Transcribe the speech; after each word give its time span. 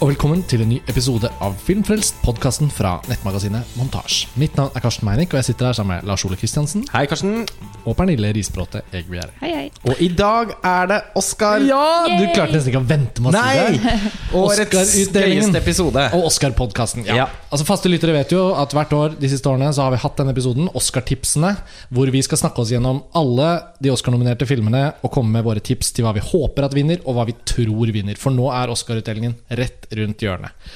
og 0.00 0.10
velkommen 0.10 0.42
til 0.44 0.60
en 0.60 0.68
ny 0.68 0.76
episode 0.90 1.28
av 1.40 1.54
Filmfrelst, 1.64 2.18
podkasten 2.24 2.68
fra 2.72 2.98
nettmagasinet 3.08 3.76
Montasj. 3.78 4.26
Mitt 4.36 4.56
navn 4.58 4.74
er 4.76 4.82
Karsten 4.84 5.06
Meinick, 5.08 5.32
og 5.32 5.40
jeg 5.40 5.48
sitter 5.50 5.70
her 5.70 5.76
sammen 5.78 5.96
med 5.96 6.08
Lars 6.08 6.24
Ole 6.28 6.36
Kristiansen 6.36 6.84
Hei, 6.92 7.06
Karsten. 7.08 7.46
Og 7.86 7.94
Pernille 7.98 8.32
Risbråte 8.34 8.82
Egbjerg. 8.94 9.36
Hei, 9.40 9.50
hei. 9.54 9.66
Og 9.86 10.00
i 10.02 10.08
dag 10.18 10.50
er 10.66 10.88
det 10.90 10.98
Oscar. 11.18 11.62
Ja! 11.62 11.82
Du 12.10 12.24
klarte 12.34 12.56
nesten 12.56 12.72
ikke 12.72 12.82
å 12.82 12.88
vente 12.88 13.22
med 13.22 13.36
å 13.36 13.42
si 13.42 13.78
det. 13.84 14.00
Årets 14.40 15.58
episode. 15.60 16.06
Og 16.18 16.26
Oscar-podkasten. 16.30 17.06
Ja. 17.06 17.20
Ja. 17.22 17.28
Altså 17.50 17.66
Faste 17.68 17.90
lyttere 17.92 18.16
vet 18.16 18.34
jo 18.34 18.48
at 18.58 18.74
hvert 18.74 18.94
år 18.96 19.14
de 19.20 19.30
siste 19.30 19.50
årene 19.50 19.70
så 19.76 19.86
har 19.86 19.94
vi 19.94 20.02
hatt 20.02 20.18
denne 20.18 20.34
episoden, 20.34 20.68
Oscar-tipsene, 20.76 21.54
hvor 21.94 22.10
vi 22.12 22.24
skal 22.26 22.42
snakke 22.42 22.64
oss 22.64 22.74
gjennom 22.74 23.04
alle 23.16 23.52
de 23.82 23.94
Oscar-nominerte 23.94 24.48
filmene 24.50 24.88
og 25.06 25.12
komme 25.14 25.38
med 25.38 25.46
våre 25.46 25.62
tips 25.62 25.94
til 25.96 26.06
hva 26.06 26.16
vi 26.16 26.24
håper 26.26 26.66
at 26.66 26.74
vinner, 26.76 27.00
og 27.06 27.18
hva 27.20 27.28
vi 27.30 27.38
tror 27.46 27.94
vinner. 27.94 28.18
For 28.18 28.34
nå 28.34 28.50
er 28.50 28.74
Oscar-utdelingen 28.74 29.38
rett 29.62 29.86
rundt 29.94 30.26
hjørnet. 30.26 30.66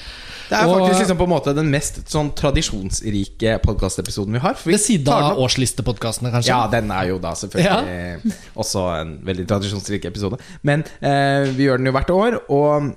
Det 0.51 0.59
er 0.59 0.67
Og- 0.67 0.81
faktisk 0.81 1.05
liksom 1.05 1.19
på 1.21 1.27
en 1.29 1.31
måte 1.31 1.55
den 1.55 1.71
mest 1.71 2.01
sånn 2.11 2.33
tradisjonsrike 2.35 3.59
podkastepisoden 3.63 4.33
vi 4.35 4.41
har. 4.43 4.55
for 4.59 4.71
vi 4.71 4.75
Ved 4.77 4.81
siden 4.83 5.13
av 5.15 5.39
årslistepodkastene, 5.39 6.33
kanskje. 6.35 6.49
Ja, 6.51 6.67
den 6.67 6.91
er 6.91 7.07
jo 7.13 7.19
da 7.23 7.33
selvfølgelig 7.39 8.33
også 8.57 8.83
en 9.01 9.13
veldig 9.25 9.47
tradisjonsrik 9.47 10.05
episode. 10.11 10.41
Men 10.67 10.83
eh, 11.01 11.47
vi 11.55 11.69
gjør 11.69 11.79
den 11.79 11.87
jo 11.87 11.93
hvert 11.95 12.11
år, 12.11 12.41
og 12.51 12.97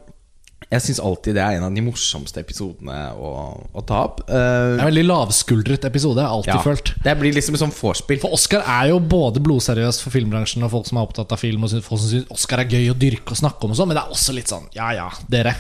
jeg 0.71 0.81
syns 0.81 0.99
alltid 1.03 1.35
det 1.35 1.43
er 1.43 1.57
en 1.59 1.65
av 1.67 1.73
de 1.75 1.81
morsomste 1.85 2.39
episodene 2.41 2.95
å, 3.13 3.33
å 3.75 3.83
ta 3.85 3.99
opp. 4.07 4.23
Det 4.25 4.33
Eh, 4.33 4.79
er 4.79 4.79
en 4.79 4.87
veldig 4.89 5.03
lavskuldret 5.05 5.85
episode, 5.85 6.17
har 6.23 6.31
jeg 6.31 6.37
alltid 6.39 6.53
ja, 6.55 6.63
følt. 6.63 6.93
det 7.03 7.13
blir 7.19 7.33
liksom 7.35 7.59
sånn 7.59 7.73
vorspiel. 7.75 8.19
For 8.23 8.33
Oscar 8.33 8.63
er 8.65 8.89
jo 8.89 8.97
både 8.99 9.43
blodseriøs 9.43 10.01
for 10.01 10.09
filmbransjen 10.15 10.63
og 10.65 10.71
folk 10.73 10.87
som 10.89 10.97
er 10.97 11.05
opptatt 11.05 11.31
av 11.35 11.37
film, 11.43 11.63
og 11.67 11.69
folk 11.83 12.01
som 12.01 12.09
syns 12.09 12.31
Oscar 12.33 12.63
er 12.63 12.71
gøy 12.73 12.89
å 12.89 12.97
dyrke 12.97 13.35
og 13.35 13.37
snakke 13.37 13.63
om, 13.67 13.75
og 13.75 13.77
sånn 13.77 13.87
men 13.93 13.97
det 13.99 14.03
er 14.07 14.15
også 14.17 14.33
litt 14.33 14.49
sånn 14.49 14.65
ja 14.73 14.89
ja, 14.97 15.09
dere. 15.29 15.53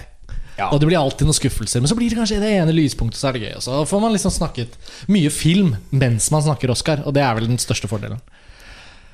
Ja. 0.57 0.69
Og 0.69 0.79
det 0.81 0.87
blir 0.89 0.99
alltid 0.99 1.25
noen 1.25 1.37
skuffelser, 1.37 1.81
men 1.81 1.89
så 1.89 1.97
blir 1.97 2.11
det 2.11 2.19
kanskje 2.19 2.41
det 2.43 2.51
ene 2.59 2.75
lyspunktet, 2.75 3.17
så 3.19 3.29
er 3.29 3.37
det 3.37 3.47
gøy. 3.47 3.53
Og 3.57 3.63
så 3.65 3.79
får 3.89 4.03
man 4.03 4.13
liksom 4.13 4.33
snakket 4.35 4.75
mye 5.11 5.31
film 5.33 5.73
mens 5.89 6.29
man 6.33 6.45
snakker 6.45 6.73
Oscar, 6.73 7.01
og 7.07 7.15
det 7.17 7.23
er 7.25 7.33
vel 7.39 7.49
den 7.49 7.61
største 7.61 7.89
fordelen. 7.89 8.21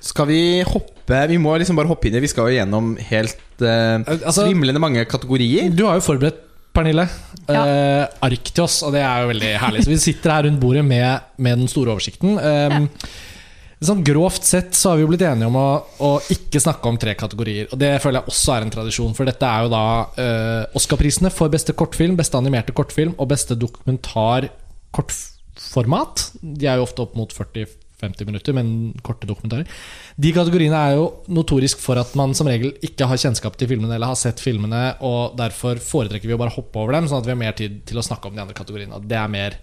Skal 0.04 0.30
vi 0.30 0.42
hoppe 0.64 1.18
Vi 1.28 1.38
må 1.42 1.58
liksom 1.60 1.76
bare 1.76 1.90
hoppe 1.90 2.08
inn 2.08 2.16
i 2.16 2.22
Vi 2.24 2.30
skal 2.32 2.48
jo 2.48 2.56
gjennom 2.56 2.94
helt 3.10 3.42
uh, 3.60 4.00
Altså- 4.00 4.46
svimlende 4.46 4.80
mange 4.80 5.04
kategorier. 5.10 5.68
Du 5.76 5.84
har 5.90 5.98
jo 6.00 6.06
forberedt, 6.06 6.46
Pernille, 6.72 7.08
Ja. 7.50 7.64
Uh, 7.66 8.06
ark 8.30 8.52
til 8.54 8.64
oss, 8.64 8.78
og 8.86 8.94
det 8.94 9.02
er 9.02 9.24
jo 9.24 9.32
veldig 9.34 9.50
herlig. 9.60 9.84
Så 9.84 9.90
vi 9.90 9.98
sitter 9.98 10.32
her 10.36 10.46
rundt 10.46 10.62
bordet 10.62 10.86
med, 10.86 11.26
med 11.42 11.58
den 11.64 11.68
store 11.68 11.96
oversikten. 11.96 12.38
Um, 12.38 12.86
Sånn 13.80 14.02
Grovt 14.04 14.44
sett 14.44 14.76
så 14.76 14.90
har 14.92 14.98
vi 15.00 15.06
jo 15.06 15.10
blitt 15.14 15.22
enige 15.24 15.48
om 15.48 15.56
å, 15.56 15.80
å 16.04 16.20
ikke 16.34 16.60
snakke 16.60 16.84
om 16.90 16.98
tre 17.00 17.14
kategorier. 17.20 17.68
Og 17.72 17.80
Det 17.80 18.00
føler 18.04 18.20
jeg 18.20 18.28
også 18.34 18.52
er 18.56 18.62
en 18.66 18.74
tradisjon, 18.76 19.16
for 19.16 19.24
dette 19.30 19.46
er 19.48 19.60
jo 19.64 19.70
da 19.72 19.84
eh, 20.20 20.64
Oscar-prisene 20.76 21.32
for 21.32 21.48
beste 21.54 21.74
kortfilm, 21.80 22.16
beste 22.20 22.38
animerte 22.40 22.74
kortfilm 22.76 23.14
og 23.16 23.30
beste 23.32 23.56
dokumentarkortformat. 23.60 26.16
De 26.44 26.66
er 26.68 26.76
jo 26.76 26.84
ofte 26.90 27.02
opp 27.06 27.14
mot 27.16 27.32
40-50 27.32 28.28
minutter, 28.28 28.52
men 28.60 28.92
korte 29.00 29.24
dokumentarer. 29.32 29.64
De 30.20 30.30
kategoriene 30.36 30.76
er 30.76 31.00
jo 31.00 31.24
notorisk 31.32 31.80
for 31.80 31.96
at 32.04 32.12
man 32.20 32.36
som 32.36 32.52
regel 32.52 32.76
ikke 32.84 33.08
har 33.08 33.16
kjennskap 33.24 33.56
til 33.56 33.72
filmene 33.72 33.96
eller 33.96 34.12
har 34.12 34.20
sett 34.20 34.44
filmene, 34.44 35.00
og 35.00 35.40
derfor 35.40 35.80
foretrekker 35.80 36.28
vi 36.28 36.36
å 36.36 36.42
bare 36.44 36.52
hoppe 36.60 36.84
over 36.84 37.00
dem, 37.00 37.08
sånn 37.08 37.24
at 37.24 37.28
vi 37.32 37.36
har 37.38 37.44
mer 37.48 37.56
tid 37.56 37.88
til 37.88 37.96
å 37.96 38.04
snakke 38.04 38.28
om 38.28 38.36
de 38.36 38.44
andre 38.44 38.60
kategoriene. 38.60 39.00
Det 39.08 39.16
er 39.24 39.32
mer 39.32 39.56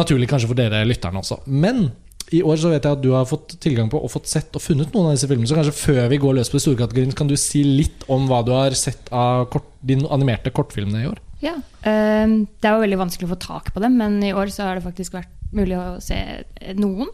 naturlig 0.00 0.32
kanskje 0.32 0.48
for 0.48 0.56
dere 0.56 0.80
lytterne 0.88 1.20
også. 1.20 1.44
Men 1.44 1.92
i 2.36 2.42
år 2.46 2.60
så 2.62 2.70
vet 2.70 2.86
jeg 2.86 2.98
at 2.98 3.02
du 3.02 3.10
har 3.14 3.26
fått 3.28 3.56
tilgang 3.62 3.90
på 3.90 3.98
og 3.98 4.12
fått 4.12 4.30
sett 4.30 4.54
og 4.54 4.62
funnet 4.62 4.92
noen 4.94 5.10
av 5.10 5.16
disse 5.16 5.28
filmene. 5.30 5.48
Så 5.50 5.58
kanskje 5.58 5.76
før 5.76 6.06
vi 6.12 6.20
går 6.22 6.38
løs 6.38 6.52
på 6.52 6.58
de 6.58 6.64
store 6.64 6.80
kategoriene, 6.84 7.16
kan 7.18 7.30
du 7.30 7.36
si 7.40 7.64
litt 7.66 8.06
om 8.12 8.28
hva 8.30 8.40
du 8.46 8.52
har 8.54 8.76
sett 8.78 9.10
av 9.14 9.48
kort, 9.52 9.68
de 9.86 9.98
animerte 10.12 10.52
kortfilmene 10.54 11.02
i 11.02 11.10
år? 11.10 11.20
Ja. 11.40 11.56
øh, 11.56 12.32
det 12.60 12.68
er 12.68 12.74
jo 12.76 12.84
veldig 12.84 13.00
vanskelig 13.00 13.28
å 13.28 13.34
få 13.34 13.40
tak 13.42 13.70
på 13.74 13.82
dem, 13.82 13.96
men 14.00 14.18
i 14.22 14.34
år 14.36 14.52
så 14.52 14.68
har 14.68 14.78
det 14.78 14.86
faktisk 14.86 15.16
vært 15.16 15.32
mulig 15.56 15.78
å 15.78 15.86
se 16.04 16.18
noen. 16.78 17.10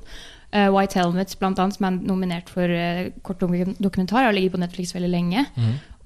Uh, 0.55 0.69
White 0.71 0.97
Helmets, 0.97 1.37
blant 1.37 1.59
annet, 1.61 1.77
som 1.77 1.89
er 1.89 1.97
nominert 2.07 2.51
for 2.53 2.71
uh, 2.71 3.09
kort 3.27 3.43
dokumentar, 3.43 4.25
har 4.25 4.35
ligget 4.35 4.55
på 4.55 4.61
Netflix 4.63 4.95
veldig 4.95 5.11
lenge. 5.11 5.43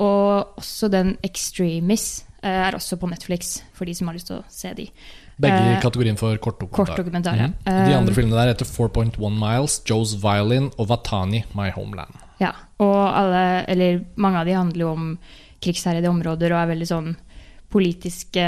Og 0.00 0.58
også 0.58 0.88
den 0.90 1.12
Extremis 1.26 2.24
uh, 2.42 2.48
er 2.70 2.78
også 2.78 2.98
på 2.98 3.10
Netflix, 3.10 3.58
for 3.76 3.86
de 3.86 3.94
som 3.94 4.08
har 4.08 4.16
lyst 4.16 4.30
til 4.32 4.40
å 4.40 4.46
se 4.50 4.72
de. 4.78 4.88
Begge 5.40 5.56
i 5.56 5.74
Eh, 5.74 5.80
kategorien 5.80 6.18
for 6.20 6.36
kortdokumentar. 6.36 6.90
kortdokumentar, 6.94 7.36
ja. 7.40 7.46
mm. 7.48 7.86
De 7.88 7.94
andre 7.96 8.12
Um, 8.12 8.16
filmene 8.18 8.36
der 8.36 8.52
heter 8.52 8.68
4.1 8.68 9.16
Miles, 9.40 9.78
Joe's 9.88 10.12
Violin 10.20 10.70
og 10.76 10.88
Watani, 10.90 11.44
My 11.56 11.70
Homeland. 11.72 12.12
Ja, 12.40 12.52
og 12.80 12.98
alle, 13.16 13.64
eller 13.68 14.04
mange 14.16 14.38
av 14.40 14.46
de 14.46 14.52
handler 14.56 14.80
jo 14.86 14.92
om 14.92 15.18
krigsherjede 15.60 16.08
områder 16.08 16.52
og 16.54 16.60
er 16.62 16.70
veldig 16.74 16.88
sånn 16.88 17.10
politiske 17.70 18.42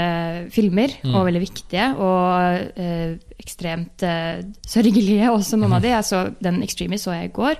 filmer, 0.51 0.91
Mm. 1.03 1.15
og 1.15 1.25
veldig 1.27 1.41
viktige. 1.41 1.85
Og 1.97 2.77
eh, 2.77 3.15
ekstremt 3.39 4.03
eh, 4.03 4.43
sørgelige 4.67 5.29
også, 5.31 5.57
noen 5.57 5.73
av 5.77 5.81
de. 5.81 5.93
Jeg 5.93 6.03
så, 6.03 6.23
den 6.43 6.61
Extremis 6.63 7.03
så 7.07 7.13
jeg 7.15 7.29
i 7.29 7.33
går, 7.33 7.55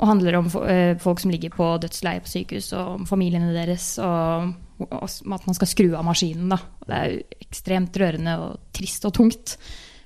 og 0.00 0.08
handler 0.10 0.38
om 0.40 0.46
eh, 0.66 0.96
folk 0.98 1.20
som 1.22 1.30
ligger 1.30 1.50
på 1.54 1.68
dødsleie 1.84 2.20
på 2.24 2.32
sykehus, 2.32 2.72
og 2.74 3.00
om 3.00 3.06
familiene 3.06 3.52
deres, 3.54 3.92
og, 4.02 4.54
at 4.80 5.46
man 5.46 5.54
skal 5.56 5.70
skru 5.70 5.94
av 5.94 6.04
maskinen. 6.06 6.48
Da. 6.52 6.58
Det 6.86 6.96
er 6.98 7.10
jo 7.12 7.20
ekstremt 7.46 7.98
rørende 8.00 8.34
og 8.42 8.58
trist 8.76 9.04
og 9.08 9.14
tungt, 9.14 9.56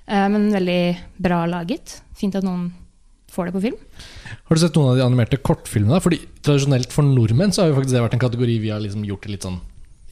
eh, 0.07 0.27
men 0.29 0.51
veldig 0.53 0.81
bra 1.19 1.45
laget. 1.47 2.01
Fint 2.19 2.37
at 2.37 2.45
noen 2.47 2.71
får 3.33 3.47
det 3.49 3.55
på 3.57 3.63
film. 3.69 3.77
Har 4.49 4.57
du 4.57 4.61
sett 4.61 4.77
noen 4.77 4.91
av 4.93 4.97
de 4.97 5.05
animerte 5.07 5.39
kortfilmene? 5.45 6.01
Fordi 6.03 6.21
Tradisjonelt 6.43 6.93
for 6.95 7.05
nordmenn 7.05 7.53
så 7.53 7.63
har 7.63 7.73
jo 7.73 7.79
faktisk 7.81 7.95
det 7.97 8.05
vært 8.05 8.15
en 8.17 8.23
kategori 8.25 8.59
vi 8.63 8.71
har 8.73 8.81
liksom 8.81 9.05
gjort 9.05 9.27
det 9.27 9.35
litt 9.35 9.45
sånn 9.49 9.61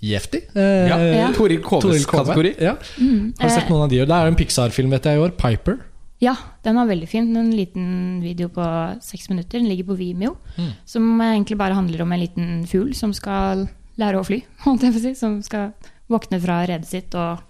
Jeftig. 0.04 0.42
Eh, 0.54 0.88
Ja. 0.90 0.98
Ja. 1.00 1.32
Toril 1.32 1.62
Koves 1.64 2.04
kategori. 2.06 2.54
Ja. 2.60 2.74
Har 2.76 3.48
du 3.48 3.54
sett 3.54 3.70
noen 3.70 3.86
av 3.86 3.88
de? 3.90 4.02
Det 4.04 4.12
er 4.12 4.26
jo 4.26 4.32
en 4.34 4.36
Pixar-film 4.36 4.90
vet 4.90 5.04
jeg 5.08 5.16
i 5.16 5.22
år, 5.24 5.30
'Piper'. 5.32 5.80
Ja, 6.20 6.34
den 6.64 6.76
var 6.76 6.86
veldig 6.88 7.08
fin. 7.08 7.34
En 7.36 7.50
liten 7.52 8.20
video 8.22 8.48
på 8.48 8.64
seks 9.02 9.28
minutter. 9.28 9.58
Den 9.58 9.68
ligger 9.68 9.84
på 9.84 9.96
Vimeo. 9.98 10.36
Mm. 10.56 10.70
Som 10.88 11.20
egentlig 11.20 11.58
bare 11.58 11.74
handler 11.74 12.02
om 12.02 12.12
en 12.12 12.20
liten 12.20 12.66
fugl 12.66 12.94
som 12.94 13.12
skal 13.12 13.68
lære 14.00 14.20
å 14.20 14.26
fly. 14.26 14.42
si, 14.80 15.14
Som 15.18 15.40
skal 15.46 15.72
våkne 16.12 16.40
fra 16.42 16.62
redet 16.68 16.88
sitt 16.88 17.16
og 17.18 17.42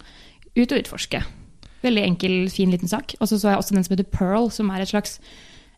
ut 0.57 0.71
og 0.71 0.79
utforske. 0.79 1.21
Veldig 1.83 2.05
enkel, 2.07 2.37
fin 2.49 2.71
liten 2.73 2.89
sak. 2.89 3.15
Og 3.21 3.29
så 3.29 3.37
så 3.37 3.53
jeg 3.53 3.61
også 3.61 3.75
den 3.75 3.85
som 3.85 3.93
heter 3.93 4.09
Pearl, 4.09 4.49
som 4.53 4.71
er 4.73 4.81
et 4.81 4.93
slags 4.93 5.19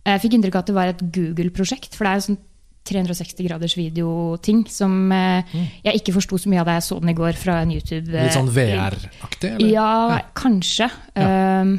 Jeg 0.07 0.21
fikk 0.23 0.37
inntrykk 0.37 0.55
av 0.55 0.63
at 0.63 0.69
det 0.69 0.77
var 0.77 0.91
et 0.93 1.01
Google-prosjekt. 1.11 1.97
For 1.97 2.07
det 2.07 2.11
er 2.11 2.21
jo 2.21 2.27
sånn 2.29 2.39
360 2.89 3.45
graders 3.45 3.75
videoting 3.77 4.63
som 4.71 5.11
eh, 5.13 5.57
jeg 5.83 5.99
ikke 5.99 6.15
forsto 6.15 6.39
så 6.41 6.49
mye 6.49 6.61
av 6.63 6.69
da 6.69 6.77
jeg 6.77 6.87
så 6.87 6.97
den 7.03 7.11
i 7.11 7.17
går 7.17 7.37
fra 7.37 7.59
en 7.65 7.73
YouTube. 7.75 8.13
Litt 8.15 8.33
sånn 8.33 8.49
eh, 8.49 8.55
VR-aktig? 8.55 9.51
Ja, 9.67 9.91
ja, 10.15 10.23
kanskje. 10.37 10.89
Ja. 11.13 11.61
Um, 11.61 11.75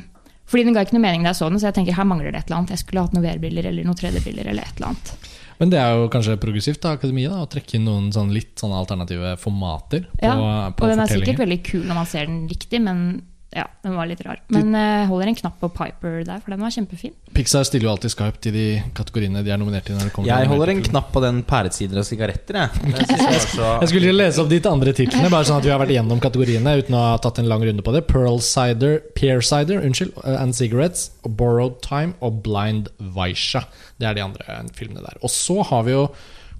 fordi 0.50 0.66
den 0.66 0.76
ga 0.76 0.84
ikke 0.84 0.96
noe 0.98 1.06
mening 1.06 1.24
da 1.24 1.32
jeg 1.32 1.40
så 1.40 1.48
den, 1.50 1.60
så 1.62 1.70
jeg 1.70 1.78
tenker 1.78 1.96
her 1.96 2.06
mangler 2.10 2.30
det 2.30 2.42
et 2.42 2.50
eller 2.50 2.60
annet. 2.60 2.74
Jeg 2.74 2.84
skulle 2.84 3.04
hatt 3.06 3.16
noen 3.16 3.26
VR-briller 3.26 3.70
eller 3.70 3.86
noen 3.86 3.98
3D-briller 3.98 4.50
eller 4.50 4.66
et 4.66 4.80
eller 4.80 4.92
annet. 4.92 5.29
Men 5.60 5.72
det 5.72 5.80
er 5.80 5.98
jo 5.98 6.08
kanskje 6.12 6.38
progressivt 6.40 6.84
av 6.88 6.96
akademiet 6.96 7.32
da, 7.34 7.42
å 7.44 7.48
trekke 7.50 7.76
inn 7.76 7.84
noen 7.84 8.08
sånn 8.14 8.32
litt 8.32 8.54
sånn 8.60 8.72
alternative 8.72 9.34
formater 9.40 10.06
på, 10.08 10.24
Ja, 10.24 10.70
på 10.72 10.86
og 10.86 10.94
den 10.94 11.02
er 11.04 11.12
sikkert 11.12 11.42
veldig 11.42 11.60
kul 11.66 11.84
når 11.84 11.98
man 12.00 12.08
ser 12.08 12.30
den 12.30 12.46
riktig, 12.48 12.80
men 12.84 13.02
ja, 13.50 13.64
den 13.82 13.96
var 13.98 14.06
litt 14.06 14.20
rar. 14.22 14.38
Men 14.54 14.70
jeg 14.78 15.06
holder 15.10 15.30
en 15.32 15.36
knapp 15.40 15.56
på 15.58 15.68
Piper 15.74 16.20
der, 16.22 16.38
for 16.38 16.54
den 16.54 16.60
var 16.62 16.70
kjempefin. 16.70 17.14
Pixar 17.34 17.64
stiller 17.66 17.88
jo 17.88 17.92
alltid 17.96 18.12
Skype 18.12 18.38
til 18.44 18.54
de 18.54 18.66
kategoriene 18.94 19.42
de 19.42 19.50
er 19.50 19.58
nominert 19.58 19.88
til. 19.88 19.96
Når 19.98 20.06
det 20.06 20.12
til 20.14 20.28
Jeg 20.30 20.50
holder 20.52 20.72
en 20.74 20.82
knapp 20.86 21.08
på 21.10 21.22
den 21.24 21.40
pæresider 21.48 21.98
og 21.98 22.06
sigaretter, 22.06 22.60
jeg. 22.60 22.84
Det 23.00 23.16
jeg 23.18 23.40
Jeg 23.82 23.90
skulle 23.90 24.12
lese 24.14 24.42
opp 24.42 24.52
de 24.52 24.60
andre 24.70 24.94
titlene, 24.94 25.32
bare 25.32 25.48
sånn 25.48 25.58
at 25.58 25.66
vi 25.66 25.72
har 25.74 25.82
vært 25.82 25.94
igjennom 25.96 26.22
kategoriene 26.22 26.76
uten 26.78 26.94
å 26.94 27.02
ha 27.08 27.16
tatt 27.22 27.40
en 27.42 27.50
lang 27.50 27.64
runde 27.66 27.82
på 27.86 27.94
det. 27.96 28.04
Pearl 28.10 28.38
Cider, 28.44 29.00
Pear 29.18 29.42
Cider 29.42 29.82
unnskyld, 29.82 30.14
uh, 30.22 30.38
and 30.38 30.54
Cigarettes, 30.54 31.08
Borrowed 31.26 31.80
Time 31.82 32.14
og 32.22 32.44
Blind 32.46 32.92
Vaisha. 33.16 33.64
Det 33.98 34.06
er 34.06 34.14
de 34.14 34.26
andre 34.28 34.60
filmene 34.78 35.02
der. 35.02 35.18
Og 35.26 35.34
så 35.34 35.58
har 35.72 35.88
vi 35.88 35.96
jo 35.96 36.06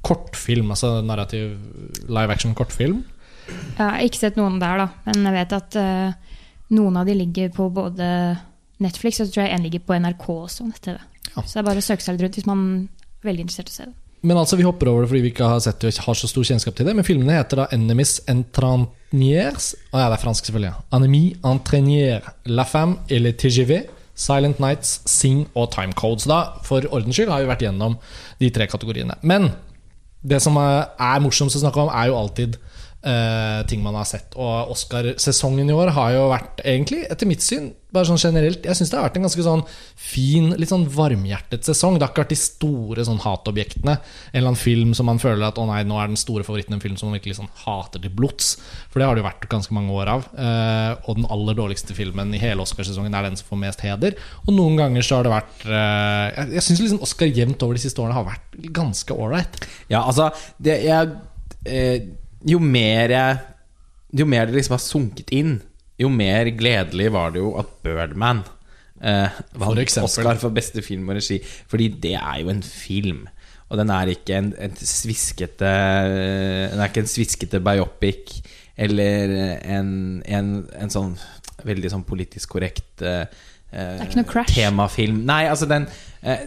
kortfilm, 0.06 0.72
altså 0.74 0.96
narrativ 1.04 1.54
live 2.08 2.34
action 2.34 2.56
kortfilm. 2.58 3.04
Jeg 3.50 3.78
har 3.78 4.02
ikke 4.02 4.20
sett 4.24 4.38
noen 4.38 4.58
der, 4.62 4.84
da, 4.84 4.90
men 5.06 5.26
jeg 5.26 5.36
vet 5.36 5.54
at 5.56 5.78
eh, 5.78 6.29
noen 6.70 6.96
av 7.00 7.08
de 7.08 7.16
ligger 7.18 7.50
på 7.54 7.68
både 7.74 8.06
Netflix 8.80 9.20
og 9.20 9.28
så 9.28 9.34
tror 9.34 9.46
jeg 9.46 9.56
en 9.56 9.64
ligger 9.66 9.82
på 9.84 9.96
NRK 9.98 10.26
også. 10.34 10.68
Ja. 10.86 10.98
Så 11.42 11.52
det 11.52 11.62
er 11.62 11.66
bare 11.66 11.82
å 11.82 11.84
søke 11.84 12.04
seg 12.04 12.16
litt 12.16 12.24
rundt 12.26 12.38
hvis 12.40 12.48
man 12.48 12.62
er 13.20 13.28
veldig 13.30 13.44
interessert 13.46 13.70
i 13.70 13.74
å 13.74 13.76
se 13.76 13.88
det. 13.90 13.96
Men 14.20 14.36
altså, 14.36 14.58
vi 14.60 14.66
hopper 14.66 14.90
over 14.90 15.04
det 15.04 15.08
fordi 15.08 15.22
vi 15.24 15.30
ikke 15.32 15.46
har 15.48 15.62
sett 15.64 15.80
det 15.80 15.94
og 15.94 16.10
har 16.10 16.18
så 16.20 16.28
stor 16.28 16.44
kjennskap 16.44 16.74
til 16.76 16.88
det. 16.88 16.92
Men 16.96 17.06
filmene 17.06 17.38
heter 17.38 17.62
da 17.62 17.68
Enemies 17.72 18.18
Entraniers 18.28 19.70
Å 19.94 20.02
ja, 20.02 20.10
det 20.10 20.18
er 20.18 20.22
fransk, 20.24 20.50
selvfølgelig. 20.50 20.72
ja. 20.74 20.82
'Anemie 20.92 21.38
Entrainier, 21.44 22.28
La 22.52 22.66
Femme 22.68 23.00
eller 23.08 23.32
TGV, 23.32 23.86
Silent 24.14 24.60
Nights, 24.60 25.00
Sing 25.08 25.46
og 25.54 25.70
Time 25.72 25.96
Codes'. 25.96 26.28
Da, 26.28 26.60
for 26.62 26.84
ordens 26.92 27.16
skyld, 27.16 27.32
har 27.32 27.40
vi 27.40 27.48
vært 27.48 27.64
gjennom 27.64 27.96
de 28.38 28.50
tre 28.50 28.66
kategoriene. 28.68 29.16
Men 29.22 29.50
det 30.22 30.42
som 30.44 30.56
er 30.60 31.24
morsomst 31.24 31.56
å 31.56 31.62
snakke 31.64 31.80
om, 31.80 31.88
er 31.88 32.10
jo 32.12 32.18
alltid 32.20 32.58
eh, 33.02 33.66
ting 33.66 33.82
man 33.84 33.96
har 33.98 34.08
sett. 34.08 34.34
Og 34.36 34.72
Oscarsesongen 34.74 35.70
i 35.70 35.76
år 35.76 35.92
har 35.96 36.14
jo 36.16 36.26
vært, 36.32 36.62
egentlig, 36.64 37.04
etter 37.10 37.28
mitt 37.28 37.44
syn, 37.44 37.72
bare 37.90 38.06
sånn 38.06 38.20
generelt 38.22 38.62
Jeg 38.62 38.78
syns 38.78 38.92
det 38.92 38.94
har 38.94 39.08
vært 39.08 39.16
en 39.18 39.24
ganske 39.26 39.42
sånn 39.42 39.62
fin, 39.98 40.52
litt 40.54 40.70
sånn 40.70 40.84
varmhjertet 40.94 41.66
sesong. 41.66 41.96
Det 41.98 42.06
har 42.06 42.12
ikke 42.12 42.22
vært 42.22 42.34
de 42.34 42.38
store 42.38 43.06
sånn 43.08 43.18
hatobjektene. 43.24 43.96
En 43.98 44.38
eller 44.38 44.52
annen 44.52 44.60
film 44.60 44.92
som 44.94 45.08
man 45.10 45.18
føler 45.22 45.42
at 45.48 45.58
å 45.58 45.66
nei, 45.66 45.80
nå 45.88 45.98
er 45.98 46.12
den 46.12 46.20
store 46.20 46.46
favoritten 46.46 46.76
en 46.76 46.84
film 46.84 46.94
som 47.00 47.10
man 47.10 47.18
virkelig 47.18 47.40
sånn 47.40 47.50
hater 47.64 48.04
til 48.04 48.14
blods. 48.14 48.52
For 48.92 49.02
det 49.02 49.08
har 49.08 49.18
det 49.18 49.24
jo 49.24 49.26
vært 49.26 49.48
ganske 49.50 49.74
mange 49.74 49.96
år 49.96 50.12
av. 50.14 50.28
Eh, 50.30 50.92
og 51.10 51.18
den 51.18 51.26
aller 51.34 51.58
dårligste 51.58 51.96
filmen 51.98 52.30
i 52.36 52.42
hele 52.42 52.62
Oscarsesongen 52.62 53.16
er 53.16 53.26
den 53.26 53.40
som 53.40 53.50
får 53.50 53.62
mest 53.64 53.84
heder. 53.86 54.14
Og 54.46 54.54
noen 54.54 54.78
ganger 54.78 55.06
så 55.06 55.18
har 55.18 55.26
det 55.26 55.34
vært 55.34 55.66
eh, 55.66 56.28
Jeg, 56.30 56.54
jeg 56.60 56.66
syns 56.68 56.84
liksom 56.84 57.04
Oscar 57.08 57.34
jevnt 57.42 57.66
over 57.66 57.78
de 57.78 57.84
siste 57.88 58.02
årene 58.02 58.20
har 58.20 58.30
vært 58.30 58.58
ganske 58.76 59.18
ålreit. 59.18 59.62
Ja, 59.90 60.04
altså 60.04 60.30
det, 60.62 60.78
jeg, 60.86 61.14
eh, 61.66 62.10
Jo 62.48 62.60
mer 62.62 63.12
jeg 63.12 63.40
Jo 64.16 64.26
mer 64.26 64.48
det 64.48 64.56
liksom 64.56 64.74
har 64.74 64.82
sunket 64.82 65.28
inn, 65.36 65.60
jo 66.00 66.08
mer 66.10 66.48
gledelig 66.56 67.10
var 67.14 67.34
det 67.34 67.42
jo 67.42 67.52
at 67.60 67.68
Birdman 67.84 68.40
eh, 69.02 69.36
vant. 69.54 69.98
Oscar 70.02 70.40
for 70.40 70.50
beste 70.54 70.82
film 70.82 71.08
og 71.12 71.20
regi. 71.20 71.38
Fordi 71.70 71.86
det 72.02 72.16
er 72.18 72.40
jo 72.40 72.50
en 72.50 72.62
film. 72.64 73.26
Og 73.70 73.78
den 73.78 73.92
er 73.94 74.10
ikke 74.10 74.34
en, 74.34 74.48
en 74.58 74.74
sviskete 74.74 75.68
Den 76.72 76.80
er 76.80 76.88
ikke 76.88 77.04
en 77.04 77.12
sviskete 77.12 77.60
biopic 77.62 78.40
eller 78.80 79.34
en, 79.60 79.92
en, 80.24 80.50
en 80.74 80.90
sånn 80.90 81.12
veldig 81.62 81.90
sånn 81.92 82.04
politisk 82.08 82.54
korrekt 82.56 83.02
eh, 83.04 83.26
Det 83.70 83.84
er 84.00 84.06
ikke 84.08 84.22
noe 84.22 84.30
crash. 84.32 84.54
temafilm. 84.56 85.20
Nei, 85.28 85.44
altså 85.52 85.68
den 85.70 85.86
eh, 86.24 86.46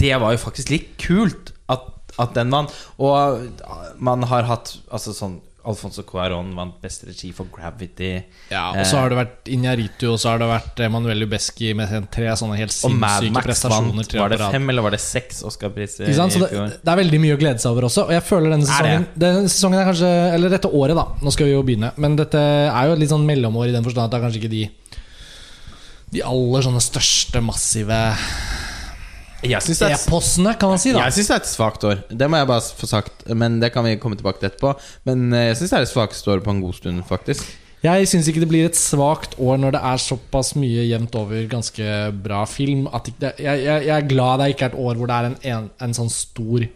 det 0.00 0.14
var 0.20 0.34
jo 0.34 0.40
faktisk 0.42 0.72
litt 0.72 0.90
kult 1.00 1.52
at, 1.70 1.86
at 2.22 2.34
den 2.36 2.50
vant. 2.52 2.74
Og 2.98 3.48
man 3.98 4.22
har 4.30 4.48
hatt 4.50 4.76
altså 4.90 5.14
sånn 5.16 5.40
Alfonso 5.60 6.00
Cuarón 6.08 6.54
vant 6.56 6.78
beste 6.80 7.04
regi 7.04 7.34
for 7.36 7.44
'Gravity'. 7.52 8.22
Ja, 8.50 8.70
og 8.72 8.86
så 8.88 8.96
har 8.96 9.10
det 9.12 9.18
vært 9.18 9.50
Injaritu, 9.52 10.06
og 10.14 10.16
så 10.18 10.30
har 10.32 10.38
det 10.40 10.48
vært 10.48 10.80
Emanuel 10.86 11.26
Ubeski 11.26 11.74
med 11.76 11.90
tre 12.10 12.30
sånne 12.32 12.56
helt 12.56 12.72
sinnssyke 12.72 13.42
prestasjoner. 13.44 13.92
vant. 13.92 14.14
Var 14.22 14.28
det 14.32 14.38
fem 14.54 14.70
eller 14.70 14.82
var 14.82 14.90
det 14.96 15.00
seks 15.04 15.42
Oscar-priser 15.44 16.08
i 16.08 16.14
det, 16.16 16.30
fjor? 16.32 16.72
det 16.80 16.88
er 16.88 16.96
veldig 16.96 17.20
mye 17.20 17.36
å 17.36 17.40
glede 17.42 17.60
seg 17.60 17.72
over 17.72 17.82
også. 17.90 18.06
Og 18.08 18.10
jeg 18.16 18.22
føler 18.24 18.50
denne 18.56 18.64
Er 18.64 18.72
sesongen 18.72 19.06
Denne 19.18 19.48
sesongen 19.52 19.80
er 19.80 19.84
kanskje 19.92 20.34
Eller 20.34 20.48
dette 20.48 20.68
året, 20.72 20.96
da. 20.96 21.04
Nå 21.20 21.30
skal 21.30 21.46
vi 21.46 21.52
jo 21.52 21.62
begynne. 21.62 21.92
Men 21.98 22.16
dette 22.16 22.38
er 22.40 22.86
jo 22.86 22.92
et 22.96 22.98
litt 23.04 23.10
sånn 23.12 23.26
mellomår 23.28 23.68
i 23.68 23.72
den 23.72 23.84
forstand 23.84 24.04
at 24.08 24.10
det 24.10 24.16
er 24.16 24.24
kanskje 24.30 24.40
ikke 24.40 24.50
de 24.56 24.70
De 26.10 26.22
aller 26.22 26.62
sånne 26.62 26.80
største, 26.80 27.38
massive 27.44 28.16
Jeg 28.16 28.16
syns 28.16 28.16
det, 28.16 28.56
er 28.56 29.28
et- 29.28 29.29
e-postene, 29.42 30.54
kan 30.60 30.72
man 30.74 30.78
si. 30.82 30.92
da 30.92 31.06
jeg 31.06 31.16
synes 31.18 31.30
det 31.30 31.36
er 31.36 31.42
et 31.44 31.50
svakt 31.50 31.84
år. 31.88 32.02
Det 32.10 32.28
må 32.30 32.40
jeg 32.40 32.50
bare 32.50 32.60
få 32.82 32.86
sagt. 32.90 33.24
Men 33.32 33.60
det 33.62 33.72
kan 33.74 33.84
vi 33.86 33.96
komme 34.02 34.16
tilbake 34.20 34.40
til 34.42 34.50
etterpå. 34.50 34.74
Men 35.08 35.32
eh, 35.32 35.48
jeg 35.50 35.60
syns 35.62 35.70
det 35.74 35.78
er 35.80 35.88
et 35.88 35.92
svakt 35.94 36.28
år 36.28 36.44
på 36.44 36.54
en 36.54 36.62
god 36.64 36.74
stund, 36.80 37.02
faktisk. 37.08 37.46
Jeg 37.80 38.08
syns 38.10 38.26
ikke 38.28 38.42
det 38.42 38.50
blir 38.50 38.66
et 38.68 38.76
svakt 38.76 39.38
år 39.40 39.56
når 39.56 39.72
det 39.72 39.80
er 39.88 40.02
såpass 40.04 40.50
mye 40.60 40.82
jevnt 40.84 41.14
over 41.16 41.46
ganske 41.48 41.86
bra 42.20 42.42
film. 42.44 42.84
Ikke 42.92 43.30
jeg, 43.40 43.62
jeg, 43.64 43.86
jeg 43.88 43.94
er 43.96 44.10
glad 44.10 44.42
det 44.42 44.50
ikke 44.52 44.66
er 44.68 44.74
et 44.74 44.82
år 44.84 45.00
hvor 45.00 45.08
det 45.08 45.16
er 45.16 45.30
en, 45.30 45.38
en, 45.54 45.70
en 45.88 45.96
sånn 45.96 46.12
stor 46.12 46.60
I 46.60 46.68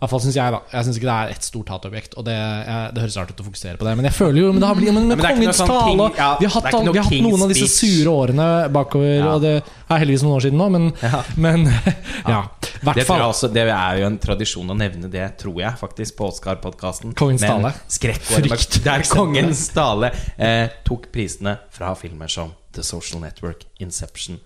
hvert 0.00 0.12
fall 0.12 0.22
synes 0.24 0.36
jeg, 0.36 0.52
da. 0.52 0.58
Jeg 0.72 0.86
syns 0.88 0.96
ikke 1.00 1.08
det 1.10 1.18
er 1.26 1.34
et 1.34 1.44
stort 1.44 1.70
hatobjekt. 1.72 2.16
Og 2.16 2.24
det, 2.24 2.38
jeg, 2.40 2.88
det 2.96 3.04
høres 3.04 3.18
rart 3.20 3.34
ut 3.36 3.44
å 3.44 3.46
fokusere 3.50 3.76
på 3.80 3.84
det, 3.88 3.94
men 4.00 4.08
jeg 4.08 4.16
føler 4.16 4.40
jo 4.46 4.54
Men 4.56 4.64
det 4.64 4.68
har 4.70 4.80
blitt 4.80 4.92
men 4.92 5.06
med 5.10 5.12
men 5.12 5.20
noe 5.20 5.36
Kongens 5.36 5.60
sånn 5.60 5.70
tale 5.74 5.96
sånn 6.06 6.18
ja, 6.22 6.30
Vi 6.40 6.48
har 6.48 6.56
hatt, 6.56 6.72
noe 6.72 6.92
vi 6.96 7.00
har 7.02 7.08
hatt 7.10 7.24
noen 7.28 7.44
av 7.46 7.52
disse 7.52 7.68
sure 7.72 8.16
årene 8.24 8.48
bakover, 8.76 9.12
Ja. 9.20 9.30
og 9.34 9.44
det 9.44 9.54
er 9.94 10.02
heldigvis 10.02 10.24
noen 10.26 10.36
år 10.36 10.44
siden 10.46 10.60
nå, 10.60 10.68
men, 10.74 10.90
Ja. 11.02 11.22
men 11.36 11.68
ja. 12.34 12.42
Hvert 12.82 13.06
fall. 13.08 13.22
også, 13.30 13.48
det 13.52 13.64
er 13.70 14.00
jo 14.00 14.06
en 14.10 14.18
tradisjon 14.20 14.70
å 14.70 14.76
nevne 14.76 15.08
det, 15.12 15.24
tror 15.40 15.56
jeg, 15.62 15.72
faktisk, 15.80 16.18
på 16.18 16.28
Oscar-podkasten. 16.28 17.14
Kongens 17.16 17.46
tale. 17.46 17.72
Frykt. 17.86 18.80
der 18.84 19.06
Kongens 19.08 19.68
tale 19.74 20.12
eh, 20.36 20.68
tok 20.86 21.08
prisene 21.14 21.56
fra 21.72 21.94
filmer 21.98 22.30
som 22.30 22.52
The 22.76 22.82
Social 22.84 23.22
Network, 23.22 23.62
Inception 23.80 24.36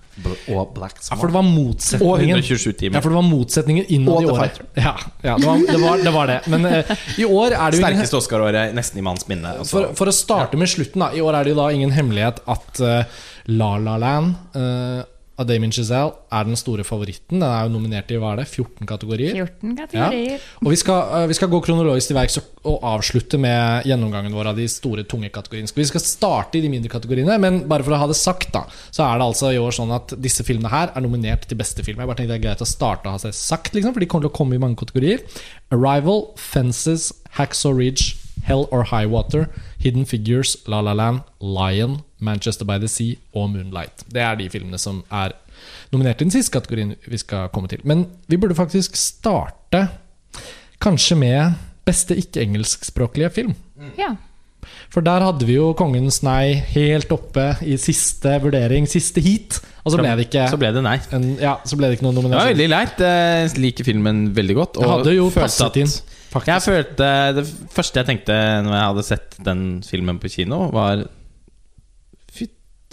og 0.53 0.75
Black 0.77 1.01
Ja, 1.03 1.17
for 1.17 1.27
det 1.27 1.35
var 1.35 1.43
og 1.43 1.51
motsetningen 1.51 2.37
127 2.37 2.73
timer. 2.79 2.99
Ja, 2.99 3.03
for 3.03 3.11
det 3.11 3.19
var 3.19 3.27
motsetningen 3.27 3.89
innad 3.91 4.23
i 4.23 4.31
året. 4.31 4.61
Ja, 4.79 4.95
ja 5.25 5.37
det, 5.41 5.49
var, 5.49 5.65
det, 5.67 5.81
var, 5.83 6.05
det 6.05 6.13
var 6.15 6.31
det. 6.31 6.39
Men 6.53 6.69
uh, 6.71 6.93
i 7.19 7.27
år 7.27 7.57
er 7.57 7.73
det 7.75 7.81
jo 7.81 7.85
Sterkeste 7.85 8.21
Oscar-året 8.21 8.77
nesten 8.77 9.03
i 9.03 9.07
manns 9.07 9.27
minne. 9.31 9.57
altså. 9.59 9.73
For, 9.73 9.97
for 9.99 10.13
å 10.13 10.15
starte 10.15 10.61
med 10.61 10.71
slutten, 10.71 11.03
da. 11.03 11.11
I 11.17 11.25
år 11.25 11.41
er 11.41 11.49
det 11.49 11.57
jo 11.57 11.59
da 11.59 11.71
ingen 11.75 11.95
hemmelighet 11.97 12.43
at 12.55 12.85
uh, 12.85 13.25
La 13.51 13.73
La 13.83 13.97
Land 13.99 14.55
eh, 14.55 15.01
av 15.41 15.49
Damien 15.49 15.73
Giselle 15.73 16.13
er 16.31 16.47
den 16.47 16.59
store 16.59 16.85
favoritten. 16.85 17.41
Den 17.41 17.47
er 17.49 17.65
jo 17.65 17.73
nominert 17.73 18.11
i 18.13 18.19
hva 18.21 18.35
er 18.35 18.43
det, 18.43 18.49
14 18.51 18.89
kategorier. 18.89 19.39
14 19.39 19.77
kategorier. 19.79 20.45
Og 20.61 20.73
vi 20.75 20.79
skal, 20.81 21.15
eh, 21.17 21.27
vi 21.31 21.37
skal 21.39 21.49
gå 21.49 21.61
kronologisk 21.65 22.11
til 22.11 22.19
verks 22.19 22.39
og 22.69 22.85
avslutte 22.85 23.41
med 23.41 23.89
gjennomgangen 23.89 24.35
vår 24.37 24.51
av 24.53 24.57
de 24.57 24.67
store, 24.69 25.05
tunge 25.09 25.31
kategoriene. 25.33 25.73
Vi 25.75 25.89
skal 25.89 26.05
starte 26.05 26.59
i 26.59 26.61
de 26.61 26.69
mindre 26.69 26.93
kategoriene, 26.93 27.39
men 27.41 27.67
bare 27.67 27.83
for 27.83 27.97
å 27.97 28.03
ha 28.03 28.07
det 28.07 28.17
sagt, 28.21 28.53
da, 28.53 28.67
så 28.93 29.07
er 29.07 29.17
det 29.17 29.29
altså 29.31 29.55
i 29.55 29.61
år 29.61 29.73
sånn 29.73 29.95
at 29.97 30.13
disse 30.21 30.45
filmene 30.45 30.69
her 30.69 30.93
er 30.95 31.01
nominert 31.01 31.49
til 31.49 31.57
beste 31.57 31.83
film. 31.83 31.99
Jeg 31.99 32.07
bare 32.07 32.17
tenkte 32.21 32.37
det 32.37 32.45
er 32.45 32.49
greit 32.49 32.65
å 32.65 32.69
starte 32.69 33.09
å 33.09 33.17
ha 33.17 33.19
seg 33.19 33.33
sagt, 33.33 33.73
liksom, 33.73 33.95
for 33.95 34.01
de 34.01 34.07
kommer 34.07 34.29
til 34.29 34.35
å 34.35 34.37
komme 34.37 34.55
i 34.55 34.59
mange 34.61 34.77
kategorier. 34.77 35.25
Arrival, 35.73 36.35
Fences, 36.37 37.13
Hacksaw 37.39 37.73
Ridge, 37.73 38.17
Hell 38.45 38.69
or 38.71 38.85
High 38.85 39.07
Water, 39.07 39.49
Hidden 39.79 40.05
Figures, 40.05 40.57
La 40.67 40.81
La 40.81 40.93
Land, 40.93 41.23
Lion, 41.41 42.03
Manchester 42.21 42.65
by 42.69 42.79
the 42.79 42.89
Sea 42.89 43.15
og 43.35 43.51
Moonlight. 43.55 44.05
Det 44.13 44.21
er 44.23 44.37
de 44.41 44.49
filmene 44.53 44.79
som 44.79 45.03
er 45.11 45.33
nominert 45.93 46.21
i 46.21 46.25
den 46.29 46.31
siste 46.35 46.53
kategorien 46.59 46.95
vi 47.09 47.19
skal 47.21 47.49
komme 47.53 47.69
til. 47.69 47.81
Men 47.85 48.07
vi 48.29 48.37
burde 48.41 48.55
faktisk 48.59 48.97
starte 48.97 49.89
kanskje 50.81 51.17
med 51.21 51.55
beste 51.87 52.17
ikke-engelskspråklige 52.17 53.31
film. 53.35 53.55
Ja. 53.99 54.15
For 54.93 55.01
der 55.01 55.23
hadde 55.25 55.47
vi 55.49 55.55
jo 55.57 55.71
Kongens 55.79 56.21
nei 56.27 56.53
helt 56.75 57.11
oppe 57.15 57.55
i 57.65 57.77
siste 57.81 58.35
vurdering, 58.43 58.87
siste 58.91 59.23
heat. 59.25 59.61
Og 59.85 59.95
så 59.95 60.01
ble 60.01 60.11
det 60.19 60.27
ikke, 60.29 60.45
Så 60.53 60.59
ble 60.61 60.69
det 60.77 60.83
nei. 60.85 60.99
en, 61.17 61.25
ja, 61.41 61.55
så 61.65 61.77
ble 61.79 61.89
det 61.89 61.97
ikke 61.99 62.05
noen 62.05 62.15
Det 62.19 62.23
var 62.23 62.29
nominasjon. 62.29 62.51
veldig 62.53 62.69
leit. 62.69 62.99
Jeg 63.01 63.59
liker 63.65 63.85
filmen 63.89 64.19
veldig 64.37 64.57
godt. 64.59 64.75
Det 64.81 64.91
hadde 64.91 65.15
jo 65.17 65.31
følte 65.31 65.47
passet 65.47 65.67
at- 65.67 65.77
inn, 65.81 65.95
faktisk. 66.31 66.47
Jeg 66.53 66.63
følte 66.67 67.35
Det 67.35 67.47
første 67.73 67.95
jeg 68.03 68.07
tenkte 68.11 68.37
når 68.67 68.75
jeg 68.77 68.87
hadde 68.91 69.05
sett 69.09 69.37
den 69.45 69.63
filmen 69.83 70.19
på 70.21 70.29
kino, 70.31 70.71
var 70.71 71.07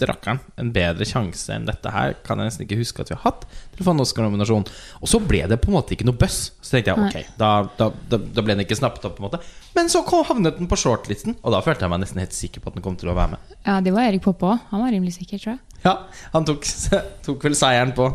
rakkeren, 0.06 0.38
en 0.60 0.68
bedre 0.70 1.06
sjanse 1.08 1.50
enn 1.56 1.66
dette 1.66 1.90
her 1.90 2.14
kan 2.22 2.38
jeg 2.38 2.46
nesten 2.52 2.66
ikke 2.66 2.78
huske 2.78 3.02
at 3.02 3.10
vi 3.10 3.16
har 3.16 3.24
hatt 3.24 3.46
til 3.74 3.82
å 3.82 3.86
få 3.88 3.94
en 3.96 4.04
Oscar-nominasjon. 4.04 4.66
Og 5.02 5.10
så 5.10 5.18
ble 5.18 5.42
det 5.50 5.58
på 5.58 5.72
en 5.72 5.76
måte 5.78 5.96
ikke 5.96 6.06
noe 6.06 6.14
buzz. 6.20 6.52
Så 6.62 6.76
tenkte 6.76 6.94
jeg 6.94 7.08
ok, 7.08 7.34
da, 7.40 7.50
da, 7.80 7.90
da, 8.12 8.20
da 8.20 8.44
ble 8.46 8.54
den 8.54 8.62
ikke 8.66 8.78
snappet 8.78 9.04
opp. 9.08 9.16
på 9.18 9.24
en 9.24 9.28
måte 9.30 9.40
Men 9.74 9.90
så 9.90 10.04
kom, 10.06 10.22
havnet 10.28 10.58
den 10.60 10.70
på 10.70 10.78
shortlisten, 10.78 11.34
og 11.42 11.54
da 11.56 11.62
følte 11.66 11.86
jeg 11.86 11.90
meg 11.94 12.04
nesten 12.04 12.22
helt 12.22 12.36
sikker 12.36 12.62
på 12.62 12.70
at 12.70 12.78
den 12.78 12.84
kom 12.86 12.96
til 13.00 13.10
å 13.10 13.16
være 13.18 13.34
med. 13.34 13.56
ja, 13.66 13.80
det 13.82 13.94
var 13.96 14.06
Erik 14.06 14.22
Poppe 14.22 14.46
òg. 14.52 14.68
Han 14.70 14.84
var 14.84 14.94
rimelig 14.94 15.16
sikker, 15.18 15.38
tror 15.42 15.56
jeg. 15.56 15.64
Ja, 15.84 15.96
Han 16.34 16.44
tok, 16.46 16.66
tok 17.26 17.44
vel 17.46 17.54
seieren 17.54 17.92
på, 17.94 18.08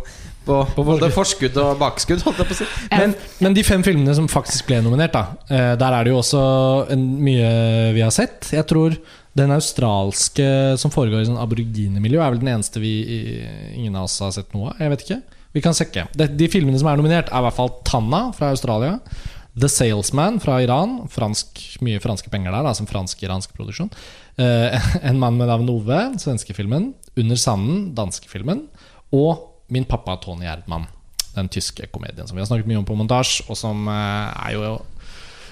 på, 0.44 0.58
på 0.76 0.84
både 0.84 1.08
forskudd 1.16 1.56
og 1.64 1.78
bakskudd, 1.80 2.24
holdt 2.26 2.42
jeg 2.44 2.50
på 2.50 2.56
å 2.58 2.60
si. 2.60 2.68
Men 2.92 3.16
Men 3.40 3.56
de 3.56 3.64
fem 3.64 3.84
filmene 3.86 4.16
som 4.18 4.28
faktisk 4.32 4.68
ble 4.68 4.82
nominert, 4.84 5.16
da, 5.16 5.38
eh, 5.48 5.74
der 5.80 5.96
er 5.96 6.04
det 6.04 6.12
jo 6.12 6.20
også 6.20 6.42
en, 6.92 7.06
mye 7.24 7.52
vi 7.96 8.04
har 8.04 8.12
sett. 8.12 8.52
Jeg 8.52 8.68
tror 8.68 8.98
den 9.38 9.54
australske 9.56 10.48
som 10.82 10.94
foregår 10.94 11.24
i 11.24 11.30
sånn 11.30 11.42
aboriginemiljø, 11.42 12.20
er 12.22 12.34
vel 12.34 12.42
den 12.44 12.52
eneste 12.54 12.82
vi 12.84 12.94
ingen 13.74 13.96
av 13.98 14.08
oss 14.08 14.20
har 14.22 14.34
sett 14.36 14.54
noe 14.54 14.72
av. 14.72 14.82
Jeg 14.82 14.94
vet 14.94 15.06
ikke. 15.08 15.22
Vi 15.54 15.62
kan 15.62 15.78
sjekke. 15.78 16.08
De, 16.18 16.28
de 16.38 16.50
filmene 16.50 16.80
som 16.82 16.90
er 16.90 17.00
nominert, 17.00 17.30
er 17.30 17.42
i 17.42 17.48
hvert 17.48 17.58
fall 17.58 17.72
Tanna 17.86 18.28
fra 18.38 18.52
Australia. 18.54 18.98
The 19.54 19.70
Salesman 19.70 20.40
fra 20.42 20.60
Iran. 20.66 21.04
Fransk, 21.14 21.62
mye 21.86 22.02
franske 22.02 22.30
penger 22.34 22.54
der, 22.56 22.66
da, 22.66 22.74
som 22.78 22.90
fransk-iransk 22.90 23.54
produksjon. 23.58 23.92
Eh, 24.42 24.90
en 25.10 25.22
mann 25.22 25.38
med 25.38 25.50
navn 25.50 25.70
Ove, 25.74 26.02
svenskefilmen. 26.22 26.92
Under 27.22 27.42
sanden, 27.42 27.90
danskefilmen. 27.98 28.68
Og 29.14 29.50
Min 29.74 29.86
pappa 29.90 30.18
Tony 30.22 30.46
Erdmann, 30.46 30.84
den 31.34 31.48
tyske 31.50 31.88
komedien 31.90 32.28
som 32.28 32.36
vi 32.36 32.44
har 32.44 32.50
snakket 32.50 32.68
mye 32.70 32.82
om 32.82 32.86
på 32.86 32.98
montasje, 33.00 33.46
og 33.50 33.58
som 33.58 33.88
eh, 33.90 34.44
er 34.44 34.52
jo 34.54 34.74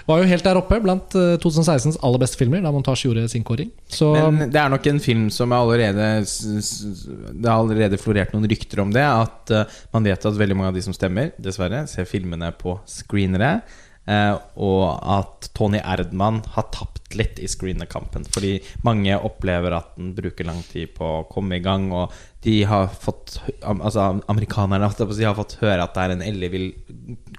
var 0.07 0.21
jo 0.21 0.29
helt 0.29 0.45
der 0.45 0.59
oppe 0.59 0.79
blant 0.83 1.15
eh, 1.17 1.35
2016s 1.41 1.99
aller 2.01 2.21
beste 2.21 2.39
filmer, 2.39 2.63
da 2.63 2.71
montasje 2.73 3.09
gjorde 3.09 3.27
sin 3.31 3.45
kåring. 3.47 3.71
Så 3.91 4.11
Men 4.15 4.51
det 4.51 4.61
er 4.61 4.71
nok 4.73 4.87
en 4.91 5.01
film 5.03 5.29
som 5.33 5.51
er 5.51 5.61
allerede 5.61 6.07
Det 6.23 7.49
har 7.49 7.59
allerede 7.59 7.99
florert 8.01 8.33
noen 8.35 8.49
rykter 8.49 8.83
om 8.83 8.91
det. 8.95 9.05
At 9.05 9.53
eh, 9.53 9.79
man 9.93 10.07
vet 10.07 10.25
at 10.25 10.41
veldig 10.41 10.57
mange 10.57 10.73
av 10.73 10.79
de 10.79 10.85
som 10.87 10.95
stemmer, 10.95 11.33
dessverre, 11.41 11.85
ser 11.91 12.09
filmene 12.09 12.51
på 12.57 12.79
screenere. 12.89 13.61
eh, 14.09 14.33
og 14.57 14.85
at 15.19 15.51
Tony 15.57 15.79
Erdman 15.79 16.41
har 16.55 16.69
tapt 16.73 17.13
litt 17.17 17.39
i 17.39 17.49
screenerkampen. 17.51 18.25
Fordi 18.33 18.55
mange 18.87 19.17
opplever 19.19 19.75
at 19.77 19.93
den 19.97 20.13
bruker 20.17 20.47
lang 20.47 20.61
tid 20.71 20.95
på 20.97 21.05
å 21.19 21.25
komme 21.29 21.59
i 21.59 21.63
gang. 21.63 21.91
Og 21.93 22.13
de 22.41 22.63
har 22.65 22.87
fått 22.99 23.35
Altså 23.61 24.21
amerikanerne 24.31 24.87
si, 25.13 25.23
har 25.23 25.35
fått 25.37 25.59
høre 25.61 25.83
at 25.83 25.93
det 25.93 26.03
er 26.03 26.13
en 26.15 26.23
ellevill 26.25 26.71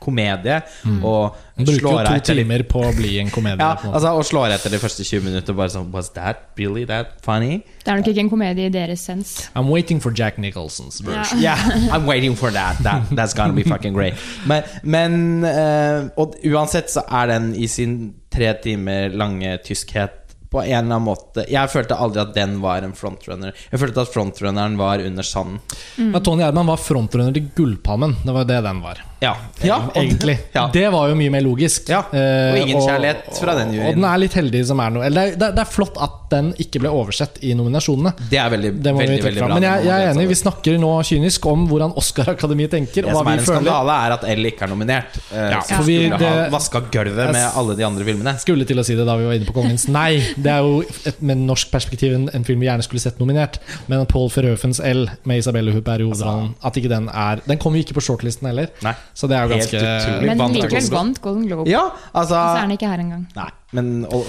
komedie. 0.02 0.61
Og 1.02 1.35
den 1.56 1.66
bruker 1.66 1.80
slår 1.80 1.97
jo 1.97 2.04
to 2.06 2.14
etter 2.21 2.38
timer 2.38 2.64
på 2.71 2.82
å 2.87 2.92
bli 2.94 3.16
en 3.23 3.30
komedie. 3.32 3.59
ja, 3.62 3.76
en 3.82 3.97
altså, 3.97 4.12
og 4.18 4.26
slår 4.26 4.54
etter 4.56 4.75
de 4.75 4.80
første 4.82 5.06
20 5.06 5.26
minutter 5.26 5.56
bare 5.59 5.75
sånn 5.75 5.90
Was 5.94 6.12
that 6.16 6.52
really 6.59 6.85
that 6.90 7.18
funny? 7.26 7.61
Det 7.82 7.90
er 7.90 7.99
nok 8.00 8.12
ikke 8.12 8.25
en 8.25 8.30
komedie 8.30 8.71
i 8.71 8.75
deres 8.75 9.02
sens. 9.09 9.35
I'm 9.59 9.71
waiting 9.71 10.00
for 10.02 10.14
Jack 10.14 10.38
Nicholsons 10.38 11.02
version. 11.04 11.42
Yeah, 11.42 11.52
Yeah, 11.52 11.94
I'm 11.94 12.06
waiting 12.06 12.35
for 12.37 12.50
that. 12.50 12.78
that 12.82 13.11
that's 13.11 13.35
gonna 13.35 13.52
be 13.52 13.62
fucking 13.62 13.92
great. 13.94 14.14
Men, 14.47 14.62
men 14.82 15.44
uh, 15.44 16.09
Og 16.16 16.38
uansett 16.47 16.90
så 16.90 17.02
er 17.11 17.26
den 17.35 17.54
i 17.59 17.66
sin 17.66 18.14
tre 18.32 18.54
timer 18.62 19.12
lange 19.12 19.59
tyskhet 19.66 20.22
på 20.52 20.61
en 20.62 20.68
eller 20.68 20.82
annen 20.85 21.06
måte 21.06 21.47
Jeg 21.50 21.71
følte 21.73 21.97
aldri 21.97 22.21
at 22.23 22.35
den 22.37 22.59
var 22.62 22.85
en 22.85 22.92
frontrunner. 22.97 23.56
Jeg 23.73 23.80
følte 23.80 24.04
at 24.04 24.12
frontrunneren 24.12 24.76
var 24.80 25.00
under 25.04 25.26
sanden. 25.26 25.62
Men 25.97 26.21
Tony 26.23 26.44
Herman 26.44 26.68
var 26.68 26.80
frontrunner 26.80 27.32
til 27.37 27.49
Gullpalmen. 27.56 28.18
Det 28.25 28.37
var 28.37 28.49
det 28.49 28.61
den 28.66 28.85
var. 28.85 29.00
Ja, 29.23 29.37
ja 29.62 29.76
Egentlig. 29.95 30.35
Ja. 30.55 30.67
Det 30.75 30.85
var 30.93 31.09
jo 31.12 31.14
mye 31.19 31.31
mer 31.31 31.45
logisk. 31.47 31.88
Ja, 31.93 32.00
og 32.11 32.14
Eh, 32.19 32.59
ingen 32.64 32.81
kjærlighet 32.83 33.29
fra 33.38 33.55
den 33.55 33.71
juryen. 33.76 33.88
Og 33.93 33.95
den 34.00 34.05
er 34.09 34.19
litt 34.19 34.35
heldig 34.35 34.64
som 34.67 34.81
er 34.83 34.91
noe 34.91 35.05
Eller 35.07 35.31
det, 35.37 35.43
er- 35.49 35.52
det, 35.55 35.59
er- 35.62 35.62
er 35.62 35.71
flott 35.71 35.97
at 36.02 36.19
den 36.33 36.49
ikke 36.59 36.81
ble 36.81 36.88
oversett 36.91 37.37
i 37.45 37.52
nominasjonene. 37.55 38.14
Det 38.31 38.38
er 38.41 38.49
veldig, 38.50 38.71
Det 38.83 38.95
veldig, 38.97 39.23
veldig 39.23 39.43
bra. 39.45 39.55
Men 39.55 39.62
jeg, 39.69 39.85
jeg 39.85 40.02
er 40.07 40.12
enig, 40.14 40.26
vi 40.29 40.35
snakker 40.41 40.79
nå 40.81 40.91
kynisk 41.05 41.47
om 41.47 41.67
hvordan 41.69 41.93
Oscar-akademiet 42.00 42.71
tenker. 42.73 43.05
Det 43.07 43.12
som 43.14 43.26
er 43.29 43.33
en 43.38 43.45
føler. 43.45 43.61
skandale, 43.61 43.97
er 44.07 44.12
at 44.17 44.25
L 44.33 44.47
ikke 44.50 44.62
er 44.67 44.73
nominert. 44.73 45.19
Eh, 45.31 45.50
Ja, 45.52 45.61
for 45.61 45.85
vi- 45.85 45.99
skulle 46.09 46.19
ha 46.19 46.49
vaska 46.50 46.81
gulvet 46.91 47.33
med 47.33 47.50
alle 47.55 47.76
de 47.76 47.85
andre 47.85 48.05
filmene. 48.05 48.35
Skulle 48.41 48.64
til 48.67 48.76
å 48.81 48.85
si 48.85 48.95
det 48.97 49.05
da 49.07 49.17
vi 49.17 49.25
var 49.29 49.35
inne 49.35 49.47
på 49.47 49.52
Kongens. 49.55 49.87
Nei, 49.88 50.19
det 50.37 50.50
er 50.50 50.61
jo 50.64 50.81
et, 51.07 51.21
med 51.23 51.37
norsk 51.47 51.71
perspektiv 51.71 52.14
en, 52.14 52.29
en 52.33 52.45
film 52.45 52.61
vi 52.61 52.67
gjerne 52.67 52.83
skulle 52.83 53.00
sett 53.00 53.19
nominert. 53.21 53.59
Men 53.88 54.07
Paul 54.07 54.29
Verhoevens 54.31 54.81
L 54.81 55.07
med 55.25 55.38
Isabelle 55.38 55.71
Huppert 55.73 56.00
i 56.00 56.05
hovedrollen 56.05 56.55
At 56.64 56.75
ikke 56.76 56.88
den 56.88 57.09
er 57.12 57.41
Den 57.47 57.59
kom 57.59 57.75
jo 57.76 57.83
ikke 57.83 57.95
på 57.95 58.00
shortlisten 58.02 58.47
heller. 58.49 58.69
Nei. 58.83 58.95
Så 59.14 59.28
det 59.28 59.37
er 59.38 59.47
jo 59.47 59.54
ganske 59.54 59.78
utrolig. 59.83 60.37
Men 60.37 60.57
likevel 60.57 60.90
vant 60.95 61.21
Golden 61.25 61.47
Globe. 61.50 61.69
Ja, 61.71 61.85
altså 62.14 62.35
Og 62.38 62.57
så 62.57 62.59
er 62.59 62.66
den 62.66 62.76
ikke 62.78 62.88
her 62.92 63.02
engang. 63.04 63.26
Nei, 63.37 63.49
men 63.73 63.92
og, 64.09 64.26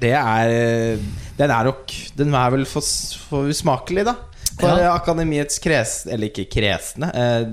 det 0.00 0.12
er 0.14 0.98
Den 1.38 1.50
er 1.50 1.64
nok 1.66 1.90
Den 2.16 2.34
er 2.34 2.50
vel 2.54 2.64
for, 2.70 2.84
for 3.30 3.48
usmakelig, 3.50 4.04
da. 4.06 4.14
For 4.58 4.74
Ja. 4.80 4.92
akademiets 4.96 5.58
kres... 5.62 6.06
Eller 6.10 6.28
ikke 6.32 6.48
kresne. 6.50 7.08
Eh, 7.14 7.44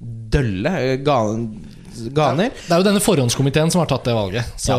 dølle 0.00 0.98
Galen, 1.04 1.46
ganer. 2.14 2.50
Det 2.54 2.72
er 2.72 2.80
jo 2.82 2.86
denne 2.86 3.00
forhåndskomiteen 3.02 3.70
som 3.72 3.80
har 3.82 3.88
tatt 3.90 4.04
det 4.08 4.14
valget. 4.16 4.44
Så, 4.60 4.76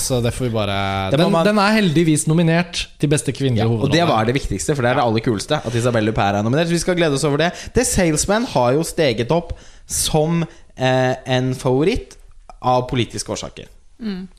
så 0.00 0.20
det 0.24 0.32
får 0.36 0.48
vi 0.48 0.52
bare 0.54 0.76
Det 1.12 1.20
må 1.20 1.24
den, 1.28 1.32
man- 1.32 1.46
den 1.46 1.58
er 1.62 1.76
heldigvis 1.76 2.26
nominert 2.28 2.86
til 3.00 3.08
beste 3.12 3.32
kvinnelige 3.36 3.64
Ja, 3.64 3.68
og 3.84 3.92
det 3.92 4.04
var 4.08 4.24
det 4.28 4.34
viktigste, 4.36 4.74
for 4.74 4.82
det 4.82 4.90
er 4.90 5.00
det 5.00 5.04
aller 5.04 5.20
kuleste. 5.24 5.60
At 5.64 5.74
Isabelle 5.76 6.12
Per 6.16 6.40
er 6.40 6.42
nominert. 6.42 6.68
Så 6.68 6.76
vi 6.76 6.82
skal 6.84 6.96
glede 6.96 7.14
oss 7.20 7.24
over 7.24 7.36
det. 7.44 7.52
The 7.76 7.84
Salesman 7.84 8.44
har 8.54 8.72
jo 8.76 8.82
steget 8.84 9.30
opp 9.30 9.52
som 9.90 10.42
eh, 10.44 10.48
en 10.80 11.52
favoritt 11.58 12.16
av 12.60 12.88
politiske 12.88 13.32
årsaker. 13.32 13.66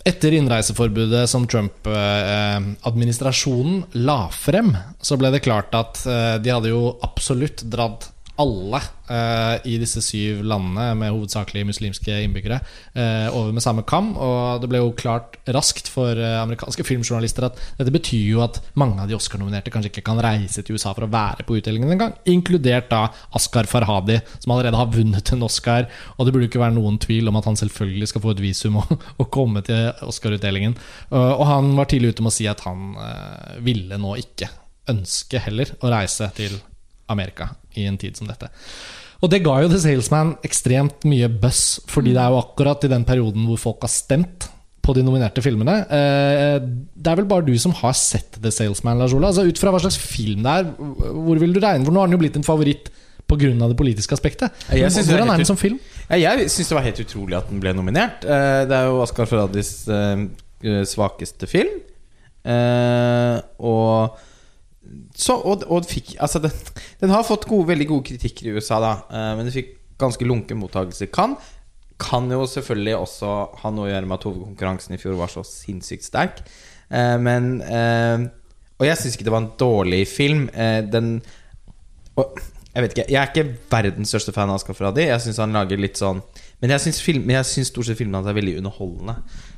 Etter 0.04 0.32
innreiseforbudet 0.34 1.30
som 1.30 1.48
Trump-administrasjonen 1.48 3.84
la 4.02 4.30
frem, 4.34 4.78
så 5.02 5.18
ble 5.22 5.30
det 5.36 5.44
klart 5.46 5.76
at 5.78 6.06
eh, 6.10 6.42
de 6.42 6.50
hadde 6.50 6.70
jo 6.72 6.98
absolutt 7.06 7.62
dratt 7.70 8.10
alle 8.42 8.80
eh, 9.12 9.56
i 9.72 9.78
disse 9.82 10.02
syv 10.04 10.42
landene 10.48 10.96
med 10.98 11.14
hovedsakelig 11.14 11.64
muslimske 11.70 12.16
innbyggere 12.26 12.60
eh, 12.94 13.28
over 13.30 13.52
med 13.56 13.64
samme 13.64 13.84
kam. 13.88 14.14
Og 14.18 14.62
det 14.64 14.70
ble 14.72 14.82
jo 14.82 14.94
klart 14.98 15.38
raskt 15.54 15.90
for 15.92 16.18
eh, 16.18 16.38
amerikanske 16.42 16.86
filmjournalister 16.88 17.48
at 17.48 17.60
dette 17.80 17.94
betyr 17.94 18.26
jo 18.34 18.44
at 18.46 18.62
mange 18.80 19.02
av 19.04 19.12
de 19.12 19.18
Oscar-nominerte 19.18 19.74
kanskje 19.74 19.92
ikke 19.94 20.06
kan 20.10 20.22
reise 20.24 20.64
til 20.66 20.78
USA 20.78 20.96
for 20.98 21.08
å 21.08 21.12
være 21.12 21.46
på 21.48 21.60
utdelingen 21.60 21.94
engang. 21.96 22.16
Inkludert 22.32 22.90
da 22.92 23.08
Askar 23.38 23.70
Farhadi, 23.70 24.20
som 24.40 24.56
allerede 24.56 24.80
har 24.80 24.92
vunnet 24.94 25.34
en 25.36 25.46
Oscar. 25.48 25.90
Og 26.18 26.26
det 26.26 26.36
burde 26.36 26.50
ikke 26.50 26.64
være 26.64 26.78
noen 26.78 27.00
tvil 27.02 27.30
om 27.32 27.40
at 27.40 27.50
han 27.50 27.60
selvfølgelig 27.60 28.12
skal 28.12 28.26
få 28.26 28.36
et 28.36 28.44
visum 28.44 28.82
og, 28.82 28.96
og 29.22 29.30
komme 29.34 29.64
til 29.68 29.92
Oscar-utdelingen. 30.08 30.78
Uh, 31.12 31.34
og 31.36 31.46
han 31.50 31.72
var 31.78 31.90
tidlig 31.92 32.16
ute 32.16 32.26
med 32.26 32.34
å 32.34 32.36
si 32.36 32.48
at 32.50 32.64
han 32.66 32.96
eh, 33.00 33.62
ville 33.66 33.98
nå 34.02 34.16
ikke 34.22 34.50
ønske 34.92 35.42
heller 35.46 35.72
å 35.82 35.92
reise 35.92 36.30
til 36.38 36.58
Amerika 37.12 37.52
i 37.78 37.86
en 37.90 37.98
tid 38.02 38.18
som 38.18 38.28
dette. 38.30 38.50
Og 39.22 39.30
det 39.30 39.44
ga 39.46 39.60
jo 39.62 39.70
The 39.70 39.78
Salesman 39.84 40.34
ekstremt 40.48 41.04
mye 41.06 41.28
buzz, 41.30 41.80
fordi 41.92 42.16
det 42.16 42.24
er 42.24 42.34
jo 42.34 42.40
akkurat 42.42 42.88
i 42.88 42.90
den 42.90 43.06
perioden 43.06 43.46
hvor 43.46 43.60
folk 43.62 43.84
har 43.86 43.92
stemt 43.94 44.48
på 44.82 44.96
de 44.98 45.04
nominerte 45.06 45.44
filmene. 45.46 45.76
Eh, 45.94 46.56
Det 46.98 47.12
er 47.12 47.20
vel 47.20 47.28
bare 47.30 47.46
du 47.46 47.54
som 47.62 47.72
har 47.84 47.94
sett 47.94 48.40
The 48.42 48.50
Salesman, 48.50 48.98
Lars 48.98 49.14
Ola. 49.14 49.30
Altså, 49.30 49.46
ut 49.46 49.60
fra 49.62 49.70
hva 49.74 49.82
slags 49.84 50.00
film 50.02 50.42
det 50.42 50.56
er, 50.56 50.72
hvor 50.74 51.38
vil 51.38 51.54
du 51.54 51.60
regne? 51.62 51.86
For 51.86 51.94
nå 51.94 52.02
har 52.02 52.10
den 52.10 52.18
jo 52.18 52.22
blitt 52.24 52.40
en 52.40 52.48
favoritt 52.48 52.90
pga. 53.30 53.52
det 53.70 53.78
politiske 53.78 54.18
aspektet. 54.18 54.50
Jeg 54.72 54.82
Men 54.82 54.92
synes 54.92 55.08
Hvordan 55.08 55.30
er 55.30 55.38
den 55.38 55.46
som 55.46 55.58
film? 55.58 55.78
Jeg 56.10 56.50
syns 56.50 56.68
det 56.68 56.76
var 56.76 56.84
helt 56.84 57.00
utrolig 57.00 57.38
at 57.38 57.48
den 57.50 57.60
ble 57.62 57.74
nominert. 57.74 58.26
Eh, 58.26 58.66
Det 58.66 58.76
er 58.76 58.90
jo 58.90 59.02
Askar 59.06 59.26
Faradis 59.30 59.88
eh, 59.88 60.84
svakeste 60.84 61.48
film. 61.48 61.78
Og 63.62 64.18
så, 65.16 65.36
og, 65.38 65.64
og 65.70 65.86
fikk 65.88 66.16
Altså, 66.20 66.42
den, 66.42 66.54
den 67.02 67.14
har 67.14 67.26
fått 67.28 67.48
gode, 67.50 67.70
veldig 67.70 67.88
gode 67.90 68.08
kritikker 68.12 68.50
i 68.50 68.56
USA, 68.58 68.80
da. 68.82 68.94
eh, 69.14 69.32
men 69.38 69.48
den 69.48 69.56
fikk 69.56 69.76
ganske 70.02 70.26
lunken 70.26 70.62
mottakelse. 70.62 71.12
Kan 71.14 71.38
kan 72.02 72.26
jo 72.34 72.48
selvfølgelig 72.50 72.96
også 72.98 73.32
ha 73.62 73.70
noe 73.70 73.86
å 73.86 73.92
gjøre 73.92 74.08
med 74.10 74.16
at 74.16 74.24
hovedkonkurransen 74.26 74.96
i 74.96 74.98
fjor 74.98 75.20
var 75.20 75.30
så 75.30 75.44
sinnssykt 75.46 76.08
sterk. 76.08 76.40
Eh, 76.90 77.18
men 77.22 77.60
eh, 77.62 78.24
Og 78.82 78.88
jeg 78.88 78.98
syns 78.98 79.18
ikke 79.18 79.28
det 79.28 79.36
var 79.36 79.44
en 79.44 79.54
dårlig 79.62 80.08
film. 80.10 80.48
Den 80.90 81.20
og, 82.18 82.40
Jeg 82.74 82.84
vet 82.84 82.96
ikke, 82.96 83.06
jeg 83.12 83.20
er 83.20 83.30
ikke 83.30 83.60
verdens 83.70 84.10
største 84.10 84.34
fan 84.34 84.50
av 84.50 84.58
Askar 84.58 84.74
Farhadi. 84.74 85.06
Jeg 85.12 85.22
syns 85.22 85.42
han 85.44 85.54
lager 85.54 85.78
litt 85.78 86.02
sånn 86.02 86.24
men 86.62 86.76
jeg 86.76 86.84
syns 87.50 87.72
stort 87.72 87.88
sett 87.88 87.98
filmene 87.98 88.20
hans 88.20 88.30
er 88.30 88.36
veldig 88.38 88.60
underholdende. 88.60 89.16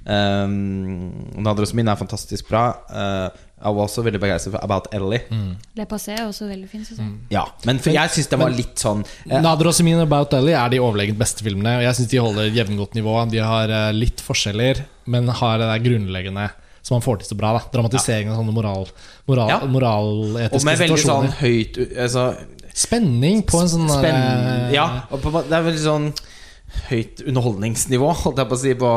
Um, 0.08 1.34
Nadros 1.44 1.74
min 1.76 1.92
er 1.92 2.00
fantastisk 2.00 2.48
bra. 2.48 2.62
Uh, 2.88 3.44
jeg 3.64 3.76
var 3.78 3.86
også 3.88 4.04
veldig 4.04 4.20
begeistret 4.20 4.52
for 4.58 4.64
About 4.66 4.88
Ellie. 4.92 5.22
Le 5.80 5.86
Passé 5.88 6.18
er 6.18 6.26
også 6.28 6.50
veldig 6.50 6.68
fin, 6.70 6.82
Mm. 7.00 7.14
Ja, 7.32 7.46
men 7.66 7.80
for 7.80 7.92
jeg 7.96 8.10
syns 8.12 8.28
det 8.30 8.40
var 8.40 8.50
litt 8.52 8.76
sånn 8.82 9.06
eh, 9.30 9.40
Nader 9.42 9.68
og 9.72 9.74
Semin 9.74 10.02
About 10.04 10.34
Ellie 10.36 10.54
er 10.60 10.70
de 10.70 10.82
overlegent 10.84 11.18
beste 11.18 11.44
filmene. 11.46 11.78
Og 11.80 11.84
jeg 11.88 11.96
syns 11.96 12.10
de 12.12 12.20
holder 12.20 12.50
jevngodt 12.52 12.94
nivå. 12.98 13.16
De 13.32 13.40
har 13.40 13.72
eh, 13.72 13.92
litt 13.96 14.20
forskjeller, 14.22 14.84
men 15.08 15.28
har 15.30 15.58
det 15.62 15.70
der 15.72 15.86
grunnleggende 15.88 16.50
som 16.84 16.98
han 16.98 17.06
får 17.06 17.22
til 17.22 17.30
så 17.32 17.38
bra. 17.40 17.54
da 17.56 17.62
Dramatisering 17.72 18.30
av 18.30 18.42
sånne 18.42 18.52
moral, 18.54 18.88
moral, 19.32 19.50
Ja. 19.54 19.60
moraletiske 19.66 20.60
Og 20.60 20.66
med 20.68 20.78
veldig 20.84 21.00
sånn 21.00 21.32
høyt 21.40 21.80
altså, 21.96 22.26
Spenning 22.74 23.44
på 23.48 23.62
en 23.62 23.70
sånn 23.72 23.88
Spenn... 23.88 24.20
eh, 24.20 24.74
Ja, 24.76 24.88
og 25.10 25.22
på, 25.24 25.32
det 25.48 25.54
er 25.56 25.64
veldig 25.70 25.84
sånn 25.84 26.10
høyt 26.90 27.22
underholdningsnivå, 27.28 28.10
jeg 28.42 28.60
si. 28.62 28.74
På, 28.80 28.92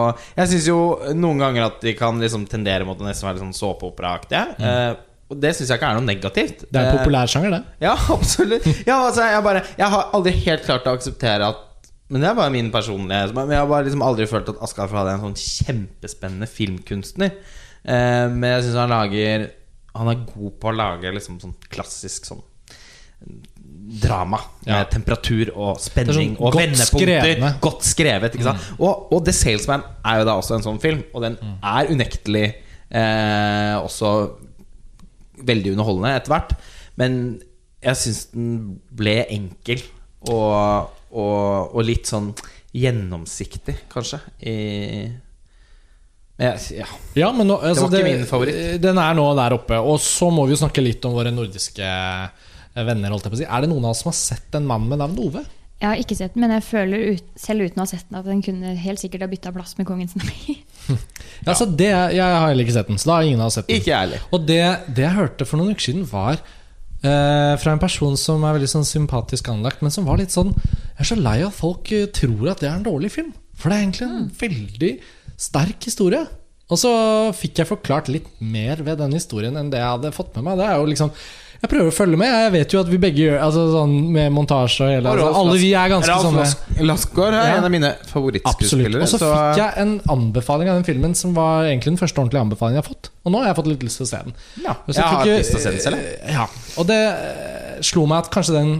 syns 0.53 0.69
jo 0.69 0.79
noen 1.17 1.43
ganger 1.43 1.69
at 1.69 1.83
de 1.85 1.93
kan 1.99 2.19
liksom 2.23 2.47
tendere 2.51 2.87
mot 2.89 3.01
å 3.01 3.07
nesten 3.07 3.29
være 3.29 3.39
litt 3.39 3.45
sånn 3.45 3.59
såpeoperaaktige. 3.59 4.57
Eh, 4.61 4.89
og 5.27 5.41
det 5.43 5.53
syns 5.57 5.73
jeg 5.73 5.81
ikke 5.81 5.89
er 5.91 5.99
noe 5.99 6.07
negativt. 6.07 6.65
Det 6.71 6.79
er 6.81 6.89
en 6.89 6.95
Eh, 6.95 6.99
populær 7.03 7.31
sjanger, 7.31 7.57
det. 7.57 7.63
Ja, 7.87 7.95
absolutt. 8.15 8.67
Ja, 8.87 9.01
altså, 9.09 9.27
jeg, 9.27 9.43
bare, 9.47 9.63
jeg 9.79 9.93
har 9.97 10.11
aldri 10.17 10.35
helt 10.47 10.67
klart 10.69 10.87
å 10.87 10.95
akseptere 10.97 11.49
at 11.53 11.63
Men 12.09 12.23
det 12.23 12.29
er 12.31 12.37
bare 12.39 12.53
min 12.55 12.69
personlige 12.71 13.33
Men 13.35 13.51
jeg 13.51 13.59
har 13.59 13.67
bare 13.67 13.89
liksom 13.89 14.05
aldri 14.07 14.29
følt 14.31 14.53
at 14.53 14.61
Askar 14.63 14.87
Fahd 14.93 15.09
er 15.11 15.17
en 15.17 15.25
sånn 15.27 15.41
kjempespennende 15.67 16.47
filmkunstner. 16.47 17.33
Eh, 17.83 18.27
men 18.31 18.47
jeg 18.53 18.69
syns 18.69 18.79
han 18.79 18.95
lager 18.95 19.49
Han 19.99 20.13
er 20.13 20.23
god 20.31 20.55
på 20.63 20.71
å 20.71 20.77
lage 20.77 21.11
liksom 21.17 21.41
sånn 21.43 21.57
klassisk 21.75 22.29
sånn 22.31 22.45
drama 24.03 24.39
Ja. 24.67 24.79
med 24.81 24.91
temperatur 24.91 25.51
og 25.55 25.79
spenning 25.81 26.33
er 26.33 26.37
sånn 26.37 26.47
og 26.47 26.57
vendepunkter. 26.59 27.21
skrevne. 27.23 27.51
Godt 27.63 27.85
skrevet. 27.87 28.39
Sant? 28.43 28.65
Og, 28.79 29.13
og 29.15 29.25
The 29.25 29.33
Salesman 29.33 29.85
er 30.05 30.19
jo 30.21 30.25
da 30.29 30.35
også 30.41 30.57
en 30.59 30.65
sånn 30.67 30.81
film, 30.83 31.05
og 31.15 31.23
den 31.23 31.37
er 31.63 31.91
unektelig 31.93 32.47
eh, 32.91 33.77
også 33.79 34.15
veldig 35.47 35.75
underholdende 35.77 36.15
etter 36.17 36.33
hvert. 36.35 36.57
Men 36.99 37.21
jeg 37.85 38.01
syns 38.01 38.25
den 38.33 38.81
ble 38.97 39.21
enkel 39.31 39.83
og, 40.33 40.91
og, 41.13 41.77
og 41.77 41.85
litt 41.87 42.09
sånn 42.11 42.33
gjennomsiktig, 42.77 43.77
kanskje. 43.93 44.19
I 44.43 44.57
ja. 46.37 46.53
Ja, 47.17 47.31
men 47.33 47.49
nå, 47.49 47.55
altså, 47.65 47.87
var 47.89 48.03
ikke 48.03 48.11
min 48.11 48.27
favoritt. 48.29 48.59
Den 48.83 48.99
er 49.01 49.15
nå 49.17 49.25
der 49.39 49.55
oppe. 49.57 49.79
Og 49.81 49.97
så 50.05 50.29
må 50.35 50.45
vi 50.45 50.53
jo 50.53 50.59
snakke 50.61 50.83
litt 50.85 51.05
om 51.09 51.15
våre 51.17 51.33
nordiske 51.33 51.87
venner. 52.85 53.13
Holdt 53.15 53.29
jeg 53.29 53.33
på 53.33 53.39
å 53.39 53.41
si. 53.41 53.49
Er 53.49 53.65
det 53.65 53.71
noen 53.73 53.87
av 53.87 53.95
oss 53.95 54.03
som 54.05 54.11
har 54.13 54.19
sett 54.19 54.59
en 54.59 54.67
mann 54.69 54.89
med 54.91 55.01
navn 55.01 55.17
Ove? 55.25 55.45
Jeg 55.77 55.91
har 55.91 56.01
ikke 56.01 56.17
sett 56.17 56.33
den, 56.33 56.41
men 56.41 56.55
jeg 56.55 56.65
føler 56.65 57.03
ut, 57.13 57.25
selv 57.37 57.67
uten 57.67 57.83
å 57.83 57.85
ha 57.85 57.91
sett 57.91 58.07
den 58.09 58.17
at 58.17 58.29
den 58.29 58.39
kunne 58.45 58.71
helt 58.81 59.01
sikkert 59.03 59.27
ha 59.27 59.29
bytta 59.29 59.53
plass 59.53 59.75
med 59.77 59.85
Kongens 59.89 60.15
nei. 60.21 60.55
Ja, 61.45 61.53
så 61.53 61.67
det, 61.69 61.91
jeg 62.17 62.23
har 62.23 62.47
heller 62.47 62.65
ikke 62.65 62.77
sett 62.79 62.89
den, 62.89 63.01
så 63.01 63.11
da 63.11 63.19
har 63.19 63.29
ingen 63.29 63.43
av 63.45 63.51
oss 63.51 63.59
sett 63.59 63.69
den. 63.69 63.83
Ikke 63.83 63.93
ærlig. 63.93 64.23
heller. 64.23 64.31
Og 64.33 64.47
det, 64.49 64.63
det 64.97 65.05
jeg 65.05 65.19
hørte 65.19 65.49
for 65.49 65.61
noen 65.61 65.77
uker 65.77 65.89
siden, 65.91 66.07
var 66.09 66.41
eh, 66.41 67.53
fra 67.61 67.75
en 67.75 67.83
person 67.83 68.17
som 68.21 68.47
er 68.49 68.57
veldig 68.57 68.73
sånn 68.73 68.89
sympatisk 68.89 69.53
anlagt, 69.53 69.85
men 69.85 69.93
som 69.93 70.09
var 70.09 70.23
litt 70.23 70.33
sånn 70.33 70.55
Jeg 70.57 71.05
er 71.05 71.11
så 71.13 71.21
lei 71.21 71.37
av 71.43 71.51
at 71.51 71.61
folk 71.61 71.93
eh, 71.93 72.09
tror 72.09 72.55
at 72.55 72.65
det 72.65 72.71
er 72.71 72.79
en 72.79 72.89
dårlig 72.89 73.13
film. 73.19 73.35
For 73.57 73.69
det 73.69 73.77
er 73.77 73.85
egentlig 73.85 74.09
en 74.09 74.33
veldig 74.41 74.93
sterk 75.37 75.89
historie. 75.91 76.25
Og 76.73 76.81
så 76.81 76.93
fikk 77.37 77.61
jeg 77.61 77.69
forklart 77.69 78.09
litt 78.11 78.27
mer 78.43 78.81
ved 78.87 78.99
den 78.99 79.15
historien 79.15 79.55
enn 79.59 79.69
det 79.71 79.79
jeg 79.79 79.93
hadde 79.93 80.17
fått 80.17 80.33
med 80.39 80.49
meg. 80.49 80.59
Det 80.59 80.67
er 80.67 80.81
jo 80.81 80.89
liksom 80.91 81.13
Jeg 81.63 81.71
prøver 81.73 81.89
å 81.89 81.95
følge 81.97 82.19
med. 82.21 82.29
Jeg 82.29 82.53
vet 82.53 82.75
jo 82.75 82.81
at 82.83 82.89
vi 82.93 82.99
begge 83.01 83.23
gjør 83.25 83.39
Altså 83.47 83.63
sånn 83.73 83.95
med 84.13 84.33
montasje 84.37 84.85
og 84.85 84.91
hele 84.93 85.13
altså, 85.13 85.29
Alle 85.41 85.55
vi 85.63 85.71
er 85.79 85.89
ganske 85.93 86.11
Ralf 86.13 86.27
sånne 86.27 86.87
Lassgaard 86.91 87.35
er 87.39 87.47
Ja. 87.49 87.55
en 87.57 87.65
av 87.65 87.73
mine 87.73 87.91
favorittskuespillere. 88.11 89.03
Og 89.07 89.09
så 89.09 89.21
fikk 89.23 89.61
jeg 89.63 89.73
en 89.83 89.95
anbefaling 90.13 90.69
av 90.69 90.77
den 90.81 90.85
filmen 90.89 91.15
som 91.17 91.33
var 91.35 91.65
egentlig 91.71 91.95
den 91.95 92.01
første 92.03 92.21
ordentlige 92.21 92.45
anbefalingen 92.45 92.81
jeg 92.81 92.85
har 92.85 92.91
fått. 92.93 93.11
Og 93.25 93.33
nå 93.33 93.41
har 93.41 93.49
jeg 93.53 93.57
fått 93.63 93.71
litt 93.73 93.87
lyst 93.89 94.03
til 94.03 94.07
å 94.07 94.11
se 94.13 94.21
den. 94.27 94.37
Ja, 94.67 94.75
jeg, 94.87 94.95
jeg 94.99 95.05
har 95.15 95.25
lyst 95.33 95.51
til 95.55 95.59
å 95.59 95.65
se 95.65 95.71
den 95.71 95.85
selv. 95.87 96.07
Ja, 96.37 96.47
og 96.77 96.87
det 96.91 97.01
eh, 97.01 97.81
slo 97.89 98.05
meg 98.11 98.25
at 98.27 98.31
kanskje 98.37 98.59
den 98.59 98.75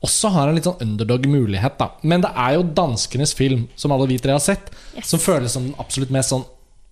også 0.00 0.30
har 0.32 0.48
en 0.48 0.54
litt 0.56 0.64
sånn 0.64 0.80
underdog-mulighet, 0.80 1.74
da. 1.76 1.90
Men 2.08 2.22
det 2.24 2.30
er 2.32 2.54
jo 2.56 2.62
danskenes 2.78 3.34
film, 3.36 3.66
som 3.76 3.92
alle 3.92 4.06
vi 4.08 4.16
tre 4.22 4.32
har 4.32 4.40
sett, 4.40 4.70
Yes. 4.96 5.10
som 5.12 5.20
føles 5.20 5.52
som 5.52 5.66
den 5.68 5.74
absolutt 5.78 6.10
mest 6.14 6.32
sånn 6.32 6.46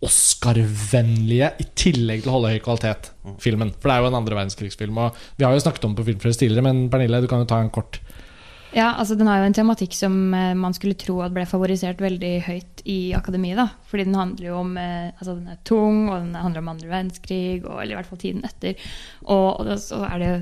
Oscar-vennlige, 0.05 1.50
i 1.59 1.64
tillegg 1.75 2.23
til 2.23 2.31
å 2.31 2.37
holde 2.37 2.52
høy 2.52 2.61
kvalitet, 2.62 3.11
filmen. 3.43 3.73
For 3.75 3.90
det 3.90 3.97
er 3.97 4.05
jo 4.05 4.11
en 4.12 4.19
andre 4.21 4.38
verdenskrigsfilm. 4.38 5.00
Og 5.02 5.17
vi 5.40 5.47
har 5.47 5.55
jo 5.55 5.64
snakket 5.64 5.88
om 5.88 5.97
på 5.99 6.07
Filmfrelst 6.07 6.45
tidligere, 6.45 6.67
men 6.69 6.87
Pernille, 6.93 7.23
du 7.25 7.26
kan 7.31 7.43
jo 7.43 7.49
ta 7.50 7.59
en 7.64 7.73
kort 7.75 7.99
Ja, 8.76 8.93
altså 9.00 9.17
Den 9.17 9.26
har 9.26 9.40
jo 9.40 9.49
en 9.49 9.57
tematikk 9.57 9.97
som 9.97 10.35
eh, 10.37 10.52
man 10.55 10.76
skulle 10.76 10.99
tro 11.00 11.19
at 11.25 11.33
ble 11.35 11.47
favorisert 11.49 12.02
veldig 12.05 12.33
høyt 12.47 12.83
i 12.87 12.99
akademiet. 13.17 13.59
da. 13.59 13.67
Fordi 13.90 14.07
den 14.07 14.19
handler 14.21 14.50
jo 14.50 14.61
om 14.61 14.76
eh, 14.78 15.09
altså 15.17 15.35
den 15.35 15.50
er 15.50 15.59
tung, 15.64 16.05
og 16.12 16.21
den 16.21 16.37
handler 16.37 16.62
om 16.62 16.71
andre 16.76 16.93
verdenskrig, 16.93 17.64
og, 17.64 17.81
eller 17.81 17.97
i 17.97 17.99
hvert 17.99 18.12
fall 18.12 18.23
tiden 18.23 18.47
etter. 18.47 18.78
Og, 19.26 19.64
og 19.64 19.75
så 19.83 20.05
er 20.12 20.23
det, 20.23 20.33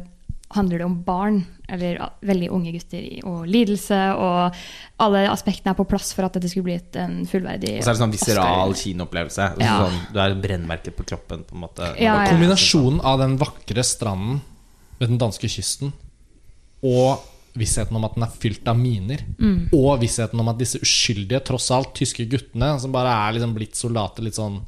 handler 0.55 0.79
det 0.79 0.87
om 0.87 0.97
barn, 1.03 1.41
eller 1.69 1.99
veldig 2.23 2.49
unge 2.55 2.73
gutter, 2.77 3.07
og 3.27 3.47
lidelse. 3.51 3.99
Og 4.15 4.59
alle 5.03 5.25
aspektene 5.31 5.73
er 5.75 5.79
på 5.79 5.87
plass 5.91 6.13
for 6.15 6.29
at 6.29 6.37
dette 6.39 6.51
skulle 6.53 6.69
bli 6.69 6.77
et, 6.79 6.99
en 7.03 7.25
fullverdig 7.29 7.77
Og 7.81 7.85
så 7.85 7.91
er 7.91 7.97
det 7.97 8.03
sånn 8.05 8.15
viseral 8.15 8.75
kinoopplevelse. 8.79 9.49
Altså 9.53 9.67
Ja. 9.67 9.79
Sånn, 9.83 9.99
du 10.15 10.21
er 10.23 10.37
brennmerket 10.43 10.97
på 10.97 11.07
kroppen, 11.09 11.43
på 11.49 11.57
en 11.57 11.65
måte. 11.67 11.89
Ja, 11.99 12.21
ja. 12.23 12.29
Kombinasjonen 12.31 13.01
av 13.03 13.19
den 13.25 13.39
vakre 13.43 13.83
stranden 13.87 14.43
ved 15.01 15.11
den 15.11 15.19
danske 15.21 15.51
kysten 15.51 15.93
og 16.87 17.25
vissheten 17.57 17.97
om 17.97 18.05
at 18.05 18.15
den 18.15 18.25
er 18.27 18.33
fylt 18.37 18.69
av 18.69 18.77
miner, 18.79 19.23
og 19.73 20.01
vissheten 20.03 20.39
om 20.41 20.49
at 20.53 20.59
disse 20.61 20.79
uskyldige, 20.85 21.41
tross 21.49 21.71
alt 21.73 21.95
tyske 21.97 22.27
guttene, 22.29 22.75
som 22.79 22.93
bare 22.93 23.09
er 23.09 23.33
liksom 23.33 23.55
blitt 23.57 23.75
soldater 23.75 24.23
litt 24.23 24.37
sånn 24.37 24.61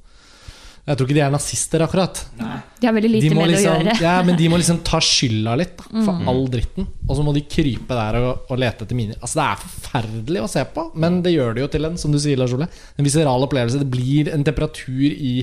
Jeg 0.89 0.97
tror 0.97 1.09
ikke 1.09 1.17
de 1.19 1.23
er 1.27 1.33
nazister, 1.33 1.83
akkurat. 1.85 2.21
De 2.39 2.87
har 2.87 2.95
veldig 2.97 3.11
lite 3.13 3.35
med 3.37 3.45
det 3.45 3.59
liksom, 3.59 3.75
å 3.75 3.85
gjøre. 3.85 3.97
ja, 4.07 4.15
men 4.25 4.39
de 4.39 4.49
må 4.49 4.59
liksom 4.61 4.79
ta 4.87 5.01
skylda 5.05 5.57
litt 5.61 5.75
da, 5.83 5.89
for 6.07 6.31
all 6.33 6.47
dritten. 6.49 6.87
Og 7.05 7.19
så 7.19 7.25
må 7.27 7.35
de 7.37 7.43
krype 7.45 7.99
der 7.99 8.19
og, 8.23 8.49
og 8.49 8.63
lete 8.63 8.87
etter 8.87 8.97
miner. 8.97 9.19
Altså 9.21 9.41
Det 9.41 9.47
er 9.47 9.63
forferdelig 9.65 10.45
å 10.45 10.51
se 10.55 10.65
på, 10.73 10.87
men 11.05 11.21
det 11.25 11.35
gjør 11.35 11.57
det 11.57 11.65
jo 11.67 11.71
til 11.75 11.89
en 11.91 12.01
som 12.01 12.15
du 12.15 12.21
sier, 12.23 12.41
Lars 12.41 12.55
Ole 12.57 12.71
En 12.97 13.07
viseral 13.07 13.45
opplevelse. 13.45 13.83
Det 13.83 13.91
blir 13.93 14.33
en 14.33 14.47
temperatur 14.49 15.11
i 15.13 15.35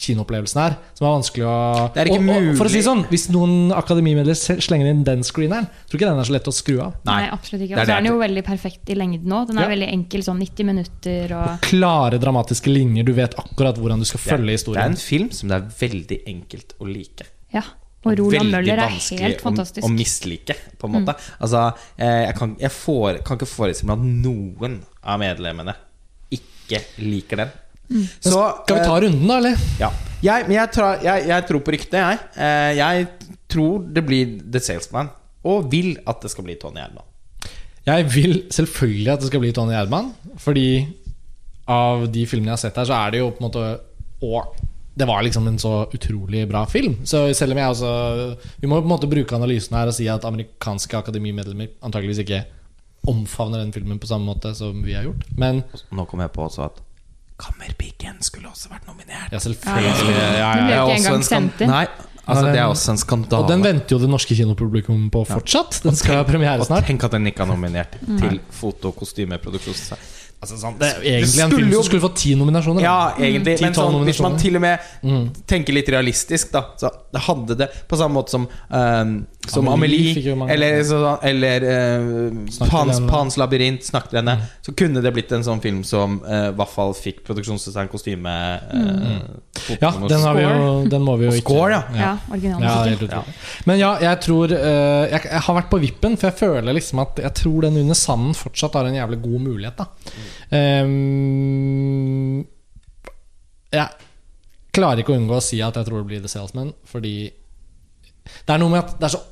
kinoopplevelsen 0.00 0.60
her 0.62 0.76
som 0.96 1.06
er 1.06 1.12
vanskelig 1.14 1.44
å 1.46 1.56
Det 1.94 2.02
er 2.02 2.10
ikke 2.10 2.20
og, 2.22 2.30
og, 2.36 2.50
For 2.58 2.68
å 2.68 2.72
si 2.72 2.82
sånn, 2.84 3.02
Hvis 3.10 3.26
noen 3.32 3.72
akademimedlemmer 3.76 4.62
slenger 4.64 4.90
inn 4.90 5.02
den 5.06 5.24
screeneren, 5.26 5.68
tror 5.88 6.00
ikke 6.00 6.10
den 6.10 6.22
er 6.22 6.28
så 6.28 6.34
lett 6.36 6.48
å 6.50 6.54
skru 6.54 6.78
av. 6.84 6.94
Nei, 7.08 7.16
Nei, 7.22 7.32
absolutt 7.34 7.64
ikke. 7.66 7.74
det 7.76 7.82
Og 7.82 7.90
så 7.90 7.96
er 7.96 8.02
den 8.04 8.10
jo 8.10 8.20
veldig 8.20 8.44
perfekt 8.46 8.92
i 8.92 8.96
lengden 8.98 9.34
òg. 9.36 9.46
Den 9.50 9.58
er 9.60 9.68
Ja. 9.68 9.72
veldig 9.74 9.90
enkel, 9.92 10.24
sånn 10.26 10.40
90 10.40 10.64
minutter. 10.70 11.36
Og, 11.36 11.60
Klare 11.66 12.18
dramatiske 12.22 12.72
linjer, 12.72 13.04
du 13.04 13.12
vet 13.16 13.36
akkurat 13.38 13.76
hvordan 13.76 14.00
du 14.00 14.08
skal 14.08 14.20
følge 14.24 14.54
ja. 14.54 14.58
historien. 14.58 14.80
Det 14.80 14.88
er 14.88 14.96
en 14.96 15.04
film 15.10 15.30
som 15.36 15.48
det 15.52 15.60
er 15.60 15.68
veldig 15.80 16.20
enkelt 16.34 16.74
å 16.80 16.88
like. 16.88 17.28
ja. 17.52 17.62
og 18.04 18.16
Roland 18.16 18.50
Møller 18.50 18.78
er 18.80 18.88
helt 18.88 19.42
fantastisk. 19.44 19.84
Veldig 19.84 19.84
vanskelig 19.84 19.84
Å, 19.84 19.92
mislike, 19.92 20.54
på 20.80 20.88
en 20.88 20.94
måte. 20.94 21.14
Altså, 21.38 21.66
eh, 21.98 22.22
jeg, 22.26 22.34
kan, 22.38 22.56
jeg 22.58 22.72
får, 22.72 23.18
kan 23.26 23.36
ikke 23.36 23.50
forestille 23.50 23.90
meg 23.90 23.98
at 23.98 24.04
noen 24.24 24.78
av 25.04 25.20
medlemmene 25.20 25.74
ikke 26.32 26.80
liker 27.02 27.42
den. 27.44 27.50
Så, 27.90 28.38
Skal 28.62 28.78
vi 28.78 28.84
ta 28.86 28.96
eh, 28.96 29.02
runden, 29.06 29.26
da, 29.26 29.38
eller? 29.40 29.68
ja. 29.80 29.90
jeg, 30.22 30.46
men 30.46 30.56
jeg, 30.60 30.72
tra, 30.76 30.92
jeg, 31.02 31.26
jeg 31.30 31.46
tror 31.48 31.62
på 31.66 31.74
ryktet, 31.74 31.98
jeg. 31.98 32.20
Eh, 32.38 32.72
jeg 32.78 33.08
tror 33.50 33.86
det 33.90 34.04
blir 34.06 34.36
The 34.46 34.62
Salesman, 34.62 35.10
og 35.50 35.70
vil 35.72 35.96
at 36.08 36.22
det 36.22 36.30
skal 36.30 36.46
bli 36.46 36.58
Tony 36.60 36.82
Erdmann. 36.82 37.06
Jeg 37.88 38.06
vil 38.12 38.34
selvfølgelig 38.52 39.12
at 39.12 39.22
det 39.22 39.30
skal 39.30 39.42
bli 39.42 39.52
Tony 39.56 39.74
Erdmann. 39.74 40.12
Fordi 40.38 40.68
av 41.70 42.06
de 42.12 42.26
filmene 42.28 42.52
jeg 42.52 42.58
har 42.58 42.64
sett 42.64 42.80
her, 42.80 42.88
så 42.88 42.98
er 42.98 43.14
det 43.14 43.22
jo 43.22 43.30
på 43.34 43.42
en 43.42 43.48
måte 43.48 43.64
Og 44.26 44.58
det 45.00 45.06
var 45.08 45.22
liksom 45.24 45.46
en 45.48 45.58
så 45.58 45.86
utrolig 45.94 46.42
bra 46.50 46.64
film. 46.68 46.98
Så 47.08 47.22
selv 47.34 47.54
om 47.54 47.60
jeg 47.62 47.72
også 47.72 47.92
Vi 48.60 48.68
må 48.68 48.80
på 48.80 48.84
en 48.88 48.92
måte 48.92 49.08
bruke 49.10 49.36
analysen 49.36 49.78
her 49.78 49.88
og 49.88 49.96
si 49.96 50.08
at 50.12 50.26
amerikanske 50.28 50.98
akademimedlemmer 50.98 51.70
antageligvis 51.80 52.24
ikke 52.24 52.42
omfavner 53.08 53.62
den 53.62 53.72
filmen 53.72 53.98
på 53.98 54.10
samme 54.10 54.28
måte 54.28 54.52
som 54.54 54.82
vi 54.84 54.92
har 54.92 55.06
gjort. 55.06 55.24
Men 55.40 55.62
Nå 55.96 56.04
kom 56.10 56.20
jeg 56.20 56.34
på 56.34 56.44
også 56.44 56.66
at 56.66 56.82
Kammerpiken 57.40 58.20
skulle 58.26 58.50
også 58.52 58.68
vært 58.72 58.86
nominert. 58.90 59.32
ja, 59.32 59.38
selvfølgelig. 59.38 60.14
Ja, 60.14 60.30
ja, 60.36 60.54
Den 60.54 60.66
ble 60.66 60.76
ja. 60.76 60.84
ikke 60.84 60.92
også 60.92 61.00
engang 61.00 61.14
en 61.14 61.22
skan- 61.22 61.28
sendt 61.32 61.60
inn. 61.66 61.70
Nei, 61.72 61.86
altså 62.26 62.44
det 62.52 62.60
er 62.60 62.68
også 62.68 62.90
en 62.94 63.00
skandale. 63.02 63.42
Og 63.42 63.48
den 63.50 63.62
venter 63.64 63.96
jo 63.96 63.98
det 64.04 64.10
norske 64.12 64.36
kinopublikum 64.38 65.10
på 65.10 65.24
fortsatt. 65.26 65.80
Den 65.82 65.96
skal 65.96 66.20
ha 66.20 66.24
premiere 66.28 66.60
Og 66.60 66.66
snart. 66.68 66.86
tenk 66.86 67.04
at 67.08 67.10
den 67.16 67.26
ikke 67.32 67.42
er 67.46 67.52
nominert 67.54 67.96
til 68.06 68.40
foto- 68.52 68.92
og 68.92 68.96
kostymeproduksjon. 69.00 69.98
Altså, 70.40 70.56
sånn, 70.56 70.78
det 70.80 70.86
er 70.88 71.00
egentlig 71.04 71.40
en 71.44 71.50
skulle 71.50 71.56
film 71.60 71.68
jo- 71.74 71.82
som 71.82 71.88
skulle 71.90 72.00
fått 72.00 72.14
ti 72.16 72.30
nominasjoner. 72.34 72.80
Ja, 72.80 73.12
egentlig. 73.18 73.58
Ti, 73.58 73.64
Men 73.66 73.74
sånn, 73.76 74.04
hvis 74.06 74.20
man 74.24 74.38
til 74.40 74.56
og 74.56 74.62
med 74.62 74.78
tenker 75.46 75.74
litt 75.76 75.88
realistisk, 75.92 76.50
da, 76.54 76.62
så 76.80 76.88
hadde 77.26 77.58
det 77.60 77.68
på 77.86 77.98
samme 78.00 78.14
måte 78.16 78.30
som 78.30 78.46
ehm, 78.72 79.26
Som 79.48 79.68
Amelie 79.68 80.32
Amelie, 80.32 80.54
eller, 80.54 80.84
så, 80.84 81.18
eller 81.22 81.62
uh, 81.62 82.68
Pans. 82.70 83.00
Pans 83.08 83.36
labyrint, 83.36 83.84
snakket 83.84 84.12
henne. 84.12 84.34
Mm. 84.36 84.42
så 84.62 84.74
kunne 84.76 85.00
det 85.00 85.12
blitt 85.16 85.32
en 85.32 85.44
sånn 85.44 85.62
film 85.64 85.80
som 85.86 86.18
uh, 86.26 86.50
i 86.50 86.56
hvert 86.58 86.72
fall 86.74 86.92
fikk 86.94 87.22
produksjonsdesign, 87.24 87.88
kostyme 87.90 88.34
eh, 88.60 89.78
Ja, 89.80 89.94
den, 89.96 90.20
har 90.20 90.36
vi 90.36 90.44
jo, 90.44 90.74
den 90.92 91.06
må 91.06 91.16
vi 91.16 91.26
jo 91.28 91.32
Og 91.32 91.38
ikke 91.40 91.56
score, 91.56 91.72
ja. 91.72 91.82
Ja, 91.96 92.12
originalen. 92.28 93.08
Ja. 93.08 93.22
Men 93.70 93.80
ja, 93.80 93.94
jeg 94.04 94.20
tror 94.26 94.52
uh, 94.52 95.08
jeg, 95.08 95.24
jeg 95.24 95.42
har 95.48 95.58
vært 95.62 95.72
på 95.72 95.82
vippen, 95.86 96.20
for 96.20 96.30
jeg 96.30 96.40
føler 96.42 96.76
liksom 96.76 97.02
at 97.06 97.24
Jeg 97.24 97.36
tror 97.40 97.66
den 97.66 97.80
under 97.80 97.98
sanden 97.98 98.36
fortsatt 98.36 98.76
har 98.76 98.90
en 98.90 99.00
jævlig 99.00 99.22
god 99.24 99.40
mulighet, 99.48 99.80
da. 99.80 99.88
Um, 100.84 102.44
jeg 103.70 103.88
klarer 104.74 105.02
ikke 105.02 105.14
å 105.14 105.18
unngå 105.18 105.36
å 105.38 105.44
si 105.44 105.58
at 105.64 105.76
jeg 105.78 105.88
tror 105.88 106.02
det 106.02 106.10
blir 106.10 106.24
The 106.24 106.30
Salesman, 106.30 106.74
fordi 106.88 107.30
det 108.46 108.54
er 108.54 108.58
noe 108.62 108.70
med 108.70 108.80
at 108.84 108.94
det 109.00 109.08
er 109.10 109.14
så 109.16 109.22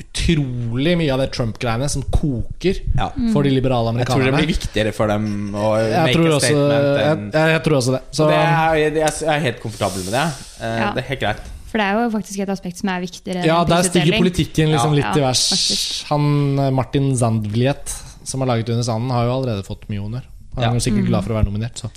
utrolig 0.00 0.94
mye 0.96 1.12
av 1.12 1.20
det 1.20 1.28
Trump-greiene 1.34 1.88
som 1.92 2.02
koker 2.12 2.78
Ja. 2.96 3.10
for 3.34 3.42
de 3.44 3.50
liberale 3.52 3.92
Jeg 4.00 4.06
tror 4.08 4.24
det 4.24 4.32
blir 4.34 4.48
viktigere 4.48 4.92
for 4.96 5.06
dem 5.12 5.52
å 5.54 5.76
Jeg 5.76 6.00
make 6.02 6.14
tror 6.16 6.26
a 6.30 6.34
også, 6.38 6.46
statement 6.48 7.00
jeg, 7.00 7.10
enn 7.10 7.24
jeg, 7.36 7.52
jeg 7.54 7.62
tror 7.66 7.76
også 7.80 7.92
det. 7.96 8.00
Så 8.16 8.28
det 8.30 8.36
er, 8.40 8.74
jeg, 8.80 8.94
jeg 8.96 9.28
er 9.34 9.40
helt 9.46 9.60
komfortabel 9.60 10.04
med 10.06 10.12
det. 10.16 10.24
Eh, 10.60 10.78
Ja. 10.80 10.92
Det 10.96 11.04
er 11.04 11.08
helt 11.10 11.20
greit. 11.20 11.42
For 11.70 11.78
det 11.78 11.86
er 11.86 11.92
jo 12.00 12.10
faktisk 12.10 12.40
et 12.42 12.48
aspekt 12.50 12.80
som 12.80 12.88
er 12.90 13.00
viktigere 13.04 13.44
Ja, 13.46 13.58
der 13.64 13.82
stiger 13.86 14.16
politikken 14.18 14.72
liksom 14.72 14.96
Ja. 14.96 14.98
litt 15.02 15.16
i 15.20 15.20
vers. 15.20 15.44
faktisk. 15.52 16.08
Han 16.08 16.58
eh, 16.58 16.70
Martin 16.70 17.12
Zandvliet, 17.16 17.94
som 18.24 18.40
har 18.40 18.48
laget 18.48 18.68
Under 18.70 18.82
sanden, 18.82 19.10
har 19.14 19.24
jo 19.28 19.36
allerede 19.36 19.62
fått 19.68 19.86
mye 19.92 20.00
honnør. 20.00 20.24
Han 20.56 20.64
er 20.64 20.66
Ja. 20.66 20.72
jo 20.74 20.80
sikkert 20.80 21.06
glad 21.06 21.22
for 21.24 21.32
å 21.36 21.38
være 21.38 21.46
nominert. 21.52 21.76
Så. 21.78 21.90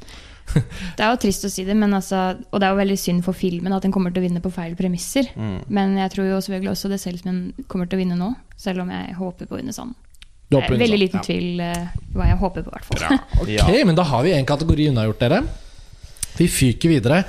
Det 0.54 1.04
er 1.04 1.10
jo 1.12 1.20
trist 1.24 1.46
å 1.48 1.52
si 1.52 1.66
det, 1.68 1.76
men 1.78 1.94
altså, 1.98 2.22
og 2.52 2.62
det 2.62 2.68
er 2.68 2.76
jo 2.76 2.82
veldig 2.82 2.98
synd 3.00 3.26
for 3.26 3.38
filmen 3.38 3.74
at 3.76 3.86
den 3.86 3.94
kommer 3.96 4.14
til 4.14 4.24
å 4.24 4.28
vinne 4.28 4.42
på 4.44 4.52
feil 4.54 4.76
premisser. 4.80 5.30
Mm. 5.36 5.60
Men 5.74 5.98
jeg 6.02 6.14
tror 6.16 6.30
jo 6.30 6.40
selvfølgelig 6.44 6.74
også 6.76 6.92
det 6.94 7.02
selv 7.04 7.22
som 7.22 7.32
den 7.32 7.68
kommer 7.72 7.90
til 7.90 8.00
å 8.00 8.04
vinne 8.04 8.20
nå, 8.20 8.32
selv 8.60 8.86
om 8.86 8.92
jeg 8.94 9.18
håper 9.20 9.50
på 9.50 9.58
å 9.58 9.62
vinne 9.62 9.76
sånn 9.76 9.96
er 10.54 10.70
Under 10.70 10.84
veldig 10.84 11.00
liten 11.02 11.22
ja. 11.22 11.26
tvil 11.26 11.62
uh, 11.64 12.06
hva 12.14 12.30
jeg 12.30 12.40
håper 12.42 12.66
på, 12.66 12.70
i 12.70 12.76
hvert 12.78 12.88
fall. 12.90 13.20
Ok, 13.42 13.52
Ja. 13.56 13.86
men 13.88 13.98
da 13.98 14.06
har 14.06 14.24
vi 14.26 14.34
en 14.36 14.46
kategori 14.46 14.90
unnagjort, 14.92 15.20
dere. 15.24 15.42
Vi 16.38 16.48
fyker 16.50 16.94
videre. 16.94 17.24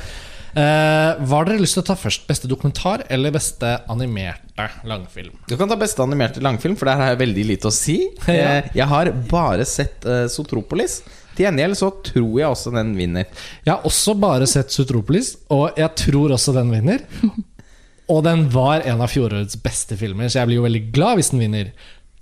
Uh, 0.55 1.19
hva 1.27 1.41
har 1.41 1.49
dere 1.49 1.63
lyst 1.63 1.75
til 1.75 1.83
å 1.83 1.87
ta 1.89 1.97
først? 1.99 2.29
Beste 2.29 2.49
dokumentar 2.51 3.03
eller 3.11 3.35
beste 3.35 3.73
animerte 3.91 4.69
langfilm? 4.87 5.35
Du 5.51 5.57
kan 5.59 5.71
ta 5.71 5.79
beste 5.81 6.05
animerte 6.05 6.43
langfilm, 6.45 6.77
for 6.79 6.87
der 6.91 7.01
har 7.01 7.13
jeg 7.13 7.23
veldig 7.25 7.47
lite 7.55 7.71
å 7.71 7.75
si. 7.75 7.99
Ja. 8.29 8.61
Eh, 8.61 8.71
Jeg 8.79 8.89
har 8.91 9.11
bare 9.31 9.67
sett 9.69 10.05
uh, 10.07 10.27
Sotropolis. 10.31 11.01
Til 11.35 11.49
gjengjeld 11.49 11.79
så 11.79 11.91
tror 12.07 12.39
jeg 12.41 12.51
også 12.51 12.73
den 12.75 12.95
vinner. 12.99 13.27
Jeg 13.65 13.73
har 13.75 13.89
også 13.89 14.15
bare 14.23 14.47
sett 14.51 14.75
Sutropolis, 14.75 15.35
og 15.55 15.79
jeg 15.81 15.91
tror 15.99 16.37
også 16.37 16.55
den 16.57 16.73
vinner. 16.75 17.05
Og 18.13 18.19
den 18.21 18.43
var 18.53 18.83
en 18.85 19.01
av 19.01 19.09
fjorårets 19.09 19.57
beste 19.65 19.97
filmer, 19.97 20.29
så 20.29 20.43
jeg 20.43 20.51
blir 20.51 20.59
jo 20.59 20.65
veldig 20.67 20.81
glad 20.93 21.17
hvis 21.17 21.31
den 21.33 21.41
vinner. 21.41 21.71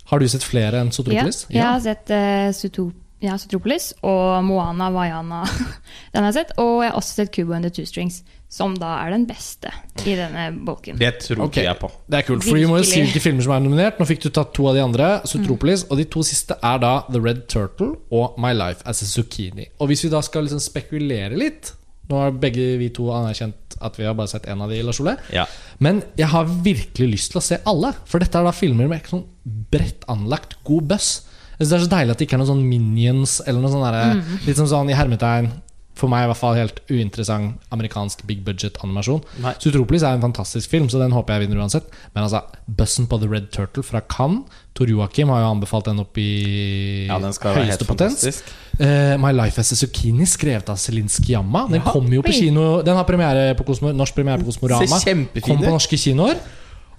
Har 0.07 0.21
du 0.21 0.29
sett 0.31 0.45
flere 0.47 0.79
enn 0.79 0.93
Ja, 0.95 1.25
jeg 1.51 1.65
har 1.65 1.81
sett 1.83 2.07
uh, 2.07 2.85
ja, 3.23 3.37
Sotropolis 3.39 3.93
og 4.03 4.43
Moana 4.47 4.89
Vaiana. 4.91 5.43
Den 6.13 6.23
har 6.23 6.31
jeg 6.31 6.41
sett. 6.41 6.55
Og 6.59 6.83
jeg 6.83 6.91
har 6.91 6.99
også 6.99 7.17
sett 7.21 7.31
Kubo 7.35 7.55
and 7.55 7.67
the 7.67 7.71
Two 7.71 7.87
Strings, 7.87 8.21
som 8.53 8.75
da 8.77 8.99
er 9.01 9.15
den 9.15 9.23
beste 9.25 9.71
i 10.05 10.13
denne 10.17 10.51
bolken. 10.65 10.99
Det 10.99 11.09
tror 11.23 11.47
okay. 11.47 11.65
jeg 11.65 11.79
på. 11.81 11.89
Det 12.05 12.19
er 12.19 12.25
kult, 12.27 12.45
for 12.45 12.59
vi 12.59 12.67
må 12.69 12.77
jo 12.77 12.85
si 12.85 13.01
hvilke 13.01 13.21
filmer 13.23 13.45
som 13.45 13.55
er 13.55 13.63
nominert. 13.65 13.97
Nå 13.97 14.05
fikk 14.05 14.27
du 14.27 14.29
tatt 14.29 14.51
to 14.53 14.67
av 14.69 14.77
de 14.77 14.83
andre. 14.83 15.07
Sutropolis, 15.29 15.87
Og 15.89 15.97
de 15.97 16.05
to 16.13 16.21
siste 16.27 16.59
er 16.61 16.83
da 16.83 16.91
The 17.07 17.21
Red 17.23 17.47
Turtle 17.49 17.95
og 18.13 18.37
My 18.41 18.53
Life 18.53 18.85
as 18.89 19.01
a 19.01 19.09
Zucchini. 19.09 19.71
Og 19.81 19.89
hvis 19.89 20.05
vi 20.05 20.11
da 20.13 20.21
skal 20.25 20.45
liksom 20.45 20.61
spekulere 20.61 21.39
litt 21.39 21.73
Nå 22.11 22.17
har 22.19 22.33
begge 22.35 22.73
vi 22.81 22.89
to 22.91 23.05
anerkjent 23.15 23.77
at 23.79 23.95
vi 23.95 24.03
har 24.03 24.15
bare 24.17 24.27
sett 24.27 24.43
én 24.51 24.59
av 24.61 24.67
de, 24.69 24.81
Lars 24.83 24.99
Ole. 24.99 25.13
Ja. 25.31 25.45
Men 25.79 26.01
jeg 26.19 26.27
har 26.33 26.49
virkelig 26.65 27.07
lyst 27.13 27.31
til 27.31 27.39
å 27.39 27.43
se 27.45 27.61
alle. 27.63 27.93
For 28.11 28.19
dette 28.19 28.35
er 28.35 28.43
da 28.43 28.51
filmer 28.53 28.89
med 28.91 29.07
sånn 29.07 29.23
bredt 29.71 30.03
anlagt, 30.11 30.57
god 30.67 30.91
buss. 30.91 31.13
Jeg 31.55 31.63
synes 31.63 31.71
Det 31.71 31.77
er 31.77 31.85
så 31.85 31.91
deilig 31.95 32.13
at 32.13 32.19
det 32.19 32.27
ikke 32.27 32.35
er 32.35 32.43
noen 32.43 32.51
sånn 32.51 32.67
minions 32.67 33.37
eller 33.47 33.63
noe 33.63 33.71
sånn 33.71 34.19
mm. 34.19 34.33
litt 34.49 34.59
som 34.59 34.67
sånn 34.67 34.91
i 34.91 34.97
hermetegn 34.99 35.47
for 35.95 36.09
meg 36.09 36.23
i 36.25 36.29
hvert 36.31 36.39
fall 36.39 36.55
helt 36.57 36.79
uinteressant 36.89 37.59
amerikansk 37.71 38.23
big 38.25 38.43
budget 38.45 38.79
animasjon. 38.83 39.21
Sutropolis 39.61 39.61
Zootropolis 39.61 40.03
er 40.07 40.15
en 40.17 40.23
fantastisk 40.25 40.69
film, 40.71 40.87
så 40.89 40.97
den 41.01 41.11
håper 41.13 41.35
jeg 41.37 41.47
vinner 41.47 41.61
uansett. 41.61 41.85
Men 42.15 42.23
altså, 42.25 42.41
Bussen 42.67 43.05
på 43.07 43.19
The 43.21 43.29
Red 43.29 43.51
Turtle 43.53 43.83
fra 43.85 44.01
Cannes 44.09 44.43
Tor 44.73 44.89
Joakim 44.89 45.29
har 45.29 45.43
jo 45.43 45.51
anbefalt 45.53 45.85
den 45.85 45.99
opp 46.01 46.17
i 46.17 47.05
Ja, 47.05 47.19
den 47.21 47.33
skal 47.35 47.51
være 47.53 47.65
helt 47.67 47.75
høyeste 47.75 47.85
potens. 47.85 48.41
Eh, 48.81 49.13
My 49.21 49.29
Life 49.37 49.61
as 49.61 49.69
a 49.71 49.77
Zucchini, 49.77 50.25
skrevet 50.25 50.69
av 50.73 50.79
Celine 50.81 51.09
Sciamma. 51.13 51.67
Den 51.69 51.81
Ja. 51.83 51.91
kommer 51.91 52.09
jo 52.15 52.23
på 52.25 52.33
kino 52.33 52.81
Den 52.81 52.95
har 52.95 53.03
premiere 53.05 53.53
på 53.55 53.63
Kosmo, 53.65 53.91
norsk 53.93 54.15
premiere 54.15 54.39
på 54.39 54.49
Kosmorama. 54.49 54.99
Kommer 55.41 55.65
på 55.65 55.69
norske 55.77 55.97
kinoer. 55.97 56.39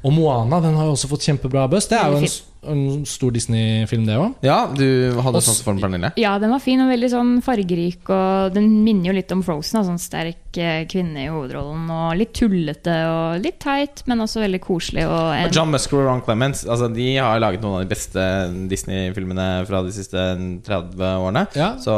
Og 0.04 0.12
Moana 0.12 0.58
den 0.60 0.74
har 0.76 0.90
jo 0.90 0.96
også 0.98 1.08
fått 1.08 1.24
kjempebra 1.24 1.64
buzz. 1.72 1.88
Det 1.90 2.00
er 2.00 2.12
jo 2.12 2.24
en 2.24 2.34
En 2.64 3.02
stor 3.04 3.28
Disney-film, 3.28 4.06
det 4.08 4.14
òg. 4.16 4.38
Ja, 4.40 4.62
du 4.72 5.12
hadde 5.20 5.42
sans 5.44 5.58
for 5.60 5.76
den, 5.76 5.82
Pernille? 5.82 6.08
Ja, 6.16 6.38
den 6.40 6.48
var 6.48 6.62
fin 6.64 6.80
og 6.80 6.88
veldig 6.88 7.10
sånn 7.12 7.32
fargerik, 7.44 8.08
og 8.08 8.54
den 8.54 8.70
minner 8.86 9.10
jo 9.10 9.16
litt 9.18 9.34
om 9.36 9.42
Frozen. 9.44 9.82
Sånn 9.84 10.00
sterk 10.00 10.56
eh, 10.56 10.86
kvinne 10.88 11.26
i 11.26 11.28
hovedrollen, 11.28 11.82
og 11.92 12.14
litt 12.16 12.32
tullete 12.32 12.94
og 13.10 13.44
litt 13.44 13.58
teit, 13.60 14.00
men 14.08 14.24
også 14.24 14.40
veldig 14.46 14.62
koselig. 14.64 15.04
Og 15.04 15.26
en, 15.36 15.50
Og 15.50 15.58
John 15.60 15.68
Musker 15.76 16.00
og 16.00 16.08
Ron 16.08 16.24
Clements 16.24 16.64
altså, 16.64 16.88
De 16.88 17.10
har 17.18 17.44
laget 17.44 17.60
noen 17.60 17.82
av 17.82 17.84
de 17.84 17.92
beste 17.92 18.24
Disney-filmene 18.72 19.48
fra 19.68 19.84
de 19.84 19.92
siste 19.92 20.24
30 20.64 21.04
årene. 21.20 21.44
Ja. 21.60 21.74
Så 21.76 21.92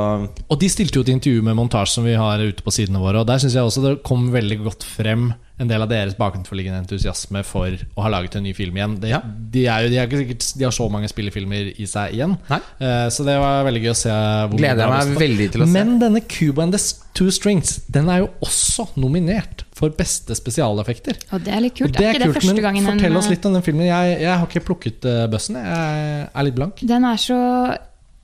Og 0.51 0.59
de 0.59 0.73
stilte 0.75 0.99
jo 0.99 1.07
et 1.07 1.15
intervju 1.15 1.47
med 1.47 1.61
montasje 1.63 2.01
som 2.01 2.11
vi 2.11 2.19
har 2.19 2.43
ute 2.43 2.67
på 2.67 2.75
sidene 2.75 2.99
våre. 3.07 3.23
Og 3.23 3.31
der 3.31 3.39
syns 3.39 3.55
jeg 3.55 3.63
også 3.71 3.87
det 3.87 3.99
kom 4.03 4.33
veldig 4.35 4.65
godt 4.67 4.83
frem 4.97 5.31
en 5.59 5.71
del 5.71 5.81
av 5.81 5.89
deres 5.89 6.17
bakenforliggende 6.19 6.83
entusiasme 6.83 7.41
for 7.47 7.73
å 7.97 8.05
ha 8.05 8.11
laget 8.13 8.37
en 8.37 8.45
ny 8.45 8.53
film 8.57 8.77
igjen. 8.77 8.99
De, 9.01 9.09
Ja. 9.15 9.23
de, 9.25 9.65
er 9.67 9.87
jo, 9.87 9.93
de, 9.93 9.99
er 9.99 10.09
ikke 10.11 10.21
sikkert, 10.21 10.49
de 10.59 10.67
har 10.69 10.75
så 10.77 10.89
mange 10.93 11.09
spillefilmer 11.09 11.71
i 11.81 11.87
seg 11.89 12.13
igjen. 12.19 12.37
Nei. 12.51 12.61
Eh, 12.81 13.07
så 13.15 13.25
det 13.25 13.39
var 13.41 13.65
veldig 13.65 13.83
gøy 13.87 13.93
å 13.95 13.97
se. 13.97 14.13
hvor 14.51 14.61
gleder 14.61 14.85
jeg 14.85 14.93
meg 14.93 15.23
veldig 15.25 15.49
til 15.55 15.65
å 15.65 15.69
se. 15.69 15.73
Men 15.79 15.97
denne 16.03 16.23
Cuba 16.29 16.67
and 16.67 16.77
the 16.77 16.83
Two 17.17 17.33
Strings 17.33 17.79
Den 17.89 18.11
er 18.13 18.21
jo 18.27 18.29
også 18.45 18.91
nominert 19.01 19.65
for 19.77 19.93
beste 19.97 20.37
spesialeffekter. 20.37 21.17
og 21.33 21.45
det 21.45 21.53
er 21.57 21.65
litt 21.65 21.77
kult. 21.77 21.89
Og 21.89 21.97
det 21.97 22.05
er 22.05 22.15
ikke 22.15 22.25
det 22.25 22.29
kult, 22.29 22.41
første 22.43 22.55
men 22.55 22.87
Fortell 22.87 23.13
en, 23.13 23.19
oss 23.21 23.29
litt 23.33 23.49
om 23.49 23.57
den 23.57 23.65
filmen. 23.65 23.89
Jeg, 23.89 24.21
jeg 24.21 24.33
har 24.33 24.47
ikke 24.47 24.65
plukket 24.69 25.09
uh, 25.09 25.25
bøssen. 25.33 25.57
Jeg 25.57 26.29
er 26.33 26.49
litt 26.49 26.57
blank. 26.57 26.81
Den 26.85 27.05
er 27.09 27.21
så 27.21 27.41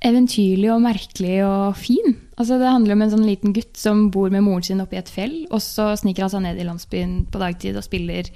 eventyrlig 0.02 0.70
og 0.74 0.82
merkelig 0.84 1.36
og 1.46 1.76
fin. 1.78 2.16
Altså, 2.36 2.58
det 2.58 2.70
handler 2.72 2.96
om 2.96 3.04
en 3.04 3.12
sånn 3.12 3.28
liten 3.28 3.54
gutt 3.56 3.78
som 3.78 4.08
bor 4.14 4.32
med 4.34 4.44
moren 4.44 4.66
sin 4.66 4.82
oppe 4.82 4.98
i 4.98 5.02
et 5.02 5.12
fjell, 5.12 5.36
og 5.50 5.62
så 5.62 5.92
sniker 5.98 6.26
han 6.26 6.32
seg 6.32 6.44
ned 6.46 6.58
i 6.58 6.66
landsbyen 6.66 7.16
på 7.30 7.42
dagtid 7.42 7.78
og 7.78 7.86
spiller 7.86 8.30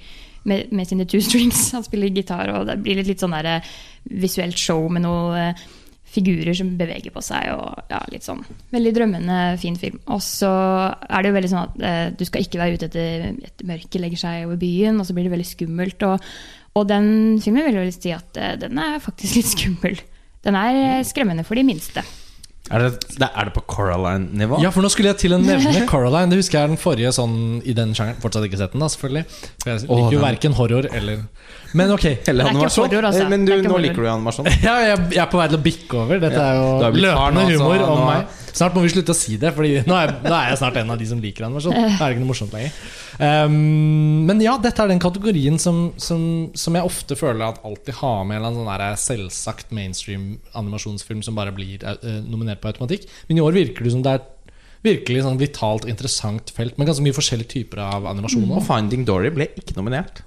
med, 0.47 0.71
med 0.71 0.87
sine 0.87 1.07
two 1.09 1.21
strings. 1.27 1.69
Han 1.75 1.85
spiller 1.85 2.13
gitar, 2.13 2.53
og 2.55 2.69
det 2.69 2.79
blir 2.83 2.99
litt, 2.99 3.11
litt 3.11 3.23
sånn 3.23 3.35
der, 3.35 3.57
eh, 3.57 3.75
visuelt 4.23 4.59
show 4.59 4.87
med 4.87 5.03
noen 5.03 5.41
eh, 5.41 5.67
figurer 6.07 6.55
som 6.55 6.69
beveger 6.79 7.11
på 7.13 7.21
seg. 7.25 7.51
og 7.53 7.91
ja, 7.91 7.99
litt 8.13 8.25
sånn 8.25 8.43
Veldig 8.73 8.93
drømmende, 8.95 9.39
fin 9.61 9.75
film. 9.79 9.99
Og 10.13 10.21
så 10.23 10.51
er 10.87 11.23
det 11.23 11.31
jo 11.31 11.37
veldig 11.37 11.51
sånn 11.51 11.65
at 11.65 11.81
eh, 11.89 12.03
du 12.15 12.23
skal 12.27 12.45
ikke 12.45 12.61
være 12.61 12.77
ute 12.77 12.89
etter, 12.89 13.31
etter 13.49 13.67
mørket 13.69 14.01
legger 14.03 14.23
seg 14.23 14.45
over 14.47 14.61
byen, 14.61 15.01
og 15.01 15.07
så 15.07 15.17
blir 15.17 15.27
det 15.27 15.35
veldig 15.35 15.49
skummelt. 15.51 16.07
Og, 16.07 16.29
og 16.79 16.87
den 16.89 17.09
filmen 17.43 17.67
vil 17.67 17.75
jeg 17.75 17.89
vel 17.89 17.97
si 17.97 18.15
at 18.15 18.39
eh, 18.39 18.55
den 18.61 18.79
er 18.81 19.03
faktisk 19.03 19.41
litt 19.41 19.51
skummel. 19.51 19.99
Den 20.47 20.55
er 20.55 20.79
eh, 20.99 21.03
skremmende 21.07 21.43
for 21.47 21.59
de 21.59 21.65
minste. 21.67 22.03
Er 22.67 22.81
det, 22.83 22.89
er 23.23 23.47
det 23.47 23.53
på 23.55 23.61
Coraline-nivå? 23.71 24.57
Ja, 24.59 24.73
for 24.75 24.83
nå 24.83 24.89
skulle 24.91 25.13
jeg 25.13 25.19
til 25.21 25.31
å 25.31 25.37
nevne 25.39 25.85
Coraline. 25.87 26.27
Det 26.33 26.39
husker 26.41 26.57
jeg 26.57 26.67
er 26.67 26.71
den 26.73 26.79
forrige 26.81 27.13
sånn 27.15 27.35
i 27.63 27.71
den 27.77 27.93
sjangeren. 27.95 28.17
Fortsatt 28.19 28.43
ikke 28.43 28.59
sett 28.59 28.73
den, 28.75 28.83
da, 28.83 28.89
selvfølgelig. 28.91 29.23
For 29.63 29.71
jeg 29.71 29.85
liker 29.87 30.15
jo 30.17 30.23
verken 30.25 30.57
horror 30.57 30.89
eller 30.91 31.21
Men 31.79 31.93
ok. 31.95 32.05
Eller 32.27 32.43
er 32.43 32.51
animasjon? 32.51 32.89
horror, 32.89 33.07
altså. 33.07 33.23
Eh, 33.23 33.29
Men 33.31 33.45
du, 33.47 33.53
nå 33.55 33.69
horror. 33.71 33.85
liker 33.85 34.03
du 34.03 34.07
jo 34.09 34.11
animasjon. 34.17 34.49
Ja, 34.67 34.75
jeg, 34.83 34.99
jeg 35.15 35.21
er 35.23 35.31
på 35.31 35.39
vei 35.39 35.47
til 35.53 35.59
å 35.59 35.63
bikke 35.69 36.01
over. 36.03 36.19
Dette 36.25 36.43
Ja, 36.43 36.49
er 36.51 36.59
jo 36.59 37.05
løpende 37.07 37.47
humor 37.53 37.85
om 37.87 38.01
nå- 38.03 38.09
meg. 38.11 38.35
Snart 38.55 38.75
må 38.77 38.83
vi 38.85 38.91
slutte 38.93 39.13
å 39.13 39.17
si 39.17 39.35
det, 39.41 39.51
for 39.55 39.65
nå 39.65 39.97
nå 40.07 40.33
er 40.33 40.51
jeg 40.51 40.59
snart 40.61 40.79
en 40.81 40.93
av 40.93 40.99
de 40.99 41.07
som 41.09 41.19
liker 41.21 41.47
animasjon. 41.47 41.75
Da 41.75 41.89
er 41.89 41.99
det 41.99 42.15
ikke 42.15 42.23
noe 42.23 42.31
morsomt 42.31 42.55
lenger. 42.55 42.77
Um, 43.17 43.57
men 44.29 44.41
ja, 44.45 44.55
dette 44.61 44.83
er 44.83 44.91
den 44.91 45.01
kategorien 45.01 45.59
som, 45.61 45.91
som, 46.01 46.21
som 46.57 46.77
jeg 46.77 46.87
ofte 46.87 47.17
føler 47.19 47.47
at 47.49 47.61
alltid 47.67 47.99
har 47.99 48.23
med 48.29 48.39
en 48.39 48.57
sånn 48.59 48.71
der 48.71 48.97
selvsagt 49.01 49.73
mainstream 49.75 50.37
animasjonsfilm 50.57 51.21
som 51.25 51.37
bare 51.37 51.53
blir 51.55 51.83
uh, 51.83 51.97
nominert 52.25 52.63
på 52.63 52.71
automatikk. 52.71 53.09
Men 53.29 53.41
i 53.41 53.45
år 53.45 53.57
virker 53.57 53.85
det 53.85 53.93
som 53.95 54.05
det 54.05 54.17
er 54.17 54.25
virkelig 54.85 55.23
sånn 55.25 55.39
vitalt 55.41 55.87
interessant 55.89 56.51
felt 56.55 56.77
med 56.77 56.89
ganske 56.89 57.03
mye 57.05 57.15
forskjellige 57.17 57.53
typer 57.55 57.81
av 57.83 58.07
animasjon. 58.09 58.49
Og 58.53 58.65
Finding 58.65 59.05
Dory 59.07 59.33
ble 59.33 59.49
ikke 59.59 59.77
nominert. 59.77 60.21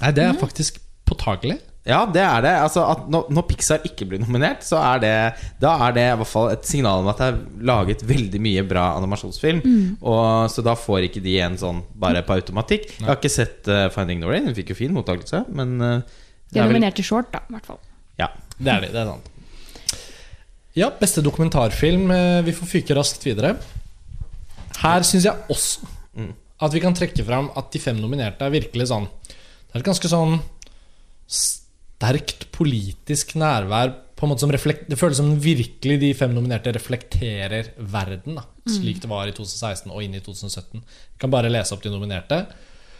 Nei, 0.00 0.12
det 0.16 0.26
er 0.26 0.38
faktisk 0.38 0.80
påtagelig. 1.08 1.58
Ja, 1.86 2.00
det 2.10 2.22
er 2.22 2.40
det. 2.42 2.52
Altså, 2.64 2.82
at 2.90 3.04
når, 3.14 3.28
når 3.30 3.44
Pixar 3.46 3.84
ikke 3.86 4.08
blir 4.10 4.18
nominert, 4.18 4.64
så 4.66 4.80
er 4.82 4.98
det 5.04 5.12
Da 5.62 5.76
er 5.86 5.92
det 5.94 6.06
i 6.08 6.16
hvert 6.18 6.30
fall 6.32 6.48
et 6.50 6.66
signal 6.66 7.04
om 7.04 7.10
at 7.12 7.20
det 7.22 7.28
er 7.30 7.36
laget 7.70 8.02
veldig 8.08 8.40
mye 8.42 8.64
bra 8.66 8.88
animasjonsfilm. 8.98 9.60
Og, 10.02 10.50
så 10.50 10.64
da 10.66 10.74
får 10.74 11.06
ikke 11.06 11.22
de 11.22 11.36
en 11.46 11.54
sånn 11.60 11.84
bare 11.94 12.24
på 12.26 12.34
automatikk. 12.40 12.88
Jeg 12.98 13.06
har 13.06 13.20
ikke 13.20 13.30
sett 13.30 13.70
uh, 13.70 13.86
Finding 13.94 14.18
Norway. 14.24 14.42
Den 14.48 14.56
fikk 14.58 14.74
jo 14.74 14.78
fin 14.82 14.94
mottakelse, 14.96 15.44
men 15.54 15.76
uh, 15.78 16.00
De 16.50 16.58
er 16.58 16.66
nominert 16.66 16.98
til 16.98 17.06
short, 17.06 17.30
da, 17.34 17.44
i 17.46 17.54
hvert 17.56 17.70
fall. 17.70 17.78
ja. 18.18 18.32
Det 18.56 18.72
er 18.72 18.80
de, 18.86 18.88
det 18.94 19.00
er 19.02 19.10
sant. 19.12 19.32
Ja, 20.76 20.90
beste 21.00 21.22
dokumentarfilm. 21.24 22.10
eh, 22.10 22.42
Vi 22.44 22.52
får 22.56 22.68
fyke 22.70 22.94
raskt 22.96 23.22
videre. 23.24 23.54
Her 24.82 25.04
syns 25.08 25.24
jeg 25.28 25.46
også 25.52 25.86
at 26.60 26.72
vi 26.72 26.80
kan 26.80 26.94
trekke 26.96 27.24
fram 27.24 27.50
at 27.56 27.68
de 27.72 27.80
fem 27.80 27.96
nominerte 28.00 28.44
er 28.44 28.52
virkelig 28.54 28.86
sånn 28.88 29.04
Det 29.28 29.74
er 29.76 29.82
et 29.82 29.88
ganske 29.90 30.08
sånn 30.08 30.38
sterkt 31.96 32.50
politisk 32.52 33.34
nærvær 33.40 33.94
på 34.16 34.24
en 34.24 34.32
måte 34.32 34.46
som 34.46 34.52
reflekt, 34.52 34.88
Det 34.88 34.96
føles 34.96 35.18
som 35.18 35.34
virkelig 35.40 36.00
de 36.00 36.14
fem 36.16 36.32
nominerte 36.32 36.72
reflekterer 36.72 37.74
verden, 37.76 38.38
da, 38.38 38.46
slik 38.64 39.02
det 39.02 39.10
var 39.10 39.28
i 39.28 39.34
2016 39.36 39.92
og 39.92 40.02
inn 40.02 40.14
i 40.16 40.22
2017. 40.24 40.80
Vi 40.80 41.20
kan 41.20 41.30
bare 41.30 41.52
lese 41.52 41.74
opp 41.74 41.82
de 41.82 41.92
nominerte. 41.92 42.46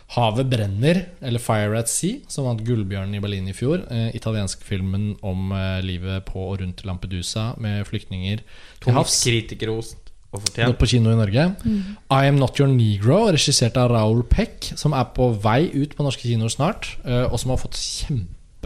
'Havet 0.06 0.46
brenner', 0.46 1.06
eller 1.20 1.40
'Fire 1.40 1.78
at 1.78 1.88
Sea', 1.88 2.20
som 2.28 2.44
vant 2.44 2.62
Gullbjørnen 2.62 3.16
i 3.16 3.18
Berlin 3.18 3.48
i 3.48 3.52
fjor. 3.52 3.82
Eh, 3.90 4.14
italiensk 4.14 4.62
filmen 4.62 5.16
om 5.22 5.50
eh, 5.50 5.80
livet 5.82 6.24
på 6.24 6.38
og 6.38 6.60
rundt 6.60 6.84
Lampedusa 6.84 7.58
med 7.58 7.84
flyktninger 7.86 8.38
til 8.80 8.92
havs. 8.92 9.24
Kritikerrost 9.24 9.96
og 10.30 10.44
fortjent. 10.44 10.78
på 10.78 10.86
kino 10.86 11.10
i 11.10 11.18
Norge. 11.18 11.56
I 11.66 12.28
Am 12.28 12.38
Not 12.38 12.60
Your 12.60 12.68
Negro, 12.68 13.32
regissert 13.32 13.76
av 13.76 13.90
Raoul 13.90 14.22
Peck, 14.22 14.72
som 14.76 14.92
er 14.92 15.10
på 15.16 15.32
vei 15.42 15.70
ut 15.74 15.96
på 15.96 16.06
norske 16.06 16.22
kinoer 16.22 16.54
snart, 16.54 16.96
eh, 17.04 17.24
og 17.26 17.40
som 17.40 17.50
har 17.50 17.58
fått 17.58 17.74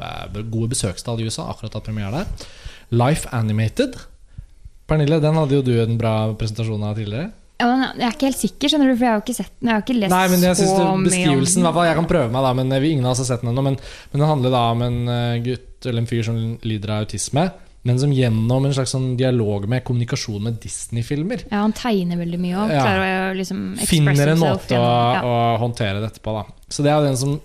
kjempegode 0.00 0.72
besøkstall 0.74 1.20
i 1.20 1.28
USA. 1.28 1.48
Akkurat 1.52 1.76
hatt 1.78 1.86
premiere 1.86 2.22
der. 2.22 2.48
Life 2.90 3.28
Animated. 3.36 3.98
Pernille, 4.90 5.20
den 5.22 5.38
hadde 5.38 5.54
jo 5.60 5.62
du 5.62 5.76
en 5.82 5.98
bra 6.00 6.14
presentasjon 6.38 6.82
av 6.82 6.98
tidligere. 6.98 7.30
Ja, 7.60 7.66
men 7.68 7.82
jeg 8.00 8.06
er 8.06 8.14
ikke 8.14 8.28
helt 8.30 8.40
sikker, 8.40 8.70
skjønner 8.72 8.88
du, 8.88 8.94
for 8.96 9.04
jeg 9.04 9.12
har 9.12 9.22
ikke 9.22 9.36
sett 9.36 9.52
den. 9.52 9.68
Jeg 9.68 9.76
har 9.76 9.82
ikke 9.84 9.96
lest 9.98 10.14
Nei, 10.14 10.26
men 10.32 10.44
jeg 10.46 10.56
så 10.56 10.68
mye 10.72 11.08
Beskrivelsen, 11.10 11.66
i 11.66 11.88
jeg 11.90 11.96
kan 11.98 12.06
prøve 12.08 12.32
meg, 12.32 12.46
da 12.46 12.52
men 12.56 12.76
vi, 12.80 12.92
ingen 12.94 13.04
av 13.04 13.12
oss 13.12 13.20
har 13.20 13.28
sett 13.28 13.42
den 13.44 13.50
ennå. 13.52 13.64
Men, 13.66 13.76
men 14.12 14.22
den 14.22 14.30
handler 14.30 14.54
da 14.54 14.62
om 14.72 14.84
en 14.86 15.00
eh, 15.12 15.40
gutt 15.44 15.88
eller 15.90 16.02
en 16.02 16.08
fyr 16.08 16.24
som 16.24 16.38
lider 16.64 16.94
av 16.94 17.04
autisme, 17.04 17.44
men 17.88 18.00
som 18.00 18.12
gjennom 18.12 18.64
en 18.64 18.74
slags 18.76 18.94
sånn 18.96 19.12
dialog 19.20 19.66
med 19.68 19.84
kommunikasjon 19.84 20.42
med 20.44 20.58
Disney-filmer 20.60 21.46
Ja, 21.46 21.62
han 21.62 21.72
tegner 21.76 22.18
veldig 22.20 22.40
mye 22.40 22.56
og 22.60 22.72
Ja. 22.74 22.82
klarer 22.84 23.12
å 23.30 23.36
liksom 23.38 23.62
finner 23.88 24.34
en 24.34 24.42
måte 24.42 24.76
å, 24.76 24.90
ja. 25.16 25.22
å 25.24 25.36
håndtere 25.62 26.02
dette 26.02 26.20
på. 26.24 26.34
Da. 26.36 26.44
Så 26.68 26.84
det 26.84 26.92
er 26.92 27.06
den 27.08 27.16
som 27.20 27.38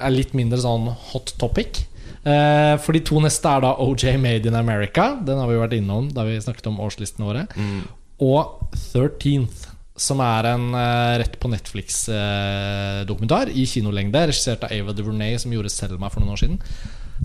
er 0.00 0.14
litt 0.14 0.34
mindre 0.36 0.60
sånn 0.62 0.88
hot 1.12 1.34
topic. 1.40 1.84
Eh, 2.20 2.74
for 2.84 2.92
de 2.92 3.00
to 3.04 3.16
neste 3.24 3.48
er 3.48 3.60
da 3.64 3.72
OJ 3.80 4.18
Made 4.20 4.48
in 4.48 4.58
America. 4.58 5.14
Den 5.24 5.38
har 5.40 5.48
vi 5.48 5.60
vært 5.60 5.76
innom 5.78 6.10
da 6.12 6.24
vi 6.28 6.40
snakket 6.42 6.68
om 6.70 6.80
årslistene 6.84 7.28
våre. 7.28 7.46
Mm. 7.56 7.82
Og 8.26 8.40
13th, 8.76 9.58
som 10.00 10.20
er 10.24 10.44
en 10.52 10.74
eh, 10.76 11.18
rett 11.22 11.36
på 11.40 11.48
Netflix-dokumentar 11.52 13.46
i 13.52 13.66
kinolengde, 13.68 14.26
regissert 14.30 14.64
av 14.66 14.72
Ava 14.76 14.92
DuVernay, 14.96 15.38
som 15.40 15.52
gjorde 15.54 15.72
Selma 15.72 16.08
for 16.12 16.20
noen 16.20 16.34
år 16.36 16.42
siden. 16.44 16.58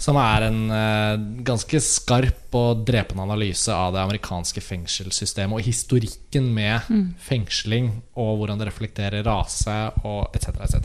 Som 0.02 0.16
er 0.20 0.40
en 0.50 0.62
eh, 0.76 1.16
ganske 1.48 1.80
skarp 1.84 2.56
og 2.56 2.84
drepende 2.88 3.24
analyse 3.24 3.72
av 3.72 3.94
det 3.96 4.02
amerikanske 4.04 4.62
fengselssystemet 4.64 5.56
og 5.56 5.64
historikken 5.68 6.46
med 6.56 6.80
fengsling, 7.24 7.86
og 8.20 8.32
hvordan 8.40 8.60
det 8.60 8.68
reflekterer 8.72 9.28
rase 9.28 9.78
og 10.04 10.36
etc. 10.36 10.48
etc. 10.68 10.76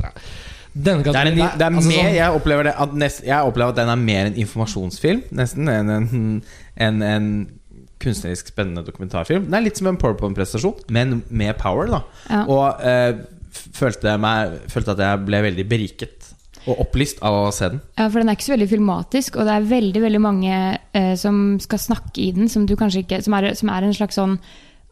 Denne 0.75 1.03
Det 1.03 1.15
er, 1.17 1.31
en, 1.33 1.39
det 1.39 1.65
er 1.65 1.71
altså 1.71 1.89
mer, 1.89 2.05
sånn- 2.05 2.15
jeg, 2.15 2.35
opplever 2.41 2.69
det 2.69 2.75
at 2.85 2.93
nest, 2.95 3.25
jeg 3.27 3.49
opplever 3.49 3.75
at 3.75 3.81
den 3.81 3.89
er 3.91 3.97
mer 4.01 4.29
en 4.31 4.37
informasjonsfilm, 4.45 5.25
nesten, 5.35 5.69
enn 5.69 5.91
en, 5.97 6.43
en, 6.87 7.03
en 7.03 7.31
kunstnerisk 8.01 8.53
spennende 8.53 8.85
dokumentarfilm. 8.87 9.49
Det 9.51 9.59
er 9.59 9.67
litt 9.67 9.81
som 9.81 9.91
en 9.91 9.99
PowerPoint-prestasjon, 10.01 10.87
men 10.95 11.21
med 11.29 11.59
power. 11.61 11.91
da 11.91 12.03
Ja. 12.31 12.45
Og 12.47 12.87
eh, 12.87 13.19
følte, 13.77 14.15
meg, 14.23 14.61
følte 14.73 14.95
at 14.95 15.03
jeg 15.05 15.25
ble 15.27 15.43
veldig 15.51 15.67
beriket 15.69 16.31
og 16.69 16.81
opplyst 16.85 17.23
av 17.25 17.35
å 17.35 17.53
se 17.57 17.71
den. 17.73 17.81
Ja, 17.97 18.07
for 18.09 18.21
den 18.21 18.31
er 18.31 18.37
ikke 18.37 18.49
så 18.51 18.55
veldig 18.55 18.71
filmatisk, 18.71 19.39
og 19.41 19.49
det 19.49 19.55
er 19.57 19.69
veldig 19.71 20.03
veldig 20.05 20.21
mange 20.23 20.57
eh, 20.93 21.15
som 21.19 21.57
skal 21.63 21.81
snakke 21.81 22.21
i 22.21 22.31
den, 22.37 22.51
som, 22.53 22.67
du 22.69 22.75
ikke, 22.77 23.23
som, 23.25 23.37
er, 23.39 23.55
som 23.59 23.73
er 23.73 23.87
en 23.87 23.97
slags 23.97 24.21
sånn 24.21 24.37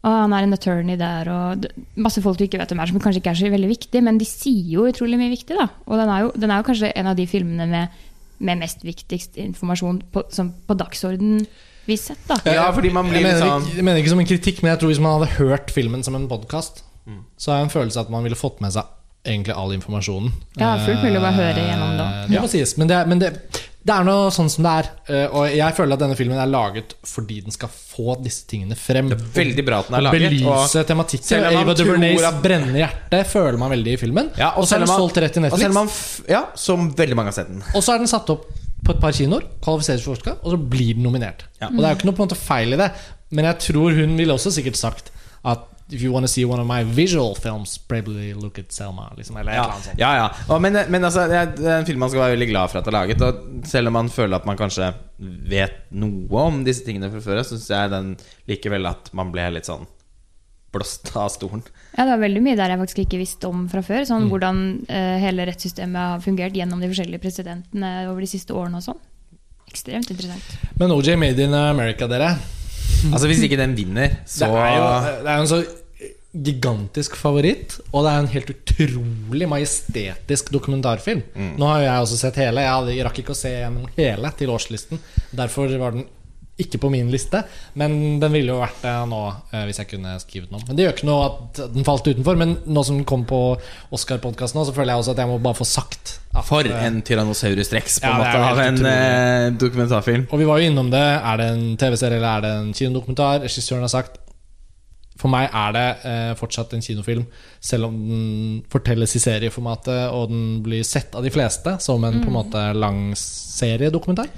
å, 0.03 0.09
han 0.23 0.33
er 0.33 0.45
en 0.47 0.53
attorney 0.55 0.95
der, 0.99 1.27
og 1.33 1.65
masse 1.99 2.21
folk 2.23 2.37
du 2.39 2.45
ikke 2.45 2.59
vet 2.61 2.69
hvem 2.71 2.79
er, 2.83 2.87
som 2.91 2.99
kanskje 3.03 3.19
ikke 3.23 3.33
er 3.33 3.39
så 3.41 3.49
veldig 3.51 3.69
viktig, 3.71 4.03
men 4.05 4.17
de 4.21 4.25
sier 4.25 4.69
jo 4.77 4.85
utrolig 4.87 5.17
mye 5.19 5.33
viktig, 5.33 5.57
da. 5.59 5.65
Og 5.87 5.97
den 5.99 6.09
er 6.13 6.21
jo, 6.23 6.29
den 6.39 6.51
er 6.51 6.61
jo 6.61 6.67
kanskje 6.69 6.91
en 6.95 7.09
av 7.11 7.17
de 7.19 7.25
filmene 7.27 7.67
med, 7.67 7.97
med 8.39 8.61
mest 8.61 8.85
viktigst 8.87 9.35
informasjon 9.43 10.03
på, 10.13 10.23
som 10.31 10.53
på 10.67 10.77
dagsorden 10.79 11.41
vi 11.89 11.97
sett, 11.97 12.21
da. 12.29 12.37
Ja, 12.45 12.67
fordi 12.71 12.91
man 12.93 13.09
blir 13.09 13.19
jeg, 13.19 13.27
mener, 13.27 13.41
sånn 13.43 13.65
ikke- 13.65 13.75
jeg 13.75 13.83
mener 13.87 13.99
ikke 14.03 14.09
som 14.13 14.19
en 14.23 14.29
kritikk, 14.29 14.61
men 14.63 14.71
jeg 14.71 14.79
tror 14.79 14.91
hvis 14.93 14.99
man 15.03 15.19
hadde 15.19 15.33
hørt 15.39 15.71
filmen 15.73 16.03
som 16.05 16.15
en 16.15 16.27
podkast, 16.31 16.83
Mm. 17.09 17.23
så 17.41 17.49
har 17.51 17.57
jeg 17.57 17.63
en 17.65 17.69
følelse 17.73 17.97
av 17.97 18.05
at 18.05 18.11
man 18.11 18.21
ville 18.23 18.35
fått 18.37 18.59
med 18.61 18.71
seg 18.71 18.83
egentlig 19.25 19.55
all 19.57 19.71
informasjonen. 19.73 20.31
Ja, 20.59 20.75
fullt 20.85 21.01
mulig 21.01 21.17
å 21.17 21.21
bare 21.23 21.33
høre 21.33 21.63
gjennom 21.63 21.95
det. 21.97 22.05
Ja. 22.05 22.27
Det 22.29 22.41
må 22.43 22.49
sies, 22.51 22.77
men, 22.77 22.87
det, 22.91 22.99
men 23.09 23.19
det, 23.23 23.31
det 23.85 23.93
er 23.95 24.03
noe 24.03 24.29
sånn 24.35 24.49
som 24.51 24.65
det 24.65 24.71
er. 24.75 24.87
eh, 25.07 25.27
Og 25.33 25.45
jeg 25.55 25.75
føler 25.77 25.93
at 25.95 25.99
denne 26.03 26.15
filmen 26.19 26.37
er 26.37 26.49
laget 26.51 26.93
fordi 27.07 27.39
den 27.45 27.51
skal 27.55 27.69
få 27.71 28.17
disse 28.21 28.45
tingene 28.45 28.75
frem. 28.77 29.07
Det 29.09 29.17
er 29.17 29.29
veldig 29.39 29.65
bra 29.65 29.79
at 29.79 29.87
den 29.87 29.95
er 29.95 30.01
laget. 30.07 30.25
Belyse 30.35 30.83
tematikken. 30.85 31.45
Ava 31.49 31.73
DuVernays 31.79 32.23
at- 32.27 32.41
brennende 32.43 32.81
hjerte 32.83 33.21
føler 33.31 33.57
man 33.57 33.71
veldig 33.71 33.93
i 33.93 33.97
filmen. 33.97 34.31
Ja, 34.37 34.51
og 34.57 34.65
så 34.67 34.75
er 34.75 34.79
den 34.83 34.87
man- 34.91 34.99
solgt 34.99 35.17
rett 35.23 35.37
og 35.37 35.43
selv 35.43 35.51
Netflix. 35.51 35.73
man 35.73 35.89
ja, 36.35 36.43
som 36.55 36.91
veldig 36.93 37.15
mange 37.15 37.31
har 37.31 37.37
sett 37.39 37.47
den. 37.47 37.63
Og 37.73 37.81
så 37.81 37.95
er 37.95 37.97
den 38.03 38.07
satt 38.07 38.29
opp 38.29 38.45
på 38.83 38.91
et 38.95 38.99
par 39.01 39.11
kinoer, 39.11 39.43
kvalifiseres 39.61 40.03
for 40.03 40.11
Oscar, 40.15 40.37
og 40.43 40.51
så 40.53 40.57
blir 40.69 40.93
den 40.95 41.03
nominert. 41.03 41.43
Og 41.61 41.75
det 41.77 41.83
er 41.85 41.95
jo 41.95 41.97
ikke 41.99 42.05
noe 42.11 42.15
på 42.19 42.23
en 42.23 42.27
måte 42.29 42.37
feil 42.37 42.73
i 42.73 42.77
det, 42.77 42.91
men 43.31 43.45
jeg 43.45 43.59
tror 43.59 43.93
hun 43.95 44.17
ville 44.17 44.33
også 44.33 44.51
sikkert 44.51 44.75
sagt 44.75 45.11
at 45.43 45.59
If 45.89 46.01
you 46.01 46.11
want 46.13 46.23
to 46.23 46.31
see 46.31 46.45
one 46.45 46.61
of 46.61 46.67
my 46.69 46.83
visual 46.83 47.35
films, 47.35 47.77
probably 47.77 48.33
look 48.33 48.59
at 48.59 48.71
Selma. 48.71 49.07
Liksom, 49.17 49.37
eller 49.37 49.55
Ja, 49.57 49.63
eller 49.65 49.99
ja, 49.99 50.15
ja. 50.15 50.27
Og, 50.47 50.61
men, 50.61 50.77
men 50.89 51.05
altså, 51.05 51.25
det 51.27 51.39
er 51.39 51.79
en 51.79 51.87
film 51.87 52.03
man 52.03 52.11
skal 52.13 52.27
være 52.27 52.35
veldig 52.37 52.49
glad 52.51 52.69
for 52.69 52.79
at 52.79 52.85
det 52.85 52.93
er 52.93 52.97
laget. 52.99 53.23
Og 53.25 53.69
selv 53.69 53.89
om 53.89 53.97
man 53.97 54.11
føler 54.13 54.37
at 54.37 54.45
man 54.45 54.59
kanskje 54.59 54.91
vet 55.49 55.87
noe 55.91 56.43
om 56.45 56.61
disse 56.67 56.85
tingene 56.85 57.09
fra 57.09 57.23
før, 57.23 57.41
så 57.41 57.57
syns 57.57 57.71
jeg 57.73 57.93
den 57.95 58.11
likevel 58.51 58.85
at 58.91 59.09
man 59.17 59.33
ble 59.33 59.49
litt 59.57 59.69
sånn 59.69 59.87
blåst 60.71 61.09
av 61.17 61.31
stolen. 61.33 61.63
Ja, 61.95 62.05
det 62.05 62.11
var 62.13 62.21
veldig 62.21 62.41
mye 62.45 62.57
der 62.59 62.73
jeg 62.73 62.81
faktisk 62.83 63.01
ikke 63.03 63.21
visste 63.21 63.49
om 63.49 63.65
fra 63.71 63.81
før. 63.85 64.05
Sånn 64.05 64.29
Hvordan 64.29 64.61
uh, 64.85 65.17
hele 65.23 65.47
rettssystemet 65.49 66.13
har 66.13 66.23
fungert 66.23 66.57
gjennom 66.57 66.81
de 66.81 66.91
forskjellige 66.91 67.23
presidentene 67.23 67.93
over 68.11 68.21
de 68.21 68.29
siste 68.29 68.53
årene 68.53 68.81
og 68.81 68.85
sånn. 68.85 69.01
Ekstremt 69.69 70.09
interessant. 70.09 70.55
Men 70.77 70.93
OJ 70.93 71.15
Made 71.19 71.45
in 71.45 71.57
America, 71.57 72.07
dere. 72.09 72.33
Altså 73.09 73.29
Hvis 73.29 73.43
ikke 73.45 73.59
den 73.59 73.75
vinner, 73.77 74.19
så 74.27 74.49
Det 74.49 74.63
er 74.65 74.73
jo 74.75 74.87
det 75.23 75.29
er 75.31 75.37
jo 75.37 75.43
en 75.45 75.49
så 75.49 75.59
gigantisk 76.33 77.15
favoritt, 77.17 77.79
og 77.89 78.03
det 78.05 78.11
er 78.11 78.19
en 78.21 78.27
helt 78.35 78.51
utrolig 78.53 79.47
majestetisk 79.49 80.51
dokumentarfilm. 80.53 81.23
Nå 81.57 81.71
har 81.71 81.81
jeg 81.87 82.05
også 82.05 82.19
sett 82.21 82.37
hele. 82.43 82.61
Jeg 82.61 83.03
rakk 83.07 83.23
ikke 83.23 83.33
å 83.33 83.39
se 83.39 83.49
gjennom 83.55 83.89
hele 83.97 84.29
til 84.37 84.51
årslisten. 84.53 85.01
Derfor 85.33 85.73
var 85.81 85.97
den 85.97 86.05
ikke 86.59 86.75
på 86.83 86.89
min 86.91 87.07
liste, 87.07 87.39
men 87.79 88.19
den 88.19 88.33
ville 88.35 88.51
jo 88.51 88.57
vært 88.59 88.81
det 88.83 88.91
nå 89.07 89.19
eh, 89.55 89.61
hvis 89.69 89.77
jeg 89.79 89.87
kunne 89.93 90.17
skrevet 90.19 90.49
den 90.51 90.57
om. 90.59 90.63
Men 90.67 90.75
Det 90.75 90.83
gjør 90.85 90.95
ikke 90.97 91.07
noe 91.07 91.27
at 91.29 91.61
den 91.71 91.85
falt 91.87 92.09
utenfor, 92.11 92.35
men 92.41 92.57
nå 92.67 92.83
som 92.83 92.97
den 92.99 93.05
kom 93.07 93.23
på 93.29 93.39
Oscar-podkasten 93.95 94.65
så 94.67 94.73
føler 94.75 94.91
jeg 94.91 95.05
også 95.05 95.13
at 95.15 95.21
jeg 95.23 95.31
må 95.31 95.37
bare 95.39 95.55
få 95.55 95.63
sagt 95.69 96.17
at, 96.35 96.43
For 96.49 96.67
eh, 96.67 96.81
en 96.89 96.99
Tyrannosaurus 97.07 97.71
rex 97.73 98.01
på 98.03 98.11
Ja, 98.11 98.17
måte 98.19 98.41
av 98.51 98.59
en 98.65 98.75
utrolig. 98.75 99.53
dokumentarfilm. 99.63 100.27
Og 100.35 100.43
vi 100.43 100.49
var 100.51 100.59
jo 100.59 100.67
innom 100.73 100.91
det. 100.91 101.05
Er 101.31 101.39
det 101.39 101.47
en 101.55 101.63
TV-serie 101.79 102.19
eller 102.19 102.33
er 102.35 102.45
det 102.45 102.51
en 102.59 102.73
kinodokumentar? 102.75 103.39
Regissøren 103.47 103.87
har 103.87 103.95
sagt 103.95 104.19
For 105.19 105.31
meg 105.31 105.49
er 105.51 105.75
det 105.75 105.87
eh, 106.07 106.31
fortsatt 106.39 106.73
en 106.75 106.83
kinofilm, 106.83 107.25
selv 107.59 107.89
om 107.89 107.99
den 108.07 108.23
fortelles 108.71 109.17
i 109.17 109.23
serieformatet 109.23 110.13
og 110.15 110.31
den 110.31 110.43
blir 110.63 110.85
sett 110.87 111.15
av 111.17 111.25
de 111.25 111.33
fleste 111.33 111.75
som 111.83 112.05
en 112.07 112.21
på 112.21 112.31
en 112.31 112.37
måte 112.37 112.63
lang 112.77 113.01
seriedokumentar. 113.19 114.31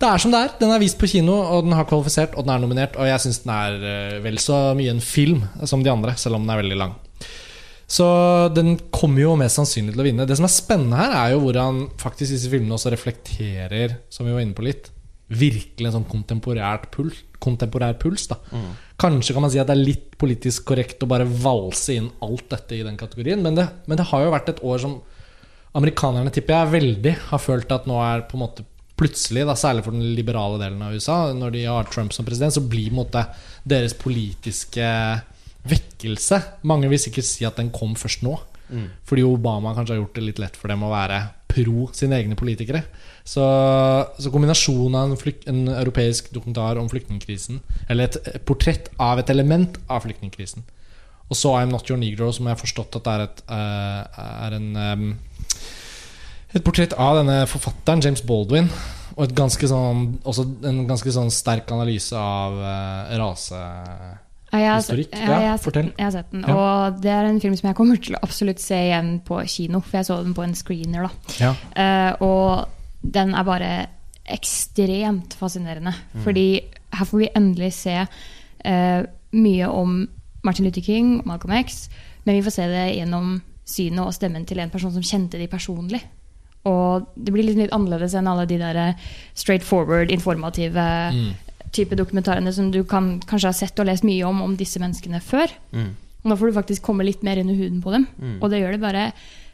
Det 0.00 0.08
er 0.08 0.20
som 0.20 0.32
det 0.32 0.38
er. 0.40 0.52
Den 0.60 0.72
er 0.72 0.80
vist 0.80 0.96
på 1.00 1.08
kino, 1.12 1.34
og 1.36 1.66
den 1.66 1.76
har 1.76 1.88
kvalifisert, 1.88 2.32
og 2.36 2.46
den 2.46 2.54
er 2.54 2.62
nominert. 2.62 2.96
Og 2.96 3.08
jeg 3.08 3.20
syns 3.20 3.42
den 3.44 3.52
er 3.52 3.82
eh, 3.84 4.20
vel 4.24 4.40
så 4.40 4.70
mye 4.76 4.94
en 4.94 5.04
film 5.04 5.42
som 5.68 5.84
de 5.84 5.92
andre, 5.92 6.16
selv 6.20 6.38
om 6.38 6.46
den 6.46 6.54
er 6.54 6.62
veldig 6.62 6.78
lang. 6.80 6.94
Så 7.90 8.06
den 8.54 8.76
kommer 8.94 9.24
jo 9.24 9.34
mest 9.36 9.58
sannsynlig 9.58 9.96
til 9.96 10.00
å 10.04 10.06
vinne. 10.06 10.24
Det 10.28 10.36
som 10.38 10.46
er 10.46 10.54
spennende 10.54 11.00
her, 11.00 11.16
er 11.24 11.34
jo 11.34 11.42
hvordan 11.42 11.82
faktisk 12.00 12.36
disse 12.36 12.52
filmene 12.52 12.76
også 12.76 12.92
reflekterer, 12.94 13.98
som 14.12 14.28
vi 14.28 14.36
var 14.36 14.44
inne 14.44 14.56
på 14.56 14.64
litt, 14.64 14.92
virkelig 15.30 15.88
en 15.88 15.96
sånn 16.00 16.08
kontemporært 16.10 16.88
puls, 16.94 17.22
kontemporær 17.42 17.94
puls. 18.00 18.26
da 18.30 18.38
Kanskje 19.00 19.36
kan 19.36 19.44
man 19.44 19.52
si 19.52 19.60
at 19.62 19.70
det 19.70 19.76
er 19.76 19.86
litt 19.86 20.18
politisk 20.20 20.66
korrekt 20.68 21.02
å 21.02 21.08
bare 21.10 21.24
valse 21.24 21.94
inn 21.96 22.10
alt 22.26 22.48
dette 22.50 22.76
i 22.76 22.82
den 22.84 22.98
kategorien, 23.00 23.40
men 23.42 23.56
det, 23.56 23.68
men 23.86 24.00
det 24.00 24.08
har 24.10 24.26
jo 24.26 24.34
vært 24.34 24.50
et 24.52 24.64
år 24.66 24.82
som 24.82 24.98
amerikanerne, 25.78 26.32
tipper 26.34 26.56
jeg, 26.56 26.72
veldig 26.74 27.14
har 27.30 27.40
følt 27.40 27.72
at 27.72 27.86
nå 27.86 27.96
er 28.02 28.26
på 28.28 28.36
en 28.36 28.42
måte 28.42 28.66
plutselig, 29.00 29.46
da, 29.48 29.54
særlig 29.56 29.86
for 29.86 29.96
den 29.96 30.12
liberale 30.18 30.58
delen 30.60 30.82
av 30.84 30.92
USA, 30.92 31.32
når 31.32 31.54
de 31.54 31.64
har 31.64 31.88
Trump 31.88 32.12
som 32.12 32.26
president, 32.26 32.52
så 32.52 32.64
blir 32.66 32.92
måte 32.92 33.22
deres 33.64 33.94
politiske 33.96 34.88
vekkelse 35.60 36.38
Mange 36.68 36.88
vil 36.88 37.00
sikkert 37.00 37.26
si 37.28 37.44
at 37.44 37.58
den 37.60 37.68
kom 37.72 37.92
først 37.98 38.22
nå. 38.24 38.32
Fordi 39.08 39.24
Obama 39.26 39.74
kanskje 39.74 39.96
har 39.96 40.02
gjort 40.02 40.14
det 40.16 40.24
litt 40.24 40.38
lett 40.40 40.56
for 40.56 40.72
dem 40.72 40.84
å 40.86 40.92
være 40.92 41.20
pro 41.50 41.88
sine 41.96 42.16
egne 42.20 42.36
politikere. 42.38 42.84
Så, 43.24 43.44
så 44.18 44.32
kombinasjonen 44.32 44.96
av 44.96 45.10
en, 45.10 45.18
flykt, 45.20 45.46
en 45.50 45.68
europeisk 45.68 46.32
dokumentar 46.34 46.80
om 46.80 46.88
flyktningkrisen, 46.90 47.60
eller 47.88 48.08
et, 48.08 48.20
et 48.34 48.44
portrett 48.48 48.88
av 48.98 49.20
et 49.20 49.30
element 49.30 49.76
av 49.88 50.02
flyktningkrisen, 50.06 50.64
og 51.30 51.38
så 51.38 51.52
I'm 51.60 51.70
Not 51.70 51.90
Your 51.90 52.00
Negro, 52.00 52.32
som 52.34 52.48
jeg 52.48 52.56
har 52.56 52.62
forstått 52.62 52.96
at 52.98 53.10
er 53.12 53.26
et, 53.28 53.42
eh, 53.54 54.24
er 54.48 54.56
en 54.56 54.70
et 56.50 56.64
portrett 56.66 56.96
av 56.98 57.20
denne 57.20 57.44
forfatteren, 57.50 58.02
James 58.02 58.22
Baldwin. 58.26 58.70
Og 59.16 59.26
et 59.26 59.36
ganske 59.36 59.68
sånn, 59.68 60.16
også 60.26 60.46
en 60.66 60.82
ganske 60.88 61.12
sånn 61.14 61.30
sterk 61.34 61.70
analyse 61.74 62.16
av 62.16 62.58
uh, 62.58 63.14
rase... 63.20 63.62
Jeg, 64.50 64.66
har, 64.66 64.80
Historikk. 64.80 65.12
ja, 65.14 65.26
jeg, 65.30 65.46
har 65.46 65.58
sett 65.62 65.76
jeg 65.78 66.02
har 66.02 66.10
sett 66.10 66.32
den. 66.32 66.40
Ja. 66.42 66.54
Og 66.58 66.96
det 67.04 67.10
er 67.14 67.28
en 67.28 67.36
film 67.38 67.52
som 67.54 67.68
jeg 67.68 67.76
kommer 67.78 68.00
til 68.02 68.16
å 68.18 68.22
absolutt 68.26 68.58
se 68.58 68.80
igjen 68.88 69.12
på 69.22 69.36
kino, 69.46 69.78
for 69.84 70.00
jeg 70.00 70.08
så 70.08 70.16
den 70.24 70.34
på 70.34 70.42
en 70.42 70.56
screener. 70.58 71.06
da 71.06 71.36
Ja. 71.38 71.52
Uh, 71.70 72.24
og 72.26 72.79
den 73.02 73.34
er 73.34 73.44
bare 73.44 73.70
ekstremt 74.30 75.34
fascinerende. 75.38 75.92
Mm. 76.14 76.22
Fordi 76.24 76.46
her 76.94 77.06
får 77.08 77.18
vi 77.22 77.30
endelig 77.36 77.72
se 77.78 77.96
uh, 78.04 79.02
mye 79.32 79.68
om 79.68 80.00
Martin 80.46 80.66
Luther 80.66 80.84
King 80.84 81.20
Malcolm 81.28 81.52
X, 81.60 81.88
men 82.24 82.36
vi 82.38 82.44
får 82.44 82.56
se 82.56 82.68
det 82.70 82.86
gjennom 82.96 83.40
synet 83.70 84.02
og 84.04 84.14
stemmen 84.16 84.46
til 84.48 84.58
en 84.62 84.72
person 84.72 84.92
som 84.94 85.04
kjente 85.04 85.38
de 85.38 85.48
personlig. 85.50 86.00
Og 86.68 87.06
det 87.16 87.32
blir 87.32 87.46
liksom 87.46 87.62
litt 87.62 87.72
annerledes 87.76 88.14
enn 88.18 88.28
alle 88.28 88.44
de 88.48 88.58
der 88.60 88.80
straight 89.34 89.64
forward, 89.64 90.10
informative 90.12 90.80
Mm. 91.10 91.32
type 91.72 91.94
dokumentarene 91.94 92.52
som 92.52 92.70
du 92.70 92.82
kan, 92.84 93.20
kanskje 93.20 93.46
har 93.48 93.54
sett 93.54 93.78
og 93.78 93.86
lest 93.86 94.02
mye 94.04 94.24
om 94.26 94.42
om 94.42 94.56
disse 94.56 94.80
menneskene 94.82 95.20
før. 95.22 95.46
Mm. 95.72 95.94
Nå 96.24 96.36
får 96.36 96.50
du 96.50 96.56
faktisk 96.58 96.82
komme 96.82 97.04
litt 97.06 97.22
mer 97.22 97.38
under 97.38 97.54
huden 97.54 97.80
på 97.80 97.92
dem, 97.94 98.06
og 98.42 98.50
det 98.50 98.60
gjør 98.60 98.72
det 98.72 98.80
bare 98.80 99.12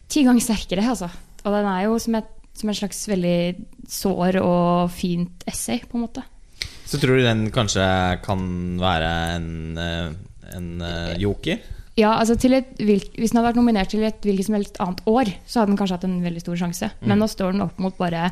ti 0.08 0.24
ganger 0.24 0.40
sterkere. 0.40 0.88
Altså. 0.88 1.10
Og 1.44 1.52
den 1.52 1.66
er 1.66 1.82
jo 1.84 1.98
som 1.98 2.14
et, 2.18 2.24
som 2.60 2.72
en 2.72 2.78
slags 2.78 3.04
veldig 3.10 3.38
sår 3.90 4.40
og 4.42 4.90
fint 4.94 5.46
essay, 5.48 5.82
på 5.86 5.98
en 5.98 6.06
måte. 6.06 6.24
Så 6.86 7.00
tror 7.02 7.18
du 7.18 7.26
den 7.26 7.48
kanskje 7.54 7.86
kan 8.24 8.42
være 8.78 9.08
en, 9.36 9.48
eh, 9.78 10.12
en 10.56 10.68
eh, 10.80 11.16
joker? 11.22 11.58
Ja, 11.96 12.12
altså 12.20 12.36
et, 12.36 12.76
Hvis 12.76 13.32
den 13.32 13.38
hadde 13.38 13.48
vært 13.48 13.58
nominert 13.58 13.90
til 13.90 14.04
et 14.04 14.20
hvilket 14.20 14.46
som 14.46 14.54
helst 14.58 14.78
annet 14.84 15.00
år, 15.08 15.32
så 15.48 15.60
hadde 15.60 15.72
den 15.72 15.80
kanskje 15.80 15.96
hatt 15.96 16.04
en 16.04 16.22
veldig 16.22 16.44
stor 16.44 16.60
sjanse. 16.60 16.90
Men 17.00 17.18
nå 17.18 17.28
står 17.32 17.56
den 17.56 17.64
opp 17.64 17.78
mot 17.80 17.96
bare 17.96 18.30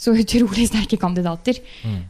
så 0.00 0.14
utrolig 0.16 0.66
sterke 0.70 0.98
kandidater. 0.98 1.60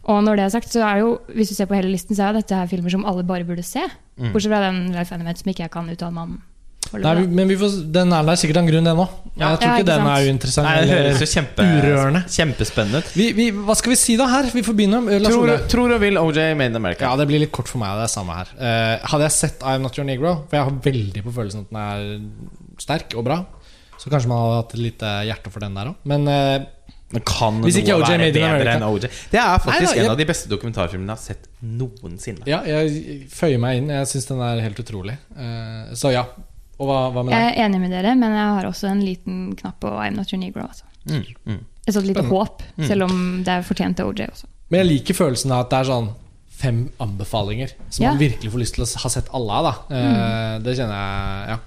Og 0.09 0.23
når 0.25 0.39
det 0.39 0.45
er 0.47 0.55
sagt, 0.55 0.71
så 0.73 0.85
er 0.87 1.03
jo, 1.03 1.19
hvis 1.35 1.51
du 1.51 1.57
ser 1.59 1.69
på 1.69 1.77
hele 1.77 1.91
listen, 1.91 2.17
så 2.17 2.25
er 2.25 2.33
jo 2.33 2.41
dette 2.41 2.57
her 2.57 2.71
filmer 2.71 2.93
som 2.95 3.05
alle 3.05 3.27
bare 3.27 3.45
burde 3.45 3.67
se. 3.67 3.83
Bortsett 4.31 4.53
fra 4.53 4.63
den 4.69 4.93
Life 4.95 5.15
Animate 5.15 5.43
som 5.43 5.51
ikke 5.51 5.67
jeg 5.67 5.75
kan 5.75 5.91
uttale 5.91 6.15
meg 6.15 6.31
om. 6.31 6.39
Nei, 6.93 7.27
men 7.27 7.47
vi 7.49 7.57
får, 7.61 7.75
den 7.95 8.13
er 8.17 8.25
der 8.27 8.39
sikkert 8.41 8.57
av 8.59 8.65
en 8.65 8.71
grunn, 8.73 8.89
den 8.89 9.01
òg. 9.05 9.13
Ja. 9.39 9.51
Jeg 9.53 9.61
tror 9.61 9.69
ikke 9.71 9.77
ikke 9.81 9.87
den 9.91 10.01
sant? 10.01 10.11
er 10.11 10.27
uinteressant. 10.31 10.67
Nei, 10.67 10.81
det 10.81 10.91
høres 10.97 11.21
jo 11.23 11.29
kjempe, 11.31 11.67
urørende. 11.79 12.23
kjempespennende 12.35 12.99
ut. 13.05 13.13
Vi, 13.15 13.27
vi, 13.37 13.47
hva 13.69 13.77
skal 13.79 13.93
vi 13.95 13.99
si 14.01 14.17
da 14.21 14.27
her? 14.33 14.49
Vi 14.53 14.65
får 14.67 14.77
begynne. 14.81 15.01
Eh, 15.15 15.23
Tror, 15.29 15.53
tror 15.71 15.95
og 15.95 16.01
vil 16.03 16.19
OJ 16.19 16.41
Made 16.59 16.73
in 16.75 16.81
America. 16.81 17.07
Ja, 17.07 17.15
det 17.21 17.29
blir 17.31 17.41
litt 17.45 17.53
kort 17.55 17.71
for 17.71 17.79
meg. 17.83 17.95
Det 18.01 18.09
er 18.09 18.13
samme 18.17 18.35
her. 18.41 18.51
Uh, 18.59 19.07
hadde 19.15 19.29
jeg 19.29 19.37
sett 19.39 19.63
I'm 19.63 19.87
Not 19.87 19.97
Your 20.01 20.09
Negro, 20.09 20.35
for 20.51 20.59
jeg 20.59 20.67
har 20.67 20.83
veldig 20.91 21.23
på 21.29 21.37
følelsen 21.39 21.63
at 21.65 21.71
den 21.71 21.81
er 21.85 22.83
sterk 22.83 23.15
og 23.15 23.25
bra, 23.31 23.39
så 24.01 24.11
kanskje 24.11 24.29
man 24.33 24.43
hadde 24.43 24.59
hatt 24.63 24.75
et 24.77 24.85
lite 24.89 25.15
hjerte 25.31 25.51
for 25.55 25.61
den 25.65 25.75
der 25.79 25.93
òg. 25.95 25.97
Men 26.11 26.27
uh, 26.27 26.69
Men 27.11 27.25
kan 27.27 27.57
Hvis 27.65 27.77
ikke 27.81 27.97
noe 27.97 28.05
OJ 28.05 28.11
være 28.13 28.19
Made 28.23 28.35
bedre 28.37 28.51
America? 28.55 28.75
enn 28.77 28.85
OJ? 28.87 29.07
Det 29.33 29.41
er 29.43 29.57
faktisk 29.63 29.81
Nei 29.81 29.87
da, 29.87 29.95
jeg- 29.97 30.05
en 30.07 30.13
av 30.13 30.21
de 30.21 30.27
beste 30.29 30.51
dokumentarfilmene 30.53 31.11
jeg 31.11 31.19
har 31.19 31.25
sett 31.25 31.49
noensinne. 31.63 32.45
ja, 32.47 32.61
jeg 32.67 33.27
føyer 33.35 33.59
meg 33.63 33.81
inn. 33.81 33.89
Jeg 33.91 34.07
syns 34.13 34.29
den 34.31 34.41
er 34.47 34.61
helt 34.63 34.79
utrolig. 34.85 35.17
Uh, 35.35 35.91
så 35.99 36.13
ja. 36.15 36.27
Og 36.81 36.89
hva, 36.89 37.01
hva 37.13 37.23
med 37.27 37.35
deg? 37.35 37.43
Jeg 37.45 37.53
er 37.59 37.67
enig 37.67 37.81
med 37.83 37.93
dere, 37.93 38.15
men 38.17 38.33
jeg 38.33 38.55
har 38.57 38.69
også 38.71 38.89
en 38.89 39.03
liten 39.05 39.41
knapp 39.59 39.77
på 39.85 39.91
I'm 40.01 40.17
Not 40.17 40.33
Your 40.33 40.41
Negro. 40.41 40.65
Altså. 40.65 40.87
Mm, 41.11 41.27
mm. 41.45 41.59
Et 41.87 41.95
sånt 41.97 42.07
lite 42.09 42.25
håp, 42.29 42.63
selv 42.89 43.05
om 43.09 43.15
det 43.45 43.53
er 43.53 43.67
fortjent 43.67 43.99
til 44.01 44.09
OJ 44.09 44.27
også. 44.31 44.49
Men 44.71 44.83
jeg 44.83 44.89
liker 44.95 45.19
følelsen 45.19 45.53
av 45.53 45.65
at 45.67 45.71
det 45.75 45.79
er 45.83 45.89
sånn 45.91 46.11
fem 46.61 46.81
anbefalinger 47.01 47.73
som 47.89 48.05
Ja. 48.05 48.11
man 48.13 48.21
virkelig 48.21 48.53
får 48.53 48.61
lyst 48.63 48.75
til 48.77 48.85
å 48.85 48.89
ha 49.03 49.09
sett 49.13 49.29
alle 49.37 49.53
av. 49.61 49.65
da 49.65 49.97
Eh, 49.97 50.59
Det 50.65 50.77
kjenner 50.77 50.97
jeg, 50.97 51.49
ja. 51.49 51.59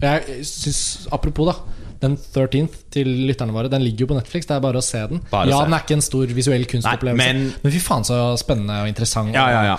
Jeg 0.00 0.44
synes, 0.46 1.06
Apropos, 1.12 1.46
da. 1.46 1.54
Den 2.00 2.14
13th 2.16 2.76
til 2.94 3.08
lytterne 3.28 3.52
våre 3.52 3.68
Den 3.68 3.82
ligger 3.84 4.06
jo 4.06 4.10
på 4.12 4.16
Netflix. 4.16 4.46
Det 4.48 4.54
er 4.56 4.62
bare 4.64 4.80
å 4.80 4.84
se 4.84 5.02
den. 5.10 5.20
Bare 5.30 5.50
ja, 5.50 5.58
se. 5.58 5.66
den 5.68 5.74
er 5.76 5.82
ikke 5.84 5.96
en 5.98 6.04
stor 6.06 6.32
visuell 6.36 6.64
kunstopplevelse, 6.70 7.20
Nei, 7.20 7.32
men, 7.34 7.52
men- 7.62 7.74
fy 7.74 7.82
faen 7.84 8.06
så 8.08 8.20
spennende 8.40 8.78
og 8.82 8.88
interessant 8.88 9.34
Ja, 9.36 9.44
ja, 9.52 9.62
ja. 9.74 9.76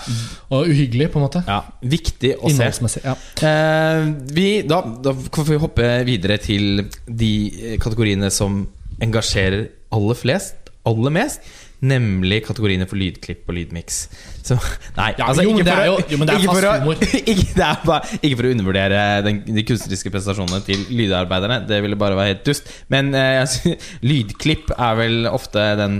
og 0.54 0.68
uhyggelig, 0.70 1.10
på 1.10 1.18
en 1.18 1.26
måte. 1.26 1.42
ja. 1.48 1.60
Viktig 1.82 2.36
å 2.38 2.52
se. 2.54 3.02
Ja. 3.02 3.16
Eh, 3.42 4.04
vi, 4.32 4.46
da, 4.62 4.80
da 5.02 5.12
får 5.14 5.50
vi 5.50 5.58
hoppe 5.64 5.90
videre 6.06 6.38
til 6.42 6.84
de 7.08 7.32
eh, 7.72 7.76
kategoriene 7.82 8.30
som 8.30 8.62
engasjerer 9.02 9.66
aller 9.92 10.14
flest, 10.14 10.70
aller 10.86 11.10
mest. 11.14 11.40
Nemlig 11.82 12.44
kategoriene 12.46 12.86
for 12.86 12.94
lydklipp 13.00 13.48
og 13.50 13.56
lydmiks. 13.56 13.96
Så, 14.46 14.54
nei, 14.96 15.08
Ja, 15.18 15.26
altså 15.32 15.42
jo, 15.42 15.56
ikke 15.58 15.66
for 15.66 15.84
jo- 15.88 15.96
jo, 15.98 16.18
ikke 16.22 16.46
for 16.46 16.66
fast 16.68 16.86
å- 16.86 17.22
ikke, 17.32 17.68
bare, 17.88 18.18
ikke 18.22 18.36
for 18.38 18.46
å 18.46 18.52
undervurdere 18.54 19.00
den, 19.26 19.40
de 19.56 19.64
kunstneriske 19.66 20.12
prestasjonene 20.14 20.62
til 20.66 20.84
lydarbeiderne. 20.94 21.60
Det 21.66 21.80
ville 21.82 21.98
bare 21.98 22.14
være 22.18 22.34
helt 22.36 22.44
dust. 22.46 22.70
Men 22.92 23.10
eh, 23.18 23.56
lydklipp 24.06 24.70
er 24.78 24.94
vel 25.00 25.26
ofte 25.32 25.64
den 25.82 25.98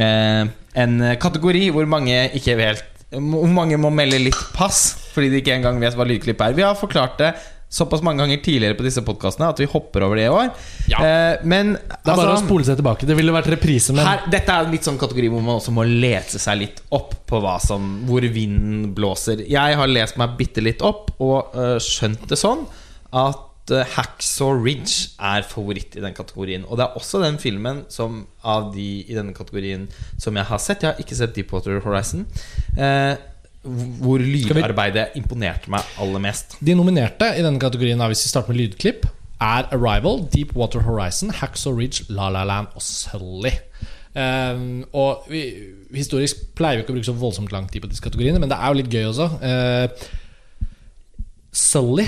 eh, 0.00 0.46
En 0.76 0.98
kategori 1.22 1.70
hvor 1.72 1.86
mange 1.88 2.16
ikke 2.36 2.56
helt 2.58 2.82
Hvor 3.16 3.46
mange 3.48 3.78
må 3.80 3.88
melde 3.94 4.18
litt 4.20 4.40
pass 4.56 4.94
fordi 5.16 5.30
de 5.32 5.38
ikke 5.40 5.54
engang 5.54 5.78
vet 5.80 5.94
hva 5.96 6.04
lydklipp 6.04 6.42
er. 6.44 6.52
Vi 6.58 6.64
har 6.66 6.74
forklart 6.76 7.14
det 7.22 7.30
såpass 7.68 8.02
mange 8.06 8.22
ganger 8.22 8.38
tidligere 8.44 8.76
på 8.78 8.84
disse 8.86 9.02
podkastene 9.04 9.48
at 9.50 9.60
vi 9.60 9.66
hopper 9.70 10.04
over 10.06 10.18
det 10.20 10.26
i 10.28 10.32
år. 10.32 10.50
Ja. 10.90 11.00
Eh, 11.02 11.46
men 11.48 11.72
Det 11.74 12.12
er 12.12 12.20
bare 12.20 12.36
å 12.36 12.42
spole 12.42 12.66
seg 12.66 12.78
tilbake. 12.78 13.08
Det 13.08 13.16
ville 13.18 13.34
vært 13.34 13.50
reprise, 13.56 13.94
men 13.96 14.06
her, 14.06 14.22
dette 14.32 14.54
er 14.54 14.70
litt 14.70 14.86
sånn 14.86 15.00
kategori 15.00 15.30
hvor 15.32 15.42
man 15.44 15.58
også 15.58 15.74
må 15.74 15.86
lese 15.88 16.38
seg 16.42 16.60
litt 16.62 16.82
opp 16.94 17.16
på 17.26 17.40
hva 17.42 17.56
som, 17.62 17.88
hvor 18.06 18.22
vinden 18.22 18.92
blåser. 18.96 19.42
Jeg 19.50 19.80
har 19.80 19.90
lest 19.90 20.18
meg 20.20 20.38
bitte 20.38 20.62
litt 20.64 20.84
opp 20.86 21.10
og 21.18 21.56
uh, 21.58 21.76
skjønt 21.82 22.28
det 22.30 22.38
sånn 22.38 22.64
at 23.16 23.72
uh, 23.74 23.82
Hacksaw 23.96 24.54
Ridge 24.62 25.16
er 25.18 25.42
favoritt 25.48 25.98
i 25.98 26.04
den 26.04 26.14
kategorien. 26.14 26.64
Og 26.70 26.78
det 26.78 26.86
er 26.86 26.98
også 27.00 27.20
den 27.24 27.38
filmen 27.42 27.82
som 27.92 28.24
av 28.46 28.70
de 28.74 28.88
i 29.02 29.16
denne 29.16 29.34
kategorien 29.34 29.88
som 30.22 30.36
jeg 30.38 30.46
har 30.46 30.62
sett. 30.62 30.86
Jeg 30.86 30.94
har 30.94 31.02
ikke 31.02 31.18
sett 31.18 31.34
Deepwater 31.34 31.82
Horizon. 31.82 32.26
eh, 32.78 33.16
hvor 34.00 34.22
lydarbeidet 34.22 35.16
imponerte 35.18 35.70
meg 35.72 35.86
aller 36.02 36.22
mest. 36.22 36.56
De 36.64 36.74
nominerte 36.78 37.32
i 37.34 37.44
denne 37.44 37.60
kategorien, 37.62 38.00
hvis 38.12 38.26
vi 38.26 38.32
starter 38.32 38.54
med 38.54 38.60
lydklipp, 38.62 39.06
er 39.42 39.68
Arrival, 39.74 40.22
Deepwater 40.32 40.80
Horizon, 40.86 41.30
Hacksaw 41.30 41.74
Ridge, 41.76 42.06
La 42.08 42.30
La 42.32 42.44
Land 42.48 42.72
og 42.74 42.82
Sully. 42.82 43.52
Um, 44.16 44.86
og 44.96 45.26
vi, 45.28 45.42
Historisk 45.92 46.46
pleier 46.56 46.78
vi 46.78 46.86
ikke 46.86 46.94
å 46.94 46.96
bruke 46.96 47.08
så 47.08 47.16
voldsomt 47.20 47.52
lang 47.52 47.66
tid 47.68 47.84
på 47.84 47.90
disse 47.90 48.04
kategoriene, 48.04 48.40
men 48.40 48.48
det 48.52 48.56
er 48.56 48.72
jo 48.72 48.78
litt 48.80 48.92
gøy 48.92 49.10
også. 49.10 49.28
Uh, 49.42 50.72
Sully 51.56 52.06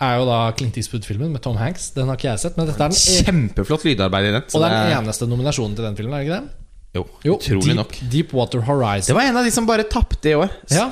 er 0.00 0.16
jo 0.16 0.26
da 0.28 0.38
Clint 0.56 0.76
Eastwood-filmen 0.80 1.32
med 1.32 1.42
Tom 1.44 1.58
Hanks. 1.60 1.90
Den 1.96 2.08
har 2.08 2.20
ikke 2.20 2.30
jeg 2.30 2.42
sett. 2.44 2.56
Men 2.56 2.68
dette 2.68 2.80
er 2.80 2.92
den, 2.92 3.00
e 3.00 3.24
Kjempeflott 3.26 3.84
lydarbeid 3.88 4.30
i 4.30 4.34
den. 4.36 4.44
og 4.44 4.62
det 4.64 4.68
er 4.70 4.76
den 4.76 4.98
eneste 5.02 5.28
nominasjonen 5.28 5.76
til 5.76 5.88
den 5.88 5.98
filmen, 5.98 6.16
er 6.16 6.24
det 6.24 6.28
ikke 6.28 6.40
det? 6.40 6.59
Jo, 6.96 7.04
Jo, 7.22 7.36
utrolig 7.38 7.70
Deep, 7.70 7.76
nok. 7.78 7.94
Deepwater 8.10 8.64
Horizon. 8.66 9.06
Det 9.12 9.14
var 9.14 9.28
en 9.30 9.36
av 9.36 9.44
de 9.46 9.50
som 9.54 9.66
bare 9.68 9.84
tapte 9.86 10.32
i 10.32 10.34
år. 10.34 10.50
Ja, 10.74 10.90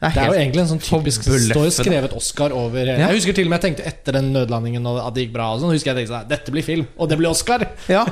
Det 0.00 0.14
Det 0.14 0.22
er 0.22 0.26
jo 0.30 0.36
egentlig 0.38 0.60
en 0.62 0.68
sånn 0.70 0.80
typisk 0.80 1.24
Det 1.26 1.40
står 1.50 1.64
jo 1.66 1.72
skrevet 1.76 2.12
Oscar 2.16 2.54
over 2.56 2.86
Ja. 2.86 2.94
Jeg 3.08 3.18
husker 3.18 3.34
til 3.36 3.44
og 3.44 3.50
med 3.50 3.60
jeg 3.60 3.74
tenkte 3.76 3.86
etter 3.90 4.12
den 4.16 4.30
nødlandingen 4.32 4.86
og 4.86 4.96
at 5.06 5.12
det 5.14 5.26
gikk 5.26 5.34
bra. 5.34 5.50
Og 5.52 5.60
sånn, 5.60 5.74
husker 5.74 5.92
jeg 5.92 6.06
tenkte 6.06 6.14
sånn, 6.14 6.28
Dette 6.30 6.54
blir 6.54 6.62
film, 6.64 6.86
og 6.96 7.08
det 7.10 7.18
blir 7.18 7.28
Oscar! 7.28 7.66
Ja. 7.88 8.06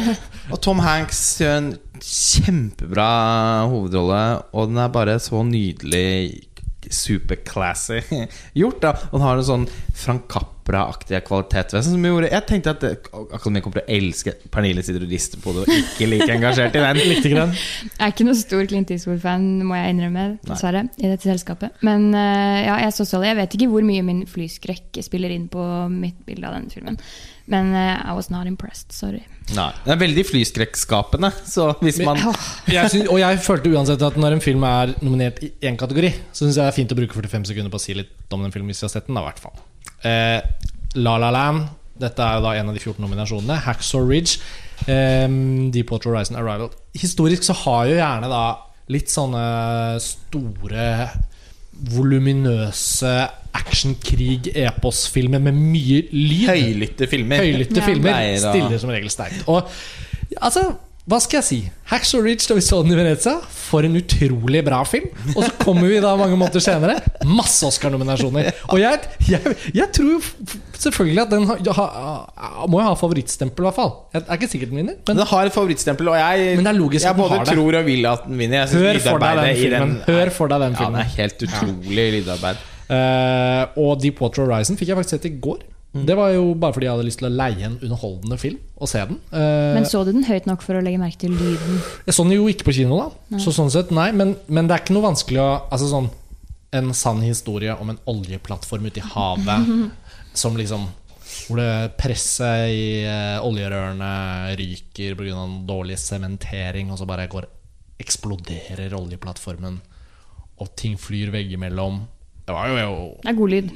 Og 0.52 0.60
Tom 0.62 0.78
Hanks 0.84 1.20
gjør 1.40 1.56
en 1.58 1.68
kjempebra 2.00 3.10
hovedrolle, 3.68 4.22
og 4.52 4.68
den 4.68 4.78
er 4.78 4.88
bare 4.92 5.18
så 5.20 5.40
nydelig 5.44 6.44
superclassy 6.92 8.00
gjort. 8.60 8.80
da 8.82 8.90
Og 9.10 9.18
den 9.18 9.24
har 9.26 9.40
en 9.40 9.48
sånn 9.48 9.68
Frank 9.96 10.28
Capra-aktige 10.64 11.20
kvalitet 11.24 11.72
ved 11.74 11.84
som 11.84 12.04
gjorde 12.04 12.30
Jeg 12.32 12.46
tenkte 12.48 12.70
at 12.70 12.80
det- 12.80 13.08
Akademiet 13.12 13.62
kommer 13.64 13.80
til 13.80 13.84
å 13.84 13.96
elske 13.98 14.32
Pernille 14.50 14.82
sitter 14.82 15.02
og 15.04 15.10
rister 15.10 15.38
på 15.38 15.52
det 15.52 15.64
og 15.64 15.68
ikke 15.74 16.08
like 16.08 16.28
engasjert 16.32 16.74
i 16.74 16.80
den. 16.80 16.96
Likte 17.10 17.28
ikke 17.28 17.40
den. 17.42 17.52
Jeg 17.52 18.00
er 18.00 18.12
ikke 18.14 18.24
noen 18.24 18.38
stor 18.38 18.64
Clint 18.70 18.90
Eastwood-fan, 18.94 19.44
må 19.66 19.76
jeg 19.76 19.94
innrømme, 19.94 20.24
dessverre, 20.46 20.86
i 20.98 21.10
dette 21.10 21.28
selskapet. 21.28 21.76
Men 21.84 22.14
eh, 22.14 22.64
ja, 22.64 22.78
jeg 22.86 22.96
så 22.96 23.04
Sully. 23.04 23.28
Jeg 23.28 23.36
vet 23.42 23.54
ikke 23.58 23.68
hvor 23.74 23.84
mye 23.84 24.02
min 24.06 24.24
flyskrekk 24.30 25.02
spiller 25.04 25.34
inn 25.34 25.48
på 25.52 25.62
mitt 25.92 26.24
bilde 26.26 26.48
av 26.48 26.56
denne 26.56 26.72
filmen. 26.72 26.98
Men 27.46 27.74
uh, 27.76 28.00
I 28.08 28.14
was 28.16 28.30
not 28.32 28.46
impressed. 28.48 28.92
Sorry. 28.96 29.20
Nei. 29.52 29.68
Den 29.84 29.92
er 29.92 30.00
veldig 30.00 30.24
flyskrekkskapende, 30.30 31.28
så 31.44 31.74
hvis 31.84 32.00
man 32.00 32.16
Åh, 32.24 32.46
Jeg 32.72 32.94
synes, 32.94 33.10
og 33.12 33.20
jeg 33.20 33.42
følte 33.44 33.74
uansett 33.74 34.00
at 34.06 34.16
når 34.16 34.38
en 34.38 34.40
film 34.40 34.64
er 34.64 34.94
nominert 35.04 35.42
i 35.44 35.52
én 35.68 35.76
kategori, 35.76 36.14
så 36.32 36.46
syns 36.46 36.56
jeg 36.56 36.62
det 36.62 36.70
er 36.70 36.78
fint 36.78 36.96
å 36.96 36.98
bruke 37.02 37.12
45 37.20 37.50
sekunder 37.52 37.74
på 37.74 37.76
å 37.76 37.84
si 37.84 37.98
litt 38.00 38.32
om 38.32 38.46
den 38.46 38.54
filmen 38.54 38.72
hvis 38.72 38.80
vi 38.80 38.88
har 38.88 38.94
sett 38.96 39.10
den. 39.10 39.20
da, 39.20 39.26
i 39.26 39.28
hvert 39.28 39.44
fall 39.44 39.60
eh, 40.04 40.40
La 41.00 41.16
La 41.18 41.30
Land. 41.34 41.66
Dette 42.00 42.22
er 42.26 42.40
da 42.42 42.52
en 42.58 42.68
av 42.70 42.74
de 42.76 42.80
14 42.82 43.00
nominasjonene. 43.04 43.60
Hacksaw 43.64 44.02
Ridge. 44.08 44.38
Eh, 44.90 45.28
Deepwater 45.74 46.10
Horizon 46.12 46.36
Arrival. 46.40 46.70
Historisk 46.98 47.42
så 47.46 47.54
har 47.64 47.86
jo 47.90 47.96
gjerne 48.00 48.28
da 48.32 48.44
litt 48.92 49.08
sånne 49.12 49.44
store 50.02 50.88
voluminøse 51.94 53.14
Actionkrig-epos-filmer 53.54 55.40
med 55.42 55.54
mye 55.56 56.00
lyd. 56.12 56.48
Høylytte 56.50 57.06
filmer 57.10 57.38
Høylytte 57.42 57.80
Ja. 57.80 57.86
filmer 57.86 58.36
stiller 58.42 58.78
som 58.82 58.90
regel 58.90 59.10
sterkt. 59.10 59.44
Og 59.48 59.68
altså, 60.40 60.74
hva 61.04 61.18
skal 61.20 61.42
jeg 61.42 61.44
si? 61.44 61.56
Hacksaw 61.90 62.22
Ridge 62.24 62.46
da 62.48 62.54
vi 62.56 62.62
så 62.64 62.78
den 62.80 62.94
i 62.94 62.96
Venezia, 62.96 63.34
for 63.52 63.84
en 63.84 63.92
utrolig 63.98 64.62
bra 64.64 64.78
film. 64.88 65.10
Og 65.34 65.42
så 65.44 65.50
kommer 65.60 65.84
vi 65.90 65.98
da 66.00 66.14
mange 66.16 66.38
måneder 66.40 66.64
senere, 66.64 66.94
masse 67.28 67.60
Oscar-nominasjoner. 67.68 68.48
Og 68.72 68.80
jeg, 68.80 69.02
jeg, 69.28 69.52
jeg 69.76 69.90
tror 69.98 70.30
selvfølgelig 70.80 71.20
at 71.26 71.34
den 71.34 71.44
ha, 71.44 71.58
ha, 71.76 72.64
må 72.72 72.80
jo 72.80 72.86
ha 72.86 72.94
favorittstempel, 72.96 73.66
i 73.66 73.68
hvert 73.68 73.76
fall. 73.76 73.92
Jeg 74.16 74.24
er 74.24 74.40
ikke 74.40 74.50
sikkert 74.54 74.72
den 74.72 74.80
vinner, 74.80 74.96
men 74.96 75.20
Den 75.20 75.28
har 75.34 75.50
et 75.50 75.58
favorittstempel, 75.58 76.08
og 76.08 76.16
jeg, 76.22 76.56
Men 76.62 76.70
det 76.72 77.02
jeg 77.04 77.20
både 77.20 77.42
tror 77.52 77.80
og 77.82 77.86
vil 77.90 78.08
at 78.08 78.24
den 78.24 78.40
vinner. 78.40 78.64
Hør 78.72 79.02
for 79.04 79.28
den. 79.28 79.94
Hør 80.08 80.34
for 80.38 80.54
deg 80.54 80.64
den 80.64 80.72
Ja, 80.72 80.86
filmen. 80.86 80.98
det 81.02 81.04
er 81.04 81.14
helt 81.20 81.46
utrolig 81.50 82.08
lydarbeid. 82.16 82.64
Uh, 82.84 83.80
og 83.80 84.00
Deepwater 84.00 84.44
Horizon 84.44 84.80
fikk 84.80 84.92
jeg 84.92 85.02
faktisk 85.02 85.18
sett 85.18 85.28
i 85.28 85.36
går. 85.36 85.60
Mm. 85.94 86.06
Det 86.08 86.16
var 86.18 86.32
jo 86.34 86.48
bare 86.58 86.74
fordi 86.74 86.88
jeg 86.88 86.94
hadde 86.96 87.06
lyst 87.06 87.20
til 87.20 87.28
å 87.28 87.34
leie 87.38 87.66
en 87.68 87.76
underholdende 87.78 88.38
film 88.42 88.56
og 88.82 88.88
se 88.90 88.98
den. 89.06 89.20
Eh, 89.30 89.74
Men 89.76 89.84
så 89.86 90.00
du 90.04 90.10
den 90.10 90.24
høyt 90.26 90.48
nok 90.50 90.64
for 90.66 90.74
å 90.74 90.82
legge 90.82 90.98
merke 90.98 91.20
til 91.22 91.30
lyden? 91.38 91.76
Jeg 92.08 92.16
så 92.16 92.24
den 92.26 92.34
jo 92.34 92.48
ikke 92.50 92.66
på 92.66 92.74
kino, 92.74 92.98
da. 92.98 93.38
Så 93.38 93.54
sånn 93.54 93.70
sett, 93.70 93.92
nei 93.94 94.08
men, 94.10 94.34
men 94.50 94.66
det 94.66 94.74
er 94.74 94.82
ikke 94.82 94.96
noe 94.96 95.06
vanskelig 95.06 95.38
å 95.38 95.48
Altså 95.70 95.86
sånn 95.92 96.10
En 96.74 96.90
sann 96.98 97.22
historie 97.22 97.70
om 97.78 97.92
en 97.92 98.00
oljeplattform 98.10 98.88
ute 98.90 98.98
i 98.98 99.06
havet 99.14 99.70
som 100.42 100.58
liksom 100.58 100.88
Hvor 101.46 101.62
det 101.62 101.94
presset 102.00 102.74
i 102.74 102.84
eh, 103.06 103.38
oljerørene 103.46 104.10
ryker 104.58 105.14
pga. 105.14 105.46
dårlig 105.66 105.98
sementering, 106.02 106.90
og 106.90 106.98
så 106.98 107.06
bare 107.06 107.28
går 107.30 107.46
eksploderer 108.02 108.94
oljeplattformen, 108.98 109.78
og 110.58 110.70
ting 110.78 110.96
flyr 110.98 111.30
veggimellom. 111.34 112.00
Det 112.44 112.52
var 112.52 112.68
jo, 112.68 112.74
jo 112.76 112.96
Det 113.22 113.30
er 113.30 113.36
god 113.38 113.52
lyd. 113.54 113.70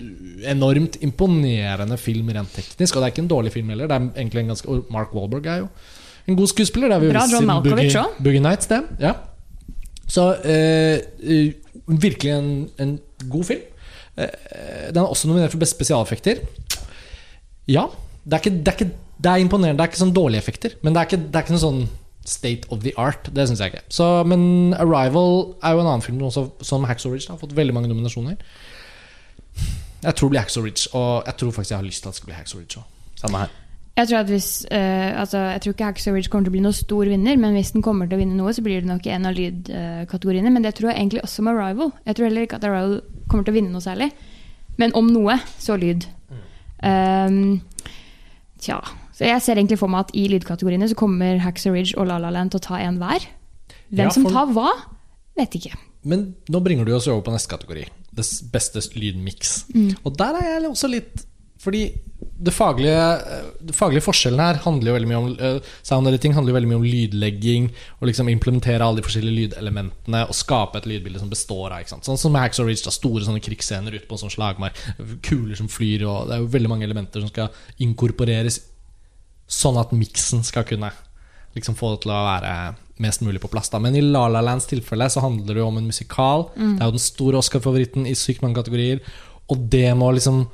enormt 0.51 0.99
imponerende 1.03 1.97
film 1.99 2.29
rent 2.37 2.53
teknisk. 2.53 2.97
Og 2.97 3.01
det 3.01 3.07
er 3.07 3.15
ikke 3.15 3.25
en 3.25 3.31
dårlig 3.31 3.53
film 3.55 3.71
heller. 3.73 3.89
Det 3.89 3.97
er 3.97 4.11
egentlig 4.21 4.43
en 4.43 4.53
ganske 4.53 4.83
Mark 4.93 5.15
Wahlberg 5.17 5.47
er 5.47 5.63
jo 5.63 5.69
en 6.29 6.37
god 6.37 6.51
skuespiller. 6.53 6.89
Det 6.89 6.99
har 6.99 7.01
vi 7.07 7.13
Bra 7.15 7.25
John 7.33 7.49
Malkovich 7.49 7.97
òg. 7.97 8.19
Boogie 8.21 8.43
Nights, 8.45 8.69
det. 8.69 8.83
Ja. 9.01 9.15
Så 10.09 10.27
eh, 10.45 11.01
eh, 11.21 11.53
virkelig 11.89 12.33
en, 12.33 12.51
en 12.81 12.99
god 13.29 13.45
film. 13.49 13.65
Eh, 14.19 14.89
den 14.93 15.01
er 15.01 15.09
også 15.09 15.29
nominert 15.29 15.55
for 15.55 15.63
beste 15.63 15.77
spesialeffekter. 15.79 16.43
Ja. 17.69 17.87
Det 18.25 18.37
er, 18.37 18.43
ikke, 18.45 18.57
det, 18.59 18.69
er 18.69 18.77
ikke, 18.77 18.91
det 19.25 19.33
er 19.33 19.45
imponerende. 19.45 19.79
Det 19.81 19.87
er 19.87 19.93
ikke 19.93 20.05
sånn 20.05 20.17
dårlige 20.17 20.45
effekter. 20.45 20.77
Men 20.83 20.93
det 20.93 21.01
er 21.01 21.09
ikke, 21.09 21.23
det 21.25 21.41
er 21.41 21.47
ikke 21.47 21.57
noe 21.57 21.65
sånn 21.65 21.83
state 22.29 22.69
of 22.71 22.83
the 22.85 22.93
art. 22.97 23.31
Det 23.35 23.49
syns 23.49 23.61
jeg 23.61 23.73
ikke. 23.73 23.85
Så, 23.89 24.23
men 24.25 24.75
'Arrival' 24.75 25.57
er 25.63 25.73
jo 25.73 25.81
en 25.81 25.87
annen 25.87 26.03
film 26.03 26.23
også, 26.23 26.49
som 26.63 26.85
Haxo 26.85 27.13
Ridge 27.13 27.31
har 27.31 27.39
fått 27.41 27.57
veldig 27.57 27.75
mange 27.75 27.89
nominasjoner. 27.89 28.37
Jeg 30.03 30.15
tror 30.15 30.29
det 30.29 30.31
blir 30.31 30.41
Haxo 30.41 30.61
Ridge, 30.61 30.89
og 30.93 31.23
jeg 31.27 31.37
tror 31.37 31.51
faktisk 31.51 31.71
jeg 31.71 31.79
har 31.79 31.85
lyst 31.85 32.03
til 32.03 32.09
at 32.09 32.13
det 32.13 32.17
skal 32.23 32.31
bli 32.31 32.35
Haxo 32.35 32.59
Ridge 32.59 32.79
òg. 32.79 32.85
Samme 33.19 33.39
her. 33.39 33.57
Jeg 33.99 34.09
tror, 34.09 34.19
at 34.19 34.27
hvis, 34.31 34.67
uh, 34.71 35.21
altså, 35.21 35.39
jeg 35.39 35.61
tror 35.61 35.73
ikke 35.73 35.85
Hacksaw 35.85 36.15
Ridge 36.15 36.31
kommer 36.31 36.47
til 36.47 36.53
å 36.53 36.55
bli 36.55 36.61
noen 36.63 36.77
stor 36.77 37.09
vinner, 37.11 37.39
men 37.43 37.57
hvis 37.57 37.73
den 37.75 37.83
kommer 37.83 38.07
til 38.07 38.15
å 38.15 38.21
vinne 38.21 38.37
noe, 38.39 38.53
så 38.55 38.63
blir 38.63 38.79
det 38.79 38.87
nok 38.87 39.07
en 39.11 39.27
av 39.27 39.35
lydkategoriene. 39.35 40.53
Men 40.55 40.63
det 40.63 40.77
tror 40.79 40.93
jeg 40.93 41.01
egentlig 41.01 41.23
også 41.27 41.43
med 41.43 41.59
Arrival. 41.59 41.91
Jeg 42.07 42.15
tror 42.15 42.29
heller 42.29 42.47
ikke 42.47 42.61
at 42.61 42.67
Arrival 42.69 43.01
kommer 43.27 43.49
til 43.49 43.57
å 43.57 43.59
vinne 43.59 43.75
noe 43.75 43.83
særlig. 43.83 44.13
Men 44.79 44.95
om 44.95 45.11
noe, 45.11 45.35
så 45.59 45.75
lyd. 45.83 46.07
Um, 46.79 47.59
tja. 48.63 48.79
Så 49.19 49.27
jeg 49.27 49.43
ser 49.43 49.59
egentlig 49.59 49.81
for 49.81 49.91
meg 49.91 50.07
at 50.07 50.15
i 50.15 50.29
lydkategoriene 50.31 50.87
så 50.91 50.97
kommer 50.99 51.41
Haxor 51.43 51.75
Ridge 51.75 51.99
og 51.99 52.07
La 52.07 52.21
La 52.23 52.31
Land 52.35 52.55
til 52.55 52.61
å 52.61 52.67
ta 52.69 52.79
en 52.85 53.01
hver. 53.03 53.25
Hvem 53.91 54.07
Ja, 54.07 54.15
som 54.15 54.27
tar 54.29 54.53
hva, 54.55 54.71
vet 55.39 55.57
ikke. 55.59 55.75
Men 56.07 56.29
nå 56.47 56.61
bringer 56.63 56.87
du 56.87 56.93
oss 56.95 57.09
over 57.11 57.25
på 57.27 57.35
neste 57.35 57.51
kategori. 57.51 57.89
Det 58.15 58.27
beste 58.53 58.85
lydmiks. 58.95 59.65
Og 60.05 60.15
der 60.19 60.39
er 60.39 60.53
jeg 60.55 60.71
også 60.71 60.91
litt 60.91 61.25
Fordi 61.59 61.89
det 62.39 62.53
faglige, 62.55 63.03
det 63.67 63.75
faglige 63.75 64.05
forskjellen 64.07 64.39
her 64.39 64.61
handler 64.63 64.93
jo 64.93 64.95
veldig 64.95 65.09
mye 65.11 65.19
om 65.19 65.33
eh, 65.43 65.57
Sound 65.83 66.07
editing 66.07 66.35
handler 66.37 66.53
jo 66.53 66.55
veldig 66.55 66.71
mye 66.71 66.79
om 66.79 66.87
lydlegging. 66.87 67.67
Og 67.99 68.07
liksom 68.07 68.31
implementere 68.31 68.87
alle 68.87 69.01
de 69.01 69.07
forskjellige 69.09 69.41
lydelementene 69.41 70.21
og 70.31 70.39
skape 70.39 70.79
et 70.79 70.87
lydbilde 70.87 71.19
som 71.19 71.33
består 71.33 71.75
av. 71.75 71.91
Sånn 71.91 72.21
som 72.23 72.39
Hacks 72.39 72.63
Ridge, 72.63 72.85
da, 72.87 72.95
store 72.95 73.27
sånne 73.27 73.43
krigsscener 73.43 73.99
ute 73.99 74.07
på 74.07 74.15
en 74.15 74.23
sånn 74.23 74.37
slagmark. 74.37 74.79
Kuler 75.27 75.59
som 75.59 75.67
flyr, 75.67 76.07
og 76.07 76.31
det 76.31 76.37
er 76.37 76.45
jo 76.45 76.53
veldig 76.55 76.71
mange 76.71 76.87
elementer 76.87 77.27
som 77.27 77.35
skal 77.35 77.51
inkorporeres 77.83 78.63
sånn 79.49 79.79
at 79.81 79.95
miksen 79.97 80.45
skal 80.47 80.67
kunne 80.69 80.93
liksom 81.57 81.77
få 81.79 81.95
det 81.95 82.05
til 82.05 82.13
å 82.15 82.21
være 82.27 82.53
mest 83.03 83.23
mulig 83.25 83.41
på 83.41 83.51
plass. 83.51 83.71
Da. 83.73 83.81
Men 83.83 83.97
i 83.97 84.03
La 84.05 84.27
La 84.29 84.43
Lands 84.45 84.69
tilfelle 84.69 85.09
så 85.11 85.23
handler 85.25 85.55
det 85.55 85.63
jo 85.63 85.69
om 85.71 85.79
en 85.81 85.89
musikal. 85.89 86.49
Det 86.55 86.83
er 86.83 86.91
jo 86.91 86.97
den 86.99 87.03
store 87.03 87.41
Oscar-favoritten 87.41 88.09
i 88.11 88.15
sykt 88.19 88.43
mange 88.45 88.59
kategorier. 88.59 89.01
Og 89.49 89.69
det 89.73 89.89
må 89.97 90.11
liksom 90.13 90.45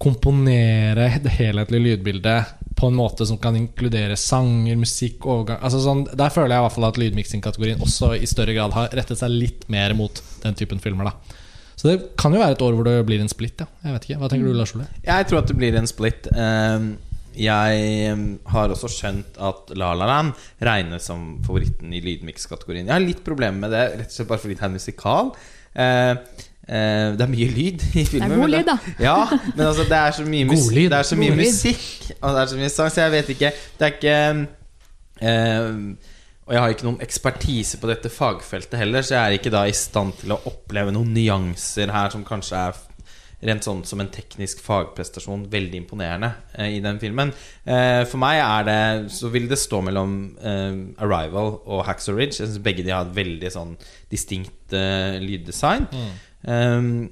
komponere 0.00 1.10
det 1.20 1.32
helhetlige 1.36 1.84
lydbildet 1.84 2.54
på 2.78 2.88
en 2.88 2.96
måte 2.96 3.26
som 3.28 3.36
kan 3.42 3.56
inkludere 3.58 4.16
sanger, 4.16 4.78
musikk, 4.80 5.26
overgang 5.28 5.58
altså 5.60 5.82
sånn, 5.84 6.06
Der 6.16 6.32
føler 6.32 6.54
jeg 6.54 6.62
i 6.62 6.64
hvert 6.64 6.76
fall 6.78 6.86
at 6.88 7.00
lydmiksingkategorien 7.02 7.82
også 7.84 8.14
i 8.16 8.30
større 8.30 8.54
grad 8.56 8.72
har 8.72 8.88
rettet 8.96 9.20
seg 9.20 9.34
litt 9.34 9.66
mer 9.68 9.92
mot 9.98 10.22
den 10.40 10.56
typen 10.56 10.80
filmer. 10.80 11.10
da 11.10 11.36
Så 11.76 11.90
det 11.90 11.98
kan 12.16 12.32
jo 12.32 12.40
være 12.40 12.56
et 12.56 12.64
år 12.64 12.78
hvor 12.78 12.88
det 12.88 12.96
blir 13.04 13.20
en 13.20 13.28
splitt. 13.28 13.60
Ja. 13.60 13.68
Jeg 13.84 13.98
vet 13.98 14.08
ikke, 14.08 14.18
Hva 14.22 14.32
tenker 14.32 14.48
du, 14.48 14.56
Lars 14.56 14.72
Ole? 14.78 14.88
Jeg 15.04 15.28
tror 15.28 15.42
at 15.42 15.52
det 15.52 15.58
blir 15.60 15.76
en 15.76 15.90
split. 15.90 16.30
Ehm, 16.32 16.88
Jeg 17.38 17.82
ehm, 18.10 18.26
har 18.50 18.72
også 18.72 18.88
skjønt 18.90 19.38
at 19.38 19.70
La 19.78 19.92
La 19.94 20.08
Land 20.08 20.32
regnes 20.66 21.06
som 21.06 21.38
favoritten 21.46 21.92
i 21.94 22.02
lydmix-kategorien. 22.02 22.88
Jeg 22.88 22.94
har 22.96 23.04
litt 23.04 23.22
problemer 23.26 23.66
med 23.66 23.74
det, 23.74 23.84
rett 24.00 24.10
og 24.10 24.16
slett 24.16 24.30
bare 24.32 24.42
fordi 24.42 24.56
det 24.58 24.66
er 24.66 24.72
musikal. 24.74 25.32
Eh, 25.74 26.12
eh, 26.66 27.08
Det 27.14 27.26
er 27.26 27.30
mye 27.30 27.50
lyd 27.54 27.86
i 27.94 28.04
filmen. 28.04 28.34
Det 28.34 28.36
er 28.36 28.42
god 28.42 28.54
lyd, 28.56 28.66
da. 28.66 28.76
Ja, 28.98 29.18
men 29.54 29.66
altså, 29.66 29.86
det 29.86 29.98
er 30.00 30.16
så 30.18 30.26
mye, 30.26 30.48
mus 30.50 30.70
lyd. 30.74 30.90
Det 30.90 30.98
er 30.98 31.10
så 31.12 31.20
mye 31.22 31.36
musikk, 31.38 31.88
og 32.20 32.34
det 32.34 32.42
er 32.42 32.52
så 32.54 32.60
mye 32.62 32.72
sang, 32.74 32.90
så 32.90 33.04
jeg 33.06 33.16
vet 33.18 33.34
ikke 33.36 33.52
Det 33.78 33.86
er 33.86 33.94
ikke 33.96 34.18
eh, 35.30 35.72
Og 36.46 36.54
jeg 36.56 36.62
har 36.64 36.74
ikke 36.74 36.88
noen 36.88 37.02
ekspertise 37.04 37.78
på 37.78 37.86
dette 37.86 38.10
fagfeltet 38.10 38.78
heller, 38.80 39.06
så 39.06 39.14
jeg 39.14 39.22
er 39.22 39.38
ikke 39.38 39.54
da 39.54 39.66
i 39.70 39.76
stand 39.76 40.16
til 40.18 40.34
å 40.34 40.42
oppleve 40.50 40.90
noen 40.90 41.14
nyanser 41.14 41.92
her 41.94 42.10
som 42.10 42.26
kanskje 42.26 42.58
er 42.58 42.86
rent 43.42 43.64
sånn 43.64 43.78
som 43.88 44.00
en 44.02 44.08
teknisk 44.12 44.58
fagprestasjon 44.60 45.46
veldig 45.52 45.78
imponerende 45.80 46.32
eh, 46.58 46.74
i 46.76 46.80
den 46.84 46.98
filmen. 47.00 47.30
Eh, 47.64 48.02
for 48.10 48.20
meg 48.20 48.40
er 48.44 48.66
det 48.68 49.12
så 49.16 49.30
vil 49.32 49.46
det 49.48 49.56
stå 49.58 49.80
mellom 49.86 50.16
eh, 50.44 50.74
Arrival 51.06 51.54
og 51.64 51.84
Hacksaw 51.88 52.18
Ridge. 52.18 52.36
Jeg 52.42 52.50
synes 52.50 52.60
begge 52.66 52.84
de 52.84 52.92
har 52.92 53.06
et 53.08 53.16
veldig 53.16 53.52
sånn 53.54 53.72
distinkt 54.12 54.74
eh, 54.76 55.16
lyddesign. 55.24 55.88
Um, 56.44 57.08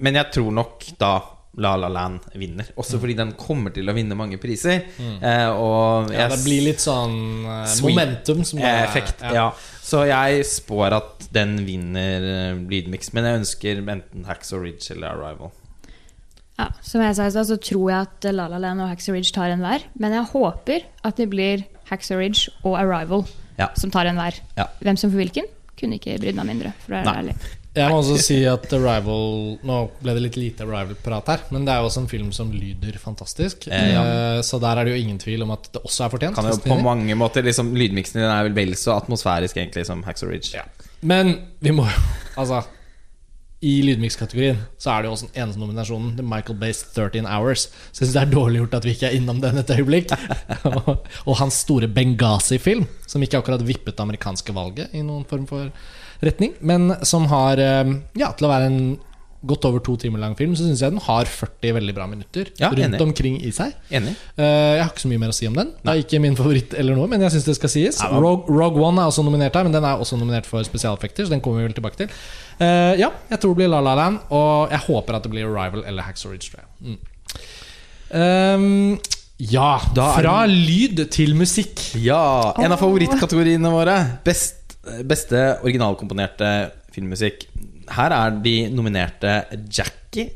men 0.00 0.16
jeg 0.20 0.30
tror 0.36 0.52
nok 0.52 0.84
da 1.00 1.14
La 1.56 1.70
La 1.80 1.88
Land 1.88 2.26
vinner. 2.36 2.66
Også 2.76 2.98
fordi 3.00 3.14
den 3.16 3.30
kommer 3.40 3.72
til 3.72 3.88
å 3.88 3.94
vinne 3.96 4.12
mange 4.18 4.36
priser. 4.40 4.82
Eh, 5.00 5.48
og 5.56 6.10
Ja, 6.12 6.26
det 6.28 6.42
blir 6.44 6.66
litt 6.66 6.82
sånn 6.84 7.14
eh, 7.48 7.70
momentum 7.80 8.42
som 8.44 8.60
bare- 8.60 8.82
effekt. 8.84 9.24
Ja. 9.32 9.46
Så 9.86 10.00
jeg 10.08 10.42
spår 10.48 10.96
at 10.96 11.28
den 11.34 11.60
vinner 11.66 12.24
uh, 12.26 12.64
lydmix. 12.66 13.12
Men 13.14 13.28
jeg 13.28 13.40
ønsker 13.42 13.82
enten 13.84 14.26
Hacksaw 14.26 14.64
Ridge 14.64 14.90
eller 14.96 15.14
Arrival. 15.14 15.52
Ja, 16.56 16.70
som 16.80 17.02
jeg 17.04 17.14
sa 17.18 17.26
i 17.28 17.32
stad, 17.34 17.46
så 17.50 17.58
tror 17.60 17.90
jeg 17.92 18.06
at 18.08 18.26
La 18.32 18.46
La 18.48 18.58
Land 18.62 18.80
og 18.82 18.88
Hacksaw 18.90 19.14
Ridge 19.14 19.34
tar 19.36 19.52
en 19.52 19.62
hver. 19.62 19.84
Men 20.00 20.16
jeg 20.16 20.30
håper 20.32 20.86
at 21.04 21.20
det 21.20 21.28
blir 21.30 21.66
Hacksaw 21.90 22.18
Ridge 22.18 22.50
og 22.64 22.78
Arrival 22.80 23.26
Ja. 23.60 23.68
som 23.76 23.92
tar 23.92 24.08
en 24.08 24.18
hver. 24.18 24.40
Ja. 24.56 24.66
Hvem 24.82 24.96
som 24.98 25.12
får 25.12 25.22
hvilken, 25.22 25.46
kunne 25.78 26.00
ikke 26.00 26.18
brydd 26.18 26.38
meg 26.40 26.48
mindre. 26.48 26.72
For 26.82 26.96
å 26.96 27.02
være 27.04 27.20
ærlig. 27.22 27.36
Jeg 27.76 27.92
må 27.92 27.98
også 28.00 28.16
si 28.24 28.38
at 28.48 28.64
Arrival 28.72 29.56
Nå 29.66 29.78
ble 30.00 30.14
det 30.16 30.22
litt 30.24 30.38
lite 30.40 30.64
Arrival-prat 30.64 31.32
her, 31.32 31.42
men 31.52 31.66
det 31.66 31.74
er 31.74 31.82
jo 31.82 31.90
også 31.90 32.04
en 32.04 32.10
film 32.10 32.30
som 32.32 32.52
lyder 32.54 32.96
fantastisk. 33.02 33.68
Eh, 33.68 33.90
ja. 33.92 34.04
Eh, 34.04 34.40
Så 34.46 34.60
der 34.62 34.80
er 34.80 34.88
det 34.88 34.96
jo 34.96 35.02
ingen 35.04 35.18
tvil 35.20 35.44
om 35.44 35.52
at 35.56 35.68
det 35.74 35.82
også 35.84 36.06
er 36.06 36.14
fortjent. 36.14 36.38
Kan 36.38 36.48
jo 36.48 36.56
på 36.64 36.78
mange 36.80 37.18
måter 37.18 37.44
liksom, 37.44 37.74
Lydmiksen 37.76 38.22
din 38.22 38.30
er 38.30 38.48
vel 38.48 38.56
vel 38.56 38.72
så 38.80 38.96
atmosfærisk 38.96 39.60
egentlig 39.60 39.84
som 39.88 40.02
Hacksaw 40.06 40.32
Ridge. 40.32 40.56
Ja. 40.56 40.64
Men 41.06 41.36
vi 41.60 41.76
må 41.76 41.84
jo 41.84 42.00
Altså 42.36 42.64
i 43.64 43.78
lydmikskategorien 43.80 44.58
så 44.78 44.92
er 44.92 45.02
det 45.02 45.08
jo 45.08 45.14
også 45.14 45.28
den 45.30 45.42
eneste 45.42 45.60
nominasjonen, 45.62 46.10
The 46.18 46.24
Michael 46.26 46.58
Bay's 46.60 46.82
13 46.92 47.24
Hours. 47.24 47.66
Så 47.90 48.02
jeg 48.02 48.10
syns 48.10 48.16
det 48.18 48.22
er 48.22 48.34
dårlig 48.34 48.60
gjort 48.60 48.76
at 48.78 48.86
vi 48.86 48.92
ikke 48.92 49.08
er 49.08 49.16
innom 49.16 49.40
den 49.40 49.62
et 49.62 49.72
øyeblikk. 49.72 50.12
og, 50.70 50.90
og 51.24 51.38
hans 51.40 51.62
store 51.64 51.88
Benghazi-film, 51.88 52.84
som 53.08 53.24
ikke 53.24 53.40
akkurat 53.40 53.64
vippet 53.66 53.96
det 53.96 54.04
amerikanske 54.04 54.54
valget 54.56 54.92
i 54.92 55.00
noen 55.06 55.24
form 55.28 55.48
for 55.48 55.72
retning, 56.24 56.54
men 56.60 56.94
som 57.06 57.26
har 57.32 57.60
eh, 57.60 57.96
Ja, 58.16 58.32
til 58.36 58.48
å 58.48 58.52
være 58.52 58.70
en 58.70 58.80
godt 59.46 59.66
over 59.68 59.82
to 59.84 59.94
timer 60.00 60.18
lang 60.18 60.34
film, 60.34 60.56
så 60.58 60.64
syns 60.66 60.80
jeg 60.82 60.90
den 60.90 61.02
har 61.04 61.28
40 61.30 61.74
veldig 61.76 61.94
bra 61.94 62.06
minutter 62.10 62.48
Ja, 62.58 62.70
rundt 62.72 62.82
enig. 62.82 63.00
omkring 63.04 63.36
i 63.44 63.52
seg. 63.54 63.74
Enig? 63.94 64.16
Eh, 64.34 64.44
jeg 64.78 64.82
har 64.82 64.90
ikke 64.90 65.04
så 65.04 65.10
mye 65.12 65.22
mer 65.22 65.30
å 65.30 65.36
si 65.36 65.46
om 65.46 65.54
den. 65.54 65.70
Det 65.82 65.92
er 65.92 66.02
ikke 66.02 66.20
min 66.24 66.38
favoritt 66.38 66.74
eller 66.74 66.98
noe, 66.98 67.06
men 67.12 67.22
jeg 67.22 67.36
syns 67.36 67.46
det 67.46 67.56
skal 67.58 67.70
sies. 67.70 68.00
Nei, 68.02 68.22
Rogue, 68.24 68.50
Rogue 68.50 68.82
One 68.82 69.02
er 69.04 69.12
også 69.12 69.22
nominert 69.26 69.54
her, 69.54 69.68
men 69.68 69.76
den 69.76 69.86
er 69.86 70.02
også 70.02 70.18
nominert 70.18 70.48
for 70.50 70.66
spesialeffekter, 70.66 71.28
så 71.28 71.36
den 71.36 71.44
kommer 71.44 71.62
vi 71.62 71.68
vel 71.68 71.76
tilbake 71.76 72.00
til. 72.00 72.16
Eh, 72.58 72.94
ja, 73.02 73.12
jeg 73.30 73.42
tror 73.42 73.54
det 73.54 73.60
blir 73.62 73.70
La 73.70 73.82
La 73.84 73.94
Land, 73.98 74.24
og 74.34 74.72
jeg 74.74 74.82
håper 74.88 75.20
at 75.20 75.28
det 75.28 75.34
blir 75.36 75.46
Arrival 75.46 75.84
eller 75.86 76.08
Hacksaw 76.08 76.32
Ridge. 76.32 76.50
Tror 76.50 76.64
jeg. 76.64 76.96
Mm. 76.96 76.98
Um, 78.16 78.98
ja, 79.36 79.76
fra 79.92 80.36
lyd 80.48 81.02
til 81.12 81.34
musikk. 81.36 81.82
Ja, 82.00 82.54
en 82.56 82.72
av 82.72 82.80
favorittkategoriene 82.80 83.68
våre. 83.72 83.96
Best, 84.24 84.65
beste 85.08 85.58
originalkomponerte 85.62 86.50
filmmusikk. 86.94 87.46
Her 87.92 88.12
er 88.16 88.36
de 88.44 88.56
nominerte 88.74 89.44
Jackie, 89.70 90.30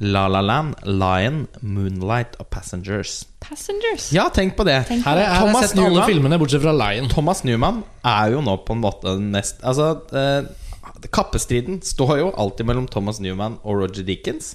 La 0.00 0.26
La 0.28 0.40
Land, 0.42 0.74
Lion, 0.84 1.44
Moonlight 1.62 2.34
og 2.42 2.48
Passengers. 2.50 3.24
Passengers. 3.44 4.08
Ja, 4.14 4.26
tenk 4.34 4.56
på 4.58 4.64
det. 4.66 4.80
Tenk 4.88 5.04
Her, 5.06 5.20
er, 5.20 5.28
her 5.28 5.34
har 5.34 5.46
Thomas 5.46 5.62
jeg 5.62 5.70
sett 5.74 5.78
alle 5.78 5.90
Newman. 5.94 6.08
filmene 6.10 6.38
bortsett 6.40 6.64
fra 6.64 6.74
Lion. 6.74 7.08
Thomas 7.12 7.44
Newman 7.46 7.82
er 8.04 8.32
jo 8.34 8.42
nå 8.44 8.56
på 8.66 8.74
en 8.76 8.82
måte 8.82 9.14
nest 9.20 9.62
Altså, 9.62 9.90
eh, 10.16 11.08
kappestriden 11.14 11.80
står 11.84 12.18
jo 12.22 12.30
alltid 12.40 12.66
mellom 12.68 12.86
Thomas 12.90 13.20
Newman 13.20 13.58
og 13.62 13.82
Roger 13.84 14.04
Dickens. 14.08 14.54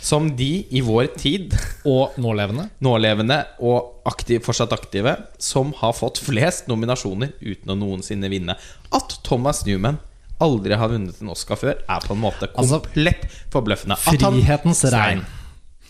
Som 0.00 0.36
de 0.36 0.66
i 0.70 0.80
vår 0.80 1.06
tid, 1.18 1.54
Og 1.84 2.14
nålevende. 2.18 2.68
nålevende 2.80 3.44
og 3.60 4.02
aktiv, 4.06 4.40
fortsatt 4.44 4.72
aktive, 4.72 5.16
som 5.38 5.72
har 5.80 5.92
fått 5.92 6.18
flest 6.18 6.68
nominasjoner 6.68 7.32
uten 7.42 7.72
å 7.72 7.76
noensinne 7.76 8.28
vinne. 8.30 8.56
At 8.92 9.18
Thomas 9.24 9.64
Newman 9.66 9.98
aldri 10.40 10.74
har 10.78 10.88
vunnet 10.88 11.20
en 11.20 11.28
Oscar 11.34 11.56
før, 11.56 11.74
er 11.88 12.00
på 12.00 12.12
en 12.14 12.20
måte 12.22 12.46
Altså, 12.54 12.78
komplett 12.80 13.26
forbløffende. 13.50 13.96
At 13.98 14.20
han- 14.22 14.34
Frihetens 14.40 14.84
regn. 14.92 15.24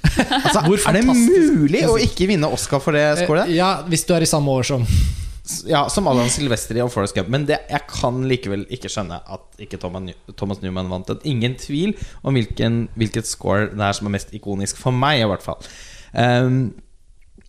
Altså, 0.05 0.63
Hvor 0.65 0.79
er 0.89 0.93
det 0.93 1.05
fantastisk 1.05 1.55
mulig 1.59 1.83
å 1.85 1.99
ikke 1.99 2.27
vinne 2.29 2.51
Oscar 2.53 2.81
for 2.81 2.93
det 2.93 3.19
scoret? 3.27 3.49
Eh, 3.49 3.57
Ja, 3.57 3.83
hvis 3.83 4.07
du 4.07 4.15
er 4.15 4.21
i 4.23 4.25
samme 4.31 4.47
år 4.49 4.65
som 4.65 4.87
Ja, 5.69 5.87
som 5.93 6.09
Alan 6.11 6.29
Silvestri 6.33 6.83
og 6.85 6.91
Forrest 6.93 7.17
Gump. 7.17 7.31
Men 7.33 7.47
det, 7.49 7.61
jeg 7.71 7.87
kan 7.91 8.21
likevel 8.29 8.67
ikke 8.75 8.91
skjønne 8.93 9.21
at 9.25 9.63
ikke 9.65 9.81
Thomas, 9.81 10.61
Newman 10.63 10.91
vant 10.93 11.09
den. 11.09 11.23
Ingen 11.29 11.57
tvil 11.61 11.95
om 12.23 12.37
hvilken, 12.37 12.83
hvilket 12.99 13.29
score 13.31 13.71
det 13.73 13.87
er 13.87 13.97
som 13.97 14.11
er 14.11 14.17
mest 14.19 14.35
ikonisk 14.37 14.81
for 14.81 14.95
meg, 14.95 15.23
i 15.23 15.31
hvert 15.31 15.45
fall. 15.45 15.71
Um, 16.13 16.61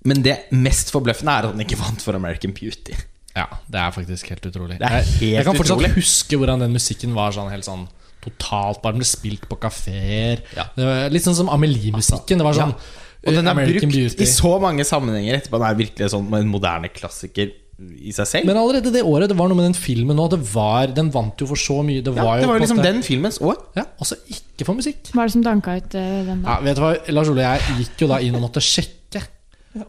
men 0.07 0.23
det 0.23 0.37
mest 0.55 0.93
forbløffende 0.95 1.33
er 1.33 1.49
at 1.49 1.55
han 1.55 1.65
ikke 1.65 1.79
vant 1.79 2.03
for 2.03 2.15
American 2.15 2.55
Beauty. 2.55 2.95
Ja, 3.35 3.45
det 3.67 3.79
er 3.81 3.91
faktisk 3.95 4.31
helt 4.31 4.45
utrolig. 4.47 4.79
Det 4.79 4.87
er 4.87 5.03
jeg, 5.03 5.33
jeg 5.35 5.45
kan 5.45 5.57
fortsatt 5.57 5.77
utrolig. 5.77 5.95
huske 5.99 6.39
hvordan 6.39 6.63
den 6.63 6.73
musikken 6.75 7.13
var 7.17 7.35
sånn 7.35 7.51
helt 7.51 7.67
sånn 7.67 7.85
totalt 8.23 8.81
Bare 8.83 8.97
den 8.97 9.03
ble 9.03 9.07
spilt 9.07 9.45
på 9.47 9.55
kafeer. 9.61 10.41
Ja. 10.57 10.65
Litt 11.11 11.23
sånn 11.23 11.37
som 11.37 11.51
Amelie-musikken. 11.53 12.41
Det 12.41 12.47
var 12.47 12.57
sånn 12.57 12.73
Og 12.75 13.35
den 13.35 13.47
er 13.47 13.53
American 13.53 13.91
brukt 13.91 13.95
Beauty. 13.95 14.23
i 14.23 14.27
så 14.27 14.51
mange 14.59 14.83
sammenhenger 14.87 15.37
etterpå. 15.37 15.59
Den 15.59 15.67
er 15.69 15.77
virkelig 15.79 16.09
sånn 16.15 16.27
en 16.35 16.51
moderne 16.51 16.91
klassiker 16.91 17.53
i 17.79 18.11
seg 18.15 18.27
selv. 18.27 18.49
Men 18.49 18.59
allerede 18.59 18.91
det 18.93 19.01
året, 19.07 19.29
det 19.31 19.37
var 19.39 19.49
noe 19.49 19.57
med 19.57 19.69
den 19.69 19.77
filmen 19.77 20.17
nå. 20.19 20.27
Det 20.31 20.39
var, 20.51 20.91
den 20.95 21.09
vant 21.13 21.39
jo 21.39 21.47
for 21.49 21.59
så 21.59 21.79
mye. 21.85 22.03
Det 22.03 22.13
var 22.15 22.39
jo 22.39 22.43
det 22.43 22.51
var 22.51 22.59
jo 22.59 22.65
liksom 22.65 22.83
den 22.83 23.01
filmens 23.05 23.39
år. 23.41 23.57
Ja, 23.77 23.87
Altså 23.99 24.19
ikke 24.27 24.67
for 24.67 24.79
musikk. 24.79 25.11
Hva 25.13 25.23
er 25.23 25.31
det 25.31 25.35
som 25.37 25.43
danka 25.45 25.75
ut 25.79 25.97
eh, 25.97 26.15
den 26.27 26.43
da? 26.43 26.55
Ja, 26.55 26.63
vet 26.65 26.79
du 26.79 26.83
hva, 26.83 26.93
Lars 27.15 27.31
Ole, 27.31 27.45
jeg 27.45 27.83
gikk 27.83 28.03
jo 28.03 28.09
da 28.11 28.19
inn 28.25 28.35
og 28.39 28.43
måtte 28.47 28.63
sjekke. 28.63 28.95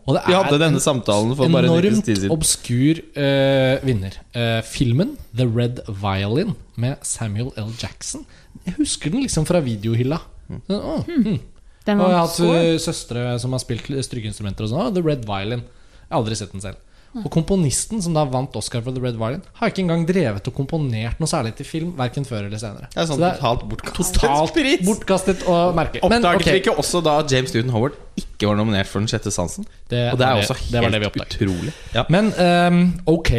Og 0.04 0.12
det 0.12 0.22
Vi 0.28 0.36
hadde 0.36 0.58
denne 0.60 0.80
samtalen 0.82 1.32
for 1.38 1.48
bare 1.48 1.70
en 1.70 1.72
ukes 1.72 1.86
enormt 1.88 2.04
tid 2.04 2.18
siden. 2.20 2.32
obskur 2.34 3.00
uh, 3.16 3.86
vinner. 3.86 4.18
Uh, 4.36 4.60
filmen 4.66 5.14
The 5.32 5.46
Red 5.48 5.80
Violin 5.88 6.52
med 6.76 7.00
Samuel 7.06 7.48
L. 7.58 7.72
Jackson. 7.80 8.26
Jeg 8.66 8.76
husker 8.76 9.14
den 9.14 9.24
liksom 9.24 9.48
fra 9.48 9.62
videohylla. 9.64 10.20
Mm. 10.50 10.60
Så, 10.68 10.78
oh, 10.78 11.08
hm. 11.08 11.40
Den 11.88 12.02
Og 12.04 12.10
jeg 12.12 12.18
har 12.18 12.28
hatt 12.28 12.82
søstre 12.84 13.24
som 13.40 13.56
har 13.56 13.62
spilt 13.62 13.88
strykeinstrumenter 14.04 14.66
og 14.66 14.70
sånn. 14.70 14.84
Oh, 14.84 14.92
The 14.94 15.02
Red 15.02 15.24
Violin. 15.26 15.64
Jeg 15.64 16.12
har 16.12 16.20
aldri 16.20 16.36
sett 16.38 16.52
den 16.52 16.62
selv. 16.62 16.78
Og 17.18 17.26
komponisten 17.34 18.02
som 18.04 18.14
da 18.14 18.22
vant 18.30 18.54
Oscar 18.58 18.84
for 18.84 18.94
The 18.94 19.02
Red 19.02 19.16
Violin, 19.18 19.40
har 19.58 19.72
ikke 19.72 19.82
engang 19.82 20.04
drevet 20.06 20.46
og 20.46 20.54
komponert 20.54 21.18
noe 21.18 21.30
særlig 21.30 21.56
til 21.58 21.66
film, 21.66 21.88
verken 21.98 22.26
før 22.28 22.44
eller 22.46 22.60
senere. 22.62 22.90
Det 22.92 23.02
er 23.02 23.08
sånn 23.10 23.18
Så 23.18 23.30
totalt 23.40 23.64
bortkastet 23.72 24.20
totalt 24.20 24.54
pris. 24.54 24.84
bortkastet 24.86 25.42
og. 25.50 25.74
Men 25.74 25.90
Oppdaget 26.00 26.44
ok, 26.44 26.52
vi 26.52 26.60
ikke 26.62 26.76
også 26.78 27.02
da 27.02 27.16
James 27.30 27.54
Newton 27.56 27.74
Howard 27.74 27.98
ikke 28.20 28.50
var 28.52 28.60
nominert 28.60 28.90
for 28.90 29.02
Den 29.02 29.10
sjette 29.10 29.32
sansen? 29.34 29.66
Det 29.90 30.04
og 30.12 30.20
det 30.20 30.28
er 30.28 30.44
også 30.44 30.56
det 30.70 30.84
helt 30.84 31.02
det 31.02 31.26
utrolig. 31.26 31.74
Ja. 31.96 32.06
Men 32.12 32.30
um, 32.38 32.80
ok. 33.10 33.34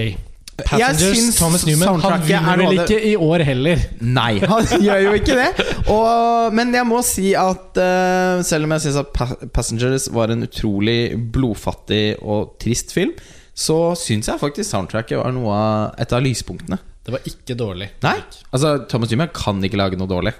Passengers, 0.61 1.35
Thomas 1.39 1.63
Newman, 1.65 2.01
han 2.03 2.19
er 2.19 2.25
vinner 2.27 2.59
vel 2.59 2.81
ikke 2.83 2.97
i 3.07 3.15
år 3.17 3.43
heller. 3.47 3.81
Nei, 4.03 4.35
han 4.45 4.67
gjør 4.85 5.03
jo 5.07 5.13
ikke 5.17 5.37
det. 5.39 5.67
Og, 5.89 6.53
men 6.53 6.75
jeg 6.75 6.85
må 6.85 6.99
si 7.07 7.31
at 7.39 7.79
uh, 7.81 8.43
selv 8.45 8.67
om 8.67 8.75
jeg 8.75 8.85
syns 8.85 8.99
at 9.01 9.47
Passengers 9.55 10.09
var 10.13 10.33
en 10.33 10.45
utrolig 10.45 11.15
blodfattig 11.33 12.19
og 12.21 12.57
trist 12.61 12.93
film, 12.93 13.15
så 13.61 13.79
syns 13.99 14.29
jeg 14.31 14.41
faktisk 14.41 14.69
soundtracket 14.69 15.19
var 15.21 15.33
noe 15.35 15.53
av, 15.55 15.99
et 16.01 16.13
av 16.15 16.23
lyspunktene. 16.25 16.79
Det 17.01 17.13
var 17.15 17.25
ikke 17.25 17.57
dårlig. 17.57 17.89
Nei, 18.05 18.17
altså 18.53 18.75
Thomas 18.89 19.11
Jimmy 19.13 19.27
kan 19.33 19.61
ikke 19.65 19.79
lage 19.79 19.97
noe 19.99 20.09
dårlig. 20.09 20.33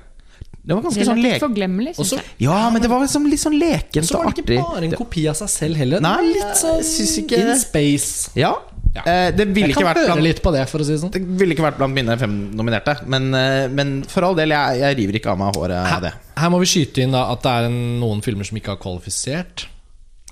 Det 0.61 0.76
var 0.78 0.84
ganske 0.86 1.05
sånn 1.07 1.17
Relativt 1.17 1.34
lek... 1.34 1.41
forglemmelig, 1.41 1.91
syns 1.97 2.11
jeg. 2.19 2.26
Ja, 2.43 2.57
men 2.69 2.84
det 2.84 2.89
var 2.91 3.01
liksom 3.01 3.24
litt 3.26 3.41
sånn 3.41 3.55
lekent 3.57 4.05
Så 4.05 4.19
var 4.19 4.30
det 4.30 4.43
ikke 4.43 4.59
bare 4.61 4.84
en 4.86 4.93
kopi 4.99 5.24
av 5.32 5.39
seg 5.39 5.49
selv 5.49 5.80
heller. 5.82 6.03
Nei, 6.05 6.19
litt 6.36 6.59
sånn 6.59 6.84
jeg 6.86 7.07
ikke 7.24 7.39
in 7.41 7.55
space. 7.57 8.30
Ja, 8.38 8.53
Ja. 8.91 9.05
eh, 9.07 9.30
det 9.34 9.47
ville 9.55 9.72
ikke 9.74 9.88
vært 9.88 10.03
blant 10.05 10.22
litt 10.22 10.41
på 10.43 10.51
det, 10.53 10.65
for 10.69 10.84
å 10.84 10.86
si 10.86 10.93
det 10.93 11.01
sånn. 11.01 11.13
Det 11.15 11.22
ville 11.39 11.55
ikke 11.55 11.65
vært 11.65 11.80
blant 11.80 11.95
mine 11.95 12.17
fem 12.19 12.36
nominerte. 12.59 12.97
Men, 13.09 13.34
eh, 13.34 13.67
men 13.74 14.01
for 14.03 14.28
all 14.28 14.38
del, 14.38 14.53
jeg, 14.53 14.82
jeg 14.84 14.99
river 15.01 15.17
ikke 15.17 15.34
av 15.34 15.39
meg 15.41 15.57
håret 15.57 15.80
av 15.95 16.05
det. 16.05 16.11
Her, 16.13 16.41
her 16.43 16.53
må 16.53 16.59
vi 16.61 16.69
skyte 16.69 17.01
inn 17.01 17.15
da 17.15 17.24
at 17.34 17.41
det 17.41 17.55
er 17.57 17.69
en, 17.72 17.80
noen 18.03 18.22
filmer 18.22 18.45
som 18.45 18.59
ikke 18.61 18.76
har 18.76 18.82
kvalifisert. 18.84 19.65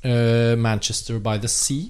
Uh, 0.04 0.54
Manchester 0.56 1.18
by 1.24 1.40
the 1.42 1.50
Sea. 1.52 1.90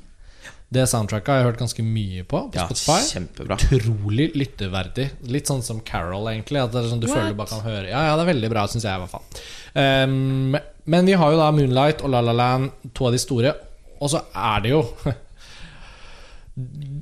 Det 0.72 0.84
soundtracket 0.86 1.28
har 1.34 1.38
jeg 1.40 1.46
hørt 1.48 1.62
ganske 1.64 1.82
mye 1.84 2.24
på 2.30 2.44
på 2.52 2.56
Ja, 2.60 2.68
Spotify. 2.68 3.00
kjempebra. 3.10 3.56
Utrolig 3.58 4.28
lytteverdig. 4.38 5.08
Litt 5.34 5.48
sånn 5.50 5.64
som 5.66 5.80
Carol, 5.82 6.28
egentlig. 6.30 6.62
At 6.62 6.72
det 6.76 6.84
er 6.84 6.90
sånn 6.92 7.00
du 7.02 7.08
What? 7.08 7.18
føler 7.18 7.32
du 7.34 7.40
bare 7.40 7.50
kan 7.56 7.64
høre 7.66 7.88
Ja, 7.90 8.04
ja, 8.06 8.16
det 8.20 8.28
er 8.28 8.34
veldig 8.34 8.50
bra, 8.54 8.68
syns 8.70 8.86
jeg 8.86 8.94
i 8.94 9.02
hvert 9.02 9.10
fall. 9.10 9.24
Um, 9.74 10.56
men 10.86 11.06
vi 11.10 11.14
har 11.18 11.32
jo 11.34 11.38
da 11.42 11.50
Moonlight 11.52 12.04
og 12.06 12.14
La 12.14 12.22
La 12.22 12.34
Land, 12.38 12.70
to 12.94 13.06
av 13.10 13.12
de 13.18 13.22
store. 13.22 13.56
Og 14.00 14.10
så 14.14 14.22
er 14.36 14.62
det 14.62 14.70
jo 14.76 14.84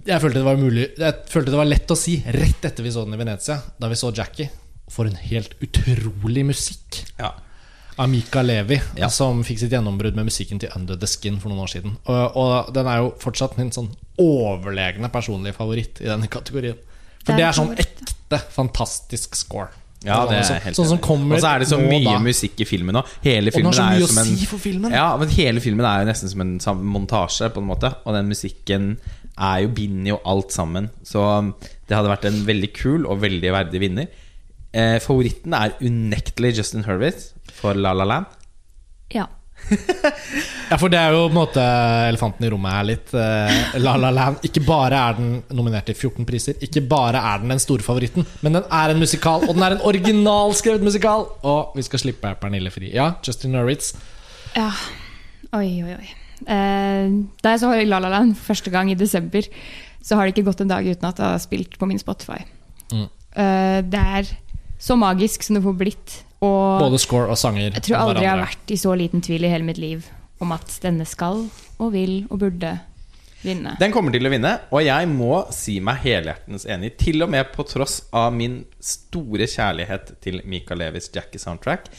Jeg 0.07 0.21
følte 0.21 0.37
det 0.39 0.45
var 0.45 0.57
mulig 0.59 0.83
Jeg 0.99 1.15
følte 1.31 1.49
det 1.53 1.57
var 1.59 1.65
lett 1.69 1.91
å 1.93 1.97
si 1.97 2.17
rett 2.35 2.65
etter 2.69 2.85
vi 2.85 2.91
så 2.93 3.03
den 3.07 3.15
i 3.17 3.19
Venezia, 3.21 3.59
da 3.81 3.89
vi 3.91 3.97
så 3.99 4.11
Jackie. 4.15 4.49
for 4.89 5.05
en 5.09 5.17
helt 5.19 5.55
utrolig 5.61 6.45
musikk 6.47 7.01
Ja. 7.19 7.33
Av 7.99 8.09
Mika 8.09 8.41
Levi, 8.45 8.79
Ja. 8.97 9.07
som 9.09 9.43
fikk 9.43 9.59
sitt 9.59 9.71
gjennombrudd 9.73 10.15
med 10.15 10.25
musikken 10.29 10.59
til 10.61 10.69
Under 10.75 10.95
The 10.95 11.07
Skin 11.07 11.39
for 11.39 11.49
noen 11.49 11.63
år 11.65 11.71
siden. 11.71 11.95
Og, 12.05 12.37
og 12.37 12.73
den 12.75 12.85
er 12.87 12.97
jo 13.01 13.13
fortsatt 13.19 13.57
min 13.57 13.71
sånn 13.73 13.89
overlegne 14.21 15.09
personlige 15.13 15.55
favoritt 15.57 16.01
i 16.03 16.09
denne 16.09 16.29
kategorien. 16.31 16.77
For 17.25 17.33
Det 17.33 17.35
er 17.35 17.37
det 17.41 17.47
er 17.49 17.57
sånn 17.57 17.75
ekte, 17.81 18.39
fantastisk 18.53 19.35
score. 19.35 19.69
Ja, 20.05 20.19
det 20.29 20.37
er 20.37 20.43
sånn, 20.45 20.59
helt 20.61 20.77
sånn 20.77 20.99
kommer 21.01 21.35
Og 21.35 21.41
så 21.41 21.49
er 21.55 21.63
det 21.63 21.67
så 21.71 21.79
mye 21.81 22.03
da. 22.05 22.19
musikk 22.21 22.59
i 22.61 22.67
filmen 22.69 22.99
òg. 22.99 23.07
Hele 23.23 23.49
Og 23.49 23.55
filmen 23.57 23.73
så 23.73 23.87
er 23.89 23.97
jo 23.99 24.05
å 24.05 24.11
som 24.11 24.19
en 24.21 24.29
si 24.37 24.45
for 24.45 24.61
filmen. 24.61 24.93
Ja, 24.93 25.07
men 25.17 25.31
hele 25.33 25.59
filmen 25.63 25.85
er 25.89 26.03
jo 26.03 26.09
nesten 26.11 26.29
som 26.29 26.43
en 26.45 26.59
sam- 26.63 26.83
montasje, 26.85 27.49
på 27.51 27.63
en 27.63 27.67
måte. 27.67 27.89
Og 28.05 28.13
den 28.13 28.29
musikken 28.29 28.91
er 29.37 29.63
jo, 29.65 29.71
binder 29.73 30.13
jo 30.13 30.19
alt 30.23 30.53
sammen. 30.53 30.91
Så 31.03 31.17
um, 31.39 31.49
det 31.89 31.97
hadde 31.97 32.13
vært 32.13 32.29
en 32.29 32.45
veldig 32.45 32.69
kul 32.77 33.05
og 33.09 33.19
veldig 33.25 33.51
verdig 33.57 33.81
vinner. 33.81 34.07
Eh, 34.77 34.97
favoritten 35.01 35.55
er 35.57 35.73
unektelig 35.81 36.53
Justin 36.59 36.85
Hurwitz 36.85 37.31
for 37.57 37.77
La 37.77 37.95
La 37.97 38.05
Land. 38.05 38.29
Ja. 39.15 39.25
Ja, 40.67 40.75
for 40.75 40.91
det 40.91 40.99
er 40.99 41.13
jo 41.15 41.21
på 41.29 41.31
en 41.31 41.37
måte 41.37 41.63
elefanten 42.09 42.43
i 42.43 42.49
rommet 42.51 42.73
her 42.75 42.83
litt. 42.89 43.13
Eh, 43.15 43.77
La 43.79 43.93
La 43.95 44.09
Land. 44.11 44.41
Ikke 44.43 44.59
bare 44.67 44.99
er 44.99 45.15
den 45.15 45.29
nominert 45.55 45.87
til 45.87 45.95
14 45.95 46.27
priser, 46.27 46.57
ikke 46.61 46.83
bare 46.91 47.21
er 47.23 47.39
den 47.39 47.53
den 47.53 47.61
store 47.63 47.85
favoritten, 47.85 48.25
men 48.43 48.57
den 48.57 48.65
er 48.67 48.91
en 48.91 48.99
musikal, 48.99 49.45
og 49.47 49.55
den 49.55 49.63
er 49.63 49.77
en 49.77 49.85
originalskrevet 49.87 50.83
musikal! 50.83 51.23
Og 51.47 51.71
vi 51.79 51.85
skal 51.87 52.03
slippe 52.03 52.33
Pernille 52.41 52.71
fri. 52.75 52.91
Ja, 52.93 53.13
Justin 53.25 53.55
Hurwitz. 53.55 53.93
ja. 54.57 54.69
Oi, 55.55 55.69
oi, 55.87 55.93
oi. 55.95 56.09
Eh, 56.43 57.07
da 57.39 57.53
jeg 57.53 57.61
så 57.63 57.71
La 57.87 58.01
La 58.03 58.11
Land 58.11 58.35
første 58.35 58.69
gang 58.73 58.91
i 58.91 58.99
desember, 58.99 59.47
så 60.03 60.19
har 60.19 60.27
det 60.27 60.35
ikke 60.35 60.49
gått 60.51 60.65
en 60.65 60.73
dag 60.73 60.83
uten 60.83 61.07
at 61.07 61.15
det 61.15 61.23
har 61.31 61.39
spilt 61.39 61.79
på 61.79 61.87
min 61.87 62.03
Spotify. 62.03 62.41
Mm. 62.91 63.07
Eh, 63.37 63.79
det 63.87 64.03
er 64.19 64.33
så 64.79 64.97
magisk 64.99 65.43
som 65.43 65.57
det 65.57 65.63
får 65.65 65.77
blitt. 65.79 66.17
Og 66.45 66.83
Både 66.83 66.99
score 67.01 67.31
og 67.33 67.37
sanger. 67.39 67.71
jeg 67.73 67.83
tror 67.87 67.97
aldri 68.03 68.23
jeg 68.27 68.29
har 68.29 68.43
vært 68.43 68.71
i 68.73 68.77
så 68.77 68.93
liten 68.97 69.23
tvil 69.25 69.47
i 69.47 69.49
hele 69.49 69.65
mitt 69.65 69.79
liv 69.81 70.05
om 70.43 70.51
at 70.53 70.69
denne 70.83 71.05
skal 71.09 71.47
og 71.81 71.91
vil 71.95 72.27
og 72.29 72.37
burde 72.43 72.75
vinne. 73.41 73.73
Den 73.81 73.93
kommer 73.93 74.13
til 74.13 74.25
å 74.27 74.31
vinne, 74.33 74.51
og 74.73 74.83
jeg 74.85 75.09
må 75.09 75.39
si 75.53 75.79
meg 75.81 76.01
helhjertens 76.03 76.65
enig. 76.69 76.93
Til 77.01 77.25
og 77.25 77.31
med 77.33 77.49
på 77.53 77.65
tross 77.69 78.03
av 78.13 78.31
min 78.37 78.59
store 78.81 79.49
kjærlighet 79.49 80.15
til 80.21 80.41
Mika 80.45 80.77
Levis 80.77 81.09
Jackie-soundtrack, 81.13 81.89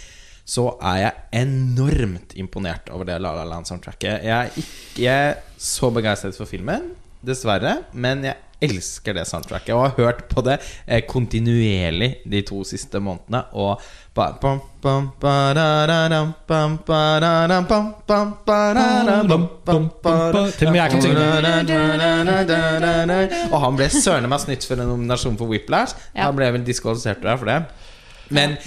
så 0.48 0.70
er 0.80 1.00
jeg 1.02 1.42
enormt 1.44 2.32
imponert 2.40 2.88
over 2.94 3.04
det 3.10 3.18
La 3.20 3.34
La 3.36 3.44
Land-soundtracket. 3.50 4.22
Jeg 4.24 4.32
er 4.32 4.54
ikke 4.62 5.16
så 5.60 5.90
begeistret 5.94 6.38
for 6.38 6.48
filmen, 6.48 6.92
dessverre, 7.26 7.80
men 7.92 8.22
jeg 8.24 8.38
elsker 8.60 9.14
det 9.14 9.24
soundtracket 9.28 9.74
og 9.74 9.84
har 9.84 9.94
hørt 9.98 10.24
på 10.32 10.42
det 10.46 10.56
eh, 10.86 11.02
kontinuerlig 11.06 12.08
de 12.26 12.40
to 12.48 12.64
siste 12.66 12.98
månedene. 13.00 13.44
Og 13.54 13.80
ba, 14.18 14.32
bam, 14.42 14.58
bam, 14.82 15.10
ba-da-da-dam, 15.22 16.32
bam, 16.48 16.78
ba-da-dam, 16.86 17.66
bam, 17.70 17.92
bam, 18.08 18.32
ba-da-dam, 18.46 19.28
bam, 19.30 19.48
bam, 19.64 19.90
ba-da- 20.02 20.50
Til 20.58 20.66
og 20.68 20.72
med 20.74 20.80
jeg 20.82 20.90
kan 20.90 21.02
synge. 21.02 22.28
og 23.52 23.60
han 23.62 23.76
ble 23.78 23.88
søren 23.94 24.28
meg 24.30 24.42
snytt 24.42 24.66
for 24.66 24.80
en 24.80 24.88
nominasjon 24.90 25.38
for 25.38 25.46
Whiplash. 25.50 25.94
Ja. 26.14 26.26
Han 26.28 26.36
ble 26.38 26.50
vel 26.58 26.66
diskvalifisert 26.66 27.22
der 27.22 27.36
for 27.40 27.46
det. 27.50 27.60
Men 28.34 28.58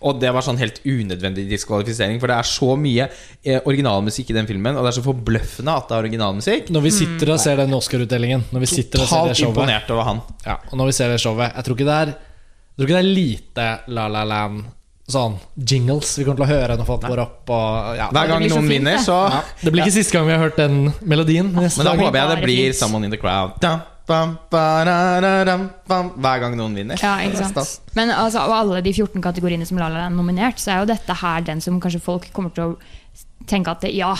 Og 0.00 0.20
det 0.20 0.30
var 0.32 0.42
sånn 0.46 0.58
helt 0.60 0.80
unødvendig 0.84 1.46
diskvalifisering, 1.50 2.20
for 2.20 2.32
det 2.32 2.36
er 2.38 2.48
så 2.48 2.70
mye 2.80 3.08
eh, 3.44 3.60
originalmusikk 3.64 4.30
i 4.30 4.36
den 4.38 4.46
filmen, 4.50 4.76
og 4.76 4.84
det 4.84 4.92
er 4.92 4.98
så 5.00 5.04
forbløffende 5.06 5.76
at 5.76 5.88
det 5.88 5.96
er 5.96 6.02
originalmusikk. 6.08 6.70
Når 6.74 6.82
vi 6.86 6.90
sitter 6.90 7.32
og 7.34 7.40
ser 7.40 7.56
den 7.56 7.74
Oscar-utdelingen, 7.76 8.44
Når 8.52 8.60
vi 8.60 8.66
sitter 8.66 9.00
og 9.04 9.08
ser 9.08 9.30
det 9.30 9.36
Totalt 9.36 9.40
showet 9.40 9.56
imponert 9.56 9.90
over 9.90 10.04
han. 10.10 10.20
ja, 10.46 10.58
Og 10.70 10.78
når 10.78 10.86
vi 10.86 10.92
ser 10.92 11.08
det 11.08 11.20
showet 11.20 11.52
Jeg 11.56 11.64
tror 11.64 11.76
ikke 11.78 11.88
det 11.88 11.96
er 12.00 12.06
Jeg 12.10 12.76
tror 12.76 12.88
ikke 12.88 12.98
det 12.98 13.04
er 13.04 13.14
lite 13.14 13.66
La 13.88 14.08
La 14.08 14.24
Land 14.24 14.64
Sånn 15.10 15.34
jingles 15.56 16.12
vi 16.20 16.24
kommer 16.24 16.38
til 16.38 16.46
å 16.46 16.50
høre 16.52 16.76
når 16.78 16.86
folk 16.86 17.02
går 17.02 17.18
opp 17.18 17.50
og, 17.50 17.96
ja. 17.98 18.04
Hver 18.14 18.28
gang 18.30 18.44
noen 18.44 18.60
fint, 18.62 18.70
vinner, 18.70 18.98
så 19.02 19.16
Ja, 19.32 19.40
Det 19.64 19.72
blir 19.74 19.82
ikke 19.82 19.96
siste 19.96 20.14
gang 20.14 20.28
vi 20.28 20.34
har 20.36 20.44
hørt 20.44 20.56
den 20.60 20.92
melodien. 21.02 21.50
Men 21.50 21.66
da 21.66 21.96
håper 21.98 22.18
jeg 22.20 22.28
det 22.30 22.44
blir 22.44 22.70
'Someone 22.72 23.04
in 23.04 23.10
the 23.10 23.18
Crowd'. 23.18 23.58
Da, 23.60 23.72
bam, 24.10 24.32
ba-da-da-dam, 24.50 25.68
bam, 25.88 26.08
Hver 26.18 26.40
gang 26.42 26.56
noen 26.58 26.74
vinner. 26.74 26.98
Ja, 27.02 27.12
ikke 27.22 27.44
stas. 27.52 27.76
sant? 27.78 27.92
Men 27.96 28.10
altså, 28.14 28.42
av 28.42 28.52
alle 28.56 28.80
de 28.82 28.92
14 28.96 29.22
kategoriene 29.22 29.66
som 29.68 29.78
La 29.78 29.86
La 29.88 30.02
Land 30.02 30.14
er 30.14 30.18
nominert, 30.18 30.58
så 30.62 30.72
er 30.74 30.80
jo 30.82 30.88
dette 30.90 31.14
her 31.22 31.46
den 31.46 31.62
som 31.64 31.78
kanskje 31.82 32.02
folk 32.02 32.26
kommer 32.36 32.50
til 32.56 32.72
å 32.72 33.46
tenke 33.50 33.70
at 33.72 33.80
det, 33.86 33.94
ja, 33.96 34.12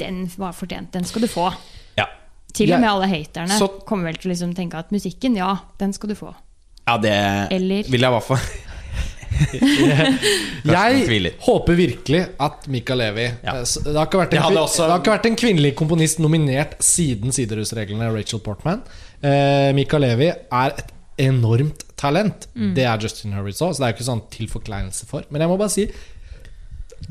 den 0.00 0.24
var 0.40 0.54
fortjent, 0.56 0.92
den 0.94 1.04
skal 1.04 1.26
du 1.26 1.28
få. 1.28 1.50
Ja. 1.98 2.06
Til 2.56 2.72
og 2.72 2.80
med 2.80 2.88
alle 2.88 3.10
haterne 3.10 3.58
Så- 3.58 3.68
kommer 3.86 4.04
vel 4.12 4.16
til 4.22 4.30
å 4.30 4.34
liksom 4.34 4.54
tenke 4.56 4.78
at 4.78 4.90
musikken, 4.94 5.36
ja, 5.36 5.56
den 5.78 5.92
skal 5.92 6.08
du 6.08 6.14
få. 6.14 6.34
ja, 6.86 6.96
det 6.98 7.12
Eller- 7.52 7.82
vil 7.90 8.00
jeg 8.00 8.10
i 8.10 8.14
hvert 8.14 8.22
fall. 8.30 8.38
Jeg 10.66 11.32
håper 11.44 11.76
virkelig 11.76 12.20
at 12.40 12.66
Mika 12.72 12.94
Levi 12.96 13.26
Ja. 13.44 13.56
eh, 13.58 13.64
det, 13.84 13.92
har 13.96 14.06
ikke 14.06 14.20
vært 14.22 14.34
en, 14.38 14.54
det, 14.54 14.60
også- 14.62 14.86
det 14.86 14.90
har 14.94 15.00
ikke 15.02 15.14
vært 15.18 15.26
en 15.26 15.36
kvinnelig 15.36 15.74
komponist 15.76 16.18
nominert 16.22 16.78
siden 16.80 17.32
Siderhusreglene, 17.32 18.08
Rachel 18.14 18.40
Portman. 18.40 18.82
Eh, 19.22 19.72
Mika 19.76 19.98
Levi 19.98 20.28
er 20.32 20.74
et 20.76 20.92
enormt 21.18 21.84
talent. 21.96 22.46
Mm. 22.54 22.74
Det 22.76 22.84
er 22.84 22.98
Justin 23.00 23.32
Hurwitz 23.32 23.62
òg, 23.64 23.72
så 23.74 23.80
det 23.80 23.86
er 23.88 23.92
jo 23.94 23.96
ikke 23.96 24.10
sånn 24.10 24.22
til 24.30 24.46
forkleinelse 24.52 25.06
for. 25.08 25.22
Men 25.30 25.40
jeg 25.40 25.48
må 25.48 25.56
bare 25.58 25.70
si 25.72 25.86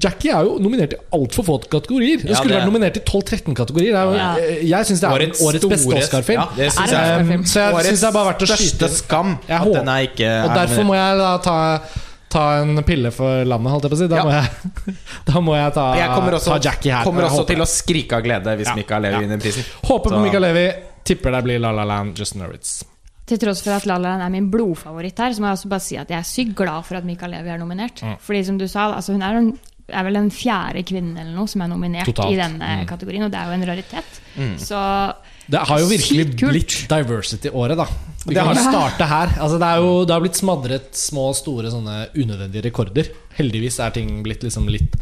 Jackie 0.01 0.31
er 0.33 0.43
jo 0.43 0.55
nominert 0.59 0.93
i 0.95 0.97
altfor 1.13 1.45
få 1.45 1.55
kategorier. 1.69 2.17
Det 2.23 2.29
Ja, 2.33 2.39
skulle 2.39 2.57
vært 2.57 2.65
nominert 2.67 2.97
i 2.97 3.01
12-13 3.05 3.53
kategorier. 3.55 3.93
Er 3.95 4.05
jo, 4.09 4.13
Ja. 4.17 4.29
eh, 4.41 4.63
Jeg 4.65 4.85
syns 4.89 4.99
det 4.99 5.07
er 5.09 5.13
Årets 5.13 5.41
årets, 5.45 5.67
beste 5.69 5.93
Oscar-film. 5.99 6.41
Ja, 6.41 6.47
det 6.57 6.71
synes 6.73 6.91
Er 6.91 7.17
jeg. 7.19 7.37
Um, 7.39 7.43
så 7.45 7.53
jeg 7.61 7.73
Årets 7.75 7.87
syns 7.89 8.01
det 8.01 8.07
er 8.09 8.11
bare 8.11 8.33
verdt 8.33 8.41
å 8.41 8.47
største 8.49 8.65
skyte 8.65 8.89
skam 8.89 9.37
at 9.47 9.61
håper- 9.61 9.73
den 9.79 9.87
er 9.89 10.01
ikke 10.07 10.43
Og 10.43 10.49
er 10.51 10.55
derfor 10.67 10.83
må 10.83 10.93
jeg 10.95 11.17
da 11.17 11.37
ta, 11.37 11.81
ta 12.29 12.61
en 12.61 12.83
pille 12.83 13.11
for 13.13 13.45
landet, 13.45 13.71
holdt 13.71 13.83
jeg 13.83 13.91
på 13.91 13.95
å 13.95 14.01
si. 14.01 14.07
Da, 14.07 14.15
Ja. 14.15 14.23
må, 14.23 14.31
jeg, 14.31 14.95
da 15.25 15.33
må 15.39 15.55
jeg 15.55 15.73
ta, 15.73 15.95
Jeg 15.95 16.09
kommer 16.09 16.31
også, 16.33 16.45
ta 16.45 16.59
Jackie 16.59 16.91
her. 16.91 17.03
kommer 17.03 17.21
også 17.29 17.47
til 17.47 17.57
å 17.57 17.65
skrike 17.69 18.13
av 18.13 18.23
glede 18.23 18.57
hvis 18.57 18.67
Ja, 18.67 18.75
Mikael 18.75 19.01
Levi 19.03 19.13
ja. 19.13 19.19
vinner 19.21 19.37
prisen. 19.39 19.63
Håper 19.85 20.09
på 20.11 20.19
Mikael 20.25 20.41
Levi. 20.41 20.73
Tipper 21.05 21.31
det 21.37 21.43
blir 21.45 21.59
La 21.61 21.71
La 21.75 21.85
Land, 21.85 22.17
Justin 22.17 22.41
Hurwitz. 22.45 22.79
Til 23.25 23.39
tross 23.41 23.61
for 23.65 23.73
at 23.73 23.85
La 23.89 23.95
La 23.97 24.11
Land 24.15 24.25
er 24.25 24.33
min 24.33 24.49
blodfavoritt 24.53 25.17
her, 25.21 25.33
så 25.33 25.41
må 25.41 25.49
jeg 25.49 25.57
også 25.59 25.69
bare 25.71 25.81
si 25.85 25.95
at 25.97 26.09
jeg 26.13 26.19
er 26.19 26.27
sykt 26.29 26.55
glad 26.57 26.85
for 26.85 26.97
at 26.99 27.05
Mikael 27.07 27.31
Levi 27.33 27.49
er 27.53 27.61
nominert. 27.61 28.01
Mm. 28.05 28.17
Fordi 28.21 28.43
som 28.45 28.57
du 28.61 28.67
sa, 28.69 28.91
altså 28.97 29.15
hun 29.15 29.23
er, 29.25 29.39
en, 29.39 29.47
er 29.89 30.05
vel 30.05 30.17
den 30.19 30.29
fjerde 30.33 30.83
kvinnen 30.85 31.17
eller 31.17 31.33
noe 31.37 31.49
som 31.49 31.61
er 31.65 31.71
nominert 31.71 32.05
Totalt. 32.09 32.33
i 32.33 32.37
denne 32.41 32.69
Mm. 32.81 32.85
kategorien, 32.89 33.23
og 33.25 33.31
det 33.33 33.39
er 33.39 33.45
jo 33.49 33.55
en 33.57 33.67
raritet. 33.71 34.19
Mm. 34.37 34.57
Så 34.61 35.13
Det 35.49 35.59
har 35.69 35.79
jo 35.79 35.85
virkelig 35.85 36.25
blitt 36.41 36.75
diversity-året, 36.89 37.77
da. 37.77 37.85
Det 38.25 38.37
har 38.41 38.55
kan 38.55 38.63
starte 38.71 39.05
her. 39.05 39.27
Altså, 39.39 39.59
det, 39.61 39.71
jo, 39.77 40.05
det 40.05 40.13
har 40.13 40.21
blitt 40.21 40.39
smadret 40.39 40.95
små 40.97 41.27
og 41.29 41.35
store 41.37 41.69
sånne 41.69 42.07
unødvendige 42.17 42.63
rekorder. 42.65 43.09
Heldigvis 43.37 43.79
er 43.79 43.91
ting 43.93 44.23
blitt 44.25 44.41
liksom 44.41 44.65
litt 44.73 44.95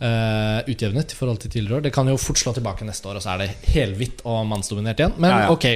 eh, 0.00 0.60
utjevnet 0.70 1.12
i 1.12 1.16
forhold 1.18 1.38
til 1.42 1.50
tidligere 1.50 1.78
år. 1.78 1.82
Det 1.88 1.92
kan 1.94 2.08
jo 2.08 2.16
fort 2.20 2.38
slå 2.40 2.52
tilbake 2.56 2.84
neste 2.88 3.08
år, 3.08 3.16
og 3.20 3.22
så 3.24 3.34
er 3.34 3.44
det 3.44 3.50
helhvitt 3.74 4.22
og 4.24 4.46
mannsdominert 4.50 4.98
igjen. 5.00 5.14
Men 5.18 5.30
Ja, 5.30 5.38
ja. 5.46 5.50
ok. 5.52 5.66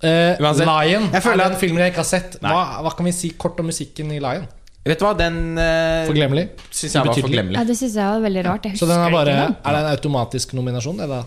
Uh, 0.00 0.32
Uansett, 0.40 0.64
Lion 0.64 1.10
jeg 1.12 1.22
føler 1.22 1.42
er 1.44 1.48
den 1.50 1.56
at- 1.58 1.60
filmen 1.60 1.78
jeg 1.82 1.92
ikke 1.92 2.00
har 2.00 2.08
sett. 2.08 2.38
Hva, 2.40 2.80
hva 2.86 2.92
kan 2.96 3.04
vi 3.04 3.12
si 3.12 3.30
kort 3.36 3.58
om 3.60 3.66
musikken 3.68 4.10
i 4.16 4.18
Lion? 4.22 4.46
Vet 4.84 4.96
du 4.98 5.04
hva, 5.04 5.10
den 5.18 5.58
uh, 5.58 6.06
Forglemmelig? 6.08 6.46
Synes 6.72 6.94
jeg 6.94 7.04
var 7.04 7.18
forglemmelig. 7.20 7.58
ja, 7.58 7.64
det 7.68 7.76
syns 7.76 7.96
jeg 8.00 8.06
var 8.14 8.22
veldig 8.24 8.44
rart. 8.46 8.64
Jeg 8.70 8.78
Så 8.80 8.86
den 8.88 8.96
er 8.96 9.10
bare 9.12 9.24
det. 9.28 9.34
Er 9.60 9.76
det 9.76 9.82
en 9.84 9.90
automatisk 9.92 10.54
nominasjon? 10.56 10.96
Det 11.02 11.08
da? 11.10 11.20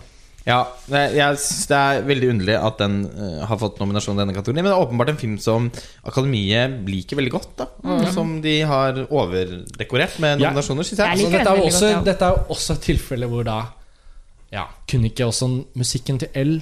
Ja, 0.46 0.58
det- 0.90 1.14
jeg 1.16 1.36
synes 1.40 1.66
det 1.70 1.76
er 1.76 2.02
veldig 2.04 2.28
underlig 2.34 2.54
at 2.60 2.76
den 2.78 2.96
eh, 3.16 3.46
har 3.46 3.56
fått 3.56 3.78
nominasjon 3.80 4.14
i 4.18 4.20
denne 4.26 4.34
kategorien. 4.36 4.62
Men 4.62 4.72
det 4.72 4.76
er 4.76 4.84
åpenbart 4.86 5.08
en 5.08 5.16
film 5.16 5.38
som 5.40 5.70
Akademiet 6.04 6.84
liker 6.86 7.16
veldig 7.16 7.32
godt. 7.32 7.48
da 7.56 7.66
Og 7.84 8.12
Som 8.12 8.40
de 8.42 8.60
har 8.60 8.92
overdekorert 9.08 10.18
med 10.20 10.38
nominasjoner, 10.40 10.84
syns 10.84 10.98
Jeg 11.00 11.16
jeg. 11.16 11.26
Så 11.26 11.30
dette, 11.32 11.48
er 11.48 11.64
også, 11.64 11.80
godt, 11.80 11.96
ja. 11.96 12.02
dette 12.12 12.22
er 12.28 12.44
også 12.52 12.72
et 12.76 12.82
tilfelle 12.90 13.26
hvor 13.30 13.44
da 13.44 13.62
Ja, 14.52 14.66
kunne 14.86 15.08
ikke 15.10 15.24
også 15.26 15.48
musikken 15.74 16.18
til 16.20 16.28
L 16.36 16.60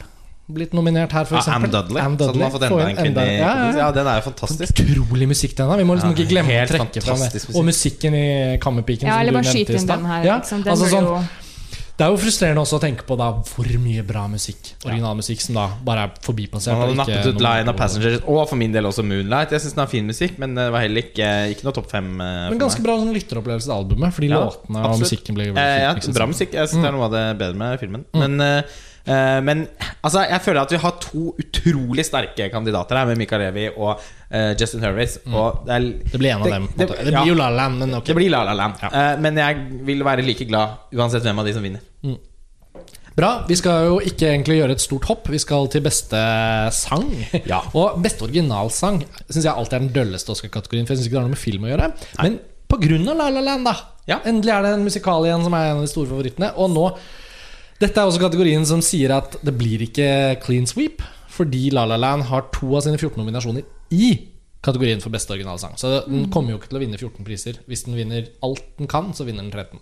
blitt 0.52 0.72
nominert 0.74 1.12
her, 1.12 1.24
for 1.24 1.36
Ja? 1.36 1.54
Am 1.54 1.62
Dudley. 1.70 2.00
Am 2.02 2.16
Så 2.18 2.32
den 2.32 2.40
har 2.42 2.50
fått 2.50 2.62
enda 2.62 2.88
en 2.88 2.96
kvinne. 2.96 3.06
enda- 3.06 3.26
ja, 3.26 3.52
ja, 3.72 3.76
Ja, 3.78 3.90
den 3.92 4.06
er 4.06 4.20
jo 4.20 4.30
fantastisk. 4.30 4.74
Utrolig 4.80 5.26
musikk, 5.28 5.54
den 5.56 5.68
her. 5.70 5.76
Vi 5.76 5.84
må 5.84 5.94
liksom 5.96 6.10
Ja, 6.10 6.16
ikke 6.22 6.28
glemme 6.28 6.54
å 6.62 6.68
trekke 6.68 7.02
fram 7.02 7.18
det. 7.18 7.56
Og 7.56 7.64
musikken 7.64 8.14
i 8.14 8.58
Kammerpiken. 8.58 9.06
Ja, 9.06 9.12
som 9.14 9.20
eller 9.20 9.32
du 9.32 9.38
bare 9.38 9.44
nevnte 9.44 9.58
skyte 9.58 9.70
i 9.70 9.74
inn 9.74 9.80
stad. 9.80 9.98
den 9.98 10.06
her. 10.06 10.24
Ja, 10.24 10.38
Liksom. 10.40 10.62
Den 10.64 10.72
altså 10.72 10.88
sånn, 10.88 11.04
jo 11.04 11.24
det 11.98 12.06
er 12.06 12.10
jo 12.14 12.16
frustrerende 12.18 12.62
også 12.64 12.78
å 12.78 12.82
tenke 12.82 13.04
på 13.06 13.16
da 13.20 13.26
hvor 13.46 13.68
mye 13.84 14.02
bra 14.06 14.24
musikk, 14.32 14.72
originalmusikk, 14.86 15.42
som 15.44 15.58
da 15.58 15.66
bare 15.84 16.06
er 16.08 16.14
forbipassert. 16.24 16.72
Han 16.72 16.82
hadde 16.86 16.96
nappet 16.98 17.28
ut 17.28 17.42
Line 17.44 17.68
of 17.70 17.76
Passengers, 17.78 18.22
og 18.24 18.40
for 18.48 18.56
min 18.58 18.72
del 18.74 18.88
også 18.88 19.04
Moonlight. 19.06 19.52
Jeg 19.54 19.60
syns 19.66 19.76
den 19.76 19.82
har 19.84 19.90
fin 19.92 20.08
musikk, 20.08 20.38
men 20.42 20.56
det 20.58 20.70
var 20.72 20.82
heller 20.86 21.04
ikke, 21.04 21.28
ikke 21.52 21.68
noe 21.68 21.76
topp 21.76 21.90
fem. 21.92 22.08
eh, 22.20 22.48
Men 22.50 22.58
ganske 22.62 22.80
meg. 22.80 22.86
bra 22.88 22.96
sånn 23.02 23.12
lytteropplevelse 23.18 23.70
av 23.70 23.84
albumet, 23.84 24.16
fordi 24.16 24.30
Ja, 24.32 24.40
låtene 24.40 24.86
og 24.88 24.98
musikken 25.04 25.36
blir 25.36 25.52
Eh, 25.52 25.82
ja, 25.84 25.92
bra 25.94 26.26
musikk. 26.26 26.52
Jeg 26.56 26.72
syns 26.72 26.82
det 26.82 26.88
er 26.88 26.96
noe 26.96 27.04
av 27.10 27.12
det 27.12 27.38
bedre 27.38 27.56
med 27.56 27.78
filmen. 27.78 28.04
Men, 28.14 28.40
eh, 28.40 28.58
eh, 28.58 28.80
men 29.04 29.64
altså, 30.02 30.22
jeg 30.30 30.40
føler 30.44 30.60
at 30.62 30.72
vi 30.72 30.78
har 30.82 30.92
to 31.02 31.32
utrolig 31.42 32.04
sterke 32.06 32.46
kandidater 32.52 33.00
her, 33.00 33.06
med 33.10 33.18
Mikael 33.18 33.42
Levi 33.48 33.64
og 33.74 33.96
uh, 33.98 34.52
Justin 34.58 34.84
Hervis. 34.84 35.18
Mm. 35.26 35.38
det, 35.66 35.78
Det 36.12 36.20
blir 36.22 36.30
en 36.34 36.42
av 36.42 36.44
Det- 36.46 36.52
dem. 36.52 36.68
det-. 36.76 36.88
Det, 36.88 37.14
blir 37.14 37.32
jo 37.32 37.34
La 37.38 37.48
La 37.50 37.64
Land, 37.64 37.78
men 37.82 37.94
ok. 37.98 38.04
det 38.06 38.16
blir 38.16 38.30
La 38.30 38.44
La 38.46 38.54
Land. 38.54 38.74
Ja. 38.82 38.92
Uh, 38.92 39.20
men 39.20 39.36
jeg 39.42 39.64
vil 39.88 40.04
være 40.06 40.22
like 40.26 40.46
glad 40.46 40.94
uansett 40.94 41.22
hvem 41.26 41.38
av 41.42 41.46
de 41.50 41.54
som 41.56 41.62
vinner. 41.66 41.80
Mm. 42.04 42.18
Bra. 43.14 43.30
Vi 43.48 43.56
skal 43.60 43.88
jo 43.90 43.96
ikke 44.00 44.30
egentlig 44.30 44.54
gjøre 44.56 44.72
et 44.72 44.80
stort 44.80 45.04
hopp. 45.10 45.26
Vi 45.28 45.38
skal 45.42 45.66
til 45.68 45.82
beste 45.84 46.16
sang. 46.72 47.10
Ja. 47.44 47.58
Og 47.78 47.98
beste 48.00 48.24
originalsang 48.24 49.02
syns 49.28 49.44
jeg 49.44 49.52
alltid 49.52 49.76
er 49.76 49.82
den 49.84 49.92
dølleste 49.98 50.32
Oscar-kategorien. 50.32 50.86
For 50.88 50.94
jeg 50.94 51.02
syns 51.02 51.10
ikke 51.10 51.18
det 51.18 51.20
har 51.20 51.28
noe 51.28 51.34
med 51.34 51.42
film 51.42 51.66
å 51.66 51.72
gjøre. 51.74 51.90
Men 52.22 52.38
på 52.72 52.78
grunn 52.80 53.10
av 53.12 53.18
La 53.20 53.26
La 53.34 53.42
Land, 53.44 53.68
da. 53.68 53.74
Ja. 54.08 54.16
Endelig 54.24 54.54
er 54.54 54.64
det 54.64 54.70
en 54.78 54.86
musikal 54.86 55.26
igjen 55.28 55.44
som 55.44 55.52
er 55.58 55.66
en 55.74 55.82
av 55.82 55.84
de 55.84 55.90
store 55.92 56.08
favorittene. 56.08 56.48
Og 56.56 56.72
nå 56.72 56.86
Dette 57.82 57.98
er 57.98 58.06
også 58.06 58.20
kategorien 58.22 58.64
som 58.68 58.82
sier 58.84 59.10
at 59.16 59.36
det 59.42 59.54
blir 59.58 59.82
ikke 59.88 60.08
clean 60.44 60.68
sweep, 60.70 61.02
fordi 61.32 61.70
La 61.74 61.82
La 61.88 61.96
Land 61.98 62.28
har 62.28 62.46
to 62.54 62.68
av 62.78 62.84
sine 62.84 62.98
14 63.00 63.18
nominasjoner 63.18 63.64
i 63.96 64.12
kategorien 64.62 65.00
for 65.02 65.10
beste 65.10 65.34
originalsang. 65.34 65.74
Så 65.80 66.04
den 66.06 66.28
kommer 66.30 66.54
jo 66.54 66.60
ikke 66.60 66.70
til 66.70 66.78
å 66.78 66.82
vinne 66.84 67.00
14 67.00 67.26
priser. 67.26 67.58
Hvis 67.66 67.82
den 67.88 67.96
vinner 67.98 68.28
alt 68.46 68.62
den 68.78 68.86
kan, 68.90 69.10
så 69.16 69.26
vinner 69.26 69.42
den 69.42 69.50
13. 69.50 69.80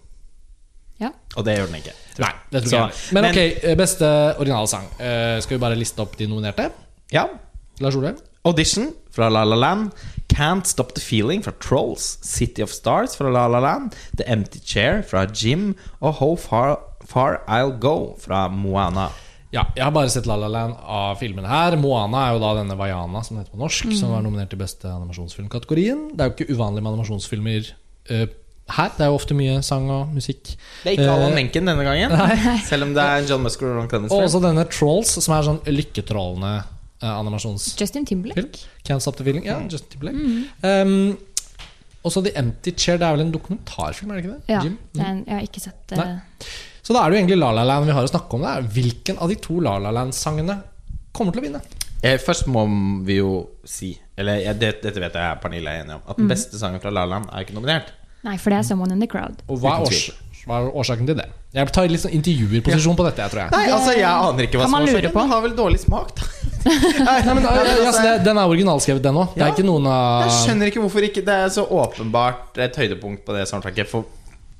Ja. 1.00 1.10
Og 1.36 1.44
det 1.44 1.58
gjør 1.58 1.68
den 1.70 1.80
ikke. 1.80 1.92
Nei, 2.20 2.32
det 2.52 2.62
tror 2.64 2.70
Så- 2.70 2.80
jeg. 2.86 3.12
Men 3.12 3.22
men- 3.22 3.30
ok, 3.34 3.64
eh, 3.64 3.74
beste 3.76 4.08
originalsang. 4.38 4.86
Uh, 5.00 5.40
skal 5.40 5.58
vi 5.58 5.60
bare 5.60 5.76
liste 5.76 6.00
opp 6.00 6.16
de 6.16 6.26
nominerte? 6.26 6.70
Ja. 7.12 7.26
Lars 7.80 7.96
Ole? 7.96 8.14
Audition 8.44 8.94
fra 9.10 9.28
La 9.28 9.44
La 9.44 9.56
Land. 9.56 9.92
Can't 10.28 10.66
Stop 10.66 10.94
The 10.94 11.00
Feeling 11.00 11.42
fra 11.42 11.52
Trolls. 11.60 12.18
City 12.22 12.62
of 12.62 12.70
Stars 12.70 13.16
fra 13.16 13.28
La 13.30 13.46
La 13.48 13.58
Land. 13.60 13.92
The 14.16 14.24
Empty 14.26 14.60
Chair 14.64 15.02
fra 15.02 15.26
Jim. 15.34 15.74
Og 16.00 16.14
How 16.14 16.36
Far, 16.36 16.78
Far 17.10 17.40
I'll 17.50 17.74
Go 17.82 18.14
fra 18.22 18.46
Moana. 18.48 19.08
Ja, 19.50 19.64
jeg 19.74 19.82
har 19.82 19.90
bare 19.90 20.10
sett 20.12 20.28
La 20.30 20.36
La 20.38 20.46
Land 20.50 20.76
av 20.78 21.16
filmene 21.18 21.48
her. 21.50 21.74
Moana 21.80 22.28
er 22.28 22.36
jo 22.36 22.42
da 22.42 22.52
denne 22.60 22.76
Vaiana, 22.78 23.22
som 23.26 23.34
det 23.34 23.42
heter 23.44 23.56
på 23.56 23.62
norsk, 23.64 23.88
som 23.98 24.12
var 24.14 24.22
nominert 24.22 24.52
til 24.52 24.60
beste 24.60 24.86
animasjonsfilmkategorien. 24.86 26.12
Det 26.14 26.22
er 26.22 26.30
jo 26.30 26.36
ikke 26.36 26.54
uvanlig 26.54 26.84
med 26.84 26.92
animasjonsfilmer 26.92 27.72
uh, 28.12 28.28
her. 28.76 28.92
Det 28.94 29.02
er 29.02 29.10
jo 29.10 29.18
ofte 29.18 29.34
mye 29.34 29.56
sang 29.66 29.90
og 29.90 30.12
musikk. 30.14 30.52
Det 30.84 30.92
er 30.92 30.94
ikke 30.94 31.08
Alan 31.10 31.32
Eh, 31.32 31.38
Menken 31.40 31.72
denne 31.72 31.88
gangen. 31.88 32.14
Selv 32.70 32.86
om 32.86 32.94
det 32.94 33.08
er 33.16 33.26
John 33.26 33.42
Musker 33.42 33.72
og 33.72 33.80
Ron 33.80 33.90
Clemens. 33.90 34.14
Og 34.14 34.20
film. 34.20 34.28
også 34.28 34.44
denne 34.46 34.66
Trolls, 34.70 35.16
som 35.18 35.34
er 35.34 35.48
sånn 35.50 35.60
lykketrollende 35.66 36.54
uh, 36.62 37.10
animasjonsfilm. 37.16 37.82
Justin 37.82 38.06
Timberlake. 38.06 38.64
Can't 38.86 39.02
Stop 39.02 39.18
The 39.18 39.26
Feeling. 39.26 39.50
Ja, 39.50 39.58
Justin 39.66 39.96
Timberlake. 39.96 40.46
Um, 40.62 41.18
også 42.06 42.22
The 42.22 42.38
Empty 42.38 42.78
Chair. 42.78 43.02
Det 43.02 43.10
er 43.10 43.18
vel 43.18 43.26
en 43.26 43.34
dokumentarfilm, 43.34 44.14
er 44.14 44.20
det 44.20 44.28
ikke 44.28 44.36
det? 44.38 44.42
Ja, 44.54 44.62
er 45.02 45.24
jeg 45.26 45.40
har 45.40 45.48
ikke 45.50 45.66
sett 45.66 45.98
Nei. 45.98 46.12
Så 46.82 46.94
da 46.96 47.02
er 47.04 47.10
det 47.10 47.18
jo 47.18 47.22
egentlig 47.24 47.38
La 47.42 47.50
La 47.52 47.64
Land 47.68 47.86
vi 47.86 47.92
har 47.92 48.06
å 48.06 48.10
snakke 48.10 48.38
om. 48.38 48.42
Det. 48.46 48.70
Hvilken 48.76 49.18
av 49.20 49.28
de 49.28 49.36
to 49.36 49.60
La 49.60 49.76
La 49.78 49.90
Land-sangene 49.94 50.58
kommer 51.12 51.32
til 51.36 51.42
å 51.42 51.46
vinne? 51.48 51.60
Eh, 52.02 52.16
Først 52.18 52.46
må 52.48 52.62
vi 53.04 53.18
jo 53.18 53.32
si 53.68 53.90
Eller 54.16 54.38
ja, 54.40 54.54
det, 54.56 54.70
dette 54.80 55.00
vet 55.02 55.12
jeg 55.20 55.40
Pernille 55.42 55.68
er 55.68 55.82
enig 55.84 55.98
om. 55.98 56.02
At 56.08 56.16
den 56.16 56.28
beste 56.30 56.56
sangen 56.60 56.80
fra 56.80 56.90
La 56.92 57.04
La 57.04 57.16
Land 57.18 57.28
er 57.32 57.44
ikke 57.44 57.56
nominert. 57.58 57.92
Nei, 58.24 58.36
for 58.36 58.50
det 58.52 58.58
er 58.58 58.62
'Someone 58.68 58.92
in 58.92 59.00
the 59.00 59.06
Crowd'. 59.08 59.40
Og 59.48 59.58
hva 59.60 59.76
er, 59.80 59.84
Uten 59.84 59.92
års 59.92 60.10
hva 60.46 60.56
er 60.60 60.70
årsaken 60.72 61.06
til 61.06 61.16
det? 61.16 61.26
Jeg 61.52 61.72
tar 61.72 61.86
litt 61.88 62.00
sånn 62.00 62.12
intervjuerposisjon 62.16 62.96
på 62.96 63.04
dette, 63.04 63.20
jeg 63.22 63.30
tror 63.30 63.40
jeg. 63.42 63.50
Nei, 63.52 63.66
altså 63.76 63.92
Jeg 63.96 64.08
aner 64.08 64.42
ikke 64.46 64.56
hva 64.58 64.64
kan 64.64 64.70
som 64.70 64.72
man 64.72 64.82
er 64.88 64.92
årsaken. 64.94 65.12
på. 65.12 65.20
Den 65.20 65.28
har 65.30 65.40
vel 65.42 65.54
dårlig 65.56 65.80
smak, 65.80 66.14
da. 66.16 66.22
Nei, 67.08 67.34
men, 67.34 67.44
altså, 67.46 68.02
det, 68.04 68.24
Den 68.24 68.36
er 68.38 68.46
originalskrevet, 68.48 69.02
den 69.02 69.14
òg. 69.20 69.34
Det 69.34 69.42
er 69.42 69.46
Ja. 69.46 69.52
ikke 69.54 69.64
noen 69.68 69.86
av 69.86 70.22
Jeg 70.28 70.32
skjønner 70.40 70.66
ikke 70.72 70.80
hvorfor 70.84 71.02
ikke 71.08 71.24
det 71.24 71.36
er 71.44 71.48
så 71.48 71.64
åpenbart 71.68 72.58
et 72.58 72.76
høydepunkt 72.76 73.24
på 73.24 73.32
det 73.36 73.48
soundtracket 73.48 73.88
for, 73.88 74.04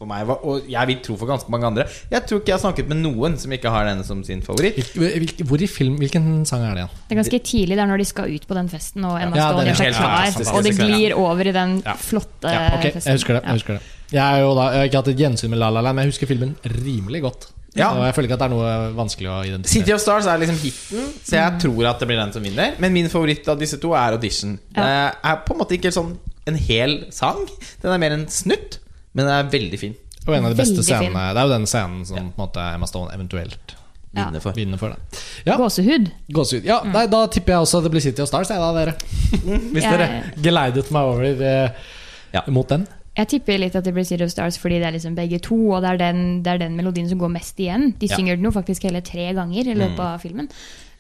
for 0.00 0.08
meg. 0.08 0.30
Og 0.48 0.68
jeg 0.70 0.88
vil 0.90 1.00
tro 1.04 1.16
for 1.20 1.28
ganske 1.28 1.52
mange 1.52 1.68
andre. 1.68 1.84
Jeg 2.10 2.24
tror 2.28 2.40
ikke 2.40 2.52
jeg 2.54 2.56
har 2.56 2.62
snakket 2.64 2.88
med 2.90 3.02
noen 3.04 3.36
som 3.40 3.52
ikke 3.52 3.72
har 3.74 3.84
denne 3.90 4.06
som 4.08 4.22
sin 4.24 4.40
favoritt. 4.44 4.78
Hvil- 4.96 5.18
hvil- 5.20 5.44
Hvor 5.50 5.60
i 5.62 5.68
film, 5.68 5.98
Hvilken 6.00 6.46
sang 6.48 6.64
er 6.64 6.74
det 6.74 6.82
igjen? 6.86 6.94
Det 7.08 7.16
er 7.16 7.20
ganske 7.22 7.40
tidlig, 7.50 7.76
det 7.76 7.84
er 7.84 7.90
når 7.92 7.98
de 7.98 8.08
skal 8.08 8.32
ut 8.34 8.46
på 8.48 8.54
den 8.56 8.68
festen, 8.72 9.04
og 9.04 9.20
Emma 9.20 9.36
Ja, 9.36 9.50
Stone 9.52 9.66
gjør 9.68 9.76
seg 9.76 9.94
klar. 10.00 10.56
Og 10.56 10.62
det 10.64 10.74
glir 10.78 11.14
over 11.20 11.46
i 11.46 11.52
den 11.52 11.82
Ja. 11.84 11.94
flotte 11.94 12.48
Ja, 12.48 12.78
okay. 12.78 12.92
festen. 12.92 13.12
Jeg 13.12 13.18
husker 13.20 13.34
det. 13.34 13.42
Jeg 13.44 13.52
husker 13.60 13.72
det 13.74 13.82
Jeg, 14.12 14.26
er 14.26 14.40
jo 14.42 14.54
da, 14.56 14.62
jeg 14.72 14.78
har 14.80 14.84
ikke 14.88 14.96
hatt 15.04 15.08
et 15.08 15.16
gjensyn 15.18 15.50
med 15.50 15.58
La 15.60 15.68
La 15.70 15.80
Land, 15.80 15.94
men 15.96 16.04
jeg 16.08 16.12
husker 16.16 16.26
filmen 16.26 16.56
rimelig 16.64 17.22
godt. 17.22 17.46
Ja. 17.76 17.92
Og 17.94 18.02
jeg 18.02 18.14
føler 18.16 18.26
ikke 18.26 18.34
at 18.34 18.40
det 18.40 18.50
er 18.50 18.54
noe 18.56 18.94
vanskelig 18.96 19.28
å 19.30 19.66
City 19.70 19.92
of 19.92 20.00
Stars 20.00 20.26
er 20.26 20.38
liksom 20.42 20.56
hiten, 20.58 21.12
så 21.22 21.36
jeg 21.38 21.60
tror 21.62 21.86
at 21.86 22.00
det 22.00 22.08
blir 22.08 22.16
den 22.18 22.32
som 22.32 22.42
vinner. 22.42 22.72
Men 22.80 22.92
min 22.92 23.06
favoritt 23.08 23.46
av 23.46 23.60
disse 23.60 23.78
to 23.78 23.92
er 23.94 24.16
Audition. 24.16 24.58
Det 24.74 24.82
er 24.82 25.36
på 25.46 25.52
en 25.54 25.58
måte 25.60 25.78
ikke 25.78 25.92
sånn 25.94 26.16
en 26.48 26.56
hel 26.56 27.04
sang. 27.12 27.46
Den 27.80 27.92
er 27.92 27.98
mer 27.98 28.10
en 28.16 28.26
snutt, 28.26 28.79
men 29.14 29.26
den 29.26 29.34
er 29.34 29.50
veldig 29.50 29.78
fin. 29.80 29.94
Og 30.26 30.34
en 30.36 30.44
av 30.44 30.52
de 30.52 30.58
beste 30.60 30.82
scenene 30.84 31.22
Det 31.34 31.40
er 31.40 31.46
jo 31.48 31.52
den 31.54 31.66
scenen 31.66 32.02
som 32.06 32.16
på 32.16 32.22
en 32.22 32.32
måte 32.38 32.64
Emma 32.74 32.86
Stone 32.86 33.10
eventuelt 33.14 33.74
Ja. 34.12 34.24
Vinner 34.26 34.40
for. 34.42 34.52
vinner 34.52 34.76
for. 34.78 34.88
Det. 34.90 35.18
Ja, 35.46 35.56
Gåsehud. 35.56 36.10
Gåsehud. 36.34 36.64
Ja, 36.66 36.80
nei, 36.84 37.06
da 37.06 37.26
tipper 37.30 37.52
jeg 37.54 37.60
også 37.62 37.78
at 37.78 37.84
det 37.86 37.92
blir 37.94 38.02
City 38.02 38.22
of 38.22 38.28
Stars, 38.28 38.50
jeg 38.50 38.58
da, 38.58 38.72
dere. 38.74 38.94
Hvis 39.72 39.84
dere 39.86 40.08
geleidet 40.42 40.90
meg 40.90 41.02
over 41.12 41.44
eh, 41.46 41.70
Ja. 42.34 42.42
mot 42.48 42.68
den. 42.68 42.86
Jeg 43.16 43.28
tipper 43.28 43.58
litt 43.58 43.74
at 43.76 43.84
det 43.84 43.92
blir 43.94 44.04
City 44.06 44.22
of 44.24 44.30
Stars 44.30 44.58
fordi 44.58 44.78
det 44.82 44.86
er 44.88 44.92
liksom 44.96 45.14
begge 45.14 45.38
to, 45.42 45.56
og 45.74 45.82
det 45.82 45.90
er 45.92 45.96
den, 46.02 46.42
det 46.42 46.52
er 46.52 46.58
den 46.62 46.76
melodien 46.78 47.08
som 47.08 47.18
går 47.22 47.30
mest 47.30 47.58
igjen. 47.62 47.92
De 47.98 48.06
Ja. 48.10 48.16
synger 48.16 48.36
den 48.36 48.44
jo 48.44 48.50
faktisk 48.54 48.82
hele 48.86 49.00
tre 49.00 49.32
ganger 49.34 49.66
i 49.66 49.74
løpet 49.78 49.98
av 50.00 50.20
filmen. 50.20 50.48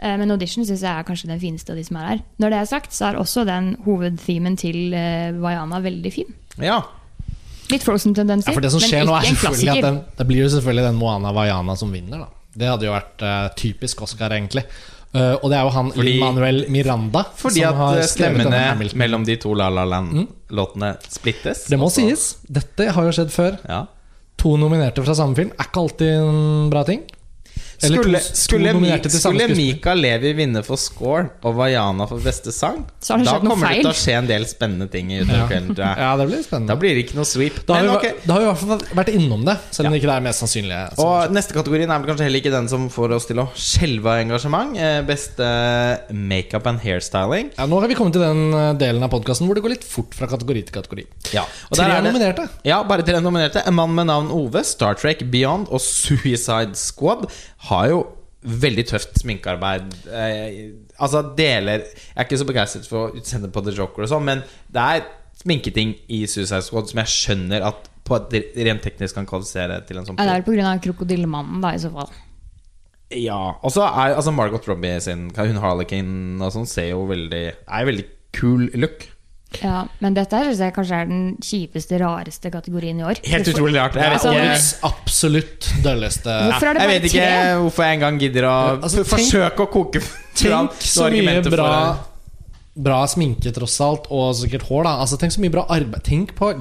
Eh, 0.00 0.16
Men 0.16 0.30
Audition 0.30 0.64
syns 0.64 0.80
jeg 0.80 0.90
er 0.90 1.02
kanskje 1.04 1.28
den 1.28 1.40
fineste 1.40 1.70
av 1.70 1.76
de 1.76 1.84
som 1.84 1.96
er 1.98 2.06
her. 2.08 2.20
Når 2.38 2.50
det 2.50 2.58
er 2.62 2.64
sagt, 2.66 2.92
så 2.92 3.10
er 3.10 3.18
også 3.18 3.44
den 3.46 3.76
hovedthemen 3.84 4.56
til 4.56 4.94
eh, 4.94 5.32
Vaiana 5.32 5.80
veldig 5.82 6.12
fin. 6.12 6.34
Ja. 6.58 6.82
Litt 7.70 7.84
Frozen-tendenser, 7.86 8.50
Ja, 8.50 8.56
for 8.56 8.64
det 8.64 8.70
som 8.74 8.82
skjer 8.82 9.04
nå, 9.08 9.14
er 9.16 9.28
selvfølgelig 9.30 9.72
at 9.76 9.86
den, 9.86 9.98
det 10.18 10.26
blir 10.28 10.42
jo 10.44 10.48
selvfølgelig 10.56 10.86
den 10.90 10.98
Moana 11.00 11.32
Vaiana 11.36 11.76
som 11.78 11.92
vinner, 11.94 12.24
da. 12.26 12.30
Det 12.60 12.66
hadde 12.66 12.88
jo 12.88 12.94
vært 12.96 13.22
uh, 13.22 13.46
typisk 13.58 14.02
Oscar, 14.02 14.32
egentlig. 14.34 14.64
Uh, 15.14 15.34
og 15.42 15.46
det 15.50 15.56
er 15.58 15.64
jo 15.66 15.70
han 15.74 15.88
Fordi- 15.90 16.10
Lin-Manuel 16.12 16.60
Miranda 16.70 17.24
Fordi 17.34 17.62
som 17.64 17.78
har 17.80 17.96
at 17.96 18.02
eh, 18.04 18.10
skrevet 18.10 18.44
denne 18.44 18.58
stemmene 18.62 18.98
mellom 19.02 19.24
de 19.26 19.34
to 19.42 19.54
La 19.58 19.66
La 19.74 19.82
Land-låtene 19.90 20.92
splittes. 21.06 21.64
Det 21.70 21.78
må 21.78 21.88
også. 21.90 22.04
sies. 22.06 22.26
Dette 22.46 22.90
har 22.94 23.08
jo 23.08 23.14
skjedd 23.16 23.32
før. 23.34 23.56
Ja. 23.66 23.80
To 24.40 24.54
nominerte 24.56 25.02
fra 25.04 25.16
samme 25.18 25.34
film 25.38 25.50
er 25.56 25.66
ikke 25.66 25.82
alltid 25.82 26.12
en 26.20 26.70
bra 26.70 26.84
ting. 26.86 27.02
Skulle, 27.80 28.20
skulle, 28.20 29.08
skulle. 29.08 29.46
Mika 29.56 29.94
Levi 29.96 30.34
vinne 30.36 30.60
for 30.66 30.76
score 30.80 31.30
og 31.46 31.54
Vaiana 31.56 32.04
for 32.08 32.20
beste 32.20 32.52
sang, 32.52 32.82
Så 33.00 33.14
har 33.14 33.22
det 33.22 33.28
da 33.30 33.36
kommer 33.38 33.48
noe 33.48 33.56
kommer 33.56 33.72
det 33.72 33.84
til 33.86 33.90
å 33.90 33.96
skje 33.96 34.16
en 34.18 34.28
del 34.28 34.44
spennende 34.48 34.88
ting 34.92 35.12
i 35.14 35.20
ja. 35.22 35.46
kvelden. 35.48 35.80
Ja, 35.80 36.10
det 36.20 36.26
blir 36.28 36.42
spennende. 36.44 36.74
Da 36.74 36.76
blir 36.80 36.98
det 36.98 37.06
ikke 37.06 37.16
noe 37.16 37.28
sweep. 37.28 37.62
Da 37.64 37.78
har, 37.78 37.86
Men 37.86 37.90
vi, 37.90 37.96
okay. 37.96 38.26
da 38.26 38.36
har 38.36 38.42
vi 38.42 38.46
i 38.46 38.50
hvert 38.50 38.62
fall 38.64 38.98
vært 39.00 39.12
innom 39.14 39.46
det, 39.48 39.56
selv 39.72 39.88
om 39.88 39.96
det 39.96 40.02
ikke 40.02 40.16
er 40.16 40.26
mest 40.26 40.44
sannsynlig. 40.44 40.80
Og 41.06 41.32
neste 41.34 41.56
kategorien 41.56 41.90
er 41.90 42.02
vel 42.02 42.12
kanskje 42.12 42.28
heller 42.28 42.44
ikke 42.44 42.54
den 42.54 42.68
som 42.72 42.86
får 42.92 43.16
oss 43.16 43.28
til 43.30 43.40
å 43.40 43.46
skjelve 43.56 44.12
av 44.12 44.24
engasjement. 44.26 44.76
Eh, 44.76 44.98
Beste 45.10 45.48
makeup 46.12 46.68
and 46.68 46.84
hairstyling. 46.84 47.50
ja, 47.56 47.66
nå 47.70 47.80
har 47.80 47.88
vi 47.88 47.96
kommet 47.98 48.16
til 48.16 48.24
den 48.26 48.52
eh, 48.52 48.70
delen 48.80 49.04
av 49.06 49.12
podkasten 49.14 49.48
hvor 49.48 49.56
det 49.56 49.64
går 49.64 49.74
litt 49.78 49.88
fort 49.88 50.14
fra 50.16 50.28
kategori 50.30 50.66
til 50.68 50.76
kategori. 50.76 51.06
Ja, 51.34 51.46
og 51.70 51.80
Tre 51.80 51.88
er 51.96 52.04
nominerte. 52.04 52.46
Ja, 52.68 52.82
bare 52.86 53.06
tre 53.06 53.20
nominerte. 53.24 53.64
En 53.66 53.78
mann 53.78 53.94
med 53.96 54.10
navn 54.12 54.30
Ove, 54.34 54.62
Star 54.68 54.98
Trek 55.00 55.24
Beyond 55.32 55.70
og 55.72 55.80
Suicide 55.84 56.76
Squad 56.78 57.26
har 57.70 57.88
jo 57.90 58.00
veldig 58.40 58.86
tøft 58.88 59.18
sminkearbeid. 59.20 59.90
Eh, 60.08 60.60
altså 60.96 61.20
deler 61.36 61.82
Jeg 61.84 62.16
er 62.16 62.24
ikke 62.24 62.38
så 62.40 62.48
begeistret 62.48 62.88
for 62.88 63.16
utseendet 63.18 63.52
på 63.52 63.62
The 63.66 63.74
Joker 63.76 64.06
og 64.06 64.12
sånn, 64.14 64.24
men 64.28 64.44
det 64.72 64.84
er 64.96 65.04
sminketing 65.40 65.94
i 66.12 66.22
Suicide 66.28 66.64
Squad 66.64 66.88
som 66.90 67.00
jeg 67.02 67.12
skjønner 67.12 67.64
at 67.68 67.86
på 68.08 68.16
rent 68.66 68.82
teknisk 68.82 69.14
kan 69.16 69.28
kvalifisere 69.28 69.78
til 69.86 70.00
en 70.00 70.08
sånn 70.08 70.18
Ja, 70.18 70.26
det 70.26 70.40
er 70.40 70.46
pga. 70.48 70.72
krokodillemannen, 70.82 71.60
da, 71.62 71.74
i 71.76 71.82
så 71.82 71.92
fall. 71.94 72.10
Ja, 73.10 73.38
og 73.60 73.72
så 73.74 73.84
er 73.88 74.16
altså 74.16 74.32
Margot 74.34 74.66
Robbie 74.70 75.00
sin 75.02 75.28
Hun 75.34 75.58
Harlequin 75.58 76.40
og 76.40 76.52
sånn 76.54 76.68
ser 76.70 76.92
jo 76.92 77.00
veldig 77.08 77.40
Er 77.66 77.88
veldig 77.88 78.04
kul 78.36 78.68
look. 78.78 79.08
Ja, 79.62 79.86
Men 80.00 80.14
dette 80.14 80.36
her 80.38 80.44
synes 80.46 80.60
jeg 80.62 80.74
kanskje 80.76 80.98
er 81.02 81.06
den 81.10 81.22
kjipeste, 81.42 81.98
rareste 81.98 82.50
kategorien 82.54 83.00
i 83.00 83.02
år. 83.02 83.18
Helt 83.24 83.44
Hvorfor- 83.46 83.56
utrolig 83.58 83.80
rart. 83.80 83.94
Jeg 83.98 84.10
vet 84.10 84.12
Altså, 84.20 84.30
Årets 84.30 84.68
absolutt 84.86 85.70
dølleste 85.82 86.36
Hvorfor 86.46 86.66
er 86.70 86.74
det 86.74 86.80
jeg 86.84 86.90
vet 86.94 87.08
ikke 87.10 87.24
tre? 87.26 87.56
hvorfor 87.64 87.82
jeg 87.84 87.98
engang 87.98 88.18
gidder 88.20 88.44
å 88.46 88.54
Altså, 88.82 89.02
tenk- 89.02 89.10
forsøke 89.16 89.66
å 89.66 89.70
koke 89.72 90.00
fram 90.00 90.68
Tenk 90.68 90.80
så 90.86 91.10
mye 91.10 91.42
bra 91.50 91.94
for 91.96 92.06
bra, 92.80 93.00
sminke, 93.10 93.50
tross 93.52 93.80
alt, 93.82 94.06
og 94.10 94.34
sikkert 94.38 94.62
hår. 94.70 94.84
da 94.84 94.90
Altså 95.02 95.18
Tenk 95.18 95.32
så 95.34 95.40
mye 95.42 95.50
bra 95.52 95.66
arbeid. 95.68 96.02
Tenk 96.04 96.34
på 96.38 96.54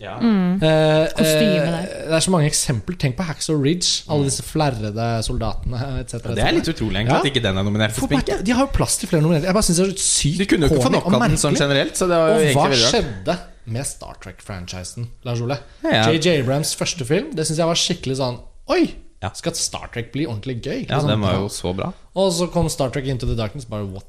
Ja. 0.00 0.14
Eh, 0.18 1.10
Kostyme 1.18 1.58
eh, 1.58 1.66
der. 1.68 1.88
det 2.08 2.16
er 2.18 2.24
så 2.24 2.32
mange 2.34 2.48
eksempler. 2.48 2.96
Tenk 3.02 3.16
på 3.18 3.26
Hacksaw 3.28 3.58
Ridge. 3.60 4.04
Alle 4.08 4.28
disse 4.30 4.44
flerrede 4.46 5.08
soldatene 5.26 5.80
etc. 6.02 6.22
Det 6.32 6.44
er 6.44 6.56
litt 6.56 6.70
utrolig 6.72 7.02
egentlig 7.02 7.14
Ja. 7.14 7.20
at 7.20 7.28
ikke 7.30 7.42
den 7.44 7.58
er 7.60 7.66
nominert 7.66 7.92
for 7.96 8.08
sminke. 8.08 8.38
De 8.44 8.52
har 8.56 8.66
jo 8.66 8.72
plass 8.72 8.96
til 9.02 9.10
flere 9.10 9.22
nominerte. 9.22 9.46
Jeg 9.50 9.54
bare 9.58 9.68
synes 9.68 9.80
det 9.82 9.88
er 9.88 10.02
sykt 10.08 10.38
De 10.38 10.46
kunne 10.54 10.68
jo 10.68 10.74
ikke 10.74 10.86
få 10.88 10.94
nok 10.96 11.10
av 11.12 11.26
den 11.26 11.36
sånn 11.44 11.58
generelt. 11.60 11.96
Så 11.98 12.08
det 12.10 12.16
var 12.22 12.36
Og 12.38 12.54
hva 12.56 12.68
skjedde 12.74 13.38
med 13.68 13.84
Star 13.86 14.16
Trek-franchisen, 14.24 15.08
Lars 15.28 15.40
Ole? 15.44 15.58
Ja. 15.84 16.06
JJ 16.10 16.40
Abrams 16.40 16.70
første 16.74 17.04
film 17.04 17.34
Det 17.36 17.44
syns 17.44 17.58
jeg 17.60 17.68
var 17.68 17.76
skikkelig 17.76 18.16
sånn 18.16 18.38
Oi! 18.72 18.94
Ja. 19.20 19.32
Skal 19.34 19.52
Star 19.58 19.88
Trek 19.92 20.12
bli 20.14 20.24
ordentlig 20.28 20.60
gøy? 20.62 20.86
Ja, 20.88 21.00
Sånn, 21.02 21.10
den 21.10 21.20
var 21.24 21.34
jo 21.40 21.48
så 21.50 21.72
bra. 21.74 21.92
Og 22.14 22.32
så 22.32 22.46
kom 22.54 22.68
Star 22.70 22.92
Trek 22.94 23.08
Into 23.10 23.26
the 23.26 23.34
Darkness. 23.34 23.66
Bare 23.66 23.84
what? 23.90 24.06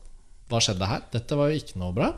Hva 0.51 0.59
skjedde 0.61 0.85
her? 0.85 1.01
Dette 1.11 1.37
var 1.39 1.49
jo 1.49 1.57
ikke 1.61 1.79
noe 1.81 1.95
bra. 1.95 2.11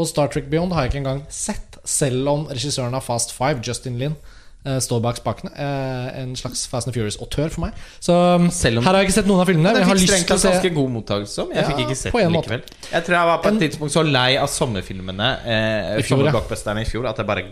Og 0.00 0.08
Star 0.08 0.26
Trek 0.32 0.48
Beyond 0.50 0.72
har 0.74 0.86
jeg 0.86 0.92
ikke 0.92 1.00
engang 1.04 1.20
sett, 1.30 1.71
selv 1.84 2.28
om 2.28 2.46
regissøren 2.46 2.94
av 2.94 3.02
Fast 3.02 3.32
Five, 3.32 3.60
Justin 3.66 3.98
Lin, 3.98 4.16
eh, 4.64 4.78
står 4.78 5.00
bak 5.02 5.16
spakene. 5.18 5.50
Eh, 5.56 6.20
En 6.22 6.36
slags 6.36 6.66
Fast 6.70 6.86
and 6.86 6.94
Furious-autør 6.94 7.50
for 7.50 7.60
meg. 7.66 7.72
Så 8.00 8.12
um, 8.36 8.48
her 8.50 8.82
har 8.86 8.98
jeg 9.00 9.08
ikke 9.08 9.16
sett 9.20 9.26
noen 9.26 9.40
av 9.40 9.46
filmene. 9.50 9.72
men 9.72 9.82
Den 9.82 9.96
fikk 9.98 10.06
strengt 10.08 10.28
tatt 10.28 10.42
ganske 10.46 10.74
god 10.74 10.90
mottakelse. 10.90 11.46
Jeg 11.54 11.56
Ja, 11.62 11.68
fikk 11.70 11.80
ikke 11.86 11.96
sett 11.98 12.12
den 12.12 12.32
likevel. 12.36 12.62
Jeg 12.92 13.04
tror 13.04 13.16
jeg 13.18 13.26
var 13.32 13.38
på 13.42 13.48
et 13.48 13.52
En- 13.54 13.60
tidspunkt 13.60 13.92
så 13.96 14.04
lei 14.06 14.36
av 14.36 14.48
sommerfilmene, 14.48 15.30
eh, 15.44 15.98
I 15.98 16.02
fjor, 16.02 16.24
ja. 16.24 16.32
i 16.80 16.84
fjor, 16.84 17.08
at 17.08 17.16
jeg 17.16 17.26
bare 17.26 17.44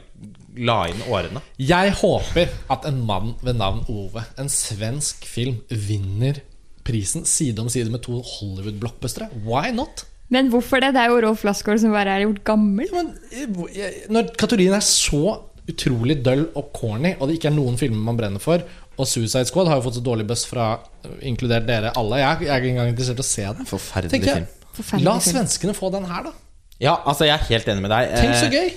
la 0.57 0.85
inn 0.91 1.03
årene. 1.09 1.41
Jeg 1.59 1.93
håper 1.93 2.49
at 2.71 2.85
en 2.87 3.05
mann 3.07 3.35
ved 3.43 3.57
navn 3.57 3.85
Ove, 3.89 4.25
en 4.39 4.49
svensk 4.49 5.25
film, 5.25 5.61
vinner 5.71 6.41
prisen 6.85 7.25
side 7.25 7.59
om 7.61 7.69
side 7.69 7.91
med 7.91 8.03
to 8.03 8.21
Hollywood-blockbustere. 8.23 9.29
Why 9.45 9.71
not? 9.71 10.05
Men 10.31 10.51
hvorfor 10.53 10.81
det? 10.83 10.93
Det 10.95 11.03
er 11.03 11.11
jo 11.11 11.21
Rolf 11.27 11.43
Lassgaard 11.47 11.81
som 11.83 11.91
bare 11.95 12.13
er 12.19 12.25
gjort 12.27 12.43
gammel. 12.47 12.91
Men, 12.95 13.09
eh, 13.35 14.05
når 14.15 14.29
kategorien 14.39 14.77
er 14.77 14.85
så 14.87 15.41
utrolig 15.71 16.21
døll 16.25 16.47
og 16.59 16.71
corny, 16.75 17.15
og 17.21 17.29
det 17.29 17.39
ikke 17.39 17.51
er 17.51 17.57
noen 17.57 17.77
filmer 17.79 18.01
man 18.11 18.17
brenner 18.19 18.43
for 18.43 18.63
Og 19.01 19.07
Suicide 19.07 19.47
Squad 19.49 19.69
har 19.71 19.79
jo 19.79 19.85
fått 19.87 19.97
så 20.01 20.03
dårlig 20.05 20.27
buss 20.29 20.43
fra 20.49 20.73
eh, 21.07 21.17
inkludert 21.31 21.67
dere 21.67 21.93
alle. 21.97 22.19
Jeg, 22.21 22.43
jeg 22.47 22.53
er 22.55 22.61
ikke 22.63 22.73
engang 22.75 22.91
interessert 22.93 23.23
i 23.23 23.25
å 23.25 23.29
se 23.31 23.47
den. 23.61 23.67
Forferdelig 23.71 24.21
jeg, 24.21 24.35
film. 24.35 24.47
Forferdelig 24.77 25.07
La 25.09 25.15
film. 25.19 25.35
svenskene 25.39 25.75
få 25.79 25.91
den 25.95 26.07
her, 26.11 26.29
da. 26.29 26.33
Ja, 26.81 26.95
altså 27.05 27.27
jeg 27.29 27.35
er 27.39 27.47
helt 27.51 27.69
enig 27.75 27.83
med 27.87 27.93
deg. 27.95 28.15
Tenk 28.19 28.37
så 28.39 28.47
Eh, 28.51 28.55
gøy! 28.59 28.71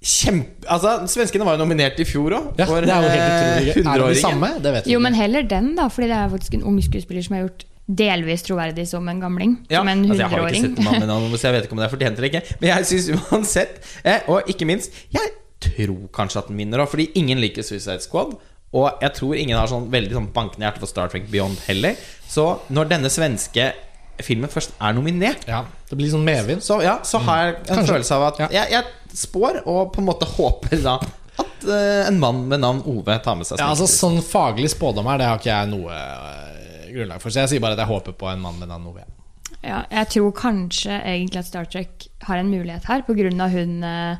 Kjempe, 0.00 0.64
altså 0.72 0.94
Svenskene 1.12 1.44
var 1.44 1.58
jo 1.58 1.60
nominert 1.60 1.98
i 2.00 2.06
fjor 2.08 2.32
òg. 2.32 2.44
Ja, 2.56 2.64
det 2.80 2.88
er 2.88 3.02
jo 3.04 3.10
helt 3.12 3.74
utrolig. 3.74 3.82
Er 3.84 4.00
det 4.00 4.14
de 4.14 4.20
samme? 4.22 4.48
Det 4.64 4.70
vet 4.72 4.86
vi 4.86 4.92
Jo, 4.94 4.98
ikke. 4.98 5.02
men 5.04 5.16
heller 5.18 5.42
den, 5.50 5.66
da. 5.76 5.88
Fordi 5.92 6.06
det 6.08 6.16
er 6.16 6.30
faktisk 6.32 6.54
en 6.56 6.62
ung 6.70 6.78
skuespiller 6.80 7.26
som 7.26 7.36
har 7.36 7.42
gjort 7.44 7.66
delvis 7.90 8.44
troverdig 8.46 8.84
som 8.88 9.08
en 9.10 9.18
gamling. 9.22 9.56
Ja, 9.70 9.80
som 9.80 9.88
en 9.90 10.04
altså 10.04 10.20
jeg 10.20 10.28
har 10.30 10.30
ikke 10.30 10.40
hundreåring. 10.46 10.62
sett 10.76 10.84
Mannen 10.86 11.00
med 11.04 11.08
navn, 11.10 11.34
så 11.38 11.48
jeg 11.48 11.56
vet 11.56 11.64
ikke 11.66 11.74
om 11.76 11.80
det 11.82 11.86
er 11.88 11.94
fortjent 11.96 12.20
eller 12.20 12.28
ikke. 12.30 12.56
Men 12.60 12.70
jeg 12.70 12.86
syns 12.90 13.08
uansett, 13.32 13.80
eh, 14.04 14.20
og 14.30 14.48
ikke 14.52 14.68
minst 14.68 14.94
Jeg 15.14 15.32
tror 15.60 16.06
kanskje 16.16 16.38
at 16.40 16.48
den 16.48 16.56
vinner 16.62 16.80
òg, 16.84 16.88
fordi 16.92 17.10
ingen 17.20 17.40
liker 17.42 17.62
Suicide 17.66 18.00
Squad. 18.04 18.36
Og 18.72 19.02
jeg 19.02 19.12
tror 19.18 19.34
ingen 19.34 19.58
har 19.58 19.66
sånn 19.66 19.88
veldig 19.90 20.14
sånn 20.14 20.28
bankende 20.32 20.64
hjerte 20.68 20.80
for 20.84 20.86
Star 20.88 21.10
Trek 21.10 21.26
Beyond 21.32 21.58
heller. 21.66 21.98
Så 22.30 22.60
når 22.70 22.88
denne 22.94 23.10
svenske 23.10 23.72
filmen 24.22 24.48
først 24.52 24.72
er 24.80 24.92
nominert, 24.94 25.42
Ja, 25.48 25.64
det 25.90 25.96
blir 25.98 26.10
sånn 26.12 26.22
medvind. 26.24 26.62
så, 26.62 26.78
ja, 26.84 26.98
så 27.02 27.18
har 27.24 27.42
jeg 27.42 27.54
en 27.56 27.64
Kanskje. 27.74 27.92
følelse 27.94 28.14
av 28.14 28.22
at 28.28 28.40
jeg, 28.52 28.68
jeg 28.70 29.16
spår 29.16 29.62
og 29.66 29.92
på 29.94 30.00
en 30.02 30.06
måte 30.06 30.28
håper 30.28 30.82
da 30.84 30.98
at 31.40 31.64
uh, 31.66 32.06
en 32.06 32.18
mann 32.20 32.42
med 32.48 32.60
navn 32.60 32.82
Ove 32.86 33.16
tar 33.24 33.34
med 33.40 33.48
seg 33.48 33.58
Ja, 33.58 33.70
altså. 33.72 33.86
Sånn 33.88 34.20
faglig 34.22 34.70
spådom 34.70 35.08
her, 35.08 35.18
det 35.18 35.26
har 35.26 35.40
ikke 35.40 35.50
jeg 35.50 35.70
noe 35.72 36.00
grunnlag 36.94 37.20
for. 37.22 37.30
Så 37.30 37.40
jeg 37.44 37.48
sier 37.54 37.60
bare 37.64 37.72
at 37.78 37.84
jeg 37.84 37.90
håper 37.92 38.12
på 38.12 38.28
en 38.32 38.40
mann 38.40 38.58
med 38.58 38.68
navn 38.68 38.86
Ove. 38.90 39.04
Ja, 39.62 39.82
jeg 39.90 40.08
tror 40.08 40.30
kanskje 40.32 41.00
egentlig 41.04 41.38
at 41.42 41.46
Star 41.46 41.64
Trek 41.66 42.06
har 42.22 42.36
en 42.38 42.50
mulighet 42.52 42.84
her, 42.88 43.02
på 43.02 43.14
grunn 43.18 43.40
av 43.40 43.50
hun 43.50 43.82
eh, 43.84 44.16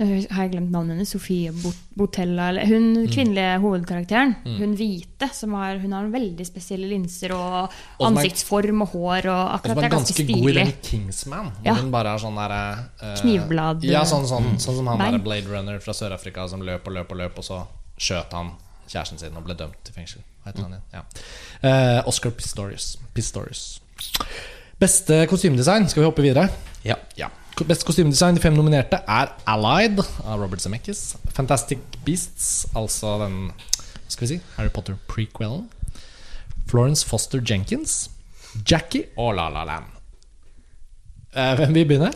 øh, 0.00 0.22
Har 0.30 0.44
jeg 0.46 0.52
glemt 0.54 0.70
navnet 0.72 0.94
hennes? 0.96 1.10
Sofie 1.12 1.50
Botella? 1.98 2.48
Eller, 2.48 2.66
hun 2.66 2.86
Mm. 2.96 3.08
kvinnelige 3.12 3.58
hovedkarakteren. 3.60 4.34
Hun 4.44 4.74
hvite. 4.78 5.28
Som 5.34 5.52
har, 5.54 5.76
hun 5.78 5.92
har 5.92 6.06
veldig 6.10 6.46
spesielle 6.46 6.88
linser 6.88 7.32
og 7.36 7.68
er- 7.68 8.06
ansiktsform 8.06 8.82
og 8.82 8.88
hår. 8.94 9.28
Og 9.28 9.54
akkurat 9.58 9.76
det 9.76 9.84
er 9.84 9.90
er 9.90 9.96
ganske 9.96 10.14
ganske 10.22 10.40
god 10.40 10.50
i 10.50 10.54
den 10.54 10.72
Kingsman. 10.82 11.52
Hvor 11.52 11.66
Ja. 11.66 11.74
hun 11.74 11.90
bare 11.90 12.14
er 12.14 12.18
sånn 12.18 12.34
derre 12.34 12.78
uh, 13.02 13.14
Knivblad. 13.20 13.84
Ja, 13.84 14.02
sånn, 14.04 14.26
sånn, 14.26 14.56
sånn 14.58 14.76
som 14.76 14.86
han 14.86 14.98
der 15.12 15.18
Blade 15.18 15.46
Runner 15.50 15.78
fra 15.80 15.92
Sør-Afrika 15.92 16.48
som 16.48 16.60
løp 16.62 16.86
og 16.86 16.92
løp 16.94 17.10
og 17.12 17.18
løp, 17.18 17.38
og 17.38 17.44
så 17.44 17.66
skjøt 17.98 18.32
han 18.32 18.52
kjæresten 18.88 19.18
sin 19.18 19.36
og 19.36 19.44
ble 19.44 19.54
dømt 19.54 19.76
til 19.84 19.94
fengsel. 19.94 20.22
Heter 20.46 20.62
han? 20.66 20.80
Ja. 20.92 21.04
Uh, 21.62 22.08
Oscar 22.10 22.30
Pistorius. 22.34 22.96
Pistorius. 23.14 23.80
Beste 24.82 25.26
kostymedesign, 25.30 25.86
skal 25.88 26.02
vi 26.02 26.08
hoppe 26.08 26.24
videre? 26.24 26.48
Ja. 26.84 26.98
Ja. 27.18 27.28
Beste 27.62 27.86
kostymedesign, 27.86 28.34
de 28.34 28.42
fem 28.42 28.56
nominerte, 28.56 28.98
er 29.06 29.30
Allied 29.46 30.00
av 30.24 30.40
Robert 30.40 30.64
Zemeckis. 30.64 31.12
Fantastic 31.36 31.78
Beasts, 32.06 32.66
altså 32.74 33.18
den 33.22 33.52
hva 33.52 34.16
skal 34.16 34.26
vi 34.26 34.34
si, 34.34 34.40
Harry 34.58 34.68
Potter 34.68 34.98
prequelen. 35.08 35.68
Florence 36.68 37.06
Foster 37.06 37.40
Jenkins. 37.40 38.10
Jackie 38.68 39.06
og 39.16 39.36
La 39.38 39.48
La 39.48 39.62
Land. 39.64 39.86
Uh, 41.32 41.54
hvem 41.56 41.74
vil 41.74 41.86
begynne? 41.88 42.10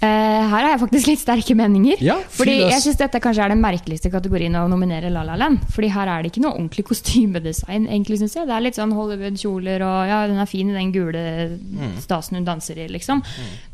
Eh, 0.00 0.06
her 0.48 0.48
har 0.64 0.70
jeg 0.70 0.80
faktisk 0.80 1.08
litt 1.10 1.20
sterke 1.20 1.54
meninger. 1.58 2.00
Ja, 2.00 2.14
fordi 2.32 2.54
jeg 2.62 2.80
syns 2.80 2.96
dette 2.96 3.20
kanskje 3.20 3.44
er 3.44 3.52
den 3.52 3.60
merkeligste 3.60 4.08
kategorien 4.12 4.54
å 4.56 4.62
nominere 4.72 5.10
La 5.12 5.22
La 5.28 5.34
Land. 5.36 5.66
Fordi 5.74 5.90
her 5.92 6.08
er 6.08 6.22
det 6.24 6.30
ikke 6.32 6.40
noe 6.46 6.54
ordentlig 6.56 6.86
kostymedesign, 6.88 7.84
egentlig, 7.84 8.16
synes 8.22 8.38
jeg. 8.38 8.48
Det 8.48 8.54
er 8.56 8.64
litt 8.64 8.78
sånn 8.80 8.94
Hollywood-kjoler 8.96 9.84
og 9.84 9.98
ja, 10.08 10.22
den 10.30 10.40
er 10.40 10.48
fin 10.48 10.72
i 10.72 10.76
den 10.78 10.92
gule 10.96 11.24
Mm. 11.60 11.98
stasen 12.00 12.36
hun 12.38 12.44
danser 12.48 12.78
i, 12.80 12.86
liksom. 12.88 13.20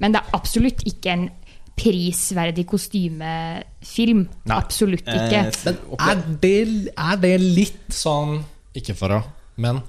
Men 0.02 0.12
det 0.12 0.20
er 0.20 0.34
absolutt 0.34 0.82
ikke 0.86 1.12
en 1.12 1.28
prisverdig 1.76 2.64
kostymefilm. 2.66 4.26
Nei. 4.48 4.56
Absolutt 4.56 5.06
ikke. 5.06 5.42
Eh, 5.46 5.74
er 6.10 6.22
det, 6.42 6.92
er 6.96 7.16
det 7.22 7.34
litt 7.40 7.92
sånn 7.92 8.40
Ikke 8.76 8.94
for 8.96 9.08
å 9.16 9.22
Men 9.56 9.82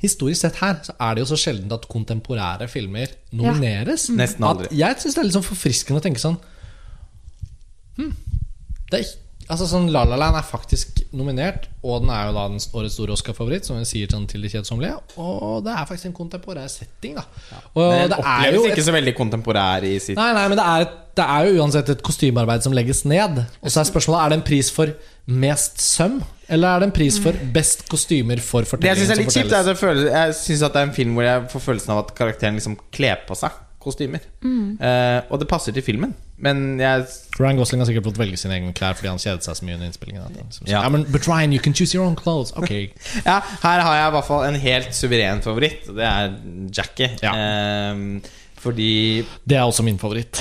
historisk 0.00 0.40
sett 0.46 0.60
her 0.62 0.78
så 0.86 0.94
er 0.98 1.14
det 1.14 1.24
jo 1.24 1.30
så 1.32 1.38
sjelden 1.40 1.72
at 1.76 1.86
kontemporære 1.92 2.68
filmer 2.72 3.12
nomineres. 3.36 4.08
Nesten 4.16 4.44
aldri. 4.48 4.70
At 4.70 4.78
jeg 4.82 5.02
syns 5.04 5.14
det 5.18 5.22
er 5.24 5.28
litt 5.28 5.38
sånn 5.38 5.48
forfriskende 5.50 6.00
å 6.00 6.04
tenke 6.06 6.22
sånn 6.22 6.38
hm, 7.98 8.14
det 8.92 9.02
er, 9.02 9.10
Altså 9.50 9.66
sånn 9.66 9.88
La 9.90 10.04
La 10.06 10.14
Land 10.14 10.36
er 10.38 10.44
faktisk 10.46 11.00
nominert, 11.18 11.64
og 11.82 12.04
den 12.04 12.10
er 12.14 12.28
jo 12.28 12.34
da 12.36 12.42
den 12.52 12.60
årets 12.78 12.94
store 12.94 13.16
Oscar-favoritt, 13.16 13.66
som 13.66 13.80
vi 13.80 13.86
sier 13.88 14.12
sånn 14.12 14.28
til 14.30 14.44
det 14.46 14.52
kjedsommelige. 14.52 15.00
Og 15.18 15.64
det 15.66 15.72
er 15.74 15.88
faktisk 15.88 16.06
en 16.06 16.14
kontemporær 16.14 16.68
setting, 16.70 17.16
da. 17.18 17.24
Og 17.74 17.80
Men 17.82 18.12
det 18.12 18.18
oppleves 18.20 18.28
er 18.30 18.54
jo 18.54 18.60
oppleves 18.60 18.68
et 18.68 18.76
ikke 18.76 18.84
så 18.86 18.94
veldig 18.94 19.14
kontemporær 19.18 19.86
i 19.88 19.96
sitt 19.98 20.20
Nei, 20.20 20.28
nei, 20.38 20.44
men 20.52 20.60
det 20.60 20.66
er, 20.70 20.84
et- 20.86 20.94
det 21.18 21.26
er 21.34 21.48
jo 21.48 21.64
uansett 21.64 21.90
et 21.96 22.04
kostymearbeid 22.06 22.62
som 22.62 22.76
legges 22.78 23.02
ned. 23.10 23.42
Og 23.58 23.74
så 23.74 23.80
er 23.82 23.90
spørsmålet 23.90 24.22
Er 24.22 24.28
det 24.30 24.38
en 24.38 24.46
pris 24.46 24.70
for 24.70 24.94
mest 25.30 25.80
søm, 25.80 26.20
eller 26.50 26.68
er 26.74 26.82
det 26.82 26.88
en 26.90 26.94
pris 26.96 27.16
for 27.22 27.36
best 27.54 27.84
kostymer 27.88 28.40
for 28.42 28.62
Det 28.62 28.66
jeg 28.66 28.70
fortellingen 28.74 29.06
syns 29.06 29.10
er 29.14 29.20
litt 29.22 29.34
kjipt, 29.34 29.52
er 29.54 29.60
at 29.62 29.70
jeg, 29.70 29.78
føler, 29.80 30.08
jeg 30.10 30.34
synes 30.34 30.62
at 30.66 30.74
det 30.74 30.80
er 30.82 30.88
en 30.90 30.94
film 30.96 31.14
hvor 31.18 31.26
jeg 31.28 31.44
får 31.52 31.62
følelsen 31.70 31.92
av 31.94 32.00
at 32.04 32.14
karakteren 32.18 32.58
liksom 32.58 32.78
kler 32.94 33.22
på 33.28 33.36
seg 33.38 33.54
kostymer. 33.80 34.20
Eh, 34.44 35.20
og 35.32 35.38
det 35.40 35.46
passer 35.48 35.72
til 35.72 35.80
filmen, 35.86 36.10
men 36.36 36.80
jeg 36.80 37.06
Ryan 37.38 37.56
Gosling 37.56 37.80
har 37.80 37.88
sikkert 37.88 38.10
fått 38.10 38.18
velge 38.20 38.36
sine 38.36 38.58
egne 38.58 38.74
klær 38.76 38.92
fordi 38.98 39.08
han 39.08 39.20
kjedet 39.22 39.46
seg 39.46 39.56
så 39.56 39.64
mye 39.64 39.78
under 39.78 39.88
innspillingen. 39.88 40.22
han 40.26 40.36
liksom 40.36 40.68
Ja. 40.68 40.82
I 40.84 40.90
mean, 40.92 41.06
But 41.08 41.24
Ryan, 41.28 41.54
you 41.56 41.60
can 41.64 41.72
choose 41.72 41.94
your 41.96 42.04
own 42.04 42.16
clothes. 42.18 42.52
okay. 42.56 42.90
Ja, 43.24 43.38
her 43.62 43.80
har 43.86 43.96
jeg 43.96 44.08
i 44.10 44.14
hvert 44.18 44.28
fall 44.28 44.44
en 44.50 44.60
helt 44.60 44.92
suveren 44.94 45.40
favoritt, 45.46 45.88
og 45.88 45.96
det 45.96 46.04
er 46.10 46.36
Jackie. 46.76 47.08
Ja. 47.22 47.32
Eh, 47.32 48.20
fordi 48.60 49.24
Det 49.48 49.56
er 49.56 49.62
også 49.62 49.82
min 49.86 49.98
favoritt. 49.98 50.40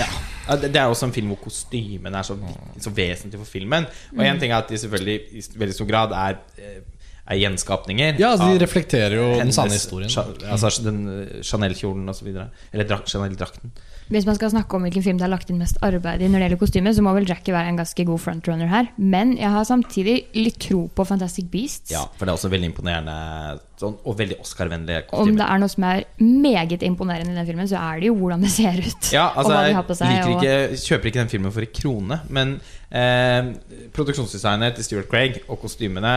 ja, 0.50 0.56
det 0.60 0.76
er 0.76 0.86
også 0.92 1.06
en 1.08 1.14
film 1.16 1.28
hvor 1.32 1.40
kostymene 1.44 2.18
er 2.18 2.26
så, 2.28 2.36
så 2.80 2.90
vesentlig 2.90 3.40
for 3.40 3.46
filmen. 3.48 3.86
Og 4.18 4.26
én 4.26 4.40
ting 4.40 4.52
er 4.52 4.58
at 4.58 4.70
de 4.70 4.78
selvfølgelig 4.78 5.20
i 5.32 5.44
veldig 5.56 5.76
stor 5.76 5.88
grad 5.88 6.12
er, 6.12 6.40
eh, 6.58 6.82
er 7.30 7.38
gjenskapninger. 7.44 8.18
Ja, 8.20 8.32
altså, 8.34 8.50
De 8.58 8.64
reflekterer 8.66 9.14
jo 9.20 9.28
den 9.38 9.52
sanne 9.54 9.76
historien. 9.78 10.10
Cha- 10.10 10.26
Altså 10.50 10.84
den 10.84 11.04
eh, 11.08 11.42
Chanel-kjolen 11.46 12.10
osv. 12.10 12.28
Eller 12.74 12.88
drak, 12.90 13.06
Chanel-drakten. 13.06 13.72
Hvis 14.10 14.26
man 14.26 14.34
skal 14.40 14.50
snakke 14.50 14.74
om 14.74 14.82
hvilken 14.88 15.04
film 15.06 15.20
det 15.20 15.28
er 15.28 15.30
lagt 15.30 15.52
inn 15.54 15.60
mest 15.62 15.78
arbeid 15.86 16.24
i 16.26 16.26
når 16.26 16.40
det 16.42 16.46
gjelder 16.48 16.60
kostyme, 16.64 16.94
så 16.98 17.04
må 17.06 17.12
vel 17.14 17.28
Jackie 17.30 17.54
være 17.54 17.70
en 17.70 17.78
ganske 17.78 18.06
god 18.10 18.18
frontrunner 18.24 18.66
her. 18.72 18.88
Men 18.98 19.36
jeg 19.38 19.52
har 19.54 19.68
samtidig 19.70 20.16
litt 20.34 20.58
tro 20.66 20.88
på 20.98 21.06
Fantastic 21.06 21.46
Beasts. 21.54 21.92
Ja, 21.94 22.02
for 22.18 22.26
det 22.26 22.34
er 22.34 22.40
også 22.40 22.50
veldig 22.50 22.72
imponerende 22.72 23.60
sånn, 23.78 23.94
og 24.10 24.18
veldig 24.18 24.40
Oscar-vennlige 24.42 25.04
kostymer. 25.12 25.30
Om 25.30 25.38
det 25.38 25.46
er 25.54 25.62
noe 25.62 25.70
som 25.76 25.86
er 25.92 26.02
meget 26.26 26.82
imponerende 26.90 27.36
i 27.36 27.38
den 27.38 27.46
filmen, 27.52 27.70
så 27.70 27.78
er 27.86 28.02
det 28.02 28.10
jo 28.10 28.16
hvordan 28.18 28.42
det 28.42 28.50
ser 28.56 28.82
ut. 28.82 29.12
Ja, 29.14 29.28
altså 29.30 29.46
og 29.54 29.56
hva 29.60 29.62
de 29.70 29.78
har 29.78 29.86
på 29.92 30.00
seg. 30.02 30.26
og- 30.26 30.42
ikke, 30.42 30.58
kjøper 30.90 31.12
ikke 31.14 31.22
den 31.22 31.30
filmen 31.38 31.54
for 31.54 31.62
en 31.62 31.74
krone, 31.78 32.20
men 32.34 32.56
eh, 32.90 33.54
produksjonsdesignet 33.94 34.74
til 34.80 34.84
Stuart 34.90 35.10
Craig 35.12 35.42
og 35.48 35.60
kostymene 35.62 36.16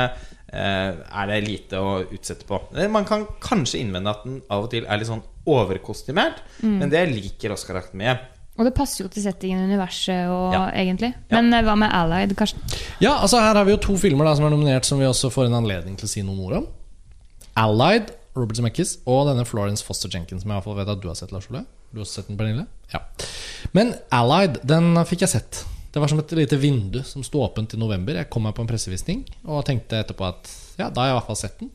er 0.53 1.27
det 1.31 1.39
lite 1.49 1.81
å 1.81 2.03
utsette 2.13 2.45
på. 2.49 2.61
Eh, 2.77 2.89
Man 2.89 3.05
kan 3.09 3.27
kanskje 3.41 3.81
innvende 3.81 4.11
at 4.11 4.25
den 4.25 4.43
av 4.51 4.65
og 4.65 4.71
til 4.71 4.85
er 4.87 4.99
litt 4.99 5.09
sånn 5.09 5.23
overkostymert, 5.47 6.43
Mm. 6.63 6.79
men 6.79 6.91
det 6.91 7.09
liker 7.09 7.51
Oscar-akten 7.53 7.95
mye. 7.99 8.19
Og 8.59 8.67
det 8.67 8.75
passer 8.77 9.05
jo 9.05 9.09
til 9.09 9.23
settingen 9.25 9.59
i 9.65 9.73
universet 9.75 10.29
og, 10.29 10.53
Ja. 10.53 10.71
egentlig. 10.77 11.15
Men 11.31 11.51
ja. 11.51 11.63
hva 11.63 11.75
med 11.77 11.91
Allied, 11.91 12.37
Karsten? 12.37 12.61
Ja, 13.01 13.17
altså 13.19 13.41
Her 13.41 13.55
har 13.55 13.65
vi 13.65 13.73
jo 13.73 13.79
to 13.79 13.95
filmer 13.97 14.25
da 14.27 14.35
som 14.35 14.45
er 14.45 14.51
nominert, 14.51 14.85
som 14.85 14.99
vi 14.99 15.07
også 15.07 15.31
får 15.33 15.47
en 15.47 15.55
anledning 15.65 15.97
til 15.97 16.07
å 16.07 16.11
si 16.11 16.23
noen 16.23 16.39
ord 16.45 16.53
om. 16.59 16.67
Allied, 17.57 18.11
Robert 18.37 18.57
Zemeckis, 18.57 18.99
og 19.07 19.27
denne 19.29 19.45
Florence 19.47 19.83
Foster 19.85 20.09
Jenkins, 20.09 20.43
som 20.43 20.51
jeg 20.51 20.57
i 20.57 20.61
hvert 20.61 20.65
fall 20.65 20.75
vet 20.77 20.89
at 20.89 21.01
du 21.01 21.09
har 21.09 21.15
sett, 21.15 21.33
Lars 21.33 21.49
Ole. 21.51 21.65
Du 21.93 21.99
har 22.01 22.05
også 22.05 22.21
sett 22.23 22.29
den, 22.29 22.37
Pernille? 22.37 22.67
Ja. 22.93 23.01
Men 23.73 23.95
Allied, 24.11 24.61
den 24.67 24.95
fikk 25.09 25.21
jeg 25.21 25.29
sett. 25.29 25.65
Det 25.93 26.01
var 26.01 26.09
som 26.09 26.23
et 26.23 26.33
lite 26.39 26.57
vindu 26.57 27.03
som 27.05 27.25
sto 27.25 27.43
åpent 27.45 27.75
i 27.77 27.81
november. 27.81 28.17
Jeg 28.17 28.31
kom 28.33 28.47
meg 28.47 28.57
på 28.57 28.65
en 28.65 28.71
pressevisning 28.71 29.27
og 29.45 29.65
tenkte 29.69 30.01
etterpå 30.01 30.25
at 30.25 30.49
ja, 30.81 30.89
da 30.89 31.03
har 31.03 31.11
jeg 31.11 31.13
i 31.13 31.19
hvert 31.19 31.29
fall 31.29 31.41
sett 31.43 31.61
den. 31.61 31.73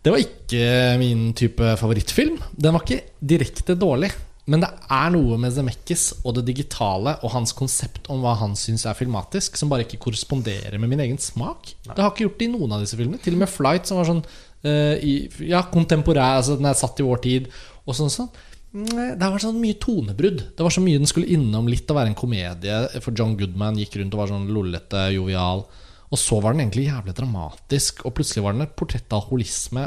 Det 0.00 0.14
var 0.14 0.22
ikke 0.22 0.64
min 1.02 1.26
type 1.36 1.74
favorittfilm. 1.76 2.38
Den 2.56 2.72
var 2.72 2.86
ikke 2.86 3.02
direkte 3.20 3.76
dårlig. 3.76 4.08
Men 4.50 4.64
det 4.64 4.70
er 4.90 5.10
noe 5.12 5.36
med 5.38 5.52
Zemeckis 5.54 6.06
og 6.24 6.34
det 6.38 6.46
digitale 6.48 7.12
og 7.20 7.34
hans 7.36 7.52
konsept 7.54 8.08
om 8.10 8.22
hva 8.24 8.32
han 8.40 8.56
syns 8.58 8.86
er 8.88 8.96
filmatisk, 8.98 9.58
som 9.60 9.70
bare 9.70 9.84
ikke 9.84 10.00
korresponderer 10.00 10.80
med 10.80 10.90
min 10.90 11.02
egen 11.04 11.20
smak. 11.22 11.74
Det 11.84 12.00
har 12.00 12.10
ikke 12.10 12.24
gjort 12.24 12.40
det 12.40 12.48
i 12.48 12.54
noen 12.56 12.74
av 12.74 12.82
disse 12.82 12.98
filmene. 12.98 13.20
Til 13.22 13.36
og 13.36 13.44
med 13.44 13.52
Flight, 13.52 13.86
som 13.86 14.00
var 14.00 14.08
sånn 14.08 14.24
uh, 14.24 14.96
i, 14.96 15.28
Ja, 15.46 15.62
kontemporær, 15.70 16.40
altså 16.40 16.56
den 16.58 16.70
er 16.70 16.78
satt 16.78 16.98
i 16.98 17.06
vår 17.06 17.22
tid, 17.28 17.50
og 17.84 17.98
sånn 18.00 18.10
sånn. 18.10 18.32
Det 18.70 19.18
har 19.18 19.32
vært 19.34 19.42
sånn 19.42 19.58
mye 19.58 19.78
tonebrudd. 19.82 20.42
Det 20.54 20.62
var 20.62 20.74
så 20.74 20.82
mye 20.84 21.00
den 21.00 21.10
skulle 21.10 21.30
innom 21.34 21.66
litt 21.70 21.90
å 21.90 21.96
være 21.96 22.12
en 22.12 22.18
komedie. 22.18 22.76
For 23.02 23.14
John 23.16 23.34
Goodman 23.38 23.80
gikk 23.80 23.98
rundt 23.98 24.14
og 24.14 24.22
var 24.22 24.30
sånn 24.30 24.50
lollete, 24.54 25.08
jovial. 25.16 25.64
Og 26.10 26.18
så 26.18 26.38
var 26.42 26.54
den 26.54 26.64
egentlig 26.64 26.86
jævlig 26.88 27.14
dramatisk, 27.18 28.04
og 28.06 28.14
plutselig 28.18 28.44
var 28.46 28.54
den 28.54 28.66
et 28.66 28.76
portrett 28.78 29.10
av 29.14 29.26
holisme. 29.30 29.84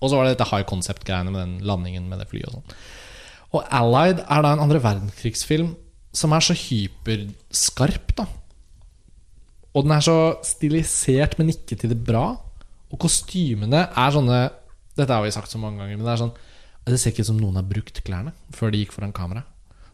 Og 0.00 0.08
så 0.08 0.16
var 0.16 0.26
det 0.26 0.34
dette 0.34 0.48
high 0.48 0.64
concept-greiene 0.68 1.32
med 1.32 1.40
den 1.42 1.54
landingen 1.68 2.08
med 2.08 2.22
det 2.22 2.28
flyet 2.32 2.48
og 2.48 2.58
sånn. 2.58 2.74
Og 3.50 3.64
Allied 3.74 4.20
er 4.22 4.44
da 4.44 4.52
en 4.54 4.64
andre 4.64 4.80
verdenskrigsfilm 4.84 5.72
som 6.16 6.32
er 6.34 6.44
så 6.44 6.54
hyperskarp, 6.56 8.14
da. 8.18 8.26
Og 9.74 9.84
den 9.84 9.94
er 9.94 10.04
så 10.04 10.16
stilisert, 10.46 11.36
men 11.38 11.52
ikke 11.52 11.76
til 11.78 11.92
det 11.92 12.00
bra. 12.06 12.32
Og 12.90 13.00
kostymene 13.02 13.86
er 13.88 14.14
sånne 14.16 14.40
Dette 14.98 15.14
har 15.14 15.22
vi 15.22 15.32
sagt 15.32 15.52
så 15.52 15.60
mange 15.60 15.78
ganger, 15.80 15.96
men 15.96 16.04
det 16.04 16.12
er 16.12 16.20
sånn 16.24 16.38
Det 16.90 17.00
ser 17.00 17.14
ikke 17.14 17.24
ut 17.24 17.30
som 17.30 17.40
noen 17.40 17.58
har 17.60 17.66
brukt 17.68 18.02
klærne 18.06 18.34
før 18.54 18.74
de 18.74 18.82
gikk 18.82 18.94
foran 18.96 19.14
kamera. 19.16 19.44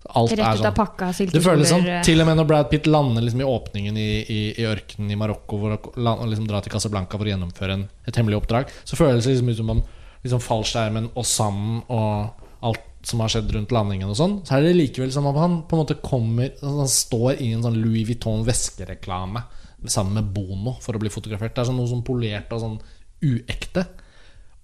Alt 0.06 0.36
Rett 0.36 0.40
ut 0.54 0.60
sånn 0.60 0.68
av 0.70 0.76
pakka. 0.76 1.10
det 1.18 1.42
føles 1.42 1.70
som. 1.70 1.84
Til 2.06 2.22
og 2.22 2.28
med 2.28 2.38
når 2.38 2.48
Brad 2.48 2.68
Pitt 2.70 2.86
lander 2.86 3.24
liksom 3.26 3.42
i 3.42 3.48
åpningen 3.50 3.96
i, 3.98 4.10
i, 4.22 4.40
i 4.54 4.66
ørkenen 4.68 5.10
i 5.10 5.18
Marokko 5.18 5.58
For 5.58 5.74
å 5.74 6.28
liksom 6.28 6.46
dra 6.46 6.60
til 6.62 6.74
Casablanca 6.74 7.18
for 7.18 7.26
å 7.26 7.32
gjennomføre 7.32 7.74
en, 7.74 7.86
et 8.06 8.18
hemmelig 8.18 8.38
oppdrag, 8.38 8.70
så 8.86 8.98
føles 8.98 9.26
det 9.26 9.34
liksom 9.34 9.50
ut 9.50 9.60
som 9.60 9.72
om 9.74 9.82
liksom 10.26 10.42
fallskjermen 10.42 11.10
og 11.14 11.26
sanden 11.26 11.82
og 11.92 12.44
alt 12.66 12.84
som 13.06 13.22
har 13.22 13.30
skjedd 13.30 13.52
rundt 13.54 13.74
landingen 13.74 14.10
og 14.10 14.18
sånn, 14.18 14.40
så 14.46 14.56
er 14.56 14.64
det 14.66 14.72
likevel 14.74 15.12
som 15.14 15.28
om 15.30 15.36
han 15.38 15.60
på 15.68 15.76
en 15.76 15.82
måte 15.84 15.98
kommer 16.02 16.56
Han 16.58 16.90
står 16.90 17.38
i 17.42 17.52
en 17.54 17.62
sånn 17.62 17.78
Louis 17.78 18.06
Vuitton 18.08 18.42
veskereklame 18.46 19.44
sammen 19.86 20.18
med 20.18 20.32
Bono 20.34 20.74
for 20.82 20.96
å 20.96 21.02
bli 21.02 21.12
fotografert. 21.12 21.54
Det 21.54 21.62
er 21.62 21.68
sånn 21.68 21.78
noe 21.78 21.90
sånn 21.90 22.02
polert 22.06 22.50
og 22.56 22.62
sånn 22.64 22.78
uekte. 23.22 23.84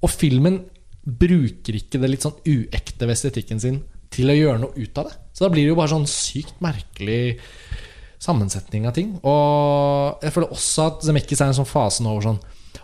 Og 0.02 0.10
filmen 0.10 0.58
bruker 1.02 1.76
ikke 1.78 2.00
det 2.02 2.10
litt 2.12 2.24
sånn 2.24 2.38
uekte 2.46 3.08
ved 3.08 3.16
estetikken 3.16 3.60
sin 3.62 3.82
til 4.12 4.30
å 4.30 4.36
gjøre 4.36 4.62
noe 4.62 4.76
ut 4.76 4.98
av 5.00 5.08
det. 5.08 5.18
Så 5.32 5.44
da 5.44 5.52
blir 5.52 5.64
det 5.64 5.72
jo 5.72 5.78
bare 5.78 5.92
sånn 5.94 6.08
sykt 6.10 6.58
merkelig 6.62 7.38
sammensetning 8.22 8.86
av 8.86 8.96
ting. 8.96 9.14
Og 9.26 10.22
jeg 10.22 10.34
føler 10.34 10.52
også 10.54 10.88
at 10.90 11.06
Zemeckis 11.06 11.40
er 11.42 11.50
en 11.50 11.58
sånn 11.62 11.68
fase 11.68 12.04
nå 12.04 12.12
over 12.12 12.28
sånn 12.28 12.42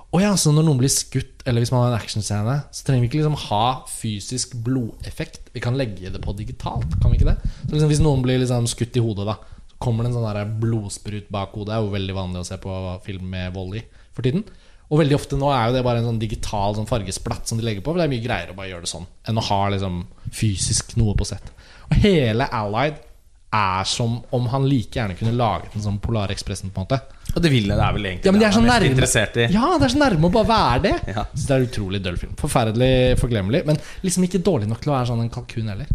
Å 0.09 0.23
ja, 0.23 0.31
så 0.41 0.55
når 0.57 0.65
noen 0.65 0.79
blir 0.81 0.91
skutt, 0.93 1.43
eller 1.45 1.61
hvis 1.61 1.71
man 1.73 1.83
har 1.83 1.93
en 1.93 1.99
actionscene, 1.99 2.55
så 2.73 2.85
trenger 2.87 3.05
vi 3.05 3.11
ikke 3.11 3.19
liksom 3.19 3.37
ha 3.43 3.65
fysisk 3.93 4.55
blodeffekt. 4.65 5.51
Vi 5.53 5.61
kan 5.61 5.77
legge 5.77 6.09
det 6.15 6.23
på 6.25 6.33
digitalt, 6.37 6.97
kan 7.03 7.13
vi 7.13 7.19
ikke 7.21 7.35
det? 7.35 7.51
Så 7.67 7.75
liksom 7.75 7.93
Hvis 7.93 8.01
noen 8.01 8.25
blir 8.25 8.41
liksom 8.41 8.71
skutt 8.73 8.97
i 8.97 9.03
hodet, 9.05 9.29
da, 9.29 9.37
så 9.69 9.77
kommer 9.85 10.07
det 10.07 10.15
en 10.15 10.17
sånn 10.17 10.55
blodsprut 10.63 11.29
bak 11.35 11.53
hodet. 11.53 11.75
Det 11.75 11.77
er 11.77 11.85
jo 11.85 11.93
veldig 11.93 12.17
vanlig 12.17 12.41
å 12.41 12.49
se 12.49 12.57
på 12.63 12.79
film 13.05 13.29
med 13.37 13.53
vold 13.53 13.77
i 13.83 13.85
for 14.17 14.25
tiden. 14.25 14.47
Og 14.89 15.03
veldig 15.03 15.19
ofte 15.19 15.37
nå 15.37 15.51
er 15.53 15.69
jo 15.69 15.75
det 15.77 15.85
bare 15.85 16.01
en 16.01 16.09
sånn 16.09 16.21
digital 16.21 16.77
sånn 16.77 16.89
fargesplatt 16.89 17.51
som 17.51 17.59
de 17.61 17.67
legger 17.67 17.85
på. 17.85 17.93
For 17.93 18.01
det 18.01 18.07
er 18.09 18.15
mye 18.15 18.25
greiere 18.25 18.55
å 18.55 18.57
bare 18.57 18.71
gjøre 18.71 18.87
det 18.87 18.93
sånn 18.93 19.05
enn 19.29 19.41
å 19.41 19.45
ha 19.51 19.61
liksom 19.75 20.01
fysisk 20.33 20.97
noe 20.97 21.17
på 21.19 21.27
sett. 21.29 21.53
Og 21.91 22.01
hele 22.05 22.49
Allied 22.57 23.05
er 23.49 23.85
som 23.89 24.19
om 24.37 24.47
han 24.53 24.67
like 24.69 24.99
gjerne 24.99 25.17
kunne 25.17 25.33
laget 25.37 25.77
en 25.77 25.85
sånn 25.85 26.01
Polarekspressen, 26.05 26.73
på 26.73 26.83
en 26.83 26.89
måte. 26.89 26.99
Og 27.35 27.41
det 27.45 27.51
ville 27.53 27.77
det 27.77 27.85
er 27.85 27.95
vel 27.97 28.09
egentlig 28.11 28.29
Ja, 28.29 28.33
men 28.33 28.43
de 28.43 28.47
er 28.47 28.53
det 28.53 28.65
mest 28.67 28.89
interessert 28.91 29.39
i. 29.41 29.47
Ja, 29.55 29.71
det 29.81 29.89
er 29.89 29.95
så 29.95 30.01
nærme 30.03 30.29
å 30.29 30.35
bare 30.35 30.49
være 30.51 30.83
det. 30.85 30.95
Ja. 31.15 31.25
Så 31.33 31.47
det 31.47 31.55
er 31.55 31.63
en 31.63 31.69
utrolig 31.71 32.01
døll 32.05 32.19
film. 32.21 32.35
Forferdelig 32.41 32.93
forglemmelig, 33.21 33.63
men 33.69 33.81
liksom 34.05 34.27
ikke 34.29 34.43
dårlig 34.45 34.69
nok 34.69 34.83
til 34.85 34.93
å 34.93 34.97
være 34.99 35.11
sånn 35.13 35.25
en 35.25 35.33
kalkun 35.33 35.73
heller. 35.73 35.89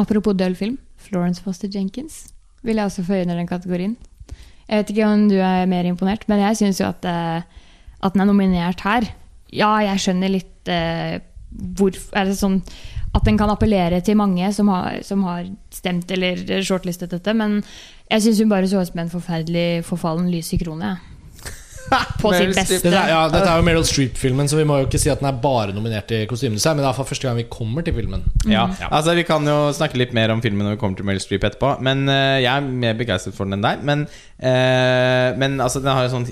Apropos 0.00 0.36
døll 0.36 0.56
film. 0.56 0.78
Florence 1.00 1.42
Foster 1.44 1.68
Jenkins 1.72 2.26
vil 2.64 2.80
jeg 2.80 2.88
også 2.88 3.04
føye 3.04 3.24
under 3.24 3.40
den 3.40 3.48
kategorien. 3.48 3.96
Jeg 4.70 4.82
vet 4.82 4.92
ikke 4.92 5.08
om 5.10 5.24
du 5.28 5.38
er 5.42 5.68
mer 5.68 5.88
imponert, 5.88 6.26
men 6.30 6.40
jeg 6.44 6.60
syns 6.60 6.80
jo 6.80 6.86
at, 6.88 7.04
eh, 7.04 7.59
at 8.00 8.14
den 8.14 8.24
er 8.24 8.30
nominert 8.30 8.84
her. 8.86 9.10
Ja, 9.52 9.74
jeg 9.84 10.02
skjønner 10.02 10.32
litt 10.32 10.70
eh, 10.70 11.20
hvor 11.50 11.96
er 12.14 12.30
sånn 12.38 12.60
At 13.10 13.24
den 13.26 13.38
kan 13.40 13.50
appellere 13.50 13.98
til 14.06 14.14
mange 14.14 14.52
som 14.54 14.68
har, 14.70 15.00
som 15.02 15.24
har 15.26 15.48
stemt 15.74 16.10
eller 16.14 16.62
shortlistet 16.62 17.10
dette, 17.10 17.34
men 17.34 17.58
jeg 18.10 18.22
syns 18.22 18.42
hun 18.42 18.52
bare 18.52 18.68
så 18.70 18.82
ut 18.82 18.92
som 18.92 19.00
en 19.02 19.10
forferdelig 19.10 19.82
forfallen 19.86 20.28
lys 20.30 20.52
i 20.54 20.60
krone. 20.60 20.92
På 22.22 22.30
sitt 22.30 22.52
beste. 22.54 22.78
Dette 22.84 22.94
er, 22.94 23.10
ja, 23.10 23.20
dette 23.30 23.48
er 23.50 23.58
jo 23.58 23.66
Meryl 23.66 23.86
Streep-filmen, 23.86 24.48
så 24.50 24.58
vi 24.60 24.66
må 24.68 24.78
jo 24.78 24.86
ikke 24.86 25.00
si 25.02 25.10
at 25.10 25.22
den 25.22 25.30
er 25.30 25.38
bare 25.42 25.74
nominert 25.74 26.06
til 26.10 26.22
kostymedesign. 26.30 26.76
Men 26.76 26.84
det 26.84 26.86
er 26.86 26.90
iallfall 26.92 27.08
første 27.10 27.26
gang 27.26 27.38
vi 27.40 27.46
kommer 27.50 27.86
til 27.86 27.96
filmen. 27.96 28.22
Ja, 28.46 28.68
altså 28.90 29.16
Vi 29.18 29.26
kan 29.26 29.46
jo 29.48 29.58
snakke 29.74 29.98
litt 29.98 30.14
mer 30.16 30.30
om 30.34 30.42
filmen 30.44 30.66
når 30.66 30.76
vi 30.76 30.82
kommer 30.82 31.00
til 31.00 31.08
Meryl 31.08 31.22
Streep 31.22 31.46
etterpå. 31.50 31.76
Men 31.82 32.06
uh, 32.06 32.38
jeg 32.38 32.50
er 32.52 32.74
mer 32.84 32.98
begeistret 32.98 33.34
for 33.34 33.48
den 33.48 33.58
enn 33.58 33.66
deg. 33.66 33.82
Men, 33.86 34.06
uh, 34.38 35.38
men 35.40 35.58
altså, 35.58 35.82
den 35.82 35.90
har 35.90 36.06
jo 36.06 36.14
sånn 36.14 36.30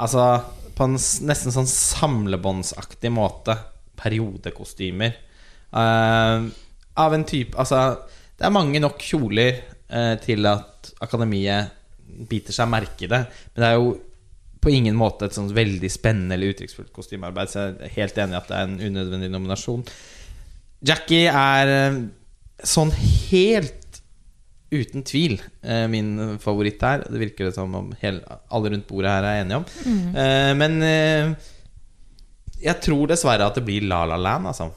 Altså 0.00 0.24
på 0.76 0.86
en 0.86 0.96
nesten 0.96 1.52
sånn 1.52 1.68
samlebåndsaktig 1.68 3.10
måte 3.12 3.56
periodekostymer. 4.00 5.16
Uh, 5.70 6.48
av 6.98 7.14
en 7.14 7.24
type 7.28 7.54
Altså, 7.60 7.78
det 8.34 8.46
er 8.48 8.54
mange 8.54 8.80
nok 8.82 8.98
kjoler 9.04 9.60
uh, 9.92 10.16
til 10.22 10.48
at 10.50 10.90
Akademiet 11.04 11.76
biter 12.30 12.54
seg 12.54 12.70
merke 12.72 13.06
i 13.06 13.10
det. 13.10 13.20
Men 13.52 13.62
det 13.62 13.68
er 13.68 13.76
jo 13.78 13.92
på 14.60 14.72
ingen 14.72 14.96
måte 14.98 15.28
et 15.28 15.36
sånn 15.36 15.52
veldig 15.56 15.88
spennende 15.92 16.36
eller 16.36 16.52
uttrykksfullt 16.52 16.92
kostymearbeid. 16.96 17.52
Så 17.52 17.62
jeg 17.62 17.76
er 17.86 17.94
helt 17.96 18.18
enig 18.20 18.36
i 18.36 18.40
at 18.40 18.50
det 18.50 18.56
er 18.58 18.66
en 18.66 18.80
unødvendig 18.80 19.30
nominasjon. 19.32 19.84
Jackie 20.84 21.28
er 21.32 21.72
eh, 21.72 22.00
sånn 22.68 22.92
helt 23.30 23.79
uten 24.70 25.02
tvil 25.06 25.38
eh, 25.62 25.86
min 25.90 26.38
favoritt 26.42 26.82
her. 26.86 27.02
Det 27.10 27.20
virker 27.20 27.48
det 27.48 27.54
som 27.56 27.72
om 27.74 27.88
hele, 28.02 28.22
alle 28.54 28.74
rundt 28.74 28.86
bordet 28.90 29.14
her 29.16 29.26
er 29.26 29.40
enige 29.42 29.62
om. 29.62 29.64
Eh, 30.14 30.52
men 30.58 30.76
eh, 30.86 31.32
jeg 32.60 32.76
tror 32.84 33.10
dessverre 33.10 33.48
at 33.50 33.58
det 33.58 33.64
blir 33.66 33.88
La 33.90 34.04
La 34.08 34.20
Land, 34.20 34.50
altså. 34.52 34.70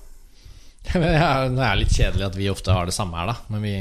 Men 0.98 1.14
ja, 1.16 1.30
Det 1.48 1.64
er 1.68 1.78
litt 1.80 1.94
kjedelig 1.96 2.26
at 2.32 2.40
vi 2.40 2.50
ofte 2.52 2.74
har 2.76 2.90
det 2.90 2.96
samme 2.96 3.20
her, 3.20 3.30
da. 3.32 3.38
Men 3.54 3.64
vi, 3.64 3.76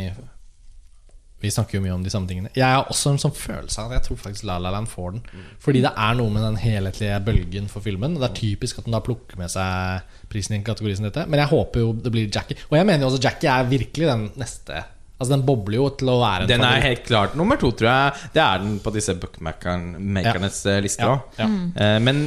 vi 1.43 1.51
snakker 1.51 1.79
jo 1.79 1.83
mye 1.87 1.97
om 1.97 2.05
de 2.05 2.13
samme 2.13 2.31
tingene. 2.31 2.53
Jeg 2.55 2.69
har 2.77 2.91
også 2.93 3.15
en 3.15 3.21
sånn 3.25 3.35
følelse 3.35 3.83
av 3.83 3.91
at 3.91 3.99
jeg 3.99 4.07
tror 4.11 4.21
faktisk 4.27 4.47
La 4.47 4.59
La 4.63 4.71
Land 4.75 4.91
får 4.93 5.17
den. 5.17 5.25
Fordi 5.65 5.83
det 5.83 5.91
er 5.97 6.19
noe 6.19 6.31
med 6.35 6.45
den 6.47 6.61
helhetlige 6.63 7.19
bølgen 7.27 7.69
for 7.73 7.85
filmen. 7.85 8.15
Og 8.15 8.23
det 8.23 8.29
er 8.31 8.39
typisk 8.39 8.79
at 8.79 8.87
den 8.87 8.95
da 8.95 9.03
plukker 9.03 9.41
med 9.41 9.51
seg 9.51 10.05
prisen 10.31 10.55
i 10.55 10.61
en 10.61 10.67
kategori 10.69 10.99
som 11.01 11.09
dette. 11.09 11.27
Men 11.27 11.43
jeg 11.43 11.53
håper 11.55 11.83
jo 11.87 11.93
det 11.99 12.15
blir 12.15 12.29
Jackie. 12.31 12.61
Og 12.71 12.79
jeg 12.79 12.87
mener 12.91 13.07
jo 13.07 13.11
også 13.11 13.25
Jackie 13.27 13.51
er 13.51 13.71
virkelig 13.73 14.11
den 14.13 14.29
neste. 14.39 14.85
Altså 15.23 15.37
Den 15.37 15.45
bobler 15.47 15.79
jo 15.79 15.89
til 15.95 16.11
å 16.11 16.19
være 16.19 16.47
en 16.47 16.51
Den 16.51 16.65
er 16.67 16.83
helt 16.83 17.05
klart 17.07 17.37
nummer 17.39 17.61
to, 17.61 17.71
tror 17.79 17.89
jeg. 17.93 18.29
Det 18.35 18.43
er 18.43 18.63
den 18.65 18.79
på 18.83 18.93
disse 18.95 19.15
bookmakernes 19.23 20.63
ja. 20.67 20.79
lister 20.83 21.07
Ja, 21.07 21.13
òg. 21.15 21.39
ja. 21.39 21.93
Men 22.03 22.25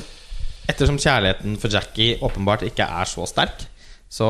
ettersom 0.72 0.98
kjærligheten 1.02 1.58
for 1.62 1.70
Jackie 1.76 2.16
åpenbart 2.26 2.64
ikke 2.66 2.88
er 2.88 3.10
så 3.10 3.28
sterk, 3.30 3.68
så, 4.10 4.30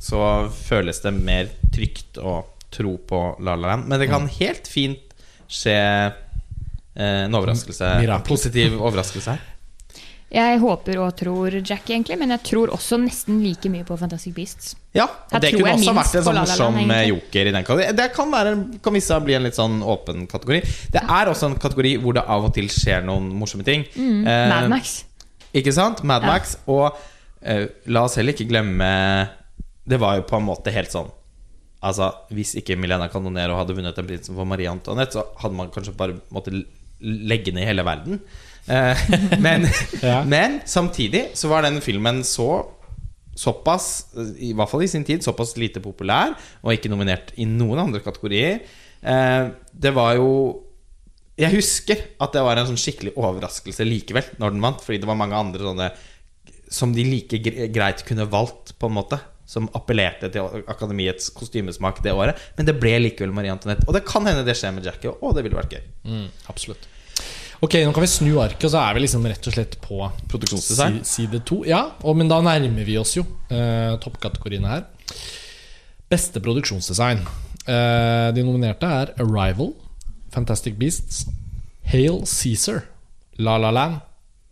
så 0.00 0.20
føles 0.54 1.02
det 1.04 1.12
mer 1.16 1.50
trygt 1.74 2.20
å 2.22 2.38
tro 2.72 2.94
på 3.08 3.20
La 3.44 3.56
La 3.56 3.74
Land. 3.74 3.90
Men 3.90 4.00
det 4.00 4.08
kan 4.10 4.28
helt 4.38 4.70
fint 4.70 5.02
skje 5.48 5.76
eh, 5.76 7.24
en 7.26 7.36
overraskelse. 7.36 7.90
Mirakel. 8.02 8.28
Positiv 8.28 8.78
overraskelse 8.80 9.34
her. 9.36 9.44
Jeg 10.32 10.58
håper 10.58 10.98
og 10.98 11.12
tror 11.16 11.54
Jack, 11.60 11.84
egentlig, 11.86 12.16
men 12.18 12.32
jeg 12.34 12.42
tror 12.48 12.72
også 12.74 12.96
nesten 12.98 13.38
like 13.44 13.70
mye 13.70 13.84
på 13.86 13.94
Fantastic 14.00 14.32
Beasts. 14.34 14.72
Ja, 14.96 15.04
og 15.06 15.40
det 15.40 15.52
kunne 15.54 15.74
også 15.76 15.92
vært 15.94 16.16
en 16.18 16.24
sånn 16.26 16.40
morsom 16.40 16.78
eh, 16.90 17.02
joker 17.12 17.46
i 17.46 17.52
den 17.54 17.66
kategorien. 17.66 17.96
Det 17.96 18.06
kan, 18.16 18.32
være, 18.34 18.54
kan 18.82 18.96
vise 18.96 19.06
seg 19.12 19.20
å 19.22 19.24
bli 19.28 19.36
en 19.38 19.46
litt 19.46 19.58
sånn 19.58 19.76
åpen 19.86 20.24
kategori. 20.30 20.60
Det 20.96 21.02
er 21.04 21.30
også 21.30 21.52
en 21.52 21.58
kategori 21.62 21.92
hvor 22.02 22.16
det 22.18 22.24
av 22.26 22.48
og 22.48 22.54
til 22.56 22.66
skjer 22.74 23.06
noen 23.06 23.28
morsomme 23.38 23.66
ting. 23.66 23.86
Eh, 23.94 24.02
Mm, 24.02 24.24
Mad 24.26 24.68
Max. 24.72 24.96
Ikke 25.56 25.72
sant? 25.72 26.02
Mad 26.02 26.26
Ja. 26.26 26.32
Max. 26.34 26.56
Og 26.66 26.88
eh, 27.42 27.68
la 27.86 28.02
oss 28.08 28.16
heller 28.18 28.34
ikke 28.34 28.48
glemme 28.50 28.88
Det 29.86 30.00
var 30.02 30.16
jo 30.18 30.24
på 30.26 30.36
en 30.40 30.44
måte 30.48 30.72
helt 30.74 30.90
sånn 30.90 31.06
Altså, 31.86 32.08
Hvis 32.34 32.56
ikke 32.58 32.74
Milena 32.80 33.06
Canonero 33.12 33.54
hadde 33.60 33.76
vunnet 33.76 33.94
den 33.94 34.08
prisen 34.08 34.34
for 34.34 34.44
Marie 34.48 34.66
Antoinette, 34.66 35.14
så 35.14 35.22
hadde 35.38 35.54
man 35.54 35.70
kanskje 35.70 35.94
bare 35.94 36.16
måttet 36.34 36.64
legge 37.00 37.52
ned 37.54 37.68
hele 37.68 37.84
verden. 37.86 38.18
Eh, 38.68 39.04
men, 39.46 39.66
Ja. 40.02 40.22
men 40.26 40.60
samtidig 40.66 41.28
så 41.38 41.48
var 41.52 41.62
den 41.66 41.80
filmen 41.84 42.22
så 42.26 42.64
såpass, 43.36 44.06
i 44.40 44.54
hvert 44.56 44.70
fall 44.70 44.82
i 44.86 44.88
sin 44.88 45.04
tid, 45.04 45.20
såpass 45.24 45.56
lite 45.60 45.82
populær, 45.84 46.32
og 46.64 46.72
ikke 46.72 46.88
nominert 46.88 47.34
i 47.36 47.44
noen 47.44 47.82
andre 47.82 48.00
kategorier. 48.00 48.62
Eh, 49.04 49.48
det 49.76 49.92
var 49.94 50.14
jo 50.16 50.62
Jeg 51.36 51.52
husker 51.52 52.00
at 52.24 52.32
det 52.32 52.40
var 52.40 52.56
en 52.56 52.64
sånn 52.70 52.80
skikkelig 52.80 53.10
overraskelse 53.20 53.84
likevel 53.84 54.24
når 54.40 54.54
den 54.54 54.62
vant, 54.64 54.80
fordi 54.80 55.02
det 55.02 55.08
var 55.10 55.18
mange 55.20 55.36
andre 55.36 55.66
sånne 55.66 55.90
som 56.72 56.94
de 56.96 57.04
like 57.04 57.38
greit 57.70 58.00
kunne 58.08 58.24
valgt, 58.32 58.72
på 58.80 58.88
en 58.88 58.96
måte. 58.96 59.18
Som 59.46 59.68
appellerte 59.76 60.26
til 60.32 60.64
Akademiets 60.66 61.28
kostymesmak 61.36 62.00
det 62.02 62.10
året. 62.16 62.40
Men 62.56 62.66
det 62.66 62.74
ble 62.80 62.96
likevel 63.04 63.36
Marie 63.36 63.52
Antoinette. 63.52 63.84
Og 63.86 63.94
det 63.94 64.02
kan 64.08 64.24
hende 64.26 64.42
det 64.48 64.56
skjer 64.58 64.72
med 64.74 64.88
Jackie, 64.88 65.12
og 65.12 65.36
det 65.36 65.44
ville 65.46 65.60
vært 65.60 65.76
gøy. 65.76 65.84
Mm, 66.08 66.24
absolutt. 66.50 66.88
Ok, 67.64 67.74
nå 67.86 67.92
kan 67.96 68.04
vi 68.04 68.08
snu 68.10 68.34
arket, 68.42 68.66
og 68.68 68.72
så 68.74 68.82
er 68.84 68.94
vi 68.98 69.00
liksom 69.06 69.24
rett 69.26 69.46
og 69.48 69.54
slett 69.56 69.78
på 69.80 69.98
Produksjonsdesign. 70.28 70.98
si- 71.04 71.22
side 71.24 71.40
to. 71.48 71.62
Ja, 71.68 71.86
og, 72.04 72.16
men 72.20 72.28
da 72.28 72.42
nærmer 72.44 72.84
vi 72.84 72.98
oss 73.00 73.14
jo 73.16 73.24
eh, 73.48 73.94
toppkategoriene 74.02 74.68
her. 74.68 74.84
Beste 76.12 76.40
produksjonsdesign. 76.44 77.22
Eh, 77.66 78.28
de 78.36 78.44
nominerte 78.46 78.86
er 78.86 79.14
Arrival, 79.24 79.72
Fantastic 80.34 80.76
Beasts, 80.78 81.24
Hail 81.90 82.20
Cæsar, 82.28 82.84
La 83.40 83.56
La 83.62 83.72
Land 83.74 83.98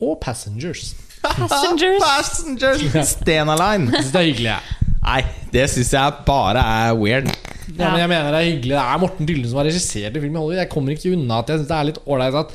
og 0.02 0.16
Passengers. 0.24 0.94
Passengers. 1.22 2.00
Passengers! 2.04 3.14
Stena 3.14 3.54
Line. 3.60 3.92
Synes 3.94 4.10
det 4.12 4.20
er 4.22 4.28
hyggelig, 4.30 4.50
jeg. 4.54 4.80
Nei, 5.04 5.20
det 5.52 5.66
syns 5.70 5.92
jeg 5.92 6.12
bare 6.26 6.62
er 6.64 6.94
weird. 6.96 7.28
Ja, 7.74 7.90
men 7.92 8.00
jeg 8.00 8.08
mener 8.10 8.32
det 8.32 8.38
er 8.40 8.48
hyggelig. 8.48 8.72
Det 8.74 8.82
er 8.82 9.00
Morten 9.02 9.28
Dyllen 9.28 9.48
som 9.50 9.60
har 9.60 9.66
regissert 9.68 10.16
filmen. 10.16 10.46
Jeg 10.56 10.68
kommer 10.72 10.94
ikke 10.96 11.12
unna 11.16 11.42
at 11.42 11.52
jeg 11.52 11.60
synes 11.60 11.70
det 11.70 11.76
er 11.78 11.88
litt 11.90 12.00
ålreit 12.08 12.38
at 12.40 12.54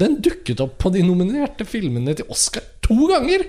den 0.00 0.16
dukket 0.24 0.60
opp 0.64 0.78
på 0.82 0.90
de 0.94 1.02
nominerte 1.06 1.66
filmene 1.68 2.14
til 2.18 2.26
Oscar 2.32 2.62
to 2.82 2.96
ganger! 3.12 3.44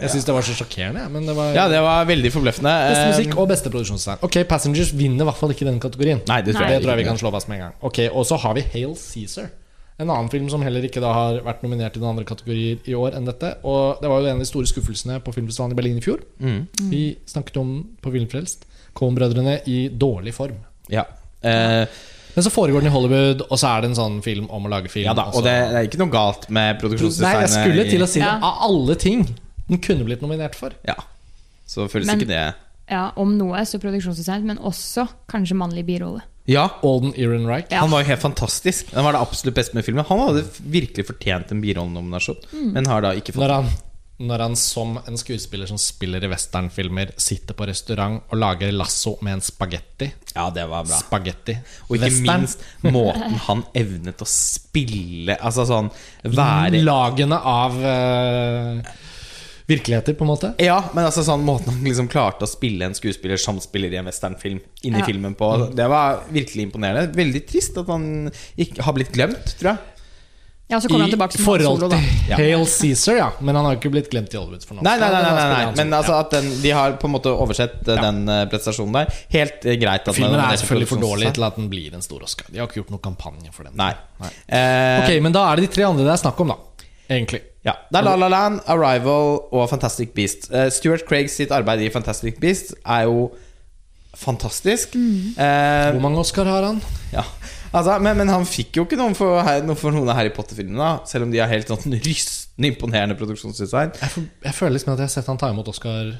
Jeg 0.00 0.12
syns 0.12 0.24
det 0.24 0.32
var 0.36 0.44
så 0.46 0.54
sjokkerende. 0.54 1.02
Men 1.10 1.26
det 1.26 1.34
var 1.34 1.50
Ja, 1.52 1.64
det 1.68 1.80
var 1.82 2.04
veldig 2.06 2.30
forbløffende. 2.32 2.70
beste 2.70 3.06
Eh, 3.08 3.10
musikk 3.10 3.38
og 3.42 3.48
beste 3.50 3.70
produksjonsdesign. 3.72 4.20
Ok, 4.22 4.36
Passengers 4.48 4.92
vinner 4.94 5.24
i 5.24 5.28
hvert 5.28 5.36
fall 5.40 5.50
ikke 5.50 5.66
den 5.66 5.80
kategorien. 5.82 6.20
Nei, 6.30 6.40
det 6.46 6.54
tror 6.54 6.62
Nei. 6.62 6.70
jeg 6.70 6.78
Det 6.78 6.84
tror 6.86 6.94
jeg 6.94 7.02
vi 7.04 7.08
kan 7.10 7.18
slå 7.18 7.32
fast 7.34 7.48
med 7.50 7.58
en 7.58 7.64
gang. 7.66 7.74
Ok, 7.82 7.98
Og 8.14 8.24
så 8.24 8.38
har 8.38 8.54
vi 8.54 8.62
Hail 8.72 8.94
Cæsar. 8.94 9.50
En 9.98 10.08
annen 10.08 10.30
film 10.30 10.48
som 10.48 10.62
heller 10.62 10.80
ikke 10.86 11.00
da 11.02 11.12
har 11.12 11.40
vært 11.44 11.62
nominert 11.62 11.96
i 11.96 12.00
noen 12.00 12.14
andre 12.16 12.24
kategorier 12.24 12.78
i 12.86 12.94
år 12.94 13.16
enn 13.18 13.26
dette. 13.26 13.50
Og 13.64 13.98
det 14.00 14.08
var 14.08 14.20
jo 14.22 14.26
en 14.30 14.38
av 14.38 14.38
de 14.38 14.46
store 14.48 14.64
skuffelsene 14.70 15.18
på 15.20 15.34
filmfestivalen 15.34 15.74
i 15.74 15.80
Berlin 15.82 15.98
i 15.98 16.04
fjor. 16.06 16.22
Mm. 16.40 16.62
Vi 16.88 17.02
snakket 17.26 17.58
om 17.60 17.74
på 18.00 18.12
Filmfrelst. 18.14 18.64
Coen-brødrene 18.94 19.58
i 19.66 19.88
dårlig 19.92 20.32
form. 20.32 20.56
Ja. 20.88 21.04
Eh, 21.42 21.84
Men 22.40 22.46
så 22.48 22.52
foregår 22.54 22.80
den 22.80 22.88
i 22.88 22.94
Hollywood, 22.94 23.42
og 23.50 23.58
så 23.60 23.68
er 23.74 23.82
det 23.84 23.90
en 23.90 23.98
sånn 24.00 24.18
film 24.24 24.46
om 24.48 24.64
å 24.64 24.72
lage 24.72 24.88
film. 24.88 25.04
ja 25.10 25.12
da, 25.18 25.26
og 25.28 25.36
og 25.42 25.44
det, 25.44 25.52
det 25.68 25.76
er 25.82 25.88
ikke 25.90 26.00
noe 26.00 26.12
galt 26.14 26.48
med 26.48 26.80
produksjonsdesignet. 26.80 27.36
Nei, 27.36 27.44
jeg 27.44 27.52
skulle 27.58 27.84
til 27.90 28.02
å 28.06 28.08
si 28.08 28.20
det. 28.24 28.32
Av 28.48 28.64
alle 28.70 28.96
ting 28.96 29.26
den 29.68 29.78
kunne 29.84 30.06
blitt 30.08 30.22
nominert 30.24 30.56
for. 30.56 30.72
Ja. 30.88 30.96
Så 31.68 31.84
føles 31.92 32.06
Men- 32.08 32.18
ikke 32.18 32.28
det 32.32 32.54
Ja, 32.90 33.12
om 33.22 33.36
noe 33.38 33.60
så 33.68 33.78
produksjonsdesign, 33.78 34.42
men 34.48 34.58
også 34.58 35.04
kanskje 35.30 35.54
mannlig 35.54 35.84
birolle. 35.86 36.22
Ja, 36.50 36.64
Alden 36.82 37.12
Ehrenreich. 37.14 37.68
Ja. 37.70 37.80
han 37.84 37.90
var 37.92 38.00
jo 38.02 38.08
helt 38.08 38.22
fantastisk. 38.24 38.90
Han 38.96 39.04
var 39.04 39.12
det 39.12 39.20
absolutt 39.20 39.54
beste 39.54 39.74
med 39.76 39.84
filmen. 39.84 40.04
Han 40.08 40.18
hadde 40.24 40.42
virkelig 40.64 41.06
fortjent 41.06 41.52
en 41.52 41.60
birollenominasjon, 41.62 42.40
Mm. 42.50 42.72
men 42.72 42.86
har 42.86 43.00
da 43.02 43.12
ikke 43.14 43.30
fått 43.36 43.44
Når 43.44 43.52
han, 43.54 43.68
når 44.20 44.42
han 44.44 44.54
som 44.58 44.98
en 45.08 45.16
skuespiller 45.16 45.68
som 45.70 45.78
spiller 45.80 46.24
i 46.26 46.28
westernfilmer, 46.28 47.14
sitter 47.20 47.56
på 47.56 47.64
restaurant 47.70 48.18
og 48.28 48.36
lager 48.36 48.72
lasso 48.76 49.14
med 49.24 49.38
en 49.38 49.44
spagetti. 49.44 50.10
Ja, 50.34 50.50
det 50.52 50.66
var 50.68 50.84
bra. 50.84 50.98
Spagetti. 51.00 51.54
Og 51.88 51.96
ikke 51.96 52.10
Western. 52.10 52.44
minst 52.44 52.66
måten 52.84 53.38
han 53.46 53.62
evnet 53.80 54.20
å 54.20 54.28
spille 54.28 55.38
Altså 55.40 55.64
sånn 55.68 55.88
være 56.36 56.82
Lagene 56.84 57.38
av 57.40 57.78
uh, 57.80 58.92
virkeligheter, 59.70 60.14
på 60.18 60.26
en 60.26 60.30
måte. 60.32 60.50
Ja, 60.62 60.78
men 60.94 61.06
altså 61.06 61.22
sånn 61.26 61.44
måten 61.46 61.72
han 61.72 61.84
liksom 61.86 62.08
klarte 62.10 62.44
å 62.46 62.50
spille 62.50 62.88
en 62.90 62.96
skuespiller 62.98 63.40
som 63.40 63.60
spiller 63.62 63.92
i 63.94 64.00
en 64.00 64.08
westernfilm, 64.10 64.60
inni 64.82 65.00
Ja. 65.00 65.06
filmen 65.06 65.36
på, 65.38 65.50
det 65.78 65.86
var 65.88 66.24
virkelig 66.28 66.68
imponerende. 66.68 67.14
Veldig 67.16 67.42
trist 67.48 67.78
at 67.78 67.88
han 67.88 68.30
ikke 68.58 68.82
har 68.84 68.96
blitt 68.96 69.12
glemt, 69.14 69.54
tror 69.60 69.72
jeg. 69.74 69.96
Ja, 70.70 70.78
så 70.80 70.86
kommer 70.88 71.02
han 71.08 71.10
tilbake 71.10 71.34
som 71.34 71.42
forhold 71.44 71.80
solo, 71.80 71.88
da. 71.90 71.98
Ja. 72.30 72.36
Hail 72.38 72.62
Cæsar, 72.70 73.16
ja. 73.18 73.26
Men 73.42 73.56
han 73.58 73.66
har 73.66 73.74
jo 73.74 73.80
ikke 73.80 73.90
blitt 73.90 74.10
glemt 74.12 74.30
i 74.30 74.38
Hollywood 74.38 74.62
for 74.68 74.78
noe. 74.78 74.84
Nei, 74.86 74.92
nei, 75.00 75.08
nei, 75.10 75.22
nei, 75.26 75.32
nei, 75.34 75.64
nei. 75.66 75.74
men 75.80 75.96
altså 75.98 76.14
at 76.20 76.30
den, 76.36 76.46
de 76.62 76.70
har 76.76 76.94
på 77.02 77.08
en 77.10 77.14
måte 77.16 77.32
oversett 77.34 77.88
eh, 77.90 77.98
den 77.98 78.20
eh, 78.30 78.44
prestasjonen 78.52 78.94
der. 79.00 79.10
Helt 79.34 79.66
eh, 79.66 79.74
greit 79.82 80.06
at 80.06 80.14
Filmen 80.14 80.38
er 80.38 80.60
selvfølgelig 80.62 80.90
for 80.92 81.02
dårlig 81.02 81.32
til 81.34 81.46
at 81.48 81.58
den 81.58 81.66
blir 81.72 81.96
en 81.98 82.06
stor 82.06 82.22
Oscar. 82.22 82.46
De 82.54 82.62
har 82.62 82.70
ikke 82.70 82.84
gjort 82.84 82.94
noen 82.94 83.02
kampanje 83.10 83.50
for 83.56 83.66
den. 83.66 83.74
Nei. 83.82 83.90
Eh, 84.46 85.02
Ok, 85.02 85.10
Men 85.26 85.34
da 85.34 85.48
er 85.50 85.58
det 85.58 85.66
de 85.68 85.74
tre 85.74 85.88
andre 85.90 86.06
det 86.06 86.14
er 86.14 86.22
snakk 86.22 86.38
om, 86.46 86.54
da. 86.54 86.86
Egentlig. 87.10 87.42
Ja, 87.66 87.74
Det 87.90 87.98
er 87.98 88.06
La 88.06 88.14
La 88.16 88.28
Land, 88.32 88.62
Arrival 88.70 89.40
og 89.50 89.66
Fantastic 89.68 90.14
Beast. 90.14 90.46
Uh, 90.54 90.68
Stuart 90.72 91.02
Craig 91.10 91.28
sitt 91.28 91.50
arbeid 91.52 91.82
i 91.84 91.90
Fantastic 91.92 92.38
Beast 92.40 92.70
er 92.86 93.08
jo 93.10 93.32
fantastisk. 94.16 94.94
Eh, 94.94 95.90
Hvor 95.92 96.00
mange 96.02 96.22
Oscar 96.22 96.46
har 96.48 96.62
han? 96.70 96.80
ja. 97.12 97.26
Altså, 97.72 97.96
men, 98.02 98.16
men 98.20 98.28
han 98.32 98.46
fikk 98.48 98.80
jo 98.80 98.84
ikke 98.86 98.98
noen 99.00 99.14
for, 99.18 99.40
noe 99.66 99.78
for 99.78 99.94
noen 99.94 100.08
av 100.10 100.18
Harry 100.20 100.32
Potter-filmene, 100.34 100.90
selv 101.10 101.26
om 101.28 101.32
de 101.34 101.40
har 101.42 101.50
helt 101.52 101.70
sånn 101.70 101.96
rystende 102.08 102.70
imponerende 102.72 103.16
produksjonsdesign. 103.20 103.94
Jeg, 104.00 104.26
jeg 104.46 104.56
føler 104.56 104.76
liksom 104.78 104.94
at 104.94 105.02
jeg 105.04 105.08
har 105.10 105.14
sett 105.16 105.30
han 105.32 105.40
ta 105.40 105.50
imot 105.54 105.70
Oscar, 105.72 106.14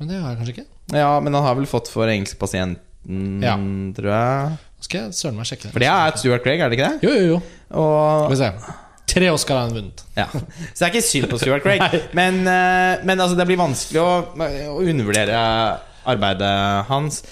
men 0.00 0.10
det 0.10 0.18
har 0.20 0.32
jeg 0.32 0.40
kanskje 0.40 0.54
ikke. 0.56 0.66
Ja, 0.98 1.10
Men 1.22 1.36
han 1.38 1.46
har 1.46 1.54
vel 1.58 1.68
fått 1.70 1.90
for 1.92 2.10
Engelsk 2.10 2.38
pasienten, 2.40 3.42
Ja. 3.44 3.54
tror 3.96 4.10
jeg. 4.10 4.56
Nå 4.74 4.84
skal 4.88 5.04
jeg 5.06 5.14
søren 5.16 5.36
meg 5.38 5.46
sjekke 5.48 5.70
For 5.70 5.80
det. 5.80 5.86
det 5.86 5.92
er 5.92 6.18
Stuart 6.20 6.42
Craig, 6.44 6.60
er 6.60 6.68
det 6.72 6.76
ikke 6.78 6.88
det? 6.90 7.06
Jo, 7.06 7.12
jo, 7.14 7.28
jo. 7.34 7.38
Og 7.80 8.24
Skal 8.26 8.34
vi 8.34 8.40
se. 8.42 8.74
Tre 9.14 9.28
Oscar 9.30 9.58
har 9.60 9.68
han 9.68 9.76
vunnet. 9.76 10.02
Ja. 10.16 10.26
Så 10.32 10.80
det 10.80 10.86
er 10.88 10.90
ikke 10.90 11.04
synd 11.06 11.28
på 11.30 11.38
Stuart 11.40 11.62
Craig. 11.64 11.84
men, 12.18 12.40
eh, 12.48 13.04
men 13.06 13.20
altså, 13.20 13.36
det 13.38 13.46
blir 13.48 13.60
vanskelig 13.60 14.00
å, 14.02 14.10
å 14.74 14.78
undervurdere 14.82 15.38
arbeidet 16.10 16.52
hans. 16.90 17.22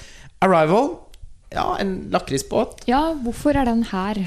Arrival 0.45 0.93
Ja, 1.53 1.77
en 1.81 2.09
lakrisbåt. 2.13 2.85
Ja, 2.89 3.13
hvorfor 3.23 3.57
er 3.61 3.69
den 3.69 3.85
her? 3.93 4.21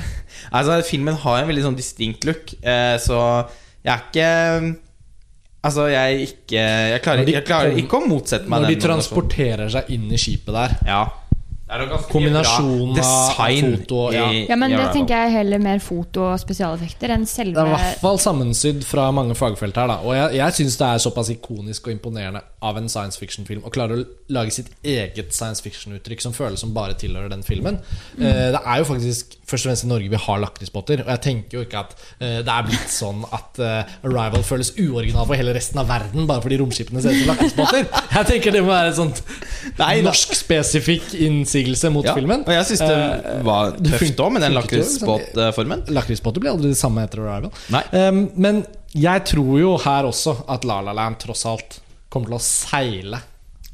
Altså, 0.52 0.80
filmen 0.86 1.18
har 1.26 1.42
en 1.42 1.50
veldig 1.50 1.68
sånn 1.68 1.78
distinkt 1.78 2.26
look, 2.28 2.54
eh, 2.62 2.96
så 3.02 3.20
jeg 3.86 3.94
er 3.94 4.04
ikke 4.10 4.30
Altså, 5.66 5.88
jeg 5.90 6.28
ikke 6.28 6.62
Jeg 6.62 7.02
klarer, 7.02 7.26
de 7.26 7.34
jeg 7.34 7.46
klarer 7.48 7.78
ikke 7.82 7.98
å 7.98 8.06
motsette 8.06 8.50
meg 8.50 8.62
Når 8.62 8.74
de 8.76 8.82
transporterer 8.84 9.72
seg 9.74 9.88
inn 9.96 10.12
i 10.14 10.20
skipet 10.22 10.54
der. 10.54 10.76
Ja. 10.86 11.00
Er 11.76 11.94
Kombinasjonen 12.10 12.94
av 12.94 13.00
design 13.00 13.76
foto 13.76 14.02
ja. 14.16 14.26
Ja, 14.50 14.58
men 14.60 14.74
det 14.76 14.88
tenker 14.96 15.26
jeg 15.26 15.36
heller 15.36 15.62
mer 15.62 15.82
foto 15.84 16.26
og 16.30 16.40
spesialeffekter 16.42 17.14
enn 17.16 17.26
selve 17.30 17.60
Det 17.60 17.66
er 17.66 17.72
i 17.72 17.76
hvert 17.76 18.04
fall 18.04 18.20
sammensydd 18.22 18.84
fra 18.88 19.08
mange 19.16 19.36
fagfelt 19.38 19.78
her. 19.80 19.92
Da. 19.92 20.00
Og 20.06 20.16
jeg, 20.16 20.38
jeg 20.40 20.58
syns 20.60 20.80
det 20.82 20.90
er 20.90 21.04
såpass 21.04 21.32
ikonisk 21.34 21.90
og 21.90 21.96
imponerende 21.96 22.44
av 22.66 22.80
en 22.80 22.90
science 22.92 23.20
fiction-film 23.22 23.66
å 23.68 23.74
klare 23.74 24.00
å 24.00 24.06
lage 24.34 24.56
sitt 24.56 24.72
eget 24.86 25.36
science 25.36 25.64
fiction-uttrykk 25.66 26.24
som 26.24 26.36
føles 26.36 26.64
som 26.64 26.74
bare 26.76 26.96
tilhører 26.98 27.32
den 27.34 27.44
filmen. 27.46 27.82
Mm. 28.16 28.24
det 28.56 28.62
er 28.62 28.82
jo 28.82 28.88
faktisk 28.88 29.36
først 29.46 29.66
og 29.66 29.70
fremst 29.70 29.86
i 29.86 29.90
Norge 29.90 30.10
vi 30.10 30.20
har 30.22 30.40
lakrispotter, 30.42 31.04
Og 31.06 31.12
jeg 31.14 31.22
tenker 31.22 31.60
jo 31.60 31.64
ikke 31.66 31.84
at 31.84 31.94
eh, 32.20 32.40
det 32.46 32.52
er 32.52 32.66
blitt 32.66 32.92
sånn 32.92 33.24
at 33.36 33.60
eh, 33.62 33.94
Arrival 34.08 34.46
føles 34.46 34.74
uoriginal 34.80 35.28
for 35.28 35.38
hele 35.38 35.54
resten 35.56 35.82
av 35.82 35.90
verden 35.90 36.26
bare 36.30 36.44
fordi 36.46 36.60
romskipene 36.62 37.04
ser 37.04 37.14
ut 37.14 37.22
som 37.22 37.34
lakrispotter. 37.34 37.86
Jeg 38.16 38.30
tenker 38.32 38.56
det 38.56 38.64
må 38.66 38.72
være 38.72 38.94
et 38.94 38.98
sånt 38.98 39.22
norsk-spesifikk 40.06 41.12
da. 41.14 41.20
Innsigelse 41.66 41.92
mot 41.94 42.06
Ja, 42.06 42.14
filmen. 42.16 42.44
og 42.46 42.54
jeg 42.54 42.66
syns 42.66 42.80
det 42.80 42.96
Eh, 43.36 43.44
var 43.44 43.72
tøft 43.72 44.16
òg, 44.20 44.32
med 44.32 44.42
den 44.42 44.54
liksom. 44.54 44.80
lakrisbåtformen. 44.80 45.84
Lakrisbåter 45.90 46.40
blir 46.42 46.52
aldri 46.52 46.70
det 46.70 46.78
samme 46.78 47.04
etter 47.04 47.20
Arrival. 47.26 47.52
Um, 47.92 48.30
men 48.36 48.66
jeg 48.94 49.26
tror 49.26 49.60
jo 49.60 49.78
her 49.78 50.04
også 50.06 50.38
at 50.50 50.64
La 50.66 50.82
La 50.82 50.94
Land 50.94 51.20
tross 51.20 51.46
alt 51.46 51.80
kommer 52.10 52.28
til 52.28 52.36
å 52.38 52.42
seile 52.42 53.20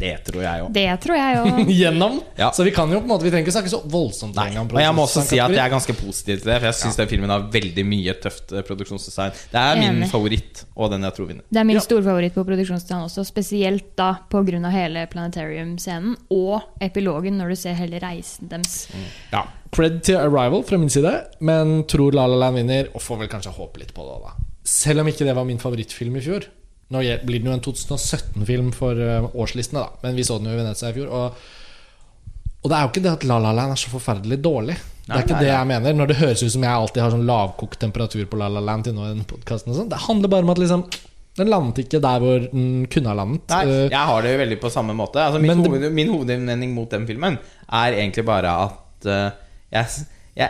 Det 0.02 0.14
tror 0.28 0.42
jeg 0.44 0.64
òg. 0.66 0.72
Det 0.76 0.86
tror 1.04 1.18
jeg 1.20 1.40
òg. 1.42 1.70
gjennom. 1.82 2.18
Ja. 2.40 2.50
Så 2.56 2.66
vi 2.68 2.74
kan 2.76 2.90
jo 2.92 3.00
på 3.02 3.06
en 3.08 3.12
måte 3.14 3.28
Vi 3.28 3.32
trenger 3.34 3.46
ikke 3.48 3.54
snakke 3.56 3.72
så 3.74 3.82
voldsomt 3.92 4.36
Nei, 4.38 4.50
om 4.58 4.68
og 4.72 4.82
jeg 4.82 4.96
må 4.98 5.06
også 5.06 5.24
si 5.28 5.40
at 5.42 5.54
jeg 5.54 5.62
er 5.64 5.72
ganske 5.74 5.96
positiv 6.00 6.42
til 6.42 6.50
det, 6.52 6.58
for 6.60 6.70
jeg 6.72 6.80
syns 6.82 7.00
den 7.00 7.10
filmen 7.12 7.34
har 7.34 7.46
veldig 7.54 7.86
mye 7.88 8.16
tøft 8.24 8.52
eh, 8.56 8.66
produksjonsdesign. 8.68 9.32
Det 9.54 9.62
er 9.62 9.80
min 9.80 10.02
Enig. 10.02 10.10
favoritt, 10.12 10.64
og 10.76 10.92
den 10.94 11.06
jeg 11.08 11.18
tror 11.18 11.30
vinner. 11.32 11.46
Det 11.50 11.62
er 11.62 11.68
min 11.70 11.78
Ja. 11.80 11.86
storfavoritt 11.86 12.36
på 12.36 12.46
produksjonsdesign 12.48 13.06
også, 13.08 13.26
spesielt 13.30 13.92
da 14.00 14.12
pga. 14.32 14.70
hele 14.72 15.06
Planetarium-scenen 15.12 16.16
og 16.34 16.62
epilogen, 16.82 17.38
når 17.40 17.50
du 17.54 17.56
ser 17.56 17.74
hele 17.80 18.00
reisen 18.02 18.50
deres. 18.52 18.88
Ja, 19.32 19.46
Cred 19.72 20.02
til 20.04 20.18
Arrival 20.20 20.64
fra 20.68 20.78
min 20.78 20.90
side, 20.92 21.12
men 21.40 21.84
tror 21.88 22.12
La 22.16 22.26
La 22.28 22.36
Land 22.48 22.58
vinner, 22.60 22.90
og 22.94 23.02
får 23.02 23.22
vel 23.24 23.30
kanskje 23.32 23.54
håpe 23.56 23.80
litt 23.80 23.94
på 23.96 24.04
det. 24.08 24.18
da 24.26 24.34
Selv 24.68 25.02
om 25.02 25.08
ikke 25.08 25.26
det 25.26 25.36
var 25.36 25.46
min 25.48 25.60
favorittfilm 25.62 26.18
i 26.18 26.22
fjor. 26.26 26.46
Nå 26.92 27.02
blir 27.26 27.40
den 27.40 27.50
jo 27.52 27.56
en 27.56 27.64
2017-film 27.64 28.72
for 28.76 29.00
eh, 29.00 29.28
årslistene, 29.40 29.84
da 29.86 30.06
men 30.06 30.18
vi 30.20 30.26
så 30.28 30.38
den 30.42 30.52
jo 30.52 30.56
i 30.58 30.62
Venezia 30.62 30.90
i 30.92 30.96
fjor. 30.98 31.12
Og, 31.12 31.44
og 32.62 32.72
det 32.72 32.78
er 32.78 32.84
jo 32.84 32.92
ikke 32.92 33.04
det 33.06 33.14
at 33.16 33.28
La 33.30 33.38
La 33.42 33.54
Land 33.56 33.76
er 33.76 33.80
så 33.80 33.92
forferdelig 33.94 34.42
dårlig. 34.44 34.76
Det 35.06 35.16
er 35.16 35.24
ikke 35.26 35.38
nei, 35.38 35.44
det 35.46 35.48
nei. 35.50 35.56
jeg 35.56 35.70
mener. 35.72 35.96
Når 35.98 36.12
det 36.12 36.18
høres 36.22 36.44
ut 36.44 36.52
som 36.54 36.66
jeg 36.68 36.72
alltid 36.82 37.02
har 37.04 37.14
sånn 37.16 37.24
lavkokt 37.30 37.80
temperatur 37.82 38.28
på 38.30 38.40
La 38.40 38.52
La 38.54 38.62
Land 38.64 38.86
til 38.88 38.94
nå 38.98 39.08
i 39.08 39.14
den 39.16 39.24
podcasten 39.28 39.74
og 39.74 39.80
sånn. 39.80 39.90
Det 39.92 40.04
handler 40.06 40.32
bare 40.32 40.46
om 40.48 40.54
at 40.54 40.62
liksom 40.62 40.84
den 41.40 41.48
landet 41.48 41.80
ikke 41.86 42.02
der 42.04 42.20
hvor 42.20 42.44
den 42.52 42.68
kunne 42.92 43.12
ha 43.12 43.16
landet. 43.22 43.46
Nei, 43.54 43.62
Eh, 43.72 43.86
jeg 43.94 44.08
har 44.12 44.22
det 44.26 44.34
jo 44.34 44.40
veldig 44.44 44.60
på 44.60 44.72
samme 44.74 44.96
måte. 44.98 45.24
Altså, 45.24 45.40
min, 45.40 45.64
det- 45.64 45.72
hoved, 45.72 45.88
min 45.96 46.12
hovedinnvending 46.12 46.74
mot 46.76 46.92
den 46.92 47.08
filmen 47.08 47.40
er 47.72 47.96
egentlig 47.96 48.26
bare 48.28 48.52
at 48.68 49.08
uh, 49.08 49.32
jeg, 49.72 50.06
jeg, 50.36 50.50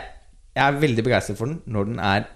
jeg 0.58 0.64
er 0.66 0.80
veldig 0.82 1.04
begeistret 1.06 1.38
for 1.38 1.46
den 1.46 1.60
når 1.70 1.84
den 1.92 2.02
er 2.02 2.26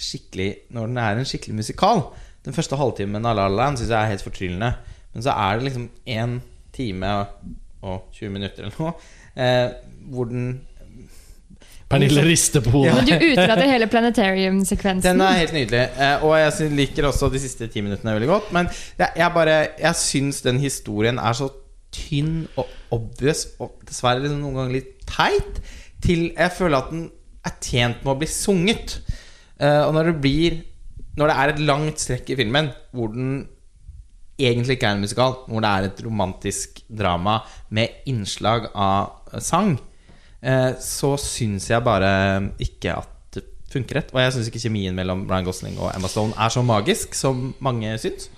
skikkelig 0.00 0.48
Når 0.72 0.86
den 0.88 0.96
er 0.96 1.18
en 1.20 1.28
skikkelig 1.28 1.58
musikal. 1.60 2.02
Den 2.46 2.56
første 2.56 2.76
halvtimen 2.80 3.26
av 3.26 3.36
La 3.36 3.48
La 3.48 3.56
Land 3.64 3.78
syns 3.80 3.90
jeg 3.92 3.98
er 4.00 4.10
helt 4.14 4.24
fortryllende. 4.24 4.72
Men 5.14 5.22
så 5.26 5.34
er 5.36 5.58
det 5.58 5.66
liksom 5.68 5.88
én 6.08 6.38
time 6.72 7.10
og 7.82 8.06
20 8.16 8.30
minutter 8.32 8.64
eller 8.64 8.76
noe 8.78 8.92
eh, 9.36 9.72
hvor 10.12 10.28
den 10.30 10.60
Pernille 11.90 12.22
rister 12.22 12.62
på 12.62 12.70
hodet. 12.70 12.92
Men 12.94 13.06
du 13.08 13.14
utelater 13.32 13.66
hele 13.66 13.86
Planetarium-sekvensen. 13.90 15.02
Den 15.08 15.20
er 15.26 15.40
helt 15.40 15.52
nydelig. 15.56 15.80
eh, 15.98 16.22
Og 16.22 16.36
jeg 16.38 16.70
liker 16.78 17.08
også 17.08 17.26
de 17.32 17.40
siste 17.42 17.66
ti 17.66 17.80
minuttene 17.82 18.12
veldig 18.14 18.28
godt. 18.30 18.52
Men 18.54 18.68
jeg, 18.98 19.08
jeg 19.16 19.32
bare 19.34 19.56
Jeg 19.80 19.94
syns 19.98 20.38
den 20.46 20.60
historien 20.62 21.18
er 21.18 21.32
så 21.34 21.48
tynn 21.90 22.44
og 22.56 22.68
obvious, 22.94 23.48
og 23.58 23.72
dessverre 23.88 24.22
liksom 24.22 24.38
noen 24.44 24.54
ganger 24.60 24.76
litt 24.76 24.92
teit, 25.10 25.56
til 26.00 26.28
jeg 26.36 26.52
føler 26.54 26.78
at 26.78 26.92
den 26.92 27.08
er 27.44 27.56
tjent 27.60 28.04
med 28.04 28.12
å 28.14 28.18
bli 28.20 28.28
sunget. 28.30 29.00
Eh, 29.58 29.82
Og 29.88 29.92
når 29.96 30.12
det 30.12 30.20
blir 30.22 30.60
Når 31.18 31.30
det 31.30 31.36
er 31.36 31.52
et 31.52 31.62
langt 31.66 32.02
strekk 32.02 32.30
i 32.30 32.38
filmen 32.38 32.70
hvor 32.94 33.10
den 33.14 33.48
egentlig 34.40 34.78
ikke 34.78 34.88
er 34.88 34.96
en 34.96 35.04
musikal, 35.04 35.36
hvor 35.48 35.60
det 35.60 35.70
er 35.70 35.88
et 35.88 36.02
romantisk 36.04 36.80
drama 36.88 37.40
med 37.76 38.02
innslag 38.08 38.70
av 38.74 39.32
eh, 39.32 39.42
sang, 39.44 39.74
eh, 40.40 40.72
så 40.80 41.14
syns 41.20 41.68
jeg 41.70 41.84
bare 41.84 42.12
ikke 42.62 42.94
at 43.02 43.36
det 43.36 43.44
funker 43.72 44.00
rett. 44.00 44.14
Og 44.14 44.22
jeg 44.22 44.36
syns 44.36 44.50
ikke 44.50 44.64
kjemien 44.64 44.96
mellom 44.96 45.26
Ryan 45.28 45.50
Gosling 45.50 45.78
og 45.78 45.92
Emma 45.92 46.08
Stone 46.10 46.36
er 46.38 46.54
så 46.54 46.64
magisk 46.64 47.14
som 47.18 47.50
mange 47.60 47.92
syns. 48.00 48.30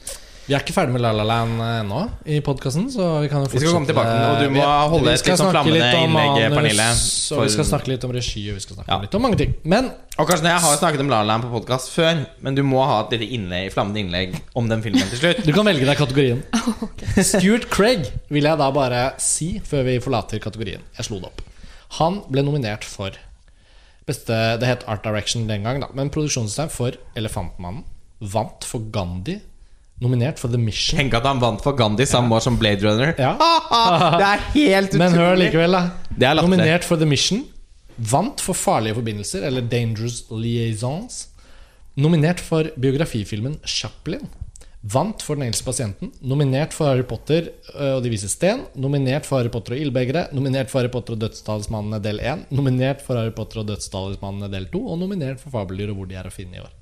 Vi 0.43 0.55
er 0.57 0.63
ikke 0.65 0.75
ferdig 0.75 0.91
med 0.97 1.03
La 1.05 1.13
La 1.15 1.23
Land 1.23 1.61
eh, 1.63 1.75
ennå 1.85 1.99
i 2.27 2.41
podkasten, 2.43 2.89
så 2.91 3.05
vi 3.23 3.29
kan 3.31 3.45
jo 3.45 3.47
fortsette 3.47 3.63
Vi 3.63 3.69
skal 3.69 3.77
komme 3.77 3.87
tilbake 3.87 4.15
og 4.27 4.41
du 4.43 4.49
må 4.51 4.63
Vi- 4.65 4.89
holde 4.93 5.13
et 5.13 5.21
skal 5.21 5.31
litt 5.33 5.39
sånn 5.39 5.53
snakke 5.53 5.55
flammende 5.55 5.91
innlegg, 6.03 6.11
manus, 6.35 6.57
Pernille, 6.57 6.87
Og 7.37 7.43
vi 7.47 7.53
skal 7.55 7.69
snakke 7.69 7.91
litt 7.93 8.07
om 8.09 8.15
regi, 8.17 8.43
og 8.51 8.57
vi 8.59 8.63
skal 8.65 8.77
snakke 8.77 8.91
Ja. 8.91 8.99
litt 9.05 9.15
om 9.15 9.23
mange 9.23 9.39
ting. 9.39 9.55
Men 9.63 9.93
Og 10.19 10.27
Karsten, 10.29 10.49
jeg 10.51 10.61
har 10.61 10.77
snakket 10.77 11.01
om 11.01 11.09
La 11.09 11.23
La 11.23 11.29
Land 11.31 11.45
på 11.45 11.53
podkast 11.55 11.91
før, 11.95 12.27
men 12.43 12.55
du 12.59 12.63
må 12.67 12.83
ha 12.85 12.97
et 13.05 13.15
lite 13.15 13.31
innlegg, 13.33 13.71
flammende 13.73 14.03
innlegg 14.03 14.35
om 14.57 14.69
den 14.69 14.83
filmen 14.83 15.09
til 15.09 15.19
slutt. 15.23 15.45
du 15.47 15.53
kan 15.53 15.65
velge 15.65 15.87
deg 15.87 15.97
kategorien. 15.97 16.43
Stuart 17.23 17.71
Craig 17.71 18.11
vil 18.29 18.43
jeg 18.43 18.59
da 18.59 18.71
bare 18.75 19.13
si 19.23 19.61
før 19.61 19.85
vi 19.85 19.99
forlater 20.01 20.43
kategorien. 20.43 20.83
Jeg 20.99 21.07
slo 21.07 21.21
det 21.23 21.31
opp. 21.31 21.41
Han 22.01 22.23
ble 22.29 22.43
nominert 22.43 22.83
for 22.85 23.13
beste 24.07 24.59
Det 24.59 24.67
het 24.67 24.85
Art 24.89 25.05
Direction 25.05 25.47
den 25.47 25.63
gang, 25.63 25.81
da. 25.81 25.87
Men 25.95 26.11
produksjonsdesign 26.11 26.69
for 26.75 26.99
Elefantmannen. 27.15 27.85
Vant 28.21 28.65
for 28.67 28.81
Gandhi. 28.91 29.41
Nominert 30.03 30.41
for 30.43 30.51
The 30.51 30.59
Mission. 30.59 30.99
Tenk 30.99 31.15
at 31.15 31.27
han 31.29 31.41
vant 31.43 31.63
for 31.63 31.79
Gandhi 31.79 32.07
samme 32.11 32.35
år 32.35 32.43
som 32.43 32.59
Blade 32.59 32.83
Runner. 32.83 33.15
Ja. 33.19 33.37
det 34.21 34.29
er 34.29 34.45
helt 34.57 34.97
utrolig! 34.97 35.03
Men 35.05 35.19
hør 35.21 35.39
likevel, 35.39 35.79
da. 35.79 35.83
Er. 36.19 36.41
Nominert 36.43 36.87
for 36.89 37.01
The 37.01 37.09
Mission. 37.09 37.45
Vant 37.97 38.43
for 38.43 38.59
Farlige 38.59 38.97
forbindelser, 38.99 39.47
eller 39.47 39.63
Dangerous 39.63 40.25
Liaisons. 40.33 41.27
Nominert 42.01 42.41
for 42.41 42.73
biografifilmen 42.81 43.59
Chaplin. 43.69 44.27
Vant 44.83 45.23
for 45.23 45.39
Den 45.39 45.47
engelske 45.47 45.69
pasienten. 45.69 46.11
Nominert 46.27 46.75
for 46.75 46.91
Harry 46.91 47.05
Potter 47.07 47.53
øh, 47.77 47.97
og 47.97 48.03
De 48.03 48.11
vise 48.11 48.27
sten. 48.29 48.65
Nominert 48.75 49.29
for 49.29 49.39
Harry 49.39 49.53
Potter 49.53 49.77
og 49.77 49.85
ildbegeret. 49.85 50.33
Nominert 50.35 50.73
for 50.73 50.81
Harry 50.81 50.91
Potter 50.91 51.15
og 51.15 51.21
dødstalismannene 51.23 52.01
del 52.03 52.19
1. 52.19 52.49
Nominert 52.51 53.05
for 53.07 53.21
Harry 53.21 53.31
Potter 53.37 53.63
og 53.63 53.69
dødstalismannene 53.71 54.51
del 54.51 54.67
2. 54.73 54.83
Og 54.83 54.99
nominert 55.05 55.39
for 55.45 55.55
Fabeldyr 55.55 55.93
og 55.93 56.01
hvor 56.01 56.11
de 56.11 56.19
er 56.19 56.27
å 56.27 56.35
finne 56.35 56.59
i 56.59 56.65
år. 56.65 56.73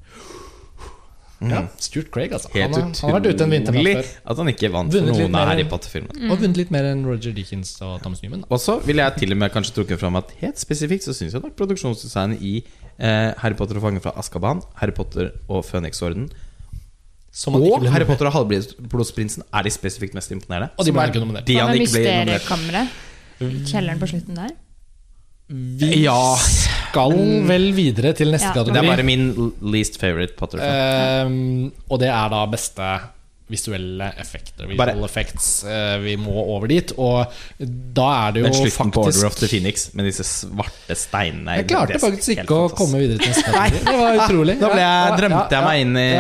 Ja, 1.41 1.61
Stuart 1.81 2.11
Craig, 2.13 2.33
altså. 2.37 2.51
Helt 2.53 2.75
Han 2.75 2.75
har, 2.75 2.91
han 3.01 3.11
har 3.15 3.21
vært 3.21 3.29
ute 3.35 3.45
en 3.47 3.53
vinternatt 3.55 3.87
før. 3.97 4.09
at 4.33 4.37
han 4.43 4.49
ikke 4.53 4.69
vant 4.75 4.93
Vunnet 4.93 5.15
for 5.17 5.23
noen 5.23 5.39
av 5.41 5.47
Harry 5.49 5.65
Potter-filmene. 5.71 6.29
Og 6.31 6.43
vunnet 6.43 6.59
litt 6.61 6.71
mer 6.75 6.85
enn 6.91 7.01
Roger 7.09 7.33
Dickens 7.33 7.71
og 7.81 7.95
Thomas 8.05 8.21
Newman. 8.21 8.43
Og 8.51 8.61
så 8.61 8.77
ville 8.85 9.07
jeg 9.07 9.17
til 9.23 9.33
og 9.33 9.41
med 9.41 9.55
kanskje 9.55 9.73
trukket 9.79 10.03
fram 10.03 10.19
at 10.21 10.35
helt 10.43 10.61
spesifikt 10.61 11.07
så 11.09 11.15
syns 11.17 11.33
jeg 11.39 11.41
nok 11.41 11.57
produksjonsdesignet 11.57 12.43
i 12.45 12.55
eh, 12.99 13.33
Harry 13.41 13.57
Potter 13.57 13.81
og 13.81 13.87
Fangen 13.87 14.05
fra 14.05 14.13
Askaban, 14.21 14.61
Harry 14.83 14.93
Potter 14.93 15.31
og 15.49 15.65
Føniksorden 15.65 16.29
Som 17.33 17.55
og 17.57 17.65
ble 17.81 17.89
Harry. 17.95 18.05
Potter 18.05 18.27
og 18.29 18.35
Halvblodsprinsen 18.37 19.45
er 19.55 19.63
de 19.65 19.71
spesifikt 19.73 20.15
mest 20.19 20.33
imponerende. 20.35 20.75
Og 20.77 20.85
de 20.85 20.93
ble 20.93 21.09
ikke 21.09 21.23
nominert. 21.25 21.47
De 21.49 21.57
han 21.57 21.73
ikke 21.79 21.93
ble 21.95 22.41
nominert. 22.51 22.99
Kjelleren 23.71 24.01
på 24.03 24.11
slutten 24.13 24.37
der? 24.37 24.53
Vi 25.49 26.03
Ja. 26.05 26.19
Skal 26.91 27.17
vel 27.49 27.71
videre 27.77 28.13
til 28.19 28.35
neste 28.35 28.53
Ja. 28.53 28.67
Det 28.67 28.77
er 28.77 28.91
bare 28.91 29.07
min 29.07 29.31
least 29.63 29.97
favorite 30.01 30.37
Potter-film. 30.37 31.33
Um, 31.33 31.73
og 31.89 32.03
det 32.03 32.11
er 32.13 32.29
da 32.33 32.45
beste 32.51 32.91
visuelle 33.51 34.13
effekter. 34.21 34.67
Visual 34.67 34.79
Bare- 34.79 35.05
effects. 35.05 35.65
Eh, 35.65 35.99
vi 35.99 36.17
må 36.17 36.31
over 36.39 36.69
dit. 36.71 36.93
Og 36.97 37.27
da 37.59 38.29
er 38.29 38.33
det 38.33 38.45
Den 38.45 38.53
jo 38.53 38.63
slutten 38.63 38.93
på 38.95 39.03
Order 39.03 39.27
of 39.27 39.35
the 39.35 39.47
faktisk 39.47 39.51
Phoenix 39.51 39.89
med 39.95 40.07
disse 40.07 40.25
svarte 40.25 40.95
steinene. 40.95 41.57
Jeg 41.59 41.67
klarte 41.73 41.93
Det 41.95 42.01
faktisk 42.01 42.39
ikke 42.39 42.61
å 42.67 42.71
komme 42.71 43.03
videre 43.03 43.19
til 43.19 43.33
neste 43.33 43.51
kategori. 43.51 43.85
Det 43.91 43.99
var 43.99 44.21
utrolig. 44.25 44.59
Da 44.61 44.73
ble 44.73 44.87
jeg, 44.87 45.19
drømte 45.19 45.59
jeg 45.59 45.65
meg 45.65 45.81
inn 45.81 45.97
i. 45.97 46.11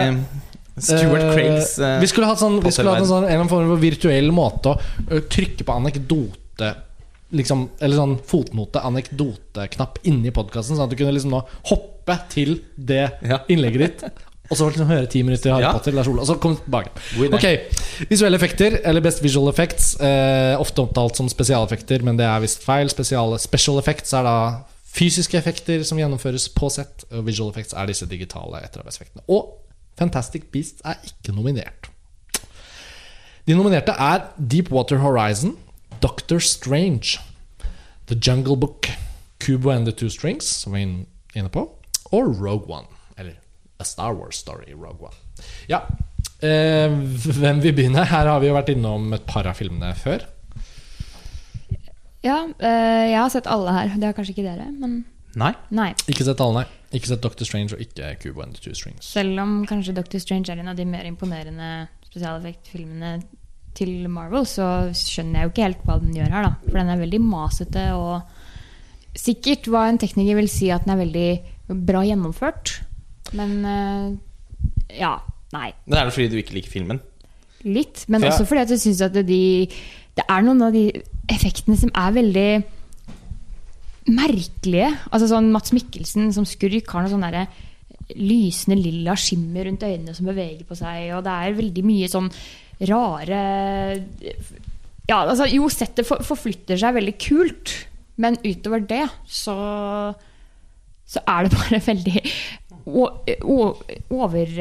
Stuart 0.80 1.22
Eh, 1.22 1.34
Craigs 1.34 1.78
uh, 1.78 1.98
Vi 2.00 2.06
skulle 2.08 2.26
hatt, 2.26 2.40
sånn, 2.40 2.60
vi 2.64 2.70
skulle 2.72 2.94
hatt 2.94 3.02
en, 3.02 3.08
sånn, 3.10 3.24
en 3.24 3.28
eller 3.28 3.42
annen 3.42 3.50
form 3.50 3.68
for 3.68 3.82
virtuell 3.82 4.30
måte 4.32 4.72
å 4.72 5.18
trykke 5.28 5.66
på 5.66 5.74
anekdote 5.76 6.70
liksom, 7.32 7.68
Eller 7.80 7.96
sånn 7.96 8.16
fotnote, 8.26 8.80
anekdoteknapp 8.82 9.98
inni 10.04 10.30
podkasten, 10.34 10.76
sånn 10.76 10.84
at 10.88 10.90
du 10.90 10.96
kunne 10.96 11.12
liksom 11.14 11.30
nå 11.34 11.42
hoppe 11.70 12.16
til 12.28 12.60
det 12.76 13.12
Ja. 13.22 13.38
innlegget 13.48 13.78
ditt. 13.78 14.04
Og 14.50 14.56
så 14.58 14.66
liksom 14.66 14.88
høre 14.88 15.06
ti 15.08 15.22
minutter 15.22 15.52
Harry 15.52 15.62
Ja. 15.62 15.72
Potter, 15.72 15.92
Lars 15.92 16.08
Ole, 16.08 16.20
og 16.22 16.26
så 16.26 16.34
komme 16.40 16.56
tilbake. 16.58 16.90
Ok, 17.32 18.08
Visuelle 18.10 18.34
effekter, 18.34 18.80
eller 18.84 19.00
Best 19.00 19.22
Visual 19.22 19.48
Effects. 19.48 19.94
Eh, 20.00 20.56
ofte 20.58 20.82
omtalt 20.82 21.14
som 21.16 21.28
spesialeffekter, 21.28 22.02
men 22.02 22.16
det 22.16 22.26
er 22.26 22.40
visst 22.40 22.64
feil. 22.64 22.88
Spesiale, 22.90 23.38
special 23.38 23.78
effects 23.78 24.12
er 24.12 24.24
da 24.24 24.64
fysiske 24.90 25.38
effekter 25.38 25.84
som 25.84 25.98
gjennomføres 25.98 26.48
på 26.52 26.68
sett. 26.68 27.04
Og 27.12 27.24
visual 27.26 27.50
effects 27.50 27.72
er 27.74 27.86
disse 27.86 28.06
digitale 28.10 28.60
etterarbeidseffektene. 28.64 29.22
Og 29.28 29.54
Fantastic 29.96 30.50
Beasts 30.50 30.82
er 30.84 30.96
ikke 31.04 31.32
nominert. 31.36 31.86
De 33.46 33.54
nominerte 33.54 33.94
er 33.96 34.26
Deepwater 34.36 34.98
Horizon, 34.98 35.56
Doctor 36.00 36.40
Strange, 36.40 37.18
The 38.06 38.16
Jungle 38.20 38.56
Book, 38.56 38.88
Kubo 39.38 39.70
and 39.70 39.86
the 39.86 39.92
Two 39.92 40.08
Strings, 40.10 40.44
som 40.44 40.74
vi 40.74 40.82
er 40.82 41.40
inne 41.40 41.52
på, 41.52 41.66
og 42.10 42.40
Rogue 42.40 42.66
One. 42.68 42.86
Eller 43.18 43.38
A 43.80 43.84
Star 43.84 44.14
Wars 44.14 44.36
Story, 44.36 44.72
Rogue 44.74 45.08
One. 45.08 45.16
Ja, 45.68 45.80
eh, 46.42 46.90
hvem 46.90 47.62
vil 47.62 47.72
begynne? 47.76 48.04
Her 48.04 48.26
har 48.28 48.40
vi 48.40 48.50
jo 48.50 48.56
vært 48.56 48.72
innom 48.74 49.12
et 49.16 49.24
par 49.28 49.46
av 49.46 49.56
filmene 49.60 49.94
før. 49.96 50.26
Ja, 52.24 52.42
eh, 52.58 53.06
jeg 53.12 53.16
har 53.16 53.30
sett 53.32 53.48
alle 53.48 53.72
her. 53.72 53.94
Det 53.96 54.04
har 54.10 54.12
kanskje 54.16 54.34
ikke 54.36 54.44
dere, 54.48 54.68
men 54.72 55.04
Nei. 55.38 55.52
nei. 55.70 55.92
Ikke 56.10 56.24
sett 56.26 56.40
alle, 56.42 56.64
nei. 56.64 56.96
Ikke 56.98 57.06
sett 57.12 57.22
Doctor 57.22 57.46
Strange 57.46 57.76
og 57.76 57.82
ikke 57.84 58.16
Kubo 58.18 58.42
and 58.42 58.56
the 58.56 58.62
Two 58.64 58.74
Strings. 58.74 59.06
Selv 59.06 59.38
om 59.38 59.60
kanskje 59.68 59.94
Doctor 59.94 60.18
Strange 60.18 60.50
er 60.50 60.58
en 60.58 60.72
av 60.72 60.76
de 60.76 60.84
mer 60.84 61.06
imponerende 61.06 61.86
spesialeffektfilmene 62.08 63.20
til 63.76 64.08
Marvel, 64.12 64.46
så 64.48 64.90
skjønner 64.96 65.40
jeg 65.40 65.46
jo 65.46 65.52
ikke 65.52 65.66
helt 65.66 65.84
hva 65.86 65.98
den 66.02 66.16
gjør 66.16 66.34
her, 66.34 66.48
da. 66.48 66.52
For 66.66 66.78
den 66.80 66.92
er 66.92 67.00
veldig 67.00 67.20
masete 67.22 67.84
og 67.96 69.18
sikkert 69.18 69.68
hva 69.70 69.86
en 69.90 70.00
tekniker 70.00 70.38
vil 70.38 70.50
si 70.50 70.70
at 70.72 70.86
den 70.86 70.94
er 70.94 71.02
veldig 71.02 71.30
bra 71.86 72.02
gjennomført. 72.06 72.74
Men 73.38 73.54
uh, 73.64 74.10
ja, 74.94 75.14
nei. 75.54 75.70
Men 75.86 76.00
er 76.00 76.08
det 76.08 76.16
fordi 76.16 76.28
du 76.32 76.40
ikke 76.40 76.58
liker 76.58 76.74
filmen? 76.74 77.00
Litt. 77.66 78.04
Men 78.08 78.24
For 78.24 78.34
også 78.34 78.48
fordi 78.48 78.64
at 78.64 78.74
jeg 78.74 78.82
syns 78.86 79.02
at 79.04 79.16
de 79.28 79.42
Det 80.16 80.24
er 80.24 80.44
noen 80.46 80.62
av 80.64 80.72
de 80.72 80.86
effektene 81.30 81.76
som 81.78 81.92
er 81.94 82.14
veldig 82.16 82.50
merkelige. 84.10 84.88
Altså 85.12 85.28
sånn 85.30 85.52
Mats 85.54 85.74
Mikkelsen 85.76 86.32
som 86.34 86.48
skurk 86.48 86.88
har 86.90 87.04
noe 87.04 87.12
sånn 87.12 87.26
derre 87.26 87.46
lysende 88.16 88.80
lilla 88.80 89.14
skimmer 89.18 89.68
rundt 89.68 89.84
øynene 89.86 90.14
som 90.16 90.26
beveger 90.26 90.64
på 90.66 90.74
seg, 90.78 91.12
og 91.14 91.22
det 91.22 91.30
er 91.30 91.58
veldig 91.60 91.84
mye 91.86 92.08
sånn 92.10 92.26
rare 92.88 93.40
Ja, 95.10 95.24
altså 95.26 95.48
jo, 95.50 95.68
settet 95.72 96.06
for, 96.06 96.22
forflytter 96.24 96.78
seg 96.80 96.96
veldig 96.96 97.16
kult, 97.20 97.74
men 98.20 98.38
utover 98.46 98.84
det 98.86 99.04
så 99.28 99.56
så 101.10 101.18
er 101.26 101.46
det 101.46 101.56
bare 101.56 101.80
veldig 101.90 102.20
over, 102.86 104.52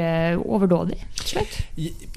overdådig, 0.41 0.97
slett. 1.21 1.59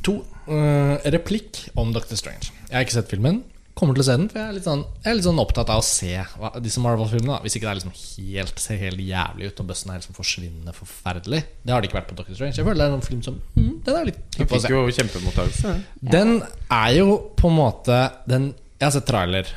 To 0.05 0.18
uh, 0.48 0.96
replikk 1.14 1.66
om 1.78 1.92
Doctor 1.94 2.18
Strange. 2.18 2.48
Jeg 2.68 2.74
har 2.74 2.86
ikke 2.86 2.96
sett 2.96 3.12
filmen. 3.12 3.42
Kommer 3.72 3.96
til 3.96 4.04
å 4.04 4.04
se 4.04 4.14
den, 4.18 4.26
for 4.28 4.36
jeg 4.36 4.50
er 4.50 4.56
litt 4.58 4.66
sånn, 4.66 4.82
jeg 5.00 5.08
er 5.08 5.16
litt 5.16 5.24
sånn 5.24 5.40
opptatt 5.40 5.70
av 5.72 5.80
å 5.80 5.84
se 5.86 6.10
hva, 6.36 6.50
disse 6.60 6.80
Marvel-filmene. 6.84 7.38
Hvis 7.44 7.56
ikke 7.56 7.64
det 7.64 7.70
er 7.70 7.78
liksom 7.78 7.94
helt, 7.96 8.60
ser 8.60 8.80
helt 8.82 9.00
jævlig 9.00 9.48
ut 9.48 9.62
og 9.62 9.70
bøssen 9.70 9.92
er 9.94 10.02
liksom 10.02 10.16
forsvinnende 10.18 10.74
forferdelig. 10.76 11.40
Det 11.64 11.72
har 11.72 11.80
det 11.80 11.88
ikke 11.88 11.98
vært 12.02 12.10
på 12.10 12.18
Doctor 12.18 12.36
Strange. 12.36 12.58
Jeg 12.58 12.68
føler 12.68 12.82
det 12.82 12.88
er 12.90 12.98
en 12.98 13.06
film 13.06 13.22
som 13.24 13.40
mm, 13.56 13.72
Den 13.86 13.96
er 13.96 14.10
litt 14.10 14.20
Den 14.36 14.50
fikk 14.52 14.68
jo 14.74 14.84
kjempemottakelse. 14.98 15.74
Den 16.18 16.34
er 16.68 16.90
jo 16.98 17.16
på 17.38 17.48
en 17.48 17.58
måte 17.62 17.98
den, 18.28 18.52
Jeg 18.76 18.86
har 18.90 18.94
sett 18.98 19.08
trailer 19.08 19.56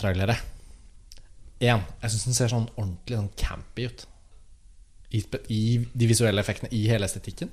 trailere. 0.00 0.36
Én. 1.62 1.82
Jeg 2.02 2.12
syns 2.12 2.26
den 2.26 2.36
ser 2.36 2.50
sånn 2.52 2.66
ordentlig 2.74 3.18
sånn 3.20 3.32
campy 3.38 3.86
ut. 3.88 4.06
I, 5.14 5.20
I 5.54 5.62
de 5.94 6.08
visuelle 6.10 6.42
effektene, 6.42 6.72
i 6.74 6.88
hele 6.90 7.06
estetikken. 7.06 7.52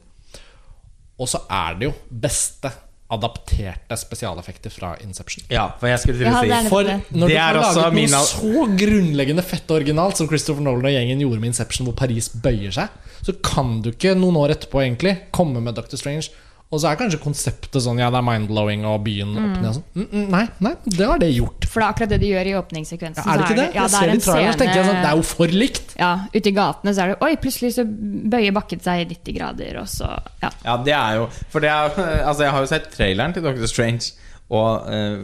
Og 1.21 1.29
så 1.29 1.43
er 1.53 1.77
det 1.77 1.91
jo 1.91 1.93
beste 2.09 2.71
adapterte 3.11 3.97
spesialeffekter 3.99 4.71
fra 4.73 4.93
Inception. 5.03 5.43
Ja, 5.51 5.65
for 5.79 5.91
jeg 5.91 5.99
skulle 5.99 6.21
til 6.21 6.29
å 6.31 6.41
si 6.41 6.69
For 6.71 6.87
når 6.87 7.33
Det 7.33 7.35
du 7.35 7.41
har 7.41 7.59
laget 7.59 7.97
min 7.97 8.13
noe 8.13 8.27
så 8.29 8.67
grunnleggende 8.79 9.43
fett 9.45 9.67
og 9.71 9.81
originalt 9.81 10.21
som 10.21 10.29
Christopher 10.31 10.63
Nolan 10.63 10.87
og 10.87 10.95
gjengen 10.95 11.23
gjorde 11.25 11.41
med 11.43 11.51
Inception, 11.51 11.89
hvor 11.89 11.97
Paris 11.99 12.31
bøyer 12.31 12.71
seg, 12.75 12.93
så 13.21 13.35
kan 13.43 13.81
du 13.83 13.91
ikke 13.91 14.15
noen 14.17 14.39
år 14.39 14.55
etterpå 14.55 14.81
egentlig 14.85 15.17
komme 15.35 15.61
med 15.63 15.75
Doctor 15.77 15.99
Strange. 15.99 16.31
Og 16.71 16.79
så 16.79 16.87
er 16.87 16.99
kanskje 16.99 17.19
konseptet 17.19 17.83
sånn 17.83 17.99
Ja, 17.99 18.07
det 18.13 18.21
er 18.21 18.23
mind-blowing 18.23 18.85
og 18.87 19.01
byen 19.03 19.33
mm. 19.35 19.41
åpner 19.41 19.73
sånn. 19.75 19.87
Mm, 19.91 20.05
mm, 20.07 20.27
nei, 20.31 20.43
nei, 20.63 20.71
det 20.85 21.09
har 21.09 21.19
det 21.19 21.27
gjort. 21.33 21.67
For 21.67 21.83
det 21.83 21.87
er 21.87 21.95
akkurat 21.95 22.13
det 22.13 22.19
de 22.21 22.29
gjør 22.29 22.49
i 22.49 22.53
åpningssekvensen. 22.61 23.25
Ja, 23.25 23.33
er 23.33 23.41
det 23.41 23.47
ikke 23.49 23.57
det? 23.59 23.65
ja, 23.67 23.81
jeg 23.81 23.93
ser 23.93 24.11
det 24.11 24.15
i 24.15 24.23
traileren, 24.23 24.55
så 24.55 24.61
tenker 24.61 24.79
jeg 24.79 24.87
sånn 24.87 25.01
Det 25.01 25.09
er 25.09 25.19
jo 25.19 25.25
for 25.27 25.57
likt. 25.63 25.95
Ja, 25.99 26.11
ute 26.31 26.51
i 26.53 26.55
gatene 26.55 26.95
så 26.95 27.03
er 27.03 27.11
det 27.11 27.17
Oi, 27.27 27.31
plutselig 27.43 27.73
så 27.75 27.85
bøyer 27.85 28.55
bakken 28.55 28.83
seg 28.87 29.03
90 29.11 29.37
grader, 29.37 29.81
og 29.83 29.91
så 29.91 30.13
Ja. 30.41 30.53
Ja, 30.63 30.77
det 30.85 30.95
er 30.95 31.19
jo 31.19 31.27
For 31.51 31.63
det 31.63 31.73
er 31.73 31.99
Altså, 32.29 32.45
jeg 32.47 32.55
har 32.55 32.63
jo 32.63 32.71
sett 32.71 32.87
traileren 32.95 33.35
til 33.35 33.43
Doctor 33.45 33.67
Strange, 33.67 34.13
og 34.51 34.87
eh, 34.91 35.19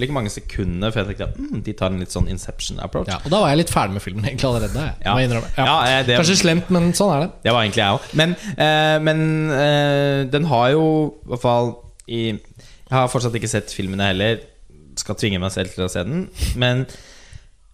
ikke 0.00 0.12
mange 0.16 0.30
sekundene 0.32 0.88
før 0.92 1.04
jeg 1.04 1.16
tenkte 1.16 1.26
at 1.28 1.36
mm, 1.38 1.62
de 1.62 1.72
tar 1.76 1.90
en 1.92 1.98
litt 2.00 2.10
sånn 2.10 2.28
Inception-approach. 2.32 3.08
Ja, 3.08 3.18
og 3.24 3.30
da 3.30 3.40
var 3.40 3.48
jeg 3.52 3.58
litt 3.58 3.70
ferdig 3.70 3.92
med 3.92 4.02
filmen 4.02 4.24
egentlig 4.24 4.48
allerede. 4.48 4.74
Jeg, 4.74 4.94
Ja. 5.04 5.16
jeg. 5.18 5.30
Ja. 5.58 5.64
Ja, 5.66 5.76
eh, 6.00 6.06
det- 6.06 6.16
Kanskje 6.18 6.36
slemt, 6.40 6.70
men 6.70 6.92
sånn 6.92 7.12
er 7.16 7.20
det. 7.26 7.30
Det 7.42 7.52
var 7.52 7.62
egentlig 7.62 7.82
jeg 7.84 7.92
òg. 7.98 8.14
Men, 8.14 8.36
eh, 8.56 8.98
men 8.98 9.50
eh, 9.50 10.24
den 10.32 10.44
har 10.44 10.70
jo 10.70 11.14
i 11.24 11.28
hvert 11.28 11.40
fall 11.42 11.76
i 12.08 12.22
Jeg 12.32 12.98
har 12.98 13.08
fortsatt 13.08 13.32
ikke 13.34 13.48
sett 13.48 13.66
filmene 13.72 14.06
heller. 14.06 14.40
Skal 14.96 15.14
tvinge 15.14 15.38
meg 15.40 15.50
selv 15.52 15.72
til 15.74 15.84
å 15.84 15.90
se 15.90 16.02
den. 16.04 16.28
Men 16.56 16.86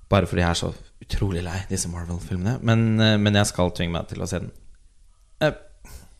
Bare 0.09 0.27
fordi 0.27 0.41
jeg 0.41 0.51
er 0.51 0.55
så 0.55 0.75
utrolig 1.05 1.43
lei 1.45 1.59
disse 1.69 1.87
Marvel-filmene. 1.89 2.59
Men, 2.63 3.01
eh, 3.01 3.17
men 3.19 3.35
jeg 3.35 3.47
skal 3.47 3.71
tvinge 3.71 3.93
meg 3.93 4.09
til 4.09 4.19
å 4.19 4.27
se 4.29 4.39
den. 4.39 4.51
Eh, 5.41 5.53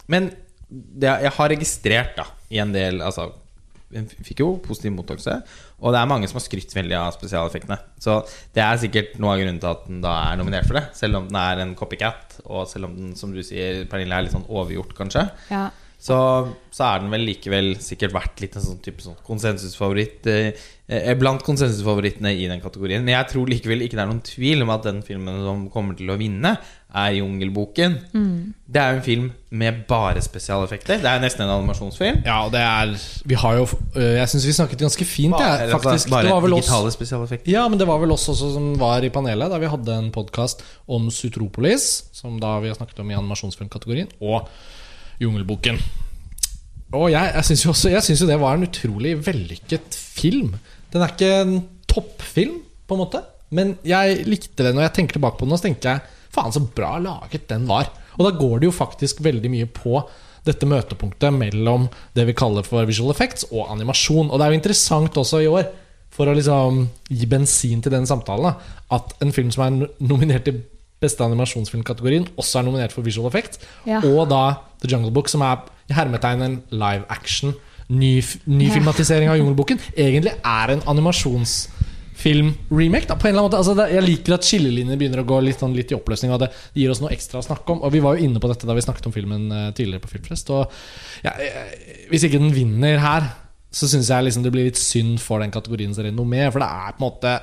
men 0.09 0.31
det, 0.71 1.09
jeg 1.23 1.31
har 1.33 1.49
registrert, 1.49 2.17
da 2.17 2.25
i 2.51 2.59
en 2.59 2.73
del 2.73 3.01
Altså, 3.01 3.33
den 3.91 4.07
fikk 4.09 4.41
jo 4.41 4.57
positiv 4.59 4.93
mottakelse. 4.93 5.43
Og 5.79 5.95
det 5.95 6.01
er 6.01 6.11
mange 6.11 6.27
som 6.27 6.41
har 6.41 6.45
skrytt 6.45 6.73
veldig 6.75 6.97
av 6.99 7.13
spesialeffektene. 7.15 7.79
Så 8.03 8.21
det 8.57 8.65
er 8.65 8.81
sikkert 8.83 9.19
noe 9.23 9.37
av 9.37 9.43
grunnen 9.43 9.61
til 9.63 9.71
at 9.71 9.85
den 9.87 10.01
da 10.03 10.15
er 10.29 10.41
nominert 10.41 10.67
for 10.67 10.79
det. 10.81 10.89
Selv 10.99 11.21
om 11.21 11.29
den 11.31 11.39
er 11.39 11.63
en 11.63 11.77
copycat, 11.79 12.41
og 12.47 12.67
selv 12.71 12.89
om 12.89 12.97
den, 12.97 13.13
som 13.19 13.35
du 13.35 13.45
sier, 13.47 13.85
Pernille, 13.91 14.17
er 14.17 14.27
litt 14.27 14.35
sånn 14.35 14.49
overgjort, 14.49 14.97
kanskje. 14.99 15.29
Ja. 15.53 15.69
Så, 15.99 16.17
så 16.71 16.85
er 16.87 17.01
den 17.03 17.11
vel 17.11 17.25
likevel 17.27 17.73
sikkert 17.83 18.13
vært 18.15 18.43
litt 18.43 18.55
en 18.55 18.63
sånn 18.63 18.83
type 18.85 19.03
sånn 19.03 19.17
konsensusfavoritt 19.27 20.29
eh, 20.31 20.61
eh, 20.87 21.15
blant 21.19 21.43
konsensusfavorittene 21.47 22.37
i 22.39 22.47
den 22.51 22.63
kategorien. 22.63 23.03
Men 23.03 23.17
jeg 23.17 23.31
tror 23.33 23.51
likevel 23.51 23.83
ikke 23.83 23.99
det 23.99 24.05
er 24.05 24.11
noen 24.13 24.23
tvil 24.27 24.63
om 24.63 24.71
at 24.77 24.87
den 24.87 25.03
filmen 25.07 25.43
som 25.43 25.65
kommer 25.75 25.99
til 25.99 26.15
å 26.15 26.19
vinne, 26.21 26.55
er 26.95 27.11
'Jungelboken'. 27.13 27.95
Det 28.73 28.77
er 28.81 28.91
jo 28.91 28.97
en 28.97 29.03
film 29.03 29.33
med 29.51 29.73
bare 29.89 30.21
spesialeffekter. 30.23 30.97
Det 30.97 31.05
er 31.11 31.21
nesten 31.21 31.43
en 31.45 31.51
animasjonsfilm. 31.51 32.23
Ja, 32.25 32.45
og 32.47 32.53
det 32.53 32.61
er 32.61 32.97
Vi 33.25 33.35
har 33.35 33.55
jo 33.55 33.67
øh, 33.97 34.03
Jeg 34.17 34.29
syns 34.29 34.47
vi 34.47 34.53
snakket 34.53 34.79
ganske 34.79 35.05
fint, 35.05 35.35
jeg, 35.39 35.59
Bare, 35.59 35.71
faktisk. 35.71 36.11
bare 36.11 36.25
det 36.25 36.31
var 36.33 36.41
vel 36.41 36.51
digitale 36.57 36.91
spesialeffekter. 36.93 37.53
ja, 37.53 37.69
men 37.69 37.79
det 37.79 37.87
var 37.87 37.99
vel 37.99 38.11
oss 38.11 38.29
også 38.29 38.53
som 38.55 38.79
var 38.81 38.99
i 39.05 39.09
panelet 39.09 39.51
da 39.51 39.59
vi 39.59 39.67
hadde 39.67 39.99
en 39.99 40.11
podkast 40.13 40.63
om 40.89 41.11
Sutropolis, 41.11 42.05
som 42.13 42.41
da 42.41 42.59
vi 42.61 42.69
har 42.69 42.75
snakket 42.75 42.99
om 43.01 43.11
i 43.11 43.15
animasjonsfilmkategorien, 43.15 44.09
og 44.21 44.49
Jungelboken. 45.21 45.79
Og 46.93 47.11
jeg, 47.11 47.33
jeg 47.35 47.45
syns 47.45 47.65
jo 47.65 47.71
også 47.71 47.91
Jeg 47.91 48.03
synes 48.03 48.21
jo 48.23 48.27
det 48.27 48.41
var 48.41 48.55
en 48.55 48.63
utrolig 48.63 49.27
vellykket 49.27 49.95
film. 49.95 50.55
Den 50.93 51.03
er 51.03 51.09
ikke 51.09 51.41
en 51.43 51.69
toppfilm, 51.89 52.63
på 52.89 52.95
en 52.95 52.99
måte, 53.05 53.21
men 53.51 53.75
jeg 53.85 54.23
likte 54.27 54.65
den. 54.65 54.75
Når 54.75 54.83
jeg 54.83 54.93
tenker 54.93 55.13
tilbake 55.19 55.37
på 55.39 55.45
den, 55.45 55.59
så 55.59 55.63
tenker 55.67 55.91
jeg 55.91 56.01
faen, 56.35 56.55
så 56.55 56.63
bra 56.63 56.97
laget 57.03 57.49
den 57.51 57.67
var. 57.69 57.91
Og 58.19 58.27
da 58.27 58.35
går 58.39 58.61
det 58.61 58.71
jo 58.71 58.75
faktisk 58.75 59.23
veldig 59.25 59.51
mye 59.53 59.69
på 59.71 60.01
dette 60.47 60.69
møtepunktet 60.69 61.35
mellom 61.35 61.89
det 62.17 62.25
vi 62.29 62.37
kaller 62.37 62.65
for 62.67 62.89
visual 62.89 63.13
effects 63.13 63.47
og 63.51 63.69
animasjon. 63.73 64.31
Og 64.31 64.39
det 64.39 64.47
er 64.47 64.55
jo 64.55 64.61
interessant 64.61 65.21
også 65.21 65.43
i 65.45 65.51
år, 65.51 65.69
for 66.15 66.31
å 66.31 66.35
liksom 66.35 66.87
gi 67.13 67.29
bensin 67.31 67.83
til 67.85 67.93
den 67.95 68.09
samtalen, 68.09 68.57
at 68.91 69.15
en 69.23 69.35
film 69.35 69.53
som 69.55 69.67
er 69.67 69.91
nominert 70.01 70.47
til 70.49 70.63
beste 70.99 71.23
animasjonsfilmkategorien, 71.23 72.27
også 72.41 72.59
er 72.59 72.67
nominert 72.67 72.95
for 72.95 73.07
visual 73.07 73.29
effects. 73.29 73.61
Ja. 73.87 74.01
Og 74.03 74.27
da 74.33 74.59
The 74.83 74.91
Jungle 74.91 75.13
Book, 75.15 75.31
som 75.31 75.45
er 75.47 75.63
i 75.89 75.95
hermetegn 75.95 76.43
en 76.43 76.57
live 76.75 77.07
action, 77.13 77.55
ny, 77.89 78.19
ny 78.51 78.69
filmatisering 78.73 79.31
av 79.31 79.39
Jungelboken, 79.39 79.79
egentlig 79.97 80.35
er 80.43 80.75
en 80.75 80.83
animasjonsfilm-remake. 80.91 81.78
Da, 82.19 83.17
på 83.17 83.29
en 83.29 83.31
eller 83.31 83.39
annen 83.39 83.45
måte 83.47 83.59
altså 83.61 83.75
det, 83.79 83.89
Jeg 83.95 84.05
liker 84.05 84.35
at 84.35 84.47
skillelinjene 84.47 84.99
begynner 84.99 85.23
å 85.23 85.29
gå 85.29 85.41
litt, 85.45 85.61
sånn, 85.63 85.77
litt 85.77 85.93
i 85.93 85.99
oppløsning. 85.99 86.33
Og 86.35 86.41
det 86.43 86.51
gir 86.75 86.91
oss 86.93 87.03
noe 87.03 87.13
ekstra 87.15 87.43
å 87.43 87.47
snakke 87.47 87.75
om. 87.75 87.83
Og 87.87 87.93
Vi 87.95 88.03
var 88.05 88.17
jo 88.17 88.27
inne 88.27 88.43
på 88.43 88.51
dette 88.51 88.69
da 88.69 88.77
vi 88.77 88.85
snakket 88.85 89.11
om 89.11 89.15
filmen 89.15 89.51
eh, 89.53 89.69
tidligere 89.77 90.03
på 90.05 90.11
Filmfest. 90.15 90.51
Og 90.55 90.67
ja, 91.27 91.35
eh, 91.39 91.77
Hvis 92.11 92.27
ikke 92.27 92.41
den 92.43 92.55
vinner 92.55 92.99
her, 93.03 93.31
så 93.71 93.89
syns 93.91 94.11
jeg 94.11 94.25
liksom 94.25 94.43
det 94.47 94.53
blir 94.55 94.69
litt 94.71 94.81
synd 94.81 95.21
for 95.23 95.45
den 95.45 95.53
kategorien 95.55 95.95
som 95.95 96.07
renommé. 96.07 96.47
For 96.51 96.65
det 96.65 96.69
er 96.69 96.97
på 96.97 97.03
en 97.03 97.07
måte 97.07 97.39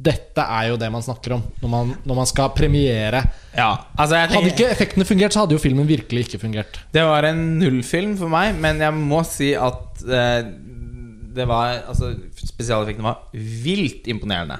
Dette 0.00 0.40
er 0.40 0.70
jo 0.70 0.78
det 0.80 0.88
man 0.88 1.02
snakker 1.04 1.34
om 1.36 1.42
når 1.60 1.68
man, 1.68 1.90
når 2.08 2.18
man 2.22 2.28
skal 2.30 2.54
premiere. 2.56 3.20
Ja, 3.52 3.74
altså 4.00 4.16
jeg 4.16 4.32
Hadde 4.32 4.52
ikke 4.54 4.70
effektene 4.72 5.04
fungert, 5.04 5.34
så 5.34 5.42
hadde 5.42 5.58
jo 5.58 5.60
filmen 5.60 5.84
virkelig 5.90 6.24
ikke 6.24 6.40
fungert. 6.46 6.80
Det 6.94 7.04
var 7.04 7.28
en 7.28 7.42
nullfilm 7.60 8.14
for 8.16 8.32
meg, 8.32 8.54
men 8.56 8.80
jeg 8.80 8.96
må 8.96 9.20
si 9.28 9.50
at 9.52 10.00
eh, 10.08 10.48
det 11.36 11.46
var 11.50 11.82
Altså, 11.90 12.14
spesialeffektene 12.48 13.04
var 13.06 13.18
vilt 13.64 14.08
imponerende. 14.10 14.56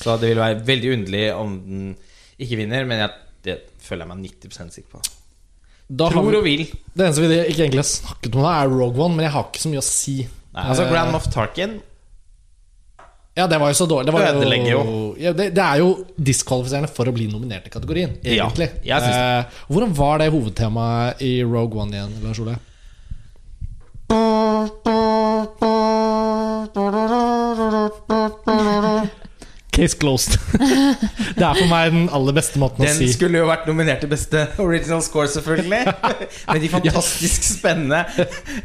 Så 0.00 0.16
det 0.20 0.32
ville 0.32 0.42
være 0.44 0.62
veldig 0.66 0.92
underlig 0.98 1.24
om 1.36 1.54
den 1.66 1.84
ikke 2.42 2.58
vinner, 2.62 2.84
men 2.88 3.04
jeg, 3.04 3.10
det 3.46 3.56
føler 3.82 4.06
jeg 4.06 4.10
meg 4.14 4.24
90% 4.42 4.76
sikker 4.78 4.96
på. 4.96 5.02
Da 5.92 6.06
Tror 6.08 6.24
vi, 6.30 6.36
og 6.38 6.44
vil. 6.46 6.62
det 6.96 7.04
eneste 7.04 7.22
vi 7.26 7.38
ikke 7.52 7.64
egentlig 7.66 7.82
har 7.82 7.88
snakket 7.90 8.36
om, 8.38 8.44
er 8.48 8.70
Rogue 8.72 9.02
One, 9.04 9.16
men 9.18 9.26
jeg 9.26 9.34
har 9.34 9.48
ikke 9.50 9.60
så 9.64 9.72
mye 9.72 9.82
å 9.82 9.86
si. 9.86 10.14
Nei, 10.52 10.62
altså 10.68 10.84
Eh, 10.86 10.90
Grand 10.92 11.12
Moff 11.12 11.26
Tarkin 11.32 11.78
Ja, 13.36 13.46
det 13.48 13.56
var 13.60 13.70
jo 13.72 13.76
så 13.78 13.86
dårlig. 13.88 14.06
Det, 14.10 14.12
var 14.12 14.26
Ødelegger 14.34 14.70
jo. 14.74 14.80
Ja, 15.20 15.32
det, 15.36 15.46
det 15.56 15.62
er 15.64 15.78
jo 15.80 15.92
diskvalifiserende 16.20 16.90
for 16.92 17.08
å 17.08 17.14
bli 17.16 17.28
nominert 17.32 17.68
i 17.68 17.72
kategorien, 17.72 18.18
Ja, 18.24 18.44
egentlig. 18.48 18.68
jeg 18.84 19.00
syns. 19.04 19.16
Eh, 19.16 19.62
hvordan 19.72 19.94
var 19.96 20.18
det 20.20 20.30
hovedtemaet 20.34 21.22
i 21.24 21.32
Rogue 21.44 21.80
One 21.80 21.96
igjen, 21.96 22.12
Lars 22.24 22.40
Ole? 22.44 22.58
Case 29.72 29.96
closed. 29.96 30.34
det 31.38 31.44
er 31.46 31.54
for 31.56 31.64
meg 31.70 31.94
den 31.94 32.10
aller 32.12 32.34
beste 32.36 32.60
måten 32.60 32.82
Den 32.84 32.90
å 32.92 32.96
si 32.98 33.06
Den 33.06 33.14
skulle 33.14 33.38
jo 33.40 33.46
vært 33.48 33.64
nominert 33.70 34.02
til 34.04 34.10
beste 34.12 34.42
original 34.60 35.00
score, 35.00 35.24
selvfølgelig. 35.32 35.86
Med 36.52 36.60
de 36.60 36.68
fantastisk 36.68 37.40
spennende 37.46 38.02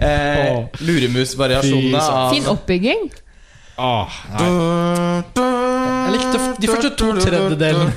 eh, 0.03 0.51
Åh. 0.51 0.67
luremusvariasjonene 0.83 2.01
av 2.01 2.35
Fin 2.35 2.43
oppbygging. 2.51 3.07
Åh, 3.77 4.09
nei. 4.33 4.49
Jeg 5.37 6.11
likte 6.17 6.37
de 6.59 6.67
første 6.73 6.91
to 6.99 7.07
tredjedelene. 7.21 7.91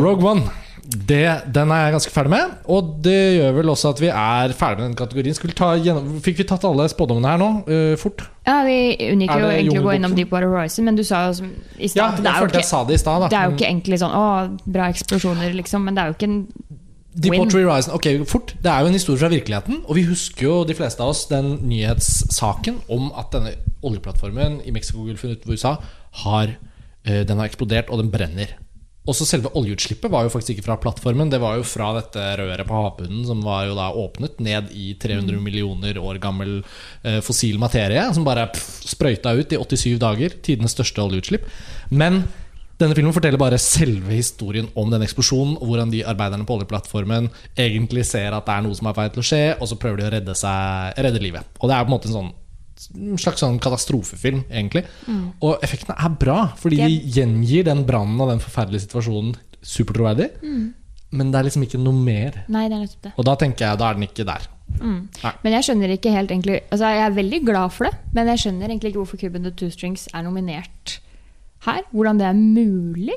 Rogue 0.00 0.24
One. 0.32 0.48
Det, 0.88 1.24
den 1.52 1.68
er 1.68 1.82
jeg 1.82 1.92
ganske 1.98 2.12
ferdig 2.14 2.30
med. 2.32 2.52
Og 2.72 2.94
det 3.04 3.16
gjør 3.36 3.56
vel 3.58 3.72
også 3.74 3.90
at 3.92 3.98
vi 4.00 4.08
er 4.08 4.54
ferdig 4.56 4.80
med 4.80 4.86
den 4.86 4.96
kategorien. 4.96 5.36
Skulle 5.36 5.56
ta 5.56 5.74
gjennom, 5.76 6.14
fikk 6.24 6.40
vi 6.40 6.46
tatt 6.48 6.64
alle 6.64 6.86
spådommene 6.88 7.28
her 7.28 7.40
nå? 7.42 7.48
Uh, 7.68 7.92
fort? 8.00 8.24
Ja, 8.48 8.62
Vi 8.64 8.78
unngikk 9.10 9.34
jo 9.36 9.50
egentlig 9.52 9.82
å 9.82 9.84
gå 9.84 9.96
innom 9.98 10.14
Deepwater 10.16 10.48
Horizon, 10.48 10.86
men 10.88 10.96
du 10.96 11.04
sa 11.04 11.26
jo 11.26 11.34
som- 11.42 11.50
i 11.76 11.90
stad 11.92 12.00
ja, 12.00 12.06
det 12.16 12.24
er 12.24 12.38
jo 12.38 12.46
følte 12.46 12.62
jeg 12.62 12.70
sa 12.70 12.84
det 12.88 12.94
i 12.96 13.02
sted, 13.02 13.20
da. 13.20 13.28
det 13.28 13.36
er 13.38 13.50
jo 13.50 13.56
ikke 13.58 13.68
egentlig 13.68 13.98
sånn 14.00 14.14
Å, 14.16 14.24
bra 14.64 14.88
eksplosjoner, 14.88 15.52
liksom. 15.58 15.84
Men 15.84 15.94
det 15.94 16.02
er 16.02 16.08
jo 16.08 16.16
ikke 16.16 16.28
en 16.30 16.38
Deepwater 17.18 17.64
Horizon 17.66 17.94
Ok, 17.98 18.06
fort. 18.30 18.54
Det 18.62 18.70
er 18.70 18.80
jo 18.80 18.86
en 18.86 18.96
historie 18.96 19.20
fra 19.20 19.28
virkeligheten. 19.32 19.82
Og 19.88 19.94
vi 19.98 20.04
husker 20.08 20.46
jo 20.46 20.64
de 20.64 20.76
fleste 20.78 21.02
av 21.02 21.12
oss 21.12 21.26
den 21.26 21.58
nyhetssaken 21.68 22.80
om 22.88 23.10
at 23.18 23.32
denne 23.34 23.52
oljeplattformen 23.84 24.62
i 24.64 24.72
Mexicogolfen 24.74 25.36
utenfor 25.36 25.52
USA 25.52 25.76
har, 26.24 26.56
eh, 27.04 27.24
den 27.24 27.36
har 27.36 27.48
eksplodert, 27.48 27.90
og 27.90 27.98
den 27.98 28.10
brenner. 28.10 28.56
Også 29.08 29.24
selve 29.24 29.52
oljeutslippet 29.56 30.12
var 30.12 30.26
jo 30.26 30.32
faktisk 30.32 30.56
ikke 30.56 30.66
fra 30.66 30.78
plattformen. 30.82 31.30
Det 31.32 31.40
var 31.40 31.56
jo 31.56 31.66
fra 31.66 31.94
dette 31.96 32.24
røret 32.40 32.68
på 32.68 32.80
havbunnen 32.82 33.22
som 33.28 33.40
var 33.44 33.64
jo 33.68 33.76
da 33.78 33.88
åpnet 33.96 34.42
ned 34.44 34.72
i 34.76 34.90
300 35.00 35.40
millioner 35.40 35.96
år 36.02 36.20
gammel 36.22 36.58
eh, 36.60 37.22
fossil 37.24 37.56
materie, 37.60 38.02
som 38.12 38.26
bare 38.26 38.50
pff, 38.52 38.82
sprøyta 38.92 39.32
ut 39.38 39.54
i 39.54 39.60
87 39.62 39.96
dager. 40.02 40.36
Tidenes 40.44 40.76
største 40.76 41.00
oljeutslipp. 41.04 41.48
Men 41.88 42.26
denne 42.78 42.94
filmen 42.94 43.14
forteller 43.16 43.40
bare 43.40 43.58
selve 43.58 44.12
historien 44.12 44.68
om 44.78 44.92
den 44.92 45.02
eksplosjonen, 45.02 45.56
og 45.58 45.70
hvordan 45.70 45.90
de 45.90 46.04
arbeiderne 46.06 46.44
på 46.46 46.58
oljeplattformen 46.58 47.26
egentlig 47.58 48.04
ser 48.06 48.36
at 48.36 48.46
det 48.46 48.54
er 48.54 48.66
noe 48.66 48.76
som 48.78 48.86
er 48.86 48.94
på 48.94 49.02
vei 49.02 49.08
til 49.14 49.24
å 49.24 49.30
skje, 49.30 49.40
og 49.56 49.70
så 49.70 49.78
prøver 49.80 49.98
de 49.98 50.06
å 50.06 50.12
redde, 50.14 50.36
seg, 50.38 51.00
redde 51.00 51.24
livet. 51.24 51.48
Og 51.58 51.66
det 51.66 51.74
er 51.74 51.82
på 51.82 51.90
en 51.90 51.96
måte 51.96 52.12
en 52.12 52.18
sånn 52.20 52.30
en 52.94 53.18
slags 53.20 53.42
sånn 53.42 53.58
katastrofefilm, 53.62 54.44
egentlig. 54.50 54.84
Og 55.42 55.62
effektene 55.64 55.96
er 55.98 56.16
bra, 56.20 56.38
fordi 56.60 56.78
de 56.84 56.98
gjengir 57.18 57.66
den 57.68 57.84
brannen 57.88 58.20
og 58.20 58.30
den 58.32 58.42
forferdelige 58.44 58.86
situasjonen 58.86 59.34
supertroverdig. 59.62 60.30
Men 61.10 61.30
det 61.32 61.38
er 61.40 61.46
liksom 61.48 61.64
ikke 61.64 61.80
noe 61.80 61.96
mer. 61.96 62.42
Nei, 62.52 62.66
det 62.68 62.76
er 62.76 62.84
nettopp 62.84 63.06
det. 63.08 63.12
Og 63.16 63.24
da 63.24 63.34
tenker 63.40 63.64
jeg, 63.64 63.80
da 63.80 63.88
er 63.88 63.96
den 63.98 64.06
ikke 64.08 64.26
der. 64.28 64.48
Men 64.78 65.54
jeg 65.56 65.64
skjønner 65.64 65.94
ikke 65.94 66.10
helt 66.12 66.28
egentlig 66.28 66.58
Altså 66.68 66.90
Jeg 66.92 67.00
er 67.06 67.14
veldig 67.16 67.38
glad 67.46 67.72
for 67.72 67.88
det, 67.88 67.94
men 68.12 68.28
jeg 68.28 68.42
skjønner 68.42 68.68
egentlig 68.68 68.90
ikke 68.92 69.00
hvorfor 69.00 69.20
Cuban 69.22 69.46
The 69.46 69.52
Two 69.56 69.70
Strings 69.72 70.04
er 70.12 70.26
nominert 70.26 70.98
her. 71.64 71.80
Hvordan 71.90 72.20
det 72.20 72.26
er 72.28 72.36
mulig. 72.36 73.16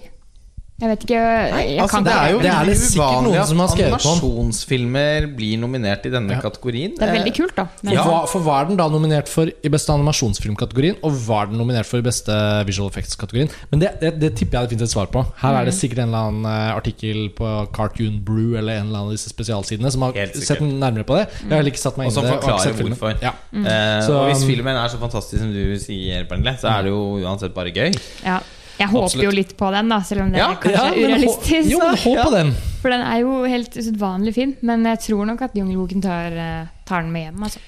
Jeg 0.82 0.90
vet 0.90 1.04
ikke 1.06 1.18
jeg 1.22 1.80
Altså, 1.82 1.92
kan 1.94 2.04
det 2.08 2.14
er 2.18 2.32
jo 2.32 2.38
Det 2.42 2.50
er 2.52 2.66
det 2.66 2.76
sikkert 2.82 3.26
noen 3.28 3.46
som 3.46 3.60
har 3.62 3.68
skrevet 3.70 4.02
på 4.02 4.12
animasjonsfilmer 4.12 5.28
blir 5.38 5.60
nominert 5.62 6.06
i 6.06 6.12
denne 6.14 6.32
Ja. 6.34 6.42
kategorien. 6.42 6.96
Det 6.98 7.06
er 7.08 7.14
veldig 7.20 7.34
kult, 7.38 7.56
da. 7.56 7.66
Men, 7.84 7.96
For, 7.98 8.04
hva, 8.10 8.20
for 8.28 8.40
hva 8.42 8.56
er 8.62 8.66
den 8.72 8.78
da 8.78 8.88
nominert 8.90 9.30
for 9.30 9.46
i 9.46 9.70
beste 9.70 9.94
animasjonsfilmkategorien, 9.94 10.98
og 11.04 11.12
hva 11.26 11.44
er 11.44 11.52
den 11.52 11.58
nominert 11.62 11.86
for 11.86 12.02
i 12.02 12.06
beste 12.06 12.34
visual 12.66 12.90
effects-kategorien? 12.90 13.50
Men 13.72 13.80
det, 13.84 13.92
det, 14.02 14.20
det 14.20 14.32
tipper 14.40 14.58
jeg 14.60 14.70
det 14.70 14.74
finnes 14.78 14.90
et 14.90 14.96
svar 14.96 15.12
på. 15.14 15.24
Her 15.44 15.60
er 15.62 15.66
det 15.70 15.74
sikkert 15.78 16.00
en 16.00 16.10
eller 16.10 16.32
annen 16.32 16.46
eh, 16.50 16.76
artikkel 16.76 17.30
på 17.38 17.52
Cartoon 17.76 18.18
Brew 18.26 18.58
eller 18.58 18.80
en 18.82 18.88
eller 18.90 19.04
annen 19.04 19.12
av 19.12 19.16
disse 19.16 19.30
spesialsidene 19.30 19.92
som 19.94 20.02
har 20.08 20.18
sett 20.34 20.62
nærmere 20.66 21.06
på 21.06 21.20
det. 21.20 21.28
Jeg 21.44 21.50
har 21.52 21.58
heller 21.62 21.72
ikke 21.76 21.84
satt 21.86 21.98
meg 22.02 22.10
inn 22.10 22.12
i 22.12 22.16
det. 22.16 22.24
og 22.24 22.26
som 22.26 22.40
forklarer 22.42 22.82
hvorfor. 22.82 23.22
Ja. 23.22 23.34
Eh, 23.54 24.02
Så- 24.08 24.18
og 24.18 24.32
hvis 24.32 24.44
filmen 24.50 24.76
er 24.76 24.88
så 24.90 24.98
fantastisk 24.98 25.38
som 25.40 25.54
du 25.54 25.78
sier, 25.78 26.26
Pernille, 26.26 26.58
så 26.58 26.68
er 26.74 26.84
det 26.84 26.90
jo 26.92 27.20
uansett 27.22 27.54
bare 27.54 27.70
gøy. 27.72 27.94
ja. 28.26 28.40
Jeg 28.82 28.90
håper 28.92 29.08
Absolutt. 29.08 29.26
jo 29.28 29.32
litt 29.38 29.54
på 29.60 29.70
den, 29.76 29.90
da, 29.94 30.00
selv 30.08 30.26
om 30.26 30.32
det 30.34 30.42
Ja, 30.42 30.50
kanskje 30.58 30.74
Ja, 30.74 30.86
er 30.90 30.96
men 30.98 31.12
urealistisk. 31.12 31.70
Jo, 31.72 31.80
men 31.84 32.00
håp 32.04 32.24
på 32.26 32.32
den! 32.36 32.52
For 32.82 32.90
den 32.96 33.04
er 33.06 33.20
jo 33.22 33.36
helt 33.46 33.78
usedvanlig 33.78 34.34
fin. 34.34 34.56
Men 34.66 34.88
jeg 34.90 35.00
tror 35.06 35.28
nok 35.30 35.42
at 35.46 35.56
Jungelboken 35.60 36.02
tar, 36.02 36.34
eh, 36.34 36.68
tar 36.90 37.06
den 37.06 37.12
med 37.14 37.28
hjem. 37.30 37.44
Altså. 37.46 37.62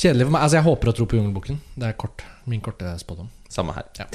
Kjedelig 0.00 0.24
for 0.28 0.32
meg. 0.32 0.42
Altså, 0.46 0.56
jeg 0.60 0.64
håper 0.70 0.88
og 0.92 0.96
tror 0.96 1.10
på 1.12 1.18
Jungelboken. 1.20 1.60
Det 1.76 1.90
er 1.90 1.96
kort. 2.00 2.24
Min 2.48 2.60
korte 2.64 2.94
spådom. 3.02 3.28
Samme 3.52 3.74
her. 3.76 3.84
Ja. 3.98 4.06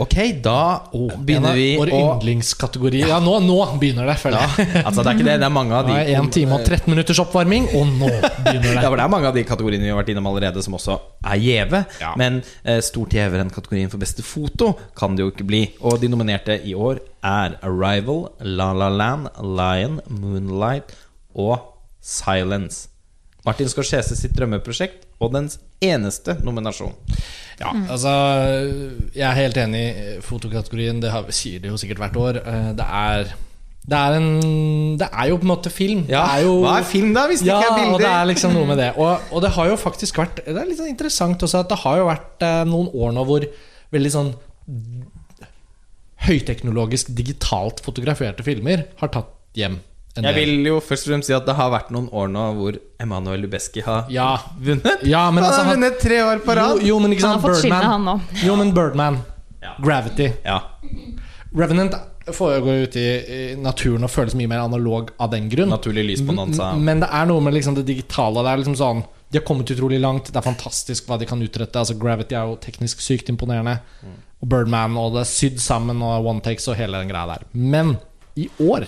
Ok, 0.00 0.14
da 0.42 0.54
Oh, 0.96 1.10
begynner 1.22 1.54
vi 1.54 1.66
Vår 1.78 1.90
å 1.94 1.98
yndlingskategori. 2.00 3.04
Ja, 3.06 3.20
nå, 3.22 3.36
nå 3.44 3.56
begynner 3.78 4.08
det, 4.10 4.16
føler 4.18 4.42
ja, 4.42 4.64
altså 4.88 5.04
Det 5.04 5.12
er 5.12 5.18
ikke 5.20 5.26
det, 5.28 5.36
det 5.42 5.46
er 5.46 5.52
mange 5.54 5.76
av 5.78 5.86
de 5.86 5.94
er 6.00 6.10
1 6.18 6.30
time 6.34 6.56
og 6.56 6.64
13 6.66 6.90
minutters 6.90 7.20
oppvarming, 7.22 7.68
og 7.78 7.92
nå 8.00 8.08
begynner 8.10 8.72
Ja, 8.74 8.80
det. 8.80 8.88
for 8.88 8.98
det 8.98 9.04
er 9.06 9.12
mange 9.14 9.30
av 9.30 9.36
de 9.38 9.44
kategoriene 9.46 9.86
vi 9.86 9.92
har 9.92 10.00
vært 10.00 10.10
innom 10.14 10.26
allerede, 10.32 10.64
som 10.66 10.74
også 10.78 10.96
er 11.30 11.38
gjeve. 11.44 11.84
Ja. 12.02 12.14
Men 12.20 12.40
eh, 12.64 12.80
stort 12.84 13.14
gjevere 13.14 13.44
enn 13.46 13.52
kategorien 13.54 13.92
for 13.92 14.02
beste 14.02 14.24
foto 14.26 14.72
kan 14.98 15.14
det 15.14 15.22
jo 15.26 15.30
ikke 15.34 15.46
bli. 15.46 15.62
Og 15.86 16.00
de 16.02 16.10
nominerte 16.10 16.58
i 16.66 16.74
år 16.74 16.98
er 17.24 17.54
Arrival, 17.64 18.26
La 18.42 18.72
La 18.74 18.90
Land, 18.90 19.30
Lion, 19.40 20.00
Moonlight 20.10 20.96
og 21.38 21.70
Silence. 22.04 22.88
Martin 23.44 23.68
Scorsese 23.68 24.16
sitt 24.16 24.32
drømmeprosjekt 24.36 25.04
og 25.20 25.34
dens 25.34 25.58
eneste 25.84 26.38
nominasjon. 26.44 26.94
Ja, 27.60 27.70
altså 27.92 28.10
Jeg 29.14 29.26
er 29.28 29.36
helt 29.38 29.58
enig 29.60 29.82
i 29.84 30.06
fotokategorien. 30.24 31.02
Det 31.02 31.10
har, 31.12 31.28
sier 31.34 31.60
det 31.60 31.68
jo 31.70 31.76
sikkert 31.80 32.00
hvert 32.02 32.16
år. 32.16 32.40
Eh, 32.44 32.70
Det 32.78 32.86
er 32.88 33.34
det 33.84 33.98
er, 34.00 34.14
en, 34.16 34.96
det 34.96 35.06
er 35.12 35.26
jo 35.28 35.36
på 35.36 35.44
en 35.44 35.50
måte 35.50 35.68
film. 35.68 36.06
det 36.08 36.16
er 36.16 36.38
jo, 36.40 36.54
Hva 36.64 36.78
er 36.80 36.86
film, 36.88 37.10
da, 37.12 37.26
hvis 37.28 37.42
det 37.44 37.50
ja, 37.50 37.58
ikke 37.60 37.68
er 37.74 37.76
bilder? 37.82 37.92
og 37.92 38.00
det 38.00 38.08
er 38.08 38.28
liksom 38.30 38.54
noe 38.56 38.68
med 38.70 38.78
det. 38.80 38.86
Og, 38.96 39.20
og 39.36 39.42
det 39.44 39.50
har 39.58 39.68
jo 39.68 39.76
faktisk 39.76 40.16
vært 40.22 40.40
Det 40.46 40.56
er 40.56 40.70
litt 40.70 40.78
sånn 40.80 40.88
interessant 40.88 41.44
også 41.44 41.60
at 41.60 41.68
det 41.68 41.78
har 41.82 41.98
jo 42.00 42.06
vært 42.08 42.46
eh, 42.48 42.62
noen 42.70 42.88
år 42.96 43.12
nå 43.12 43.24
hvor 43.28 43.44
veldig 43.92 44.12
sånn 44.14 44.30
høyteknologisk, 46.24 47.10
digitalt 47.12 47.82
fotograferte 47.84 48.44
filmer 48.46 48.86
har 49.02 49.12
tatt 49.12 49.34
hjem 49.58 49.76
Jeg 50.22 50.34
del. 50.34 50.34
vil 50.46 50.66
jo 50.70 50.76
først 50.80 51.06
og 51.06 51.10
fremst 51.12 51.26
si 51.26 51.34
at 51.34 51.46
det 51.48 51.54
har 51.58 51.70
vært 51.72 51.88
noen 51.90 52.06
år 52.14 52.28
nå 52.30 52.42
hvor 52.54 52.76
Emanuel 53.02 53.40
Lubezki 53.42 53.82
har 53.82 54.04
Ja, 54.14 54.36
vunnet. 54.62 55.02
ja 55.02 55.24
men 55.30 55.42
han 55.42 55.50
altså 55.52 55.64
har 55.64 55.72
han, 55.72 55.80
vunnet 55.80 55.98
tre 55.98 56.20
år 56.22 56.38
på 56.46 56.54
rad! 56.54 56.82
jo, 56.86 56.98
men 57.02 57.10
ikke 57.16 57.20
sant, 57.26 57.42
Birdman. 57.42 57.82
han 57.82 58.04
Birdman. 58.04 58.20
Jo, 58.46 58.56
men 58.56 58.70
Birdman. 58.76 59.18
Ja. 59.64 59.72
Gravity. 59.82 60.28
Ja. 60.44 60.60
Revenant 61.54 61.94
foregår 62.32 62.86
ute 62.86 63.00
i, 63.00 63.08
i 63.52 63.56
naturen 63.60 64.04
og 64.06 64.10
føles 64.12 64.34
mye 64.38 64.48
mer 64.48 64.62
analog 64.64 65.10
av 65.20 65.30
den 65.34 65.48
grunn. 65.52 65.68
Naturlig 65.72 66.04
lysbonanza. 66.08 66.70
M- 66.74 66.84
Men 66.86 67.02
det 67.04 67.08
er 67.12 67.26
noe 67.28 67.42
med 67.44 67.54
liksom 67.54 67.76
det 67.76 67.84
digitale. 67.88 68.42
Det 68.44 68.52
er 68.54 68.62
liksom 68.62 68.76
sånn 68.80 69.02
De 69.34 69.40
har 69.40 69.44
kommet 69.48 69.70
utrolig 69.74 69.98
langt. 70.00 70.30
Det 70.30 70.38
er 70.40 70.46
fantastisk 70.46 71.06
hva 71.10 71.18
de 71.18 71.26
kan 71.26 71.42
utrette. 71.42 71.74
Altså 71.80 71.96
Gravity 71.98 72.36
er 72.38 72.46
jo 72.52 72.56
teknisk 72.62 73.00
sykt 73.02 73.28
imponerende. 73.32 73.80
Og 74.40 74.48
Birdman 74.48 74.96
og 75.00 75.14
det 75.16 75.24
er 75.24 75.30
sydd 75.30 75.58
sammen 75.62 76.02
og 76.06 76.26
one 76.30 76.40
takes 76.44 76.68
og 76.70 76.76
hele 76.78 77.00
den 77.02 77.10
greia 77.10 77.26
der. 77.34 77.44
Men 77.52 77.96
i 78.38 78.48
år 78.62 78.86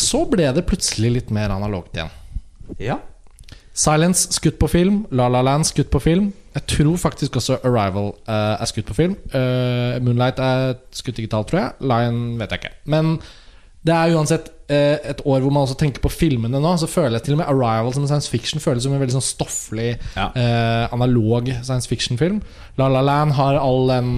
så 0.00 0.24
ble 0.30 0.48
det 0.56 0.66
plutselig 0.68 1.12
litt 1.20 1.30
mer 1.34 1.50
analogt 1.54 1.96
igjen. 1.96 2.10
ja. 2.78 2.98
Silence 3.76 4.32
skutt 4.32 4.56
på 4.56 4.70
film. 4.72 5.02
La 5.12 5.26
La 5.28 5.42
Land 5.44 5.66
skutt 5.68 5.90
på 5.92 6.00
film. 6.00 6.30
Jeg 6.54 6.64
tror 6.72 6.94
faktisk 6.96 7.34
også 7.36 7.58
Arrival 7.60 8.14
uh, 8.24 8.54
er 8.56 8.64
skutt 8.70 8.86
på 8.88 8.94
film. 8.96 9.18
Uh, 9.34 9.98
Moonlight 10.00 10.38
er 10.40 10.78
skutt 10.96 11.18
digitalt, 11.20 11.50
tror 11.50 11.60
jeg. 11.60 11.74
Lion 11.84 12.38
vet 12.40 12.54
jeg 12.54 12.62
ikke. 12.62 12.70
Men 12.88 13.18
det 13.84 13.92
er 13.92 14.14
uansett 14.16 14.48
uh, 14.72 14.96
et 15.12 15.20
år 15.28 15.44
hvor 15.44 15.52
man 15.52 15.66
også 15.66 15.76
tenker 15.82 16.00
på 16.00 16.08
filmene 16.08 16.56
nå. 16.56 16.72
Så 16.80 16.88
føler 16.88 17.18
jeg 17.18 17.26
til 17.26 17.36
og 17.36 17.42
med 17.42 17.52
Arrival 17.52 17.92
som 17.92 18.06
en 18.06 18.08
science 18.14 18.32
fiction 18.32 18.64
føles 18.64 18.86
som 18.88 18.96
en 18.96 19.02
veldig 19.04 19.18
sånn 19.18 19.28
stofflig, 19.28 19.90
Ja. 20.16 20.30
analog 20.96 21.52
science 21.60 21.84
fiction-film. 21.92 22.40
La 22.80 22.88
La 22.88 23.04
Land 23.04 23.36
har 23.36 23.60
all 23.60 23.92
den 23.92 24.14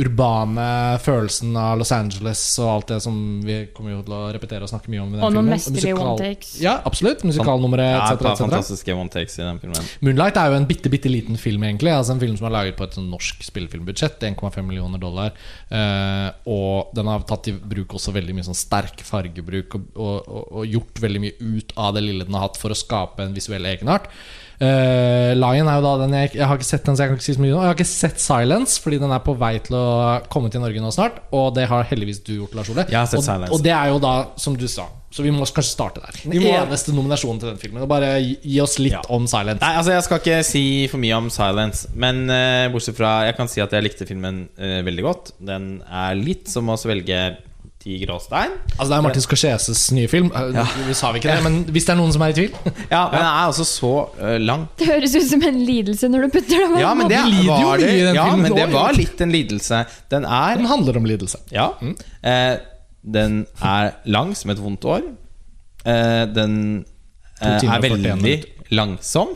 urbane 0.00 0.66
følelsen 1.04 1.56
av 1.60 1.78
Los 1.80 1.90
Angeles 1.92 2.40
og 2.62 2.70
alt 2.72 2.92
det 2.94 2.98
som 3.04 3.16
vi 3.44 3.58
kommer 3.76 3.94
jo 3.94 4.00
til 4.06 4.14
å 4.16 4.20
repetere 4.34 4.64
og 4.64 4.70
snakke 4.72 4.92
mye 4.92 5.02
om 5.02 5.12
i 5.12 5.18
den 5.18 5.24
Og 5.26 5.34
noen 5.34 5.50
filmen. 5.50 5.54
mesterlige 5.54 5.96
one 5.98 6.14
takes. 6.18 6.54
Ja, 6.62 6.74
absolutt. 6.88 7.24
Musikalnummeret 7.28 7.90
ja 7.90 8.00
et 8.00 8.14
etc. 8.16 8.24
par 8.24 8.38
fantastiske 8.40 8.96
one 8.96 9.12
takes 9.12 9.38
i 9.38 9.44
den 9.44 9.60
filmen. 9.62 9.90
Moonlight 10.06 10.40
er 10.40 10.52
jo 10.52 10.58
en 10.60 10.68
bitte, 10.70 10.92
bitte 10.92 11.12
liten 11.12 11.40
film, 11.40 11.64
egentlig. 11.68 11.92
Altså 11.92 12.16
En 12.16 12.22
film 12.22 12.36
som 12.40 12.48
er 12.48 12.56
laget 12.56 12.78
på 12.80 12.86
et 12.88 12.96
sånn 12.96 13.10
norsk 13.12 13.44
spillefilmbudsjett. 13.50 14.24
1,5 14.30 14.60
millioner 14.66 15.02
dollar. 15.02 15.36
Uh, 15.68 16.28
og 16.50 16.94
den 16.96 17.10
har 17.12 17.26
tatt 17.28 17.50
i 17.52 17.56
bruk 17.56 17.96
også 17.98 18.14
veldig 18.16 18.36
mye 18.38 18.48
sånn 18.48 18.58
sterk 18.58 19.04
fargebruk 19.06 19.76
og, 19.78 19.88
og, 19.96 20.16
og, 20.28 20.44
og 20.60 20.76
gjort 20.76 21.02
veldig 21.04 21.24
mye 21.26 21.56
ut 21.58 21.74
av 21.76 21.96
det 21.96 22.06
lille 22.06 22.26
den 22.28 22.36
har 22.38 22.48
hatt 22.48 22.60
for 22.60 22.72
å 22.72 22.78
skape 22.78 23.26
en 23.26 23.36
visuell 23.36 23.68
egenart. 23.68 24.08
Eh, 24.60 25.32
Lion 25.40 25.68
er 25.72 25.78
jo 25.78 25.84
da 25.86 25.92
den 26.02 26.12
jeg, 26.18 26.34
jeg 26.36 26.44
har 26.44 26.58
ikke 26.58 26.68
sett 26.68 26.84
den, 26.84 26.96
så 26.98 27.04
jeg 27.06 27.10
kan 27.12 27.16
ikke 27.16 27.24
si 27.30 27.34
så 27.36 27.40
mye 27.40 27.52
nå. 27.54 27.60
Jeg 27.64 27.70
har 27.70 27.78
ikke 27.78 27.88
sett 27.88 28.20
Silence, 28.20 28.76
fordi 28.84 28.98
den 29.00 29.12
er 29.16 29.22
på 29.24 29.32
vei 29.40 29.54
til 29.64 29.76
å 29.78 29.84
komme 30.32 30.50
til 30.52 30.60
Norge 30.60 30.82
nå 30.84 30.90
snart. 30.92 31.22
Og 31.32 31.54
det 31.56 31.64
har 31.70 31.86
heldigvis 31.88 32.20
du 32.26 32.34
gjort, 32.42 32.56
Lars 32.58 32.68
Ole. 32.74 32.84
Jeg 32.90 32.98
har 33.00 33.08
sett 33.08 33.22
og, 33.22 33.24
Silence. 33.24 33.52
og 33.56 33.64
det 33.64 33.72
er 33.72 33.88
jo 33.94 34.00
da, 34.04 34.12
som 34.36 34.58
du 34.60 34.66
sa, 34.68 34.84
så 35.10 35.24
vi 35.24 35.32
må 35.32 35.46
kanskje 35.48 35.72
starte 35.72 36.04
der. 36.04 36.20
Den 36.26 36.44
må- 36.44 36.52
eneste 36.60 36.92
nominasjonen 36.94 37.40
til 37.40 37.48
den 37.54 37.58
filmen. 37.62 37.82
Og 37.86 37.88
bare 37.88 38.12
gi, 38.20 38.36
gi 38.44 38.60
oss 38.60 38.76
litt 38.78 38.92
Ja. 38.98 39.02
om 39.08 39.26
Silence. 39.26 39.60
Nei, 39.64 39.74
altså 39.80 39.92
Jeg 39.96 40.04
skal 40.04 40.18
ikke 40.20 40.44
si 40.44 40.64
for 40.92 40.98
mye 40.98 41.16
om 41.16 41.30
Silence, 41.30 41.88
men 41.94 42.26
uh, 42.28 42.68
bortsett 42.70 42.96
fra 43.00 43.24
Jeg 43.30 43.36
kan 43.40 43.48
si 43.48 43.60
at 43.64 43.72
jeg 43.72 43.82
likte 43.88 44.06
filmen 44.06 44.48
uh, 44.60 44.82
veldig 44.84 45.02
godt. 45.08 45.32
Den 45.40 45.82
er 45.88 46.14
litt 46.20 46.48
som 46.52 46.68
å 46.68 46.76
svelge 46.76 47.38
ti 47.80 47.96
gråstein. 48.02 48.52
Altså 48.76 48.88
Det 48.90 48.96
er 48.96 49.04
Martin 49.06 49.24
Scorseses 49.24 49.82
nye 49.96 50.08
film. 50.10 50.28
Ja. 50.54 50.66
Vi 50.86 50.94
sa 50.96 51.12
vi 51.14 51.20
ikke 51.22 51.32
det, 51.32 51.44
men 51.46 51.60
hvis 51.72 51.86
det 51.88 51.94
er 51.94 51.98
noen 52.00 52.12
som 52.12 52.24
er 52.26 52.34
i 52.34 52.36
tvil 52.36 52.50
Ja, 52.94 53.06
men 53.08 53.16
den 53.16 53.24
er 53.24 53.46
altså 53.46 53.64
så 53.68 53.92
uh, 54.18 54.34
lang. 54.42 54.66
Det 54.80 54.88
høres 54.90 55.14
ut 55.16 55.28
som 55.30 55.46
en 55.48 55.62
lidelse 55.64 56.10
når 56.12 56.26
du 56.26 56.34
putter 56.36 56.60
det 56.60 56.68
på 56.74 56.82
Ja, 56.82 56.92
men 56.98 57.08
det 57.08 57.22
var 57.48 57.80
det. 57.80 57.88
den 58.04 58.18
Ja, 58.18 58.26
men 58.36 58.56
det 58.58 58.68
var 58.74 58.96
litt 58.96 59.24
en 59.24 59.32
lidelse. 59.32 59.84
Den 60.12 60.28
er 60.28 60.60
Den 60.60 60.68
handler 60.68 61.00
om 61.00 61.08
lidelse. 61.08 61.40
Ja. 61.54 61.70
Eh, 61.80 62.60
den 63.00 63.46
er 63.64 63.94
lang 64.04 64.34
som 64.36 64.52
et 64.52 64.60
vondt 64.60 64.84
år. 64.84 65.06
Eh, 65.88 66.24
den 66.36 66.84
eh, 67.40 67.64
er 67.64 67.80
veldig 67.80 68.36
langsom. 68.76 69.32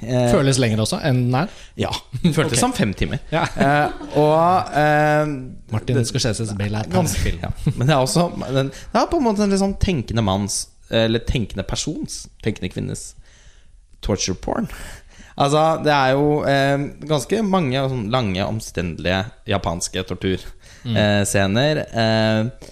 Eh, 0.00 0.26
Føles 0.32 0.58
lenger 0.62 0.82
også 0.84 1.00
enn 1.06 1.22
den 1.26 1.36
er. 1.42 1.52
ja. 1.80 1.92
Føltes 2.22 2.54
okay. 2.54 2.60
som 2.62 2.74
fem 2.76 2.94
timer. 2.96 3.22
Ja. 3.32 3.44
Eh, 3.54 4.02
og 4.20 4.74
eh, 4.80 5.32
Martin 5.72 6.02
Scorseses 6.08 6.52
Bale 6.58 6.82
er 6.82 6.90
Ganske 6.92 7.34
ja. 7.36 7.52
Men 7.76 7.86
det 7.86 7.94
er 7.94 8.00
også 8.00 8.28
den, 8.48 8.72
Det 8.72 9.00
er 9.02 9.10
på 9.10 9.20
en 9.20 9.26
måte 9.28 9.44
en 9.44 9.52
litt 9.52 9.62
sånn 9.62 9.76
tenkende 9.82 10.24
manns 10.26 10.64
Eller 10.90 11.22
tenkende 11.28 11.62
persons 11.68 12.24
Tenkende 12.42 12.72
kvinnes 12.72 13.12
torture 14.00 14.34
porn. 14.40 14.68
Altså, 15.40 15.80
det 15.84 15.92
er 15.92 16.14
jo 16.16 16.40
eh, 16.48 16.82
ganske 17.08 17.40
mange 17.46 17.80
sånn 17.92 18.08
lange, 18.12 18.42
omstendelige 18.44 19.22
japanske 19.48 20.04
torturscener. 20.08 21.82
Eh, 21.84 22.70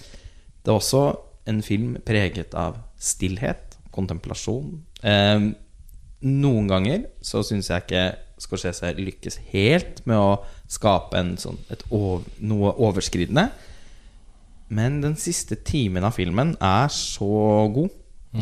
det 0.59 0.73
er 0.73 0.75
også 0.75 1.03
en 1.49 1.63
film 1.65 1.95
preget 2.05 2.53
av 2.57 2.77
stillhet, 3.01 3.77
kontemplasjon. 3.95 4.79
Eh, 5.01 5.49
noen 6.25 6.67
ganger 6.67 7.05
så 7.23 7.43
syns 7.45 7.71
jeg 7.71 7.85
ikke 7.85 8.07
Scorsese 8.39 8.93
lykkes 8.95 9.35
helt 9.51 9.97
med 10.07 10.15
å 10.15 10.37
skape 10.71 11.19
en 11.19 11.33
sånn, 11.39 11.57
et 11.73 11.81
ov 11.91 12.23
noe 12.39 12.71
overskridende. 12.79 13.49
Men 14.71 15.01
den 15.03 15.17
siste 15.19 15.57
timen 15.65 16.05
av 16.07 16.15
filmen 16.15 16.53
er 16.63 16.87
så 16.93 17.67
god. 17.75 17.91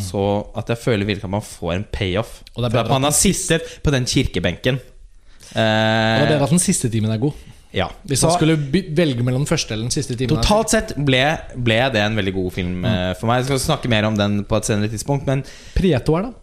Så 0.03 0.21
at 0.59 0.69
jeg 0.69 0.81
føler 0.83 1.07
virkelig 1.07 1.25
at 1.25 1.31
man 1.31 1.45
får 1.45 1.73
en 1.77 1.85
payoff. 1.89 2.41
Og 2.53 2.65
For 2.67 2.81
at 2.81 2.89
man 2.91 3.07
har 3.07 3.15
sittet 3.15 3.77
på 3.83 3.93
den 3.95 4.05
kirkebenken. 4.05 4.77
Og 4.77 5.55
det 5.55 5.63
er 5.63 6.23
Eh, 6.23 6.27
bedre 6.27 6.43
at 6.43 6.51
den 6.51 6.59
siste 6.59 6.89
timen 6.91 7.09
er 7.09 7.17
god. 7.17 7.31
ja. 7.73 7.87
Hvis 8.03 8.21
man 8.23 8.33
skulle 8.35 8.57
velge 8.95 9.23
mellom 9.23 9.45
den 9.45 9.47
første 9.47 9.73
eller 9.73 9.85
den 9.85 9.91
siste 9.91 10.15
timen. 10.15 10.35
totalt 10.35 10.69
sett 10.69 10.91
ble, 10.97 11.23
ble 11.55 11.77
det 11.93 12.01
en 12.03 12.17
veldig 12.19 12.33
god 12.33 12.51
film 12.51 12.81
mm. 12.83 13.15
for 13.19 13.27
meg. 13.27 13.37
Jeg 13.37 13.45
skal 13.45 13.59
snakke 13.59 13.87
mer 13.87 14.03
om 14.09 14.17
den 14.17 14.43
på 14.43 14.57
et 14.57 14.65
senere 14.65 14.91
tidspunkt. 14.91 15.25
Men 15.25 15.45
Prieto 15.73 16.17
er 16.19 16.27
da 16.27 16.33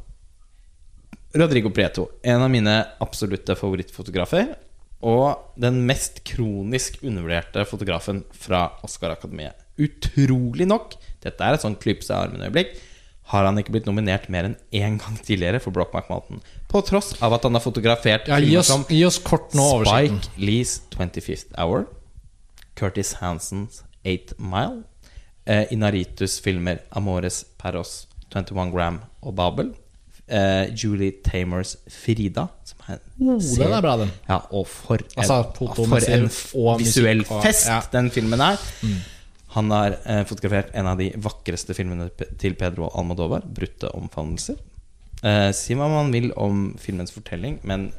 Rodrigo 1.34 1.70
Prieto, 1.74 2.08
en 2.22 2.42
av 2.44 2.50
mine 2.52 2.76
absolutte 3.02 3.56
favorittfotografer. 3.58 4.54
Og 5.04 5.58
den 5.60 5.82
mest 5.84 6.22
kronisk 6.24 7.00
undervurderte 7.04 7.66
fotografen 7.68 8.22
fra 8.32 8.68
Oscar-akademiet. 8.86 9.58
Utrolig 9.82 10.68
nok, 10.70 10.94
dette 11.24 11.44
er 11.44 11.56
et 11.56 11.64
sånn 11.64 11.76
klypse 11.80 12.12
i 12.12 12.16
armen-øyeblikk, 12.16 12.76
har 13.32 13.46
han 13.48 13.58
ikke 13.58 13.72
blitt 13.74 13.88
nominert 13.88 14.28
mer 14.32 14.48
enn 14.50 14.56
én 14.76 14.98
gang 15.00 15.16
tidligere 15.24 15.60
for 15.64 15.74
Brockmark 15.74 16.10
Mountain. 16.12 16.42
På 16.68 16.82
tross 16.84 17.14
av 17.24 17.36
at 17.36 17.46
han 17.46 17.56
har 17.56 17.64
fotografert 17.64 18.28
ja, 18.28 18.38
gi, 18.40 18.56
oss, 18.60 18.68
som 18.68 18.84
gi 18.88 19.00
oss 19.06 19.18
kort 19.24 19.56
nå 19.56 19.64
oversikten. 19.78 20.20
Spike 20.24 20.44
Lees 20.44 20.74
25th 20.92 21.54
Hour, 21.56 21.86
Curtis 22.78 23.14
Hansons 23.22 23.82
8 24.04 24.36
Mile, 24.38 24.84
eh, 25.48 25.72
Inaritus 25.72 26.36
filmer 26.44 26.84
Amores 26.92 27.42
Perros, 27.60 28.04
21 28.34 28.72
Gram 28.74 29.00
og 29.24 29.36
Babel, 29.40 29.72
eh, 30.28 30.70
Julie 30.74 31.12
Tamers 31.24 31.76
Frida, 31.90 32.48
som 32.64 32.78
er 32.88 33.00
Oh, 33.20 33.38
den 33.38 33.72
er 33.72 33.80
bra, 33.84 33.96
den. 33.96 34.10
Ja, 34.28 34.40
og 34.50 34.66
for 34.66 34.96
en, 34.96 35.04
Altså, 35.16 35.42
for 35.56 35.96
en 35.98 36.28
visuell 36.78 37.18
musikk 37.22 37.30
og- 37.32 37.42
fest 37.44 37.66
ja. 37.68 37.80
Mm. 37.80 37.90
den 37.92 38.10
filmen 38.10 38.40
er. 38.40 38.58
Han 39.54 39.70
har 39.70 39.92
uh, 40.06 40.24
fotografert 40.26 40.70
en 40.74 40.86
av 40.86 40.98
de 40.98 41.10
vakreste 41.16 41.74
filmene 41.74 42.08
til 42.38 42.54
Pedro 42.58 42.88
Almodovar, 42.98 43.42
'Brutte 43.46 43.90
omfavnelser'. 43.94 44.58
Uh, 45.24 45.52
si 45.52 45.74
hva 45.74 45.86
man 45.88 46.10
vil 46.12 46.32
om 46.36 46.74
filmens 46.78 47.12
fortelling, 47.12 47.60
men 47.64 47.92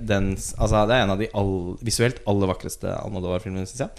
dens, 0.00 0.54
altså, 0.58 0.86
det 0.88 0.94
er 0.96 1.02
en 1.04 1.10
av 1.10 1.18
de 1.20 1.26
all, 1.36 1.76
visuelt 1.84 2.22
aller 2.26 2.48
vakreste 2.48 2.88
Almodovar-filmene, 3.04 3.66
syns 3.68 3.82
jeg. 3.84 3.90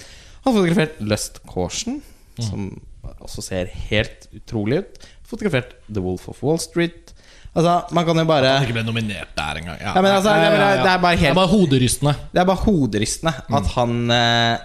Han 0.43 0.53
har 0.55 0.61
fotografert 0.61 0.99
'Lust 0.99 1.39
Caution', 1.45 2.01
Mm. 2.39 2.43
som 2.49 2.81
også 3.21 3.41
ser 3.43 3.65
helt 3.67 4.27
utrolig 4.33 4.79
ut. 4.79 4.97
Fotografert 5.23 5.75
'The 5.91 6.01
Wolf 6.01 6.27
of 6.29 6.41
Wall 6.43 6.57
Street'. 6.57 7.10
Altså, 7.55 7.71
man 7.91 8.05
kan 8.07 8.15
jo 8.15 8.23
bare 8.23 8.47
Han 8.57 8.63
ikke 8.63 8.77
ble 8.79 8.83
nominert 8.87 9.31
der 9.35 9.57
engang. 9.59 9.77
Ja, 9.81 9.91
Ja, 9.95 10.01
men 10.01 10.11
altså, 10.11 10.29
det 10.33 10.45
er 10.47 10.57
bare- 10.57 10.77
det 10.83 10.91
er 10.91 10.97
bare 11.03 11.15
helt- 11.17 11.21
Det 11.21 11.29
er 11.29 11.41
bare 11.41 11.47
hoderystende. 11.51 12.13
det 12.33 12.39
er 12.41 12.45
bare 12.45 12.63
hoderystende 12.65 13.33
Mm. 13.49 13.55
at 13.55 13.67
han 13.75 14.11
eh, 14.11 14.57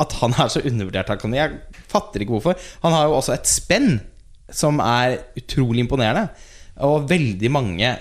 At 0.00 0.12
han 0.20 0.30
er 0.32 0.48
så 0.48 0.60
undervurdert. 0.64 1.08
Jeg 1.34 1.50
fatter 1.88 2.20
ikke 2.20 2.30
hvorfor. 2.32 2.54
Han 2.82 2.92
har 2.92 3.04
jo 3.04 3.12
også 3.18 3.34
et 3.34 3.46
spenn 3.46 4.00
som 4.50 4.78
er 4.80 5.18
utrolig 5.36 5.80
imponerende. 5.84 6.28
Og 6.80 7.06
veldig 7.08 7.50
mange 7.50 7.96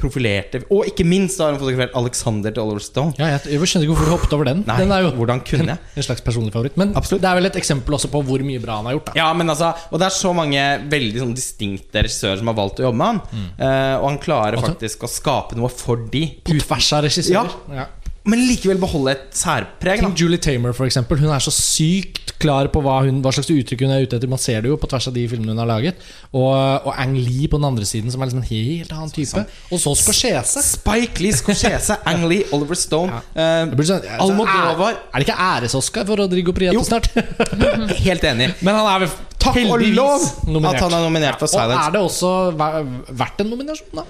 profilerte 0.00 0.62
Og 0.74 0.88
ikke 0.90 1.04
minst 1.06 1.38
da 1.38 1.46
har 1.46 1.54
hun 1.54 1.60
fotografert 1.62 1.94
Alexander 1.98 2.50
til 2.54 2.62
Oliver 2.64 2.82
Stone. 2.82 3.14
Ja, 3.20 3.28
jeg, 3.36 3.52
jeg 3.54 3.68
skjønner 3.70 3.86
ikke 3.86 3.94
hvorfor 3.94 4.08
du 4.08 4.14
hoppet 4.16 4.34
over 4.36 4.48
den. 4.50 4.64
Nei, 4.66 4.76
den 4.82 4.94
er 4.96 5.04
jo 5.04 5.12
hvordan 5.18 5.42
kunne 5.46 5.76
jeg? 5.76 5.78
en 6.00 6.06
slags 6.06 6.24
personlig 6.26 6.52
favoritt. 6.54 6.76
Men 6.80 6.94
Absolutt. 6.98 7.22
det 7.22 7.30
er 7.30 7.38
vel 7.38 7.50
et 7.50 7.58
eksempel 7.60 7.94
også 7.98 8.10
på 8.10 8.22
hvor 8.26 8.42
mye 8.46 8.62
bra 8.62 8.80
han 8.80 8.88
har 8.90 8.96
gjort. 8.98 9.12
Da. 9.12 9.16
Ja, 9.20 9.28
men 9.36 9.52
altså 9.52 9.70
Og 9.92 10.02
det 10.02 10.08
er 10.08 10.16
så 10.16 10.32
mange 10.36 10.64
veldig 10.90 11.22
sånn 11.22 11.36
distinkte 11.38 12.02
regissører 12.06 12.42
som 12.42 12.50
har 12.50 12.58
valgt 12.58 12.82
å 12.82 12.88
jobbe 12.88 12.98
med 12.98 13.06
han. 13.12 13.22
Mm. 13.30 13.46
Uh, 13.62 13.94
og 14.00 14.06
han 14.10 14.20
klarer 14.26 14.58
Altså- 14.58 14.74
faktisk 14.74 15.06
å 15.06 15.12
skape 15.14 15.58
noe 15.60 15.70
for 15.70 16.02
de 16.10 16.24
På 16.44 16.58
tvers 16.58 16.92
av 16.98 17.04
regissører. 17.06 17.56
Ja. 17.78 17.86
Men 18.28 18.42
likevel 18.44 18.80
beholde 18.80 19.14
et 19.14 19.36
særpreg. 19.36 20.02
Tenk 20.02 20.18
Julie 20.20 20.40
Tamer, 20.42 20.74
for 20.76 20.84
eksempel. 20.84 21.16
Hun 21.22 21.30
er 21.32 21.40
så 21.40 21.52
sykt 21.54 22.34
klar 22.40 22.68
på 22.72 22.82
hva, 22.84 22.98
hun, 23.06 23.20
hva 23.24 23.32
slags 23.32 23.48
uttrykk 23.52 23.84
hun 23.86 23.94
er 23.94 24.04
ute 24.04 24.18
etter. 24.18 24.28
Man 24.30 24.40
ser 24.40 24.60
det 24.64 24.70
jo 24.70 24.76
på 24.80 24.88
tvers 24.90 25.08
av 25.08 25.16
de 25.16 25.24
filmene 25.28 25.54
hun 25.54 25.62
har 25.62 25.68
laget. 25.68 26.04
Og, 26.30 26.52
og 26.52 26.92
Ang 27.00 27.16
Lee 27.16 27.48
på 27.50 27.60
den 27.60 27.68
andre 27.70 27.88
siden, 27.88 28.12
som 28.12 28.20
er 28.20 28.30
liksom 28.30 28.42
en 28.42 28.50
helt 28.50 28.92
annen 28.96 29.14
type. 29.14 29.44
Og 29.70 29.82
så 29.82 29.94
Scorsese. 30.02 30.64
Spike 30.68 31.24
Lee, 31.24 31.36
Scorsese, 31.36 31.96
Ang 32.10 32.28
Lee, 32.30 32.44
Oliver 32.56 32.78
Stone 32.78 33.10
Ja. 33.10 33.24
Uh, 33.34 33.74
sånn, 33.88 34.04
altså, 34.04 34.28
Almodovar. 34.28 34.94
Er, 34.94 35.02
er 35.10 35.24
det 35.24 35.28
ikke 35.28 35.40
æres-Oscar 35.48 36.08
for 36.08 36.20
Rodrigo 36.20 36.54
Prieto 36.56 36.84
snart? 36.86 37.10
Helt 38.06 38.24
enig. 38.28 38.52
Men 38.60 38.80
han 38.80 38.88
er 38.94 39.04
vel 39.06 39.18
Takk 39.40 39.56
og 39.64 39.80
lov 39.96 40.24
nominert. 40.44 40.76
at 40.76 40.84
han 40.84 40.98
er 40.98 41.06
nominert 41.06 41.40
for 41.40 41.48
Og 41.56 41.72
er 41.72 41.94
det 41.94 42.00
også 42.04 42.32
verdt 42.52 43.40
en 43.40 43.48
nominasjon, 43.54 44.02
da? 44.02 44.04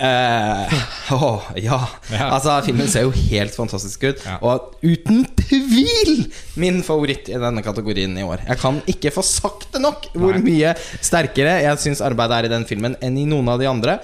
Eh, 0.00 0.74
åh, 1.12 1.48
ja. 1.60 1.78
Ja. 2.08 2.28
Altså, 2.32 2.54
filmen 2.64 2.88
ser 2.88 3.04
jo 3.04 3.12
helt 3.12 3.52
fantastisk 3.56 4.06
ut. 4.08 4.22
Ja. 4.24 4.38
Og 4.40 4.78
uten 4.80 5.26
tvil 5.36 6.22
min 6.60 6.80
favoritt 6.86 7.28
i 7.28 7.36
denne 7.40 7.62
kategorien 7.64 8.16
i 8.16 8.24
år. 8.24 8.46
Jeg 8.48 8.60
kan 8.62 8.80
ikke 8.88 9.12
få 9.12 9.24
sagt 9.26 9.68
det 9.74 9.82
nok 9.84 10.08
hvor 10.14 10.38
Nei. 10.38 10.44
mye 10.46 10.74
sterkere 11.04 11.58
jeg 11.66 11.82
syns 11.84 12.00
arbeidet 12.06 12.38
er 12.38 12.48
i 12.48 12.52
den 12.54 12.64
filmen 12.68 12.96
enn 13.04 13.18
i 13.20 13.26
noen 13.28 13.52
av 13.52 13.60
de 13.60 13.68
andre. 13.68 13.98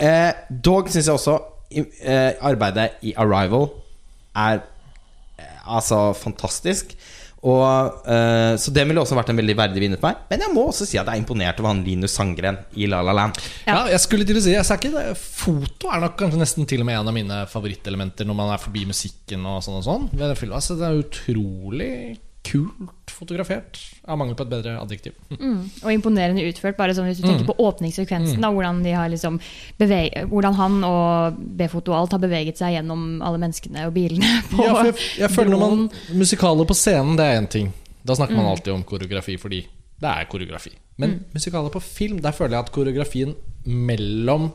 Eh, 0.00 0.28
dog 0.50 0.92
syns 0.92 1.08
jeg 1.08 1.16
også 1.16 1.38
eh, 1.72 2.36
arbeidet 2.50 2.90
i 3.08 3.14
Arrival 3.20 3.70
er 4.36 4.60
altså 5.70 6.10
fantastisk. 6.16 6.92
Og, 7.40 8.00
uh, 8.04 8.54
så 8.60 8.72
det 8.74 8.84
ville 8.84 9.00
også 9.00 9.16
vært 9.16 9.32
en 9.32 9.40
veldig 9.40 9.56
verdig 9.56 9.82
vinner 9.82 10.00
for 10.00 10.10
meg. 10.10 10.24
Men 10.28 10.44
jeg 10.44 10.52
må 10.52 10.66
også 10.68 10.88
si 10.88 10.98
at 11.00 11.08
jeg 11.08 11.16
er 11.16 11.22
imponert 11.22 11.60
over 11.62 11.72
han 11.72 11.82
Linus 11.86 12.16
Sandgren 12.18 12.60
i 12.76 12.88
La 12.90 13.00
La 13.06 13.14
Land. 13.16 13.40
Ja. 13.64 13.86
jeg 13.88 14.02
skulle 14.04 14.28
til 14.28 14.40
å 14.40 14.44
si 14.44 14.52
jeg 14.52 14.66
ikke 14.66 14.92
det. 14.92 15.06
Foto 15.16 15.92
er 15.92 16.04
nok 16.04 16.18
kanskje 16.20 16.42
nesten 16.42 16.68
til 16.68 16.84
og 16.84 16.90
med 16.90 17.00
en 17.00 17.12
av 17.12 17.16
mine 17.16 17.42
favorittelementer 17.50 18.28
når 18.28 18.40
man 18.42 18.52
er 18.54 18.60
forbi 18.60 18.84
musikken 18.90 19.46
og 19.48 19.62
sånn 19.64 19.80
og 19.80 19.86
sånn. 19.86 20.10
Altså, 20.20 20.76
det 20.76 20.88
er 20.88 21.00
utrolig 21.00 21.94
kult 22.46 23.10
fotografert. 23.12 23.78
Av 24.08 24.18
mangel 24.18 24.36
på 24.38 24.44
et 24.46 24.52
bedre 24.52 24.76
adjektiv. 24.80 25.16
Mm. 25.34 25.58
Og 25.82 25.90
imponerende 25.92 26.44
utført. 26.48 26.78
Bare 26.78 26.94
sånn 26.96 27.08
Hvis 27.10 27.20
du 27.20 27.26
tenker 27.26 27.48
på 27.50 27.56
åpningssekvensen, 27.60 28.40
da, 28.40 28.50
hvordan, 28.54 28.80
de 28.86 28.94
har 28.96 29.10
liksom 29.12 29.36
hvordan 30.30 30.56
han 30.56 30.78
og 30.86 31.42
B-foto 31.58 31.94
alt 31.96 32.16
har 32.16 32.22
beveget 32.22 32.60
seg 32.60 32.78
gjennom 32.78 33.20
alle 33.26 33.42
menneskene 33.42 33.84
og 33.88 33.94
bilene. 33.96 34.30
På 34.52 34.64
Ja, 34.64 34.86
jeg, 34.88 34.96
jeg 35.20 35.34
føler 35.34 35.54
når 35.54 35.62
man. 35.66 35.84
Musikaler 36.16 36.68
på 36.68 36.78
scenen, 36.78 37.18
det 37.20 37.26
er 37.26 37.42
én 37.42 37.50
ting. 37.50 37.70
Da 38.06 38.16
snakker 38.16 38.38
man 38.38 38.48
alltid 38.48 38.72
om 38.72 38.86
koreografi 38.88 39.36
fordi 39.40 39.60
det 40.00 40.08
er 40.08 40.28
koreografi. 40.32 40.72
Men 41.00 41.20
musikaler 41.34 41.72
på 41.72 41.80
film, 41.84 42.20
der 42.24 42.32
føler 42.36 42.56
jeg 42.56 42.66
at 42.66 42.72
koreografien 42.72 43.36
mellom 43.64 44.50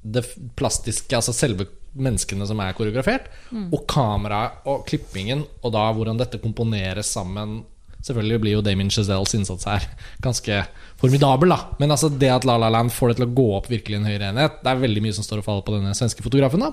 det 0.00 0.24
plastiske, 0.56 1.12
altså 1.16 1.34
selve 1.34 1.66
menneskene 1.92 2.46
som 2.46 2.60
er 2.62 2.76
koreografert, 2.78 3.28
og 3.74 3.84
kameraet 3.90 4.66
og 4.70 4.86
klippingen, 4.88 5.44
og 5.62 5.74
da 5.74 5.88
hvordan 5.94 6.20
dette 6.20 6.42
komponeres 6.42 7.10
sammen 7.16 7.62
Selvfølgelig 8.00 8.40
blir 8.40 8.54
jo 8.54 8.62
Damien 8.64 8.88
Chazelles 8.88 9.34
innsats 9.36 9.66
her 9.68 9.84
ganske 10.26 10.62
formidabel, 11.00 11.52
da. 11.52 11.58
Men 11.82 11.92
altså 11.92 12.08
det 12.08 12.30
at 12.32 12.46
La 12.48 12.56
La 12.56 12.70
Land 12.72 12.92
får 12.96 13.12
det 13.12 13.18
til 13.18 13.26
å 13.26 13.34
gå 13.36 13.46
opp 13.58 13.68
virkelig 13.68 13.98
en 13.98 14.08
høyere 14.08 14.30
enhet, 14.32 14.60
det 14.62 14.72
er 14.72 14.84
veldig 14.84 15.02
mye 15.04 15.16
som 15.16 15.26
står 15.26 15.42
og 15.42 15.48
faller 15.48 15.66
på 15.66 15.74
denne 15.76 15.92
svenske 15.98 16.24
fotografen. 16.24 16.64
da 16.64 16.72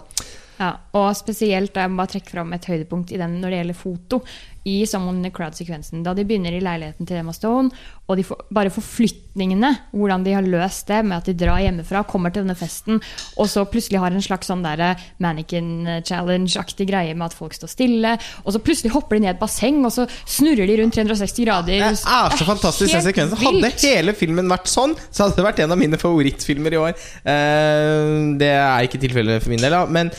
Ja, 0.61 0.71
og 0.95 1.09
spesielt 1.19 1.73
da 1.75 1.83
jeg 1.83 1.91
må 1.91 1.99
bare 1.99 2.13
trekke 2.15 2.31
fram 2.31 2.55
et 2.55 2.69
høydepunkt 2.71 3.11
i 3.11 3.19
den 3.19 3.41
når 3.41 3.51
det 3.51 3.59
gjelder 3.61 3.79
foto. 3.81 4.21
I 4.67 4.85
Someone 4.89 5.21
in 5.21 5.27
the 5.27 5.31
Crowd-sekvensen. 5.33 6.03
Da 6.05 6.13
de 6.17 6.25
begynner 6.27 6.55
i 6.55 6.61
leiligheten 6.63 7.07
til 7.07 7.21
Emma 7.21 7.33
Stone, 7.35 7.71
og 8.07 8.19
de 8.19 8.25
får, 8.27 8.43
bare 8.53 8.71
forflytningene, 8.73 9.71
hvordan 9.95 10.25
de 10.25 10.35
har 10.35 10.45
løst 10.47 10.87
det 10.91 11.01
med 11.07 11.17
at 11.19 11.29
de 11.29 11.35
drar 11.37 11.61
hjemmefra, 11.63 12.03
kommer 12.07 12.33
til 12.33 12.43
denne 12.43 12.57
festen, 12.57 13.01
og 13.37 13.49
så 13.51 13.65
plutselig 13.67 14.01
har 14.03 14.15
en 14.15 14.23
slags 14.23 14.49
sånn 14.51 14.65
der 14.65 14.99
mannequin 15.23 16.03
challenge-aktig 16.07 16.87
greie 16.89 17.15
med 17.15 17.29
at 17.29 17.37
folk 17.37 17.55
står 17.55 17.71
stille, 17.71 18.15
og 18.43 18.55
så 18.55 18.63
plutselig 18.63 18.93
hopper 18.95 19.17
de 19.17 19.25
ned 19.25 19.33
i 19.33 19.35
et 19.35 19.41
basseng, 19.41 19.79
og 19.87 19.93
så 19.95 20.07
snurrer 20.27 20.69
de 20.69 20.77
rundt 20.81 20.97
360 20.97 21.43
grader. 21.47 21.73
Det 21.77 21.93
er 21.93 22.37
så 22.37 22.47
fantastisk 22.47 22.93
den 22.95 23.07
sekvensen. 23.07 23.41
Hadde 23.43 23.73
hele 23.81 24.15
filmen 24.17 24.51
vært 24.51 24.71
sånn, 24.71 24.95
så 25.09 25.25
hadde 25.25 25.39
det 25.39 25.47
vært 25.47 25.63
en 25.65 25.75
av 25.75 25.79
mine 25.79 25.99
favorittfilmer 26.01 26.75
i 26.75 26.81
år. 26.81 27.09
Eh, 27.23 28.13
det 28.39 28.53
er 28.53 28.87
ikke 28.87 29.01
tilfellet 29.01 29.43
for 29.43 29.53
min 29.53 29.63
del, 29.63 29.75
da. 29.75 29.83
Men 29.97 30.11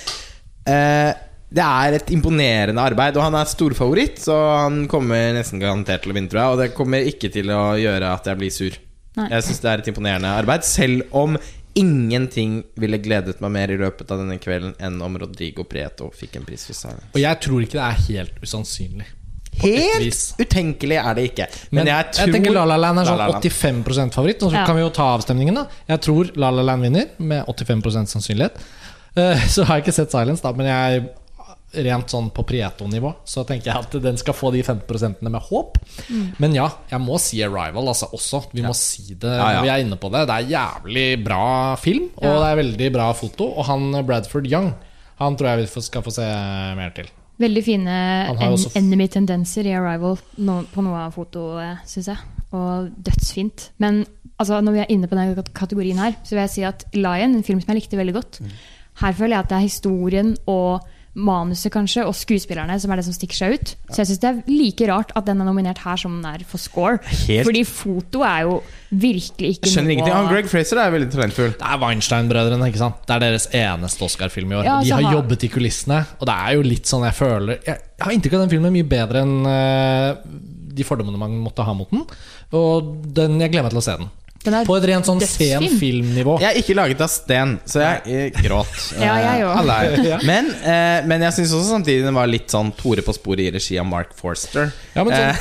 eh, 0.68 1.27
det 1.50 1.64
er 1.64 1.94
et 1.96 2.10
imponerende 2.12 2.82
arbeid. 2.82 3.16
Og 3.16 3.22
han 3.24 3.34
er 3.38 3.48
storfavoritt, 3.48 4.18
så 4.20 4.34
han 4.64 4.82
kommer 4.90 5.32
nesten 5.36 5.60
garantert 5.62 6.02
til 6.04 6.12
å 6.12 6.16
vinne, 6.18 6.28
tror 6.28 6.42
jeg. 6.42 6.52
Og 6.56 6.58
det 6.62 6.74
kommer 6.76 7.08
ikke 7.08 7.30
til 7.32 7.48
å 7.54 7.62
gjøre 7.80 8.10
at 8.12 8.28
jeg 8.28 8.40
blir 8.42 8.50
sur. 8.52 8.76
Nei. 9.18 9.28
Jeg 9.32 9.46
syns 9.48 9.62
det 9.64 9.70
er 9.72 9.78
et 9.82 9.88
imponerende 9.90 10.30
arbeid, 10.30 10.66
selv 10.68 11.08
om 11.16 11.38
ingenting 11.78 12.62
ville 12.80 12.98
gledet 13.02 13.40
meg 13.44 13.52
mer 13.54 13.70
i 13.72 13.78
løpet 13.78 14.10
av 14.10 14.18
denne 14.22 14.38
kvelden 14.42 14.74
enn 14.82 14.96
om 15.04 15.16
Rodrigo 15.20 15.64
Prieto 15.68 16.08
fikk 16.14 16.36
en 16.40 16.46
pris 16.48 16.64
for 16.66 16.74
seg. 16.76 16.98
Og 17.14 17.20
jeg 17.22 17.40
tror 17.44 17.62
ikke 17.64 17.78
det 17.78 17.86
er 17.86 18.02
helt 18.08 18.40
usannsynlig. 18.42 19.06
Helt 19.58 20.34
utenkelig 20.38 20.98
er 21.00 21.14
det 21.18 21.24
ikke. 21.32 21.46
Men, 21.72 21.80
Men, 21.84 21.90
jeg 21.90 22.10
jeg, 22.20 22.32
tenker 22.36 22.54
La 22.54 22.64
La 22.68 22.76
Land 22.78 23.00
er 23.02 23.08
sånn 23.08 23.18
La 23.18 23.28
Land. 23.32 23.46
85 23.48 24.12
favoritt. 24.14 24.42
Og 24.46 24.52
så 24.52 24.58
Ja. 24.60 24.66
kan 24.66 24.76
vi 24.76 24.82
jo 24.84 24.90
ta 24.94 25.06
avstemningen, 25.16 25.54
da. 25.54 25.64
Jeg 25.88 26.00
tror 26.06 26.30
La 26.36 26.50
La 26.50 26.62
Land 26.62 26.82
vinner, 26.86 27.08
med 27.18 27.44
85 27.46 28.06
sannsynlighet. 28.14 28.60
Eh, 29.16 29.46
Så 29.48 29.64
har 29.64 29.78
jeg 29.78 29.86
ikke 29.86 29.94
sett 29.94 30.10
Silence, 30.12 30.42
da, 30.42 30.52
men 30.52 30.66
jeg 30.66 31.08
rent 31.74 32.08
sånn 32.08 32.30
på 32.32 32.42
Prieto-nivå 32.48 33.10
så 33.28 33.42
tenker 33.44 33.68
jeg 33.70 33.76
at 33.84 33.96
den 34.02 34.16
skal 34.16 34.34
få 34.36 34.50
de 34.54 34.62
15% 34.64 35.20
med 35.26 35.36
håp. 35.50 35.76
Mm. 36.08 36.24
Men 36.40 36.54
ja, 36.56 36.68
jeg 36.90 37.00
må 37.04 37.18
si 37.20 37.42
Arrival 37.44 37.90
altså, 37.92 38.08
også. 38.16 38.40
Vi 38.54 38.64
må 38.64 38.72
si 38.76 39.14
det 39.14 39.28
Ja, 39.34 39.50
ja. 39.52 39.58
når 39.58 39.66
vi 39.66 39.72
er 39.74 39.84
inne 39.84 39.98
på 40.00 40.10
det. 40.14 40.24
Det 40.30 40.36
er 40.38 40.52
jævlig 40.54 41.06
bra 41.24 41.76
film, 41.76 42.08
og 42.16 42.24
Ja. 42.24 42.34
det 42.40 42.48
er 42.48 42.62
veldig 42.62 42.92
bra 42.96 43.12
foto. 43.12 43.50
Og 43.58 43.64
han 43.68 43.90
Bradford 44.06 44.48
Young, 44.48 44.72
han 45.18 45.36
tror 45.36 45.48
jeg 45.52 45.66
vi 45.66 45.82
skal 45.82 46.02
få 46.02 46.10
se 46.14 46.26
mer 46.80 46.90
til. 46.96 47.10
Veldig 47.38 47.62
fine 47.64 47.96
en 48.34 48.56
enemy-tendenser 48.74 49.66
i 49.68 49.74
Arrival 49.78 50.16
no, 50.38 50.62
på 50.72 50.82
noe 50.82 51.04
av 51.06 51.14
fotoet, 51.14 51.84
syns 51.86 52.08
jeg. 52.10 52.18
Og 52.56 52.88
dødsfint. 53.04 53.70
Men 53.78 54.06
altså, 54.40 54.60
når 54.64 54.72
vi 54.72 54.78
er 54.82 54.90
inne 54.90 55.06
på 55.06 55.14
denne 55.14 55.44
kategorien 55.54 56.00
her, 56.00 56.16
så 56.24 56.34
vil 56.34 56.46
jeg 56.46 56.50
si 56.56 56.64
at 56.66 56.84
Lion, 56.96 57.36
en 57.36 57.44
film 57.46 57.60
som 57.60 57.74
jeg 57.74 57.82
likte 57.84 58.00
veldig 58.00 58.14
godt 58.14 58.40
Mm. 58.40 58.50
Her 58.98 59.12
føler 59.14 59.36
jeg 59.36 59.44
at 59.44 59.48
det 59.50 59.56
er 59.56 59.68
historien 59.68 60.36
og 60.50 60.80
manuset 61.18 61.72
kanskje, 61.74 62.04
og 62.06 62.14
skuespillerne 62.14 62.76
som 62.80 62.92
er 62.94 63.00
det 63.00 63.04
som 63.08 63.14
stikker 63.16 63.34
seg 63.38 63.54
ut. 63.58 63.72
Så 63.90 64.00
jeg 64.02 64.08
syns 64.12 64.20
det 64.22 64.28
er 64.30 64.38
like 64.52 64.86
rart 64.90 65.10
at 65.18 65.26
den 65.26 65.40
er 65.42 65.48
nominert 65.48 65.80
her 65.82 65.98
som 65.98 66.14
den 66.22 66.28
er 66.30 66.44
for 66.46 66.62
score. 66.62 67.00
Helt- 67.26 67.46
Fordi 67.48 67.64
foto 67.66 68.22
er 68.22 68.44
jo 68.46 68.60
virkelig 68.92 69.50
ikke 69.58 69.66
Jeg 69.68 69.74
skjønner 69.74 69.94
ingenting. 69.96 70.14
Han 70.14 70.30
Greg 70.30 70.48
Fraser 70.48 70.78
er 70.82 70.92
veldig 70.94 71.10
talentfull. 71.12 71.50
Det 71.58 71.66
er 71.68 71.80
Weinstein-brødrene. 71.82 72.68
ikke 72.70 72.82
sant? 72.84 73.00
Det 73.08 73.16
er 73.16 73.24
deres 73.26 73.48
eneste 73.52 74.04
Oscar-film 74.06 74.52
i 74.52 74.58
år. 74.60 74.64
Ja, 74.68 74.78
de 74.82 74.92
har 74.94 75.02
har- 75.02 75.16
jobbet 75.18 75.44
i 75.44 75.48
kulissene, 75.48 76.04
og 76.20 76.26
det 76.30 76.34
er 76.38 76.54
jo 76.54 76.62
litt 76.62 76.86
sånn 76.86 77.04
jeg 77.04 77.14
føler 77.18 77.58
Jeg, 77.66 77.76
jeg 77.98 78.04
har 78.06 78.12
inntrykk 78.12 78.34
av 78.38 78.40
den 78.46 78.50
filmen 78.54 78.70
er 78.70 78.76
mye 78.78 78.88
bedre 78.88 79.22
enn 79.26 79.46
uh, 79.46 80.14
de 80.78 80.84
fordommene 80.86 81.18
man 81.18 81.34
måtte 81.42 81.64
ha 81.66 81.74
mot 81.74 81.90
den. 81.90 82.04
Og 82.54 82.94
den, 83.12 83.40
jeg 83.42 83.50
gleder 83.50 83.64
meg 83.66 83.74
til 83.74 83.82
å 83.82 83.86
se 83.88 83.96
den. 83.98 84.08
Den 84.48 84.56
er 84.62 84.68
På 84.68 84.78
et 84.78 84.86
rent 84.88 85.04
sånn 85.08 85.20
sen 85.20 85.66
filmnivå. 85.80 86.38
Jeg 86.40 86.48
er 86.54 86.60
ikke 86.62 86.76
laget 86.78 87.02
av 87.04 87.10
sten, 87.12 87.56
så 87.68 87.82
jeg 87.84 88.32
gråt. 88.40 88.72
Ja, 89.04 89.14
jeg 89.20 89.44
Eh. 89.44 90.04
Ja. 90.08 90.18
Men, 90.24 90.48
eh, 90.64 91.04
men 91.08 91.20
jeg 91.26 91.36
syns 91.36 91.52
også 91.52 91.74
samtidig 91.74 92.06
den 92.06 92.16
var 92.16 92.28
litt 92.30 92.48
sånn 92.52 92.70
Tore 92.78 93.02
på 93.04 93.12
sporet 93.16 93.44
i 93.44 93.50
regi 93.58 93.76
av 93.80 93.86
Mark 93.90 94.14
Forster. 94.16 94.70
Ja, 94.96 95.04
men 95.04 95.12
sånn- 95.12 95.26
Eh, 95.28 95.36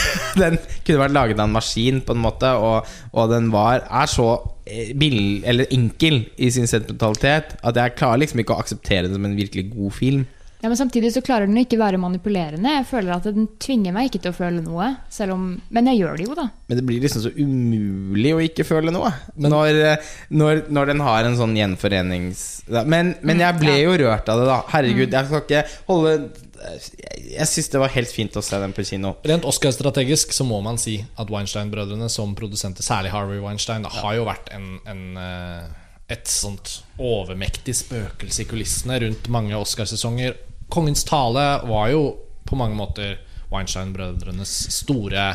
den 0.42 0.58
kunne 0.86 1.02
vært 1.04 1.14
laget 1.16 1.38
av 1.40 1.48
en 1.48 1.56
maskin, 1.56 2.00
på 2.06 2.14
en 2.16 2.22
måte, 2.22 2.48
og, 2.56 2.88
og 3.12 3.30
den 3.34 3.50
var, 3.52 3.82
er 3.84 4.08
så 4.10 4.28
eh, 4.66 4.94
bill, 4.98 5.42
eller 5.44 5.68
enkel 5.74 6.22
i 6.38 6.48
sin 6.54 6.66
sentimentalitet 6.70 7.56
at 7.62 7.76
jeg 7.82 7.96
klarer 7.98 8.22
liksom 8.24 8.40
ikke 8.42 8.56
å 8.56 8.62
akseptere 8.62 9.06
den 9.10 9.18
som 9.18 9.28
en 9.28 9.36
virkelig 9.36 9.68
god 9.74 9.92
film. 9.98 10.24
Ja, 10.66 10.70
men 10.70 10.76
Samtidig 10.76 11.12
så 11.14 11.20
klarer 11.22 11.46
den 11.46 11.54
å 11.54 11.62
ikke 11.62 11.76
være 11.78 11.98
manipulerende. 12.02 12.72
Jeg 12.80 12.86
føler 12.88 13.12
at 13.14 13.26
Den 13.30 13.44
tvinger 13.62 13.94
meg 13.94 14.08
ikke 14.08 14.18
til 14.24 14.32
å 14.32 14.34
føle 14.34 14.62
noe. 14.64 14.88
Selv 15.14 15.36
om, 15.36 15.44
men 15.70 15.90
jeg 15.92 16.00
gjør 16.00 16.16
det 16.18 16.24
jo, 16.26 16.34
da. 16.34 16.46
Men 16.66 16.80
det 16.80 16.82
blir 16.88 17.04
liksom 17.04 17.22
så 17.22 17.30
umulig 17.36 18.32
å 18.34 18.40
ikke 18.42 18.64
føle 18.66 18.90
noe 18.90 19.12
når, 19.38 19.78
eh, 19.92 20.08
når, 20.34 20.64
når 20.74 20.90
den 20.90 21.04
har 21.06 21.28
en 21.28 21.38
sånn 21.38 21.54
gjenforenings... 21.54 22.42
Men, 22.66 23.12
men 23.22 23.44
jeg 23.44 23.60
ble 23.60 23.76
jo 23.78 23.92
rørt 24.02 24.26
av 24.32 24.42
det, 24.42 24.48
da. 24.48 24.56
Herregud, 24.72 25.14
jeg 25.14 25.28
skal 25.28 25.44
ikke 25.44 25.60
holde 25.86 26.16
Jeg, 26.16 27.22
jeg 27.36 27.48
syns 27.52 27.70
det 27.76 27.82
var 27.84 27.94
helt 27.94 28.10
fint 28.16 28.40
å 28.40 28.42
se 28.42 28.60
den 28.64 28.74
på 28.74 28.88
kino. 28.90 29.14
Rent 29.30 29.46
Oscar-strategisk 29.46 30.34
så 30.34 30.48
må 30.50 30.58
man 30.66 30.82
si 30.82 30.96
at 31.14 31.30
Weinstein-brødrene 31.30 32.10
som 32.10 32.34
produsenter, 32.34 32.82
særlig 32.82 33.14
Harvey 33.14 33.38
Weinstein, 33.44 33.86
da, 33.86 33.94
har 34.00 34.18
jo 34.18 34.26
vært 34.26 34.50
en, 34.56 34.80
en, 34.90 35.06
eh, 35.22 36.10
et 36.18 36.26
sånt 36.26 36.80
overmektig 36.98 37.78
spøkelse 37.84 38.42
i 38.42 38.50
kulissene 38.50 38.98
rundt 39.06 39.30
mange 39.30 39.54
Oscarsesonger. 39.62 40.34
Kongens 40.72 41.04
tale 41.06 41.44
var 41.68 41.90
jo 41.92 42.02
på 42.46 42.58
mange 42.58 42.78
måter 42.78 43.16
Weinstein-brødrenes 43.52 44.54
store 44.74 45.28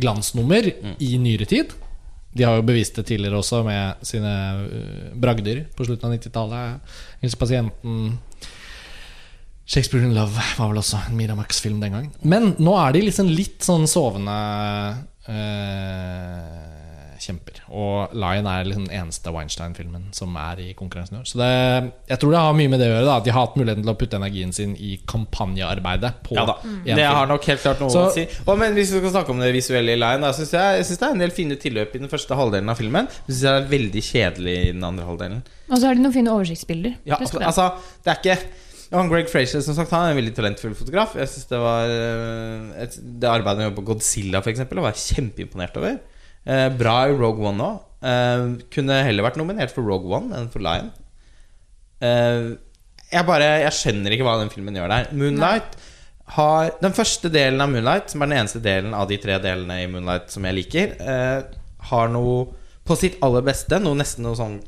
glansnummer 0.00 0.68
i 0.98 1.14
nyere 1.22 1.48
tid. 1.48 1.72
De 2.34 2.42
har 2.42 2.58
jo 2.58 2.66
bevist 2.66 2.96
det 2.98 3.06
tidligere 3.08 3.38
også 3.38 3.62
med 3.66 4.04
sine 4.06 4.32
uh, 4.66 5.10
bragder 5.20 5.64
på 5.76 5.86
slutten 5.86 6.10
av 6.10 6.16
90-tallet. 6.16 6.94
Engelske 7.20 7.40
pasienten 7.40 8.18
Shakespeare 9.64 10.04
in 10.04 10.12
Love 10.12 10.42
var 10.58 10.68
vel 10.68 10.80
også 10.82 10.98
en 11.08 11.16
Miramax-film 11.16 11.78
den 11.80 11.94
gang. 11.94 12.08
Men 12.20 12.52
nå 12.60 12.74
er 12.76 12.96
de 12.96 13.06
liksom 13.06 13.30
litt 13.32 13.64
sånn 13.64 13.86
sovende 13.88 14.34
uh, 15.30 16.83
kjemper. 17.22 17.60
Og 17.70 18.14
Lion 18.16 18.48
er 18.50 18.66
liksom 18.68 18.86
den 18.88 18.96
eneste 19.00 19.32
Weinstein-filmen 19.34 20.08
som 20.16 20.34
er 20.40 20.62
i 20.64 20.68
konkurransen 20.78 21.18
i 21.18 21.20
år. 21.20 21.28
Så 21.28 21.40
det, 21.40 21.50
jeg 22.10 22.22
tror 22.22 22.34
det 22.34 22.42
har 22.44 22.56
mye 22.58 22.72
med 22.72 22.82
det 22.82 22.88
å 22.88 22.94
gjøre. 22.94 23.06
Da, 23.08 23.18
at 23.20 23.28
de 23.28 23.34
har 23.34 23.46
hatt 23.46 23.58
muligheten 23.60 23.84
til 23.84 23.92
å 23.92 23.96
putte 24.00 24.20
energien 24.20 24.54
sin 24.56 24.74
i 24.76 24.96
kampanjearbeidet. 25.10 26.12
På 26.26 26.38
Ja 26.38 26.46
da, 26.50 26.58
mm. 26.64 26.82
det 26.90 27.06
har 27.08 27.30
nok 27.30 27.48
helt 27.52 27.64
klart 27.64 27.84
noe 27.84 27.94
Så- 27.94 28.04
å 28.08 28.12
si. 28.14 28.26
Og, 28.44 28.58
men 28.60 28.74
Hvis 28.74 28.92
vi 28.94 29.00
skal 29.02 29.16
snakke 29.18 29.34
om 29.34 29.40
det 29.44 29.52
visuelle 29.54 29.94
i 29.94 30.00
Lion, 30.00 30.26
da 30.26 30.32
syns 30.36 30.54
jeg, 30.56 30.80
jeg 30.80 30.90
synes 30.90 31.02
det 31.02 31.08
er 31.08 31.16
en 31.18 31.24
del 31.24 31.34
fine 31.38 31.60
tilløp 31.60 31.94
i 31.94 32.02
den 32.02 32.12
første 32.12 32.38
halvdelen 32.38 32.74
av 32.74 32.80
filmen. 32.80 33.08
Jeg 33.24 33.30
synes 33.30 33.46
det 33.46 33.54
er 33.54 33.72
veldig 33.78 34.04
kjedelig 34.10 34.58
i 34.60 34.74
den 34.74 34.84
andre 34.84 35.08
halvdelen. 35.08 35.42
Og 35.70 35.78
så 35.78 35.88
har 35.88 35.96
de 35.96 36.04
noen 36.04 36.14
fine 36.14 36.34
oversiktsbilder. 36.34 37.00
Ja, 37.08 37.18
altså, 37.20 37.40
det. 37.40 37.48
altså, 37.48 37.70
det 38.04 38.12
er 38.12 38.22
ikke 38.22 38.38
han 38.94 39.10
Greg 39.10 39.30
Frazier 39.30 39.62
som 39.64 39.76
sagt, 39.76 39.92
han 39.94 40.08
er 40.08 40.14
en 40.14 40.18
veldig 40.20 40.34
talentfull 40.36 40.74
fotograf. 40.78 41.14
Jeg 41.18 41.30
synes 41.30 41.48
Det 41.50 41.60
var 41.62 41.90
eh, 41.90 42.82
et, 42.84 42.98
Det 43.00 43.30
arbeidet 43.30 43.58
med 43.58 43.68
gjorde 43.68 43.80
på 43.80 43.86
Godzilla 43.92 44.42
for 44.44 44.52
eksempel, 44.52 44.82
var 44.84 44.94
jeg 44.94 45.16
kjempeimponert 45.16 45.78
over. 45.80 45.96
Eh, 46.46 46.68
bra 46.76 46.98
i 47.08 47.16
Rogue 47.16 47.48
One 47.48 47.64
òg. 47.64 47.80
Eh, 48.04 48.44
kunne 48.74 49.00
heller 49.06 49.24
vært 49.24 49.40
nominert 49.40 49.72
for 49.72 49.86
Rogue 49.86 50.10
One 50.12 50.34
enn 50.36 50.50
for 50.52 50.64
Lion. 50.64 50.90
Eh, 52.04 52.52
jeg 53.14 53.26
bare 53.28 53.48
Jeg 53.62 53.72
skjønner 53.76 54.14
ikke 54.14 54.26
hva 54.26 54.38
den 54.40 54.52
filmen 54.52 54.76
gjør 54.76 54.90
der. 54.92 55.10
Moonlight 55.14 55.76
har 56.34 56.70
Den 56.80 56.94
første 56.96 57.28
delen 57.28 57.60
av 57.60 57.68
Moonlight, 57.68 58.10
som 58.10 58.22
er 58.22 58.30
den 58.30 58.38
eneste 58.38 58.60
delen 58.64 58.94
av 58.96 59.08
de 59.10 59.18
tre 59.20 59.36
delene 59.44 59.82
i 59.82 59.88
Moonlight 59.92 60.30
som 60.32 60.44
jeg 60.48 60.56
liker, 60.56 60.94
eh, 61.00 61.42
har 61.90 62.08
noe 62.08 62.46
på 62.84 62.96
sitt 62.96 63.18
aller 63.24 63.44
beste 63.44 63.78
Noe 63.80 63.96
nesten 63.96 64.24
noe 64.24 64.36
sånn 64.36 64.58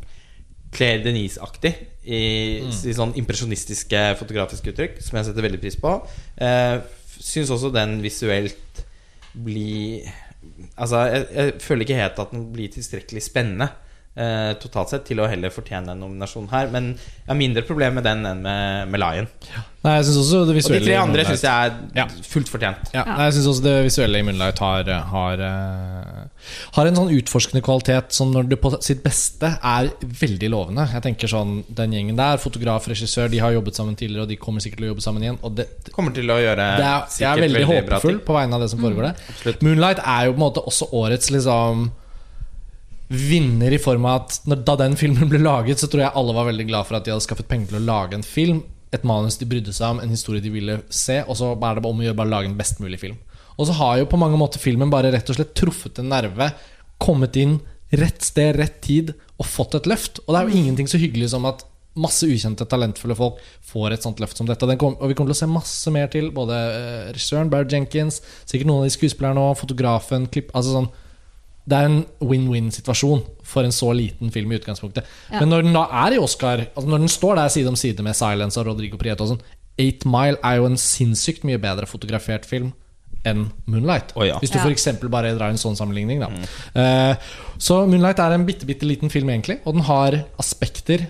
Claire 0.77 1.03
Denise-aktig 1.05 1.73
i, 2.05 2.21
i 2.61 2.93
sånn 2.97 3.15
impresjonistiske 3.17 4.01
fotografiske 4.21 4.73
uttrykk, 4.75 4.99
som 5.01 5.17
jeg 5.17 5.29
setter 5.29 5.47
veldig 5.47 5.61
pris 5.63 5.79
på. 5.81 5.95
Eh, 6.37 6.81
Syns 7.17 7.49
også 7.55 7.71
den 7.73 8.03
visuelt 8.05 8.83
blir 9.33 10.05
Altså, 10.77 11.03
jeg, 11.11 11.27
jeg 11.35 11.53
føler 11.63 11.87
ikke 11.87 11.99
helt 12.01 12.23
at 12.23 12.33
den 12.33 12.47
blir 12.53 12.73
tilstrekkelig 12.73 13.23
spennende. 13.23 13.69
Eh, 14.17 14.55
totalt 14.57 14.89
sett 14.89 15.03
til 15.05 15.19
å 15.21 15.27
heller 15.29 15.53
fortjene 15.53 15.93
en 15.93 15.99
nominasjon 16.01 16.47
her. 16.49 16.71
Men 16.73 16.95
jeg 16.97 17.29
har 17.29 17.37
mindre 17.37 17.63
problem 17.69 17.99
med 17.99 18.07
den 18.07 18.23
enn 18.25 18.39
med, 18.41 18.89
med 18.89 19.03
Lion. 19.03 19.27
Nei, 19.85 19.99
jeg 19.99 20.07
synes 20.09 20.21
også 20.23 20.39
det 20.49 20.55
Og 20.57 20.73
de 20.73 20.79
tre 20.87 20.95
andre 20.97 21.25
syns 21.29 21.43
jeg 21.45 21.67
er 21.67 21.75
Ja. 22.01 22.07
fullt 22.25 22.49
fortjent. 22.49 22.89
Ja, 22.95 23.03
nei, 23.05 23.27
jeg 23.29 23.35
synes 23.37 23.49
også 23.51 23.65
det 23.67 23.75
visuelle 23.85 24.23
i 24.23 24.25
Moonlight 24.25 24.63
har, 24.65 24.89
har, 25.11 25.43
eh, 25.45 26.49
har 26.79 26.89
en 26.89 26.97
sånn 26.97 27.13
utforskende 27.13 27.61
kvalitet 27.63 28.17
som 28.17 28.33
når 28.33 28.49
det 28.49 28.59
på 28.63 28.73
sitt 28.81 29.03
beste 29.05 29.53
er 29.61 29.91
veldig 30.01 30.51
lovende. 30.51 30.89
Jeg 30.97 31.05
tenker 31.11 31.29
sånn, 31.29 31.53
Den 31.77 31.93
gjengen 31.93 32.17
der, 32.17 32.41
fotograf, 32.41 32.89
regissør, 32.89 33.29
de 33.29 33.39
har 33.45 33.53
jobbet 33.53 33.77
sammen 33.77 33.95
tidligere, 34.01 34.23
og 34.23 34.29
de 34.33 34.41
kommer 34.41 34.65
sikkert 34.65 34.81
til 34.81 34.89
å 34.89 34.95
jobbe 34.95 35.05
sammen 35.05 35.23
igjen. 35.23 35.39
Og 35.45 35.55
det, 35.61 35.69
Kommer 35.93 36.17
til 36.17 36.25
å 36.25 36.41
gjøre 36.41 36.57
det 36.81 36.89
er, 36.89 37.05
jeg 37.21 37.29
er 37.29 37.45
veldig, 37.45 37.67
veldig, 37.67 37.85
håpefull 37.85 38.19
på 38.25 38.41
vegne 38.41 38.57
av 38.57 38.65
det 38.65 38.71
som 38.73 38.81
foregår 38.81 39.11
der. 39.11 39.23
Mm, 39.45 39.63
Moonlight 39.69 40.01
er 40.01 40.25
jo 40.25 40.33
på 40.33 40.41
en 40.41 40.47
måte 40.49 40.65
også 40.65 40.89
årets 41.05 41.31
liksom 41.37 41.91
vinner 43.09 43.73
i 43.73 43.79
form 43.79 44.07
av 44.09 44.25
at 44.25 44.49
når, 44.51 44.63
da 44.67 44.77
den 44.81 44.97
filmen 44.99 45.31
ble 45.31 45.41
laget, 45.43 45.81
så 45.81 45.89
tror 45.91 46.07
jeg 46.07 46.17
alle 46.19 46.35
var 46.37 46.49
veldig 46.49 46.67
glad 46.71 46.89
for 46.89 46.99
at 46.99 47.07
de 47.07 47.15
hadde 47.15 47.27
skaffet 47.27 47.49
penger 47.51 47.71
til 47.71 47.81
å 47.81 47.87
lage 47.87 48.19
en 48.19 48.27
film. 48.27 48.65
Et 48.95 49.07
manus 49.07 49.39
de 49.39 49.49
brydde 49.49 49.75
seg 49.77 49.95
om, 49.95 50.03
en 50.03 50.13
historie 50.15 50.43
de 50.43 50.53
ville 50.53 50.81
se. 50.89 51.21
Og 51.27 51.39
så 51.39 51.53
er 51.53 51.57
det 51.57 51.63
bare 51.63 51.87
om 51.87 52.03
å 52.03 52.07
gjøre 52.07 52.19
bare 52.19 52.33
lage 52.33 52.51
en 52.51 52.59
best 52.59 52.83
mulig 52.83 53.01
film. 53.03 53.19
Og 53.57 53.69
så 53.69 53.77
har 53.79 54.01
jo 54.01 54.11
på 54.11 54.21
mange 54.21 54.39
måter 54.41 54.61
filmen 54.61 54.93
bare 54.93 55.13
rett 55.15 55.31
og 55.33 55.39
slett 55.39 55.55
truffet 55.57 56.03
en 56.03 56.11
nerve, 56.13 56.51
kommet 57.01 57.37
inn 57.41 57.59
rett 57.97 58.25
sted, 58.25 58.57
rett 58.59 58.81
tid 58.85 59.15
og 59.37 59.49
fått 59.49 59.79
et 59.79 59.89
løft. 59.89 60.21
Og 60.27 60.35
det 60.35 60.41
er 60.41 60.49
jo 60.49 60.61
ingenting 60.61 60.91
så 60.91 61.01
hyggelig 61.01 61.31
som 61.33 61.47
at 61.49 61.65
masse 61.97 62.29
ukjente, 62.29 62.67
talentfulle 62.69 63.17
folk 63.17 63.41
får 63.65 63.95
et 63.95 64.05
sånt 64.05 64.21
løft 64.21 64.37
som 64.37 64.49
dette. 64.49 64.67
Og, 64.67 64.79
kom, 64.81 64.97
og 65.01 65.09
vi 65.09 65.17
kommer 65.17 65.33
til 65.33 65.39
å 65.39 65.43
se 65.45 65.49
masse 65.49 65.93
mer 65.95 66.11
til. 66.13 66.29
Både 66.35 66.57
eh, 66.57 67.09
regissøren, 67.15 67.51
Barry 67.53 67.71
Jenkins, 67.73 68.21
sikkert 68.45 68.69
noen 68.69 68.85
av 68.85 68.91
de 68.91 68.97
skuespillerne 68.97 69.45
og 69.49 69.57
fotografen. 69.63 70.29
Klipp, 70.33 70.53
altså 70.57 70.77
sånn, 70.77 70.91
det 71.67 71.77
er 71.77 71.89
en 71.89 72.01
win-win-situasjon 72.23 73.25
for 73.47 73.67
en 73.67 73.75
så 73.75 73.91
liten 73.97 74.31
film 74.35 74.53
i 74.53 74.59
utgangspunktet. 74.61 75.07
Ja. 75.33 75.41
Men 75.41 75.51
når 75.51 75.67
den 75.67 75.75
da 75.75 75.85
er 76.07 76.15
i 76.15 76.21
Oscar, 76.23 76.63
altså 76.77 76.89
når 76.93 77.03
den 77.03 77.11
står 77.11 77.39
der 77.41 77.49
side 77.49 77.69
om 77.73 77.79
side 77.79 78.05
med 78.07 78.15
Silence 78.19 78.61
og 78.61 78.69
Rodrigo 78.71 78.99
Prieto 79.01 79.27
og 79.27 79.33
sånn, 79.35 79.43
Eight 79.83 80.07
Mile 80.09 80.39
er 80.47 80.61
jo 80.61 80.69
en 80.71 80.79
sinnssykt 80.81 81.45
mye 81.45 81.59
bedre 81.61 81.89
fotografert 81.91 82.47
film 82.49 82.71
enn 83.27 83.49
Moonlight. 83.67 84.13
Oh, 84.15 84.23
ja. 84.25 84.39
Hvis 84.39 84.53
du 84.55 84.59
Ja. 84.59 84.71
eksempel 84.71 85.11
bare 85.11 85.35
drar 85.35 85.51
en 85.51 85.59
sånn 85.59 85.77
sammenligning. 85.77 86.21
Da. 86.23 86.31
Eh, 86.79 87.17
så 87.59 87.83
Moonlight 87.89 88.21
er 88.23 88.33
en 88.33 88.47
bitte, 88.47 88.65
bitte 88.65 88.87
liten 88.87 89.11
film, 89.11 89.29
egentlig. 89.29 89.59
Og 89.67 89.75
den 89.75 89.83
har 89.83 90.25
aspekter 90.39 91.09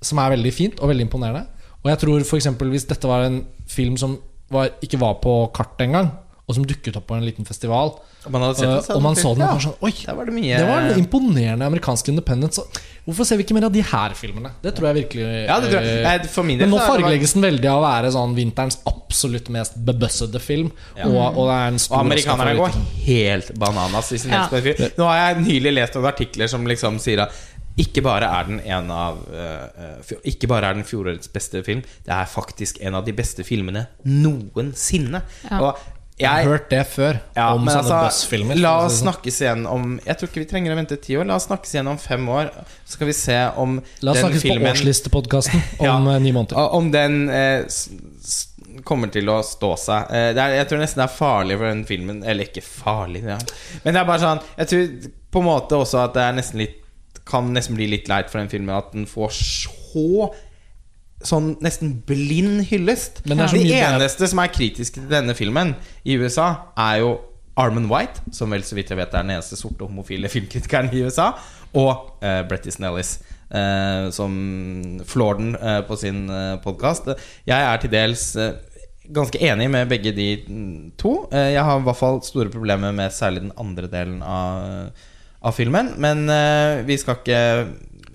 som 0.00 0.18
er 0.18 0.36
veldig 0.36 0.52
fint 0.54 0.80
og 0.80 0.88
veldig 0.88 1.08
imponerende. 1.08 1.46
Og 1.84 1.90
jeg 1.90 1.98
tror 1.98 2.22
eksempel 2.38 2.70
hvis 2.70 2.86
dette 2.86 3.08
var 3.08 3.24
en 3.26 3.44
film 3.66 3.96
som 3.96 4.18
var, 4.50 4.70
ikke 4.80 4.98
var 5.00 5.14
på 5.22 5.52
kartet 5.52 5.88
engang, 5.88 6.12
og 6.46 6.54
som 6.54 6.64
dukket 6.64 6.96
opp 6.96 7.08
på 7.08 7.16
en 7.16 7.24
liten 7.26 7.44
festival, 7.44 7.96
man 8.32 8.42
hadde 8.46 8.58
sett 8.58 8.68
den, 8.68 8.76
eh, 8.78 8.96
og 8.96 9.02
man 9.04 9.16
så 9.18 9.32
den 9.36 9.44
og 9.46 9.54
var 9.54 9.64
sånn 9.64 9.74
Oi! 9.86 9.92
det 10.02 10.14
var 10.18 10.28
det 10.28 10.34
mye 10.36 10.58
Det 10.60 10.68
var 10.68 10.84
en 10.90 11.00
imponerende 11.00 11.66
amerikansk 11.70 12.08
independent. 12.12 12.54
Så 12.58 12.64
hvorfor 13.06 13.28
ser 13.28 13.38
vi 13.40 13.46
ikke 13.46 13.54
mer 13.58 13.66
av 13.68 13.72
de 13.74 13.82
her 13.86 14.14
filmene? 14.18 14.52
Det 14.62 14.74
tror 14.76 14.88
jeg 14.90 14.98
virkelig 15.02 15.26
Ja, 15.46 15.58
det 15.62 15.70
tror 15.72 15.80
jeg. 15.80 15.96
eh, 15.96 16.06
Nei, 16.06 16.30
For 16.36 16.48
min 16.48 16.58
del 16.60 16.68
Men 16.68 16.74
nå 16.76 16.84
fargelegges 16.84 17.36
den 17.36 17.46
veldig 17.46 17.70
av 17.72 17.80
å 17.80 17.86
være 17.86 18.12
sånn 18.16 18.36
vinterens 18.38 18.78
absolutt 18.90 19.50
mest 19.54 19.76
bebøssede 19.86 20.40
film. 20.42 20.72
Ja. 20.98 21.06
Og, 21.06 21.36
og 21.38 21.50
det 21.50 21.58
er 21.58 21.68
en 21.74 21.78
stor 21.82 21.96
Og 22.00 22.06
amerikanerne 22.06 22.56
går 22.58 22.80
helt 23.06 23.52
bananas. 23.62 24.12
i 24.12 24.18
sin 24.18 24.32
Ja. 24.34 24.48
Nå 24.50 25.10
har 25.10 25.20
jeg 25.22 25.44
nylig 25.46 25.76
lest 25.78 25.94
noen 25.98 26.10
artikler 26.10 26.50
som 26.50 26.66
liksom 26.66 26.98
sier 27.02 27.22
at 27.28 27.44
ikke 27.76 28.00
bare 28.00 28.24
er 28.32 28.46
den 28.48 28.60
en 28.64 28.86
av 28.90 29.18
eh, 29.36 29.82
eh, 30.00 30.12
Ikke 30.32 30.48
bare 30.48 30.70
er 30.70 30.78
den 30.78 30.86
fjorårets 30.88 31.28
beste 31.28 31.60
film, 31.66 31.82
det 32.06 32.14
er 32.14 32.24
faktisk 32.24 32.78
en 32.80 32.96
av 32.96 33.04
de 33.04 33.12
beste 33.12 33.44
filmene 33.44 33.82
noensinne. 34.08 35.20
Ja. 35.50 35.60
Og 35.60 35.84
Jeg 36.16 36.32
har 36.32 36.46
hørt 36.48 36.70
det 36.72 36.80
før, 36.88 37.18
ja, 37.36 37.50
om 37.52 37.66
sånne 37.66 37.80
altså, 37.82 37.96
buzzfilmer. 38.06 38.56
La 38.64 38.70
oss 38.86 38.94
sånn. 38.96 39.10
snakkes 39.10 39.40
igjen 39.42 39.66
om 39.68 39.98
Jeg 40.00 40.16
tror 40.16 40.30
ikke 40.30 40.40
vi 40.40 40.48
trenger 40.48 40.72
å 40.72 40.78
vente 40.78 40.96
ti 41.04 41.16
år. 41.20 41.26
La 41.28 41.36
oss 41.36 41.44
snakkes 41.50 41.74
igjen 41.74 41.90
om 41.92 41.98
fem 42.00 42.24
år. 42.32 42.48
Så 42.86 42.96
skal 42.96 43.10
vi 43.10 43.16
se 43.18 43.36
om 43.60 43.74
La 44.00 44.14
oss 44.14 44.22
den 44.22 44.24
snakkes 44.30 44.46
filmen 44.46 44.64
på 44.64 44.72
årslistepodkasten 44.72 45.60
om 45.84 45.84
Ja. 45.84 45.98
eh, 46.14 46.22
ni 46.24 46.32
måneder. 46.32 46.72
Om 46.80 46.88
den 46.94 47.18
eh, 47.28 47.66
kommer 48.88 49.12
til 49.12 49.28
å 49.28 49.42
stå 49.44 49.74
seg. 49.82 50.08
Eh, 50.16 50.30
det 50.36 50.40
er, 50.46 50.56
jeg 50.62 50.70
tror 50.72 50.82
nesten 50.86 51.02
det 51.04 51.06
er 51.10 51.14
farlig 51.18 51.60
for 51.60 51.68
den 51.68 51.84
filmen 51.88 52.24
Eller 52.24 52.48
ikke 52.48 52.64
farlig, 52.64 53.22
ja. 53.28 53.36
men 53.84 53.94
det 53.96 54.00
er 54.00 54.08
bare 54.08 54.22
sånn 54.24 54.42
Jeg 54.56 54.72
tror 54.72 55.12
på 55.36 55.42
en 55.42 55.48
måte 55.50 55.78
også 55.84 56.00
at 56.06 56.16
det 56.16 56.24
er 56.24 56.36
nesten 56.40 56.60
litt 56.64 56.82
kan 57.26 57.48
nesten 57.50 57.74
bli 57.74 57.88
litt 57.90 58.06
leit 58.06 58.28
for 58.30 58.38
den 58.38 58.48
filmen 58.52 58.70
at 58.76 58.92
den 58.94 59.02
får 59.10 59.32
så 59.34 60.28
Sånn 61.24 61.54
nesten 61.64 61.94
blind 62.06 62.66
hyllest. 62.68 63.22
Men 63.24 63.40
det 63.40 63.48
bedre- 63.54 63.94
eneste 63.94 64.28
som 64.28 64.42
er 64.42 64.52
kritiske 64.52 65.00
til 65.00 65.08
denne 65.08 65.34
filmen 65.34 65.74
i 66.04 66.18
USA, 66.20 66.72
er 66.76 67.00
jo 67.04 67.16
Arman 67.56 67.88
White, 67.88 68.20
som 68.36 68.50
vel 68.52 68.62
så 68.62 68.76
vidt 68.76 68.90
jeg 68.92 68.98
vet 68.98 69.14
er 69.14 69.24
den 69.24 69.32
eneste 69.38 69.56
sorte 69.56 69.86
homofile 69.88 70.28
filmkritikeren 70.28 70.92
i 70.92 71.06
USA, 71.06 71.30
og 71.72 72.20
uh, 72.22 72.42
Bretty 72.48 72.70
Snellis, 72.70 73.18
Uh, 73.46 74.10
som 74.10 74.32
flår 75.06 75.36
den 75.38 75.52
uh, 75.54 75.76
på 75.86 75.94
sin 75.94 76.24
uh, 76.26 76.56
podkast. 76.64 77.06
Jeg 77.46 77.54
er 77.54 77.76
til 77.78 77.92
dels 77.92 78.24
uh, 78.34 78.56
ganske 79.14 79.40
enig 79.42 79.68
med 79.70 79.90
begge 79.90 80.12
de 80.16 80.28
mm, 80.48 80.92
to. 80.98 81.14
Eh, 81.32 81.52
jeg 81.54 81.64
har 81.64 81.80
i 81.80 81.86
hvert 81.86 81.98
fall 81.98 82.22
store 82.26 82.50
problemer 82.52 82.94
med 82.96 83.14
særlig 83.14 83.44
den 83.46 83.54
andre 83.60 83.90
delen 83.90 84.22
av, 84.22 84.90
av 85.42 85.54
filmen, 85.56 85.92
men 86.02 86.26
eh, 86.32 86.82
vi 86.88 86.98
skal 87.00 87.20
ikke 87.20 87.42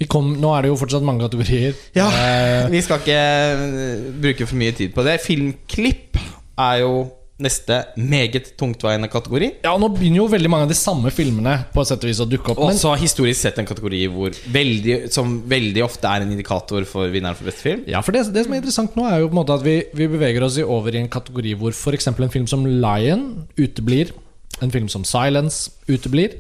kom, 0.10 0.34
nå 0.41 0.52
er 0.56 0.65
det 0.65 0.72
jo 0.73 0.78
fortsatt 0.82 1.06
mange 1.06 1.26
kategorier. 1.28 1.73
ja, 1.98 2.10
Eh, 2.11 2.69
vi 2.72 2.82
skal 2.82 3.02
ikke 3.02 3.18
eh, 3.22 4.06
bruke 4.22 4.48
for 4.48 4.60
mye 4.60 4.76
tid 4.78 4.94
på 4.95 5.03
det. 5.06 5.19
Filmklipp 5.23 6.18
er 6.61 6.84
jo 6.84 6.94
neste 7.41 7.78
meget 7.98 8.52
tungtveiende 8.60 9.07
kategori. 9.10 9.48
ja, 9.64 9.72
nå 9.82 9.88
begynner 9.90 10.19
jo 10.22 10.28
veldig 10.30 10.49
mange 10.52 10.68
av 10.68 10.69
de 10.69 10.78
samme 10.78 11.10
filmene 11.10 11.56
på 11.73 11.82
et 11.82 11.90
sett 11.90 12.03
og 12.06 12.11
vis 12.11 12.19
å 12.22 12.28
dukke 12.30 12.53
opp. 12.53 12.60
Og 12.68 12.76
så 12.78 12.91
har 12.94 13.02
historisk 13.02 13.41
sett 13.41 13.57
en 13.57 13.65
kategori 13.65 14.02
hvor 14.14 14.36
veldig, 14.53 14.98
som 15.10 15.40
veldig 15.49 15.82
ofte 15.84 16.06
er 16.06 16.22
en 16.22 16.36
indikator 16.36 16.86
for 16.86 17.10
vinneren 17.10 17.38
for 17.40 17.49
beste 17.49 17.65
film. 17.65 17.82
Ja, 17.90 18.03
for 18.06 18.14
det, 18.14 18.28
det 18.36 18.45
som 18.45 18.53
er 18.53 18.61
interessant 18.61 18.95
nå, 18.99 19.07
er 19.10 19.23
jo 19.23 19.32
på 19.32 19.34
en 19.34 19.41
måte 19.41 19.57
at 19.57 19.65
vi, 19.65 19.80
vi 19.98 20.10
beveger 20.11 20.45
oss 20.45 20.60
i 20.61 20.68
over 20.68 20.94
i 20.94 21.02
en 21.02 21.10
kategori 21.10 21.56
hvor 21.57 21.73
f.eks. 21.73 22.11
en 22.14 22.30
film 22.38 22.45
som 22.52 22.68
Lion 22.69 23.26
uteblir. 23.57 24.14
En 24.61 24.69
film 24.69 24.91
som 24.91 25.02
Silence 25.07 25.72
uteblir. 25.90 26.38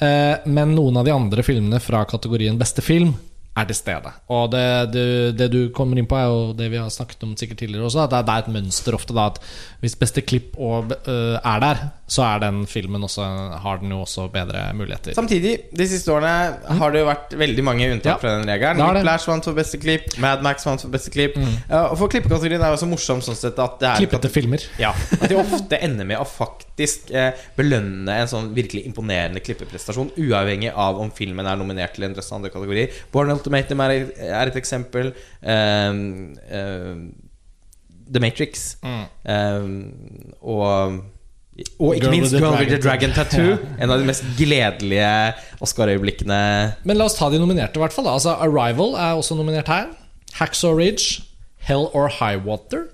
Eh, 0.00 0.34
men 0.50 0.74
noen 0.74 0.96
av 0.98 1.06
de 1.06 1.14
andre 1.14 1.44
filmene 1.46 1.78
fra 1.82 2.02
kategorien 2.08 2.58
beste 2.58 2.82
film 2.82 3.14
er 3.54 3.68
til 3.70 3.76
stede. 3.78 4.10
Og 4.34 4.48
det, 4.50 4.62
det, 4.90 5.02
det 5.38 5.46
du 5.52 5.58
kommer 5.74 5.98
inn 6.00 6.08
på, 6.10 6.16
er 6.18 6.26
jo 6.26 6.54
det 6.58 6.66
vi 6.72 6.78
har 6.80 6.88
snakket 6.90 7.22
om 7.22 7.36
sikkert 7.38 7.60
tidligere 7.62 7.86
også, 7.86 8.00
at 8.02 8.10
det 8.10 8.32
er, 8.32 8.40
et 8.42 8.48
mønster 8.50 8.96
ofte 8.98 9.14
da 9.14 9.28
at 9.30 9.38
hvis 9.84 9.94
beste 10.00 10.24
klipp 10.26 10.56
og, 10.58 10.90
uh, 11.06 11.36
er 11.38 11.62
der, 11.62 11.84
så 12.10 12.24
er 12.26 12.42
den 12.42 12.64
filmen 12.66 13.06
også, 13.06 13.22
har 13.62 13.78
den 13.78 13.94
jo 13.94 14.00
også 14.02 14.26
bedre 14.34 14.66
muligheter. 14.74 15.14
Samtidig, 15.14 15.54
de 15.70 15.86
siste 15.86 16.10
årene 16.10 16.74
har 16.80 16.94
det 16.94 17.04
jo 17.04 17.08
vært 17.12 17.38
veldig 17.44 17.66
mange 17.70 17.92
unntak 17.94 18.16
Ja. 18.16 18.18
fra 18.24 18.34
den 18.40 18.50
regelen. 18.50 19.02
Flash 19.06 19.30
vant 19.30 19.46
for 19.46 19.54
beste 19.54 19.78
klipp, 19.78 20.10
Mad 20.18 20.42
Max 20.42 20.66
vant 20.66 20.82
for 20.82 20.90
beste 20.90 21.14
klipp. 21.14 21.38
Mm. 21.38 21.54
Uh, 21.70 21.92
og 21.92 21.98
for 22.02 22.10
klippekategorien 22.10 22.58
er 22.58 22.72
det 22.74 22.80
også 22.80 22.90
morsomt 22.90 23.22
sånn 23.30 23.38
sett 23.38 23.62
at 23.62 23.78
det 23.78 23.92
er 23.92 24.02
Klippete 24.02 24.34
filmer. 24.34 24.66
Ja, 24.82 24.90
At 25.20 25.28
de 25.30 25.38
ofte 25.38 25.78
ender 25.78 26.10
med 26.10 26.18
å 26.18 26.26
faktisk 26.74 27.12
eh, 27.14 27.32
belønne 27.56 28.16
en 28.20 28.30
sånn 28.30 28.50
virkelig 28.54 28.84
imponerende 28.88 29.42
klippeprestasjon, 29.44 30.12
uavhengig 30.18 30.72
av 30.74 30.98
om 31.00 31.10
filmen 31.14 31.46
er 31.46 31.56
nominert 31.56 31.94
til 31.94 32.04
en 32.04 32.14
drøss 32.14 32.32
andre 32.34 32.50
kategorier. 32.50 32.90
Born 33.12 33.30
Ultimatum 33.30 33.80
er, 33.86 34.10
er 34.18 34.50
et 34.50 34.56
eksempel. 34.58 35.14
Um, 35.40 36.34
um, 36.50 37.04
The 38.04 38.20
Matrix. 38.20 38.76
Mm. 38.82 39.04
Um, 39.24 40.34
og 40.42 41.02
og 41.78 41.94
ikke 41.94 42.08
Girl 42.08 42.10
minst 42.10 42.32
with 42.34 42.42
the 42.42 42.48
Girl 42.48 42.58
with 42.58 42.70
the 42.72 42.80
Dragon 42.82 43.12
Dragon 43.12 43.14
Tattoo. 43.14 43.76
En 43.78 43.90
av 43.94 44.00
de 44.00 44.06
mest 44.08 44.24
gledelige 44.34 45.10
Oscar-øyeblikkene. 45.62 46.40
Men 46.82 46.98
la 46.98 47.06
oss 47.06 47.14
ta 47.14 47.28
de 47.30 47.38
nominerte, 47.38 47.78
i 47.78 47.82
hvert 47.84 47.94
fall. 47.94 48.08
Altså, 48.10 48.34
Arrival 48.42 48.96
er 48.98 49.14
også 49.14 49.38
nominert 49.38 49.70
her. 49.70 49.92
Hacksaw 50.34 50.74
Ridge, 50.74 51.22
Hell 51.62 51.86
or 51.94 52.10
High 52.10 52.42
Water, 52.42 52.88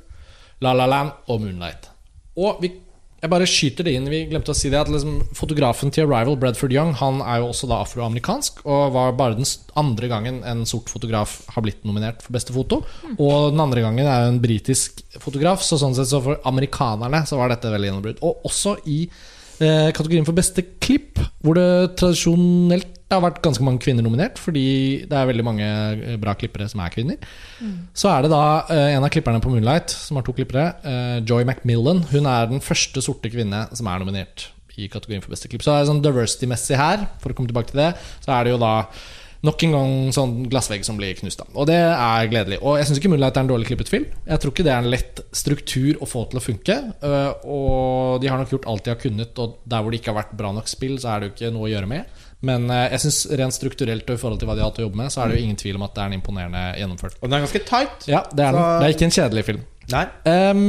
La 0.61 0.75
La 0.77 0.85
Land 0.87 1.17
og 1.27 1.41
Moonlight. 1.41 1.89
Og 2.37 2.61
vi, 2.61 2.75
jeg 3.21 3.31
bare 3.33 3.49
skyter 3.49 3.85
det 3.85 3.93
inn, 3.97 4.07
vi 4.09 4.23
glemte 4.31 4.55
å 4.55 4.57
si 4.57 4.71
det, 4.73 4.79
at 4.81 4.89
liksom, 4.89 5.19
fotografen 5.37 5.93
til 5.93 6.07
Arrival, 6.07 6.39
Bradford 6.41 6.73
Young, 6.73 6.95
han 6.97 7.21
er 7.21 7.43
jo 7.43 7.51
også 7.51 7.69
da 7.69 7.83
afroamerikansk, 7.85 8.63
og 8.65 8.95
var 8.95 9.13
bare 9.19 9.37
den 9.37 9.49
andre 9.81 10.09
gangen 10.09 10.39
en 10.49 10.63
sort 10.69 10.89
fotograf 10.93 11.37
har 11.53 11.67
blitt 11.67 11.85
nominert 11.85 12.25
for 12.25 12.33
beste 12.37 12.55
foto. 12.57 12.81
Og 13.19 13.51
den 13.53 13.61
andre 13.61 13.85
gangen 13.85 14.09
er 14.09 14.25
jo 14.25 14.31
en 14.33 14.41
britisk 14.41 15.03
fotograf, 15.21 15.61
så 15.67 15.77
sånn 15.81 15.97
sett 15.99 16.09
så 16.09 16.23
for 16.25 16.41
amerikanerne 16.49 17.21
så 17.29 17.37
var 17.41 17.53
dette 17.53 17.73
veldig 17.73 17.91
gjennombrudd. 17.91 18.25
Og 18.25 18.49
også 18.49 18.79
i 18.89 19.03
eh, 19.05 19.91
kategorien 19.93 20.29
for 20.29 20.41
beste 20.41 20.65
klipp, 20.81 21.21
hvor 21.45 21.61
det 21.61 21.99
tradisjonelt 22.01 23.00
har 23.17 23.25
vært 23.25 23.41
ganske 23.43 23.65
mange 23.67 23.83
kvinner 23.83 24.05
nominert, 24.07 24.39
fordi 24.39 24.65
det 25.11 25.17
er 25.19 25.29
veldig 25.31 25.47
mange 25.47 25.67
eh, 25.67 26.17
bra 26.21 26.37
klippere 26.39 26.69
som 26.71 26.83
er 26.85 26.93
kvinner. 26.95 27.19
Så 27.97 28.11
er 28.13 28.25
det 28.25 28.33
da 28.33 28.43
eh, 28.71 28.95
en 28.95 29.07
av 29.07 29.11
klipperne 29.13 29.43
på 29.43 29.51
Moonlight, 29.53 29.91
som 29.91 30.19
har 30.19 30.27
to 30.27 30.35
klippere, 30.37 30.69
eh, 30.87 31.19
Joy 31.27 31.47
Macmillan. 31.49 32.05
Hun 32.13 32.29
er 32.31 32.51
den 32.53 32.63
første 32.65 33.03
sorte 33.05 33.33
kvinne 33.33 33.67
som 33.75 33.91
er 33.91 34.03
nominert 34.03 34.51
i 34.79 34.87
kategorien 34.89 35.25
for 35.25 35.35
beste 35.35 35.51
klipp. 35.51 35.65
Så 35.67 35.73
det 35.73 35.81
er 35.81 35.91
sånn 35.91 36.05
diversity-messig 36.05 36.79
her, 36.79 37.09
for 37.23 37.33
å 37.33 37.37
komme 37.37 37.51
tilbake 37.51 37.73
til 37.73 37.83
det, 37.83 37.91
så 38.23 38.37
er 38.37 38.47
det 38.47 38.55
jo 38.57 38.63
da 38.63 38.75
Nok 39.41 39.63
en 39.65 39.73
gang 39.73 39.93
sånn 40.13 40.33
glassvegg 40.53 40.83
som 40.85 40.99
blir 41.01 41.15
knust. 41.17 41.41
Og 41.57 41.65
det 41.71 41.79
er 41.79 42.27
gledelig. 42.29 42.59
Og 42.61 42.75
jeg 42.77 42.91
syns 42.91 42.99
ikke 43.01 43.09
Moonlight 43.09 43.39
er 43.39 43.47
en 43.47 43.49
dårlig 43.49 43.71
klippet 43.71 43.89
film. 43.89 44.05
Jeg 44.27 44.43
tror 44.43 44.53
ikke 44.53 44.67
det 44.67 44.73
er 44.75 44.83
en 44.83 44.91
lett 44.93 45.23
struktur 45.33 45.97
å 45.97 46.09
få 46.09 46.27
til 46.29 46.37
å 46.37 46.43
funke. 46.45 46.77
Og 47.49 48.21
de 48.21 48.29
har 48.29 48.37
nok 48.37 48.53
gjort 48.53 48.69
alt 48.69 48.85
de 48.85 48.93
har 48.93 49.01
kunnet, 49.01 49.41
og 49.41 49.63
der 49.65 49.81
hvor 49.81 49.95
det 49.95 50.03
ikke 50.03 50.13
har 50.13 50.19
vært 50.19 50.37
bra 50.37 50.53
nok 50.53 50.69
spill, 50.69 50.99
så 51.01 51.15
er 51.15 51.23
det 51.23 51.31
jo 51.31 51.33
ikke 51.33 51.53
noe 51.57 51.71
å 51.71 51.73
gjøre 51.73 51.89
med. 51.89 52.20
Men 52.43 52.71
øh, 52.71 52.87
jeg 52.95 53.01
synes 53.01 53.19
rent 53.39 53.55
strukturelt 53.55 54.09
og 54.09 54.17
i 54.17 54.21
forhold 54.21 54.39
til 54.41 54.49
hva 54.49 54.55
de 54.57 54.63
har 54.65 54.71
hatt 54.71 54.79
å 54.81 54.87
jobbe 54.87 54.97
med, 55.03 55.13
så 55.13 55.23
er 55.25 55.29
det 55.29 55.41
jo 55.41 55.45
ingen 55.49 55.59
tvil 55.61 55.77
om 55.77 55.83
at 55.85 55.95
det 55.97 56.03
er 56.05 56.07
en 56.13 56.19
imponerende 56.21 56.63
gjennomført. 56.81 57.19
Og 57.21 57.29
den 57.29 57.37
er 57.37 57.45
ganske 57.45 57.65
tight. 57.69 58.07
Ja, 58.09 58.23
det 58.33 58.47
er 58.47 58.53
den. 58.57 58.63
Det 58.81 58.87
er 58.87 58.95
ikke 58.95 59.09
en 59.11 59.17
kjedelig 59.19 59.45
film. 59.51 59.67
Nei. 59.91 60.07
Um, 60.25 60.65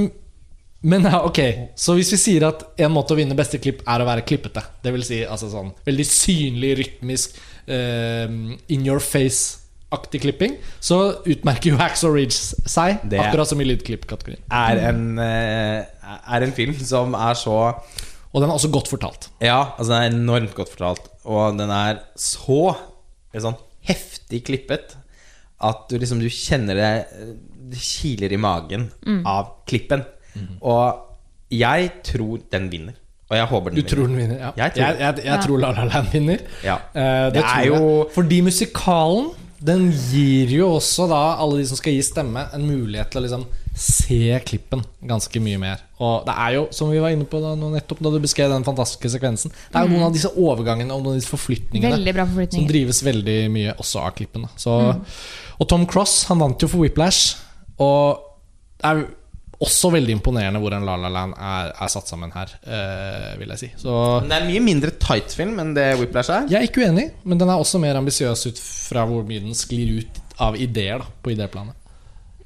men 0.84 1.06
ja, 1.06 1.20
ok, 1.28 1.40
så 1.78 1.94
hvis 1.94 2.10
vi 2.16 2.18
sier 2.18 2.48
at 2.48 2.64
en 2.82 2.92
måte 2.92 3.14
å 3.14 3.18
vinne 3.20 3.38
beste 3.38 3.60
klipp 3.62 3.84
er 3.86 4.02
å 4.02 4.08
være 4.08 4.24
klippete, 4.26 4.64
det 4.82 4.92
vil 4.96 5.04
si 5.06 5.20
altså 5.22 5.52
sånn 5.52 5.70
veldig 5.86 6.06
synlig, 6.10 6.72
rytmisk, 6.80 7.36
ehm, 7.70 8.56
in 8.74 8.88
your 8.88 8.98
face-aktig 9.06 10.24
klipping, 10.26 10.56
så 10.82 11.22
utmerker 11.22 11.76
jo 11.76 11.78
Hacksaw 11.78 12.16
Ridge 12.18 12.34
seg, 12.66 12.98
Det- 13.08 13.22
akkurat 13.22 13.48
som 13.48 13.62
i 13.62 13.68
lydklippkategorien. 13.70 14.42
Er 14.50 14.82
en, 14.90 15.20
eh, 15.20 15.86
er 16.34 16.42
en 16.48 16.52
film 16.52 16.74
som 16.82 17.14
er 17.14 17.38
så 17.38 17.76
Og 18.32 18.42
den 18.42 18.50
er 18.50 18.56
også 18.56 18.72
godt 18.72 18.88
fortalt. 18.88 19.30
Ja, 19.44 19.74
altså 19.78 19.92
den 19.92 20.02
er 20.02 20.16
enormt 20.16 20.54
godt 20.56 20.72
fortalt. 20.72 21.10
Og 21.28 21.58
den 21.60 21.70
er 21.70 22.00
så 22.16 22.76
sånn 23.36 23.58
heftig 23.88 24.44
klippet 24.48 24.96
at 25.62 25.86
du 25.90 25.98
liksom 26.02 26.20
du 26.22 26.28
kjenner 26.30 26.76
det 26.78 26.92
Det 27.72 27.80
kiler 27.80 28.34
i 28.34 28.40
magen 28.42 28.90
av 29.28 29.54
klippen. 29.70 30.04
Og 30.62 31.08
jeg 31.52 31.92
tror 32.08 32.40
den 32.52 32.70
vinner. 32.72 32.96
Og 33.32 33.38
jeg 33.38 33.48
håper 33.48 33.72
den 33.72 33.80
Du 33.80 33.88
tror 33.88 34.08
den 34.08 34.18
vinner? 34.20 34.40
Ja. 34.40 34.50
Jeg 34.60 34.74
tror 34.76 34.84
jeg, 34.84 34.98
jeg, 35.00 35.26
jeg, 35.26 35.44
tror 35.46 35.62
La 35.64 35.70
La 35.76 35.86
Land 35.88 36.10
vinner. 36.12 36.42
Ja. 36.66 36.76
Eh, 36.94 37.28
det, 37.32 37.40
Det 37.40 37.44
er 37.48 37.66
jo- 37.68 38.10
Fordi 38.12 38.42
musikalen 38.42 39.30
Den 39.64 39.92
gir 39.92 40.50
jo 40.50 40.72
også 40.76 41.08
da 41.08 41.38
alle 41.40 41.60
de 41.62 41.68
som 41.70 41.78
skal 41.78 41.94
gi 41.94 42.02
stemme, 42.02 42.48
en 42.54 42.64
mulighet 42.66 43.12
til 43.12 43.22
å 43.22 43.24
liksom 43.28 43.46
se 43.78 44.40
klippen 44.46 44.82
ganske 45.08 45.42
mye 45.44 45.60
mer. 45.62 45.84
Og 46.02 46.26
det 46.28 46.34
er 46.44 46.56
jo, 46.58 46.64
som 46.76 46.90
vi 46.92 47.00
var 47.02 47.14
inne 47.14 47.28
på 47.30 47.40
da, 47.44 47.54
nettopp 47.56 48.02
da 48.04 48.12
du 48.14 48.18
beskrev 48.24 48.52
den 48.52 48.66
fantastiske 48.68 49.14
sekvensen 49.14 49.54
Det 49.54 49.78
er 49.78 49.86
jo 49.86 49.94
noen 49.94 50.10
av 50.10 50.16
disse 50.16 50.32
overgangene 50.34 50.92
og 50.92 51.06
noen 51.06 51.16
av 51.16 51.22
disse 51.22 51.32
forflytningene 51.32 52.16
bra 52.16 52.26
som 52.52 52.68
drives 52.68 53.02
veldig 53.06 53.38
mye 53.54 53.78
også 53.80 54.04
av 54.04 54.12
klippen. 54.18 54.50
Så, 54.60 54.76
mm. 54.76 55.16
Og 55.62 55.72
Tom 55.72 55.88
Cross 55.90 56.26
han 56.32 56.42
vant 56.44 56.62
jo 56.62 56.70
for 56.72 56.84
Whiplash, 56.84 57.40
og 57.82 58.22
det 58.82 58.92
er 58.92 59.04
også 59.62 59.92
veldig 59.94 60.16
imponerende 60.18 60.60
hvordan 60.62 60.86
La 60.88 60.96
La 60.98 61.10
Land 61.14 61.36
er, 61.38 61.72
er 61.78 61.92
satt 61.94 62.10
sammen 62.10 62.32
her, 62.34 62.54
eh, 62.66 63.34
vil 63.40 63.54
jeg 63.54 63.62
si. 63.62 63.70
Så 63.84 63.98
Men 64.24 64.32
det 64.32 64.38
er 64.38 64.46
en 64.46 64.54
mye 64.54 64.64
mindre 64.66 64.94
tight 65.02 65.36
film 65.38 65.60
enn 65.62 65.76
det 65.78 65.92
Whiplash 66.00 66.34
er. 66.34 66.48
jeg 66.50 66.60
er 66.60 66.70
ikke 66.70 66.88
uenig, 66.88 67.12
men 67.24 67.42
den 67.42 67.50
er 67.50 67.62
også 67.62 67.82
mer 67.82 68.00
ambisiøs 68.02 68.48
ut 68.50 68.62
fra 68.62 69.06
hvor 69.10 69.24
mye 69.28 69.44
den 69.46 69.58
sklir 69.58 70.02
ut 70.02 70.22
av 70.42 70.58
ideer 70.58 71.04
da, 71.04 71.10
på 71.22 71.36
idéplanet. 71.36 71.78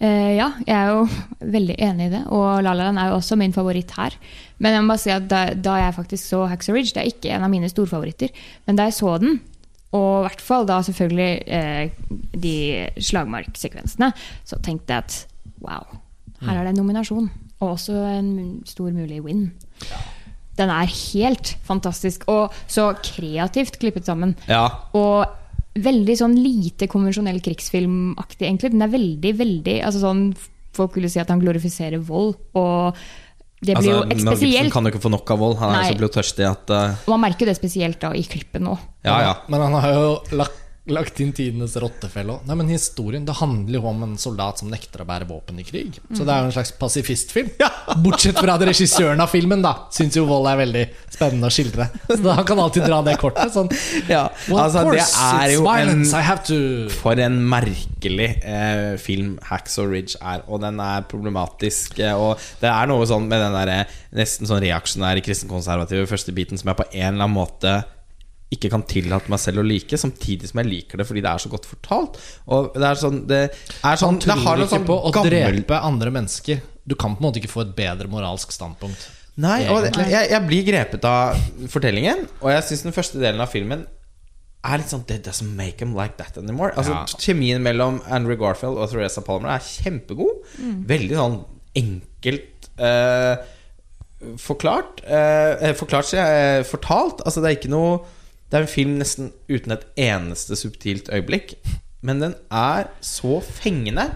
Eh, 0.03 0.35
ja, 0.35 0.49
jeg 0.65 0.75
er 0.75 0.91
jo 0.91 1.05
veldig 1.55 1.75
enig 1.87 2.09
i 2.09 2.13
det. 2.17 2.23
Og 2.35 2.63
La 2.65 2.73
La 2.73 2.89
Land 2.89 3.01
er 3.01 3.11
jo 3.11 3.19
også 3.19 3.37
min 3.39 3.55
favoritt 3.55 3.93
her. 3.97 4.15
Men 4.59 4.75
jeg 4.75 4.83
må 4.83 4.93
bare 4.93 5.03
si 5.03 5.13
at 5.13 5.27
da, 5.31 5.41
da 5.55 5.79
jeg 5.81 5.97
faktisk 5.97 6.31
så 6.31 6.45
Hacksaw 6.51 6.77
Ridge, 6.77 6.93
det 6.95 7.03
er 7.03 7.11
ikke 7.11 7.35
en 7.35 7.45
av 7.47 7.51
mine 7.51 7.69
storfavoritter, 7.71 8.31
men 8.67 8.79
da 8.79 8.87
jeg 8.87 8.95
så 8.99 9.17
den, 9.19 9.39
og 9.95 10.09
i 10.19 10.25
hvert 10.25 10.43
fall 10.43 10.67
da 10.67 10.81
selvfølgelig 10.83 11.31
uh, 11.47 12.15
de 12.43 12.55
slagmarksekvensene, 12.99 14.11
så 14.47 14.59
tenkte 14.63 14.95
jeg 14.95 15.05
at 15.05 15.17
wow, 15.63 15.99
her 16.41 16.57
er 16.57 16.65
det 16.65 16.73
en 16.73 16.81
nominasjon. 16.81 17.29
Og 17.61 17.77
også 17.77 17.95
en 18.09 18.29
stor 18.67 18.91
mulig 18.91 19.21
win. 19.23 19.47
Den 20.59 20.71
er 20.71 20.91
helt 20.91 21.55
fantastisk, 21.67 22.25
og 22.31 22.53
så 22.67 22.89
kreativt 23.03 23.79
klippet 23.79 24.07
sammen. 24.07 24.35
Ja. 24.51 24.67
Og 24.95 25.25
veldig 25.75 26.15
sånn 26.19 26.35
lite 26.39 26.87
konvensjonell 26.91 27.41
krigsfilmaktig, 27.43 28.47
egentlig. 28.47 28.71
Den 28.75 28.85
er 28.85 28.93
veldig, 28.93 29.33
veldig 29.43 29.79
altså 29.85 30.05
sånn, 30.07 30.27
Folk 30.75 30.97
ville 30.97 31.07
si 31.07 31.21
at 31.21 31.29
han 31.31 31.39
glorifiserer 31.39 32.01
vold, 32.03 32.33
og 32.59 32.97
det 33.63 33.77
blir 33.77 33.77
Altså, 33.77 33.91
jo 33.93 33.99
ekspesielt 34.11 34.65
Gibson 34.65 34.73
kan 34.73 34.83
jo 34.83 34.91
ikke 34.91 35.03
få 35.05 35.11
nok 35.13 35.31
av 35.31 35.39
vold. 35.39 35.55
Han 35.61 35.71
er 35.71 35.77
Nei. 35.77 35.85
så 35.87 35.99
blodtørstig 36.01 36.47
at 36.49 36.73
uh... 36.75 37.05
Man 37.07 37.23
merker 37.23 37.45
jo 37.45 37.53
det 37.53 37.55
spesielt 37.55 38.01
da 38.01 38.11
i 38.11 38.25
klippet 38.27 38.59
nå. 38.59 38.75
Ja, 39.07 39.15
ja. 39.23 39.31
Men 39.47 39.63
han 39.63 39.77
har 39.79 39.93
jo 39.95 40.09
lagt, 40.35 40.64
lagt 40.85 41.19
inn 41.19 41.31
tidenes 41.33 41.73
rottefelle 41.81 42.35
òg. 42.35 42.43
Nei, 42.45 42.55
men 42.59 42.69
historien 42.69 43.25
det 43.25 43.33
handler 43.39 43.79
jo 43.79 43.87
om 43.89 44.03
en 44.05 44.13
soldat 44.21 44.61
som 44.61 44.69
nekter 44.69 45.01
å 45.01 45.07
bære 45.09 45.25
våpen 45.29 45.57
i 45.61 45.65
krig. 45.65 45.97
Så 46.13 46.21
det 46.21 46.33
er 46.33 46.43
jo 46.43 46.51
en 46.51 46.53
slags 46.53 46.73
pasifistfilm. 46.77 47.49
Bortsett 48.05 48.37
fra 48.37 48.57
at 48.59 48.65
regissøren 48.69 49.23
av 49.23 49.31
filmen 49.33 49.63
da 49.65 49.73
syns 49.93 50.17
jo 50.19 50.27
vold 50.29 50.49
er 50.51 50.59
veldig 50.61 50.83
spennende 51.09 51.49
å 51.49 51.53
skildre. 51.53 51.89
Så 52.05 52.19
da 52.21 52.37
han 52.37 52.45
kan 52.47 52.61
alltid 52.61 52.85
dra 52.85 53.01
det 53.05 53.17
kortet. 53.21 53.53
Sånn, 53.55 53.71
Ja, 54.11 54.27
altså, 54.51 54.85
det 54.91 55.01
er 55.01 55.55
jo 55.55 55.65
en 55.73 56.05
to 56.45 56.59
For 56.93 57.17
en 57.21 57.39
merkelig 57.49 58.29
eh, 58.45 58.93
film 59.01 59.35
Hacksaw 59.49 59.89
Ridge 59.89 60.19
er. 60.21 60.45
Og 60.45 60.61
den 60.61 60.77
er 60.83 61.09
problematisk. 61.09 61.97
Eh, 61.97 62.13
og 62.13 62.37
det 62.61 62.69
er 62.69 62.91
noe 62.91 63.09
sånn 63.09 63.25
med 63.31 63.41
den 63.41 63.57
der, 63.57 63.73
eh, 63.73 63.99
nesten 64.21 64.49
sånn 64.49 64.61
reaksjonære 64.63 65.25
kristenkonservative 65.25 66.05
første 66.13 66.35
biten 66.35 66.61
som 66.61 66.69
jeg 66.71 66.83
på 66.83 66.89
en 66.91 67.13
eller 67.15 67.25
annen 67.25 67.37
måte 67.39 67.77
ikke 68.55 68.71
kan 68.73 68.85
tillate 68.89 69.31
meg 69.31 69.41
selv 69.43 69.61
å 69.61 69.65
like, 69.67 69.99
samtidig 69.99 70.49
som 70.51 70.61
jeg 70.61 70.71
liker 70.71 71.01
det 71.01 71.07
fordi 71.09 71.23
det 71.25 71.31
er 71.31 71.43
så 71.43 71.51
godt 71.51 71.67
fortalt. 71.69 72.19
Og 72.51 72.71
det 72.75 72.87
er 72.87 73.01
sånn 73.01 73.19
Det, 73.29 73.41
er 73.51 73.99
sånn, 73.99 74.15
Han 74.15 74.21
det 74.21 74.29
tror 74.29 74.45
har 74.45 74.61
noe 74.61 74.67
ikke 74.67 74.77
sånn 74.77 74.87
på 74.87 74.97
å 74.97 75.11
gammel 75.15 75.59
drepe 75.59 75.81
andre 75.91 76.15
mennesker. 76.15 76.63
Du 76.85 76.95
kan 76.95 77.15
på 77.15 77.23
en 77.23 77.29
måte 77.29 77.41
ikke 77.41 77.53
få 77.53 77.65
et 77.65 77.75
bedre 77.77 78.09
moralsk 78.11 78.53
standpunkt. 78.53 79.07
Nei, 79.41 79.65
og 79.67 79.83
jeg, 79.83 80.29
jeg 80.31 80.41
blir 80.47 80.63
grepet 80.63 81.05
av 81.09 81.35
fortellingen, 81.71 82.21
og 82.39 82.53
jeg 82.53 82.67
syns 82.69 82.85
den 82.85 82.95
første 82.95 83.19
delen 83.19 83.43
av 83.43 83.51
filmen 83.51 83.83
er 84.65 84.81
litt 84.81 84.91
sånn 84.91 85.03
It 85.11 85.25
doesn't 85.25 85.55
make 85.57 85.77
them 85.81 85.93
like 85.97 86.15
that 86.21 86.37
anymore. 86.39 86.71
Altså 86.75 86.95
Ja. 86.95 87.03
Kjemien 87.05 87.61
mellom 87.61 87.99
Andrew 88.07 88.37
Garfield 88.39 88.79
og 88.79 88.89
Theresa 88.89 89.21
Palmer 89.21 89.51
er 89.57 89.65
kjempegod. 89.65 90.41
Veldig 90.89 91.19
sånn 91.19 91.37
enkelt 91.75 92.69
uh, 92.79 93.35
forklart. 94.41 95.03
Eh, 95.05 95.69
eh, 95.69 95.73
forklart, 95.77 96.07
sier 96.09 96.23
jeg. 96.23 96.65
Fortalt. 96.69 97.21
Altså, 97.25 97.43
det 97.43 97.51
er 97.51 97.57
ikke 97.59 97.73
noe 97.73 97.99
Det 98.51 98.59
er 98.59 98.65
en 98.65 98.71
film 98.71 98.95
nesten 99.01 99.31
uten 99.49 99.73
et 99.75 99.85
eneste 99.97 100.55
subtilt 100.59 101.09
øyeblikk. 101.13 101.55
Men 102.05 102.21
den 102.21 102.35
er 102.53 102.91
så 103.01 103.39
fengende. 103.41 104.11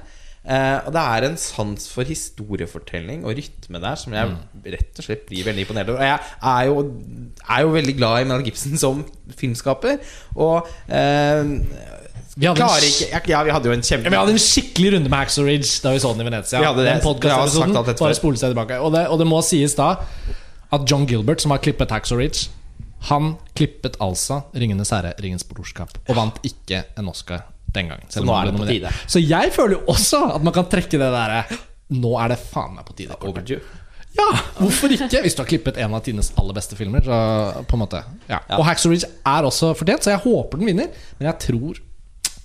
Eh, 0.50 0.78
og 0.88 0.94
det 0.96 1.02
er 1.02 1.26
en 1.28 1.36
sans 1.38 1.84
for 1.92 2.08
historiefortelling 2.08 3.26
og 3.28 3.36
rytme 3.38 3.82
der 3.84 3.98
som 4.00 4.14
jeg 4.16 4.32
rett 4.72 5.02
og 5.02 5.06
slett 5.06 5.26
blir 5.28 5.46
veldig 5.46 5.66
imponert 5.66 5.92
over. 5.92 6.00
Og 6.00 6.08
jeg 6.08 6.20
er 6.54 6.70
jo, 6.70 6.84
er 7.44 7.66
jo 7.66 7.74
veldig 7.76 7.96
glad 8.00 8.22
i 8.24 8.28
Mel 8.30 8.46
Gibson 8.48 8.80
som 8.80 9.04
filmskaper. 9.38 10.00
Og 10.40 10.70
eh, 10.88 11.52
Vi 12.40 12.48
hadde, 12.48 12.70
ikke 12.88 13.34
Ja, 13.34 13.44
vi 13.44 13.52
hadde 13.52 13.68
jo 13.68 13.76
en 13.76 13.84
kjempe 13.84 14.10
vi 14.14 14.16
hadde 14.16 14.38
en 14.38 14.42
skikkelig 14.42 14.94
runde 14.96 15.12
med 15.12 15.20
Axel 15.20 15.50
Ridge 15.50 15.82
da 15.84 15.92
vi 15.94 16.00
så 16.00 16.14
den 16.14 16.24
i 16.24 16.30
Venezia. 16.30 16.62
Vi 16.64 16.70
hadde 16.70 16.86
det. 16.86 16.94
Den 16.96 17.04
Bare 18.00 18.16
spole 18.16 18.40
seg 18.40 18.54
tilbake. 18.54 18.80
Og 18.80 18.94
det, 18.96 19.08
og 19.10 19.20
det 19.20 19.28
må 19.28 19.42
sies 19.46 19.76
da 19.78 19.98
at 20.72 20.86
John 20.90 21.06
Gilbert, 21.10 21.42
som 21.42 21.52
har 21.52 21.62
klippet 21.66 21.92
Axel 21.92 22.22
Ridge, 22.22 22.48
han 23.08 23.38
klippet 23.56 23.96
altså 24.04 24.44
'Ringenes 24.54 24.92
herre', 24.92 25.14
'Ringens 25.20 25.46
brorskap', 25.48 25.96
og 26.08 26.16
vant 26.16 26.40
ikke 26.44 26.84
en 27.00 27.08
Oscar 27.08 27.46
den 27.74 27.88
gangen. 27.92 28.06
Så 28.10 28.24
nå 28.26 28.34
er 28.36 28.50
det 28.50 28.58
på 28.58 28.68
tide. 28.68 28.92
Så 29.08 29.22
jeg 29.24 29.52
føler 29.56 29.78
jo 29.78 29.82
også 29.94 30.24
at 30.36 30.44
man 30.44 30.54
kan 30.54 30.66
trekke 30.66 30.98
det 31.00 31.12
derre 31.14 31.44
Nå 31.90 32.12
er 32.22 32.30
det 32.30 32.38
faen 32.38 32.76
meg 32.76 32.86
på 32.86 32.94
tide. 32.94 33.16
Overdue. 33.26 33.62
Ja, 34.14 34.28
hvorfor 34.60 34.92
ikke? 34.94 35.22
Hvis 35.24 35.34
du 35.38 35.42
har 35.42 35.48
klippet 35.50 35.78
en 35.82 35.94
av 35.98 36.04
tidenes 36.06 36.32
aller 36.38 36.54
beste 36.54 36.78
filmer. 36.78 37.02
Så 37.02 37.66
på 37.66 37.78
en 37.78 37.82
måte 37.82 38.02
ja. 38.30 38.42
Og 38.58 38.66
Hacksaw 38.68 38.94
Ridge 38.94 39.10
er 39.26 39.48
også 39.48 39.72
fortjent, 39.78 40.06
så 40.06 40.14
jeg 40.14 40.22
håper 40.26 40.62
den 40.62 40.70
vinner. 40.70 40.92
Men 41.18 41.32
jeg 41.32 41.40
tror 41.48 41.80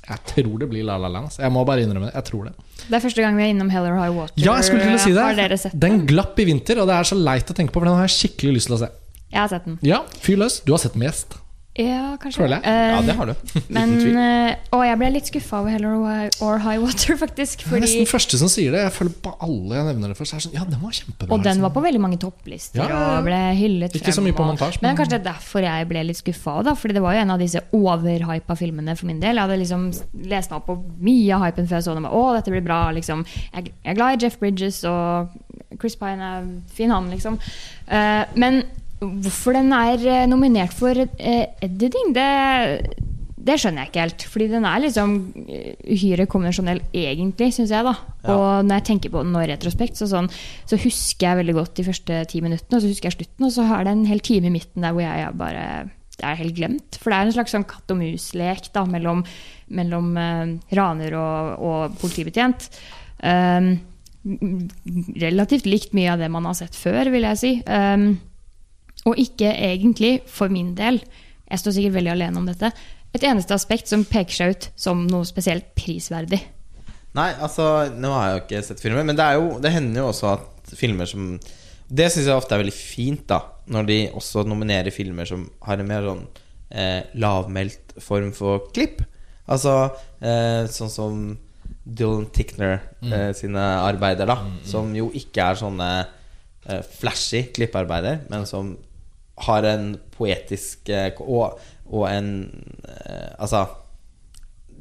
Jeg 0.04 0.20
tror 0.28 0.58
det 0.60 0.68
blir 0.68 0.84
La 0.84 0.98
La 1.00 1.08
Land. 1.08 1.32
Jeg 1.40 1.52
må 1.52 1.62
bare 1.64 1.80
innrømme 1.80 2.10
det. 2.10 2.14
Jeg 2.14 2.24
tror 2.24 2.44
det. 2.44 2.52
Det 2.88 2.96
er 2.98 3.00
første 3.00 3.22
gang 3.24 3.36
vi 3.36 3.42
er 3.46 3.52
innom 3.54 3.70
Hell 3.72 3.86
or 3.88 3.96
High 3.96 4.12
Water. 4.12 4.34
Ja, 4.36 4.56
jeg 4.60 4.64
skulle 4.64 4.84
til 4.84 4.96
å 4.96 5.00
si 5.00 5.12
det. 5.16 5.72
Den 5.80 6.02
glapp 6.06 6.40
i 6.40 6.44
vinter, 6.44 6.80
og 6.82 6.88
det 6.88 6.98
er 6.98 7.08
så 7.08 7.16
leit 7.16 7.48
å 7.48 7.56
tenke 7.56 7.72
på, 7.72 7.80
for 7.80 7.88
den 7.88 7.96
har 7.96 8.04
jeg 8.04 8.16
skikkelig 8.18 8.58
lyst 8.58 8.68
til 8.68 8.76
å 8.76 8.80
se. 8.82 8.90
Jeg 9.34 9.40
har 9.42 9.48
sett 9.56 9.64
den. 9.66 9.80
Ja, 9.82 10.04
fyr 10.22 10.38
løs. 10.38 10.60
Du 10.64 10.70
har 10.76 10.78
sett 10.78 10.94
den 10.94 11.02
mest. 11.08 11.40
Ja, 11.74 12.12
kanskje. 12.22 12.38
Føler 12.38 12.60
jeg. 12.62 12.70
Eh, 12.70 12.90
Ja, 12.94 12.98
det 13.02 13.14
har 13.18 13.26
du. 13.26 13.34
men 13.74 13.94
Uten 13.98 14.18
eh, 14.22 14.60
Og 14.76 14.84
jeg 14.86 14.98
ble 15.00 15.08
litt 15.10 15.26
skuffa 15.26 15.58
over 15.58 15.72
Hell 15.74 15.86
or 15.90 16.60
High- 16.62 16.78
Water, 16.78 17.16
faktisk. 17.24 17.64
Det 17.66 17.72
er 17.80 17.82
nesten 17.82 18.04
Fordi, 18.06 18.12
første 18.12 18.38
som 18.38 18.46
sier 18.52 18.70
det. 18.76 18.84
Jeg 18.84 18.92
føler 18.94 19.16
på 19.24 19.32
alle 19.42 19.80
jeg 19.80 19.88
nevner 19.88 20.12
det 20.12 20.18
først. 20.20 20.36
Er 20.36 20.44
sånn, 20.44 20.54
ja, 20.54 20.62
den 20.70 20.78
var 20.84 20.94
kjempebra. 20.94 21.32
og 21.34 21.42
den 21.42 21.50
liksom. 21.50 21.64
var 21.66 21.72
på 21.74 21.82
veldig 21.88 22.02
mange 22.04 22.20
topplister 22.22 22.78
Ja, 22.78 22.86
ja, 22.92 23.00
ja. 23.00 23.08
og 23.18 23.26
ble 23.26 23.40
hyllet 23.58 23.96
Ikke 23.98 24.14
så 24.14 24.22
mye 24.22 24.36
på 24.38 24.46
montage, 24.46 24.78
Men 24.84 24.92
men- 24.92 25.00
kanskje 25.00 25.16
det 25.16 25.18
er 25.18 25.26
derfor 25.32 25.66
jeg 25.66 25.88
ble 25.90 26.04
litt 26.12 26.20
skuffa. 26.22 26.54
Fordi 26.84 26.94
det 26.94 27.02
var 27.08 27.18
jo 27.18 27.24
en 27.24 27.34
av 27.34 27.42
disse 27.42 27.64
overhypa 27.80 28.58
filmene 28.62 28.94
for 29.02 29.10
min 29.10 29.18
del. 29.26 29.34
Jeg 29.34 29.48
hadde 29.48 29.58
liksom 29.64 29.88
lest 30.30 30.54
meg 30.54 30.60
opp 30.60 30.70
på 30.70 30.78
mye 31.10 31.34
av 31.34 31.42
hypen 31.48 31.66
før 31.66 31.80
jeg 31.80 31.88
så 31.88 31.98
den. 31.98 32.06
Å, 32.06 32.22
dette 32.38 32.54
blir 32.54 32.62
bra, 32.70 32.78
liksom. 32.94 33.26
Jeg 33.50 33.72
jeg 33.74 33.90
er 33.96 33.98
glad 33.98 34.14
i 34.14 34.22
Jeff 34.28 34.38
Bridges, 34.38 34.84
og 34.86 35.34
Chris 35.82 35.98
Pine 35.98 36.22
er 36.22 36.46
fin, 36.70 36.94
han, 36.94 37.10
liksom. 37.10 37.42
Uh, 37.90 38.22
men 38.38 38.62
hvorfor 39.00 39.56
den 39.56 39.72
er 39.76 40.06
eh, 40.06 40.28
nominert 40.30 40.74
for 40.76 40.98
eh, 40.98 41.46
editing, 41.64 42.14
det 42.16 42.28
det 43.44 43.58
skjønner 43.60 43.84
jeg 43.84 43.90
ikke 43.90 44.04
helt. 44.04 44.24
Fordi 44.32 44.46
den 44.52 44.66
er 44.68 44.82
liksom 44.82 45.16
eh, 45.44 45.74
uhyre 45.92 46.26
konvensjonell, 46.30 46.80
egentlig, 46.96 47.50
syns 47.56 47.74
jeg. 47.74 47.84
da 47.84 47.94
Og 48.32 48.64
når 48.64 48.80
jeg 48.80 48.86
tenker 48.88 49.12
på 49.12 49.24
den 49.24 49.34
nå 49.34 49.42
i 49.44 49.50
retrospekt, 49.50 50.00
så, 50.00 50.08
sånn, 50.10 50.30
så 50.70 50.78
husker 50.80 51.28
jeg 51.28 51.40
veldig 51.42 51.56
godt 51.58 51.74
de 51.78 51.86
første 51.90 52.22
ti 52.30 52.40
minuttene, 52.44 52.78
og 52.78 52.84
så 52.84 52.92
husker 52.92 53.10
jeg 53.10 53.18
slutten, 53.18 53.48
og 53.48 53.54
så 53.54 53.68
er 53.76 53.84
det 53.84 53.94
en 53.94 54.08
hel 54.08 54.24
time 54.24 54.48
i 54.48 54.56
midten 54.56 54.86
der 54.86 54.96
hvor 54.96 55.04
jeg, 55.04 55.22
jeg 55.26 55.38
bare 55.40 55.68
Det 56.14 56.28
er 56.28 56.40
helt 56.40 56.56
glemt. 56.56 57.00
For 57.02 57.10
det 57.10 57.16
er 57.16 57.28
en 57.28 57.36
slags 57.36 57.56
sånn 57.56 57.68
katt 57.68 57.90
og 57.90 57.98
mus-lek 58.00 58.70
da, 58.72 58.84
mellom, 58.88 59.24
mellom 59.74 60.12
uh, 60.14 60.76
raner 60.78 61.16
og, 61.18 61.64
og 61.68 61.96
politibetjent. 62.00 62.68
Um, 63.18 63.74
relativt 65.20 65.66
likt 65.68 65.92
mye 65.92 66.14
av 66.14 66.22
det 66.22 66.30
man 66.32 66.46
har 66.48 66.54
sett 66.56 66.78
før, 66.78 67.10
vil 67.12 67.26
jeg 67.26 67.40
si. 67.42 67.52
Um, 67.66 68.14
og 69.04 69.20
ikke 69.20 69.50
egentlig, 69.52 70.18
for 70.30 70.52
min 70.52 70.72
del, 70.78 71.00
jeg 71.44 71.60
står 71.60 71.76
sikkert 71.76 71.98
veldig 71.98 72.12
alene 72.14 72.40
om 72.40 72.48
dette, 72.48 72.70
et 73.14 73.26
eneste 73.28 73.54
aspekt 73.54 73.90
som 73.90 74.06
peker 74.08 74.34
seg 74.34 74.54
ut 74.54 74.68
som 74.80 75.04
noe 75.06 75.26
spesielt 75.28 75.70
prisverdig. 75.78 76.40
Nei, 77.14 77.28
altså 77.38 77.92
Nå 77.94 78.10
har 78.10 78.24
jeg 78.26 78.34
jo 78.34 78.40
ikke 78.42 78.62
sett 78.66 78.80
filmer, 78.82 79.04
men 79.06 79.14
det, 79.14 79.22
er 79.22 79.38
jo, 79.38 79.60
det 79.62 79.70
hender 79.70 80.02
jo 80.02 80.08
også 80.10 80.32
at 80.32 80.72
filmer 80.74 81.06
som 81.06 81.36
Det 81.86 82.08
syns 82.10 82.26
jeg 82.26 82.34
ofte 82.34 82.56
er 82.56 82.64
veldig 82.64 82.74
fint, 82.74 83.22
da 83.30 83.44
når 83.70 83.86
de 83.88 83.98
også 84.16 84.44
nominerer 84.48 84.92
filmer 84.92 85.28
som 85.28 85.46
har 85.64 85.80
en 85.80 85.88
mer 85.88 86.04
sånn 86.04 86.24
eh, 86.74 87.00
lavmælt 87.20 87.94
form 88.02 88.32
for 88.36 88.68
klipp. 88.76 89.02
Altså 89.48 89.74
eh, 90.20 90.64
sånn 90.72 90.92
som 90.92 91.22
Dylan 91.84 92.28
Tickner 92.32 92.78
eh, 93.04 93.30
sine 93.36 93.62
arbeider, 93.84 94.28
da. 94.28 94.38
Som 94.68 94.92
jo 94.96 95.10
ikke 95.16 95.50
er 95.50 95.60
sånne 95.60 95.88
eh, 96.02 96.82
flashy 96.98 97.46
klippearbeider, 97.56 98.24
men 98.32 98.48
som 98.48 98.74
har 99.36 99.62
en 99.66 99.96
poetisk 100.14 100.88
eh, 100.94 101.10
og, 101.20 101.58
og 101.90 102.04
en 102.10 102.28
eh, 102.86 103.32
Altså 103.38 103.64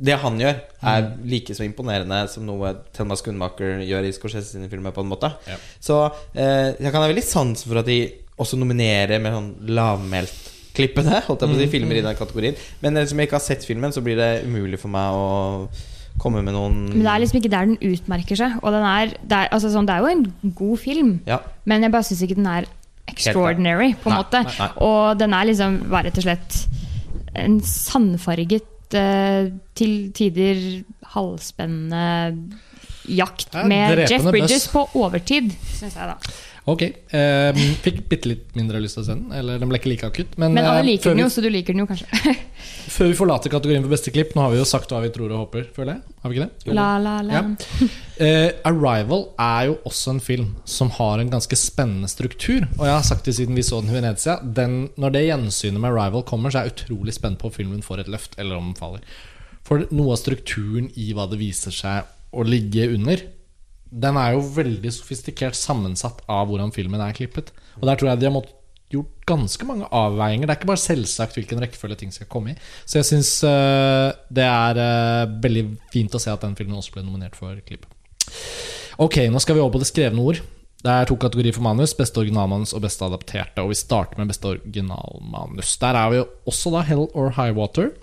det 0.04 0.16
han 0.24 0.40
gjør, 0.42 0.56
er 0.90 1.04
like 1.30 1.54
så 1.54 1.64
imponerende 1.68 2.24
som 2.32 2.46
noe 2.48 2.72
Thelma 2.96 3.14
Skundmaker 3.16 3.84
gjør 3.86 4.08
i 4.08 4.12
Scorsese 4.16 4.56
sine 4.56 4.70
filmer. 4.72 4.92
på 4.92 5.02
en 5.04 5.10
måte 5.12 5.30
Ja. 5.48 5.58
Så 5.80 6.00
eh, 6.34 6.74
jeg 6.82 6.92
kan 6.92 7.02
ha 7.04 7.08
veldig 7.12 7.24
sans 7.24 7.62
for 7.64 7.78
at 7.82 7.86
de 7.86 8.00
også 8.42 8.58
nominerer 8.58 9.22
med 9.22 9.36
sånn 9.36 9.52
lavmælt-klippene 9.70 11.22
Holdt 11.28 11.46
jeg 11.46 11.52
på 11.52 11.58
å 11.58 11.62
si 11.62 11.68
filmer 11.72 12.00
i 12.00 12.06
den 12.06 12.18
kategorien. 12.18 12.58
Men 12.82 12.98
ettersom 12.98 13.22
jeg 13.22 13.30
ikke 13.30 13.38
har 13.38 13.46
sett 13.46 13.66
filmen, 13.68 13.94
så 13.94 14.02
blir 14.06 14.18
det 14.18 14.32
umulig 14.48 14.80
for 14.82 14.90
meg 14.94 15.14
å 15.14 15.28
komme 16.22 16.42
med 16.46 16.54
noen 16.58 16.80
Men 16.92 17.06
det 17.06 17.12
er 17.14 17.22
liksom 17.24 17.40
ikke 17.42 17.54
der 17.54 17.70
den 17.70 17.78
utmerker 17.94 18.40
seg. 18.40 18.58
Og 18.62 18.74
den 18.76 18.86
er, 18.90 19.14
det, 19.22 19.38
er, 19.44 19.52
altså 19.54 19.70
sånn, 19.74 19.86
det 19.90 19.96
er 19.96 20.06
jo 20.06 20.12
en 20.14 20.56
god 20.58 20.82
film, 20.82 21.14
Ja. 21.30 21.40
men 21.70 21.86
jeg 21.86 21.94
bare 21.94 22.10
syns 22.10 22.26
ikke 22.26 22.38
den 22.42 22.50
er 22.50 22.68
extraordinary, 23.08 23.94
på 23.96 24.10
en 24.10 24.16
Nei, 24.16 24.22
måte. 24.24 24.44
nei, 24.44 24.54
nei. 24.60 24.70
Og 24.86 25.18
den 25.20 25.34
er 25.34 25.50
liksom 25.50 25.80
bare 25.92 26.10
rett 26.10 26.18
og 26.22 26.28
slett 26.28 26.60
en 27.36 27.60
sandfarget, 27.66 28.70
uh, 28.94 29.50
til 29.76 30.12
tider 30.14 30.84
halvspennende 31.16 32.04
jakt 33.10 33.54
med 33.68 34.06
Jeff 34.10 34.24
Bridges 34.30 34.68
buzz. 34.68 34.72
på 34.72 34.84
overtid, 35.04 35.52
syns 35.76 35.96
jeg, 35.98 36.08
da. 36.08 36.16
Ok. 36.70 36.84
Eh, 37.12 37.58
fikk 37.84 38.06
bitte 38.08 38.30
litt 38.32 38.54
mindre 38.56 38.80
lyst 38.80 38.96
til 38.96 39.04
å 39.04 39.08
se 39.08 39.16
den. 39.18 39.34
Eller 39.36 39.60
den 39.60 39.68
ble 39.68 39.80
ikke 39.82 39.90
like 39.92 40.08
akutt. 40.08 40.38
Men, 40.40 40.54
Men 40.56 40.64
alle 40.64 40.84
eh, 40.86 40.94
liker 40.94 41.12
den 41.12 41.20
vi, 41.20 41.26
jo, 41.26 41.32
så 41.34 41.44
du 41.44 41.50
liker 41.52 41.76
den 41.76 41.84
jo 41.84 41.88
kanskje. 41.90 42.08
før 42.96 43.10
vi 43.10 43.18
forlater 43.20 43.52
kategorien 43.52 43.84
for 43.84 43.92
beste 43.92 44.14
klipp, 44.16 44.32
nå 44.36 44.46
har 44.46 44.54
vi 44.54 44.62
jo 44.62 44.68
sagt 44.68 44.94
hva 44.94 45.02
vi 45.04 45.12
tror 45.12 45.34
og 45.34 45.42
håper, 45.44 45.66
føler 45.76 45.98
jeg. 45.98 46.16
Har 46.24 46.32
vi 46.32 46.40
ikke 46.40 46.48
det? 46.48 46.76
La, 46.78 46.88
la, 47.04 47.18
la. 47.26 47.42
Ja. 47.42 47.90
Eh, 48.14 48.50
'Arrival' 48.64 49.28
er 49.42 49.68
jo 49.72 49.78
også 49.90 50.16
en 50.16 50.24
film 50.24 50.56
som 50.70 50.92
har 51.00 51.20
en 51.20 51.34
ganske 51.34 51.58
spennende 51.60 52.08
struktur. 52.12 52.64
Og 52.78 52.88
jeg 52.88 52.96
har 52.96 53.06
sagt 53.08 53.28
det 53.28 53.36
siden 53.36 53.60
vi 53.60 53.68
så 53.68 53.82
den 53.84 53.92
i 53.92 54.00
Venezia. 54.00 54.40
Den, 54.40 54.88
når 54.96 55.18
det 55.18 55.28
gjensynet 55.28 55.84
med 55.84 55.92
'Arrival' 55.92 56.28
kommer, 56.30 56.54
så 56.54 56.62
er 56.62 56.70
jeg 56.70 56.78
utrolig 56.78 57.18
spent 57.18 57.42
på 57.44 57.52
om 57.52 57.58
filmen 57.60 57.84
får 57.84 58.06
et 58.06 58.14
løft, 58.14 58.40
eller 58.40 58.56
om 58.56 58.72
den 58.72 58.80
faller. 58.80 59.04
For 59.68 59.84
noe 59.92 60.16
av 60.16 60.20
strukturen 60.20 60.92
i 60.96 61.12
hva 61.16 61.28
det 61.32 61.40
viser 61.40 61.76
seg 61.76 62.08
å 62.34 62.44
ligge 62.48 62.88
under, 62.94 63.20
den 63.94 64.18
er 64.18 64.34
jo 64.34 64.44
veldig 64.56 64.92
sofistikert 64.96 65.58
sammensatt 65.58 66.24
av 66.32 66.50
hvordan 66.50 66.74
filmen 66.74 67.02
er 67.04 67.16
klippet. 67.16 67.52
Og 67.80 67.88
der 67.90 68.00
tror 68.00 68.12
jeg 68.12 68.22
de 68.22 68.30
har 68.30 68.36
måttet 68.36 68.60
gjort 68.94 69.26
ganske 69.30 69.66
mange 69.66 69.88
avveininger. 69.90 70.46
Det 70.46 70.54
er 70.54 70.60
ikke 70.60 70.72
bare 70.72 70.84
selvsagt 70.84 71.38
hvilken 71.38 71.62
rekkefølge 71.64 72.00
ting 72.02 72.14
skal 72.14 72.30
komme 72.30 72.54
i. 72.54 72.58
Så 72.86 73.00
jeg 73.00 73.10
syns 73.10 73.32
det 73.42 74.46
er 74.46 74.82
uh, 74.82 75.32
veldig 75.44 75.64
fint 75.94 76.14
å 76.14 76.22
se 76.22 76.34
at 76.34 76.46
den 76.46 76.58
filmen 76.60 76.78
også 76.78 76.94
ble 76.98 77.06
nominert 77.06 77.38
for 77.38 77.58
klipp. 77.66 77.88
Ok, 79.02 79.24
nå 79.34 79.42
skal 79.42 79.58
vi 79.58 79.64
over 79.64 79.78
på 79.78 79.82
det 79.82 79.90
skrevne 79.90 80.22
ord. 80.22 80.42
Det 80.84 80.92
er 80.92 81.08
to 81.08 81.16
kategorier 81.16 81.56
for 81.56 81.64
manus. 81.66 81.96
Beste 81.98 82.20
originalmanus 82.20 82.76
og 82.76 82.84
beste 82.84 83.08
adapterte. 83.08 83.64
Og 83.64 83.72
vi 83.72 83.80
starter 83.80 84.20
med 84.20 84.34
beste 84.34 84.52
originalmanus. 84.52 85.78
Der 85.82 85.98
er 85.98 86.12
vi 86.12 86.20
jo 86.20 86.28
også 86.52 86.74
da 86.76 86.84
Hell 86.86 87.08
or 87.14 87.32
High 87.38 87.56
Water, 87.56 87.94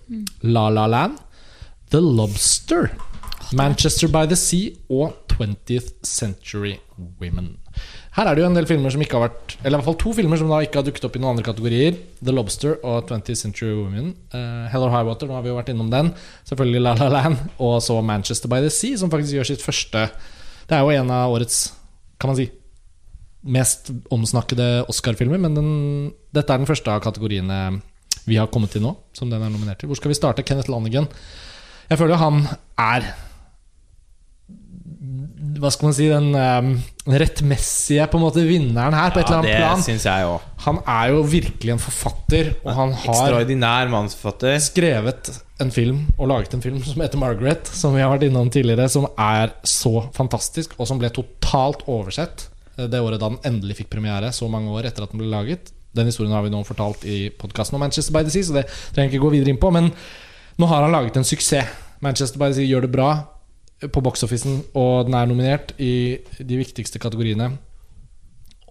La 0.42 0.68
La 0.72 0.86
Land, 0.88 1.20
The 1.92 2.00
Lobster, 2.00 2.88
Manchester 3.52 4.08
by 4.08 4.28
the 4.30 4.36
Sea 4.38 4.70
og 4.90 5.26
20th 5.32 6.04
Century 6.06 6.76
Women. 7.20 7.56
Her 8.14 8.28
er 8.28 8.36
det 8.36 8.42
jo 8.42 8.48
en 8.50 8.56
del 8.58 8.68
filmer 8.68 8.92
som 8.92 9.02
ikke 9.02 9.16
har 9.16 9.28
vært 9.28 9.54
Eller 9.62 9.76
i 9.76 9.78
hvert 9.78 9.86
fall 9.86 9.98
to 10.02 10.12
filmer 10.14 10.38
som 10.38 10.50
da 10.50 10.58
ikke 10.64 10.80
har 10.80 10.86
dukket 10.86 11.06
opp 11.06 11.16
i 11.16 11.22
noen 11.22 11.32
andre 11.34 11.46
kategorier. 11.46 11.96
The 12.20 12.34
Lobster 12.34 12.76
og 12.82 13.08
20th 13.10 13.38
Century 13.40 13.72
Women. 13.74 14.12
Uh, 14.34 14.66
Hell 14.70 14.86
or 14.86 14.92
High 14.94 15.06
nå 15.06 15.34
har 15.34 15.44
vi 15.46 15.52
jo 15.52 15.58
vært 15.58 15.72
innom 15.72 15.90
den. 15.92 16.12
Selvfølgelig 16.48 16.82
La 16.84 16.94
La 16.98 17.08
Land. 17.14 17.44
Og 17.58 17.78
så 17.82 17.98
Manchester 18.02 18.50
by 18.50 18.60
the 18.62 18.72
Sea, 18.74 18.98
som 19.00 19.10
faktisk 19.12 19.38
gjør 19.38 19.50
sitt 19.52 19.64
første 19.64 20.08
Det 20.68 20.76
er 20.76 20.82
jo 20.84 20.94
en 20.94 21.14
av 21.14 21.34
årets, 21.34 21.72
kan 22.20 22.30
man 22.30 22.38
si, 22.38 22.50
mest 23.42 23.90
omsnakkede 24.14 24.84
Oscar-filmer. 24.90 25.40
Men 25.42 25.56
den, 25.58 25.72
dette 26.34 26.54
er 26.54 26.62
den 26.62 26.70
første 26.70 26.92
av 26.92 27.02
kategoriene 27.02 27.80
vi 28.28 28.36
har 28.38 28.50
kommet 28.52 28.70
til 28.74 28.84
nå, 28.84 28.94
som 29.16 29.30
den 29.30 29.42
er 29.42 29.50
nominert 29.50 29.80
til. 29.80 29.90
Hvor 29.90 29.98
skal 29.98 30.12
vi 30.12 30.18
starte? 30.18 30.46
Kenneth 30.46 30.70
Lanigan. 30.70 31.08
Jeg 31.90 31.98
føler 31.98 32.14
jo 32.14 32.22
han 32.22 32.44
er 32.78 33.08
hva 35.58 35.70
skal 35.72 35.88
man 35.88 35.94
si, 35.96 36.06
den 36.10 36.30
um, 36.36 36.70
rettmessige 37.10 38.06
på 38.10 38.18
en 38.18 38.22
måte 38.22 38.44
vinneren 38.46 38.94
her, 38.94 39.12
på 39.12 39.22
et 39.22 39.26
eller 39.26 39.38
annet 39.40 39.50
det 39.50 39.58
plan. 39.58 39.82
Synes 39.84 40.06
jeg 40.06 40.26
også. 40.28 40.50
Han 40.66 40.80
er 40.84 41.12
jo 41.14 41.22
virkelig 41.32 41.74
en 41.74 41.82
forfatter, 41.82 42.50
og 42.62 42.74
han 42.76 42.92
har 43.04 43.16
skrevet 44.62 45.30
en 45.60 45.72
film 45.74 46.04
og 46.16 46.30
laget 46.30 46.54
en 46.56 46.64
film 46.64 46.78
som 46.84 47.02
heter 47.02 47.20
Margaret, 47.20 47.68
som 47.72 47.96
vi 47.96 48.04
har 48.04 48.12
vært 48.12 48.28
innom 48.28 48.52
tidligere, 48.52 48.88
som 48.92 49.08
er 49.16 49.52
så 49.66 50.06
fantastisk, 50.16 50.76
og 50.78 50.88
som 50.88 51.00
ble 51.00 51.10
totalt 51.14 51.84
oversett 51.90 52.46
eh, 52.76 52.86
det 52.86 53.00
året 53.00 53.20
da 53.20 53.32
den 53.32 53.42
endelig 53.48 53.80
fikk 53.82 53.90
premiere, 53.96 54.32
så 54.36 54.48
mange 54.52 54.72
år 54.72 54.88
etter 54.90 55.06
at 55.06 55.12
den 55.14 55.24
ble 55.24 55.32
laget. 55.32 55.72
Den 55.96 56.06
historien 56.06 56.36
har 56.36 56.44
vi 56.46 56.52
nå 56.52 56.62
fortalt 56.68 57.04
i 57.08 57.24
podkasten 57.34 57.76
om 57.76 57.82
Manchester 57.82 58.14
by 58.14 58.22
the 58.26 58.32
Sea, 58.32 58.46
så 58.46 58.60
det 58.60 58.68
trenger 58.94 59.08
jeg 59.08 59.16
ikke 59.16 59.26
gå 59.26 59.34
videre 59.34 59.52
inn 59.54 59.60
på. 59.60 59.72
Men 59.74 59.90
nå 60.60 60.68
har 60.70 60.84
han 60.84 60.94
laget 60.94 61.18
en 61.18 61.26
suksess. 61.26 61.78
Manchester 62.00 62.40
by 62.40 62.52
the 62.52 62.60
Sea 62.60 62.68
gjør 62.70 62.86
det 62.86 62.94
bra 62.94 63.10
på 63.88 64.02
box-officen, 64.04 64.60
og 64.76 65.06
den 65.08 65.14
er 65.16 65.28
nominert 65.30 65.72
i 65.80 66.18
de 66.38 66.58
viktigste 66.60 67.00
kategoriene. 67.00 67.52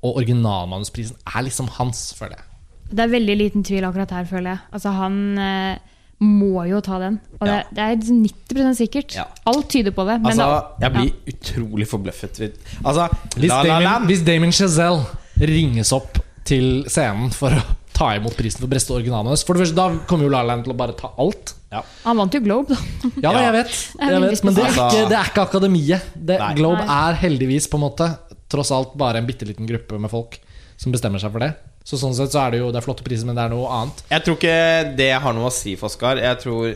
Og 0.03 0.15
originalmanusprisen 0.21 1.17
er 1.27 1.41
liksom 1.47 1.67
hans, 1.79 2.13
føler 2.17 2.37
jeg. 2.37 2.45
Det 2.89 3.03
er 3.05 3.11
veldig 3.11 3.35
liten 3.37 3.63
tvil 3.65 3.85
akkurat 3.85 4.11
her, 4.15 4.27
føler 4.29 4.53
jeg. 4.53 4.61
Altså, 4.73 4.93
han 4.95 5.17
eh, 5.37 5.81
må 6.25 6.63
jo 6.69 6.79
ta 6.85 6.99
den. 7.01 7.19
Og 7.39 7.47
Ja. 7.47 7.57
det, 7.57 7.75
det 7.75 7.83
er 7.83 7.95
liksom 7.95 8.23
90 8.23 8.77
sikkert. 8.79 9.15
Ja. 9.15 9.25
Alt 9.49 9.69
tyder 9.69 9.91
på 9.91 10.05
det. 10.07 10.19
Men 10.21 10.31
Altså, 10.31 10.47
da, 10.47 10.61
jeg 10.85 10.91
blir 10.95 11.33
utrolig 11.33 11.87
forbløffet. 11.87 12.41
Altså, 12.85 13.09
Hvis 13.35 13.49
La 13.49 13.61
La 13.63 13.73
Damien, 13.73 14.07
hvis 14.09 14.23
Damien 14.25 14.51
Chazelle 14.51 15.03
ringes 15.39 15.91
opp 15.95 16.19
til 16.47 16.83
scenen 16.89 17.31
for 17.35 17.53
å 17.55 17.61
ta 17.95 18.13
imot 18.15 18.35
prisen 18.37 18.61
for 18.63 18.71
beste 18.71 18.93
originalmanus 18.95 19.43
For 19.43 19.57
det 19.57 19.65
første, 19.65 19.75
Da 19.75 20.05
kommer 20.07 20.27
jo 20.27 20.31
La 20.31 20.41
La 20.43 20.53
Land 20.53 20.67
til 20.67 20.73
å 20.73 20.77
bare 20.79 20.95
ta 20.97 21.11
alt. 21.19 21.55
ja. 21.73 21.81
han 22.05 22.17
vant 22.21 22.33
jo 22.33 22.41
Globe, 22.45 22.73
da. 22.73 22.79
Ja, 23.25 23.33
da, 23.33 23.41
jeg 23.43 23.55
vet, 23.57 23.73
jeg 23.99 24.21
vet 24.23 24.43
men 24.47 24.55
det 24.55 24.65
er, 24.65 24.75
ikke, 24.75 25.07
det 25.11 25.17
er 25.19 25.31
ikke 25.33 25.47
akademiet. 25.49 26.11
Det, 26.15 26.37
Globe 26.55 26.85
er 26.85 27.17
heldigvis 27.23 27.67
på 27.69 27.79
en 27.79 27.85
måte 27.87 28.07
tross 28.49 28.71
alt 28.73 28.95
bare 28.97 29.19
en 29.21 29.27
bitte 29.27 29.45
liten 29.45 29.67
gruppe 29.69 29.99
med 30.01 30.09
folk 30.11 30.39
som 30.79 30.93
bestemmer 30.95 31.21
seg 31.21 31.33
for 31.33 31.43
det. 31.43 31.51
Så 31.85 31.97
sånn 31.99 32.15
sett 32.15 32.33
så 32.33 32.43
er 32.45 32.53
det 32.53 32.61
jo 32.61 32.69
det 32.71 32.79
er 32.81 32.85
flotte 32.85 33.03
priser, 33.05 33.27
men 33.27 33.37
det 33.37 33.43
er 33.47 33.51
noe 33.53 33.67
annet. 33.73 34.03
Jeg 34.11 34.25
tror 34.25 34.37
ikke 34.37 34.55
det 34.99 35.09
har 35.23 35.35
noe 35.35 35.49
å 35.49 35.53
si 35.53 35.75
for 35.79 35.89
Oskar. 35.89 36.21
Jeg 36.21 36.39
tror 36.43 36.69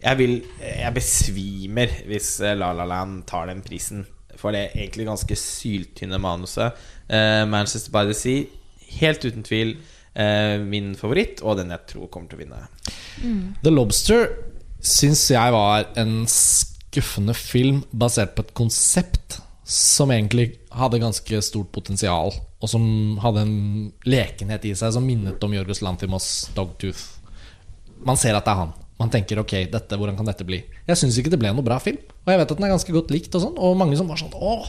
Jeg 0.00 0.16
vil 0.16 0.34
Jeg 0.62 0.94
besvimer 0.96 1.90
hvis 2.08 2.38
eh, 2.40 2.56
La 2.56 2.70
La 2.72 2.86
Land 2.88 3.24
tar 3.28 3.50
den 3.50 3.60
prisen. 3.66 4.06
For 4.40 4.54
det 4.54 4.62
er 4.62 4.78
egentlig 4.86 5.04
ganske 5.10 5.36
syltynne 5.36 6.16
manuset. 6.22 6.72
Uh, 7.10 7.44
Manchester 7.50 7.92
by 7.92 8.06
the 8.08 8.14
Sea, 8.16 8.46
helt 8.98 9.24
uten 9.24 9.44
tvil 9.46 9.74
eh, 10.14 10.56
min 10.62 10.94
favoritt, 10.98 11.42
og 11.44 11.60
den 11.60 11.72
jeg 11.74 11.86
tror 11.94 12.10
kommer 12.12 12.30
til 12.30 12.40
å 12.40 12.42
vinne. 12.42 12.64
The 13.64 13.72
Lobster 13.72 14.28
syns 14.80 15.26
jeg 15.30 15.54
var 15.54 15.86
en 16.00 16.24
skuffende 16.30 17.36
film 17.36 17.84
basert 17.92 18.34
på 18.36 18.46
et 18.46 18.54
konsept 18.56 19.40
som 19.70 20.10
egentlig 20.10 20.56
hadde 20.74 20.98
ganske 21.02 21.42
stort 21.46 21.70
potensial, 21.74 22.32
og 22.60 22.68
som 22.68 22.84
hadde 23.22 23.44
en 23.46 23.56
lekenhet 24.08 24.66
i 24.66 24.74
seg 24.78 24.96
som 24.96 25.06
minnet 25.06 25.42
om 25.46 25.54
Jorgos 25.54 25.82
Lantimos 25.84 26.26
Dogtooth. 26.56 27.04
Man 28.02 28.18
ser 28.18 28.34
at 28.34 28.48
det 28.48 28.54
er 28.54 28.62
han. 28.64 28.72
Man 29.00 29.08
tenker 29.08 29.38
ok, 29.40 29.54
dette, 29.72 29.96
hvordan 29.96 30.16
kan 30.18 30.26
dette 30.28 30.44
bli? 30.44 30.58
Jeg 30.86 30.98
syns 31.00 31.16
ikke 31.18 31.30
det 31.32 31.38
ble 31.40 31.50
noe 31.56 31.64
bra 31.64 31.78
film. 31.80 31.96
Og 32.26 32.28
jeg 32.34 32.40
vet 32.42 32.50
at 32.52 32.58
den 32.60 32.66
er 32.68 32.72
ganske 32.74 32.92
godt 32.92 33.10
likt, 33.14 33.32
og 33.34 33.40
sånn 33.46 33.54
Og 33.56 33.76
mange 33.80 33.96
som 33.96 34.06
var 34.10 34.18
sånn 34.20 34.34
Åh, 34.36 34.66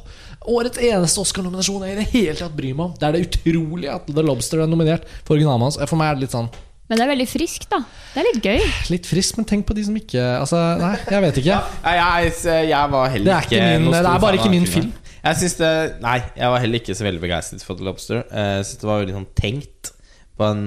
årets 0.56 0.80
eneste 0.80 1.20
Oscar-nominasjon 1.26 1.84
jeg 1.84 1.98
i 1.98 2.00
det 2.00 2.06
hele 2.14 2.36
tatt 2.40 2.56
bryr 2.56 2.72
meg 2.78 2.86
om. 2.86 2.94
Det 2.98 3.10
er 3.10 3.18
det 3.18 3.26
utrolig 3.28 3.90
at 3.92 4.08
The 4.08 4.24
Lobster 4.24 4.64
er 4.64 4.72
nominert 4.72 5.04
for 5.28 5.36
originalmanus. 5.36 5.78
For 5.84 6.00
meg 6.00 6.14
er 6.14 6.16
det 6.22 6.24
litt 6.30 6.36
sånn 6.38 6.48
Men 6.88 6.98
det 7.00 7.04
er 7.06 7.12
veldig 7.12 7.28
friskt, 7.32 7.68
da. 7.72 7.82
Det 8.14 8.24
er 8.24 8.30
litt 8.30 8.42
gøy. 8.48 8.64
Litt 8.96 9.06
friskt, 9.12 9.38
men 9.40 9.46
tenk 9.52 9.68
på 9.68 9.76
de 9.78 9.84
som 9.90 10.00
ikke 10.00 10.24
Altså, 10.40 10.64
nei, 10.80 10.94
jeg 11.12 11.26
vet 11.28 11.38
ikke. 11.44 11.60
Nei, 11.86 11.94
jeg, 12.00 12.34
jeg 12.72 12.96
var 12.96 13.14
heller 13.14 13.30
Det 13.30 13.36
er 13.38 13.48
ikke 13.52 13.62
min- 13.68 13.86
noe 13.92 14.00
det 14.00 14.16
er 14.16 14.26
bare 14.30 14.40
ikke 14.42 14.52
min 14.56 14.66
film. 14.80 14.92
Jeg 15.22 15.38
synes 15.44 15.56
det 15.60 15.74
Nei, 16.02 16.18
jeg 16.40 16.50
var 16.56 16.60
heller 16.64 16.80
ikke 16.82 16.96
så 16.98 17.04
veldig 17.06 17.22
begeistret 17.28 17.64
for 17.68 17.76
The 17.78 17.84
Lobster. 17.92 18.24
Eh, 18.32 18.52
Jeg 18.62 18.66
synes 18.72 18.82
det 18.82 18.90
var 18.96 19.04
veldig 19.04 19.20
sånn 19.20 19.30
tenkt 19.44 19.92
på 20.40 20.48
en 20.56 20.64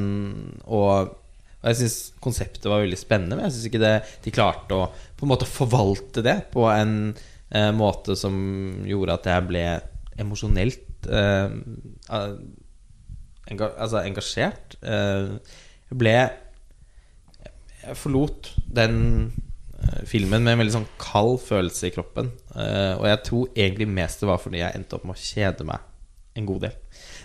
Og, 0.69 1.17
og 1.65 1.71
jeg 1.71 1.79
synes 1.81 1.99
konseptet 2.21 2.69
var 2.69 2.83
veldig 2.83 2.99
spennende, 3.01 3.39
men 3.39 3.47
jeg 3.47 3.55
synes 3.55 3.69
ikke 3.71 3.81
det, 3.81 3.95
de 4.21 4.33
klarte 4.35 4.77
å 4.77 4.89
på 5.17 5.25
en 5.25 5.31
måte 5.31 5.49
forvalte 5.49 6.21
det 6.25 6.35
på 6.53 6.67
en 6.69 7.15
eh, 7.49 7.71
måte 7.73 8.13
som 8.21 8.35
gjorde 8.85 9.17
at 9.17 9.29
jeg 9.31 9.47
ble 9.49 9.63
emosjonelt 10.21 11.09
eh, 11.09 11.55
eh, 12.19 12.35
enga, 13.49 13.71
Altså 13.79 14.03
engasjert. 14.05 14.77
Eh, 14.85 15.57
jeg 15.89 16.01
ble 16.01 16.15
Jeg 17.85 17.97
forlot 18.01 18.53
den 18.77 19.01
eh, 19.81 20.05
filmen 20.09 20.45
med 20.45 20.55
en 20.55 20.63
veldig 20.65 20.77
sånn 20.79 20.89
kald 21.01 21.41
følelse 21.49 21.89
i 21.89 21.97
kroppen. 21.97 22.29
Eh, 22.53 22.93
og 22.99 23.09
jeg 23.09 23.25
tror 23.31 23.51
egentlig 23.57 23.89
mest 23.89 24.21
det 24.21 24.29
var 24.29 24.45
fordi 24.45 24.61
jeg 24.61 24.77
endte 24.77 25.01
opp 25.01 25.09
med 25.09 25.17
å 25.17 25.25
kjede 25.25 25.69
meg 25.69 25.91
en 26.35 26.49
god 26.49 26.67
del. 26.67 26.79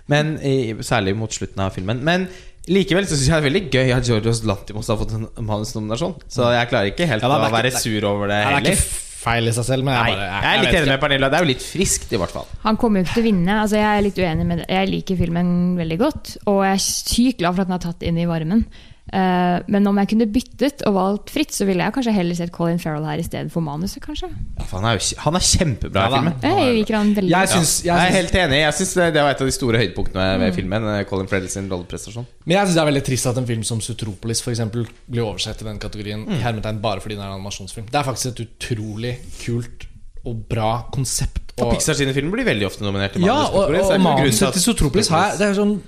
Men 0.09 0.35
i, 0.45 0.75
Særlig 0.85 1.15
mot 1.17 1.33
slutten 1.33 1.63
av 1.63 1.73
filmen. 1.75 2.03
Men 2.05 2.27
likevel 2.69 3.07
så 3.09 3.17
syns 3.17 3.27
jeg 3.27 3.35
det 3.35 3.41
er 3.41 3.47
veldig 3.49 3.61
gøy 3.73 3.93
at 3.97 4.07
Georgios 4.09 4.41
Lantimos 4.47 4.89
har 4.91 4.97
fått 5.01 5.13
en 5.17 5.27
manusnominasjon. 5.45 6.17
Så 6.29 6.49
jeg 6.53 6.71
klarer 6.71 6.91
ikke 6.93 7.07
helt 7.09 7.25
Ja, 7.25 7.31
er 7.35 7.47
å 7.49 7.53
være 7.53 7.71
sur 7.75 8.09
over 8.09 8.31
det 8.31 8.41
heller. 8.45 8.65
det 8.65 8.75
er 8.75 8.79
ikke 8.79 9.05
feil 9.19 9.51
i 9.51 9.53
seg 9.55 9.65
selv, 9.67 9.83
men 9.87 9.97
jeg, 9.97 10.13
bare, 10.15 10.27
jeg 10.29 10.49
er 10.49 10.61
litt 10.63 10.77
enig 10.79 10.91
med 10.93 11.01
Pernilla. 11.03 11.29
Det 11.31 11.39
er 11.39 11.43
jo 11.45 11.49
litt 11.49 11.65
friskt, 11.65 12.13
i 12.15 12.19
hvert 12.21 12.35
fall. 12.35 12.47
Han 12.63 12.77
kommer 12.79 13.01
jo 13.01 13.07
ikke 13.07 13.17
til 13.17 13.25
å 13.25 13.27
vinne. 13.29 13.57
Altså, 13.65 13.79
jeg 13.81 13.89
er 13.89 14.05
litt 14.05 14.21
uenig 14.21 14.45
med 14.47 14.61
det. 14.61 14.69
Jeg 14.71 14.91
liker 14.93 15.19
filmen 15.19 15.49
veldig 15.79 15.97
godt, 15.99 16.31
og 16.47 16.61
jeg 16.67 16.77
er 16.77 16.85
sykt 16.85 17.41
glad 17.41 17.57
for 17.57 17.65
at 17.65 17.71
den 17.71 17.75
har 17.75 17.83
tatt 17.83 18.07
inn 18.07 18.21
i 18.21 18.29
varmen. 18.29 18.63
Eh, 19.09 19.55
men 19.73 19.87
om 19.89 19.97
jeg 20.01 20.09
kunne 20.11 20.27
byttet 20.29 20.83
og 20.85 20.93
valgt 20.93 21.31
fritt, 21.33 21.53
så 21.55 21.65
ville 21.65 21.81
jeg 21.81 21.95
kanskje 21.95 22.13
heller 22.13 22.37
sett 22.37 22.51
Colin 22.53 22.77
Farrell 22.81 23.05
her 23.09 23.21
i 23.21 23.25
stedet 23.25 23.51
for 23.53 23.65
manuset, 23.65 24.01
kanskje. 24.03 24.29
Ja, 24.29 24.65
for 24.69 24.77
han, 24.79 24.85
er 24.91 24.99
jo, 24.99 25.17
han 25.23 25.39
er 25.39 25.45
kjempebra 25.47 26.03
Ja, 26.03 26.09
i 26.09 26.15
filmen. 26.19 26.35
Jeg 26.45 26.75
liker 26.79 26.97
han 26.99 27.13
veldig 27.17 27.33
Jeg 27.33 27.51
synes, 27.53 27.73
syns, 27.73 27.85
Jeg 27.87 27.95
er 27.95 28.03
jeg 28.03 28.13
syns, 28.13 28.19
helt 28.19 28.39
enig. 28.43 28.59
Jeg 28.61 28.77
synes 28.79 28.93
det, 28.99 29.07
det 29.17 29.25
var 29.25 29.33
et 29.35 29.41
av 29.45 29.49
de 29.49 29.55
store 29.57 29.81
høydepunktene 29.83 30.27
ved 30.43 30.55
filmen. 30.59 30.87
eh, 30.93 31.03
Colin 31.09 31.27
Farrell 31.31 31.49
sin 31.49 31.69
rolleprestasjon. 31.71 32.27
men 32.45 32.55
jeg 32.57 32.67
syns 32.67 32.77
det 32.79 32.83
er 32.85 32.89
veldig 32.91 33.05
trist 33.09 33.29
at 33.33 33.37
en 33.41 33.47
film 33.49 33.63
som 33.63 33.81
Sutropolis 33.81 34.41
for 34.45 34.51
eksempel, 34.53 34.87
blir 35.09 35.25
oversett 35.25 35.61
i 35.61 35.69
den 35.69 35.79
kategorien 35.81 36.27
i 36.29 36.41
hermetegn 36.43 36.81
bare 36.83 37.01
fordi 37.01 37.15
den 37.17 37.23
er 37.25 37.31
en 37.33 37.39
animasjonsfilm. 37.39 37.87
Det 37.89 37.99
er 37.99 38.03
faktisk 38.03 38.33
et 38.35 38.43
utrolig 38.47 39.15
kult 39.41 39.87
og 40.27 40.43
bra 40.51 40.83
konsept. 40.93 41.53
Og 41.59 41.65
Og, 41.65 41.73
Pixar 41.73 41.95
sine 41.97 42.13
filmer 42.13 42.37
blir 42.37 42.45
veldig 42.47 42.65
ofte 42.67 42.83
nominert 42.85 43.13
til 43.15 43.23
ja, 43.25 43.33
og, 43.49 43.65
og, 43.71 43.75
og 43.75 43.93
er 43.95 43.99
manuset 44.03 44.53
til 44.53 44.61
Sutropolis 44.61 45.09
har 45.11 45.33
jeg 45.39 45.49
er 45.49 45.57
sånn 45.57 45.79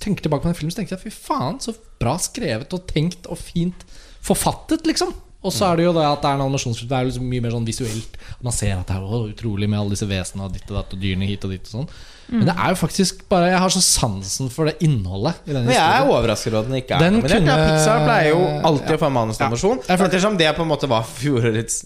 Tenker 0.00 0.26
tilbake 0.26 0.44
på 0.44 0.50
den 0.50 0.56
filmen, 0.58 0.72
så 0.74 0.76
tenker 0.82 0.92
jeg 0.98 1.06
fy 1.06 1.10
faen, 1.24 1.54
så 1.64 1.72
bra 2.04 2.16
skrevet 2.22 2.76
og 2.76 2.86
tenkt 2.90 3.26
og 3.32 3.40
fint 3.40 3.84
forfattet, 4.24 4.86
liksom. 4.88 5.12
Og 5.44 5.52
så 5.52 5.66
er 5.68 5.76
det 5.76 5.84
jo 5.84 5.90
det 5.92 6.00
at 6.08 6.22
det 6.24 6.28
er 6.30 6.38
en 6.38 6.42
animasjonsfilm. 6.46 6.88
Det 6.88 6.96
er 6.96 7.02
jo 7.04 7.08
liksom 7.10 7.24
mye 7.28 7.42
mer 7.44 7.52
sånn 7.52 7.66
visuelt. 7.68 8.14
Man 8.40 8.54
ser 8.56 8.78
at 8.78 8.88
det 8.88 8.94
er 8.96 9.02
å, 9.04 9.18
utrolig 9.28 9.66
med 9.68 9.76
alle 9.76 9.92
disse 9.92 10.06
vesenene 10.08 10.46
og 10.46 10.54
ditt 10.56 10.70
og 10.72 10.78
datt 10.78 10.94
og 10.96 11.02
dyrene 11.02 11.26
hit 11.28 11.44
og 11.44 11.52
dit 11.52 11.66
og 11.68 11.72
sånn. 11.74 11.90
Men 12.30 12.46
det 12.48 12.54
er 12.56 12.70
jo 12.72 12.78
faktisk 12.80 13.26
bare 13.28 13.50
Jeg 13.52 13.60
har 13.60 13.72
så 13.74 13.82
sansen 13.84 14.48
for 14.48 14.64
det 14.70 14.78
innholdet 14.86 15.42
i 15.44 15.52
denne 15.52 15.66
Men 15.68 15.74
jeg 15.76 15.98
er 15.98 16.08
overrasket 16.08 16.48
over 16.54 16.62
at 16.62 16.70
den 16.70 16.78
ikke 16.78 16.96
er 16.96 17.02
Den 17.04 17.18
nominert. 17.18 17.36
kunne- 17.36 17.58
Ja, 17.58 17.66
Pixar 17.68 18.00
pleier 18.06 18.30
jo 18.30 18.40
alltid 18.70 18.88
Ja. 18.88 18.96
å 18.96 19.02
få 19.04 19.10
manusnominasjon. 19.12 19.82
Ja, 19.90 19.96
Ettersom 20.08 20.38
det 20.40 20.48
på 20.56 20.62
en 20.64 20.68
måte 20.72 20.88
var 20.88 21.04
fjorårets 21.04 21.76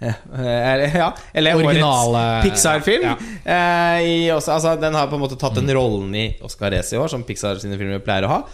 ja, 0.00 0.14
eller- 0.30 0.94
ja, 1.02 1.12
eller 1.34 1.54
Originale- 1.58 2.14
årets 2.14 2.46
Pixar-film. 2.46 3.02
Ja. 3.02 3.16
Eh, 3.44 4.30
altså, 4.30 4.78
den 4.80 4.94
har 4.94 5.08
på 5.08 5.14
en 5.18 5.20
måte 5.26 5.36
tatt 5.36 5.56
den 5.58 5.66
rollen 5.74 6.14
i 6.14 6.36
Oscar-racet 6.40 6.92
i 6.94 7.02
år, 7.02 7.08
som 7.10 7.24
Pixar 7.24 7.58
sine 7.58 7.76
filmer 7.76 7.98
pleier 7.98 8.22
å 8.22 8.28
ha. 8.28 8.44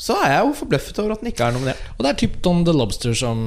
Så 0.00 0.16
er 0.24 0.34
jeg 0.34 0.48
jo 0.48 0.58
forbløffet 0.62 1.00
over 1.02 1.14
at 1.14 1.22
den 1.22 1.30
ikke 1.32 1.46
er 1.46 1.56
nominert. 1.56 1.80
Og 1.98 2.04
det 2.04 2.12
er 2.12 2.20
typ 2.22 2.40
Don 2.44 2.64
the 2.64 2.74
Lobster 2.74 3.16
som 3.16 3.40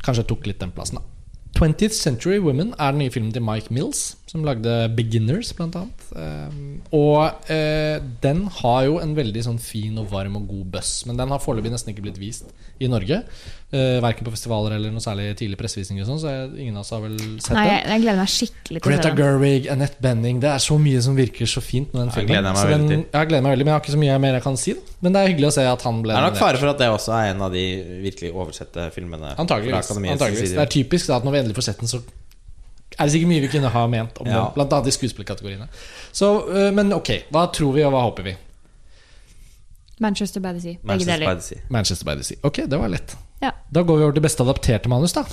kanskje 0.00 0.28
tok 0.30 0.46
litt 0.48 0.62
den 0.62 0.72
plassen. 0.72 1.00
da 1.00 1.20
20th 1.58 1.92
Century 1.92 2.38
Women 2.40 2.70
er 2.78 2.94
den 2.94 3.02
nye 3.02 3.12
filmen 3.12 3.32
til 3.34 3.42
Mike 3.44 3.74
Mills, 3.74 4.14
som 4.30 4.44
lagde 4.46 4.72
Beginners, 4.96 5.50
blant 5.56 5.76
annet. 5.76 6.04
Um, 6.14 6.78
og 6.94 7.50
eh, 7.52 7.98
den 8.22 8.44
har 8.60 8.84
jo 8.86 9.00
en 9.02 9.16
veldig 9.18 9.42
sånn 9.44 9.58
fin 9.60 9.98
og 10.00 10.08
varm 10.12 10.38
og 10.38 10.46
god 10.48 10.70
buzz, 10.76 10.92
men 11.08 11.18
den 11.20 11.34
har 11.34 11.42
foreløpig 11.42 11.74
nesten 11.74 11.92
ikke 11.92 12.06
blitt 12.06 12.20
vist 12.22 12.54
i 12.80 12.88
Norge. 12.88 13.24
Uh, 13.70 14.00
verken 14.02 14.26
på 14.26 14.32
festivaler 14.34 14.72
eller 14.74 14.90
noe 14.90 14.98
særlig 14.98 15.28
tidlig 15.38 15.54
pressevisninger 15.60 16.02
sånn, 16.02 16.18
så 16.18 16.26
jeg, 16.32 16.46
ingen 16.64 16.74
av 16.74 16.80
oss 16.82 16.88
har 16.90 17.04
vel 17.04 17.12
sett 17.38 17.52
Nei, 17.54 17.66
den. 17.68 17.76
jeg, 17.76 17.84
jeg 17.92 18.02
gleder 18.02 18.18
meg 18.18 18.30
skikkelig 18.32 18.80
til 18.82 18.90
Greta. 18.90 19.12
Gerwig, 19.20 19.68
Annette 19.70 20.02
Benning 20.02 20.40
Det 20.42 20.48
er 20.50 20.64
så 20.64 20.78
mye 20.82 21.02
som 21.06 21.14
virker 21.14 21.46
så 21.46 21.62
fint 21.62 21.92
med 21.94 22.02
den 22.02 22.10
filmen. 22.16 22.32
gleder 22.32 22.48
jeg 22.50 22.56
meg 22.56 22.64
Så 22.64 22.72
veldig 22.72 22.88
den, 22.90 23.04
jeg 23.14 23.28
gleder 23.30 23.44
meg 23.46 23.54
veldig 23.54 23.66
Men 23.68 23.70
jeg 23.70 23.76
har 23.76 23.84
ikke 23.84 23.94
så 23.94 24.00
mye 24.02 24.16
mer 24.24 24.34
jeg 24.40 24.44
kan 24.48 24.58
si. 24.58 24.74
Da. 24.74 24.96
Men 25.06 25.14
det 25.14 25.22
er 25.22 25.30
hyggelig 25.30 25.48
å 25.52 25.54
se 25.54 25.68
at 25.70 25.86
han 25.86 26.02
ble 26.02 26.16
Det 26.16 26.18
er 26.18 26.26
nok 26.26 26.40
fare 26.42 26.62
for 26.64 26.72
at 26.72 26.82
det 26.82 26.88
også 26.96 27.14
er 27.20 27.30
en 27.30 27.46
av 27.46 27.54
de 27.54 27.64
virkelig 28.08 28.32
oversette 28.34 28.88
filmene. 28.98 29.30
Antakeligvis. 29.38 29.92
Side. 29.94 30.50
Det 30.58 30.66
er 30.66 30.74
typisk 30.74 31.06
da, 31.14 31.20
at 31.22 31.30
når 31.30 31.36
vi 31.38 31.42
endelig 31.44 31.60
får 31.62 31.68
sett 31.70 31.78
den, 31.86 31.94
så 31.94 32.02
er 32.02 33.06
det 33.06 33.14
sikkert 33.14 33.30
mye 33.36 33.46
vi 33.46 33.54
kunne 33.54 33.70
ha 33.78 33.86
ment 33.86 34.18
om 34.18 34.26
Ja. 34.26 34.34
den. 34.50 34.52
Blant 34.58 34.72
annet 34.80 34.90
i 34.90 34.98
skuespillerkategoriene. 34.98 35.70
Så, 36.10 36.34
øh, 36.50 36.72
men 36.74 36.90
ok, 36.92 37.14
hva 37.30 37.46
tror 37.54 37.72
vi, 37.78 37.86
og 37.86 37.94
hva 37.94 38.02
håper 38.10 38.26
vi? 38.32 38.36
Manchester 40.00 40.40
by 40.40 40.52
the 40.58 40.60
Sea. 40.60 40.76
Manchester 40.82 41.18
by 41.22 41.34
the 41.38 41.40
Sea. 41.54 41.62
Manchester 41.70 42.04
by 42.04 42.14
the 42.18 42.24
Sea. 42.24 42.36
Ok, 42.42 42.64
det 42.66 42.78
var 42.78 42.88
lett. 42.88 43.16
Ja. 43.40 43.54
Da 43.72 43.82
går 43.82 43.98
vi 43.98 44.06
over 44.06 44.16
til 44.16 44.24
beste 44.24 44.44
adapterte 44.44 44.90
manus, 44.92 45.14
da. 45.16 45.24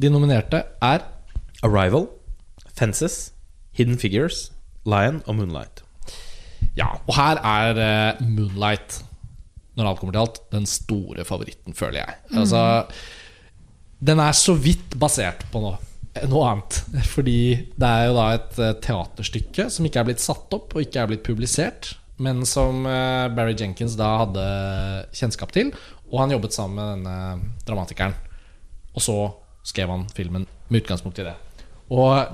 De 0.00 0.10
nominerte 0.12 0.62
er 0.84 1.04
Arrival, 1.64 2.08
Fences, 2.76 3.32
Hidden 3.76 3.98
Figures, 4.00 4.50
Lion 4.88 5.22
og 5.26 5.36
Moonlight. 5.38 5.84
Ja, 6.76 6.94
og 7.06 7.14
her 7.16 7.40
er 7.44 7.80
uh, 7.80 8.24
Moonlight, 8.24 9.00
når 9.76 9.90
alt 9.90 10.02
kommer 10.02 10.16
til 10.16 10.24
alt, 10.24 10.42
den 10.52 10.66
store 10.68 11.24
favoritten, 11.24 11.76
føler 11.76 12.02
jeg. 12.02 12.18
Altså, 12.36 12.62
den 14.00 14.20
er 14.22 14.36
så 14.36 14.54
vidt 14.56 14.96
basert 15.00 15.44
på 15.52 15.62
noe, 15.62 15.78
noe 16.28 16.50
annet. 16.50 16.80
Fordi 17.14 17.40
det 17.76 17.88
er 17.88 18.08
jo 18.08 18.18
da 18.18 18.26
et 18.36 18.60
eh, 18.60 18.76
teaterstykke 18.84 19.68
som 19.72 19.88
ikke 19.88 20.02
er 20.02 20.10
blitt 20.10 20.24
satt 20.24 20.56
opp 20.56 20.74
og 20.74 20.84
ikke 20.84 21.02
er 21.02 21.10
blitt 21.12 21.24
publisert, 21.26 21.94
men 22.20 22.42
som 22.48 22.84
eh, 22.88 23.28
Barry 23.36 23.56
Jenkins 23.56 23.96
da 24.00 24.10
hadde 24.24 24.46
kjennskap 25.16 25.54
til. 25.56 25.72
Og 26.10 26.18
han 26.22 26.34
jobbet 26.34 26.56
sammen 26.56 26.76
med 26.76 26.92
denne 26.92 27.16
dramatikeren. 27.66 28.14
Og 28.94 29.04
så 29.04 29.16
skrev 29.66 29.90
han 29.92 30.06
filmen 30.14 30.46
med 30.68 30.82
utgangspunkt 30.82 31.20
i 31.22 31.26
det. 31.26 31.34
Og 31.90 32.26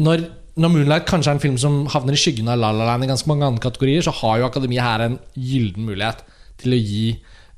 når, 0.00 0.24
når 0.60 0.72
Moonlight 0.72 1.08
kanskje 1.08 1.32
er 1.32 1.38
en 1.38 1.42
film 1.42 1.58
som 1.60 1.82
havner 1.92 2.16
i 2.16 2.20
skyggen 2.20 2.48
av 2.48 2.60
La 2.60 2.70
La 2.72 2.86
Land 2.92 3.04
i 3.04 3.10
ganske 3.10 3.28
mange 3.28 3.48
andre 3.48 3.64
kategorier, 3.64 4.04
så 4.04 4.14
har 4.22 4.40
jo 4.40 4.48
Akademiet 4.48 4.84
her 4.84 5.04
en 5.04 5.18
gyllen 5.36 5.88
mulighet 5.88 6.24
til 6.60 6.76
å 6.76 6.80
gi 6.80 7.04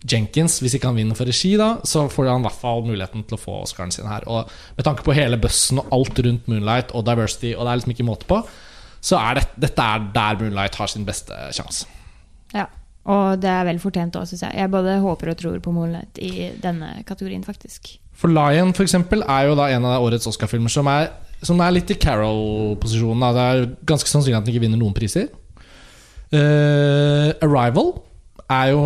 Jenkins, 0.02 0.56
hvis 0.58 0.74
ikke 0.74 0.90
han 0.90 0.98
vinner 0.98 1.14
for 1.14 1.30
regi, 1.30 1.52
da, 1.58 1.76
så 1.86 2.08
får 2.10 2.26
han 2.26 2.42
i 2.42 2.46
hvert 2.48 2.58
fall 2.58 2.82
muligheten 2.86 3.22
til 3.28 3.36
å 3.36 3.40
få 3.40 3.60
Oscaren 3.62 3.94
sin 3.94 4.08
her. 4.10 4.26
Og 4.26 4.50
med 4.74 4.86
tanke 4.86 5.06
på 5.06 5.14
hele 5.14 5.38
bussen 5.38 5.78
og 5.78 5.94
alt 5.94 6.18
rundt 6.26 6.48
Moonlight 6.50 6.90
og 6.96 7.06
diversity, 7.06 7.52
og 7.54 7.62
det 7.62 7.70
er 7.70 7.80
liksom 7.80 7.94
ikke 7.94 8.08
måte 8.08 8.30
på, 8.30 8.40
så 9.02 9.18
er 9.20 9.38
det, 9.38 9.44
dette 9.62 9.86
er 9.94 10.08
der 10.14 10.40
Moonlight 10.40 10.78
har 10.78 10.90
sin 10.90 11.06
beste 11.06 11.36
sjanse. 11.54 11.86
Ja. 12.54 12.66
Og 13.10 13.40
det 13.42 13.50
er 13.50 13.66
vel 13.66 13.80
fortjent 13.82 14.14
òg, 14.18 14.28
syns 14.30 14.44
jeg. 14.44 14.54
Jeg 14.60 14.70
både 14.70 15.00
håper 15.02 15.32
og 15.32 15.40
tror 15.40 15.58
på 15.64 15.74
Moonlight 15.74 16.20
i 16.22 16.52
denne 16.62 16.94
kategorien, 17.08 17.42
faktisk. 17.42 17.96
For 18.14 18.30
Lion 18.30 18.70
for 18.76 18.86
eksempel, 18.86 19.24
er 19.26 19.48
jo 19.48 19.56
da 19.58 19.66
en 19.74 19.88
av 19.88 20.04
årets 20.04 20.28
Oscar-filmer 20.30 20.70
som 20.70 20.90
som 21.42 21.58
er 21.58 21.74
litt 21.74 21.90
i 21.90 21.98
Carol-posisjonen. 21.98 23.24
Det 23.34 23.46
er 23.50 23.64
ganske 23.88 24.10
sannsynlig 24.10 24.38
at 24.38 24.46
den 24.46 24.54
ikke 24.54 24.62
vinner 24.62 24.78
noen 24.78 24.94
priser. 24.94 25.26
Uh, 26.32 27.34
Arrival 27.44 27.90
er 28.46 28.70
jo 28.70 28.84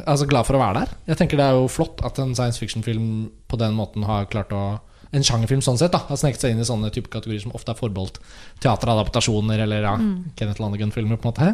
altså, 0.00 0.26
glad 0.30 0.48
for 0.48 0.56
å 0.56 0.62
være 0.62 0.80
der. 0.80 0.94
Jeg 1.12 1.20
tenker 1.20 1.38
Det 1.38 1.44
er 1.44 1.58
jo 1.58 1.68
flott 1.70 2.00
at 2.06 2.18
en 2.22 2.32
science 2.34 2.58
fiction-film 2.62 3.28
på 3.52 3.60
den 3.60 3.76
måten 3.76 4.08
har 4.08 4.30
klart 4.32 4.54
å 4.56 4.80
En 5.12 5.20
sjangerfilm 5.20 5.60
sånn 5.60 5.76
sett 5.76 5.92
da 5.92 5.98
har 6.08 6.16
sneket 6.16 6.40
seg 6.40 6.54
inn 6.54 6.62
i 6.62 6.64
sånne 6.64 6.88
type 6.88 7.10
kategorier 7.12 7.42
som 7.42 7.52
ofte 7.52 7.74
er 7.74 7.76
forbeholdt 7.76 8.16
teateradaptasjoner 8.64 9.60
eller 9.60 9.84
ja, 9.84 9.90
Kenneth 10.40 10.62
Landegun-filmer. 10.62 11.18
på 11.20 11.28
en 11.28 11.34
måte 11.34 11.50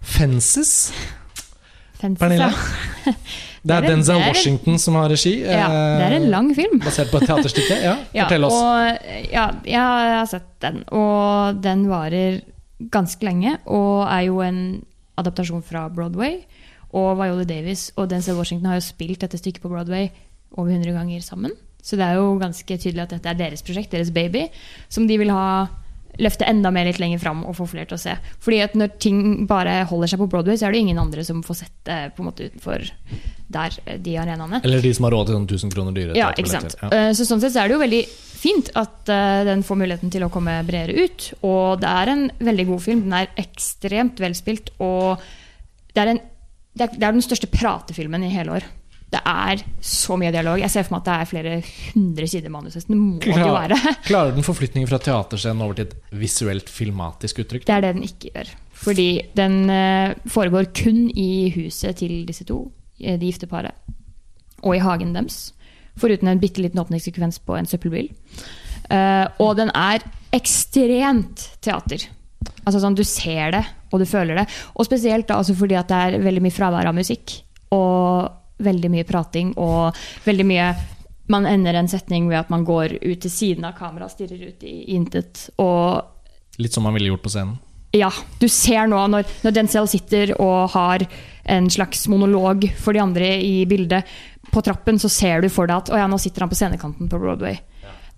Fences. 0.00 0.92
Fences, 2.00 2.18
Pernille? 2.18 2.50
ja. 2.50 3.12
Det 3.62 3.74
er 3.76 3.80
Det 3.84 3.90
er 3.90 3.92
en- 3.92 4.00
det 4.00 4.08
er 4.08 4.26
Washington 4.26 4.78
som 4.78 4.94
har 4.94 5.08
regi. 5.10 5.40
ja. 5.42 5.66
Det 5.68 6.06
er 6.06 6.16
en 6.16 6.22
eh, 6.22 6.28
lang 6.30 6.54
film. 6.56 6.78
Basert 6.80 7.10
på 7.10 7.18
et 7.20 7.26
teaterstykke. 7.28 7.76
Ja, 7.82 7.96
Ja, 8.14 8.22
Fortell 8.24 8.44
oss. 8.44 8.54
Og, 8.54 8.98
ja, 9.32 9.50
jeg 9.66 9.80
har 9.80 10.24
sett 10.26 10.46
den, 10.62 10.78
og 10.88 11.60
den 11.62 11.82
varer 11.90 12.40
ganske 12.90 13.22
lenge. 13.28 13.58
Og 13.66 14.06
er 14.08 14.20
jo 14.30 14.40
en 14.40 14.82
adaptasjon 15.20 15.62
fra 15.62 15.88
Broadway. 15.92 16.38
Og 16.96 17.18
Viola 17.20 17.44
Davis 17.44 17.92
og 17.96 18.08
Denzel 18.10 18.36
Washington 18.40 18.66
har 18.72 18.80
jo 18.80 18.86
spilt 18.88 19.20
dette 19.20 19.36
stykket 19.38 19.60
på 19.62 19.68
Broadway 19.68 20.08
over 20.56 20.70
100 20.72 20.92
ganger 20.96 21.20
sammen. 21.20 21.52
Så 21.82 21.96
det 22.00 22.06
er 22.08 22.14
jo 22.16 22.38
ganske 22.40 22.78
tydelig 22.80 23.02
at 23.02 23.10
dette 23.10 23.28
er 23.28 23.34
deres 23.34 23.62
prosjekt, 23.62 23.92
deres 23.92 24.10
baby, 24.10 24.46
som 24.88 25.06
de 25.06 25.18
vil 25.20 25.30
ha 25.30 25.66
løfte 26.20 26.46
enda 26.48 26.70
mer 26.74 26.84
litt 26.88 27.00
lenger 27.00 27.20
fram 27.22 27.42
og 27.48 27.56
få 27.58 27.66
flere 27.70 27.88
til 27.90 27.96
å 27.96 28.02
se. 28.02 28.14
Fordi 28.44 28.62
at 28.64 28.74
når 28.78 28.94
ting 29.02 29.20
bare 29.50 29.80
holder 29.90 30.12
seg 30.12 30.20
på 30.22 30.28
Broadway, 30.30 30.58
så 30.60 30.68
er 30.68 30.74
det 30.76 30.82
ingen 30.84 31.00
andre 31.00 31.24
som 31.26 31.42
får 31.46 31.60
sett 31.62 31.76
det 31.88 32.00
på 32.16 32.22
en 32.22 32.28
måte 32.30 32.48
utenfor 32.50 32.84
der, 33.50 33.76
eh, 33.86 33.98
de 33.98 34.16
arenaene. 34.20 34.60
Eller 34.64 34.82
de 34.84 34.92
som 34.94 35.04
har 35.08 35.16
råd 35.16 35.30
til 35.30 35.38
sånn 35.38 35.46
1000 35.48 35.72
kroner 35.74 35.96
dyre 35.96 36.16
Ja, 36.18 36.30
ikke 36.36 36.52
sant. 36.52 36.76
Ja. 36.82 36.88
Eh, 36.92 37.12
Så 37.16 37.26
sånn 37.26 37.40
sett 37.42 37.52
så 37.56 37.64
er 37.64 37.68
det 37.68 37.76
jo 37.78 37.82
veldig 37.84 38.02
fint 38.40 38.70
at 38.78 39.08
eh, 39.12 39.44
den 39.44 39.62
får 39.66 39.80
muligheten 39.82 40.10
til 40.12 40.22
å 40.24 40.30
komme 40.32 40.58
bredere 40.66 41.04
ut. 41.04 41.32
Og 41.42 41.80
det 41.80 41.88
er 41.90 42.12
en 42.14 42.26
veldig 42.38 42.66
god 42.66 42.82
film. 42.82 43.00
Den 43.08 43.12
er 43.20 43.32
ekstremt 43.40 44.20
velspilt, 44.22 44.70
og 44.80 45.18
det 45.94 46.02
er, 46.04 46.12
en, 46.14 46.20
det 46.76 46.86
er, 46.86 46.94
det 46.96 47.08
er 47.08 47.16
den 47.16 47.24
største 47.26 47.50
pratefilmen 47.50 48.24
i 48.24 48.30
hele 48.32 48.60
år. 48.60 48.68
Det 49.10 49.20
er 49.26 49.62
så 49.82 50.14
mye 50.20 50.30
dialog. 50.30 50.60
Jeg 50.62 50.70
ser 50.70 50.84
for 50.86 50.94
meg 50.94 51.00
at 51.02 51.08
det 51.08 51.14
er 51.16 51.28
flere 51.30 51.54
hundre 51.90 52.28
sider 52.30 52.52
manus. 52.54 52.76
Det 52.78 52.94
må 52.94 53.18
det 53.24 53.34
jo 53.42 53.54
være. 53.56 53.78
klarer 54.10 54.36
den 54.36 54.46
forflytningen 54.46 54.90
fra 54.90 55.00
teaterscenen 55.02 55.64
over 55.66 55.78
til 55.80 55.88
et 55.88 55.96
visuelt 56.20 56.70
filmatisk 56.70 57.42
uttrykk? 57.42 57.66
Det 57.66 57.74
er 57.74 57.86
det 57.86 57.94
den 57.96 58.06
ikke 58.06 58.30
gjør. 58.30 58.52
Fordi 58.80 59.08
den 59.36 59.56
eh, 59.74 60.14
foregår 60.30 60.70
kun 60.78 61.08
i 61.10 61.50
huset 61.56 61.98
til 62.00 62.22
disse 62.28 62.46
to, 62.48 62.62
eh, 63.02 63.18
de 63.18 63.32
gifte 63.32 63.50
paret, 63.50 63.74
og 64.62 64.76
i 64.76 64.84
hagen 64.84 65.12
deres. 65.16 65.50
Foruten 66.00 66.30
en 66.30 66.40
bitte 66.40 66.62
liten 66.62 66.80
åpningssekvens 66.80 67.42
på 67.44 67.58
en 67.58 67.68
søppelbil. 67.68 68.12
Eh, 68.90 69.26
og 69.42 69.56
den 69.58 69.74
er 69.74 70.06
ekstremt 70.32 71.50
teater. 71.60 72.06
Altså 72.64 72.80
sånn, 72.80 72.96
Du 72.96 73.02
ser 73.04 73.56
det, 73.58 73.64
og 73.90 74.00
du 74.00 74.06
føler 74.06 74.38
det. 74.38 74.46
Og 74.78 74.86
spesielt 74.86 75.26
da, 75.28 75.40
altså 75.40 75.56
fordi 75.58 75.74
det 75.74 75.98
er 75.98 76.22
veldig 76.22 76.44
mye 76.46 76.54
fravær 76.54 76.88
av 76.88 76.94
musikk. 76.96 77.40
Og 77.74 78.39
veldig 78.60 78.90
mye 78.92 79.06
prating 79.08 79.54
og 79.60 79.96
veldig 80.26 80.46
mye 80.52 80.70
Man 81.30 81.44
ender 81.46 81.76
en 81.78 81.86
setning 81.88 82.24
ved 82.26 82.40
at 82.40 82.48
man 82.50 82.64
går 82.66 82.96
ut 83.04 83.20
til 83.22 83.30
siden 83.30 83.64
av 83.68 83.76
kameraet 83.78 84.16
stirrer 84.16 84.48
ut 84.48 84.64
i 84.66 84.72
intet. 84.96 85.44
Og 85.62 86.58
Litt 86.58 86.74
som 86.74 86.82
man 86.82 86.96
ville 86.96 87.12
gjort 87.12 87.22
på 87.22 87.30
scenen. 87.30 87.58
ja, 87.94 88.10
du 88.40 88.48
ser 88.50 88.88
nå 88.90 88.98
når, 89.12 89.28
når 89.44 89.54
Denzel 89.54 89.86
sitter 89.90 90.32
og 90.42 90.72
har 90.74 91.04
en 91.44 91.70
slags 91.70 92.02
monolog 92.10 92.66
for 92.82 92.92
de 92.94 93.00
andre 93.02 93.30
i 93.46 93.64
bildet 93.66 94.10
på 94.50 94.62
trappen, 94.66 94.98
så 94.98 95.08
ser 95.08 95.42
du 95.42 95.48
for 95.48 95.70
deg 95.70 95.76
at 95.84 95.92
å 95.94 95.98
ja, 96.02 96.08
nå 96.10 96.18
sitter 96.18 96.42
han 96.42 96.50
på 96.50 96.58
scenekanten 96.58 97.08
på 97.10 97.18
Broadway. 97.22 97.60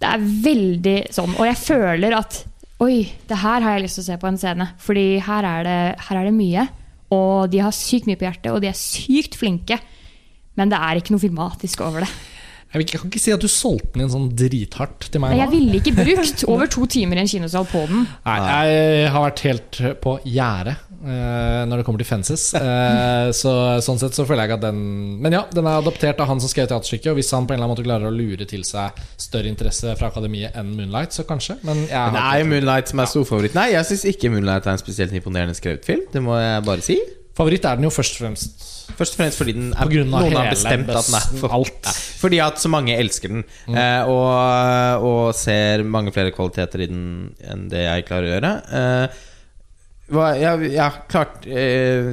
Det 0.00 0.08
er 0.08 0.24
veldig 0.48 0.98
sånn. 1.12 1.36
Og 1.36 1.44
jeg 1.46 1.60
føler 1.60 2.16
at 2.16 2.40
oi, 2.82 3.02
det 3.28 3.38
her 3.44 3.60
har 3.60 3.76
jeg 3.76 3.84
lyst 3.84 4.00
til 4.00 4.06
å 4.06 4.08
se 4.08 4.16
på 4.24 4.28
en 4.32 4.40
scene. 4.40 4.70
Fordi 4.80 5.06
her 5.22 5.44
er 5.52 5.68
det, 5.68 5.80
her 6.08 6.22
er 6.22 6.30
det 6.30 6.34
mye. 6.34 6.64
Og 7.12 7.50
de 7.52 7.60
har 7.60 7.76
sykt 7.76 8.08
mye 8.08 8.16
på 8.16 8.24
hjertet, 8.24 8.48
og 8.56 8.62
de 8.64 8.70
er 8.72 8.78
sykt 8.78 9.36
flinke. 9.36 9.76
Men 10.58 10.72
det 10.72 10.78
er 10.78 11.00
ikke 11.00 11.14
noe 11.14 11.22
filmatisk 11.22 11.82
over 11.84 12.04
det. 12.04 12.12
Jeg, 12.72 12.86
kan 12.88 13.10
ikke 13.10 13.20
si 13.20 13.32
at 13.34 13.42
du 13.42 13.50
solgte 13.52 13.90
den 13.92 14.06
inn 14.06 14.12
sånn 14.12 14.30
drithardt 14.32 15.10
til 15.12 15.20
meg 15.20 15.34
Jeg 15.36 15.52
ville 15.52 15.80
ikke 15.82 15.92
brukt 15.98 16.44
over 16.48 16.70
to 16.72 16.86
timer 16.88 17.20
i 17.20 17.24
en 17.26 17.28
kinosal 17.28 17.68
på 17.68 17.84
den. 17.90 18.06
Nei, 18.24 18.38
jeg 18.70 19.12
har 19.12 19.26
vært 19.26 19.44
helt 19.44 19.80
på 20.00 20.14
gjerdet 20.24 20.78
uh, 21.04 21.68
når 21.68 21.82
det 21.82 21.84
kommer 21.84 22.00
til 22.00 22.08
Fences. 22.08 22.46
Uh, 22.56 23.28
så, 23.42 23.52
sånn 23.84 24.00
sett 24.00 24.16
så 24.16 24.24
føler 24.28 24.48
jeg 24.48 24.56
at 24.56 24.64
den 24.64 24.80
Men 25.20 25.36
ja, 25.36 25.44
den 25.52 25.68
er 25.68 25.82
adoptert 25.82 26.24
av 26.24 26.32
han 26.32 26.40
som 26.40 26.48
skrev 26.48 26.70
teaterstykket. 26.72 27.12
Og 27.12 27.20
hvis 27.20 27.32
han 27.36 27.44
på 27.44 27.52
en 27.52 27.60
eller 27.60 27.68
annen 27.68 27.76
måte 27.76 27.84
klarer 27.84 28.08
å 28.08 28.16
lure 28.16 28.48
til 28.48 28.64
seg 28.64 29.04
større 29.20 29.52
interesse 29.52 29.92
fra 30.00 30.08
akademiet 30.08 30.56
enn 30.56 30.72
Moonlight, 30.72 31.12
så 31.12 31.28
kanskje. 31.28 31.60
Men 31.68 31.84
jeg 31.90 32.16
har 32.16 32.40
jo 32.40 32.52
Moonlight 32.54 32.94
som 32.94 33.04
er 33.04 33.12
storfavoritt. 33.12 33.58
Nei, 33.58 33.74
jeg 33.76 33.90
syns 33.90 34.08
ikke 34.14 34.32
Moonlight 34.32 34.64
er 34.64 34.78
en 34.78 34.80
spesielt 34.80 35.12
imponerende 35.20 35.60
skrevet 35.60 35.84
film. 35.84 36.08
Det 36.14 36.24
må 36.24 36.40
jeg 36.40 36.64
bare 36.64 36.88
si. 36.88 37.02
Favoritt 37.36 37.64
er 37.64 37.78
den 37.78 37.86
jo 37.88 37.92
først 37.94 38.18
og 38.18 38.26
fremst 38.26 38.68
Først 38.92 39.14
og 39.14 39.22
fremst 39.22 39.38
fordi 39.40 39.54
den 39.56 39.70
er, 39.72 39.88
noen 40.04 40.34
har 40.36 40.50
bestemt 40.52 40.90
at 40.92 41.06
den 41.06 41.16
er 41.16 41.26
for 41.40 41.54
alt. 41.56 41.86
Ja, 41.86 41.92
Fordi 42.20 42.40
at 42.44 42.58
så 42.60 42.68
mange 42.68 42.96
elsker 42.98 43.30
den, 43.32 43.44
eh, 43.72 44.08
og, 44.10 45.06
og 45.06 45.20
ser 45.38 45.84
mange 45.88 46.12
flere 46.12 46.34
kvaliteter 46.34 46.82
i 46.84 46.88
den 46.90 47.04
enn 47.40 47.68
det 47.72 47.86
jeg 47.86 48.04
klarer 48.08 48.26
å 48.28 48.32
gjøre. 48.34 48.52
Eh, 48.80 49.22
hva, 50.12 50.26
ja, 50.36 50.52
ja, 50.68 50.90
klart 51.08 51.46
eh, 51.48 52.04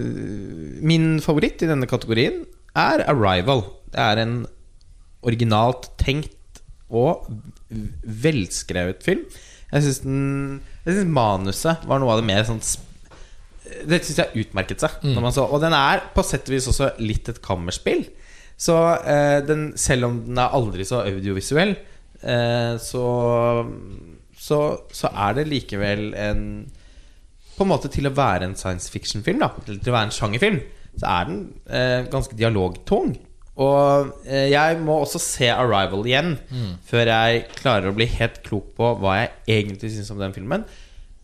Min 0.87 1.17
favoritt 1.25 1.65
i 1.65 1.67
denne 1.67 1.89
kategorien 1.89 2.45
er 2.77 3.03
'Arrival'. 3.03 3.65
Det 3.91 3.99
er 3.99 4.21
en 4.23 4.35
originalt 5.25 5.89
tenkt 5.99 6.61
og 6.89 7.27
velskrevet 8.03 9.03
film. 9.03 9.25
Jeg 9.73 9.83
syns 9.83 11.09
manuset 11.09 11.83
var 11.89 11.99
noe 11.99 12.13
av 12.13 12.21
det 12.21 12.29
mer 12.29 12.45
sånn 12.47 12.61
sp- 12.63 12.85
det 13.89 14.01
syns 14.05 14.21
jeg 14.23 14.45
utmerket 14.45 14.81
seg. 14.83 14.97
Man 15.15 15.33
så, 15.35 15.45
og 15.45 15.61
den 15.63 15.75
er 15.77 16.01
på 16.15 16.23
sett 16.25 16.49
og 16.49 16.55
vis 16.55 16.67
også 16.71 16.91
litt 17.03 17.29
et 17.31 17.41
kammerspill. 17.45 18.05
Så 18.59 18.75
eh, 19.07 19.39
den, 19.47 19.69
selv 19.79 20.09
om 20.09 20.17
den 20.25 20.39
er 20.41 20.55
aldri 20.57 20.83
så 20.87 21.03
audiovisuell, 21.07 21.77
eh, 22.21 22.73
så, 22.83 23.05
så 24.35 24.59
Så 24.91 25.11
er 25.13 25.37
det 25.37 25.47
likevel 25.47 26.13
en 26.19 26.43
På 27.55 27.63
en 27.63 27.71
måte 27.71 27.91
til 27.91 28.07
å 28.07 28.15
være 28.15 28.49
en 28.49 28.55
science 28.59 28.91
fiction-film, 28.91 29.39
da 29.39 29.51
eller 29.65 29.79
til 29.79 29.91
å 29.91 29.95
være 29.95 30.09
en 30.09 30.15
sjangerfilm, 30.15 30.59
så 30.99 31.09
er 31.11 31.25
den 31.27 31.39
eh, 31.67 32.05
ganske 32.11 32.35
dialogtung. 32.39 33.17
Og 33.59 34.13
eh, 34.23 34.47
jeg 34.53 34.77
må 34.79 35.01
også 35.01 35.19
se 35.19 35.49
'Arrival' 35.51 36.07
igjen 36.07 36.37
før 36.87 37.11
jeg 37.11 37.45
klarer 37.57 37.89
å 37.91 37.95
bli 37.97 38.07
helt 38.07 38.39
klok 38.45 38.69
på 38.77 38.93
hva 39.01 39.17
jeg 39.19 39.31
egentlig 39.59 39.91
syns 39.91 40.11
om 40.15 40.19
den 40.21 40.35
filmen. 40.35 40.63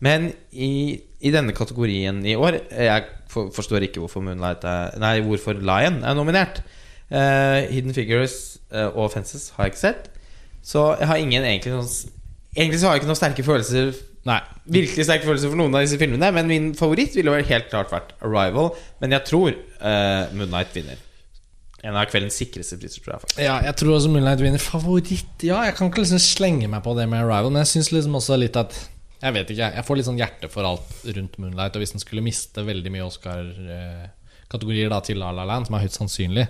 Men 0.04 0.32
i, 0.52 1.00
i 1.26 1.32
denne 1.34 1.54
kategorien 1.56 2.22
i 2.26 2.36
år 2.38 2.60
Jeg 2.70 3.06
forstår 3.32 3.86
ikke 3.86 4.02
hvorfor 4.02 4.24
Moonlight 4.24 4.64
er, 4.66 4.96
Nei, 5.02 5.18
hvorfor 5.26 5.58
Lion 5.58 6.02
er 6.06 6.16
nominert. 6.16 6.62
Uh, 7.10 7.66
Hidden 7.70 7.94
Figures 7.94 8.56
uh, 8.72 8.88
og 8.96 9.12
Fences 9.12 9.50
har 9.56 9.66
jeg 9.66 9.74
ikke 9.74 9.82
sett. 9.82 10.10
Så 10.66 10.88
jeg 10.98 11.10
har 11.10 11.22
ingen 11.22 11.44
egentlig 11.44 11.74
noen 11.74 11.88
Egentlig 12.56 12.80
så 12.80 12.88
har 12.88 12.96
jeg 12.96 13.02
ikke 13.02 13.10
noen 13.10 13.18
sterke 13.18 13.44
følelser 13.44 13.90
Nei. 14.26 14.40
Virkelig 14.74 15.04
sterke 15.06 15.28
følelser 15.28 15.52
for 15.52 15.60
noen 15.60 15.74
av 15.76 15.84
disse 15.84 15.98
filmene. 16.00 16.30
Men 16.34 16.48
min 16.50 16.70
favoritt 16.74 17.14
ville 17.14 17.30
vel 17.30 17.46
helt 17.46 17.68
klart 17.70 17.92
vært 17.94 18.14
Arrival. 18.26 18.72
Men 19.02 19.14
jeg 19.14 19.22
tror 19.28 19.52
uh, 19.52 20.32
Moonlight 20.34 20.74
vinner. 20.74 21.02
En 21.86 21.94
av 21.94 22.08
kveldens 22.10 22.34
sikreste 22.40 22.78
priser, 22.80 23.04
tror 23.04 23.14
jeg. 23.14 23.22
faktisk 23.22 23.42
Ja, 23.44 23.60
jeg 23.68 23.78
tror 23.78 23.94
også 23.94 24.10
Moonlight 24.10 24.42
vinner. 24.42 24.62
Favoritt 24.62 25.46
Ja, 25.46 25.60
jeg 25.68 25.76
kan 25.78 25.92
ikke 25.92 26.02
liksom 26.02 26.22
slenge 26.22 26.70
meg 26.72 26.82
på 26.82 26.96
det 26.98 27.06
med 27.12 27.22
Arrival, 27.22 27.52
men 27.52 27.62
jeg 27.62 27.76
syns 27.76 27.92
liksom 27.94 28.18
også 28.18 28.40
litt 28.42 28.58
at 28.58 28.74
Jeg 29.26 29.34
vet 29.34 29.50
ikke, 29.52 29.68
jeg 29.74 29.84
får 29.88 29.98
litt 29.98 30.06
sånn 30.06 30.20
hjerte 30.20 30.48
for 30.52 30.68
alt 30.68 30.92
rundt 31.16 31.36
Moonlight. 31.42 31.74
Og 31.76 31.82
hvis 31.82 31.94
den 31.96 32.02
skulle 32.02 32.22
miste 32.22 32.62
veldig 32.66 32.92
mye 32.94 33.06
Oscar-kategorier 33.08 34.94
til 35.06 35.18
La 35.20 35.32
La 35.34 35.44
Land, 35.48 35.66
som 35.68 35.76
er 35.78 35.84
høyt 35.86 35.96
sannsynlig, 35.96 36.46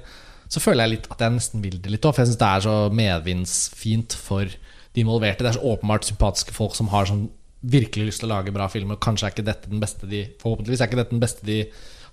så 0.46 0.60
føler 0.62 0.84
jeg 0.86 0.92
litt 0.96 1.08
at 1.10 1.24
jeg 1.24 1.34
nesten 1.34 1.64
vil 1.64 1.80
det 1.82 1.90
litt 1.94 2.04
òg. 2.06 2.14
For 2.14 2.22
jeg 2.22 2.30
syns 2.30 2.40
det 2.42 2.50
er 2.52 2.64
så 2.66 2.76
medvindsfint 2.94 4.14
for 4.14 4.46
de 4.46 5.02
involverte. 5.02 5.42
Det 5.42 5.50
er 5.54 5.58
så 5.58 5.72
åpenbart 5.74 6.06
sympatiske 6.06 6.54
folk 6.56 6.76
som 6.78 6.92
har 6.92 7.08
sånn 7.10 7.26
virkelig 7.66 8.10
lyst 8.12 8.22
til 8.22 8.28
å 8.30 8.34
lage 8.36 8.52
bra 8.54 8.68
filmer. 8.70 8.94
Og 8.98 9.02
Kanskje 9.02 9.26
er 9.26 9.34
ikke 9.34 9.46
dette 9.48 9.72
den 9.72 9.82
beste 9.82 10.06
de 10.10 10.22
Forhåpentligvis 10.42 10.82
er 10.84 10.90
ikke 10.90 11.00
dette 11.00 11.16
den 11.16 11.22
beste 11.24 11.46
de 11.48 11.58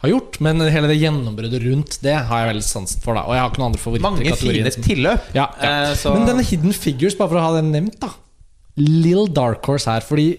har 0.03 0.11
gjort, 0.11 0.39
men 0.43 0.59
hele 0.73 0.89
det 0.89 0.97
gjennombruddet 0.99 1.61
rundt 1.63 1.99
det 2.03 2.15
har 2.27 2.41
jeg 2.41 2.49
veldig 2.49 2.65
sansen 2.67 3.03
for. 3.05 3.15
da 3.15 3.21
Og 3.27 3.35
jeg 3.37 3.43
har 3.43 3.51
ikke 3.53 3.61
noen 3.61 3.69
andre 3.71 3.79
favoritter. 3.83 4.09
Mange 4.09 4.35
fine 4.41 4.73
tilløp. 4.83 5.29
ja, 5.37 5.45
ja. 5.61 5.69
Eh, 5.91 5.93
så- 5.95 6.13
Men 6.17 6.25
denne 6.27 6.43
Hidden 6.43 6.73
Figures, 6.73 7.15
bare 7.15 7.29
for 7.29 7.37
å 7.39 7.45
ha 7.45 7.53
den 7.61 7.71
nevnt, 7.71 7.99
da. 8.01 8.09
Lill 8.79 9.27
Dark 9.29 9.65
Horse 9.65 9.89
her. 9.89 10.05
Fordi 10.05 10.37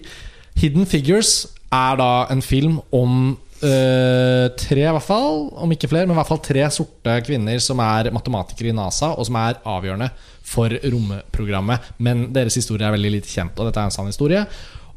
Hidden 0.59 0.87
Figures 0.87 1.47
er 1.73 1.97
da 1.99 2.11
en 2.31 2.43
film 2.45 2.79
om 2.95 3.35
øh, 3.63 4.45
tre, 4.59 4.83
i 4.83 4.93
hvert 4.95 5.07
fall, 5.07 5.49
om 5.55 5.71
ikke 5.71 5.89
flere, 5.91 6.07
men 6.07 6.15
i 6.15 6.19
hvert 6.19 6.31
fall 6.31 6.43
tre 6.43 6.69
sorte 6.71 7.17
kvinner 7.27 7.59
som 7.63 7.81
er 7.83 8.11
matematikere 8.15 8.71
i 8.71 8.77
NASA, 8.77 9.13
og 9.15 9.27
som 9.27 9.39
er 9.41 9.59
avgjørende 9.65 10.09
for 10.45 10.71
romprogrammet. 10.85 11.93
Men 11.97 12.29
deres 12.35 12.57
historie 12.59 12.87
er 12.87 12.95
veldig 12.95 13.17
lite 13.17 13.31
kjent, 13.31 13.59
og 13.59 13.69
dette 13.69 13.83
er 13.83 13.91
en 13.91 13.95
sann 13.99 14.11
historie. 14.11 14.45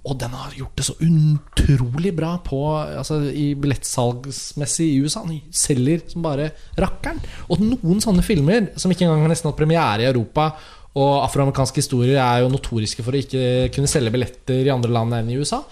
og 0.08 0.14
den 0.16 0.32
har 0.32 0.54
gjort 0.56 0.76
det 0.78 0.84
så 0.86 0.94
utrolig 1.04 2.14
bra 2.16 2.38
på 2.40 2.58
altså, 2.78 3.18
i 3.28 3.50
billettsalgsmessig 3.60 4.86
i 4.94 5.00
USA. 5.02 5.20
Den 5.26 5.42
selger 5.52 6.00
som 6.08 6.22
bare 6.24 6.46
rakkeren. 6.78 7.18
Og 7.50 7.60
noen 7.60 8.00
sånne 8.00 8.24
filmer 8.24 8.70
som 8.80 8.94
ikke 8.94 9.04
engang 9.04 9.26
har 9.26 9.34
nesten 9.34 9.50
hatt 9.50 9.58
premiere 9.58 10.06
i 10.06 10.08
Europa, 10.08 10.54
og 10.98 11.22
afroamerikanske 11.22 11.82
historier 11.82 12.18
er 12.22 12.42
jo 12.42 12.50
notoriske 12.52 13.04
for 13.06 13.14
å 13.14 13.22
ikke 13.22 13.68
kunne 13.74 13.90
selge 13.90 14.12
billetter 14.14 14.66
i 14.66 14.72
andre 14.74 14.92
land 14.94 15.14
enn 15.14 15.30
i 15.30 15.38
USA. 15.38 15.62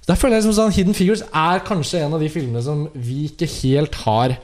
Så 0.00 0.12
der 0.12 0.18
føler 0.20 0.38
jeg 0.38 0.44
liksom 0.44 0.56
sånn 0.56 0.74
Hidden 0.76 0.96
Figures 0.96 1.24
er 1.26 1.64
kanskje 1.66 2.04
en 2.04 2.16
av 2.16 2.22
de 2.22 2.30
filmene 2.32 2.62
som 2.64 2.86
vi 2.94 3.24
ikke 3.28 3.50
helt 3.58 3.98
har 4.04 4.38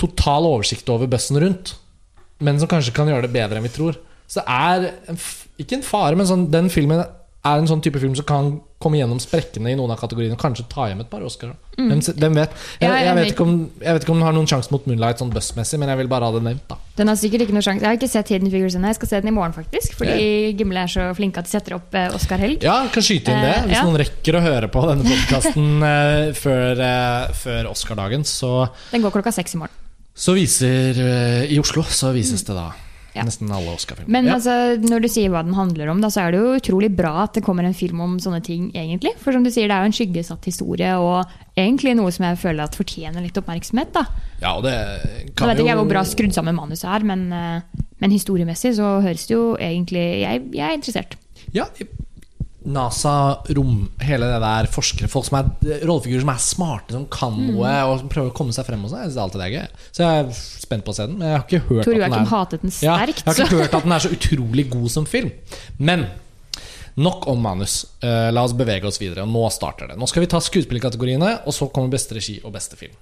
total 0.00 0.48
oversikt 0.48 0.88
over 0.92 1.10
bøssen 1.10 1.40
rundt, 1.42 1.74
men 2.40 2.60
som 2.60 2.70
kanskje 2.70 2.94
kan 2.96 3.08
gjøre 3.10 3.26
det 3.26 3.34
bedre 3.34 3.58
enn 3.58 3.66
vi 3.66 3.72
tror. 3.74 3.98
Så 4.30 4.40
det 4.40 4.46
er 4.46 5.26
ikke 5.60 5.80
en 5.80 5.84
fare, 5.84 6.16
men 6.16 6.28
sånn, 6.28 6.46
den 6.52 6.70
filmen 6.72 7.02
er 7.40 7.56
en 7.60 7.68
sånn 7.70 7.80
type 7.80 8.00
film 8.02 8.12
som 8.18 8.26
kan 8.28 8.48
komme 8.80 8.96
gjennom 8.98 9.18
sprekkene 9.20 9.72
i 9.72 9.76
noen 9.76 9.92
av 9.92 9.98
kategoriene 10.00 10.36
og 10.36 10.40
kanskje 10.40 10.64
ta 10.72 10.86
hjem 10.88 11.02
et 11.02 11.08
par 11.12 11.22
Oscar. 11.24 11.52
Hvem, 11.76 12.00
hvem 12.00 12.36
vet? 12.36 12.52
Jeg, 12.80 12.88
jeg 12.88 13.06
jeg, 13.06 13.16
vet 13.16 13.40
om, 13.44 13.52
jeg 13.80 13.96
vet 13.96 14.04
ikke 14.04 14.12
om 14.12 14.20
den 14.20 14.26
har 14.26 14.34
noen 14.36 14.48
sjanse 14.48 14.72
mot 14.72 14.86
Moonlight 14.88 15.20
sånn 15.20 15.32
bussmessig, 15.32 15.80
men 15.80 15.92
jeg 15.92 16.00
vil 16.02 16.10
bare 16.12 16.28
ha 16.28 16.34
det 16.36 16.42
nevnt. 16.44 16.64
da 16.68 16.76
Den 16.96 17.12
har 17.12 17.16
sikkert 17.20 17.44
ikke 17.46 17.56
noen 17.56 17.64
sjanse. 17.64 17.84
Jeg 17.84 17.88
har 17.88 17.98
ikke 17.98 18.10
sett 18.12 18.32
Hidden 18.32 18.52
Figures 18.52 18.76
ennå. 18.76 18.90
Jeg 18.92 18.98
skal 19.00 19.10
se 19.12 19.20
den 19.24 19.32
i 19.32 19.34
morgen, 19.36 19.56
faktisk. 19.56 19.96
Fordi 20.00 20.26
Gimle 20.58 20.84
er 20.84 20.92
så 20.92 21.06
flinke 21.16 21.40
at 21.40 21.48
de 21.48 21.54
setter 21.54 21.76
opp 21.76 21.96
eh, 21.96 22.08
Oscar-helg. 22.16 22.64
Ja, 22.64 22.76
kan 22.92 23.04
skyte 23.04 23.32
inn 23.32 23.44
det. 23.44 23.54
Eh, 23.56 23.66
Hvis 23.70 23.78
ja. 23.78 23.84
noen 23.88 24.00
rekker 24.00 24.36
å 24.40 24.44
høre 24.44 24.68
på 24.72 24.84
denne 24.88 25.08
podkasten 25.08 25.70
eh, 25.92 26.26
før, 26.40 26.84
eh, 26.90 27.32
før 27.40 27.72
Oscar-dagen, 27.72 28.24
så, 28.28 28.52
Den 28.92 29.04
går 29.04 29.16
klokka 29.16 29.32
seks 29.40 29.56
i 29.56 29.62
morgen. 29.64 29.76
så 30.16 30.36
viser 30.36 31.00
eh, 31.04 31.52
I 31.52 31.60
Oslo 31.60 31.84
så 31.88 32.12
vises 32.16 32.44
det 32.48 32.56
da 32.56 32.68
Ja. 33.14 33.24
nesten 33.26 33.50
alle 33.50 33.72
Oscar-filmer. 33.74 34.10
Men 34.12 34.28
ja. 34.28 34.36
altså, 34.36 34.54
når 34.78 35.04
du 35.04 35.08
sier 35.10 35.32
hva 35.32 35.42
den 35.46 35.56
handler 35.58 35.90
om, 35.90 36.02
da, 36.02 36.10
så 36.12 36.24
er 36.24 36.34
det 36.34 36.40
jo 36.42 36.56
utrolig 36.60 36.90
bra 36.94 37.24
at 37.24 37.34
det 37.38 37.44
kommer 37.46 37.66
en 37.66 37.76
film 37.76 38.02
om 38.04 38.18
sånne 38.22 38.42
ting, 38.46 38.68
egentlig. 38.70 39.16
For 39.22 39.34
som 39.34 39.46
du 39.46 39.50
sier, 39.50 39.66
det 39.70 39.76
er 39.76 39.86
jo 39.86 39.90
en 39.90 39.96
skyggesatt 39.98 40.46
historie, 40.46 40.92
og 41.00 41.58
egentlig 41.58 41.96
noe 41.98 42.12
som 42.14 42.28
jeg 42.28 42.40
føler 42.42 42.64
at 42.66 42.78
fortjener 42.78 43.24
litt 43.24 43.40
oppmerksomhet. 43.40 43.92
da. 43.96 44.04
ja, 44.40 44.54
og 44.54 44.62
det 44.66 44.74
Jeg 44.76 45.32
kan 45.34 45.50
vet 45.50 45.62
jo 45.62 45.66
ikke 45.66 45.78
hvor 45.82 45.90
bra 45.90 46.04
skrudd 46.06 46.36
sammen 46.36 46.58
manuset 46.58 46.86
er, 46.90 47.06
men, 47.06 47.26
eh, 47.34 47.86
men 48.00 48.14
historiemessig 48.14 48.76
så 48.78 49.00
høres 49.02 49.26
det 49.26 49.34
jo 49.34 49.56
egentlig 49.58 50.06
Jeg, 50.22 50.46
jeg 50.54 50.66
er 50.66 50.78
interessert. 50.78 51.18
Ja, 51.52 51.66
NASA, 52.64 53.12
rom, 53.56 53.88
hele 54.04 54.26
det 54.28 54.40
der 54.42 54.66
forskere 54.68 55.08
Folk 55.08 55.24
som 55.24 55.38
er 55.38 55.78
rollefigurer 55.88 56.20
som 56.20 56.32
er 56.34 56.42
smarte, 56.44 56.92
som 56.92 57.06
kan 57.08 57.32
Mm. 57.32 57.54
noe 57.54 57.70
og 57.88 57.98
som 58.00 58.08
prøver 58.12 58.30
å 58.30 58.34
komme 58.36 58.52
seg 58.52 58.66
frem. 58.66 58.84
Og 58.84 58.90
sånn. 58.90 59.00
Jeg 59.00 59.12
synes 59.12 59.22
alltid 59.22 59.40
det 59.40 59.46
er 59.46 59.54
gøy. 59.56 59.68
Så 59.92 60.02
jeg 60.04 60.24
er 60.24 60.32
spent 60.66 60.84
på 60.84 60.92
å 60.92 60.94
se 60.94 61.06
den. 61.06 61.18
Men 61.18 61.28
jeg 61.28 61.38
har 61.38 61.46
ikke 61.46 61.62
hørt 61.70 61.84
Tor 61.84 61.94
Joakim 61.94 62.26
hatet 62.26 62.60
den 62.62 62.70
ja. 62.82 62.98
Jeg 62.98 63.14
har 63.24 63.34
ikke 63.34 63.56
hørt 63.56 63.74
at 63.74 63.82
den 63.82 63.92
er 63.92 63.98
så 64.04 64.10
utrolig 64.12 64.66
god 64.70 64.90
som 64.90 65.06
film. 65.06 65.30
Men 65.78 66.06
nok 67.00 67.26
om 67.32 67.40
manus. 67.40 67.86
Uh, 68.02 68.30
la 68.34 68.42
oss 68.44 68.52
bevege 68.52 68.84
oss 68.84 68.98
videre. 69.00 69.22
Og 69.24 69.32
nå 69.32 69.46
starter 69.50 69.88
det. 69.88 69.96
Nå 69.96 70.06
skal 70.10 70.20
vi 70.24 70.26
ta 70.28 70.40
skuespillerkategoriene, 70.42 71.46
og 71.46 71.54
så 71.56 71.70
kommer 71.72 71.88
beste 71.94 72.14
regi 72.18 72.40
og 72.44 72.52
beste 72.52 72.76
film. 72.76 72.92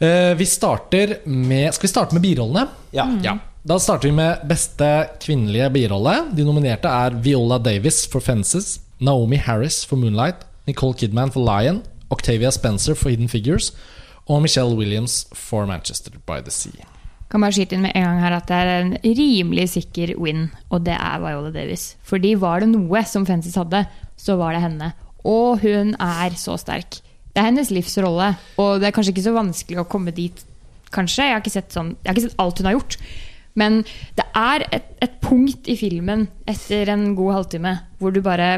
Uh, 0.00 0.32
vi 0.38 0.46
starter 0.48 1.18
med 1.26 1.74
Skal 1.74 1.84
vi 1.84 1.92
starte 1.92 2.16
med 2.16 2.22
birollene? 2.24 2.68
Ja. 2.96 3.04
Ja. 3.20 3.36
Da 3.62 3.76
starter 3.76 4.08
vi 4.08 4.14
med 4.16 4.40
beste 4.48 4.86
kvinnelige 5.20 5.66
birolle. 5.74 6.14
De 6.32 6.44
nominerte 6.48 6.88
er 6.88 7.12
Viola 7.20 7.58
Davis 7.60 8.06
for 8.08 8.24
'Fences', 8.24 8.80
Naomi 8.98 9.36
Harris 9.36 9.84
for 9.84 9.96
'Moonlight', 10.00 10.46
Nicole 10.66 10.94
Kidman 10.94 11.30
for 11.30 11.44
'Lion', 11.44 11.82
Octavia 12.10 12.50
Spencer 12.50 12.94
for 12.94 13.10
'Hidden 13.10 13.28
Figures' 13.28 13.74
og 14.26 14.40
Michelle 14.42 14.74
Williams 14.74 15.26
for 15.34 15.66
'Manchester 15.66 16.10
by 16.26 16.40
the 16.40 16.50
Sea'. 16.50 16.88
Kan 17.30 17.40
bare 17.40 17.52
skyte 17.52 17.76
inn 17.76 17.82
med 17.82 17.92
en 17.94 18.02
gang 18.02 18.20
her 18.20 18.32
at 18.32 18.48
det 18.48 18.56
er 18.56 18.80
en 18.80 18.96
rimelig 19.04 19.68
sikker 19.68 20.16
win, 20.18 20.50
og 20.70 20.84
det 20.86 20.96
er 20.96 21.20
Viola 21.20 21.50
Davis. 21.50 21.96
Fordi 22.02 22.34
var 22.40 22.60
det 22.60 22.68
noe 22.68 23.04
som 23.04 23.26
Fences 23.26 23.54
hadde, 23.54 23.86
så 24.16 24.36
var 24.36 24.52
det 24.52 24.62
henne. 24.62 24.92
Og 25.24 25.60
hun 25.60 25.94
er 26.00 26.30
så 26.30 26.56
sterk. 26.56 26.90
Det 27.34 27.36
er 27.36 27.52
hennes 27.52 27.70
livsrolle, 27.70 28.36
og 28.56 28.80
det 28.80 28.86
er 28.88 28.92
kanskje 28.92 29.12
ikke 29.12 29.28
så 29.28 29.36
vanskelig 29.36 29.78
å 29.78 29.88
komme 29.88 30.14
dit, 30.14 30.44
kanskje. 30.90 31.24
Jeg 31.24 31.32
har 31.32 31.40
ikke 31.40 31.50
sett, 31.50 31.72
sånn, 31.72 31.96
jeg 32.02 32.08
har 32.08 32.14
ikke 32.16 32.30
sett 32.30 32.40
alt 32.40 32.58
hun 32.58 32.66
har 32.66 32.72
gjort. 32.72 32.96
Men 33.60 33.82
det 34.18 34.26
er 34.36 34.66
et, 34.72 34.92
et 35.04 35.16
punkt 35.22 35.68
i 35.70 35.76
filmen 35.78 36.28
etter 36.48 36.92
en 36.92 37.10
god 37.18 37.36
halvtime 37.40 37.74
hvor 38.00 38.14
du 38.14 38.22
bare 38.24 38.52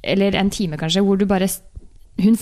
Eller 0.00 0.32
en 0.38 0.48
time, 0.48 0.78
kanskje, 0.80 1.02
hvor 1.04 1.18
du 1.20 1.26
bare 1.28 1.48
hun 2.20 2.36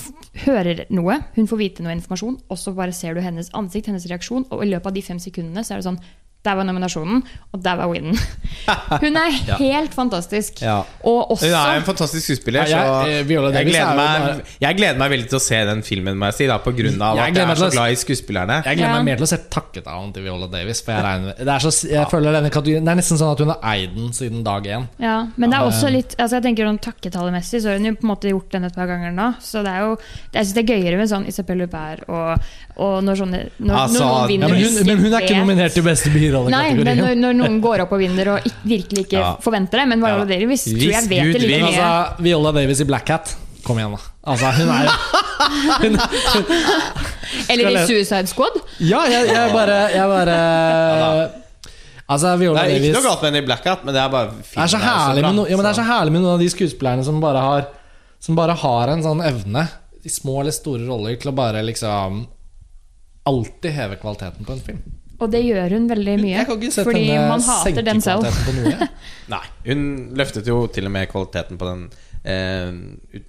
hører 0.44 0.84
noe, 0.94 1.18
hun 1.36 1.48
får 1.50 1.58
vite 1.60 1.84
noe 1.84 1.94
informasjon, 1.94 2.38
og 2.50 2.58
så 2.58 2.72
bare 2.74 2.94
ser 2.94 3.14
du 3.14 3.22
hennes 3.22 3.50
ansikt, 3.54 3.90
hennes 3.90 4.06
reaksjon, 4.10 4.46
og 4.50 4.62
i 4.64 4.70
løpet 4.70 4.90
av 4.90 4.96
de 4.96 5.02
fem 5.06 5.20
sekundene 5.22 5.62
så 5.66 5.74
er 5.74 5.80
det 5.80 5.88
sånn 5.88 6.00
Der 6.46 6.54
var 6.54 6.62
nominasjonen, 6.64 7.22
og 7.52 7.62
der 7.64 7.74
var 7.76 7.88
winnen. 7.90 8.14
Hun 9.02 9.16
er 9.18 9.32
Ja. 9.46 9.56
helt 9.58 9.92
fantastisk. 9.94 10.60
Ja. 10.62 10.76
Og 11.04 11.32
også 11.34 11.46
Hun 11.48 11.54
er 11.58 11.76
en 11.80 11.82
fantastisk 11.82 12.24
skuespiller, 12.28 12.62
Ja, 12.70 12.82
jeg- 13.04 13.26
eh, 13.26 13.28
jeg 13.28 13.36
er 13.36 13.64
gleder, 13.66 13.94
meg, 13.98 14.44
jeg 14.60 14.76
gleder 14.78 14.98
meg 14.98 15.10
veldig 15.10 15.28
til 15.28 15.38
å 15.38 15.42
se 15.42 15.58
den 15.66 15.82
filmen, 15.82 16.16
må 16.16 16.26
jeg 16.30 16.34
si, 16.34 16.46
da, 16.46 16.58
på 16.62 16.70
grunn 16.78 17.02
av 17.02 17.16
Jeg 17.18 17.32
at 17.34 17.36
jeg 17.36 17.50
er 17.50 17.54
så 17.58 17.70
glad 17.74 17.90
i 17.90 17.96
skuespillerne. 17.98 18.62
Jeg 18.64 18.76
gleder 18.78 18.88
Ja. 18.88 18.94
meg 18.96 19.04
mer 19.04 19.16
til 19.16 19.26
å 19.26 19.28
se 19.28 19.38
takketalen 19.50 20.12
til 20.14 20.22
Viola 20.28 20.46
Davis. 20.50 20.80
For 20.80 20.92
jeg, 20.92 21.02
regner, 21.04 21.34
det, 21.36 21.48
er 21.48 21.58
så, 21.58 21.72
jeg 21.90 22.06
føler 22.10 22.32
denne 22.38 22.50
kategorien 22.54 22.84
Det 22.84 22.92
er 22.92 23.00
nesten 23.02 23.18
sånn 23.18 23.32
at 23.32 23.38
hun 23.38 23.48
har 23.48 23.60
eid 23.74 23.94
den 23.96 24.12
siden 24.12 24.44
dag 24.44 24.62
én. 24.64 24.88
Ja, 25.00 25.26
men 25.36 25.50
det 25.50 25.58
er 25.58 25.66
også 25.66 25.90
litt 25.90 26.14
altså 26.18 26.38
jeg 26.38 26.42
tenker 26.46 26.64
sånn 26.70 26.78
Takketallemessig 26.80 27.60
så 27.62 27.68
har 27.74 27.76
hun 27.82 27.84
jo 27.90 27.92
på 27.98 28.06
en 28.06 28.14
måte 28.14 28.30
gjort 28.30 28.50
den 28.54 28.64
et 28.64 28.74
par 28.78 28.86
ganger 28.86 29.10
nå. 29.12 29.34
Så 29.42 29.64
det 29.64 29.74
er 29.74 29.80
jo 29.80 29.98
Jeg 30.32 30.46
syns 30.46 30.54
det 30.54 30.62
er 30.70 30.72
gøyere 30.76 30.96
med 31.02 31.08
sånn 31.10 31.26
Isabel 31.28 31.58
Lubert 31.58 32.06
og, 32.08 32.38
og 32.78 33.02
når 33.02 33.14
sånne 33.24 33.42
Når, 33.58 33.74
Altså, 33.74 33.98
når 33.98 34.06
noen 34.06 34.20
Ja, 34.22 34.26
vinner 34.30 34.48
men, 34.48 34.62
hun, 34.62 34.86
men 34.86 34.98
hun 35.02 35.12
er 35.14 35.20
ikke 35.26 35.38
nominert 35.42 35.72
til 35.74 35.82
beste 35.82 36.10
Nei, 36.52 36.74
men 36.74 36.98
når, 36.98 37.14
når 37.20 37.36
noen 37.38 37.58
går 37.64 37.84
opp 37.84 37.92
og 37.96 38.00
vinner 38.02 38.30
og 38.34 38.46
ikke, 38.48 38.62
virkelig 38.74 39.04
ikke 39.06 39.18
Ja. 39.18 39.34
forventer 39.44 39.82
det. 39.82 39.88
Men 39.88 40.00
Viola 40.04 40.24
Ja. 40.24 40.30
Davis 40.38 40.64
tror 40.64 40.78
jeg 40.92 41.08
vet 41.08 41.24
Gud 41.28 41.32
det 41.38 41.42
like 41.42 41.60
mye. 41.62 41.74
altså, 41.74 42.22
Viola 42.22 42.52
Davis 42.52 42.80
i 42.80 42.84
Black 42.84 43.08
Hat 43.14 43.36
Kom 43.64 43.76
igjen, 43.76 43.92
da. 43.92 44.00
Altså, 44.30 44.50
hun 44.56 44.68
er 44.70 44.86
hun, 45.82 45.98
Eller 47.50 47.70
i 47.70 47.86
Suicide 47.86 48.26
Squad. 48.30 48.56
Ja, 48.80 49.02
jeg, 49.10 49.28
jeg 49.28 49.52
bare 49.52 49.78
Jeg 49.92 50.08
bare 50.08 50.36
Altså, 52.08 52.30
Det 52.38 52.46
er 52.48 52.54
ikke 52.54 52.78
Davis 52.78 52.94
noe 52.96 53.04
galt 53.04 53.20
med 53.22 53.28
henne 53.28 53.42
i 53.42 53.46
Black 53.50 53.66
Hat, 53.68 53.82
men 53.84 53.92
det 53.96 54.00
er 54.00 54.08
bare 54.12 54.30
Det 54.38 54.62
er 54.64 54.70
så 54.72 54.78
herlig 54.80 55.24
med, 55.26 55.34
no, 55.36 55.44
ja, 55.44 55.58
men 55.58 55.66
det 55.66 55.72
er 55.74 55.80
så 55.82 55.84
herlig 55.84 56.14
med 56.14 56.22
noen 56.24 56.38
av 56.38 56.40
de 56.40 56.48
skuespillerne 56.48 57.04
som 57.04 57.18
bare 57.20 57.42
har 57.44 57.66
Som 58.24 58.38
bare 58.38 58.54
har 58.56 58.88
en 58.94 59.04
sånn 59.04 59.20
evne, 59.22 59.66
i 60.04 60.08
små 60.10 60.40
eller 60.40 60.54
store 60.56 60.86
roller, 60.88 61.18
til 61.20 61.30
å 61.32 61.36
bare 61.36 61.60
liksom 61.66 62.22
Alltid 63.28 63.74
heve 63.76 63.98
kvaliteten 64.00 64.46
på 64.48 64.54
en 64.56 64.62
film. 64.64 64.80
Og 65.18 65.30
det 65.32 65.40
gjør 65.42 65.72
hun 65.74 65.88
veldig 65.90 66.14
mye. 66.22 66.44
Fordi 66.76 67.06
man 67.18 67.42
hater 67.42 67.82
den 67.86 68.00
selv. 68.04 68.26
Nei, 69.34 69.40
hun 69.66 69.80
løftet 70.18 70.46
jo 70.46 70.60
til 70.72 70.86
og 70.86 70.92
med 70.94 71.08
kvaliteten 71.10 71.58
på 71.58 71.66
den 71.66 71.82
eh, 72.22 73.18
ut, 73.18 73.26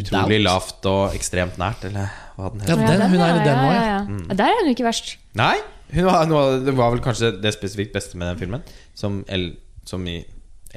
utrolig 0.00 0.38
Doubt. 0.40 0.46
lavt 0.46 0.88
og 0.90 1.16
ekstremt 1.18 1.58
nært, 1.60 1.84
eller 1.90 2.08
hva 2.38 2.50
den 2.54 2.62
Ja, 2.64 2.76
heter. 2.78 2.86
den, 2.94 3.04
hun 3.12 3.20
er 3.26 3.34
i 3.34 3.44
den 3.44 3.50
ja, 3.50 3.60
òg, 3.60 3.74
ja, 3.74 3.84
ja. 3.84 3.98
ja. 4.00 4.18
Ja, 4.30 4.34
Der 4.40 4.44
er 4.54 4.60
hun 4.62 4.70
ikke 4.72 4.86
verst. 4.86 5.16
Nei, 5.36 5.56
hun 5.92 6.06
var, 6.06 6.24
noe, 6.30 6.44
det 6.64 6.76
var 6.78 6.92
vel 6.94 7.02
kanskje 7.04 7.32
det 7.42 7.52
spesifikt 7.56 7.92
beste 7.96 8.16
med 8.20 8.30
den 8.32 8.38
filmen, 8.40 8.62
som, 8.96 9.20
el, 9.28 9.50
som 9.84 10.06
i, 10.08 10.20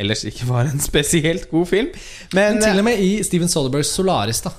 ellers 0.01 0.25
ikke 0.27 0.49
var 0.49 0.67
en 0.71 0.81
spesielt 0.89 1.47
god 1.53 1.69
film. 1.71 1.91
Men, 2.33 2.57
Men 2.57 2.63
til 2.65 2.81
og 2.83 2.87
med 2.89 2.99
i 3.05 3.13
Steven 3.23 3.47
Soderbergs 3.51 3.93
Solaris, 3.95 4.41
da 4.43 4.51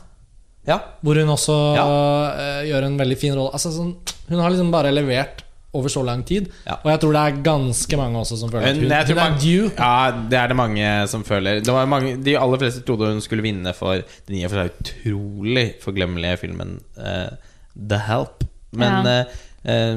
ja, 0.67 0.79
hvor 1.05 1.15
hun 1.21 1.29
også 1.35 1.57
Ja. 1.77 1.85
uh, 1.85 2.61
gjør 2.69 2.87
en 2.87 2.99
veldig 2.99 3.19
fin 3.19 3.35
rolle. 3.35 3.53
Altså, 3.53 3.73
sånn, 3.75 3.95
hun 4.29 4.41
har 4.41 4.51
liksom 4.51 4.71
bare 4.73 4.93
levert 4.93 5.43
over 5.75 5.89
så 5.91 6.05
lang 6.07 6.23
tid. 6.25 6.49
Ja. 6.67 6.77
Og 6.85 6.91
jeg 6.93 7.01
tror 7.03 7.13
det 7.17 7.23
er 7.23 7.39
ganske 7.43 7.97
mange 7.99 8.21
også 8.21 8.37
som 8.39 8.51
føler 8.53 8.69
at 8.69 8.77
hun, 8.77 8.85
hun 8.85 8.93
er 8.93 9.15
mange- 9.19 9.41
due. 9.43 9.71
Ja, 9.77 10.11
det 10.31 10.39
er 10.39 10.47
det 10.49 10.57
mange 10.57 11.09
som 11.11 11.25
føler. 11.25 11.61
Det 11.65 11.73
var 11.75 11.87
mange, 11.91 12.17
de 12.23 12.37
aller 12.39 12.59
fleste 12.63 12.85
trodde 12.87 13.11
hun 13.11 13.21
skulle 13.21 13.43
vinne 13.43 13.75
for 13.75 13.99
den 14.29 14.37
i 14.39 14.45
og 14.45 14.53
for 14.53 14.63
seg 14.63 14.71
utrolig 14.85 15.75
forglemmelige 15.83 16.39
filmen 16.39 16.77
uh, 16.97 17.35
The 17.75 17.99
Help. 18.07 18.45
Men 18.73 19.05
Ja. 19.05 19.21
uh, 19.25 19.27
eh, 19.65 19.97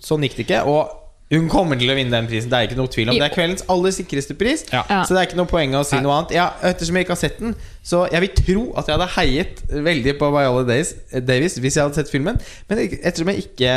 sånn 0.00 0.24
gikk 0.24 0.36
det 0.36 0.46
ikke. 0.48 0.64
Og 0.66 0.88
hun 1.28 1.48
kommer 1.52 1.76
til 1.76 1.90
å 1.92 1.96
vinne 1.96 2.14
den 2.14 2.28
prisen. 2.30 2.48
Det 2.48 2.56
er 2.56 2.68
ikke 2.70 2.78
noe 2.78 2.88
tvil 2.92 3.10
om 3.12 3.16
Det 3.18 3.26
er 3.26 3.34
kveldens 3.34 3.64
aller 3.68 3.92
sikreste 3.92 4.36
pris. 4.38 4.62
Ja. 4.72 4.84
Så 5.04 5.12
det 5.12 5.20
er 5.20 5.28
ikke 5.28 5.40
noe 5.40 5.50
poeng 5.50 5.74
å 5.76 5.82
si 5.84 5.98
Nei. 5.98 6.04
noe 6.06 6.14
annet. 6.16 6.32
Ja, 6.38 6.46
ettersom 6.70 6.96
jeg 6.96 7.04
ikke 7.04 7.16
har 7.16 7.20
sett 7.20 7.40
den, 7.42 7.56
så 7.84 8.06
jeg 8.08 8.24
vil 8.24 8.32
tro 8.38 8.62
at 8.80 8.88
jeg 8.88 8.96
hadde 8.96 9.08
heiet 9.18 9.60
veldig 9.88 10.14
på 10.20 10.30
Viola 10.32 10.64
Davis, 10.68 10.94
Davis 11.28 11.58
hvis 11.60 11.76
jeg 11.76 11.84
hadde 11.84 12.00
sett 12.00 12.12
filmen. 12.12 12.40
Men 12.70 12.80
ettersom 12.86 13.32
jeg 13.34 13.44
ikke 13.44 13.74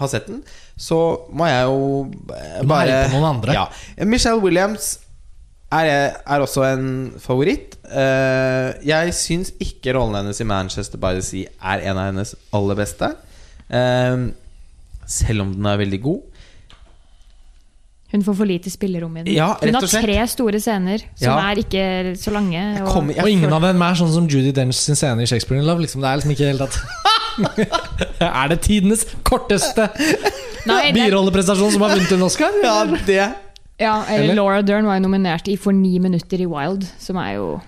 har 0.00 0.10
sett 0.12 0.28
den, 0.28 0.42
så 0.80 0.98
må 1.32 1.48
jeg 1.48 1.64
jo 1.68 1.78
eh, 2.36 2.60
bare 2.68 2.84
heie 2.88 3.08
på 3.08 3.16
noen 3.16 3.30
andre. 3.34 3.56
Ja. 3.56 3.64
Michelle 4.08 4.40
Williams 4.44 4.92
er, 5.72 6.20
er 6.20 6.44
også 6.44 6.66
en 6.68 6.86
favoritt. 7.20 7.78
Eh, 7.88 8.70
jeg 8.88 9.16
syns 9.16 9.54
ikke 9.62 9.96
rollen 9.96 10.20
hennes 10.20 10.40
i 10.40 10.48
Manchester 10.48 11.00
by 11.00 11.14
the 11.16 11.24
Sea 11.24 11.48
er 11.72 11.84
en 11.88 11.96
av 12.00 12.10
hennes 12.10 12.34
aller 12.56 12.76
beste. 12.80 13.12
Eh, 13.72 14.26
selv 15.10 15.46
om 15.46 15.56
den 15.56 15.68
er 15.68 15.80
veldig 15.80 16.02
god. 16.04 16.26
Hun 18.12 18.22
får 18.26 18.34
for 18.40 18.44
lite 18.48 18.70
spillerom 18.70 19.16
i 19.20 19.22
den. 19.22 19.34
Ja, 19.34 19.52
rett 19.60 19.70
hun 19.70 19.74
har 19.78 19.86
tre 19.86 20.16
store 20.26 20.58
scener 20.60 20.98
som 21.14 21.28
Ja. 21.28 21.36
er 21.50 21.60
ikke 21.62 21.84
så 22.18 22.32
lange. 22.34 22.58
Jeg 22.58 22.82
Og, 22.82 22.88
kommer- 22.88 23.14
jeg 23.14 23.22
Og 23.24 23.30
ingen 23.30 23.52
av 23.52 23.62
dem 23.62 23.82
er 23.82 23.94
sånn 23.94 24.12
som 24.12 24.26
Judy 24.26 24.50
Dench 24.52 24.74
sin 24.74 24.96
scene 24.96 25.22
i 25.22 25.26
Shakespeare 25.26 25.60
in 25.60 25.66
Love. 25.66 25.80
Liksom. 25.80 26.00
Det 26.00 26.08
er 26.10 26.16
liksom 26.16 26.32
ikke 26.34 26.50
helt 26.50 26.60
at 26.60 26.80
Er 28.20 28.48
det 28.48 28.60
tidenes 28.62 29.04
korteste 29.22 29.88
birolleprestasjon 30.66 31.72
som 31.72 31.82
har 31.86 31.94
vunnet 31.94 32.12
en 32.12 32.22
Oscar? 32.26 32.50
Ja, 32.64 32.84
det 33.06 33.32
ja, 33.80 34.04
eller 34.10 34.24
Eller? 34.24 34.34
Laura 34.36 34.62
Dern 34.62 34.84
var 34.84 34.98
jo 34.98 35.06
nominert 35.08 35.48
i 35.48 35.56
For 35.56 35.72
ni 35.72 35.98
minutter 35.98 36.40
i 36.42 36.46
Wild, 36.46 36.84
som 37.00 37.16
er 37.16 37.36
jo 37.38 37.60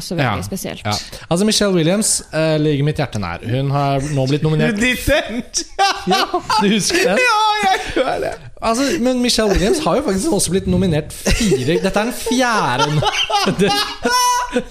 også 0.00 0.16
veldig 0.18 0.44
spesielt. 0.46 0.82
Ja. 0.86 0.94
Altså 1.30 1.46
Michelle 1.48 1.74
Williams 1.76 2.10
uh, 2.34 2.56
ligger 2.60 2.84
mitt 2.88 2.98
hjerte 3.00 3.20
nær. 3.22 3.44
Hun 3.46 3.70
har 3.74 4.02
nå 4.16 4.26
blitt 4.30 4.42
nominert 4.46 4.80
Descent! 4.84 5.62
Ja, 6.10 6.24
Du 6.32 6.66
husker 6.72 7.12
det? 7.12 7.18
ja, 7.22 7.40
jeg 7.64 7.80
gjør 7.94 8.16
det! 8.24 8.34
Altså, 8.60 8.82
men 9.00 9.22
Michelle 9.24 9.52
Williams 9.54 9.78
har 9.84 9.96
jo 10.00 10.02
faktisk 10.04 10.32
også 10.36 10.50
blitt 10.52 10.66
nominert 10.68 11.12
fire 11.16 11.78
Dette 11.80 12.00
er 12.02 12.10
den 12.10 12.12
fjerde 12.12 13.00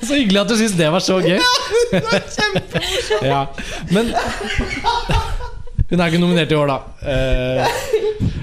Så 0.04 0.14
hyggelig 0.14 0.42
at 0.44 0.50
du 0.52 0.56
syns 0.60 0.76
det 0.78 0.90
var 0.94 1.00
så 1.02 1.18
gøy. 1.24 1.40
Ja, 3.26 3.46
men 3.96 4.12
Hun 5.90 6.00
er 6.04 6.06
ikke 6.12 6.20
nominert 6.22 6.52
i 6.54 6.58
år, 6.60 6.70
da. 6.70 6.78
Eh, 7.02 7.80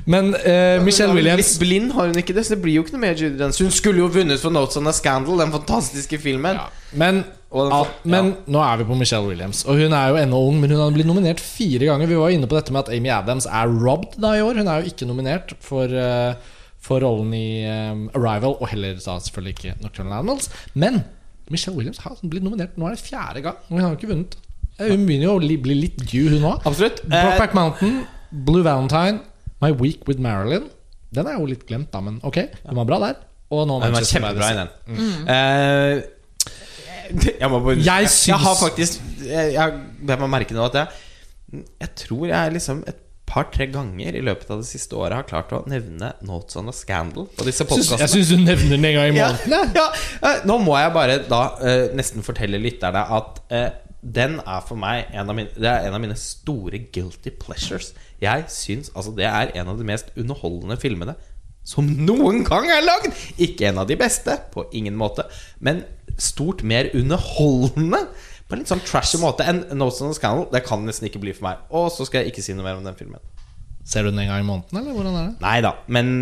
men 0.06 0.28
uh, 0.38 0.78
Michelle 0.86 1.14
Williams 1.16 1.48
Litt 1.56 1.60
blind 1.62 1.92
har 1.96 2.10
hun 2.12 2.20
ikke 2.20 2.34
det, 2.36 2.44
så 2.46 2.54
det 2.54 2.60
blir 2.62 2.76
jo 2.78 2.84
ikke 2.84 2.94
noe 2.94 3.02
mer 3.02 3.16
Judy 3.18 3.36
Dench. 3.40 3.58
Hun 3.62 3.72
skulle 3.74 3.98
jo 4.04 4.06
vunnet 4.14 4.38
for 4.42 4.54
Notes 4.54 4.78
on 4.78 4.86
a 4.86 4.92
Scandal, 4.94 5.40
den 5.42 5.50
fantastiske 5.54 6.20
filmen. 6.22 6.58
ja, 6.60 6.68
Men, 6.94 7.24
den 7.50 7.72
ja, 7.72 7.80
men 8.04 8.32
nå 8.52 8.60
er 8.62 8.80
vi 8.82 8.86
på 8.88 8.98
Michelle 8.98 9.26
Williams. 9.26 9.64
Og 9.66 9.80
hun 9.80 9.94
er 9.96 10.12
jo 10.12 10.20
ennå 10.20 10.40
ung, 10.50 10.60
men 10.62 10.70
hun 10.74 10.82
har 10.84 10.94
blitt 10.94 11.08
nominert 11.10 11.42
fire 11.42 11.88
ganger. 11.90 12.10
Vi 12.10 12.18
var 12.20 12.34
inne 12.34 12.46
på 12.50 12.58
dette 12.58 12.74
med 12.74 12.84
at 12.86 12.92
Amy 12.94 13.10
Adams 13.14 13.46
er 13.50 13.66
robbed 13.82 14.18
da 14.22 14.34
i 14.38 14.44
år. 14.46 14.60
Hun 14.62 14.70
er 14.70 14.82
jo 14.84 14.92
ikke 14.94 15.08
nominert 15.10 15.54
for, 15.64 15.90
uh, 15.90 16.34
for 16.86 17.02
rollen 17.02 17.34
i 17.34 17.46
um, 17.66 18.06
Arrival, 18.14 18.58
og 18.60 18.70
heller 18.70 18.94
da 18.98 19.18
selvfølgelig 19.26 19.56
ikke 19.58 19.76
Nocturnal 19.82 20.20
Animals. 20.20 20.50
Men 20.74 21.02
Michelle 21.50 21.76
Williams 21.78 21.98
har 22.02 22.18
blitt 22.22 22.42
nominert. 22.46 22.74
Nå 22.78 22.86
er 22.90 22.94
det 22.98 23.02
fjerde 23.06 23.42
gang. 23.46 23.58
Hun 23.70 23.80
har 23.82 23.90
jo 23.94 23.98
ikke 24.00 24.10
vunnet. 24.14 24.34
Eh, 24.78 24.90
Hun 24.92 25.06
begynner 25.08 25.30
jo 25.30 25.36
å 25.38 25.62
bli 25.66 25.74
litt 25.78 25.98
due, 26.02 26.28
hun 26.34 26.44
òg. 26.50 26.66
Brokeback 27.06 27.54
Mountain, 27.56 28.02
Blue 28.46 28.62
Valentine, 28.66 29.20
My 29.62 29.70
Week 29.72 30.02
with 30.08 30.20
Marilyn. 30.20 30.66
Den 31.16 31.26
er 31.30 31.38
jo 31.38 31.46
litt 31.48 31.64
glemt, 31.68 31.88
da, 31.94 32.02
men 32.04 32.18
ok. 32.26 32.36
Den 32.66 32.76
var 32.76 32.88
bra 32.88 32.98
der. 33.06 33.16
Og 33.54 33.64
nå 33.70 33.78
Den 33.84 33.94
var 33.94 34.04
kjempebra 34.04 34.50
i 34.52 34.56
den. 34.58 34.70
den. 34.90 35.00
Uh, 35.30 36.12
jeg 37.40 37.50
må 37.52 37.60
bare 37.62 37.76
Jeg 37.78 38.08
jeg, 38.26 38.34
har 38.42 38.54
faktisk 38.58 38.96
Jeg, 39.22 39.52
jeg, 39.54 39.74
jeg 40.08 40.18
må 40.18 40.26
merke 40.26 40.56
nå 40.56 40.64
at 40.66 40.74
jeg 40.80 41.60
Jeg 41.84 41.90
tror 42.02 42.24
jeg 42.32 42.54
liksom 42.56 42.80
et 42.90 42.98
par-tre 43.26 43.66
ganger 43.70 44.14
i 44.18 44.22
løpet 44.26 44.50
av 44.54 44.60
det 44.62 44.68
siste 44.68 44.94
året 44.98 45.14
har 45.18 45.26
klart 45.26 45.50
å 45.54 45.60
nevne 45.70 46.12
Notes 46.26 46.58
on 46.58 46.70
a 46.70 46.74
Scandal 46.74 47.26
på 47.34 47.46
disse 47.46 47.64
podcastene. 47.66 48.04
Jeg 48.04 48.12
syns 48.12 48.28
du 48.30 48.36
nevner 48.38 48.76
den 48.76 48.86
en 48.86 48.94
gang 48.98 49.08
i 49.10 49.16
Ja, 49.18 49.30
måneden. 49.32 49.74
ja, 49.74 49.80
ja. 49.82 50.28
Eh, 50.30 50.44
Nå 50.46 50.58
må 50.62 50.76
jeg 50.78 50.92
bare 50.94 51.16
da 51.26 51.40
uh, 51.58 51.88
nesten 51.98 52.22
fortelle 52.26 52.60
lytterne 52.62 53.02
at 53.18 53.40
uh, 53.50 53.66
den 54.02 54.38
er 54.46 54.62
for 54.66 54.78
meg 54.78 55.10
en 55.10 55.26
av 55.30 55.34
mine, 55.34 55.50
Det 55.58 55.66
er 55.70 55.88
en 55.88 55.96
av 55.98 56.02
mine 56.06 56.14
store 56.18 56.78
guilty 56.94 57.32
pleasures. 57.42 57.90
Jeg 58.22 58.44
syns 58.52 58.90
altså 58.94 59.12
det 59.16 59.26
er 59.28 59.50
en 59.60 59.68
av 59.72 59.78
de 59.80 59.84
mest 59.88 60.12
underholdende 60.16 60.78
filmene 60.80 61.14
som 61.66 61.88
noen 62.06 62.44
gang 62.46 62.68
er 62.70 62.84
lagd! 62.86 63.10
Ikke 63.42 63.66
en 63.72 63.80
av 63.82 63.88
de 63.90 63.96
beste, 63.98 64.36
på 64.54 64.68
ingen 64.78 64.94
måte, 64.94 65.24
men 65.58 65.80
stort 66.16 66.62
mer 66.62 66.86
underholdende. 66.94 68.04
På 68.46 68.54
en 68.54 68.60
litt 68.62 68.70
sånn 68.70 68.84
trashy 68.86 69.18
måte 69.18 69.42
enn 69.50 69.64
Notes 69.74 69.98
on 70.06 70.12
a 70.12 70.14
Scandal. 70.14 70.44
Det 70.52 70.60
kan 70.68 70.84
nesten 70.86 71.08
ikke 71.08 71.18
bli 71.24 71.34
for 71.34 71.48
meg. 71.48 71.64
Og 71.74 71.88
så 71.90 72.06
skal 72.06 72.22
jeg 72.22 72.30
ikke 72.30 72.44
si 72.46 72.54
noe 72.54 72.62
mer 72.68 72.78
om 72.78 72.86
den 72.86 72.94
filmen. 72.94 73.18
Ser 73.82 74.06
du 74.06 74.12
den 74.12 74.22
en 74.22 74.30
gang 74.30 74.44
i 74.44 74.46
måneden, 74.46 74.78
eller 74.78 74.94
hvordan 74.94 75.18
er 75.18 75.26
det? 75.32 75.34
Nei 75.42 75.56
da, 75.66 75.74
men 75.90 76.12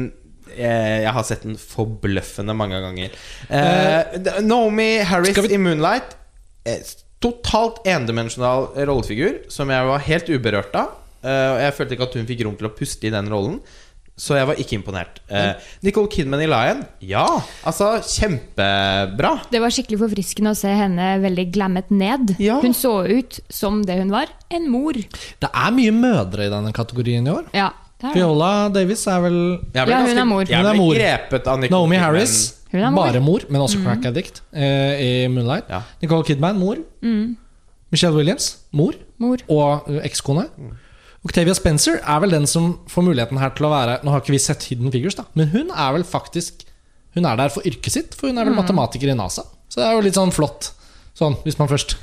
eh, 0.57 1.05
jeg 1.05 1.13
har 1.19 1.29
sett 1.29 1.45
den 1.45 1.61
forbløffende 1.61 2.57
mange 2.57 2.81
ganger. 2.81 3.21
Eh, 3.53 4.17
d- 4.25 4.39
Naomi 4.49 4.89
Harris 5.05 5.37
vi- 5.45 5.53
i 5.53 5.61
Moonlight. 5.61 6.17
Eh, 6.65 6.81
totalt 7.25 7.85
endimensjonal 7.89 8.71
rollefigur 8.89 9.43
som 9.53 9.69
jeg 9.73 9.93
var 9.93 10.09
helt 10.09 10.33
uberørt 10.33 10.75
av. 10.81 10.97
Eh, 11.25 11.49
og 11.55 11.59
jeg 11.65 11.75
følte 11.79 11.97
ikke 11.97 12.09
at 12.11 12.15
hun 12.21 12.27
fikk 12.29 12.45
rom 12.45 12.57
til 12.61 12.69
å 12.69 12.75
puste 12.77 13.09
i 13.09 13.13
den 13.15 13.29
rollen. 13.33 13.59
Så 14.15 14.37
jeg 14.39 14.47
var 14.47 14.55
ikke 14.63 14.77
imponert. 14.79 15.17
Eh, 15.27 15.55
Nicole 15.83 16.07
Kidman 16.13 16.39
i 16.45 16.47
Lion, 16.47 16.85
ja. 17.03 17.25
Altså, 17.67 17.97
kjempebra. 18.07 19.33
Det 19.51 19.59
var 19.59 19.73
skikkelig 19.75 19.99
forfriskende 20.05 20.53
å 20.55 20.59
se 20.59 20.71
henne 20.71 21.09
veldig 21.25 21.47
glammet 21.57 21.91
ned. 21.91 22.37
Ja. 22.39 22.61
Hun 22.63 22.77
så 22.79 22.93
ut 23.09 23.41
som 23.51 23.81
det 23.89 23.97
hun 23.99 24.13
var, 24.15 24.31
en 24.55 24.69
mor. 24.71 24.95
Det 24.95 25.51
er 25.51 25.75
mye 25.75 25.95
mødre 25.97 26.47
i 26.47 26.53
denne 26.53 26.71
kategorien 26.77 27.27
i 27.27 27.33
år. 27.35 27.49
Ja, 27.57 27.73
det 27.99 28.13
er. 28.13 28.15
Viola 28.21 28.53
Davis 28.75 29.03
er 29.11 29.21
vel 29.25 29.41
Ja, 29.75 29.83
hun 29.85 29.95
ganske- 29.97 30.21
er 30.21 30.25
mor. 30.31 30.45
Hun 30.47 30.67
er 30.71 30.79
mor. 30.79 30.95
grepet 30.95 31.47
av 31.51 31.59
Nicole 31.59 31.75
Naomi 31.81 31.97
Kidman. 31.97 32.05
Harris, 32.07 32.37
Hun 32.71 32.81
er 32.85 32.91
mor. 32.91 33.05
bare 33.11 33.21
mor, 33.21 33.41
men 33.51 33.61
også 33.67 33.83
crack 33.83 34.05
addict 34.07 34.43
eh, 34.55 34.95
i 35.25 35.29
Moonlight. 35.29 35.67
Ja. 35.69 35.83
Nicole 36.01 36.23
Kidman, 36.23 36.57
mor. 36.59 36.77
Michelle 37.91 38.15
Williams, 38.15 38.59
mor. 38.71 38.95
Mor. 39.19 39.39
Og 39.49 39.87
ekskone. 40.07 40.47
ekskone. 40.49 40.79
Octavia 41.25 41.55
Spencer 41.57 42.01
er 42.03 42.21
vel 42.21 42.35
den 42.37 42.47
som 42.51 42.75
får 42.93 43.07
muligheten 43.07 43.41
her 43.41 43.55
til 43.57 43.69
å 43.69 43.73
være 43.73 43.99
Nå 44.05 44.13
har 44.13 44.21
ikke 44.21 44.35
vi 44.35 44.43
sett 44.45 44.67
Hidden 44.69 44.93
Figures, 44.93 45.17
da 45.17 45.25
men 45.39 45.49
hun 45.55 45.71
er 45.73 45.95
vel 45.97 46.05
faktisk 46.05 46.67
Hun 47.17 47.25
er 47.31 47.39
der 47.41 47.53
for 47.55 47.65
yrket 47.65 47.95
sitt, 47.95 48.17
for 48.19 48.29
hun 48.29 48.41
er 48.41 48.49
vel 48.49 48.57
matematiker 48.59 49.13
i 49.13 49.17
NASA. 49.17 49.47
Så 49.71 49.81
det 49.81 49.87
er 49.87 49.95
jo 49.97 50.03
litt 50.05 50.19
sånn 50.19 50.35
flott, 50.35 50.73
sånn 51.17 51.37
hvis 51.47 51.57
man 51.61 51.71
først 51.71 51.97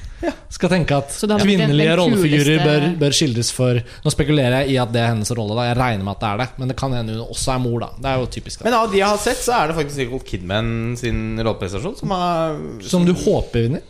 skal 0.53 0.69
tenke 0.69 0.97
at 1.01 1.13
kvinnelige 1.41 1.95
rollefigurer 1.97 2.61
bør, 2.61 2.85
bør 3.01 3.15
skildres 3.15 3.49
for 3.55 3.79
Nå 4.05 4.13
spekulerer 4.13 4.61
jeg 4.61 4.75
i 4.75 4.79
at 4.81 4.91
det 4.93 5.01
er 5.01 5.09
hennes 5.13 5.31
rolle, 5.35 5.55
da. 5.57 5.67
Jeg 5.71 5.77
regner 5.79 6.05
med 6.05 6.13
at 6.13 6.21
det 6.21 6.29
er 6.29 6.41
det. 6.43 6.47
Men 6.61 6.71
det 6.71 6.77
kan 6.79 6.93
hende 6.95 7.15
hun 7.17 7.33
også 7.33 7.55
er 7.55 7.63
mor, 7.63 7.77
da. 7.83 7.89
Det 7.97 8.11
er 8.11 8.21
jo 8.21 8.27
typisk. 8.35 8.61
Da. 8.61 8.67
Men 8.67 8.77
av 8.77 8.91
de 8.91 8.99
jeg 8.99 9.07
har 9.07 9.21
sett, 9.23 9.41
så 9.41 9.55
er 9.57 9.71
det 9.71 9.77
faktisk 9.79 10.03
Nicole 10.03 10.27
Kidman 10.27 10.69
sin 10.99 11.23
rolleprestasjon 11.41 11.97
som 12.03 12.13
har 12.15 12.59
Som 12.91 13.07
du 13.07 13.15
håper 13.17 13.67
vinner. 13.67 13.87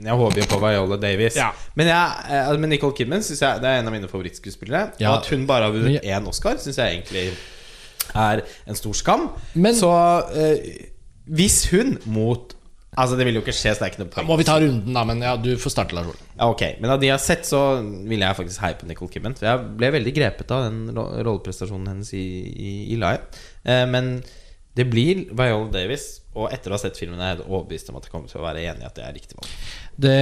Jeg 0.00 0.16
håper 0.16 0.40
jo 0.40 0.46
på 0.48 0.58
Viola 0.62 0.96
Davis. 0.96 1.36
Ja. 1.36 1.50
Men, 1.76 1.86
jeg, 1.92 2.24
eh, 2.32 2.52
men 2.58 2.70
Nicole 2.72 2.94
Kidman 2.96 3.22
synes 3.22 3.42
jeg, 3.44 3.60
det 3.60 3.68
er 3.68 3.82
en 3.82 3.90
av 3.90 3.92
mine 3.92 4.08
favorittskuespillere. 4.08 4.92
Ja. 5.02 5.10
Og 5.12 5.18
at 5.20 5.28
hun 5.34 5.44
bare 5.46 5.68
har 5.68 5.74
vunnet 5.74 6.02
én 6.08 6.28
Oscar, 6.28 6.56
syns 6.62 6.78
jeg 6.80 6.96
egentlig 6.96 7.26
er 8.14 8.42
en 8.66 8.74
stor 8.78 8.92
skam. 8.96 9.28
Men- 9.54 9.74
så 9.76 9.92
eh, 10.34 10.88
hvis 11.28 11.66
hun 11.70 11.98
mot 12.06 12.54
Altså, 12.92 13.16
det 13.16 13.24
vil 13.24 13.38
jo 13.38 13.40
ikke 13.40 13.54
skje, 13.56 13.70
så 13.72 13.80
det 13.80 13.86
er 13.86 13.90
ikke 13.94 14.00
noe 14.02 14.10
poeng. 14.12 14.26
må 14.28 14.36
vi 14.36 14.44
ta 14.44 14.58
runden, 14.60 14.92
da. 14.92 15.02
Men 15.08 15.22
ja, 15.24 15.30
du 15.40 15.56
får 15.56 15.72
starte, 15.72 15.94
Lars 15.96 16.10
Ole. 16.10 16.18
Ja, 16.36 16.50
ok, 16.50 16.76
Men 16.78 16.90
av 16.90 17.00
de 17.00 17.06
jeg 17.06 17.14
har 17.14 17.22
sett, 17.24 17.46
så 17.48 17.80
vil 18.06 18.20
jeg 18.20 18.36
faktisk 18.36 18.60
heie 18.60 18.74
på 18.76 18.84
Nicole 18.86 19.08
Kidman. 19.08 19.32
For 19.34 19.46
jeg 19.48 19.76
ble 19.80 19.88
veldig 19.94 20.12
grepet 20.12 20.50
av 20.52 20.66
den 20.66 20.92
rolleprestasjonen 21.24 21.88
hennes 21.88 22.12
i, 22.12 22.20
i, 22.52 22.72
i 22.92 22.98
Lion. 23.00 23.24
Eh, 23.64 23.86
men 23.88 24.10
det 24.74 24.84
blir 24.88 25.26
Viola 25.30 25.70
Davis. 25.72 26.18
Og 26.32 26.48
etter 26.48 26.72
å 26.72 26.78
ha 26.78 26.80
sett 26.80 26.96
filmen 26.96 27.20
er 27.20 27.26
jeg 27.26 27.36
helt 27.36 27.48
overbevist 27.50 27.90
om 27.92 27.98
at 27.98 28.06
jeg 28.06 28.12
kommer 28.14 28.30
til 28.30 28.40
å 28.40 28.44
være 28.46 28.62
enig 28.64 28.80
i 28.80 28.86
at 28.88 28.94
det 28.96 29.02
er 29.04 29.12
riktig 29.12 29.36
valg. 29.36 29.56
Det, 30.00 30.20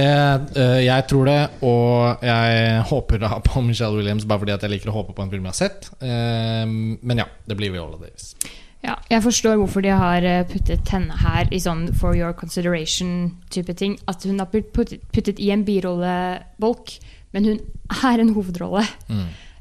eh, 0.59 0.79
jeg 0.83 1.05
tror 1.07 1.29
det, 1.29 1.37
og 1.63 2.25
jeg 2.27 2.81
håper 2.89 3.21
da 3.21 3.37
på 3.45 3.61
Michelle 3.63 3.95
Williams 3.95 4.25
bare 4.27 4.43
fordi 4.43 4.55
at 4.57 4.65
jeg 4.65 4.73
liker 4.73 4.91
å 4.91 4.97
håpe 4.97 5.15
på 5.15 5.23
en 5.23 5.31
film 5.31 5.47
jeg 5.47 5.55
har 5.55 5.61
sett. 5.61 5.87
Eh, 6.03 6.65
men 6.67 7.23
ja, 7.23 7.29
det 7.47 7.55
blir 7.59 7.71
Viola 7.71 7.95
Davis. 8.01 8.33
Ja, 8.81 8.97
jeg 9.07 9.23
forstår 9.23 9.59
hvorfor 9.61 9.85
de 9.85 9.93
har 9.93 10.25
eh, 10.25 10.43
puttet 10.49 10.89
henne 10.91 11.15
her 11.21 11.47
i 11.53 11.61
sånn 11.61 11.85
for 12.01 12.17
your 12.17 12.33
consideration-type 12.35 13.77
ting. 13.79 13.95
At 14.11 14.25
hun 14.27 14.41
har 14.41 14.49
puttet, 14.51 14.99
puttet 15.15 15.39
i 15.39 15.51
en 15.53 15.63
birollebolk, 15.63 16.97
men 17.31 17.47
hun 17.47 17.63
er 18.01 18.25
en 18.25 18.33
hovedrolle. 18.35 18.83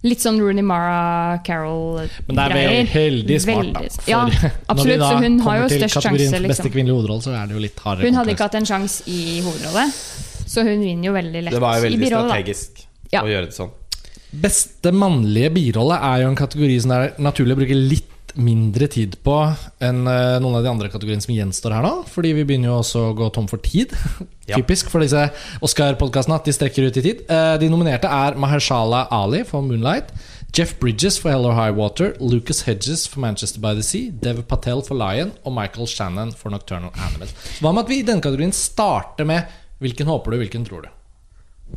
Litt 0.03 0.23
sånn 0.25 0.39
Rooney 0.41 0.63
Mara 0.65 1.39
Carol-greier. 1.45 2.11
Men 2.27 2.37
det 2.39 2.45
er 2.45 2.55
veldig 2.57 2.93
heldig 2.95 3.41
smart, 3.45 3.73
da. 3.75 3.81
For 4.01 4.09
Ja, 4.09 4.21
når 4.25 4.31
vi 4.33 4.51
absolutt. 4.73 4.99
da 5.03 5.09
Så 5.11 5.17
hun 5.21 5.39
har 5.41 5.45
kommer 5.45 5.61
jo 5.61 5.69
til 5.69 5.83
størst 5.83 5.95
kategorien 5.99 6.31
sjanse. 6.33 6.49
Beste 6.49 6.63
Liksom. 6.63 6.73
kvinnelige 6.73 6.97
hovedrolle, 6.97 7.23
så 7.27 7.35
er 7.37 7.47
det 7.47 7.53
jo 7.59 7.61
litt 7.67 7.77
hardere. 7.85 8.07
Hun 8.09 8.15
hadde 8.21 8.31
ikke 8.35 8.47
hatt 8.49 8.55
en 8.55 8.65
sjanse 8.71 9.03
i 9.07 9.41
hovedrolle, 9.45 9.85
så 10.47 10.65
hun 10.65 10.81
vinner 10.81 11.05
jo 11.05 11.13
veldig 11.13 11.43
lett 11.45 11.53
Det 11.53 11.61
var 11.61 11.77
jo 11.77 11.83
veldig 11.85 12.01
birolle. 12.01 12.31
strategisk 12.33 12.87
Ja. 13.13 13.21
å 13.23 13.27
gjøre 13.29 13.45
det 13.51 13.55
sånn. 13.55 13.71
Beste 14.33 14.93
mannlige 14.95 15.51
birolle 15.53 15.97
er 16.01 16.23
jo 16.23 16.29
en 16.29 16.37
kategori 16.37 16.81
som 16.81 16.91
det 16.91 16.99
er 17.19 17.23
naturlig 17.23 17.53
å 17.57 17.61
bruke 17.61 17.77
litt 17.91 18.20
mindre 18.41 18.89
tid 18.91 19.15
på 19.27 19.35
enn 19.85 20.01
eh, 20.09 20.39
noen 20.43 20.57
av 20.59 20.65
de 20.65 20.71
andre 20.73 20.89
kategoriene 20.93 21.23
som 21.25 21.35
gjenstår 21.37 21.75
her 21.77 21.85
nå. 21.87 21.93
Fordi 22.11 22.33
vi 22.39 22.45
begynner 22.49 22.73
jo 22.73 22.79
også 22.81 23.03
å 23.11 23.15
gå 23.19 23.31
tom 23.37 23.49
for 23.51 23.63
tid. 23.65 23.95
Ja. 24.51 24.57
Typisk 24.59 24.89
for 24.91 24.99
disse 24.99 25.21
Oscar-podkastene 25.63 26.35
at 26.41 26.49
de 26.49 26.51
strekker 26.57 26.89
ut 26.89 26.97
i 26.99 27.03
tid. 27.05 27.21
Eh, 27.31 27.53
De 27.63 27.69
nominerte 27.71 28.09
er 28.11 28.35
Mahershala 28.41 29.05
Ali 29.15 29.45
for 29.47 29.63
Moonlight. 29.63 30.09
Jeff 30.57 30.73
Bridges 30.81 31.21
for 31.23 31.31
Hell 31.31 31.47
or 31.47 31.55
High 31.55 31.71
Water, 31.77 32.17
Lucas 32.19 32.65
Hedges 32.67 33.05
for 33.07 33.23
Manchester 33.23 33.63
by 33.63 33.77
the 33.79 33.85
Sea, 33.87 34.09
Dev 34.11 34.41
Patel 34.51 34.83
for 34.83 34.99
Lion 34.99 35.31
og 35.47 35.55
Michael 35.55 35.87
Shannon 35.87 36.33
for 36.35 36.51
Nocturnal 36.51 36.91
Animals. 36.99 37.31
Hva 37.63 37.71
med 37.77 37.85
at 37.85 37.93
vi 37.93 38.01
i 38.01 38.07
denne 38.09 38.25
kategorien 38.25 38.51
starter 38.57 39.29
med 39.31 39.47
hvilken 39.85 40.11
håper 40.11 40.35
du, 40.35 40.41
hvilken 40.43 40.67
tror 40.67 40.89
du? 40.89 40.91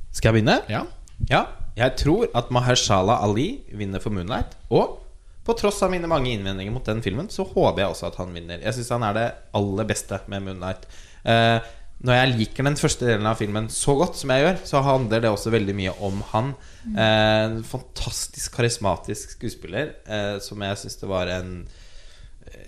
Skal 0.10 0.32
jeg 0.34 0.40
begynne? 0.42 0.58
Ja, 0.74 0.88
Ja. 1.30 1.44
Jeg 1.78 1.94
tror 2.02 2.26
at 2.38 2.50
Mahershala 2.54 3.20
Ali 3.26 3.60
vinner 3.74 4.02
for 4.02 4.10
Moonlight. 4.14 4.58
Og 4.74 4.98
på 5.44 5.56
tross 5.60 5.82
av 5.84 5.92
mine 5.92 6.08
mange 6.08 6.32
innvendinger 6.32 6.72
mot 6.72 6.86
den 6.88 7.02
filmen, 7.04 7.30
så 7.30 7.44
håper 7.44 7.84
jeg 7.84 7.92
også 7.92 8.10
at 8.10 8.20
han 8.22 8.34
vinner. 8.36 8.62
Jeg 8.64 8.78
syns 8.78 8.92
han 8.96 9.04
er 9.04 9.18
det 9.18 9.26
aller 9.60 9.88
beste 9.90 10.20
med 10.32 10.46
Moonlight. 10.46 10.86
Eh, 11.28 11.60
når 12.04 12.18
jeg 12.18 12.32
liker 12.38 12.68
den 12.68 12.76
første 12.80 13.08
delen 13.08 13.28
av 13.28 13.38
filmen 13.40 13.70
så 13.72 13.96
godt 14.00 14.18
som 14.20 14.32
jeg 14.34 14.44
gjør, 14.44 14.58
så 14.68 14.82
handler 14.84 15.22
det 15.24 15.30
også 15.32 15.52
veldig 15.54 15.76
mye 15.78 15.94
om 16.04 16.24
han. 16.34 16.54
Eh, 16.96 17.44
en 17.50 17.62
fantastisk 17.68 18.56
karismatisk 18.58 19.36
skuespiller 19.38 19.94
eh, 20.08 20.38
som 20.44 20.64
jeg 20.64 20.80
syns 20.84 21.00
det 21.04 21.12
var 21.12 21.32
en 21.32 21.56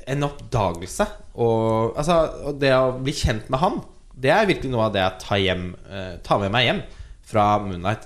en 0.07 0.23
oppdagelse. 0.25 1.05
Og, 1.41 1.95
altså, 1.97 2.15
og 2.49 2.59
det 2.61 2.71
å 2.77 2.93
bli 3.01 3.13
kjent 3.15 3.47
med 3.49 3.59
han, 3.61 3.79
det 4.15 4.31
er 4.31 4.47
virkelig 4.47 4.69
noe 4.71 4.85
av 4.87 4.93
det 4.93 5.01
jeg 5.01 5.21
tar, 5.23 5.39
hjem, 5.41 5.63
eh, 5.89 6.11
tar 6.25 6.39
med 6.43 6.53
meg 6.53 6.67
hjem 6.67 6.81
fra 7.25 7.45
Moonlight. 7.63 8.05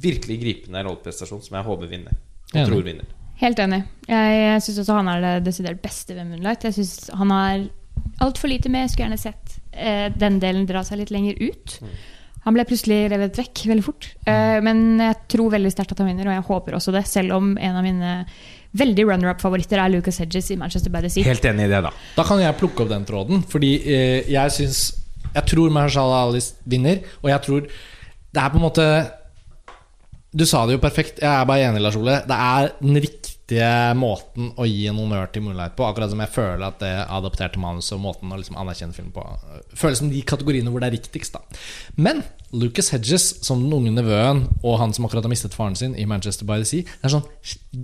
Virkelig 0.00 0.38
gripende 0.40 0.84
rolleprestasjon 0.86 1.42
som 1.44 1.58
jeg 1.58 1.66
håper 1.66 1.90
vinner. 1.90 2.14
Og 2.54 2.60
Mm. 2.60 2.66
tror 2.70 2.82
vinner. 2.86 3.10
Helt 3.40 3.60
enig. 3.62 3.82
Jeg 4.10 4.62
syns 4.64 4.82
også 4.82 4.96
han 4.98 5.08
er 5.08 5.24
det 5.24 5.34
desidert 5.48 5.80
beste 5.82 6.16
ved 6.16 6.28
Moonlight. 6.28 6.66
Jeg 6.66 6.76
synes 6.76 7.10
Han 7.16 7.30
har 7.32 7.66
altfor 8.20 8.50
lite 8.52 8.68
med. 8.72 8.90
Skulle 8.90 9.08
gjerne 9.08 9.20
sett 9.20 9.58
eh, 9.72 10.08
den 10.12 10.40
delen 10.42 10.66
dra 10.68 10.82
seg 10.84 11.00
litt 11.00 11.12
lenger 11.14 11.40
ut. 11.40 11.78
Han 12.46 12.56
ble 12.56 12.64
plutselig 12.68 13.02
revet 13.12 13.36
vekk 13.36 13.64
veldig 13.68 13.84
fort. 13.84 14.08
Eh, 14.28 14.58
men 14.64 15.00
jeg 15.00 15.18
tror 15.34 15.52
veldig 15.52 15.72
sterkt 15.72 15.92
at 15.94 16.00
han 16.02 16.08
vinner, 16.08 16.30
og 16.30 16.36
jeg 16.36 16.46
håper 16.48 16.76
også 16.78 16.94
det. 16.96 17.04
Selv 17.08 17.36
om 17.36 17.52
en 17.56 17.76
av 17.76 17.84
mine 17.84 18.14
veldig 18.80 19.04
runner-up-favoritter 19.08 19.82
er 19.82 19.92
Lucas 19.92 20.20
Hedges 20.22 20.52
i 20.54 20.58
Manchester 20.60 20.92
by 20.92 21.02
the 21.04 21.12
Sea. 21.12 21.26
Helt 21.26 21.44
enig 21.48 21.66
i 21.66 21.72
det, 21.72 21.82
da. 21.84 21.92
Da 22.16 22.24
kan 22.28 22.40
jeg 22.40 22.58
plukke 22.60 22.84
opp 22.84 22.92
den 22.92 23.06
tråden, 23.08 23.44
fordi 23.50 23.76
eh, 23.84 24.30
jeg 24.30 24.56
syns 24.56 24.88
Jeg 25.30 25.46
tror 25.46 25.70
Mahershala 25.70 26.24
Ali 26.26 26.40
vinner, 26.66 27.04
og 27.22 27.28
jeg 27.30 27.42
tror 27.44 27.60
Det 27.62 28.40
er 28.42 28.48
på 28.50 28.58
en 28.58 28.64
måte 28.64 28.86
Du 30.30 30.46
sa 30.46 30.62
det 30.66 30.76
jo 30.76 30.82
perfekt, 30.82 31.18
jeg 31.18 31.26
er 31.26 31.46
bare 31.48 31.66
enig, 31.66 31.80
Lars 31.82 31.96
Ole. 31.98 32.20
Det 32.22 32.36
er 32.38 32.68
den 32.78 32.98
riktige 33.02 33.70
måten 33.98 34.52
å 34.54 34.66
gi 34.68 34.84
en 34.86 35.00
honnør 35.00 35.32
til 35.34 35.42
Moonlight 35.42 35.74
på. 35.74 35.82
Akkurat 35.88 36.12
som 36.12 36.20
jeg 36.22 36.30
føler 36.30 36.62
at 36.68 36.76
det 36.78 36.92
adapterte 37.02 37.58
manuset 37.58 37.96
og 37.96 38.04
måten 38.04 38.30
å 38.30 38.38
liksom 38.38 38.58
anerkjenne 38.60 38.94
film 38.94 39.08
på 39.14 39.24
øh, 39.26 39.64
føles 39.74 39.98
som 39.98 40.12
de 40.12 40.20
kategoriene 40.22 40.70
hvor 40.70 40.84
det 40.84 40.92
er 40.92 40.94
riktigst. 41.00 41.34
da 41.34 41.98
Men 41.98 42.22
Lucas 42.54 42.92
Hedges 42.94 43.26
som 43.42 43.64
den 43.64 43.74
unge 43.74 43.90
nevøen 43.96 44.44
og 44.62 44.78
han 44.78 44.94
som 44.94 45.08
akkurat 45.08 45.26
har 45.26 45.34
mistet 45.34 45.56
faren 45.58 45.74
sin 45.78 45.98
i 45.98 46.06
Manchester 46.06 46.46
by 46.46 46.60
the 46.62 46.70
Sea, 46.70 46.86
det 46.86 47.10
er 47.10 47.16
sånn 47.16 47.26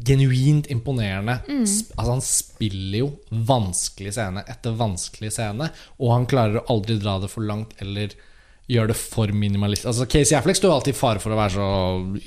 genuint 0.07 0.71
imponerende. 0.71 1.41
Mm. 1.51 1.67
Altså 1.67 2.09
Han 2.13 2.25
spiller 2.29 2.99
jo 3.01 3.11
vanskelig 3.51 4.15
scene 4.15 4.47
etter 4.47 4.79
vanskelig 4.79 5.35
scene, 5.35 5.73
og 5.99 6.15
han 6.15 6.31
klarer 6.31 6.63
å 6.63 6.67
aldri 6.77 7.01
dra 7.03 7.19
det 7.23 7.33
for 7.33 7.47
langt 7.47 7.75
eller 7.83 8.15
gjør 8.71 8.91
det 8.91 8.97
for 8.99 9.31
minimalist. 9.31 9.87
Altså 9.87 10.07
Casey 10.11 10.37
Affleck 10.39 10.59
står 10.59 10.73
alltid 10.75 10.95
i 10.95 10.99
fare 10.99 11.23
for 11.23 11.35
å 11.35 11.39
være 11.39 11.55
så 11.55 11.67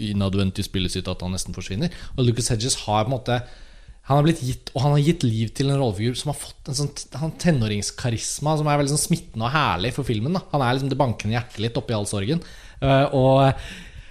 innadvendt 0.10 0.62
i 0.62 0.66
spillet 0.66 0.94
sitt 0.94 1.10
at 1.12 1.24
han 1.26 1.34
nesten 1.36 1.56
forsvinner. 1.56 1.92
Og 2.16 2.24
Lucas 2.28 2.52
Hedges 2.54 2.78
har 2.86 3.04
på 3.04 3.12
en 3.12 3.18
måte 3.18 3.42
Han 4.10 4.18
har 4.18 4.26
blitt 4.26 4.40
gitt 4.42 4.72
Og 4.74 4.82
han 4.82 4.96
har 4.96 5.04
gitt 5.06 5.22
liv 5.22 5.52
til 5.54 5.70
en 5.70 5.78
rollefigur 5.78 6.16
som 6.18 6.32
har 6.32 6.40
fått 6.40 6.72
en 6.72 6.78
sånn 6.80 7.36
tenåringskarisma 7.44 8.56
som 8.58 8.70
er 8.70 8.80
veldig 8.80 8.96
sånn 8.96 9.04
smittende 9.04 9.46
og 9.46 9.54
herlig 9.54 9.94
for 9.98 10.08
filmen. 10.08 10.34
Da. 10.34 10.42
Han 10.56 10.64
er 10.66 10.78
liksom 10.78 10.90
det 10.90 10.98
bankende 10.98 11.36
hjertet 11.36 11.62
litt 11.62 11.78
oppi 11.78 11.98
all 11.98 12.10
sorgen. 12.10 12.42
Uh, 12.80 13.06
og 13.14 13.44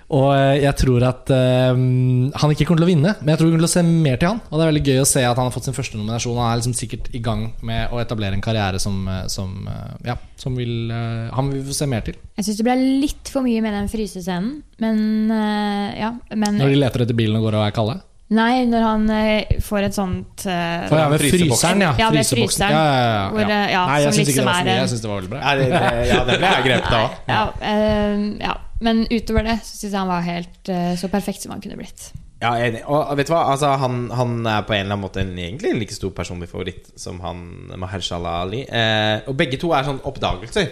og 0.08 0.28
jeg 0.56 0.72
tror 0.80 1.04
at 1.04 1.28
uh, 1.28 1.76
han 1.76 2.52
ikke 2.54 2.64
kommer 2.64 2.80
til 2.80 2.86
å 2.86 2.88
vinne, 2.88 3.10
men 3.20 3.28
jeg 3.28 3.40
tror 3.40 3.50
vi 3.50 3.52
kommer 3.52 3.66
til 3.66 3.68
å 3.68 3.74
se 3.74 3.82
mer 3.84 4.16
til 4.16 4.30
han. 4.30 4.40
Og 4.48 4.54
det 4.56 4.64
er 4.64 4.70
veldig 4.70 4.84
gøy 4.86 5.00
å 5.02 5.08
se 5.10 5.24
at 5.28 5.36
han 5.36 5.50
har 5.50 5.52
fått 5.52 5.68
sin 5.68 5.76
første 5.76 6.00
nominasjon. 6.00 6.38
Han 6.40 6.48
er 6.48 6.62
liksom 6.62 6.76
sikkert 6.78 7.10
i 7.12 7.20
gang 7.20 7.42
med 7.60 7.92
å 7.92 8.00
etablere 8.00 8.32
en 8.38 8.44
karriere 8.44 8.80
som, 8.80 8.96
eh, 9.12 9.26
som, 9.28 9.68
eh, 9.68 9.92
ja, 10.08 10.16
som 10.40 10.56
vil, 10.56 10.88
uh, 10.88 11.28
han 11.36 11.52
vil 11.52 11.60
få 11.68 11.76
se 11.76 11.90
mer 11.92 12.06
til. 12.08 12.16
Jeg 12.40 12.48
syns 12.48 12.60
det 12.62 12.68
ble 12.70 12.76
litt 13.04 13.28
for 13.28 13.44
mye 13.44 13.60
med 13.60 13.76
den 13.76 13.92
frysescenen, 13.92 14.62
men 14.80 15.00
uh, 15.28 15.88
ja. 15.98 16.14
Men 16.32 16.56
Når 16.56 16.72
de 16.72 16.78
leter 16.80 17.04
etter 17.04 17.18
bilen 17.18 17.36
og 17.36 17.44
går 17.50 17.58
og 17.60 17.66
er 17.66 17.74
kalde. 17.76 17.98
nei, 18.32 18.64
når 18.68 18.82
han 18.84 19.04
eh, 19.10 19.58
får 19.64 19.86
et 19.86 19.96
sånt 19.96 20.42
uh, 20.44 20.84
For 20.88 20.98
ja, 21.00 21.06
ved 21.12 21.22
fryseren, 21.22 21.80
ja. 21.84 21.92
Ja, 21.96 22.08
ved 22.12 22.24
Fryseboksen. 22.28 22.64
fryseren, 22.64 22.72
Ja, 22.76 22.82
ja, 22.84 22.96
ja, 22.96 23.12
ja. 23.12 23.28
hvor, 23.32 23.44
uh, 23.44 23.68
ja, 23.72 23.82
Nei, 23.88 23.98
jeg 24.04 24.12
syns 24.12 24.18
ikke 24.18 24.28
liksom 24.28 24.44
det 24.44 24.48
var 24.48 24.58
så 24.58 24.68
mye. 24.68 24.78
Jeg 24.78 24.88
synes 24.92 25.04
det 25.04 25.10
var 25.10 25.20
veldig 25.20 25.30
bra. 25.32 25.40
Ja, 25.44 25.54
det, 25.56 25.68
det, 25.72 26.08
ja, 26.12 26.18
det 26.28 26.38
ble 26.42 26.50
jeg 26.56 26.66
grepet 26.68 26.96
av. 26.98 27.20
ja, 27.28 27.44
eh, 27.72 28.26
ja. 28.44 28.56
Men 28.84 29.06
utover 29.10 29.42
det 29.48 29.58
så 29.64 29.74
syns 29.74 29.92
jeg 29.92 29.98
han 29.98 30.10
var 30.10 30.24
helt 30.26 30.68
eh, 30.72 30.94
så 31.00 31.10
perfekt 31.10 31.42
som 31.42 31.54
han 31.54 31.62
kunne 31.64 31.78
blitt. 31.80 32.10
Ja, 32.38 32.52
enig. 32.62 32.84
Og 32.86 33.16
vet 33.18 33.26
du 33.26 33.32
hva? 33.32 33.40
Altså, 33.50 33.72
han, 33.82 34.04
han 34.14 34.34
er 34.46 34.60
på 34.62 34.76
en 34.76 34.84
eller 34.84 34.94
annen 34.94 35.02
måte 35.02 35.18
en, 35.24 35.32
egentlig 35.34 35.72
en 35.72 35.80
like 35.80 35.94
stor 35.96 36.12
personlig 36.14 36.46
favoritt 36.46 36.92
som 36.94 37.18
han 37.24 37.40
Mahershala 37.82 38.36
Ali. 38.44 38.60
Eh, 38.62 39.26
og 39.26 39.34
begge 39.40 39.58
to 39.58 39.72
er 39.74 39.88
sånn 39.88 39.98
oppdagelser. 40.06 40.68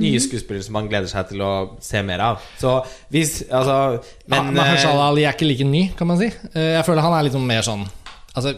Nye 0.00 0.22
skuespillere 0.24 0.64
som 0.64 0.78
man 0.78 0.88
gleder 0.88 1.12
seg 1.12 1.28
til 1.34 1.44
å 1.44 1.50
se 1.84 2.00
mer 2.08 2.24
av. 2.24 2.40
Så 2.60 2.78
hvis 3.12 3.42
Altså 3.50 3.76
Men, 4.24 4.38
ja, 4.38 4.46
eh, 4.46 4.56
Mahershala 4.62 5.10
Ali 5.10 5.26
er 5.28 5.36
ikke 5.36 5.50
like 5.50 5.68
ny, 5.68 5.84
kan 5.98 6.08
man 6.08 6.20
si. 6.22 6.30
Eh, 6.54 6.72
Jeg 6.78 6.86
føler 6.88 7.04
han 7.04 7.18
er 7.18 7.28
litt 7.28 7.36
sånn 7.36 7.48
mer 7.52 7.68
sånn 7.68 7.84
Altså 8.32 8.54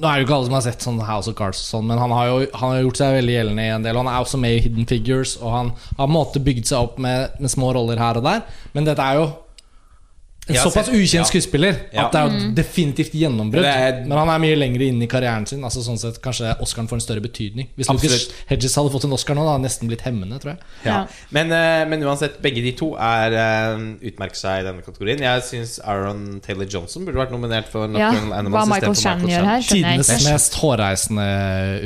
nå 0.00 0.08
er 0.08 0.16
det 0.16 0.22
jo 0.22 0.26
ikke 0.28 0.36
alle 0.38 0.48
som 0.48 0.56
har 0.56 0.64
sett 0.64 0.84
sånn 0.86 1.02
House 1.04 1.28
of 1.30 1.36
Cards, 1.36 1.60
sånn, 1.60 1.84
men 1.90 2.00
han 2.00 2.12
har 2.16 2.30
jo 2.30 2.38
han 2.56 2.72
har 2.72 2.80
gjort 2.86 3.00
seg 3.00 3.18
veldig 3.18 3.34
gjeldende 3.34 3.66
i 3.66 3.74
en 3.74 3.84
del. 3.84 4.00
Han 4.00 4.08
er 4.08 4.24
også 4.24 4.40
med 4.40 4.56
i 4.56 4.62
Hidden 4.64 4.88
Figures, 4.88 5.36
og 5.42 5.52
han 5.52 5.72
har 5.76 6.00
på 6.00 6.08
en 6.08 6.16
måte 6.16 6.42
bygd 6.46 6.70
seg 6.70 6.88
opp 6.88 6.98
med, 7.04 7.36
med 7.40 7.52
små 7.52 7.74
roller 7.76 8.00
her 8.00 8.20
og 8.20 8.24
der. 8.24 8.44
Men 8.72 8.88
dette 8.88 9.04
er 9.04 9.20
jo 9.20 9.28
en 10.58 10.64
såpass 10.70 10.88
ukjent 10.88 11.20
ja. 11.20 11.24
skuespiller 11.28 11.76
Ja. 11.92 12.06
at 12.06 12.12
det 12.12 12.20
er 12.20 12.28
jo 12.28 12.50
definitivt 12.54 13.12
gjennombrudd. 13.14 13.64
Er- 13.64 14.04
Men 14.06 14.18
han 14.18 14.28
er 14.28 14.38
mye 14.38 14.56
lenger 14.58 14.80
inne 14.88 15.04
i 15.04 15.06
karrieren 15.06 15.46
sin. 15.46 15.62
Altså 15.64 15.80
sånn 15.86 15.98
sett 15.98 16.20
Kanskje 16.22 16.54
Oscaren 16.60 16.88
får 16.88 16.98
en 16.98 17.00
større 17.00 17.20
betydning. 17.24 17.68
Hvis 17.76 17.88
Lucas 17.90 18.28
Hedges 18.48 18.74
hadde 18.76 18.90
fått 18.90 19.04
en 19.04 19.12
Oscar 19.12 19.34
nå, 19.34 19.44
da 19.44 19.52
hadde 19.54 19.60
han 19.60 19.66
nesten 19.68 19.88
blitt 19.88 20.02
hemmende, 20.02 20.38
tror 20.42 20.54
jeg. 20.54 20.58
Ja. 20.84 20.90
Ja. 20.90 21.06
Men, 21.30 21.52
eh, 21.52 21.84
men 21.88 22.02
uansett, 22.02 22.40
begge 22.42 22.62
de 22.62 22.72
to 22.72 22.94
er 22.96 23.32
eh, 23.32 23.78
utmerker 24.10 24.36
seg 24.36 24.60
i 24.60 24.66
denne 24.68 24.82
kategorien. 24.82 25.18
Jeg 25.20 25.42
syns 25.42 25.78
Aaron 25.84 26.40
Taylor 26.40 26.66
Johnson 26.66 27.04
burde 27.06 27.16
vært 27.22 27.30
nominert 27.32 27.68
for 27.68 27.86
Ja, 27.96 28.08
Animal 28.10 28.38
Animals. 28.38 28.64
hva 28.68 28.74
Michael 28.74 28.94
Chan 28.94 29.02
Shannon 29.20 29.30
gjør 29.30 29.44
her, 29.44 29.60
skjønner 29.60 29.90
jeg 29.96 30.04
Tidenes 30.04 30.28
mest 30.32 30.54
hårreisende 30.54 31.28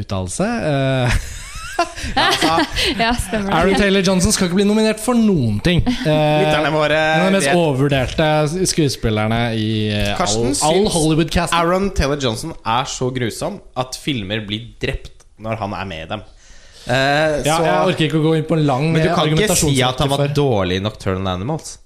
uttalelse. 0.05 0.49
Eh, 1.79 2.65
Ja, 3.01 3.11
stemmer 3.19 3.53
Aaron. 3.57 3.75
Taylor 3.81 4.03
Johnson 4.07 4.33
skal 4.35 4.49
ikke 4.51 4.59
bli 4.61 4.67
nominert 4.69 5.01
for 5.03 5.17
noen 5.19 5.57
ting. 5.65 5.81
Eh, 5.87 6.05
Lytterne 6.07 6.71
våre 6.75 6.99
en 6.99 7.21
av 7.25 7.31
de 7.33 7.37
mest 7.39 7.49
vet- 7.51 7.59
overvurderte 7.59 8.29
skuespillerne 8.71 9.41
i 9.59 9.71
Karsten, 10.19 10.53
all, 10.63 10.77
all 10.85 10.89
Hollywood-cast. 10.95 11.55
Aaron 11.57 11.91
Taylor 11.97 12.21
Johnson 12.23 12.55
er 12.65 12.85
så 12.91 13.11
grusom 13.15 13.59
at 13.81 13.99
filmer 14.01 14.45
blir 14.47 14.69
drept 14.83 15.25
når 15.43 15.59
han 15.65 15.75
er 15.81 15.89
med 15.91 16.05
i 16.07 16.11
dem. 16.15 16.23
Eh, 16.85 17.41
Ja, 17.49 17.57
så, 17.57 17.65
jeg 17.65 17.89
orker 17.95 18.05
ikke 18.11 18.21
å 18.21 18.27
gå 18.29 18.37
inn 18.39 18.45
på 18.49 18.59
en 18.59 18.67
lang 18.69 18.91
argumentasjon. 18.93 18.95
men 18.95 19.09
du 19.09 19.15
kan 19.17 19.49
ikke 19.49 19.57
si 19.57 19.83
at 19.83 19.99
han 20.05 20.13
var 20.13 20.27
for 20.27 20.35
dårlig 20.37 20.77
i 20.79 20.85
Nocturnal 20.85 21.33
Animals. 21.35 21.79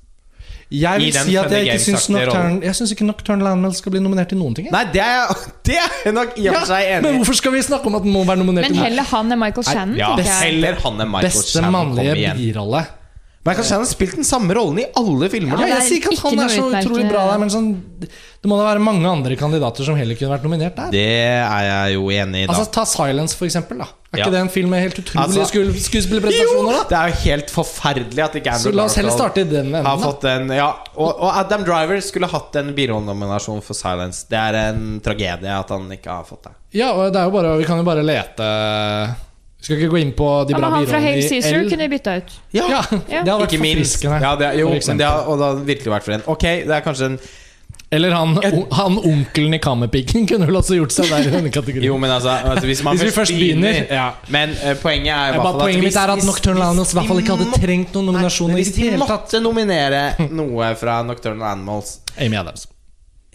Jeg 0.69 1.01
vil 1.01 1.15
si 1.17 1.37
at 1.41 1.53
jeg 1.55 1.65
ikke 1.65 1.81
syns 1.81 2.09
Nocturne, 2.13 2.59
Jeg 2.67 2.77
syns 2.77 2.91
ikke 2.93 3.07
Nocturnal 3.09 3.47
Animals 3.55 3.79
skal 3.81 3.95
bli 3.95 4.03
nominert 4.05 4.29
til 4.29 4.37
noen 4.37 4.53
ting. 4.59 4.67
jeg. 4.69 4.75
Nei, 4.75 4.85
det 4.93 5.01
er, 5.01 5.33
det 5.69 5.79
er 5.81 6.13
nok 6.13 6.37
i 6.37 6.45
og 6.51 6.59
for 6.59 6.69
seg 6.75 6.91
enig 6.93 7.03
men 7.07 7.17
hvorfor 7.23 7.39
skal 7.41 7.55
vi 7.57 7.63
snakke 7.65 7.89
om 7.89 7.97
at 7.97 8.05
den 8.05 8.13
må 8.13 8.25
være 8.29 8.43
nominert 8.43 8.69
Men 8.69 8.83
heller 8.85 9.09
han 9.09 9.33
er 9.33 9.41
Michael 9.41 9.65
Shannon, 9.65 9.97
Ja, 9.97 10.11
tenker 10.13 10.29
jeg. 10.29 10.41
heller 10.45 10.81
han 10.85 11.01
er 11.01 11.09
Michael 11.15 11.31
beste 11.33 11.55
Shannon. 11.57 11.73
mannlige 11.79 12.35
birolle? 12.37 12.85
Michael 13.49 13.65
Shannon 13.65 13.87
har 13.87 13.93
spilt 13.95 14.17
den 14.19 14.27
samme 14.29 14.53
rollen 14.59 14.81
i 14.83 14.85
alle 14.99 15.29
filmer. 15.33 15.57
Ja, 15.63 15.69
jeg 15.71 15.79
er 15.79 15.85
sier 15.87 16.03
ikke 16.03 16.13
at 16.13 16.25
han 16.27 16.43
er 16.45 16.51
så 16.53 16.65
utrolig 16.69 17.07
bra 17.09 17.23
der, 17.31 17.39
men 17.41 17.53
sånn, 17.55 17.69
det 18.05 18.51
må 18.51 18.59
da 18.61 18.67
være 18.67 18.83
mange 18.85 19.09
andre 19.09 19.39
kandidater 19.41 19.87
som 19.89 19.97
heller 19.97 20.19
kunne 20.21 20.35
vært 20.35 20.45
nominert 20.45 20.77
der. 20.77 20.91
Det 20.93 21.07
er 21.33 21.63
jeg 21.65 21.95
jo 21.97 22.11
enig 22.13 22.43
i, 22.43 22.47
da. 22.51 22.53
Altså 22.53 22.69
Ta 22.77 22.85
Silence, 22.85 23.39
for 23.39 23.49
eksempel. 23.49 23.81
da 23.81 23.89
Er 24.09 24.19
Ja. 24.19 24.25
ikke 24.25 24.33
det 24.33 24.41
en 24.41 24.49
film 24.49 24.71
med 24.73 24.81
helt 24.81 24.99
utrolige 25.03 25.21
Altså- 25.21 25.83
skuespillerprestasjoner? 25.85 26.73
da? 26.73 26.85
Det 26.89 26.97
er 26.99 27.09
jo 27.09 27.17
helt 27.29 27.51
forferdelig 27.53 28.23
at 28.25 28.37
ikke 28.41 28.53
Så 28.57 28.69
Andrew 28.71 28.89
Garfield 28.89 29.37
i 29.37 29.45
den 29.51 29.75
har 29.75 29.99
fått 29.99 30.25
en 30.25 30.49
Ja, 30.49 30.69
og, 30.97 31.21
og 31.21 31.37
Adam 31.37 31.65
Driver 31.65 32.01
skulle 32.01 32.27
hatt 32.27 32.57
en 32.57 32.73
birollennominasjon 32.75 33.61
for 33.63 33.75
Silence. 33.75 34.25
Det 34.31 34.39
er 34.39 34.55
en 34.71 35.01
tragedie 35.05 35.53
at 35.53 35.69
han 35.69 35.91
ikke 35.93 36.09
har 36.09 36.25
fått 36.25 36.45
det. 36.49 36.53
Ja, 36.73 36.93
og 36.93 37.13
det 37.13 37.21
er 37.21 37.25
jo 37.25 37.31
bare, 37.37 37.59
Vi 37.59 37.65
kan 37.69 37.77
jo 37.77 37.85
bare 37.85 38.03
lete 38.03 38.49
Vi 39.59 39.65
skal 39.65 39.77
ikke 39.77 39.91
gå 39.93 40.01
inn 40.01 40.13
på 40.17 40.47
de 40.47 40.55
Ja, 40.55 40.59
bra 40.59 40.71
men 40.71 40.79
han 40.79 40.87
fra 40.87 40.99
birollene 40.99 41.03
Hail 41.03 41.19
i 41.19 41.69
kunne 41.69 41.89
vi 41.89 41.99
bytta 41.99 42.17
ut. 42.17 42.33
Ja, 42.53 42.63
det 42.63 43.29
hadde 43.29 43.41
vært 43.43 43.53
Ikke 43.53 43.61
minst. 43.61 44.05
Ja, 44.05 44.37
det, 44.37 44.59
jo, 44.59 44.69
for 44.71 44.89
men 44.89 44.97
det 44.99 45.07
har, 45.07 45.27
og 45.29 45.39
det 45.39 45.47
hadde 45.51 45.67
virkelig 45.67 45.93
vært 45.93 46.05
for 46.05 46.13
en. 46.13 46.23
Ok, 46.27 46.45
det 46.65 46.71
er 46.71 46.81
kanskje 46.81 47.05
en 47.13 47.19
Eller 47.91 48.11
han, 48.11 48.35
han 48.71 48.99
onkelen 48.99 49.55
i 49.55 49.59
Kammerpiken 49.59 50.27
kunne 50.31 50.49
vel 50.49 50.59
også 50.61 50.77
gjort 50.77 50.93
seg 50.93 51.09
der 51.09 51.29
i 51.31 51.33
denne 51.33 51.53
kategorien. 51.53 51.89
Jo, 51.89 51.97
men 52.01 52.13
altså, 52.13 52.35
altså 52.53 52.67
Hvis 52.69 52.83
man 52.85 52.99
Hvis 52.99 53.09
vi 53.09 53.15
først 53.17 53.33
begynner, 53.33 53.81
ja. 53.89 54.09
Men 54.35 54.53
uh, 54.61 54.75
poenget 54.83 55.13
er 55.15 55.33
i 55.33 55.37
hvert 55.37 55.43
fall 55.47 55.55
at 55.55 55.63
Poenget 55.65 55.87
mitt 55.89 56.01
er 56.05 56.15
at 56.15 56.25
Nocturnal 56.29 56.67
Animals 56.69 56.93
i 56.93 56.99
hvert 57.01 57.13
fall 57.13 57.23
ikke 57.25 57.39
hadde 57.39 57.63
trengt 57.65 57.97
noen 57.97 58.11
nominasjoner 58.13 58.59
Nei, 58.59 58.65
Hvis 58.67 58.75
de 58.77 58.91
måtte 59.01 59.41
nominere 59.45 60.03
noe 60.29 60.75
fra 60.81 61.01
Nocturnal 61.07 61.55
Animals 61.55 62.01
Amy 62.19 62.37
Adams. 62.37 62.69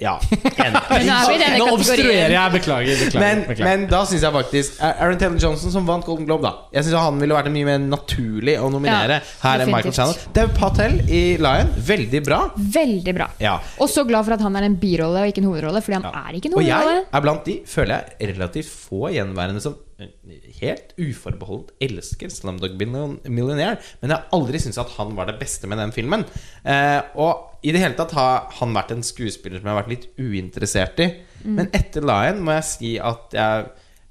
Ja, 0.02 0.16
enig. 0.42 0.80
Men 0.90 1.06
nå 1.06 1.66
er 1.68 1.72
obstruerer 1.76 2.32
jeg. 2.34 2.52
Beklager. 2.56 2.96
beklager, 3.04 3.20
Men, 3.22 3.42
beklager. 3.46 3.64
men 3.68 3.84
da 3.92 4.00
syns 4.10 4.24
jeg 4.26 4.34
faktisk 4.34 4.80
Aaron 4.82 5.20
Taylor 5.22 5.38
Johnson 5.44 5.70
som 5.76 5.86
vant 5.86 6.08
Golden 6.08 6.26
Globe, 6.26 6.42
da. 6.48 6.52
Jeg 6.74 6.88
synes 6.88 6.98
Han 7.04 7.20
ville 7.22 7.36
vært 7.38 7.52
mye 7.54 7.68
mer 7.68 7.78
naturlig 7.84 8.56
å 8.58 8.72
nominere 8.74 9.20
Ja, 9.20 9.28
her 9.44 9.62
enn 9.62 9.70
Michael 9.70 9.94
Channel. 9.94 10.16
Shannon. 10.18 10.34
Dev 10.40 10.56
Patel 10.58 10.98
i 11.14 11.22
Lion, 11.38 11.70
veldig 11.92 12.24
bra. 12.26 12.40
Veldig 12.58 13.16
bra. 13.20 13.30
Ja. 13.44 13.54
Og 13.78 13.92
så 13.94 14.02
glad 14.10 14.26
for 14.26 14.34
at 14.34 14.42
han 14.48 14.58
er 14.58 14.66
en 14.72 14.80
birolle 14.82 15.28
og 15.28 15.30
ikke 15.30 15.44
en 15.46 15.50
hovedrolle, 15.52 15.84
fordi 15.86 16.00
han 16.00 16.10
Ja. 16.10 16.26
er 16.26 16.40
ikke 16.42 16.50
en 16.50 16.58
hovedrolle. 16.58 16.98
Og 16.98 16.98
jeg 16.98 17.06
er 17.14 17.26
blant 17.30 17.46
de, 17.46 17.60
føler 17.76 17.94
jeg, 18.02 18.34
relativt 18.34 18.74
få 18.74 19.14
gjenværende 19.14 19.62
som 19.62 19.78
eh, 20.02 20.10
helt 20.58 20.98
uforbeholdent 20.98 21.70
elsker 21.86 22.34
Slumdog 22.34 22.74
Million- 22.82 23.20
Millionaire. 23.30 23.78
Men 24.02 24.10
jeg 24.10 24.18
har 24.18 24.26
aldri 24.42 24.58
syntes 24.66 24.82
at 24.82 24.98
han 24.98 25.14
var 25.16 25.30
det 25.30 25.38
beste 25.40 25.70
med 25.70 25.78
den 25.86 25.94
filmen. 25.94 26.26
Eh, 26.66 27.02
og 27.14 27.52
i 27.64 27.72
det 27.72 27.80
hele 27.82 27.96
tatt 27.96 28.12
har 28.18 28.50
han 28.60 28.74
vært 28.76 28.92
en 28.92 29.04
skuespiller 29.06 29.60
som 29.62 29.68
jeg 29.70 29.74
har 29.76 29.82
vært 29.84 29.94
litt 29.94 30.08
uinteressert 30.20 31.00
i. 31.00 31.08
Men 31.44 31.70
etter 31.76 32.04
Lion 32.06 32.42
må 32.44 32.54
jeg 32.58 32.68
si 32.70 32.92
at 33.00 33.34
jeg 33.36 33.66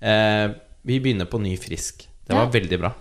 eh, 0.05 0.49
Vi 0.85 0.99
begynner 1.01 1.29
på 1.31 1.39
ny 1.41 1.55
frisk. 1.61 2.07
Det 2.27 2.35
var 2.35 2.49
Ja. 2.49 2.51
veldig 2.59 2.79
bra. 2.81 2.93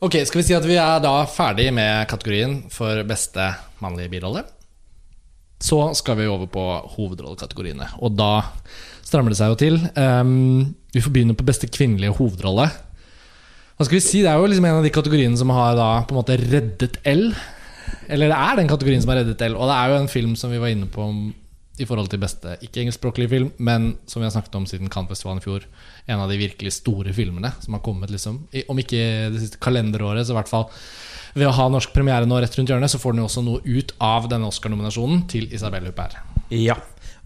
Ok, 0.00 0.14
Skal 0.24 0.40
vi 0.40 0.46
si 0.48 0.54
at 0.56 0.64
vi 0.64 0.76
er 0.80 1.00
da 1.04 1.26
ferdig 1.28 1.72
med 1.76 2.08
kategorien 2.08 2.70
for 2.72 3.02
beste 3.04 3.50
mannlige 3.82 4.08
birolle? 4.14 4.44
Så 5.60 5.94
skal 5.94 6.16
vi 6.16 6.24
over 6.26 6.46
på 6.48 6.62
hovedrollekategoriene. 6.96 7.90
Og 8.00 8.16
da 8.16 8.46
strammer 9.04 9.28
det 9.34 9.36
seg 9.36 9.50
jo 9.52 9.58
til. 9.60 9.76
Um, 10.00 10.74
vi 10.94 11.02
får 11.04 11.12
begynne 11.12 11.36
på 11.36 11.44
beste 11.44 11.68
kvinnelige 11.68 12.16
hovedrolle. 12.16 12.70
Hva 13.76 13.84
skal 13.84 13.98
vi 13.98 14.00
si? 14.04 14.22
Det 14.24 14.30
er 14.32 14.40
jo 14.40 14.48
liksom 14.48 14.64
en 14.64 14.78
av 14.80 14.84
de 14.84 14.92
kategoriene 14.94 15.36
som 15.36 15.52
har 15.52 15.76
da 15.76 15.90
på 16.08 16.14
en 16.14 16.20
måte 16.22 16.38
reddet 16.40 16.96
L. 17.04 17.34
Eller 18.10 18.32
det 18.32 18.38
er 18.38 18.58
den 18.58 18.70
kategorien 18.70 19.02
som 19.04 19.12
er 19.14 19.22
reddet 19.22 19.38
til. 19.40 19.54
Og 19.56 19.70
det 19.70 19.76
er 19.76 19.92
jo 19.92 20.00
en 20.00 20.10
film 20.10 20.34
som 20.38 20.52
vi 20.52 20.60
var 20.62 20.72
inne 20.74 20.90
på 20.90 21.06
i 21.80 21.86
forhold 21.88 22.10
til 22.12 22.20
beste 22.20 22.56
ikke-engelskspråklige 22.66 23.30
film, 23.30 23.52
men 23.56 23.94
som 24.10 24.20
vi 24.20 24.26
har 24.26 24.34
snakket 24.34 24.58
om 24.58 24.66
siden 24.68 24.90
Cannes-festivalen 24.92 25.40
i 25.40 25.44
fjor, 25.44 25.64
en 26.10 26.20
av 26.20 26.28
de 26.28 26.36
virkelig 26.40 26.74
store 26.76 27.14
filmene 27.16 27.54
som 27.62 27.76
har 27.76 27.82
kommet, 27.84 28.12
liksom, 28.12 28.42
om 28.68 28.82
ikke 28.82 29.00
det 29.32 29.40
siste 29.40 29.60
kalenderåret, 29.62 30.26
så 30.26 30.34
i 30.34 30.38
hvert 30.40 30.50
fall 30.50 30.68
ved 31.38 31.48
å 31.48 31.54
ha 31.56 31.68
norsk 31.72 31.94
premiere 31.94 32.28
nå 32.28 32.40
rett 32.42 32.56
rundt 32.58 32.72
hjørnet, 32.72 32.92
så 32.92 33.00
får 33.00 33.14
den 33.14 33.22
jo 33.22 33.30
også 33.30 33.44
noe 33.46 33.62
ut 33.64 33.94
av 34.02 34.28
denne 34.28 34.50
Oscar-nominasjonen 34.50 35.24
til 35.30 35.48
Isabel 35.54 35.88
Huppert. 35.88 36.18
Ja. 36.52 36.76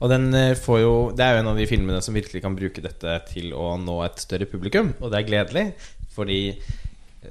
Og 0.05 0.13
eh, 0.13 0.67
jo 0.83 0.95
Det 1.17 1.25
er 1.25 1.35
jo 1.35 1.43
en 1.43 1.53
av 1.55 1.59
de 1.59 1.67
filmene 1.71 2.03
som 2.05 2.17
virkelig 2.17 2.43
kan 2.45 2.57
bruke 2.57 2.83
dette 2.85 3.19
til 3.31 3.55
å 3.57 3.75
nå 3.81 4.03
et 4.05 4.21
større 4.23 4.49
publikum, 4.51 4.93
og 5.01 5.11
det 5.11 5.21
er 5.21 5.31
gledelig, 5.31 5.67
fordi 6.15 6.41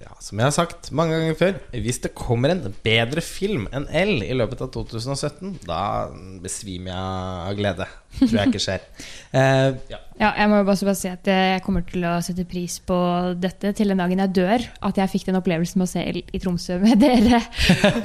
ja, 0.02 0.14
som 0.24 0.40
jeg 0.42 0.48
har 0.48 0.54
sagt 0.56 0.90
mange 0.96 1.14
ganger 1.18 1.36
før 1.40 1.58
Hvis 1.86 2.00
det 2.04 2.14
kommer 2.18 2.50
en 2.54 2.64
bedre 2.86 3.22
film 3.22 3.68
enn 3.76 3.86
L 3.94 4.24
i 4.26 4.34
løpet 4.38 4.64
av 4.66 4.72
2017, 4.74 5.60
da 5.68 5.82
besvimer 6.44 6.92
jeg 6.94 7.44
av 7.50 7.58
glede. 7.60 7.88
Tror 8.20 8.36
jeg 8.40 8.54
ikke 8.54 8.64
skjer. 8.68 8.88
Eh, 9.34 9.72
ja. 9.90 9.98
Ja, 10.22 10.28
jeg 10.38 10.46
må 10.52 10.60
jo 10.60 10.66
bare 10.68 10.86
bare 10.86 10.94
si 11.00 11.08
at 11.10 11.26
jeg 11.26 11.62
kommer 11.66 11.82
til 11.90 12.04
å 12.06 12.12
sette 12.22 12.44
pris 12.46 12.76
på 12.86 12.94
dette 13.42 13.72
til 13.74 13.90
den 13.90 13.98
dagen 13.98 14.20
jeg 14.22 14.30
dør. 14.38 14.66
At 14.86 15.00
jeg 15.02 15.10
fikk 15.10 15.24
den 15.26 15.40
opplevelsen 15.40 15.82
med 15.82 15.88
å 15.88 15.90
se 15.90 16.04
El 16.06 16.20
i 16.22 16.42
Tromsø 16.44 16.76
med 16.84 17.02
dere. 17.02 17.40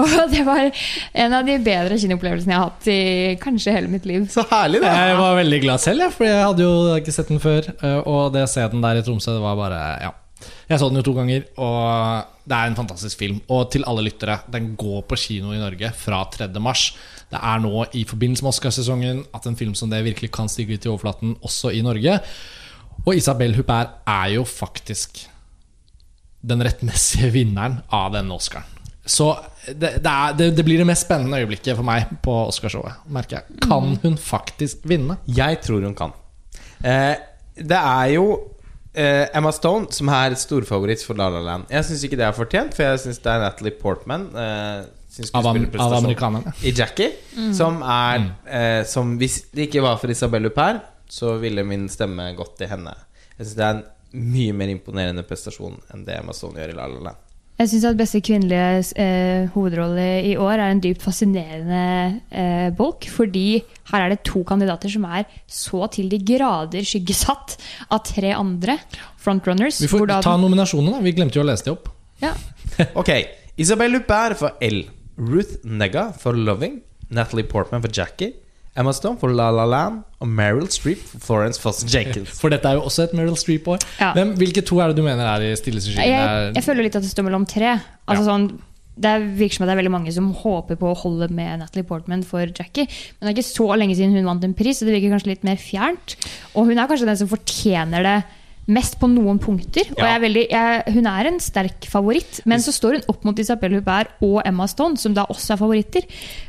Og 0.00 0.14
det 0.32 0.40
var 0.48 0.70
en 1.20 1.36
av 1.36 1.44
de 1.44 1.58
bedre 1.66 1.98
kinoopplevelsene 2.00 2.54
jeg 2.54 2.62
har 2.62 2.70
hatt 2.70 2.88
i 2.94 3.36
kanskje 3.42 3.74
hele 3.76 3.92
mitt 3.92 4.08
liv. 4.08 4.24
Så 4.32 4.46
herlig, 4.48 4.80
da! 4.86 4.94
Jeg 5.10 5.18
var 5.20 5.36
veldig 5.42 5.60
glad 5.66 5.84
selv, 5.84 6.06
jeg, 6.06 6.16
for 6.16 6.30
jeg 6.30 6.40
hadde 6.46 6.64
jo 6.64 6.72
ikke 6.96 7.16
sett 7.18 7.28
den 7.34 7.44
før. 7.44 7.68
eh, 7.76 8.00
Og 8.08 8.32
det 8.32 8.46
å 8.46 8.50
se 8.56 8.64
den 8.72 8.86
der 8.88 9.02
i 9.02 9.04
Tromsø, 9.04 9.36
det 9.36 9.44
var 9.44 9.60
bare 9.60 9.82
Ja. 10.06 10.14
Jeg 10.68 10.80
så 10.82 10.88
den 10.90 11.00
jo 11.00 11.04
to 11.06 11.14
ganger, 11.16 11.46
og 11.64 12.34
det 12.44 12.56
er 12.56 12.68
en 12.68 12.76
fantastisk 12.76 13.20
film. 13.22 13.38
Og 13.48 13.70
til 13.72 13.86
alle 13.88 14.04
lyttere, 14.04 14.42
den 14.52 14.74
går 14.76 15.06
på 15.08 15.16
kino 15.16 15.54
i 15.56 15.60
Norge 15.60 15.88
fra 15.96 16.20
3. 16.28 16.50
mars. 16.60 16.90
Det 17.32 17.40
er 17.40 17.62
nå 17.64 17.86
i 17.96 18.04
forbindelse 18.08 18.44
med 18.44 18.52
Oscarsesongen 18.52 19.22
at 19.36 19.48
en 19.48 19.56
film 19.56 19.72
som 19.78 19.88
det 19.88 20.02
virkelig 20.04 20.30
kan 20.36 20.48
stige 20.48 20.76
i 20.76 20.90
overflaten 20.90 21.38
også 21.40 21.72
i 21.72 21.80
Norge. 21.84 22.18
Og 23.06 23.16
Isabel 23.16 23.56
Huppert 23.56 23.96
er 24.08 24.34
jo 24.34 24.44
faktisk 24.44 25.22
den 26.44 26.64
rettmessige 26.64 27.32
vinneren 27.38 27.80
av 27.88 28.12
denne 28.16 28.36
Oscaren. 28.36 28.76
Så 29.08 29.30
det, 29.64 30.02
det, 30.04 30.10
er, 30.12 30.36
det, 30.36 30.50
det 30.58 30.64
blir 30.66 30.82
det 30.82 30.86
mest 30.90 31.06
spennende 31.06 31.40
øyeblikket 31.40 31.78
for 31.78 31.86
meg 31.86 32.10
på 32.20 32.34
Oscarshowet. 32.50 33.06
merker 33.08 33.38
jeg 33.38 33.62
Kan 33.64 33.96
hun 34.02 34.18
faktisk 34.20 34.84
vinne? 34.84 35.16
Jeg 35.24 35.62
tror 35.64 35.80
hun 35.86 35.96
kan. 35.96 36.12
Eh, 36.84 37.16
det 37.56 37.78
er 37.78 38.12
jo 38.18 38.26
eh, 38.98 39.24
Emma 39.38 39.52
Stone 39.54 39.88
som 39.94 40.10
er 40.12 40.34
storfavoritt 40.38 41.04
for 41.06 41.18
La 41.18 41.28
La 41.32 41.40
Land. 41.44 41.68
Jeg 41.72 41.86
syns 41.88 42.04
ikke 42.08 42.18
det 42.20 42.26
er 42.28 42.36
fortjent, 42.36 42.74
for 42.76 42.86
jeg 42.88 43.02
syns 43.06 43.20
det 43.24 43.32
er 43.32 43.44
Natalie 43.44 43.76
Portman. 43.78 44.28
Uh, 44.34 44.86
Av, 45.32 45.46
av 45.48 45.94
amerikanerne. 45.96 46.52
I 46.62 46.70
Jackie. 46.76 47.08
Som 47.56 47.80
er 47.82 48.26
eh, 48.44 48.82
Som 48.86 49.16
hvis 49.18 49.40
det 49.50 49.64
ikke 49.66 49.82
var 49.82 49.96
for 49.98 50.12
Isabel 50.12 50.46
Huppert, 50.46 50.84
så 51.10 51.32
ville 51.40 51.64
min 51.66 51.88
stemme 51.90 52.28
gått 52.38 52.58
til 52.60 52.68
henne. 52.70 52.92
Jeg 53.38 53.46
syns 53.48 53.56
det 53.58 53.64
er 53.66 53.78
en 53.78 53.86
mye 54.28 54.52
mer 54.56 54.70
imponerende 54.72 55.24
prestasjon 55.26 55.80
enn 55.94 56.04
det 56.06 56.20
Emma 56.20 56.36
Stone 56.36 56.60
gjør 56.60 56.74
i 56.74 56.76
La 56.76 56.86
La 56.92 57.00
Land. 57.08 57.24
Jeg 57.58 57.70
syns 57.72 57.84
at 57.88 57.96
beste 57.98 58.20
kvinnelige 58.22 58.94
eh, 59.02 59.48
hovedrolle 59.50 60.04
i 60.28 60.36
år 60.38 60.60
er 60.62 60.70
en 60.70 60.82
dypt 60.84 61.02
fascinerende 61.02 62.20
eh, 62.30 62.68
bolk. 62.78 63.08
Fordi 63.10 63.58
her 63.90 64.04
er 64.04 64.12
det 64.14 64.20
to 64.28 64.44
kandidater 64.46 64.92
som 64.92 65.04
er 65.10 65.24
så 65.50 65.88
til 65.90 66.06
de 66.12 66.20
grader 66.22 66.86
skyggesatt 66.86 67.56
av 67.90 68.04
tre 68.06 68.30
andre 68.36 68.78
frontrunners. 69.18 69.80
Vi 69.82 69.90
får 69.90 70.06
da- 70.06 70.20
ta 70.22 70.36
nominasjonene. 70.38 71.02
Vi 71.02 71.16
glemte 71.18 71.40
jo 71.40 71.42
å 71.42 71.48
lese 71.50 71.66
de 71.66 71.74
opp. 71.74 71.90
ja. 72.22 72.34
Ok, 73.00 73.10
Isabel 73.58 73.90
Luper 73.96 74.36
for 74.38 74.54
L. 74.62 74.84
Ruth 75.18 75.56
Negga 75.66 76.12
for 76.14 76.36
Loving. 76.38 76.76
Natalie 77.10 77.42
Portman 77.48 77.82
for 77.82 77.90
Jackie. 77.90 78.34
Emma 78.78 78.92
Stone 78.94 79.18
for 79.20 79.34
La 79.34 79.50
La 79.54 79.64
Land. 79.68 80.04
Og 80.22 80.30
Meryl 80.30 80.68
Streep 80.72 81.02
for 81.12 81.22
Florence 81.22 81.60
Foss 81.62 81.84
Jenkins. 81.86 82.32
For 82.40 82.50
dette 82.54 82.66
er 82.70 82.78
jo 82.78 82.86
også 82.88 83.04
et 83.08 83.12
Meryl 83.18 83.36
Streep-år. 83.38 83.82
Ja. 84.00 84.12
Hvilke 84.38 84.62
to 84.66 84.80
er 84.82 84.90
det 84.92 84.98
du 84.98 85.04
mener 85.06 85.26
er 85.26 85.44
i 85.50 85.52
stilleste 85.58 85.92
skyggen? 85.94 86.10
jeg, 86.14 86.54
jeg 86.56 86.64
føler 86.66 86.86
litt 86.88 86.96
at 86.98 87.06
det 87.06 87.12
står 87.12 87.26
mellom 87.28 87.46
tre. 87.46 87.76
Altså 88.08 88.24
Ja. 88.24 88.30
sånn, 88.32 88.48
det 88.98 89.12
virker 89.38 89.54
som 89.54 89.62
at 89.62 89.68
det 89.70 89.74
er 89.76 89.80
veldig 89.82 89.92
mange 89.94 90.12
som 90.14 90.32
håper 90.34 90.74
på 90.80 90.88
å 90.90 90.96
holde 90.98 91.28
med 91.30 91.60
Natalie 91.60 91.86
Portman 91.86 92.24
for 92.26 92.40
Jackie. 92.50 92.88
Men 93.20 93.28
det 93.28 93.30
er 93.30 93.36
ikke 93.36 93.46
så 93.54 93.68
lenge 93.78 93.94
siden 93.94 94.16
hun 94.16 94.26
vant 94.26 94.42
en 94.48 94.54
pris, 94.58 94.80
så 94.80 94.88
det 94.88 94.96
virker 94.96 95.14
kanskje 95.14 95.30
litt 95.36 95.44
mer 95.46 95.60
fjernt. 95.62 96.16
Og 96.56 96.66
hun 96.66 96.78
er 96.78 96.90
kanskje 96.90 97.06
den 97.06 97.20
som 97.20 97.30
fortjener 97.30 98.02
det 98.02 98.16
mest 98.68 98.98
på 99.00 99.08
noen 99.08 99.38
punkter. 99.40 99.88
Og 99.94 99.98
Ja. 99.98 100.10
jeg 100.10 100.14
er 100.18 100.22
veldig, 100.26 100.42
jeg, 100.52 100.94
hun 100.98 101.06
er 101.08 101.28
en 101.30 101.38
sterk 101.40 101.86
favoritt, 101.88 102.40
men 102.44 102.60
så 102.60 102.72
står 102.74 102.98
hun 102.98 103.06
opp 103.08 103.24
mot 103.24 103.38
Isabel 103.40 103.78
Hubert 103.78 104.12
og 104.20 104.42
Emma 104.44 104.66
Stone, 104.68 104.98
som 105.00 105.14
da 105.16 105.24
også 105.32 105.54
er 105.54 105.60
favoritter. 105.62 106.04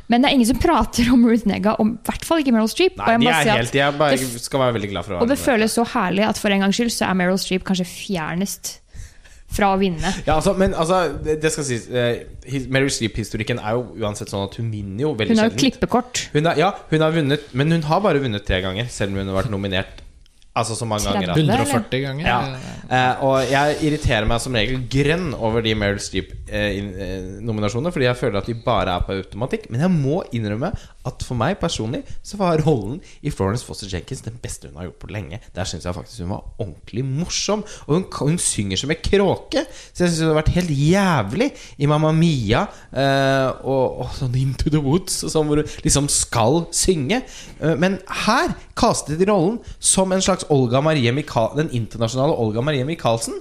Men 0.08 0.20
det 0.20 0.30
er 0.30 0.36
ingen 0.36 0.50
som 0.50 0.60
prater 0.66 1.08
om 1.12 1.24
Ruth 1.24 1.48
Nega, 1.48 1.76
og 1.80 1.86
i 1.86 1.96
hvert 2.10 2.28
fall 2.28 2.44
ikke 2.44 2.52
Meryl 2.52 2.68
Streep. 2.68 2.98
og 2.98 3.06
Nei, 3.06 3.14
jeg 3.16 3.22
må 3.24 3.30
de 3.30 3.32
er 3.32 3.56
helt 3.56 3.80
er 3.80 3.96
bare, 3.96 4.20
det 4.20 4.44
skal 4.44 4.60
være 4.66 4.76
veldig 4.76 4.92
glad 4.92 5.08
for 5.08 5.16
å 5.16 5.22
og 5.24 5.32
det 5.32 5.38
føles 5.40 5.72
så 5.72 5.86
herlig 5.96 6.28
at 6.28 6.38
for 6.38 6.52
en 6.52 6.60
gangs 6.66 6.76
skyld 6.76 6.92
så 6.92 7.08
er 7.08 7.18
Meryl 7.22 7.40
Streep 7.40 7.64
kanskje 7.64 7.88
fjernest 7.88 8.76
fra 9.50 9.72
å 9.74 9.78
vinne. 9.80 10.12
ja, 10.26 10.36
altså, 10.36 10.52
men 10.54 10.76
altså, 10.78 11.00
det, 11.24 11.40
det 11.42 11.50
skal 11.50 11.66
sies 11.66 11.88
uh, 11.90 12.20
Meryl 12.70 12.92
Streep-historikken 12.94 13.58
er 13.58 13.78
jo 13.78 13.96
uansett 14.04 14.30
sånn 14.30 14.44
at 14.46 14.54
hun 14.60 14.68
vinner 14.70 15.08
jo 15.08 15.14
veldig 15.18 15.34
Hun 15.34 15.42
har 15.42 15.50
jo 15.50 15.58
klippekort. 15.58 16.28
Hun 16.36 16.46
er, 16.46 16.60
ja, 16.60 16.70
hun 16.92 17.02
har 17.02 17.16
vunnet, 17.16 17.48
men 17.58 17.74
hun 17.74 17.82
har 17.88 18.04
bare 18.04 18.22
vunnet 18.22 18.46
tre 18.46 18.60
ganger, 18.62 18.86
selv 18.92 19.10
om 19.10 19.18
hun 19.24 19.32
har 19.32 19.40
vært 19.42 19.50
nominert 19.50 20.04
altså 20.56 20.74
så 20.78 20.86
mange 20.88 21.06
ganger. 21.12 21.30
Da. 21.30 21.36
140 21.38 22.00
ganger? 22.04 22.26
Ja. 22.26 22.38
Eh, 22.90 23.24
og 23.26 23.50
jeg 23.50 23.76
irriterer 23.86 24.26
meg 24.28 24.42
som 24.42 24.56
regel 24.58 24.82
grønn 24.90 25.30
over 25.38 25.62
de 25.64 25.74
Meryl 25.78 26.00
Streep-nominasjonene, 26.02 27.92
fordi 27.94 28.08
jeg 28.08 28.18
føler 28.18 28.40
at 28.42 28.50
de 28.50 28.56
bare 28.64 28.96
er 28.96 29.06
på 29.06 29.18
automatikk. 29.20 29.68
Men 29.70 29.84
jeg 29.86 29.94
må 29.94 30.22
innrømme 30.36 30.72
at 31.08 31.22
for 31.24 31.38
meg 31.38 31.56
personlig 31.60 32.02
så 32.26 32.36
var 32.40 32.60
rollen 32.66 32.98
i 33.24 33.32
Florence 33.32 33.64
Foster 33.64 33.88
Jenkins 33.88 34.20
den 34.26 34.36
beste 34.42 34.68
hun 34.68 34.76
har 34.76 34.88
gjort 34.88 35.00
på 35.00 35.10
lenge. 35.14 35.40
Der 35.56 35.68
syns 35.68 35.86
jeg 35.88 35.96
faktisk 35.96 36.24
hun 36.24 36.34
var 36.34 36.44
ordentlig 36.60 37.04
morsom. 37.06 37.64
Og 37.86 37.94
hun, 37.94 38.06
hun 38.20 38.38
synger 38.42 38.80
som 38.80 38.92
en 38.92 39.02
kråke. 39.04 39.64
Så 39.92 40.04
jeg 40.04 40.12
syns 40.12 40.22
hun 40.24 40.32
har 40.32 40.40
vært 40.42 40.54
helt 40.58 40.74
jævlig 40.76 41.50
i 41.80 41.88
Mamma 41.90 42.12
Mia 42.16 42.66
uh, 42.68 43.48
og, 43.64 44.00
og 44.04 44.16
sånn 44.18 44.38
Into 44.40 44.72
the 44.72 44.82
Woods, 44.82 45.22
og 45.24 45.32
sånn 45.32 45.48
hvor 45.48 45.62
hun 45.62 45.76
liksom 45.86 46.10
skal 46.12 46.64
synge. 46.76 47.22
Uh, 47.62 47.76
men 47.80 48.00
her 48.26 48.54
kastet 48.78 49.20
de 49.20 49.28
rollen 49.30 49.60
som 49.78 50.12
en 50.12 50.24
slags 50.24 50.48
Olga 50.52 50.82
Marie 50.84 51.12
Mika 51.16 51.48
den 51.56 51.72
internasjonale 51.76 52.36
Olga 52.36 52.64
Marie 52.64 52.86
Michaelsen. 52.88 53.40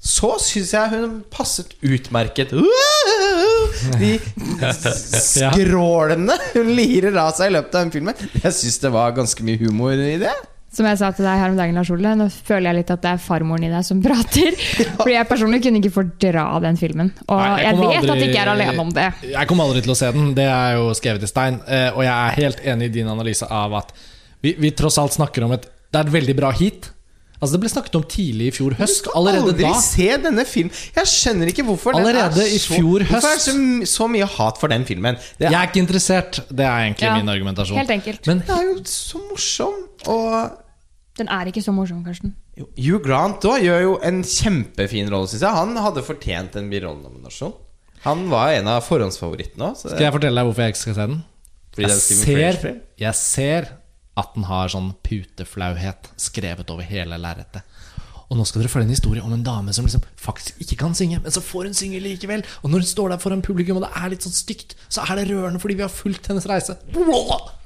Så 0.00 0.30
syns 0.40 0.70
jeg 0.72 0.92
hun 0.94 1.18
passet 1.32 1.74
utmerket. 1.84 2.54
De 4.00 4.12
skrålene 5.20 6.36
hun 6.54 6.70
lirer 6.76 7.16
av 7.20 7.34
seg 7.36 7.50
i 7.50 7.56
løpet 7.58 7.74
av 7.76 7.84
den 7.84 7.92
filmen. 7.94 8.22
Jeg 8.40 8.54
syns 8.56 8.80
det 8.82 8.92
var 8.94 9.12
ganske 9.16 9.44
mye 9.44 9.60
humor 9.60 9.92
i 9.92 10.16
det. 10.22 10.32
Som 10.70 10.86
jeg 10.86 11.00
sa 11.00 11.08
til 11.10 11.26
deg 11.26 11.34
her 11.40 11.50
om 11.50 11.56
dagen, 11.58 11.74
Lars 11.74 11.88
Ole, 11.90 12.12
nå 12.14 12.28
føler 12.30 12.68
jeg 12.70 12.76
litt 12.78 12.90
at 12.94 13.00
det 13.02 13.10
er 13.16 13.22
farmoren 13.24 13.64
i 13.66 13.70
deg 13.72 13.82
som 13.84 13.98
prater. 14.04 14.54
Fordi 15.00 15.16
jeg 15.16 15.26
personlig 15.26 15.58
kunne 15.64 15.80
ikke 15.82 15.92
fordra 15.96 16.44
den 16.62 16.78
filmen. 16.78 17.10
Og 17.26 17.40
Nei, 17.42 17.48
jeg 17.58 17.66
jeg, 17.66 17.80
vet 17.80 17.90
vet 17.90 18.12
at 18.14 18.22
jeg 18.22 18.30
ikke 18.30 18.44
er 18.44 18.52
alene 18.52 18.84
om 18.84 18.92
det. 18.94 19.08
Jeg 19.32 19.50
kommer 19.50 19.66
aldri 19.66 19.82
til 19.82 19.94
å 19.96 19.98
se 19.98 20.12
den, 20.14 20.30
det 20.38 20.46
er 20.46 20.76
jo 20.78 20.92
skrevet 20.94 21.26
i 21.26 21.30
stein. 21.32 21.58
eh, 21.66 21.88
Og 21.90 22.04
jeg 22.06 22.14
er 22.14 22.38
helt 22.38 22.62
enig 22.72 22.88
i 22.88 22.94
din 23.00 23.10
analyse 23.10 23.48
av 23.50 23.74
at 23.82 23.90
vi, 24.40 24.54
vi 24.62 24.70
tross 24.78 24.96
alt 25.02 25.18
snakker 25.18 25.44
om 25.44 25.52
et 25.58 25.66
Det 25.90 25.98
er 25.98 26.06
et 26.06 26.14
veldig 26.14 26.36
bra 26.38 26.52
hit. 26.54 26.86
Altså 27.40 27.54
Det 27.56 27.60
ble 27.62 27.70
snakket 27.72 27.94
om 27.96 28.02
tidlig 28.04 28.50
i 28.50 28.52
fjor 28.52 28.74
høst. 28.76 29.06
Allerede 29.16 29.48
aldri 29.54 29.64
da. 29.64 29.72
se 29.80 30.08
denne 30.26 30.44
filmen. 30.44 30.72
Jeg 30.96 31.08
skjønner 31.08 31.48
ikke 31.52 31.64
hvorfor 31.64 31.96
den 31.96 32.04
Allerede 32.04 32.42
er 32.44 32.50
i 32.52 32.58
så, 32.60 32.74
høst 32.76 33.08
Hvorfor 33.08 33.30
er 33.30 33.38
det 33.38 33.44
så, 33.46 33.54
så 33.88 34.08
mye 34.12 34.28
hat 34.28 34.60
for 34.60 34.68
den 34.68 34.84
filmen? 34.84 35.16
Det 35.38 35.46
Jeg 35.48 35.54
er, 35.54 35.56
er 35.62 35.70
ikke 35.70 35.80
interessert. 35.80 36.42
Det 36.50 36.66
er 36.66 36.84
egentlig 36.84 37.08
Ja, 37.08 37.14
min 37.16 37.32
argumentasjon. 37.32 37.80
helt 37.80 37.94
enkelt. 37.96 38.26
Men 38.28 38.44
det 38.44 38.50
er 38.58 38.68
jo 38.68 38.76
så 38.84 39.22
morsom. 39.30 39.80
Og 40.12 40.50
Den 41.16 41.28
er 41.32 41.48
ikke 41.48 41.64
så 41.64 41.72
morsom, 41.72 42.04
Karsten. 42.04 42.36
Hugh 42.76 43.00
Grant 43.00 43.40
da, 43.42 43.56
gjør 43.56 43.80
jo 43.86 43.96
en 44.04 44.22
kjempefin 44.22 45.08
rolle, 45.08 45.28
syns 45.32 45.40
jeg. 45.40 45.56
Han 45.56 45.76
hadde 45.80 46.04
fortjent 46.04 46.56
en 46.60 46.68
birollennominasjon. 46.68 47.56
Han 48.04 48.28
var 48.32 48.52
en 48.56 48.68
av 48.68 48.84
forhåndsfavorittene 48.84 49.72
òg. 49.72 49.76
skal 49.80 50.00
jeg 50.06 50.12
fortelle 50.12 50.40
deg 50.40 50.48
hvorfor 50.48 50.64
jeg 50.64 50.74
ikke 50.74 50.84
skal 50.84 50.94
se 50.96 51.06
den? 51.08 51.20
Fordi 51.70 51.86
det 51.86 51.92
er 51.94 51.96
Jeg 51.96 52.60
ser, 52.60 52.80
jeg 52.98 53.14
ser 53.14 53.68
at 54.20 54.36
den 54.36 54.46
har 54.50 54.72
sånn 54.72 54.92
puteflauhet 55.06 56.12
skrevet 56.20 56.72
over 56.72 56.86
hele 56.86 57.18
lerretet. 57.20 57.66
Og 58.30 58.38
nå 58.38 58.44
skal 58.46 58.62
dere 58.62 58.70
følge 58.70 58.86
en 58.86 58.94
historie 58.94 59.22
om 59.26 59.32
en 59.34 59.42
dame 59.42 59.72
som 59.74 59.86
liksom 59.86 60.04
faktisk 60.22 60.60
ikke 60.62 60.76
kan 60.84 60.92
synge, 60.94 61.18
men 61.18 61.32
så 61.34 61.40
får 61.42 61.66
hun 61.66 61.72
synge 61.74 61.98
likevel. 62.04 62.44
Og 62.62 62.70
når 62.70 62.84
hun 62.84 62.86
står 62.86 63.10
der 63.10 63.18
foran 63.18 63.40
publikum, 63.42 63.80
og 63.80 63.82
det 63.82 63.90
er 63.98 64.12
litt 64.12 64.22
sånn 64.22 64.36
stygt, 64.36 64.76
så 64.86 65.02
er 65.02 65.18
det 65.18 65.24
rørende 65.32 65.58
fordi 65.58 65.74
vi 65.80 65.82
har 65.82 65.90
fulgt 65.90 66.28
hennes 66.30 66.46
reise. 66.46 66.76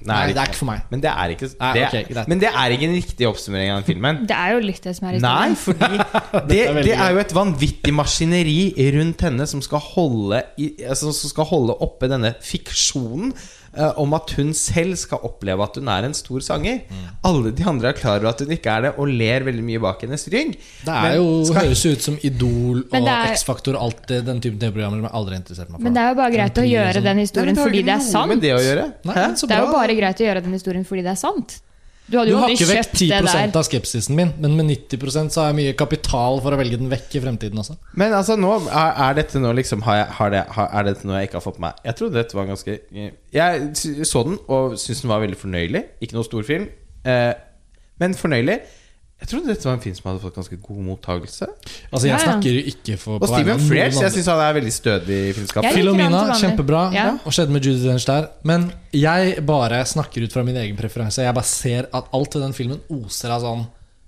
Nei, 0.09 0.23
det 0.33 0.41
er 0.41 0.49
ikke 0.49 0.61
for 0.63 0.71
meg. 0.71 0.87
Men 0.89 1.03
det 1.05 1.11
er 1.13 1.35
ikke, 1.35 1.51
det 1.51 1.59
er, 1.61 1.77
Nei, 1.77 1.83
okay, 1.91 2.25
men 2.33 2.41
det 2.41 2.49
er 2.49 2.77
ikke 2.77 2.89
en 2.89 2.97
riktig 2.97 3.29
oppsummering 3.29 3.75
av 3.75 3.83
den 3.83 3.89
filmen. 3.91 4.23
Det 4.29 4.39
er 4.39 4.55
jo 4.55 4.63
litt 4.65 4.89
det 4.89 4.95
som 4.97 5.09
er 5.11 5.19
Nei, 5.21 5.35
historien. 5.53 5.59
fordi 5.67 6.01
det, 6.55 6.61
er 6.63 6.81
det 6.89 6.97
er 6.97 7.13
jo 7.13 7.21
et 7.27 7.37
vanvittig 7.37 7.95
maskineri 8.01 8.59
rundt 8.97 9.27
henne 9.29 9.49
som 9.53 9.61
skal 9.65 9.85
holde, 9.85 10.41
i, 10.57 10.71
altså, 10.81 11.13
som 11.13 11.35
skal 11.35 11.49
holde 11.53 11.77
oppe 11.85 12.09
denne 12.09 12.33
fiksjonen. 12.41 13.37
Eh, 13.77 13.93
om 14.01 14.15
at 14.17 14.31
hun 14.39 14.53
selv 14.55 14.95
skal 15.01 15.19
oppleve 15.27 15.63
at 15.65 15.77
hun 15.81 15.89
er 15.89 16.07
en 16.09 16.15
stor 16.15 16.41
sanger. 16.45 16.81
Alle 17.25 17.53
de 17.57 17.65
andre 17.69 17.89
er 17.93 17.99
klar 17.99 18.19
over 18.21 18.31
at 18.33 18.41
hun 18.45 18.51
ikke 18.57 18.71
er 18.71 18.87
det, 18.87 18.93
og 18.99 19.09
ler 19.09 19.45
veldig 19.47 19.65
mye 19.65 19.83
bak 19.83 20.03
hennes 20.07 20.27
rygg. 20.33 20.55
Det 20.85 20.89
er 20.95 21.03
Men 21.09 21.17
jo, 21.19 21.27
skal- 21.49 21.67
høres 21.69 21.85
jo 21.85 21.93
ut 21.93 22.03
som 22.09 22.19
Idol 22.23 22.85
og 22.85 23.11
X-Faktor 23.35 23.75
og 23.77 23.83
alt 23.89 24.07
det, 24.09 24.25
den 24.27 24.41
typen 24.41 24.59
TV-programmer 24.63 24.99
som 25.03 25.09
jeg 25.09 25.15
aldri 25.21 25.35
har 25.35 25.43
interessert 25.43 25.69
meg 25.71 25.79
for. 25.79 25.85
Men 25.89 25.95
det 25.95 26.03
er 26.03 26.09
jo 26.09 26.19
bare 26.23 26.35
greit 26.39 26.63
å 26.65 26.67
gjøre 26.71 27.03
den 27.11 27.19
historien 27.25 27.57
fordi 27.57 27.83
det 27.85 27.95
er 27.95 28.05
sant. 28.05 28.41
Det 28.41 28.51
er 29.55 29.63
jo 29.65 29.73
bare 29.73 29.95
greit 29.99 30.21
å 30.21 30.25
gjøre 30.29 30.43
den 30.45 30.53
historien 30.59 30.85
fordi 30.85 31.03
det 31.03 31.15
er 31.15 31.21
sant. 31.21 31.61
Du 32.05 32.19
hadde 32.19 32.29
Du 32.29 32.35
jo 32.35 32.41
har 32.43 32.51
aldri 32.51 32.59
ikke 32.59 32.69
vekk 32.69 32.81
kjøpt 32.83 32.99
10 32.99 33.07
det 33.09 33.21
der. 33.25 33.53
av 33.57 33.65
skepsisen 33.65 34.17
min, 34.19 34.33
men 34.43 34.57
med 34.59 34.69
90% 34.69 35.33
så 35.33 35.41
har 35.41 35.47
jeg 35.53 35.57
mye 35.61 35.77
kapital 35.81 36.41
for 36.45 36.53
å 36.53 36.59
velge 36.61 36.77
den 36.77 36.91
vekk 36.93 37.17
i 37.17 37.23
fremtiden 37.25 37.63
også. 37.63 37.79
Men 37.97 38.13
altså 38.13 38.37
nå 38.37 38.51
er, 38.69 38.91
er 39.07 39.17
dette 39.23 39.41
noe 39.41 39.57
liksom 39.57 39.83
har 39.87 40.03
jeg, 40.03 40.07
har 40.19 40.35
det, 40.35 40.43
har, 40.59 40.69
Er 40.69 40.89
dette 40.91 41.09
noe 41.09 41.17
jeg 41.23 41.31
ikke 41.31 41.41
har 41.41 41.47
fått 41.47 41.61
med 41.63 41.71
meg? 41.71 41.81
Jeg 41.89 41.99
trodde 42.01 42.19
dette 42.21 42.37
var 42.37 42.51
ganske 42.51 42.77
Jeg 43.39 44.07
så 44.13 44.25
den 44.29 44.39
og 44.53 44.77
syntes 44.77 45.01
den 45.07 45.15
var 45.15 45.25
veldig 45.25 45.41
fornøyelig. 45.41 45.85
Ikke 46.05 46.19
noe 46.19 46.29
stor 46.29 46.45
film, 46.45 46.69
eh, 47.09 47.33
men 48.03 48.17
fornøyelig. 48.19 48.59
Jeg 49.25 49.31
trodde 49.31 49.49
dette 49.49 49.65
var 49.65 49.79
en 49.79 49.81
film 49.81 49.95
som 49.97 50.09
hadde 50.11 50.21
fått 50.21 50.35
ganske 50.37 50.57
god 50.61 50.81
mottagelse. 50.85 51.47
Altså, 51.89 52.03
jeg 52.05 52.13
Ja, 52.13 52.17
ja. 52.19 52.25
snakker 52.27 52.59
ikke 52.75 52.97
for 53.01 53.23
Og 53.25 53.31
noen 53.33 53.63
Frears, 53.63 53.97
jeg 54.03 54.13
syns 54.13 54.27
han 54.29 54.43
er 54.45 54.53
veldig 54.59 54.73
stødig 54.75 55.21
i 55.31 55.33
filmskapet. 55.33 55.73
Filomena, 55.79 56.21
kjempebra. 56.37 56.83
Ja. 56.93 57.07
Og 57.25 57.33
skjedde 57.33 57.55
med 57.57 57.65
Judy 57.65 57.87
Dench 57.89 58.05
der. 58.05 58.29
Men 58.45 58.67
jeg 58.93 59.39
bare 59.49 59.81
snakker 59.89 60.27
ut 60.27 60.37
fra 60.37 60.45
min 60.45 60.59
egen 60.61 60.77
preferanse. 60.77 61.25
Jeg 61.25 61.33
bare 61.39 61.49
ser 61.49 61.89
at 61.89 62.13
alt 62.13 62.37
ved 62.37 62.45
den 62.45 62.53
filmen 62.53 62.85
oser 62.93 63.33
av 63.33 63.41
sånn 63.47 63.65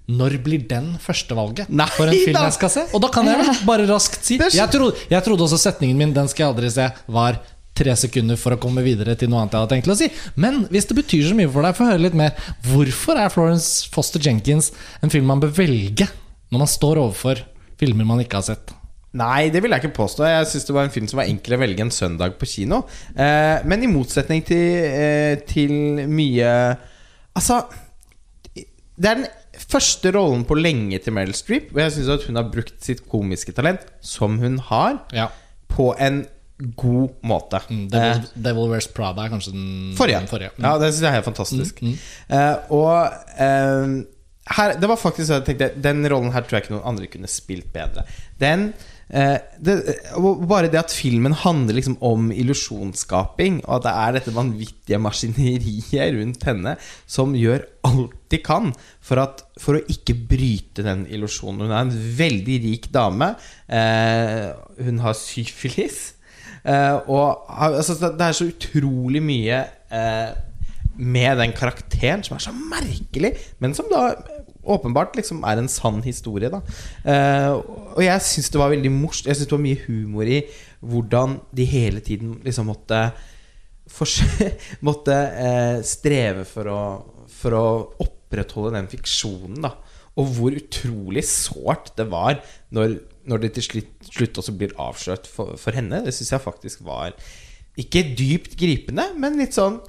Når 0.07 0.37
blir 0.45 0.69
den 0.69 0.93
førstevalget 1.03 1.67
for 1.97 2.07
en 2.07 2.13
film 2.15 2.37
jeg 2.39 2.53
skal 2.55 2.71
se? 2.71 2.85
Og 2.95 3.01
da 3.03 3.09
kan 3.11 3.27
jeg 3.27 3.57
bare 3.67 3.89
raskt 3.89 4.23
si 4.23 4.37
jeg 4.39 4.71
trodde, 4.71 4.95
jeg 5.11 5.25
trodde 5.25 5.43
også 5.49 5.59
setningen 5.59 5.97
min 5.99 6.13
'den 6.15 6.29
skal 6.29 6.45
jeg 6.45 6.55
aldri 6.55 6.71
se' 6.71 6.93
var 7.09 7.41
tre 7.77 7.95
sekunder 7.99 8.39
for 8.41 8.57
å 8.57 8.61
komme 8.61 8.83
videre 8.87 9.15
til 9.21 9.29
noe 9.33 9.43
annet 9.45 9.53
jeg 9.57 9.63
hadde 9.65 9.75
tenkt 9.75 9.93
å 9.93 9.99
si. 9.99 10.09
Men 10.41 10.63
hvis 10.73 10.89
det 10.91 10.97
betyr 10.99 11.29
så 11.29 11.37
mye 11.39 11.51
for 11.53 11.67
deg, 11.67 11.77
få 11.77 11.91
høre 11.91 12.05
litt 12.07 12.17
mer. 12.19 12.33
Hvorfor 12.67 13.21
er 13.21 13.33
Florence 13.35 13.87
Foster 13.93 14.23
Jenkins 14.25 14.73
en 15.05 15.13
film 15.13 15.29
man 15.31 15.43
bør 15.45 15.53
velge 15.61 16.09
når 16.51 16.63
man 16.63 16.71
står 16.71 17.01
overfor 17.03 17.45
filmer 17.81 18.09
man 18.09 18.23
ikke 18.25 18.41
har 18.41 18.47
sett? 18.49 18.73
Nei, 19.17 19.49
det 19.49 19.63
vil 19.65 19.73
jeg 19.73 19.81
ikke 19.85 19.97
påstå. 19.97 20.27
Jeg 20.29 20.49
syns 20.51 20.67
det 20.69 20.75
var 20.77 20.85
en 20.85 20.93
film 20.93 21.07
som 21.09 21.21
var 21.23 21.29
enkel 21.31 21.55
å 21.57 21.61
velge 21.63 21.85
en 21.87 21.93
søndag 21.95 22.35
på 22.41 22.49
kino. 22.51 22.83
Eh, 23.17 23.63
men 23.65 23.85
i 23.87 23.89
motsetning 23.89 24.43
til, 24.45 24.85
eh, 24.85 25.37
til 25.49 25.73
mye 26.11 26.51
Altså 27.37 27.63
Det 28.55 29.09
er 29.11 29.19
den 29.23 29.27
første 29.57 30.13
rollen 30.13 30.45
på 30.49 30.57
lenge 30.57 30.99
til 31.05 31.13
Meryl 31.17 31.35
Streep, 31.37 31.71
og 31.75 31.81
jeg 31.81 31.93
syns 31.97 32.27
hun 32.29 32.37
har 32.41 32.49
brukt 32.53 32.77
sitt 32.85 33.03
komiske 33.09 33.53
talent, 33.57 33.81
som 34.01 34.39
hun 34.41 34.59
har, 34.71 35.01
Ja. 35.13 35.29
på 35.69 35.95
en 35.99 36.27
god 36.77 37.11
måte. 37.29 37.61
Mm, 37.69 37.85
Eh, 37.85 37.91
Devil, 37.93 38.29
Devil 38.49 38.69
Wears 38.73 38.87
Prada 38.97 39.25
er 39.27 39.33
kanskje 39.35 39.53
den 39.53 39.95
Forrige. 39.99 40.19
den 40.25 40.29
forrige. 40.31 40.51
Mm. 40.57 40.65
Ja, 40.65 40.75
det 40.81 40.93
syns 40.95 41.03
jeg 41.03 41.11
er 41.11 41.19
helt 41.21 41.31
fantastisk. 41.31 41.83
Eh, 41.83 42.57
og 42.73 43.13
eh, 43.39 43.97
her, 44.57 44.77
det 44.81 44.89
var 44.89 44.97
faktisk 45.01 45.27
så 45.27 45.41
jeg 45.41 45.45
tenkte 45.49 45.73
Den 45.83 46.05
rollen 46.07 46.31
her 46.33 46.45
tror 46.47 46.57
jeg 46.61 46.65
ikke 46.69 46.77
noen 46.77 46.87
andre 46.93 47.09
kunne 47.11 47.29
spilt 47.29 47.73
bedre. 47.75 48.05
Den 48.39 48.69
eh, 49.11 49.39
det, 49.59 49.75
Bare 50.49 50.71
det 50.71 50.79
at 50.81 50.95
filmen 50.95 51.35
handler 51.35 51.75
liksom 51.75 51.97
om 52.01 52.31
illusjonsskaping, 52.33 53.61
og 53.67 53.77
at 53.81 53.87
det 53.89 53.95
er 54.07 54.17
dette 54.17 54.35
vanvittige 54.37 54.99
maskineriet 55.03 56.15
rundt 56.17 56.47
henne 56.47 56.77
som 57.11 57.35
gjør 57.37 57.67
alt 57.87 58.15
de 58.33 58.39
kan 58.43 58.73
for, 59.01 59.21
at, 59.23 59.43
for 59.63 59.79
å 59.79 59.85
ikke 59.93 60.15
bryte 60.31 60.83
den 60.87 61.05
illusjonen. 61.11 61.67
Hun 61.67 61.75
er 61.77 61.85
en 61.85 61.97
veldig 62.19 62.61
rik 62.65 62.89
dame. 62.95 63.35
Eh, 63.69 64.53
hun 64.87 64.99
har 65.05 65.15
syfilis. 65.19 66.15
Eh, 66.67 66.97
og 67.07 67.47
altså, 67.49 67.95
det 68.11 68.27
er 68.27 68.37
så 68.37 68.49
utrolig 68.51 69.23
mye 69.23 69.61
eh, 69.95 70.33
med 70.97 71.39
den 71.43 71.53
karakteren 71.57 72.25
som 72.27 72.37
er 72.37 72.47
så 72.47 72.55
merkelig, 72.57 73.35
men 73.63 73.77
som 73.77 73.89
da 73.93 74.09
åpenbart 74.67 75.15
liksom 75.19 75.45
er 75.47 75.61
en 75.61 75.71
sann 75.71 76.01
historie. 76.05 76.51
Da. 76.51 76.61
Eh, 77.07 77.53
og 77.95 78.03
jeg 78.03 78.27
syns 78.27 78.51
det 78.53 78.61
var 78.61 78.73
veldig 78.75 78.93
morsomt. 78.93 79.31
Jeg 79.31 79.39
syns 79.39 79.51
det 79.51 79.57
var 79.57 79.67
mye 79.67 79.85
humor 79.87 80.31
i 80.31 80.43
hvordan 80.87 81.39
de 81.57 81.67
hele 81.71 82.03
tiden 82.05 82.37
liksom 82.45 82.71
måtte 82.73 83.09
måtte 84.87 85.15
eh, 85.15 85.77
streve 85.87 86.43
for 86.49 86.71
å, 86.73 86.81
for 87.31 87.55
å 87.55 87.67
opprettholde 88.03 88.75
den 88.75 88.91
fiksjonen. 88.91 89.61
Da. 89.63 89.77
Og 90.17 90.33
hvor 90.35 90.57
utrolig 90.57 91.23
sårt 91.29 91.93
det 91.99 92.09
var 92.11 92.41
når, 92.75 92.99
når 93.31 93.43
det 93.43 93.53
til 93.57 93.67
slutt, 93.67 93.91
slutt 94.09 94.39
også 94.43 94.55
blir 94.59 94.75
avslørt 94.83 95.27
for, 95.31 95.57
for 95.61 95.77
henne. 95.77 96.03
Det 96.07 96.15
syns 96.15 96.33
jeg 96.35 96.45
faktisk 96.45 96.85
var 96.87 97.17
ikke 97.77 98.05
dypt 98.17 98.57
gripende, 98.59 99.11
men 99.21 99.41
litt 99.41 99.57
sånn 99.57 99.81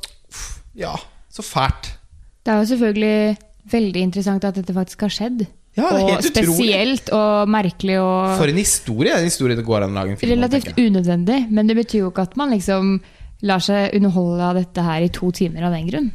Ja, 0.78 0.96
så 1.32 1.46
fælt. 1.46 1.94
Det 2.44 2.54
er 2.54 2.62
jo 2.62 2.72
selvfølgelig 2.74 3.38
veldig 3.72 4.04
interessant 4.10 4.46
at 4.48 4.60
dette 4.60 4.76
faktisk 4.76 5.06
har 5.08 5.14
skjedd. 5.14 5.46
Ja, 5.78 5.92
det 5.94 6.06
og 6.16 6.26
spesielt 6.26 7.12
og 7.14 7.50
merkelig 7.54 8.00
og 8.02 8.38
For 8.40 8.50
en 8.50 8.58
historie! 8.58 9.14
En 9.14 9.28
historie 9.28 9.58
det 9.58 9.66
går 9.68 9.86
an 9.86 9.94
å 9.94 10.00
lage 10.00 10.16
en 10.16 10.20
film 10.20 10.34
relativt 10.34 10.74
unødvendig. 10.80 11.44
Men 11.54 11.70
det 11.70 11.78
betyr 11.78 12.06
jo 12.06 12.12
ikke 12.12 12.26
at 12.30 12.38
man 12.40 12.54
liksom 12.56 12.96
lar 13.46 13.62
seg 13.62 13.94
underholde 13.94 14.48
av 14.48 14.58
dette 14.58 14.86
her 14.88 15.06
i 15.06 15.12
to 15.14 15.30
timer 15.36 15.68
av 15.68 15.76
den 15.78 15.92
grunn. 15.92 16.10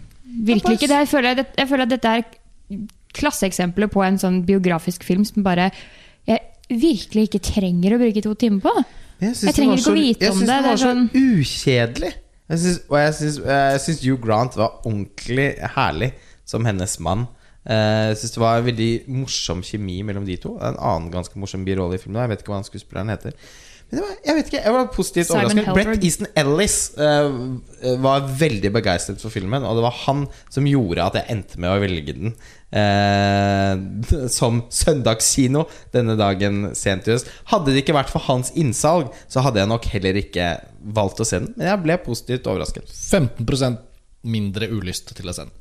Virkelig 0.49 0.81
ikke. 0.81 0.89
Det, 0.91 1.03
jeg, 1.05 1.11
føler, 1.13 1.45
jeg 1.61 1.71
føler 1.71 1.87
at 1.87 1.93
dette 1.93 2.15
er 2.17 2.83
klasseeksempler 3.15 3.91
på 3.93 4.03
en 4.03 4.19
sånn 4.19 4.41
biografisk 4.49 5.05
film 5.07 5.27
som 5.29 5.45
bare 5.47 5.71
virkelig 6.81 7.29
ikke 7.29 7.41
trenger 7.53 7.95
å 7.97 8.01
bruke 8.03 8.23
to 8.25 8.35
timer 8.35 8.61
på. 8.65 8.73
Jeg, 9.23 9.37
Jeg 9.43 9.55
trenger 9.55 9.79
ikke 9.79 9.93
å 9.93 9.99
vite 9.99 10.31
om 10.33 10.41
det. 10.41 10.49
Jeg 10.49 10.49
syns 10.49 10.49
det 10.49 10.63
var 10.67 10.77
så 10.77 10.89
sånn- 10.89 11.11
ukjedelig. 11.15 12.13
Jeg 12.53 12.59
synes, 12.59 12.79
og 12.91 12.97
jeg 12.99 13.13
syns, 13.15 13.37
jeg 13.47 13.81
syns 13.87 14.01
Hugh 14.05 14.21
Grant 14.21 14.57
var 14.57 14.81
ordentlig 14.85 15.47
herlig 15.77 16.13
som 16.45 16.65
hennes 16.67 16.99
mann. 17.01 17.27
Eh, 17.65 18.09
Jeg 18.11 18.17
syns 18.19 18.33
det 18.35 18.41
var 18.43 18.59
en 18.59 18.67
veldig 18.67 18.91
morsom 19.09 19.63
kjemi 19.63 20.03
mellom 20.05 20.27
de 20.27 20.37
to. 20.37 20.57
En 20.59 20.75
annen 20.77 21.11
ganske 21.13 21.37
morsom 21.39 21.65
birolle 21.65 21.95
i 21.95 21.99
filmen. 22.03 22.21
Jeg 22.25 22.29
vet 22.33 22.43
ikke 22.43 22.53
hva 22.53 22.59
han 22.61 22.67
skuespilleren 22.67 23.13
heter. 23.15 23.33
Var, 23.93 24.13
jeg 24.25 24.37
vet 24.39 24.47
ikke, 24.49 24.61
jeg 24.65 24.73
var 24.73 24.87
positivt 24.95 25.29
Simon 25.29 25.51
overrasket. 25.51 25.75
Brett 25.77 26.05
Easton 26.07 26.29
Ellis 26.41 26.77
uh, 26.97 27.97
var 28.01 28.25
veldig 28.41 28.71
begeistret 28.73 29.21
for 29.21 29.35
filmen, 29.35 29.67
og 29.69 29.77
det 29.77 29.85
var 29.85 29.99
han 30.07 30.25
som 30.53 30.69
gjorde 30.69 31.05
at 31.05 31.19
jeg 31.21 31.29
endte 31.35 31.61
med 31.61 31.75
å 31.75 31.79
velge 31.83 32.17
den 32.19 32.37
Uh, 32.73 33.77
som 34.33 34.63
søndagskino 34.73 35.67
denne 35.93 36.15
dagen 36.17 36.71
sent 36.73 37.05
i 37.05 37.13
høst. 37.13 37.29
Hadde 37.51 37.75
det 37.75 37.83
ikke 37.83 37.93
vært 37.99 38.09
for 38.09 38.25
hans 38.31 38.49
innsalg, 38.57 39.11
så 39.29 39.43
hadde 39.45 39.61
jeg 39.61 39.69
nok 39.69 39.89
heller 39.93 40.17
ikke 40.17 40.47
valgt 40.97 41.21
å 41.21 41.27
se 41.29 41.43
den. 41.43 41.51
Men 41.59 41.69
jeg 41.69 41.83
ble 41.83 41.99
positivt 42.01 42.49
overrasket. 42.49 42.89
15% 42.89 43.77
mindre 44.25 44.71
ulyst 44.73 45.13
til 45.13 45.29
å 45.29 45.37
se 45.37 45.45
den. 45.45 45.53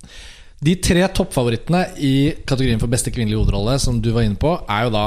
De 0.62 0.78
tre 0.78 1.04
toppfavorittene 1.10 1.84
i 2.00 2.14
kategorien 2.46 2.80
for 2.80 2.92
beste 2.92 3.12
kvinnelige 3.12 3.42
hovedrolle, 3.42 3.76
som 3.82 4.00
du 4.00 4.12
var 4.16 4.28
inne 4.28 4.40
på, 4.40 4.54
er 4.70 4.88
jo 4.88 4.96
da 4.96 5.06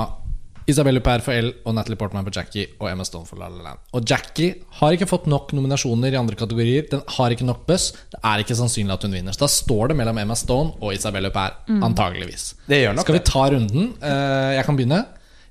Isabelle 0.70 1.00
Huppert 1.00 1.24
for 1.26 1.36
L 1.36 1.50
og 1.68 1.74
Natalie 1.76 1.98
Portman 2.00 2.24
for 2.24 2.32
Jackie 2.32 2.70
og 2.80 2.86
Emma 2.88 3.04
Stone 3.04 3.26
for 3.28 3.36
La 3.40 3.50
La 3.52 3.62
Land. 3.66 3.82
Og 3.92 4.06
Jackie 4.08 4.54
har 4.78 4.94
ikke 4.96 5.08
fått 5.10 5.26
nok 5.28 5.52
nominasjoner 5.56 6.14
i 6.14 6.16
andre 6.20 6.38
kategorier. 6.40 6.86
Den 6.90 7.02
har 7.18 7.34
ikke 7.34 7.44
nok 7.48 7.66
buzz. 7.68 7.90
Det 8.14 8.20
er 8.24 8.40
ikke 8.44 8.56
sannsynlig 8.56 8.94
at 8.96 9.04
hun 9.04 9.12
vinner. 9.18 9.36
Så 9.36 9.44
da 9.44 9.50
står 9.52 9.92
det 9.92 9.98
mellom 10.00 10.20
Emma 10.22 10.36
Stone 10.40 10.72
og 10.80 10.94
Isabelle 10.96 11.28
Huppert, 11.28 11.66
antageligvis. 11.68 12.54
Det 12.70 12.80
gjør 12.80 12.96
nok 12.96 13.04
Skal 13.04 13.18
vi 13.18 13.24
ta 13.28 13.44
runden? 13.52 13.90
Eh, 14.00 14.54
Jeg 14.56 14.64
kan 14.64 14.76
begynne. 14.80 15.02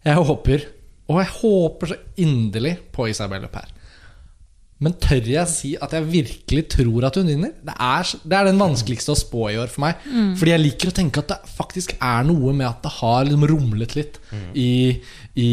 Jeg 0.03 0.15
håper, 0.18 0.65
og 1.07 1.22
jeg 1.22 1.30
håper 1.38 1.94
så 1.94 1.99
inderlig 2.18 2.77
på 2.91 3.07
Isabelle 3.11 3.45
Huppert. 3.48 3.69
Men 4.84 4.95
tør 4.99 5.27
jeg 5.31 5.47
si 5.47 5.69
at 5.80 5.93
jeg 5.95 6.07
virkelig 6.10 6.64
tror 6.73 7.05
at 7.07 7.15
hun 7.19 7.30
vinner? 7.30 7.53
Det 7.64 7.73
er, 7.73 8.10
det 8.27 8.38
er 8.38 8.49
den 8.49 8.60
vanskeligste 8.60 9.14
å 9.14 9.19
spå 9.19 9.45
i 9.53 9.57
år 9.61 9.72
for 9.72 9.85
meg. 9.85 10.01
Fordi 10.39 10.51
jeg 10.53 10.64
liker 10.64 10.91
å 10.91 10.95
tenke 10.97 11.23
at 11.23 11.31
det 11.31 11.38
faktisk 11.55 11.95
er 11.99 12.26
noe 12.27 12.51
med 12.57 12.68
at 12.68 12.81
det 12.84 12.91
har 12.97 13.23
liksom 13.27 13.47
rumlet 13.53 13.95
litt 13.95 14.19
i, 14.60 14.99
i 15.39 15.51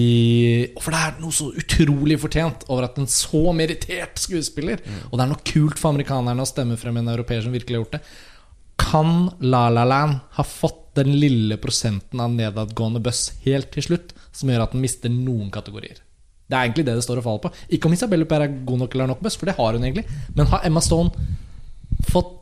For 0.80 0.90
det 0.94 1.02
er 1.04 1.22
noe 1.22 1.36
så 1.36 1.50
utrolig 1.62 2.18
fortjent 2.22 2.66
over 2.68 2.88
at 2.88 2.98
en 2.98 3.08
så 3.10 3.44
merittert 3.56 4.18
skuespiller 4.20 4.82
Og 5.10 5.14
det 5.16 5.24
er 5.24 5.30
noe 5.30 5.46
kult 5.46 5.78
for 5.78 5.92
amerikanerne 5.94 6.42
å 6.42 6.48
stemme 6.50 6.78
frem 6.80 6.98
en 7.00 7.14
europeer 7.14 7.46
som 7.46 7.54
virkelig 7.54 7.78
har 7.78 7.84
gjort 7.84 7.96
det. 7.98 8.04
Kan 8.80 9.16
La 9.44 9.68
La 9.70 9.86
Land 9.86 10.20
ha 10.36 10.44
fått 10.46 10.88
den 10.98 11.14
lille 11.20 11.56
prosenten 11.62 12.20
av 12.20 12.32
nedadgående 12.34 13.02
buss 13.04 13.28
helt 13.44 13.70
til 13.76 13.86
slutt, 13.86 14.14
som 14.34 14.50
gjør 14.50 14.64
at 14.64 14.72
den 14.74 14.82
mister 14.82 15.12
noen 15.12 15.52
kategorier? 15.54 16.00
Det 16.50 16.58
er 16.58 16.66
egentlig 16.66 16.86
det 16.88 16.96
det 16.98 17.04
står 17.06 17.20
og 17.20 17.26
faller 17.26 17.44
på. 17.44 17.52
Ikke 17.76 17.86
om 17.86 17.94
Isabelle 17.94 18.26
Huppert 18.26 18.46
er 18.46 18.54
god 18.66 18.82
nok 18.82 18.94
eller 18.96 19.12
nok 19.12 19.22
best, 19.22 19.38
for 19.38 19.50
det 19.50 19.54
har 19.58 19.76
hun 19.76 19.86
egentlig. 19.86 20.06
Men 20.34 20.50
har 20.50 20.66
Emma 20.66 20.82
Stone 20.82 21.28
fått 22.10 22.36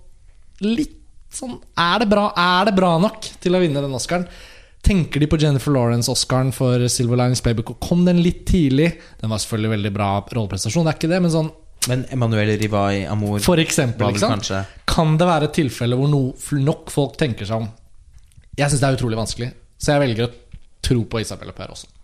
litt 0.65 0.95
sånn 1.29 1.59
Er 1.77 2.01
det 2.01 2.09
bra, 2.09 2.31
er 2.33 2.71
det 2.71 2.73
bra 2.79 2.95
nok 3.03 3.27
til 3.43 3.57
å 3.57 3.61
vinne 3.61 3.83
den 3.85 3.97
Oscaren? 3.97 4.25
Tenker 4.87 5.21
de 5.21 5.27
på 5.29 5.37
Jennifer 5.43 5.75
Lawrence-Oscaren 5.75 6.55
for 6.57 6.87
Silver 6.89 7.19
Linings 7.21 7.43
Playbook? 7.45 7.75
Og 7.75 7.83
kom 7.85 8.07
den 8.07 8.23
litt 8.25 8.47
tidlig? 8.49 8.95
Den 9.21 9.29
var 9.29 9.43
selvfølgelig 9.43 9.75
veldig 9.75 9.93
bra 9.93 10.09
rolleprestasjon, 10.25 10.87
det 10.87 10.95
er 10.95 11.01
ikke 11.01 11.11
det, 11.13 11.21
men 11.27 11.35
sånn 11.35 11.51
Men 11.91 12.07
Emanuel 12.15 12.55
Rivai 12.63 13.05
Amour 13.11 13.43
for 13.45 13.61
eksempel, 13.61 14.09
liksom, 14.15 14.41
kan 14.89 15.15
det 15.21 15.29
være 15.29 15.51
et 15.51 15.57
tilfelle 15.61 15.99
hvor 15.99 16.09
no, 16.11 16.23
nok 16.65 16.91
folk 16.95 17.21
tenker 17.21 17.49
seg 17.49 17.67
om? 17.67 17.69
Jeg 18.59 18.73
syns 18.73 18.81
det 18.81 18.89
er 18.89 18.97
utrolig 18.99 19.21
vanskelig, 19.21 19.53
så 19.79 19.95
jeg 19.95 20.05
velger 20.07 20.27
å 20.27 20.33
tro 20.89 21.05
på 21.11 21.21
Isabella 21.23 21.53
Huppert 21.53 21.77
også. 21.77 21.98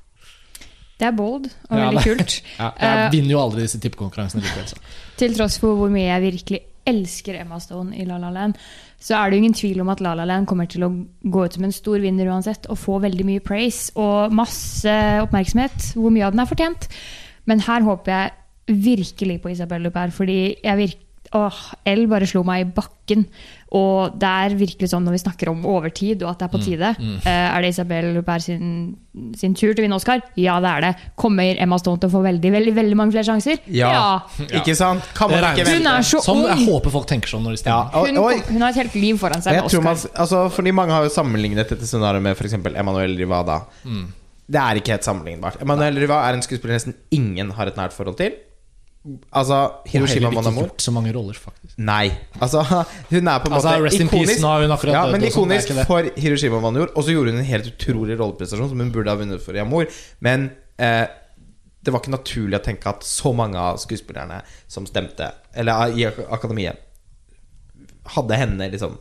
Det 0.99 1.09
er 1.09 1.17
bold 1.17 1.49
og 1.71 1.75
Ja, 1.79 1.89
veldig 1.91 2.03
kult. 2.07 2.37
Ja, 2.61 2.71
jeg 2.79 3.07
Eh, 3.07 3.11
vinner 3.13 3.35
jo 3.35 3.41
aldri 3.43 3.65
disse 3.67 3.81
tippekonkurransene 3.83 4.43
likevel. 4.45 4.79
Til 5.19 5.35
tross 5.37 5.59
for 5.59 5.75
hvor 5.79 5.91
mye 5.93 6.07
jeg 6.13 6.23
virkelig 6.29 6.61
elsker 6.87 7.41
Emma 7.41 7.59
Stone 7.65 7.97
i 7.97 8.05
La 8.05 8.19
La 8.21 8.29
Land, 8.31 8.55
så 9.01 9.17
er 9.17 9.31
det 9.31 9.37
jo 9.39 9.43
ingen 9.43 9.55
tvil 9.57 9.81
om 9.81 9.89
at 9.89 10.01
La 10.05 10.13
La 10.15 10.25
Land 10.29 10.47
kommer 10.47 10.67
til 10.69 10.85
å 10.85 10.91
gå 11.25 11.45
ut 11.47 11.55
som 11.57 11.65
en 11.65 11.73
stor 11.73 11.99
vinner 12.03 12.29
uansett, 12.29 12.67
og 12.69 12.77
få 12.79 12.99
veldig 13.03 13.25
mye 13.25 13.41
praise 13.45 13.91
og 13.97 14.33
masse 14.37 14.93
oppmerksomhet, 15.25 15.95
hvor 15.97 16.13
mye 16.13 16.27
av 16.29 16.33
den 16.37 16.45
er 16.45 16.51
fortjent. 16.51 16.89
Men 17.49 17.61
her 17.65 17.81
håper 17.89 18.13
jeg 18.13 18.79
virkelig 18.85 19.41
på 19.43 19.51
Isabel 19.53 19.83
Luper, 19.89 20.13
fordi 20.15 20.39
jeg 20.63 20.77
virker 20.81 21.01
Åh, 21.35 21.57
L 21.91 22.05
bare 22.07 22.27
slo 22.31 22.45
meg 22.47 22.61
i 22.63 22.71
bakken. 22.77 23.25
Og 23.75 24.15
det 24.23 24.29
er 24.31 24.53
virkelig 24.55 24.87
sånn 24.93 25.03
når 25.03 25.17
vi 25.17 25.19
snakker 25.25 25.49
om 25.51 25.65
overtid 25.67 26.21
og 26.23 26.29
at 26.31 26.39
det 26.39 26.47
er 26.47 26.53
på 26.53 26.61
tide. 26.63 26.91
Eh, 27.27 27.27
er 27.57 27.65
det 27.65 27.73
Isabel 27.73 28.13
Huppert 28.15 28.45
sin, 28.47 28.69
sin 29.35 29.57
tur 29.59 29.73
til 29.75 29.83
å 29.83 29.87
vinne 29.89 29.97
Oscar? 29.99 30.23
Ja, 30.39 30.61
det 30.63 30.71
er 30.71 30.85
det. 30.87 30.93
Kommer 31.19 31.59
Emma 31.59 31.79
Stone 31.83 31.99
til 31.99 32.07
å 32.09 32.13
få 32.13 32.23
veldig 32.23 32.53
veldig, 32.55 32.75
veldig 32.77 32.99
mange 33.01 33.17
flere 33.17 33.27
sjanser? 33.33 33.59
Ja. 33.75 34.21
Ikke 34.47 34.77
sant? 34.79 35.03
Kan 35.19 35.33
man 35.35 35.43
ikke 35.49 35.67
vente? 35.67 35.81
Hun 35.83 35.91
er 35.91 36.07
så 36.07 36.23
Sånn, 36.23 36.45
jeg 36.53 36.69
håper 36.69 36.95
folk 36.95 37.11
tenker 37.11 37.35
sånn 37.35 37.43
når 37.49 37.57
de 37.59 37.63
Ja, 37.67 37.81
stemmer. 37.91 38.23
og, 38.23 38.31
Hun, 38.31 38.55
hun 38.55 38.63
har 38.63 38.71
et 38.71 38.81
helt 38.85 38.95
liv 38.95 39.19
foran 39.19 39.43
seg 39.43 39.59
med 39.59 39.65
Oscar. 39.67 39.83
man, 39.91 39.97
altså, 40.23 40.45
fordi 40.55 40.71
mange 40.79 40.95
har 40.95 41.03
jo 41.09 41.11
sammenlignet 41.19 41.67
dette 41.75 41.91
scenarioet 41.91 42.23
med 42.23 42.39
f.eks. 42.39 42.55
Emanuel 42.79 43.19
Rivada. 43.19 43.59
Det 44.47 44.61
er 44.61 44.77
ikke 44.79 44.93
helt 44.95 45.07
sammenlignbart. 45.07 45.59
Emanuel 45.65 45.99
Rivada 45.99 46.29
er 46.31 46.39
en 46.39 46.43
skuespiller 46.47 46.77
nesten 46.79 46.95
ingen 47.11 47.51
har 47.59 47.67
et 47.71 47.77
nært 47.81 47.95
forhold 47.97 48.19
til. 48.21 48.39
Altså, 49.37 49.57
Hiroshima 49.93 50.31
heller 50.31 50.47
ikke 50.49 50.63
gjort 50.63 50.81
så 50.87 50.93
mange 50.97 51.11
roller, 51.13 51.37
faktisk. 51.37 51.75
Nei. 51.77 52.07
Altså, 52.41 52.63
hun 53.11 53.29
er 53.29 53.43
på 53.43 53.51
en 53.51 53.57
Altså, 53.59 53.73
måte 53.75 53.83
Rest 53.85 54.01
in 54.01 54.09
Peace, 54.09 54.37
nå 54.41 54.49
har 54.49 54.63
hun 54.65 54.73
akkurat 54.77 54.97
ja, 54.97 55.03
men 55.13 55.27
ikonisk 55.29 55.69
sånn, 55.69 55.83
ikonisk 55.83 55.91
for 56.15 56.23
Hiroshima 56.25 56.61
Mon 56.63 56.71
Amour. 56.79 56.93
Og 56.97 57.05
så 57.05 57.13
gjorde 57.13 57.35
hun 57.35 57.43
en 57.43 57.49
helt 57.51 57.69
utrolig 57.69 58.17
rolleprestasjon 58.21 58.71
som 58.73 58.81
hun 58.81 58.93
burde 58.95 59.13
ha 59.13 59.21
vunnet 59.21 59.45
for 59.45 59.59
i 59.59 59.61
Amor. 59.61 59.93
Men 60.25 60.47
eh, 60.81 61.05
det 61.85 61.93
var 61.93 62.01
ikke 62.01 62.15
naturlig 62.15 62.57
å 62.57 62.65
tenke 62.65 62.89
at 62.95 63.05
så 63.05 63.35
mange 63.37 63.61
av 63.61 63.77
skuespillerne 63.83 64.41
som 64.73 64.87
stemte, 64.89 65.29
eller 65.53 65.93
i 66.01 66.07
ak- 66.09 66.25
akademiet, 66.33 66.81
hadde 68.17 68.37
henne 68.41 68.71
liksom 68.73 68.97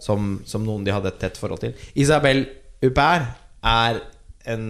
som, 0.00 0.38
som 0.46 0.64
noen 0.64 0.84
de 0.86 0.92
hadde 0.94 1.10
et 1.12 1.20
tett 1.20 1.36
forhold 1.40 1.60
til. 1.66 1.76
Isabel 1.98 2.46
Huppert 2.80 3.28
er 3.66 4.00
en, 4.48 4.64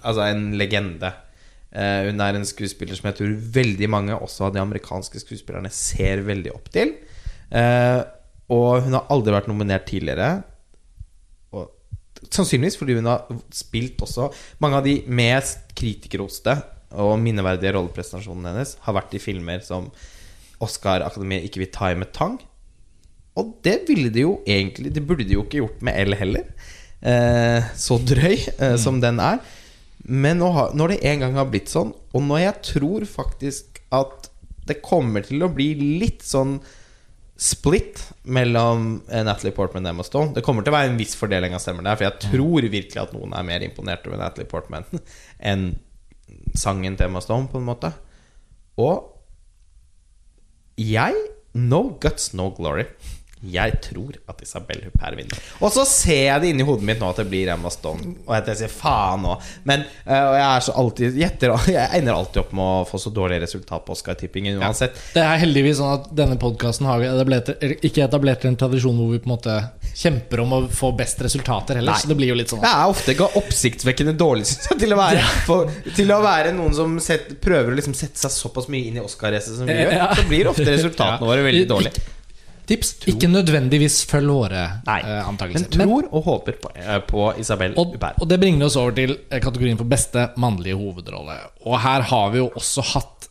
altså 0.00 0.22
en 0.30 0.44
legende. 0.56 1.10
Eh, 1.68 2.08
hun 2.08 2.22
er 2.24 2.38
en 2.38 2.46
skuespiller 2.48 2.96
som 2.96 3.10
jeg 3.10 3.18
tror 3.18 3.34
veldig 3.58 3.88
mange, 3.92 4.16
også 4.16 4.48
av 4.48 4.54
de 4.54 4.62
amerikanske 4.62 5.20
skuespillerne, 5.20 5.70
ser 5.74 6.24
veldig 6.26 6.54
opp 6.54 6.70
til. 6.74 6.94
Eh, 7.52 8.00
og 8.52 8.86
hun 8.86 8.96
har 8.96 9.08
aldri 9.12 9.34
vært 9.34 9.50
nominert 9.50 9.88
tidligere. 9.88 10.30
Og 11.52 11.68
sannsynligvis 12.32 12.78
fordi 12.80 12.96
hun 12.98 13.08
har 13.08 13.28
spilt 13.54 14.00
også 14.04 14.28
Mange 14.64 14.80
av 14.80 14.86
de 14.86 14.98
mest 15.06 15.70
kritikerroste 15.78 16.56
og 16.98 17.18
minneverdige 17.20 17.74
rollepresentasjonene 17.76 18.54
hennes 18.54 18.74
har 18.86 18.96
vært 18.96 19.14
i 19.16 19.20
filmer 19.20 19.60
som 19.64 19.90
Oscar-akademiet 20.64 21.44
ikke 21.46 21.62
vil 21.62 21.72
ta 21.74 21.92
i 21.92 21.98
med 21.98 22.10
tang. 22.16 22.38
Og 23.38 23.52
det 23.62 23.82
ville 23.86 24.10
de 24.10 24.24
jo 24.24 24.38
egentlig 24.48 24.90
Det 24.94 25.04
burde 25.06 25.26
de 25.28 25.36
jo 25.36 25.44
ikke 25.44 25.60
gjort 25.60 25.84
med 25.84 26.00
L 26.08 26.16
heller. 26.18 26.48
Eh, 26.98 27.68
så 27.78 28.00
drøy 28.02 28.34
eh, 28.34 28.76
som 28.80 29.02
den 29.04 29.20
er. 29.22 29.38
Men 30.06 30.40
når 30.40 30.92
det 30.92 30.98
en 31.10 31.24
gang 31.24 31.38
har 31.38 31.48
blitt 31.50 31.72
sånn, 31.72 31.92
og 32.14 32.24
når 32.24 32.42
jeg 32.44 32.66
tror 32.70 33.06
faktisk 33.08 33.80
at 33.94 34.28
det 34.68 34.82
kommer 34.84 35.24
til 35.24 35.42
å 35.44 35.50
bli 35.52 35.72
litt 36.00 36.22
sånn 36.26 36.58
split 37.38 38.00
mellom 38.26 38.98
eh, 39.06 39.22
Natalie 39.24 39.54
Portman 39.54 39.86
og 39.86 39.92
Emma 39.92 40.04
Stone 40.04 40.34
Det 40.34 40.42
kommer 40.42 40.64
til 40.66 40.72
å 40.72 40.74
være 40.74 40.88
en 40.90 40.96
viss 40.98 41.14
fordeling 41.14 41.54
av 41.54 41.62
stemmer 41.62 41.86
der, 41.86 41.94
for 41.94 42.08
jeg 42.08 42.24
tror 42.24 42.66
virkelig 42.66 42.98
at 42.98 43.12
noen 43.14 43.36
er 43.38 43.46
mer 43.46 43.62
imponert 43.62 44.08
over 44.10 44.18
Natalie 44.18 44.50
Portman 44.50 44.88
enn 45.50 45.70
sangen 46.58 46.98
til 46.98 47.06
Emma 47.06 47.22
Stone, 47.24 47.48
på 47.48 47.60
en 47.60 47.68
måte. 47.68 47.92
Og 48.76 49.14
jeg 50.78 51.14
No 51.58 51.96
guts, 52.00 52.32
no 52.34 52.50
glory. 52.54 52.84
Jeg 53.38 53.78
tror 53.84 54.16
at 54.30 54.42
Isabel 54.42 54.80
Huppert 54.88 55.16
vinner. 55.18 55.42
Og 55.62 55.70
så 55.74 55.84
ser 55.88 56.24
jeg 56.24 56.42
det 56.42 56.52
inni 56.52 56.66
hodet 56.66 56.86
mitt 56.88 57.02
nå 57.02 57.10
at 57.12 57.20
det 57.22 57.28
blir 57.30 57.50
Emma 57.52 57.70
Stone. 57.70 58.14
Og 58.26 58.34
jeg 58.34 58.58
sier 58.62 58.72
faen 58.72 59.22
nå. 59.22 59.36
Men 59.68 59.84
uh, 60.08 60.34
jeg 60.34 60.44
er 60.48 60.64
så 60.66 60.74
alltid 60.82 61.18
gjetter, 61.22 61.54
Jeg 61.78 62.00
ender 62.00 62.18
alltid 62.18 62.42
opp 62.42 62.54
med 62.58 62.64
å 62.64 62.86
få 62.88 63.00
så 63.02 63.12
dårlig 63.14 63.40
resultat 63.44 63.86
på 63.86 63.94
Oscar-tippingen 63.94 64.58
uansett. 64.58 64.98
Det 65.14 65.22
er 65.22 65.42
heldigvis 65.44 65.78
sånn 65.80 65.94
at 66.00 66.10
denne 66.18 66.38
podkasten 66.40 66.88
har 66.90 67.04
etablert, 67.06 67.52
ikke 67.78 68.04
etablert 68.08 68.46
en 68.48 68.58
tradisjon 68.58 68.98
hvor 68.98 69.14
vi 69.14 69.22
på 69.22 69.30
en 69.30 69.36
måte 69.36 69.58
kjemper 69.98 70.42
om 70.44 70.54
å 70.54 70.60
få 70.72 70.92
best 70.98 71.22
resultater 71.24 71.78
heller. 71.78 71.94
Nei. 71.94 72.02
Så 72.02 72.10
det 72.10 72.18
blir 72.18 72.32
jo 72.32 72.36
litt 72.38 72.50
sånn 72.52 72.62
Det 72.62 72.70
er 72.70 72.90
ofte 72.90 73.14
ikke 73.14 73.30
oppsiktsvekkende 73.40 74.14
dårlig 74.18 74.46
til 74.82 74.94
å 74.94 74.98
være, 74.98 75.24
for, 75.46 75.72
til 75.96 76.14
å 76.14 76.20
være 76.24 76.52
noen 76.56 76.76
som 76.76 76.98
set, 77.02 77.32
prøver 77.42 77.72
å 77.72 77.78
liksom 77.78 77.96
sette 77.98 78.20
seg 78.20 78.34
såpass 78.34 78.68
mye 78.72 78.90
inn 78.90 79.00
i 79.00 79.04
Oscar-racet 79.04 79.58
som 79.60 79.68
vi 79.70 79.78
gjør. 79.78 79.96
Ja. 79.98 80.12
Så 80.18 80.28
blir 80.30 80.50
ofte 80.50 80.68
resultatene 80.70 81.28
våre 81.28 81.46
veldig 81.46 81.66
dårlige. 81.70 82.06
Tips 82.68 82.90
ikke 83.08 83.30
nødvendigvis 83.30 84.02
følg 84.10 84.28
våre 84.28 84.64
Nei, 84.84 84.98
eh, 85.00 85.28
men 85.40 85.68
tror 85.72 85.86
tror 85.88 86.08
og 86.10 86.26
håper 86.26 86.58
på, 86.60 86.72
uh, 86.76 86.98
på 87.08 87.30
Isabel 87.40 87.72
Og, 87.78 87.94
Huppert. 87.94 88.18
og 88.20 88.28
det 88.28 88.38
bringer 88.42 88.66
oss 88.66 88.76
over 88.76 88.92
til 88.96 89.14
eh, 89.16 89.40
kategorien 89.40 89.78
for 89.80 89.88
beste 89.88 90.28
mannlige 90.40 90.76
hovedrolle. 90.76 91.38
Og 91.64 91.78
her 91.80 92.04
har 92.10 92.34
vi 92.34 92.42
jo 92.42 92.50
også 92.58 92.84
hatt, 92.92 93.28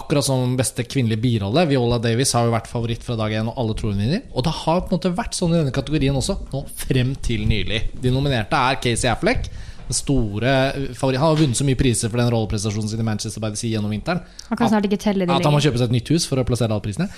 akkurat 0.00 0.26
som 0.26 0.56
beste 0.58 0.82
kvinnelige 0.86 1.22
birolle 1.22 1.66
Viola 1.70 2.00
Davis 2.02 2.34
har 2.34 2.48
jo 2.48 2.54
vært 2.54 2.70
favoritt 2.70 3.06
fra 3.06 3.18
dag 3.20 3.34
én, 3.38 3.50
og 3.50 3.62
alle 3.62 3.78
tror 3.78 3.94
hun 3.94 4.02
vinner. 4.02 4.24
Og 4.34 4.46
det 4.46 4.56
har 4.64 4.82
på 4.82 4.90
en 4.90 4.98
måte 4.98 5.14
vært 5.22 5.38
sånn 5.38 5.54
i 5.54 5.60
denne 5.60 5.74
kategorien 5.74 6.18
også, 6.18 6.40
nå 6.50 6.64
frem 6.82 7.14
til 7.22 7.46
nylig. 7.50 7.84
De 8.02 8.14
nominerte 8.14 8.58
er 8.58 8.82
Casey 8.82 9.10
Affleck. 9.12 9.50
Store 9.96 10.54
favoritt. 10.94 11.20
Han 11.20 11.28
har 11.32 11.38
vunnet 11.40 11.58
så 11.58 11.66
mye 11.66 11.78
priser 11.78 12.12
for 12.12 12.20
den 12.20 12.30
rolleprestasjonen 12.32 12.90
sin 12.92 13.02
i 13.02 13.06
Manchester 13.06 13.42
by 13.42 13.52
the 13.54 13.60
Sea 13.60 13.74
gjennom 13.74 13.92
vinteren. 13.92 14.24
Han 14.48 14.60
kan 14.60 14.72
snart 14.72 14.88
ikke 14.88 15.00
telle 15.00 15.26
de 15.26 15.34
At 15.34 15.46
han 15.46 15.54
må 15.54 15.62
kjøpe 15.62 15.80
seg 15.80 15.90
et 15.90 15.96
nytt 15.98 16.12
hus 16.14 16.26
for 16.30 16.40
å 16.40 16.46
plassere 16.46 16.72
alle 16.72 16.84
prisene. 16.84 17.08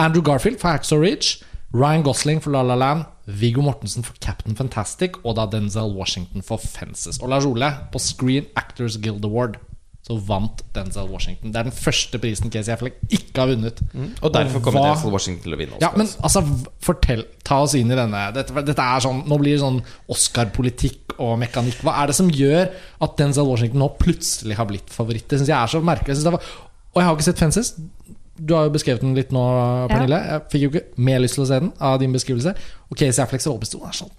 Andrew 0.00 0.24
Garfield 0.24 0.60
for 0.62 0.72
Hacksaw 0.72 1.02
Ridge. 1.02 1.42
Ryan 1.72 2.04
Gosling 2.04 2.42
for 2.44 2.52
La 2.52 2.62
La 2.62 2.76
Land. 2.76 3.06
Viggo 3.26 3.62
Mortensen 3.64 4.04
for 4.04 4.16
Captain 4.20 4.56
Fantastic. 4.56 5.16
Og 5.24 5.36
da 5.38 5.46
Denzel 5.48 5.94
Washington 5.96 6.44
for 6.44 6.60
Fences. 6.60 7.20
Og 7.22 7.32
Lars 7.32 7.48
Ole, 7.48 7.70
på 7.92 7.98
Screen 8.02 8.48
Actors 8.56 8.98
Guild 9.00 9.24
Award 9.24 9.60
så 10.02 10.16
vant 10.26 10.64
Denzel 10.74 11.06
Washington. 11.12 11.52
Det 11.54 11.60
er 11.60 11.68
den 11.68 11.76
første 11.76 12.18
prisen 12.18 12.50
Casey 12.50 12.72
Affleck 12.74 12.96
ikke 13.08 13.38
har 13.44 13.52
vunnet. 13.52 13.78
Og 14.20 14.32
derfor 14.34 14.58
kommer 14.64 14.80
hva- 14.82 14.94
Denzel 14.96 15.12
Washington 15.14 15.42
til 15.44 15.54
å 15.54 15.58
vinne 15.60 15.78
Ja, 15.80 15.92
men 15.96 16.08
altså, 16.26 16.42
fortell 16.82 17.22
Ta 17.46 17.60
oss 17.62 17.74
inn 17.78 17.90
i 17.92 17.94
denne. 17.94 18.22
Dette, 18.34 18.50
dette 18.66 18.82
er 18.82 19.00
sånn 19.04 19.20
Nå 19.30 19.38
blir 19.38 19.54
det 19.54 19.60
sånn 19.62 19.78
Oscar-politikk 20.10 21.14
og 21.22 21.36
mekanikk. 21.38 21.80
Hva 21.86 21.94
er 22.02 22.10
det 22.10 22.16
som 22.18 22.30
gjør 22.32 22.70
at 23.04 23.16
Denzel 23.20 23.46
Washington 23.46 23.82
nå 23.82 23.88
plutselig 24.00 24.56
har 24.58 24.66
blitt 24.66 24.90
favoritt? 24.90 25.28
Det 25.30 25.38
syns 25.40 25.50
jeg 25.52 25.58
er 25.58 25.70
så 25.70 25.82
merkelig. 25.84 26.16
Jeg 26.16 26.24
det 26.26 26.32
var, 26.34 26.42
og 26.94 27.00
jeg 27.00 27.06
har 27.08 27.16
ikke 27.16 27.28
sett 27.28 27.42
Fences. 27.42 27.72
Du 28.42 28.54
har 28.56 28.66
jo 28.66 28.74
beskrevet 28.74 29.00
den 29.04 29.14
litt 29.14 29.30
nå, 29.30 29.42
Pernille. 29.92 30.18
Jeg 30.32 30.46
fikk 30.50 30.62
jo 30.64 30.70
ikke 30.72 30.84
mer 31.06 31.20
lyst 31.22 31.36
til 31.38 31.44
å 31.44 31.48
se 31.50 31.58
den 31.62 31.72
av 31.78 31.98
din 32.02 32.12
beskrivelse. 32.16 32.54
Og 32.90 32.96
Casey 32.98 33.22
Afflecks 33.22 33.46
rolleprestasjon 33.46 33.86
er 33.88 33.98
sånn 34.02 34.10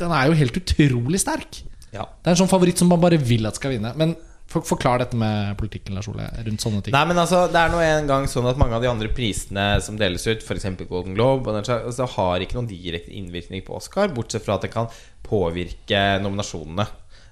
Den 0.00 0.12
er 0.16 0.26
jo 0.28 0.36
helt 0.40 0.56
utrolig 0.60 1.20
sterk. 1.22 1.62
ja. 1.92 2.04
Det 2.04 2.26
er 2.28 2.34
en 2.36 2.40
sånn 2.44 2.50
favoritt 2.52 2.76
som 2.78 2.88
man 2.88 3.00
bare 3.00 3.16
vil 3.18 3.46
at 3.46 3.56
skal 3.56 3.70
vinne. 3.72 3.94
Men 3.96 4.16
for, 4.50 4.66
forklar 4.66 5.02
dette 5.02 5.18
med 5.18 5.54
politikken, 5.60 5.94
Lars 5.94 6.08
Ole, 6.10 6.26
rundt 6.46 6.62
sånne 6.62 6.82
ting. 6.82 6.94
Nei, 6.94 7.04
men 7.06 7.20
altså, 7.22 7.44
det 7.52 7.60
er 7.60 7.72
nå 7.72 7.80
en 7.84 8.08
gang 8.10 8.26
sånn 8.30 8.48
at 8.50 8.58
mange 8.60 8.74
av 8.76 8.82
de 8.82 8.90
andre 8.90 9.10
prisene 9.14 9.66
som 9.84 9.98
deles 10.00 10.26
ut, 10.26 10.42
f.eks. 10.42 10.68
Golden 10.90 11.14
Globe, 11.14 11.50
og 11.50 11.60
altså, 11.60 12.08
har 12.16 12.42
ikke 12.42 12.58
noen 12.58 12.70
direkte 12.70 13.14
innvirkning 13.14 13.62
på 13.66 13.76
Oscar, 13.78 14.10
bortsett 14.14 14.44
fra 14.46 14.58
at 14.58 14.66
det 14.66 14.72
kan 14.74 14.90
påvirke 15.26 16.00
nominasjonene. 16.24 16.88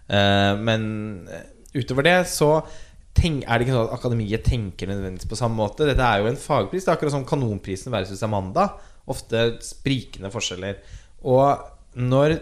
Uh, 0.08 0.54
men 0.64 0.84
eh, 1.28 1.48
utover 1.76 2.06
det 2.06 2.20
så 2.30 2.62
tenk, 3.18 3.42
er 3.44 3.58
det 3.58 3.66
ikke 3.66 3.74
sånn 3.74 3.88
at 3.90 3.96
akademiet 3.98 4.46
tenker 4.46 4.88
nødvendigvis 4.88 5.28
på 5.28 5.38
samme 5.40 5.58
måte. 5.58 5.88
Dette 5.88 6.06
er 6.06 6.22
jo 6.22 6.30
en 6.30 6.38
fagpris. 6.38 6.86
Det 6.86 6.92
er 6.92 6.96
akkurat 6.96 7.16
som 7.16 7.26
Kanonprisen 7.28 7.92
versus 7.92 8.22
Amanda. 8.24 8.70
Ofte 9.10 9.56
sprikende 9.64 10.30
forskjeller. 10.32 10.78
Og 11.26 11.98
når 11.98 12.38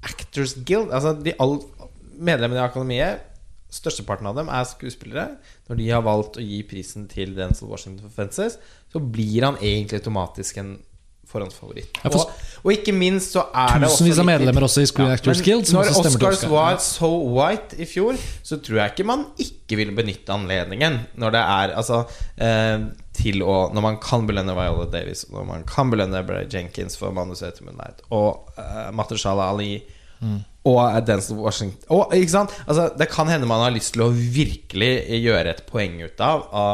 Actors 0.00 0.54
Guild 0.64 0.88
Altså 0.96 1.12
de 1.20 1.34
all 1.42 1.58
medlemmene 2.16 2.56
i 2.56 2.64
akademiet 2.64 3.29
Størsteparten 3.70 4.28
av 4.30 4.36
dem 4.38 4.50
er 4.50 4.68
skuespillere. 4.68 5.40
Når 5.70 5.80
de 5.80 5.88
har 5.92 6.04
valgt 6.06 6.38
å 6.40 6.44
gi 6.44 6.60
prisen 6.66 7.08
til 7.10 7.36
Denzel 7.36 7.70
Washington 7.70 8.08
for 8.08 8.22
Fences, 8.22 8.58
så 8.90 9.02
blir 9.02 9.46
han 9.46 9.60
egentlig 9.62 10.00
automatisk 10.02 10.58
en 10.62 10.78
forhåndsfavoritt. 11.30 12.00
Og, 12.10 12.32
og 12.64 12.72
ikke 12.74 12.94
minst 12.96 13.36
så 13.36 13.44
er 13.54 13.78
det 13.78 13.88
også 13.88 14.00
Tusenvis 14.02 14.20
av 14.22 14.26
medlemmer 14.28 14.66
også 14.66 14.82
i 14.82 14.88
Screen 14.90 15.12
Actors 15.14 15.42
Guild, 15.46 15.68
Når 15.74 15.92
Oscars 16.00 16.42
var 16.50 16.80
so 16.82 17.10
white 17.36 17.78
i 17.80 17.86
fjor, 17.88 18.18
så 18.46 18.58
tror 18.58 18.82
jeg 18.82 18.94
ikke 18.94 19.06
man 19.06 19.24
ikke 19.40 19.78
ville 19.78 19.94
benytte 19.96 20.34
anledningen 20.34 21.00
når 21.20 21.36
det 21.36 21.44
er 21.54 21.76
altså 21.78 22.02
eh, 22.34 22.88
til 23.20 23.42
å 23.44 23.56
Når 23.74 23.84
man 23.84 23.98
kan 24.02 24.26
belønne 24.28 24.54
Viola 24.56 24.86
Davis, 24.90 25.26
når 25.30 25.46
man 25.48 25.66
kan 25.68 25.90
belønne 25.92 26.22
Bray 26.26 26.48
Jenkins 26.50 26.98
for 26.98 27.14
manuset 27.14 27.58
til 27.58 27.68
Moonlight, 27.68 28.02
og 28.10 28.50
eh, 28.58 28.88
Mahershala 28.96 29.50
Ali 29.54 29.72
og 30.68 31.06
Denzel 31.08 31.38
Washington 31.40 31.86
og, 31.88 32.12
ikke 32.12 32.34
sant? 32.34 32.52
Altså, 32.66 32.90
Det 32.98 33.08
kan 33.12 33.28
hende 33.32 33.46
man 33.48 33.62
har 33.64 33.72
lyst 33.72 33.94
til 33.94 34.02
å 34.04 34.10
virkelig 34.12 34.90
gjøre 35.22 35.54
et 35.54 35.62
poeng 35.70 36.00
ut 36.04 36.20
av 36.20 36.48
å, 36.52 36.64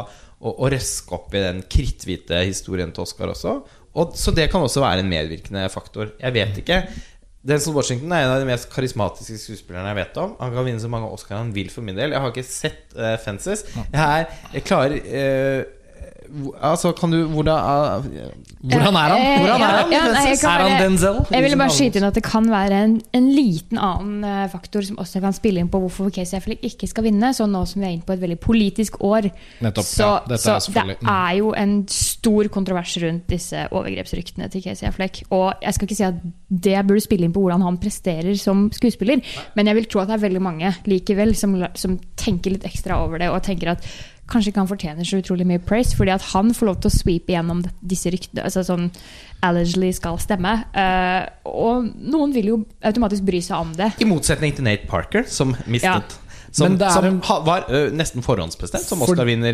røske 0.71 1.15
opp 1.17 1.35
i 1.35 1.41
den 1.43 1.63
kritthvite 1.71 2.43
historien 2.45 2.91
til 2.93 3.07
Oscar 3.07 3.31
også. 3.33 3.61
Og, 3.97 4.13
så 4.19 4.35
det 4.37 4.51
kan 4.53 4.61
også 4.67 4.83
være 4.83 5.01
en 5.05 5.09
medvirkende 5.09 5.65
faktor. 5.73 6.11
Jeg 6.21 6.35
vet 6.37 6.59
ikke. 6.61 6.81
Denzel 7.47 7.73
Washington 7.79 8.11
er 8.13 8.25
en 8.27 8.33
av 8.35 8.43
de 8.43 8.49
mest 8.51 8.67
karismatiske 8.73 9.39
skuespillerne 9.39 9.89
jeg 9.95 10.01
vet 10.01 10.17
om. 10.19 10.35
Han 10.43 10.53
kan 10.53 10.67
vinne 10.67 10.83
så 10.83 10.91
mange 10.93 11.09
Oscar 11.15 11.39
han 11.39 11.55
vil 11.55 11.71
for 11.73 11.87
min 11.87 11.97
del. 11.97 12.11
Jeg 12.13 12.21
har 12.21 12.35
ikke 12.35 12.45
sett 12.47 12.97
uh, 12.99 13.15
Fences. 13.23 13.63
Jeg, 13.71 14.03
er, 14.03 14.27
jeg 14.53 14.67
klarer 14.67 14.99
hvor- 14.99 15.73
Altså, 16.61 16.93
kan 16.97 17.13
du 17.13 17.19
Hvordan 17.31 17.57
er, 17.57 18.07
Hvordan 18.61 18.97
er 18.99 19.13
han? 19.13 19.21
Eh, 19.21 19.39
Hvordan 19.41 19.63
er 19.63 19.77
han? 19.77 19.93
ja, 19.93 20.01
nei, 20.13 20.25
er 20.35 20.63
han 20.65 20.83
Denzel? 20.83 21.21
Jeg 21.31 21.45
ville 21.45 21.59
bare 21.61 21.75
skyte 21.75 22.01
inn 22.01 22.07
at 22.09 22.17
det 22.19 22.25
kan 22.27 22.49
være 22.51 22.81
en, 22.87 22.97
en 23.17 23.29
liten 23.33 23.81
annen 23.81 24.25
eh, 24.27 24.47
faktor 24.53 24.85
som 24.87 24.99
også 25.03 25.23
kan 25.25 25.37
spille 25.37 25.63
inn 25.63 25.71
på 25.73 25.81
hvorfor 25.83 26.11
Casey 26.15 26.39
Affleck 26.39 26.65
ikke 26.67 26.89
skal 26.91 27.07
vinne. 27.09 27.33
Så 27.37 27.49
nå 27.51 27.63
som 27.69 27.83
vi 27.83 27.89
er 27.89 27.95
inne 27.97 28.07
på 28.07 28.17
et 28.17 28.23
veldig 28.23 28.39
politisk 28.43 28.99
år, 29.07 29.31
Nettopp, 29.65 29.87
så, 29.87 30.09
ja, 30.09 30.17
dette 30.33 30.43
så 30.43 30.57
er 30.57 30.93
det 30.93 30.99
mm. 31.01 31.13
er 31.13 31.37
jo 31.41 31.53
en 31.63 31.77
stor 31.93 32.51
kontrovers 32.57 32.97
rundt 33.05 33.29
disse 33.31 33.67
overgrepsryktene 33.71 34.51
til 34.53 34.65
Casey 34.67 34.89
Affleck. 34.89 35.23
Og 35.31 35.63
jeg 35.63 35.77
skal 35.77 35.89
ikke 35.89 36.01
si 36.01 36.09
at 36.09 36.21
det 36.67 36.77
burde 36.87 37.05
spille 37.05 37.29
inn 37.29 37.35
på 37.37 37.45
hvordan 37.45 37.65
han 37.67 37.81
presterer 37.83 38.35
som 38.41 38.67
skuespiller, 38.75 39.23
men 39.57 39.71
jeg 39.71 39.81
vil 39.81 39.89
tro 39.91 40.03
at 40.03 40.11
det 40.11 40.19
er 40.19 40.27
veldig 40.27 40.43
mange 40.43 40.75
likevel 40.89 41.35
som, 41.39 41.57
som 41.79 41.99
tenker 42.19 42.55
litt 42.55 42.67
ekstra 42.69 43.01
over 43.05 43.23
det 43.23 43.31
og 43.33 43.43
tenker 43.47 43.75
at 43.75 43.87
kanskje 44.31 44.51
ikke 44.51 44.63
han 44.65 44.71
fortjener 44.71 45.07
så 45.07 45.21
utrolig 45.23 45.47
mye 45.47 45.63
praise, 45.63 45.95
fordi 45.97 46.15
at 46.15 46.25
han 46.33 46.53
får 46.57 46.71
lov 46.71 46.81
til 46.83 46.91
å 46.91 46.97
sweepe 46.97 47.35
gjennom 47.37 47.63
disse 47.81 48.11
ryktene. 48.11 48.45
Altså 48.47 48.65
sånn 48.67 48.91
allegedly 49.47 49.93
skal 49.95 50.19
stemme. 50.23 50.59
Uh, 50.75 51.27
og 51.47 51.91
noen 51.95 52.35
vil 52.35 52.53
jo 52.55 52.61
automatisk 52.87 53.27
bry 53.27 53.43
seg 53.45 53.59
om 53.61 53.75
det. 53.79 53.93
I 54.03 54.09
motsetning 54.09 54.57
til 54.57 54.67
Nate 54.67 54.89
Parker, 54.91 55.27
som 55.31 55.55
mistet. 55.67 56.17
Ja. 56.17 56.23
Som, 56.57 56.79
er 56.81 56.89
som 56.89 57.05
en- 57.05 57.19
var 57.21 57.67
ø, 57.69 57.91
nesten 57.93 58.23
forhåndsbestemt 58.25 58.87
som 58.89 59.03
Oscar-vinner 59.05 59.53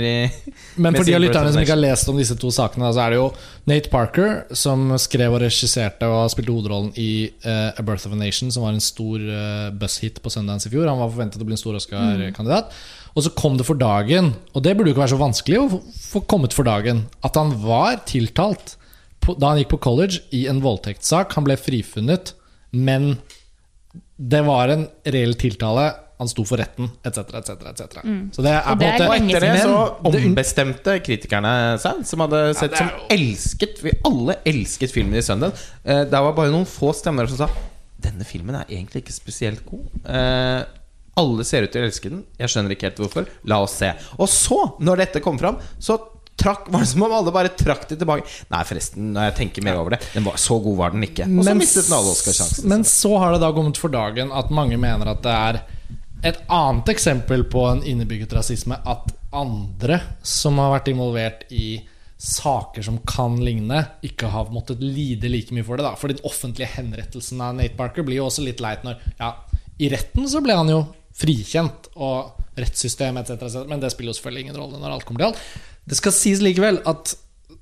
Men 0.76 0.94
for 0.94 1.02
de 1.02 1.17
av 1.17 1.23
lytterne 1.25 1.51
som 1.51 1.62
ikke 1.65 1.75
har 1.75 1.81
lest 1.81 2.10
om 2.12 2.20
disse 2.20 2.36
to 2.39 2.52
sakene, 2.55 2.92
så 2.94 3.02
er 3.02 3.10
det 3.10 3.18
jo 3.18 3.25
Nate 3.67 3.91
Parker 3.91 4.44
som 4.55 4.92
skrev 5.02 5.34
og 5.34 5.42
regisserte 5.42 6.07
og 6.07 6.31
spilte 6.31 6.55
hovedrollen 6.55 6.92
i 7.01 7.26
uh, 7.42 7.73
A 7.75 7.83
Birth 7.83 8.07
of 8.07 8.15
a 8.15 8.20
Nation, 8.20 8.52
som 8.55 8.62
var 8.68 8.76
en 8.76 8.84
stor 8.84 9.18
uh, 9.18 9.73
buzz-hit 9.75 10.23
på 10.23 10.31
Sundance 10.31 10.70
i 10.70 10.75
fjor. 10.76 10.86
Han 10.86 11.02
var 11.02 11.10
forventet 11.10 11.42
å 11.42 11.49
bli 11.49 11.57
en 11.59 11.65
stor 11.65 11.81
Oscar-kandidat. 11.81 12.70
Og 13.16 13.23
så 13.26 13.31
kom 13.36 13.58
det 13.60 13.66
for 13.68 13.76
dagen, 13.76 14.32
og 14.55 14.62
det 14.65 14.73
burde 14.76 14.89
jo 14.89 14.94
ikke 14.94 15.05
være 15.05 15.15
så 15.15 15.20
vanskelig 15.20 15.58
å 15.60 15.81
få- 16.00 16.26
kommet 16.26 16.52
for 16.57 16.65
dagen, 16.65 17.07
at 17.23 17.34
han 17.36 17.50
var 17.62 17.99
tiltalt 18.08 18.76
på, 19.20 19.34
da 19.39 19.50
han 19.52 19.58
gikk 19.60 19.68
på 19.74 19.81
college 19.84 20.20
i 20.32 20.47
en 20.49 20.62
voldtektssak. 20.65 21.32
Han 21.36 21.44
ble 21.44 21.57
frifunnet, 21.60 22.32
men 22.73 23.18
det 24.18 24.41
var 24.47 24.68
en 24.73 24.86
reell 25.05 25.34
tiltale. 25.39 25.91
Han 26.23 26.28
sto 26.31 26.44
for 26.47 26.57
retten, 26.60 26.86
etc., 27.05 27.18
etc., 27.34 27.50
etc. 27.73 28.02
Så 28.32 28.42
det 28.47 28.52
er 28.55 28.62
på 28.62 28.73
en 28.76 28.78
måte 28.78 29.07
Og 29.08 29.15
etter 29.16 29.41
det 29.42 29.55
så 29.60 29.78
ombestemte 30.07 30.94
kritikerne 31.02 31.55
seg, 31.82 32.05
som 32.07 32.23
hadde 32.23 32.42
sett 32.55 32.76
ja, 32.76 32.84
som 32.84 32.91
elsket 33.10 33.81
Vi 33.82 33.91
alle 34.07 34.36
elsket 34.47 34.92
filmen 34.94 35.18
i 35.18 35.24
søndag. 35.26 35.52
Eh, 35.84 36.05
Det 36.05 36.12
var 36.23 36.32
bare 36.36 36.52
noen 36.55 36.68
få 36.68 36.92
stemmer 36.94 37.26
som 37.28 37.42
sa 37.42 37.49
denne 38.02 38.24
filmen 38.26 38.55
er 38.58 38.65
egentlig 38.70 39.02
ikke 39.05 39.15
spesielt 39.15 39.60
god. 39.66 39.84
Eh, 40.10 40.62
alle 41.20 41.44
ser 41.44 41.66
ut 41.66 41.74
til 41.74 41.82
å 41.84 41.89
elske 41.91 42.10
den. 42.12 42.24
Jeg 42.41 42.52
skjønner 42.52 42.74
ikke 42.74 42.89
helt 42.89 43.02
hvorfor. 43.02 43.28
La 43.50 43.60
oss 43.65 43.76
se. 43.82 43.92
Og 44.16 44.31
så, 44.32 44.58
når 44.81 45.05
dette 45.05 45.23
kom 45.24 45.39
fram, 45.41 45.58
så 45.82 45.99
trakk, 46.41 46.70
var 46.73 46.84
det 46.84 46.91
som 46.92 47.05
om 47.05 47.12
alle 47.12 47.34
bare 47.34 47.52
trakk 47.58 47.84
det 47.91 47.99
tilbake. 48.00 48.24
Nei, 48.52 48.62
forresten, 48.68 49.12
når 49.15 49.28
jeg 49.28 49.36
tenker 49.42 49.66
mer 49.66 49.81
over 49.82 49.97
det, 49.97 50.00
den 50.15 50.24
var, 50.26 50.41
så 50.41 50.57
god 50.62 50.78
var 50.78 50.97
den 50.97 51.05
ikke. 51.07 51.28
Og 51.28 51.47
så 51.47 51.57
mistet 51.58 51.89
den 51.89 51.99
alle 51.99 52.15
Oscar-sjansen. 52.16 52.68
Men 52.73 52.86
så 52.89 53.15
har 53.20 53.36
det 53.36 53.42
da 53.44 53.52
kommet 53.55 53.81
for 53.81 53.92
dagen 53.92 54.32
at 54.32 54.52
mange 54.55 54.81
mener 54.81 55.12
at 55.12 55.23
det 55.24 55.36
er 55.36 55.62
et 56.32 56.42
annet 56.55 56.92
eksempel 56.92 57.44
på 57.50 57.65
en 57.66 57.82
innebygget 57.86 58.32
rasisme 58.36 58.76
at 58.78 59.08
andre 59.34 59.99
som 60.26 60.60
har 60.62 60.76
vært 60.76 60.92
involvert 60.92 61.49
i 61.50 61.81
saker 62.23 62.84
som 62.86 63.00
kan 63.08 63.41
ligne, 63.42 63.81
ikke 64.07 64.28
har 64.31 64.52
måttet 64.55 64.82
lide 64.84 65.26
like 65.32 65.55
mye 65.55 65.66
for 65.66 65.76
det. 65.81 65.89
da 65.89 65.97
For 65.99 66.12
den 66.12 66.23
offentlige 66.23 66.70
henrettelsen 66.76 67.41
av 67.42 67.57
Nate 67.58 67.74
Barker 67.78 68.07
blir 68.07 68.20
jo 68.20 68.28
også 68.28 68.44
litt 68.47 68.62
leit 68.62 68.84
når 68.86 69.00
Ja, 69.18 69.34
i 69.82 69.89
retten 69.91 70.28
så 70.31 70.42
ble 70.44 70.55
han 70.55 70.70
jo 70.70 70.84
frikjent, 71.16 71.91
og 71.97 72.39
rettssystem 72.58 73.18
etc., 73.20 73.62
men 73.68 73.81
det 73.82 73.92
spiller 73.92 74.12
jo 74.12 74.18
selvfølgelig 74.18 74.47
ingen 74.47 74.58
rolle 74.60 74.81
når 74.81 74.97
alt 74.97 75.07
kommer 75.08 75.24
til 75.24 75.31
alt. 75.32 75.44
Det 75.89 75.99
skal 75.99 76.15
sies 76.15 76.42
likevel 76.44 76.81
at 76.89 77.15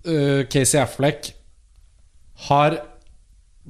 uh, 0.07 0.43
Casey 0.51 0.81
Affleck 0.81 1.33
har 2.49 2.81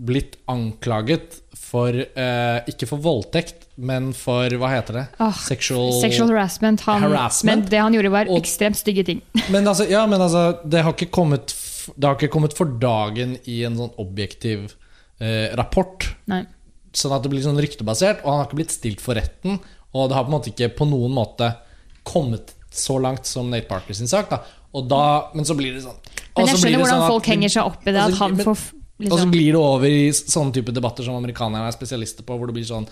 blitt 0.00 0.36
anklaget 0.48 1.40
for 1.70 1.94
uh, 1.94 2.58
Ikke 2.70 2.86
for 2.88 3.02
voldtekt, 3.02 3.66
men 3.78 4.10
for 4.16 4.50
Hva 4.58 4.70
heter 4.72 4.96
det? 4.96 5.04
Oh, 5.22 5.34
Sexual, 5.34 5.92
Sexual 6.00 6.32
harassment. 6.32 6.82
Han, 6.88 7.04
Harassment. 7.04 7.64
Men 7.64 7.70
det 7.70 7.82
han 7.82 7.96
gjorde, 7.96 8.12
var 8.14 8.30
Og- 8.30 8.40
ekstremt 8.40 8.78
stygge 8.78 9.04
ting. 9.06 9.20
Men 9.54 9.66
altså, 9.68 9.86
ja, 9.90 10.04
men 10.06 10.20
altså 10.20 10.60
det, 10.64 10.82
har 10.86 10.94
kommet, 11.10 11.54
det 11.96 12.06
har 12.06 12.16
ikke 12.18 12.32
kommet 12.32 12.56
for 12.58 12.70
dagen 12.80 13.36
i 13.50 13.60
en 13.66 13.78
sånn 13.78 13.92
objektiv 14.02 14.70
uh, 15.20 15.50
rapport. 15.58 16.08
Nei. 16.30 16.44
Sånn 16.92 17.12
at 17.14 17.22
det 17.22 17.30
blir 17.30 17.42
sånn 17.44 17.58
ryktebasert, 17.60 18.24
og 18.24 18.30
han 18.32 18.38
har 18.40 18.46
ikke 18.48 18.58
blitt 18.62 18.74
stilt 18.74 19.00
for 19.00 19.14
retten. 19.14 19.60
Og 19.94 20.08
det 20.10 20.16
har 20.16 20.24
på 20.26 20.30
en 20.32 20.36
måte 20.38 20.50
ikke 20.52 20.72
på 20.76 20.88
noen 20.90 21.12
måte 21.14 21.52
kommet 22.06 22.54
så 22.70 22.98
langt 23.02 23.26
som 23.26 23.50
Nate 23.50 23.68
Parker 23.68 23.94
sin 23.94 24.08
sak. 24.10 24.30
Da. 24.30 24.40
Da, 24.86 25.30
men 25.34 25.44
så 25.44 25.56
blir 25.58 25.74
det 25.74 25.82
sånn 25.82 25.96
Men 26.36 26.46
jeg 26.46 26.56
skjønner 26.60 26.78
hvordan 26.78 26.92
sånn 26.94 27.02
at- 27.02 27.10
folk 27.10 27.26
henger 27.26 27.48
seg 27.50 27.64
opp 27.66 27.80
i 27.86 27.90
det. 27.90 27.96
At 28.00 28.10
Altså, 28.10 28.18
han 28.18 28.36
men- 28.36 28.44
får 28.46 28.54
liksom. 28.54 28.76
Og 29.00 29.06
så 29.06 29.16
liksom 29.16 29.32
glir 29.32 29.52
det 29.52 29.60
over 29.60 29.86
i 29.86 30.10
sånne 30.12 30.52
type 30.52 30.72
debatter 30.74 31.02
som 31.04 31.14
amerikanerne 31.14 31.66
er 31.66 31.72
spesialister 31.72 32.22
på, 32.22 32.36
hvor 32.38 32.46
det 32.46 32.54
blir 32.54 32.64
sånn 32.68 32.86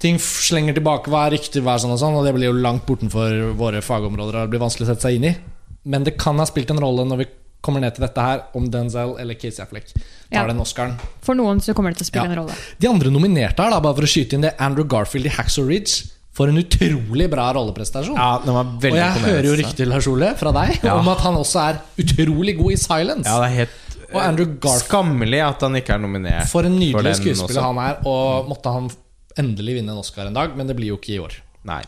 Ting 0.00 0.16
slenger 0.16 0.72
tilbake, 0.74 1.10
hva 1.12 1.26
er 1.26 1.36
rykter, 1.36 1.60
hva 1.60 1.74
er 1.74 1.78
sånn 1.78 1.92
og 1.92 1.98
sånn, 2.00 2.14
og 2.16 2.24
det 2.24 2.32
blir 2.34 2.48
jo 2.48 2.52
langt 2.56 2.86
bortenfor 2.86 3.52
våre 3.54 3.82
fagområder, 3.82 4.34
og 4.34 4.48
det 4.48 4.50
blir 4.50 4.60
vanskelig 4.64 4.86
å 4.88 4.94
sette 4.94 5.02
seg 5.02 5.16
inn 5.16 5.24
i. 5.24 5.36
Men 5.84 6.04
det 6.04 6.16
kan 6.16 6.38
ha 6.38 6.44
spilt 6.46 6.70
en 6.70 6.78
rolle 6.80 7.04
når 7.04 7.18
vi 7.18 7.26
kommer 7.62 7.80
ned 7.80 7.94
til 7.94 8.02
dette 8.06 8.20
her, 8.24 8.42
om 8.54 8.68
Denzel 8.70 9.16
eller 9.20 9.34
Casey 9.34 9.62
Affleck 9.64 9.90
Ja. 10.30 10.40
tar 10.42 10.48
den 10.48 10.60
Oscaren. 10.60 10.94
For 11.22 11.34
noen 11.34 11.60
så 11.60 11.74
kommer 11.74 11.90
det 11.90 11.98
til 11.98 12.06
å 12.06 12.10
spille 12.12 12.24
Ja. 12.24 12.30
en 12.32 12.38
rolle. 12.44 12.54
De 12.80 12.88
andre 12.88 13.10
nominerte 13.10 13.58
her, 13.62 13.70
da, 13.70 13.80
bare 13.80 13.94
for 13.94 14.02
å 14.02 14.10
skyte 14.10 14.34
inn 14.34 14.40
det, 14.42 14.54
Andrew 14.58 14.84
Garfield 14.84 15.26
i 15.26 15.28
Hacksaw 15.30 15.66
Ridge. 15.66 16.06
For 16.32 16.46
en 16.48 16.56
utrolig 16.56 17.28
bra 17.28 17.52
rolleprestasjon. 17.52 18.14
Ja, 18.16 18.38
den 18.38 18.54
var 18.54 18.64
veldig 18.64 18.92
og 18.92 18.96
jeg 18.96 19.24
hører 19.26 19.44
jo 19.44 19.56
rykter 19.58 19.86
Lars 19.90 20.06
Ole, 20.06 20.34
fra 20.38 20.52
deg 20.52 20.78
Ja. 20.84 20.94
om 20.96 21.08
at 21.08 21.18
han 21.18 21.34
også 21.34 21.58
er 21.68 21.80
utrolig 21.98 22.56
god 22.56 22.72
i 22.72 22.76
Silence. 22.76 23.26
Ja, 23.28 23.40
det 23.40 23.50
er 23.50 23.56
helt 23.66 23.70
Og 24.14 24.20
Andrew 24.22 24.46
eh, 24.46 24.78
Skammelig 24.78 25.40
at 25.46 25.60
han 25.60 25.74
ikke 25.74 25.94
er 25.94 25.98
nominert. 25.98 26.46
For 26.48 26.62
en 26.64 26.78
nydelig 26.78 27.02
den 27.04 27.14
skuespiller 27.14 27.60
også. 27.60 27.62
han 27.62 27.78
er, 27.78 27.98
og 28.06 28.48
måtte 28.48 28.72
han 28.72 28.90
endelig 29.38 29.74
vinne 29.76 29.90
en 29.92 29.98
Oscar 29.98 30.26
en 30.26 30.34
dag, 30.34 30.56
men 30.56 30.66
det 30.66 30.74
blir 30.76 30.88
jo 30.88 30.96
ikke 30.96 31.14
i 31.14 31.18
år. 31.18 31.32
Nei. 31.68 31.82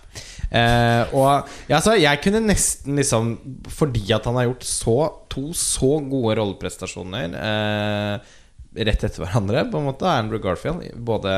Eh, 0.53 1.15
og 1.17 1.49
ja, 1.69 1.79
altså, 1.79 1.95
jeg 1.97 2.21
kunne 2.21 2.43
nesten 2.45 2.99
liksom 2.99 3.31
Fordi 3.73 4.03
at 4.13 4.27
han 4.29 4.37
har 4.37 4.51
gjort 4.51 4.67
så 4.69 4.97
to 5.33 5.47
så 5.57 5.95
gode 6.05 6.35
rolleprestasjoner 6.37 7.37
eh, 7.41 8.33
rett 8.73 9.05
etter 9.05 9.21
hverandre, 9.21 9.67
på 9.69 9.81
en 9.81 9.89
måte, 9.89 10.09
Andrew 10.09 10.41
Garfield, 10.41 10.85
både 11.05 11.33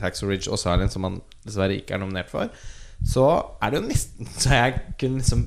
Saxo 0.00 0.28
Ridge 0.28 0.48
og 0.48 0.60
Silent, 0.60 0.94
som 0.94 1.04
han 1.04 1.18
dessverre 1.44 1.76
ikke 1.76 1.96
er 1.96 2.00
nominert 2.00 2.30
for, 2.32 2.48
så 3.04 3.26
er 3.60 3.72
det 3.72 3.80
jo 3.80 3.88
nesten 3.90 4.30
så 4.40 4.54
jeg 4.56 4.78
kunne 5.00 5.20
liksom 5.20 5.42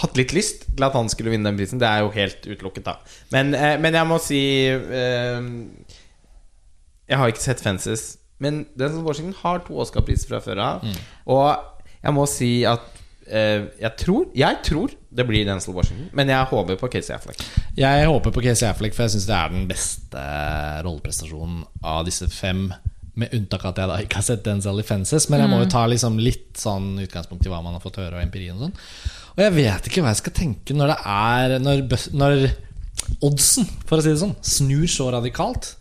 hatt 0.00 0.16
litt 0.16 0.32
lyst 0.32 0.64
til 0.70 0.86
at 0.86 0.96
han 0.96 1.10
skulle 1.12 1.34
vinne 1.34 1.50
den 1.50 1.58
prisen. 1.58 1.80
Det 1.80 1.88
er 1.88 2.04
jo 2.04 2.14
helt 2.14 2.46
utelukket, 2.46 2.86
da. 2.86 2.96
Men, 3.34 3.52
eh, 3.54 3.76
men 3.80 3.94
jeg 3.94 4.08
må 4.08 4.18
si 4.22 4.42
eh, 4.72 5.50
Jeg 7.06 7.20
har 7.20 7.30
ikke 7.30 7.44
sett 7.44 7.62
Fences, 7.62 8.15
men 8.42 8.64
Denzel 8.76 9.04
Washington 9.06 9.36
har 9.42 9.62
to 9.66 9.78
Oscar-priser 9.80 10.30
fra 10.30 10.42
før 10.44 10.62
av. 10.62 10.86
Og 11.32 11.48
jeg 12.02 12.14
må 12.14 12.26
si 12.30 12.50
at 12.68 12.84
eh, 13.26 13.68
jeg, 13.80 13.92
tror, 14.02 14.26
jeg 14.36 14.60
tror 14.66 14.92
det 15.16 15.26
blir 15.28 15.46
Denzel 15.48 15.76
Washington, 15.76 16.10
men 16.16 16.32
jeg 16.32 16.50
håper 16.52 16.78
på 16.80 16.90
Casey 16.92 17.14
Affleck. 17.16 17.40
Jeg 17.78 18.10
håper 18.10 18.34
på 18.34 18.44
Casey 18.44 18.68
Affleck, 18.68 18.96
for 18.96 19.06
jeg 19.06 19.16
syns 19.16 19.30
det 19.30 19.38
er 19.38 19.54
den 19.54 19.64
beste 19.70 20.26
rolleprestasjonen 20.86 21.64
av 21.86 22.04
disse 22.08 22.28
fem. 22.32 22.68
Med 23.16 23.32
unntak 23.32 23.62
av 23.64 23.70
at 23.72 23.78
jeg 23.80 23.88
da 23.88 23.94
ikke 24.04 24.18
har 24.18 24.24
sett 24.26 24.42
Denzel 24.44 24.82
i 24.82 24.84
Fences. 24.84 25.30
Men 25.32 25.40
jeg 25.40 25.48
må 25.48 25.62
jo 25.62 25.70
ta 25.72 25.86
liksom 25.88 26.18
litt 26.20 26.58
sånn 26.60 26.98
utgangspunkt 27.00 27.46
i 27.48 27.52
hva 27.52 27.62
man 27.64 27.78
har 27.78 27.80
fått 27.80 27.96
høre, 28.02 28.18
og 28.18 28.20
empirien 28.20 28.58
og 28.58 28.66
sånn. 28.66 28.74
Og 29.36 29.40
jeg 29.40 29.54
vet 29.56 29.88
ikke 29.88 30.04
hva 30.04 30.12
jeg 30.12 30.20
skal 30.20 30.34
tenke 30.36 30.76
når 30.76 30.92
det 30.92 30.98
er 31.12 31.54
Når, 31.60 31.82
når 32.16 32.44
oddsen, 33.24 33.68
for 33.88 33.98
å 33.98 34.04
si 34.04 34.12
det 34.12 34.20
sånn, 34.20 34.36
snur 34.44 34.86
så 34.90 35.08
radikalt. 35.14 35.74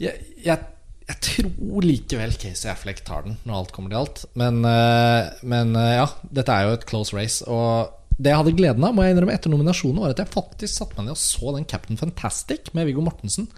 Jeg, 0.00 0.20
jeg, 0.44 0.68
jeg 1.10 1.18
tror 1.26 1.86
likevel 1.86 2.34
Casey 2.38 2.70
Affleck 2.70 3.02
tar 3.06 3.24
den, 3.26 3.38
når 3.48 3.62
alt 3.62 3.72
kommer 3.74 3.92
til 3.92 4.00
alt. 4.00 4.22
Men, 4.38 4.60
eh, 4.68 5.30
men 5.42 5.74
eh, 5.78 5.96
ja, 5.98 6.06
dette 6.38 6.54
er 6.54 6.68
jo 6.68 6.76
et 6.76 6.86
close 6.86 7.16
race. 7.16 7.42
Og 7.50 7.90
det 8.20 8.30
jeg 8.30 8.40
hadde 8.42 8.54
gleden 8.58 8.86
av 8.86 8.94
må 8.94 9.06
jeg 9.06 9.16
innrømme 9.16 9.34
etter 9.34 9.52
nominasjonen, 9.52 10.02
var 10.02 10.14
at 10.14 10.22
jeg 10.22 10.34
faktisk 10.34 10.76
satte 10.76 10.98
meg 10.98 11.08
ned 11.08 11.16
og 11.16 11.22
så 11.22 11.56
den 11.56 11.66
Captain 11.68 11.98
Fantastic 12.00 12.70
med 12.76 12.86
Viggo 12.90 13.02
Mortensen. 13.04 13.48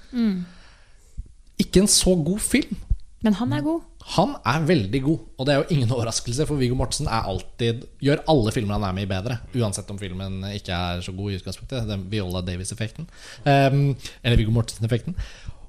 Ikke 1.61 1.83
en 1.83 1.91
så 1.91 2.17
god 2.17 2.41
film. 2.43 2.79
Men 3.23 3.37
han 3.39 3.53
er 3.55 3.63
god. 3.63 3.83
Han 4.17 4.33
er 4.51 4.65
veldig 4.67 5.01
god, 5.05 5.19
og 5.39 5.47
det 5.47 5.53
er 5.53 5.61
jo 5.61 5.77
ingen 5.77 5.93
overraskelse, 5.95 6.47
for 6.49 6.59
Viggo 6.59 6.75
Mortensen 6.79 7.07
er 7.07 7.29
alltid 7.31 7.85
gjør 8.03 8.25
alle 8.33 8.55
filmer 8.55 8.75
han 8.75 8.87
er 8.89 8.97
med 8.97 9.07
i, 9.07 9.11
bedre. 9.13 9.37
Uansett 9.55 9.91
om 9.95 10.01
filmen 10.01 10.41
ikke 10.51 10.75
er 10.75 11.05
så 11.07 11.15
god 11.15 11.31
i 11.31 11.39
utgangspunktet. 11.39 11.87
Den 11.87 12.09
Viola 12.11 12.43
Davis-effekten. 12.43 13.07
Um, 13.47 13.93
eller 14.25 14.41
Viggo 14.41 14.55
Mortensen-effekten. 14.57 15.15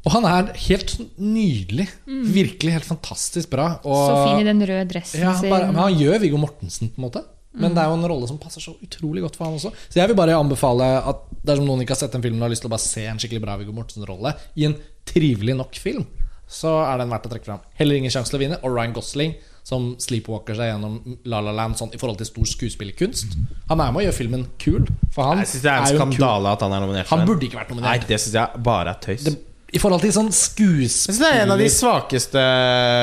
Og 0.04 0.12
han 0.12 0.26
er 0.28 0.50
helt 0.66 0.98
nydelig. 1.00 1.88
nydelig. 2.06 2.34
Virkelig 2.36 2.74
helt 2.76 2.88
fantastisk 2.88 3.52
bra. 3.54 3.70
Og, 3.88 4.02
Så 4.10 4.18
fin 4.28 4.42
i 4.42 4.48
den 4.50 4.60
røde 4.60 4.88
dressen 4.90 5.24
ja, 5.24 5.36
sin. 5.40 5.50
bare, 5.54 5.70
men 5.72 5.80
han 5.80 5.96
gjør 5.96 6.20
Viggo 6.26 6.42
Mortensen, 6.42 6.92
på 6.92 7.00
en 7.00 7.08
måte. 7.08 7.24
Men 7.54 7.76
det 7.76 7.84
er 7.84 7.92
jo 7.92 8.00
en 8.00 8.08
rolle 8.10 8.28
som 8.28 8.40
passer 8.42 8.64
så 8.64 8.74
utrolig 8.82 9.22
godt 9.22 9.38
for 9.38 9.46
han 9.46 9.60
også. 9.60 9.70
Så 9.86 10.00
jeg 10.02 10.10
vil 10.10 10.18
bare 10.18 10.36
anbefale 10.36 10.88
at 11.06 11.22
dersom 11.46 11.68
noen 11.70 11.84
ikke 11.84 11.94
har 11.94 12.02
sett 12.02 12.16
den 12.16 12.24
filmen 12.26 12.42
og 12.42 12.48
har 12.48 12.54
lyst 12.56 12.66
til 12.66 12.72
å 12.72 12.74
bare 12.74 12.84
se 12.84 13.06
en 13.06 13.22
skikkelig 13.22 13.44
bra 13.46 13.58
Viggo 13.62 13.76
Mortensen-rolle 13.78 14.34
i 14.58 14.66
en 14.66 14.76
trivelig 15.06 15.56
nok 15.60 15.78
film, 15.78 16.08
så 16.50 16.74
er 16.88 17.04
den 17.04 17.14
verdt 17.14 17.30
å 17.30 17.34
trekke 17.34 17.48
fram. 17.48 17.62
Heller 17.78 18.00
ingen 18.00 18.14
sjanse 18.14 18.34
til 18.34 18.42
å 18.42 18.44
vinne. 18.44 18.60
Og 18.66 18.74
Ryan 18.74 18.96
Gosling 18.98 19.38
som 19.64 19.94
sleepwalker 20.02 20.58
seg 20.60 20.74
gjennom 20.74 20.98
La 21.32 21.40
La 21.44 21.54
Land 21.56 21.78
sånn, 21.80 21.94
i 21.96 22.00
forhold 22.00 22.20
til 22.20 22.28
stor 22.28 22.50
skuespillerkunst. 22.52 23.38
Han 23.70 23.80
er 23.80 23.94
med 23.96 24.02
og 24.02 24.08
gjør 24.10 24.18
filmen 24.18 24.44
kul. 24.60 24.90
For 25.16 25.30
han 25.30 25.44
Jeg 25.44 25.54
synes 25.54 25.64
det 25.64 25.72
er 25.72 25.86
en 25.86 26.02
skandale 26.02 26.52
at 26.58 26.66
han 26.66 26.76
er 26.76 26.84
nominert. 26.84 27.12
Han 27.14 27.26
burde 27.30 27.48
ikke 27.48 27.62
vært 27.62 27.72
nominert. 27.72 28.04
Nei, 28.04 28.10
det 28.10 28.20
syns 28.20 28.36
jeg 28.42 28.64
bare 28.66 28.92
er 28.98 29.00
tøys. 29.06 29.24
Det, 29.30 29.38
I 29.74 29.80
forhold 29.82 30.04
til 30.06 30.12
sånn 30.14 30.28
synes 30.30 31.18
det 31.18 31.26
er 31.26 31.40
en 31.44 31.52
av 31.56 31.58
de 31.58 31.66
svakeste 31.72 32.42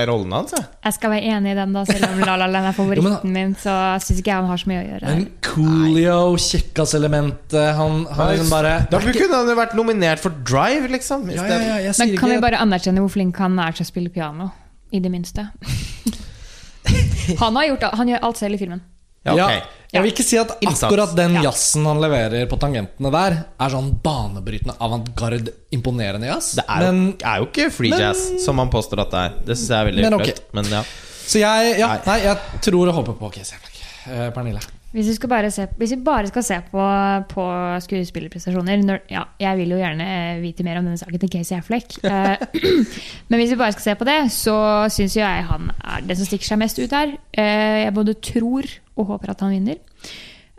rollene 0.07 0.37
hans. 0.39 0.53
jeg. 0.55 0.67
Jeg 0.87 0.95
skal 0.95 1.11
være 1.11 1.33
enig 1.35 1.51
i 1.51 1.57
den, 1.59 1.73
da, 1.75 1.83
selv 1.89 2.07
om 2.07 2.21
La 2.23 2.37
La 2.39 2.47
Land 2.47 2.69
er 2.71 2.77
Jo, 2.79 2.85
men- 2.85 3.17
favoritten 3.17 3.33
min. 3.35 3.57
Så 3.59 3.75
syns 4.05 4.21
ikke 4.21 4.31
jeg 4.31 4.39
han 4.39 4.47
har 4.53 4.63
så 4.63 4.71
mye 4.71 4.83
å 4.83 4.87
gjøre. 4.87 5.15
Men 5.17 5.25
Coolio, 5.51 6.21
kjekkas-elementet 6.39 7.75
Han, 7.81 8.05
han 8.07 8.23
er 8.29 8.37
liksom 8.37 8.55
bare 8.55 8.75
Da 8.93 9.01
kunne 9.03 9.35
han 9.35 9.51
jo 9.51 9.57
vært 9.59 9.75
nominert 9.79 10.23
for 10.23 10.31
Drive, 10.47 10.87
liksom. 10.95 11.27
ja, 11.35 11.43
ja, 11.51 11.59
ja, 11.59 11.81
jeg 11.89 11.99
sier 11.99 12.07
Men 12.15 12.23
kan 12.23 12.35
vi 12.37 12.39
bare 12.47 12.63
anerkjenne 12.63 13.03
hvor 13.03 13.15
flink 13.19 13.43
han 13.43 13.59
er 13.59 13.75
til 13.75 13.87
å 13.87 13.91
spille 13.91 14.15
piano? 14.15 14.53
I 14.95 15.03
det 15.03 15.11
minste. 15.11 15.51
Han, 17.39 17.55
har 17.55 17.69
gjort, 17.69 17.85
han 17.95 18.09
gjør 18.11 18.25
alt 18.27 18.39
selv 18.41 18.57
i 18.57 18.59
filmen. 18.59 18.81
Ja, 19.27 19.35
Ja, 19.37 19.49
jeg 19.93 20.03
vil 20.03 20.13
ikke 20.15 20.25
si 20.25 20.39
at 20.39 20.53
akkurat 20.65 21.15
den 21.19 21.35
Ja. 21.35 21.43
jazzen 21.51 21.85
han 21.85 21.99
leverer 22.01 22.47
på 22.49 22.57
tangentene 22.63 23.11
der, 23.13 23.37
er 23.61 23.69
sånn 23.69 23.91
banebrytende 24.01 24.77
avantgarde, 24.81 25.53
imponerende 25.73 26.27
jazz. 26.31 26.55
Det 26.57 26.65
er 26.69 26.87
jo, 26.87 27.15
er 27.25 27.39
jo 27.43 27.47
ikke 27.51 27.71
free 27.75 27.91
men- 27.91 28.01
jazz, 28.01 28.45
som 28.45 28.57
han 28.59 28.71
påstår 28.71 29.01
at 29.05 29.11
det 29.11 29.19
er. 29.25 29.33
Det 29.45 29.57
syns 29.59 29.69
jeg 29.69 29.79
er 29.81 29.91
veldig 29.91 30.03
Men 30.07 30.15
ok. 30.15 30.25
flaut. 30.25 30.43
Men 30.55 30.65
ja. 30.65 30.83
så 31.27 31.39
jeg, 31.43 31.79
ja, 31.81 31.89
Nei. 32.07 32.19
jeg 32.23 32.39
tror 32.63 32.89
og 32.89 32.95
håper 32.95 33.19
på 33.19 33.33
Casey 33.35 33.57
Affleck. 33.57 33.83
Eh, 34.09 34.31
Pernille. 34.31 34.61
Hvis 34.93 35.07
vi, 35.07 35.15
skal 35.15 35.29
bare 35.29 35.51
se, 35.55 35.69
hvis 35.79 35.91
vi 35.91 35.97
bare 36.03 36.27
skal 36.27 36.43
se 36.43 36.57
på, 36.73 36.85
på 37.31 37.45
skuespillerprestasjoner 37.85 38.81
når, 38.83 39.01
ja, 39.09 39.25
Jeg 39.39 39.57
vil 39.61 39.69
jo 39.71 39.77
gjerne 39.79 40.41
vite 40.43 40.65
mer 40.67 40.79
om 40.81 40.85
denne 40.89 40.99
saken 40.99 41.21
til 41.21 41.31
Casey 41.31 41.57
Affleck. 41.59 41.99
Eh, 42.03 42.37
men 43.31 43.39
hvis 43.39 43.51
vi 43.55 43.59
bare 43.61 43.73
skal 43.77 43.83
se 43.85 43.95
på 44.01 44.09
det, 44.09 44.19
så 44.35 44.57
syns 44.91 45.15
jeg 45.15 45.45
han 45.47 45.71
er 45.85 46.01
den 46.09 46.17
som 46.19 46.27
stikker 46.27 46.49
seg 46.53 46.59
mest 46.59 46.79
ut 46.83 46.91
her. 46.91 47.13
Eh, 47.39 47.85
jeg 47.85 47.95
både 47.95 48.17
tror 48.21 48.67
og 49.01 49.15
håper 49.15 49.33
at 49.35 49.45
han 49.47 49.55
vinner. 49.57 49.81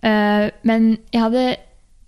Eh, 0.02 0.48
men 0.68 0.96
jeg 1.14 1.22
hadde 1.22 1.44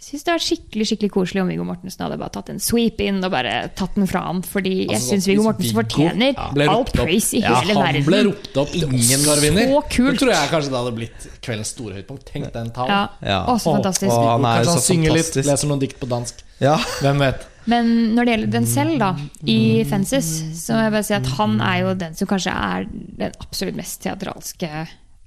syns 0.03 0.25
det 0.25 0.31
hadde 0.33 0.39
vært 0.41 0.47
skikkelig 0.49 0.85
skikkelig 0.89 1.09
koselig 1.13 1.41
om 1.43 1.47
Viggo 1.53 1.63
Mortensen 1.63 2.01
hadde 2.03 2.17
bare 2.19 2.33
tatt 2.35 2.49
en 2.51 2.57
sweep 2.59 2.99
inn 3.05 3.21
og 3.23 3.31
bare 3.31 3.53
tatt 3.77 3.93
den 3.95 4.09
fra 4.09 4.25
han. 4.25 4.41
Fordi 4.43 4.73
jeg 4.81 4.97
Altså, 4.97 5.13
syns 5.13 5.27
Viggo 5.29 5.45
Mortensen 5.45 5.77
fortjener 5.77 6.33
ja, 6.33 6.47
all 6.73 6.83
praise 6.89 7.37
i 7.37 7.43
Ja, 7.43 7.53
hele 7.61 7.77
han 7.79 7.99
ble 8.09 8.19
ropt 8.27 8.59
opp 8.65 8.73
ingen 8.75 9.23
var 9.23 9.39
vinner. 9.43 9.69
Så 9.69 9.79
kult. 9.93 10.09
Det 10.11 10.19
tror 10.25 10.33
jeg 10.33 10.51
kanskje 10.51 10.73
det 10.73 10.79
hadde 10.81 10.93
blitt 10.97 11.27
kveldens 11.45 11.71
store 11.77 11.95
høydepunkt. 11.99 12.25
Tenk 12.33 12.49
den 12.55 12.73
talen. 12.75 12.91
Ja, 12.91 13.31
Ja. 13.31 13.39
Også 13.53 13.71
Å, 13.71 13.77
fantastisk. 13.79 14.11
å, 14.11 14.19
han 14.33 14.43
er 14.49 14.59
Kanskje 14.59 14.73
han 14.73 14.81
så 14.81 14.87
synger 14.89 15.15
litt, 15.15 15.39
leser 15.39 15.71
noen 15.71 15.83
dikt 15.85 15.99
på 16.01 16.09
dansk. 16.11 16.43
Ja. 16.59 16.75
Hvem 16.99 17.23
vet. 17.23 17.47
Men 17.71 17.93
når 18.17 18.25
det 18.27 18.33
gjelder 18.33 18.51
den 18.57 18.65
selv, 18.67 18.97
da, 18.99 19.13
i 19.47 19.59
Fences, 19.87 20.33
så 20.65 20.75
må 20.75 20.81
jeg 20.83 20.91
bare 20.97 21.07
si 21.07 21.15
at 21.15 21.29
han 21.37 21.55
er 21.63 21.77
jo 21.79 21.93
den 21.95 22.19
som 22.19 22.27
kanskje 22.27 22.51
er 22.51 22.89
den 22.91 23.39
absolutt 23.39 23.79
mest 23.79 24.01
teatralske 24.03 24.83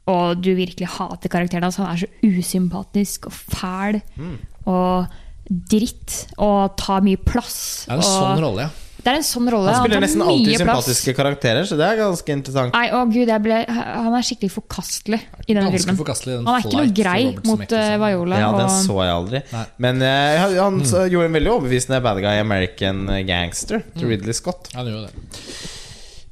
og 0.07 0.43
du 0.43 0.53
virkelig 0.55 0.89
hater 0.97 1.33
karakteren 1.33 1.67
hans. 1.67 1.79
Han 1.83 1.91
er 1.91 2.05
så 2.05 2.11
usympatisk 2.23 3.31
og 3.31 3.37
fæl 3.37 4.01
og 4.67 5.15
dritt 5.47 6.25
og 6.43 6.75
tar 6.79 7.05
mye 7.07 7.21
plass. 7.23 7.87
Det 7.87 7.95
er 7.95 8.01
en 8.01 8.05
og 8.05 8.11
sånn 8.11 8.45
rolle, 8.45 8.67
ja. 8.67 8.83
Det 9.07 9.13
er 9.13 9.21
en 9.21 9.27
sånn 9.27 9.47
rolle. 9.53 9.71
Han 9.71 9.85
spiller 9.85 10.01
han 10.01 10.03
nesten 10.03 10.23
alltid 10.25 10.49
alltid 10.49 10.65
plass. 10.65 10.81
sympatiske 10.81 11.13
karakterer, 11.15 11.67
så 11.69 11.77
det 11.79 11.85
er 11.87 12.01
ganske 12.01 12.35
interessant. 12.35 12.75
Nei, 12.75 12.89
å 12.91 13.05
gud, 13.07 13.31
jeg 13.31 13.43
ble, 13.45 13.61
Han 13.71 14.17
er 14.19 14.27
skikkelig 14.27 14.51
forkastelig 14.51 15.21
i 15.45 15.55
denne 15.55 15.69
Ganske 15.69 15.85
filmen. 15.85 16.01
forkastelig, 16.01 16.39
den 16.41 16.49
Han 16.49 16.57
er 16.57 16.67
ikke 16.67 16.81
noe 16.81 16.97
grei 16.97 17.21
mot 17.47 17.63
uh. 17.77 17.87
Viola. 18.03 18.43
Ja, 18.43 18.51
den 18.57 18.75
så 18.83 18.99
jeg 18.99 19.15
aldri. 19.15 19.45
Nei. 19.53 19.65
Men 19.87 20.03
uh, 20.03 20.43
han, 20.57 20.83
mm. 20.83 20.91
gjorde 21.15 21.31
en 21.31 21.39
veldig 21.39 21.55
overbevisende 21.55 22.03
bad 22.09 22.23
guy 22.25 22.43
American 22.43 23.07
Gangster 23.31 23.87
til 23.95 24.11
Ridley 24.11 24.35
Scott. 24.35 24.73
Han 24.75 24.91
gjorde 24.91 25.07
jo 25.07 25.13
det. 25.13 25.75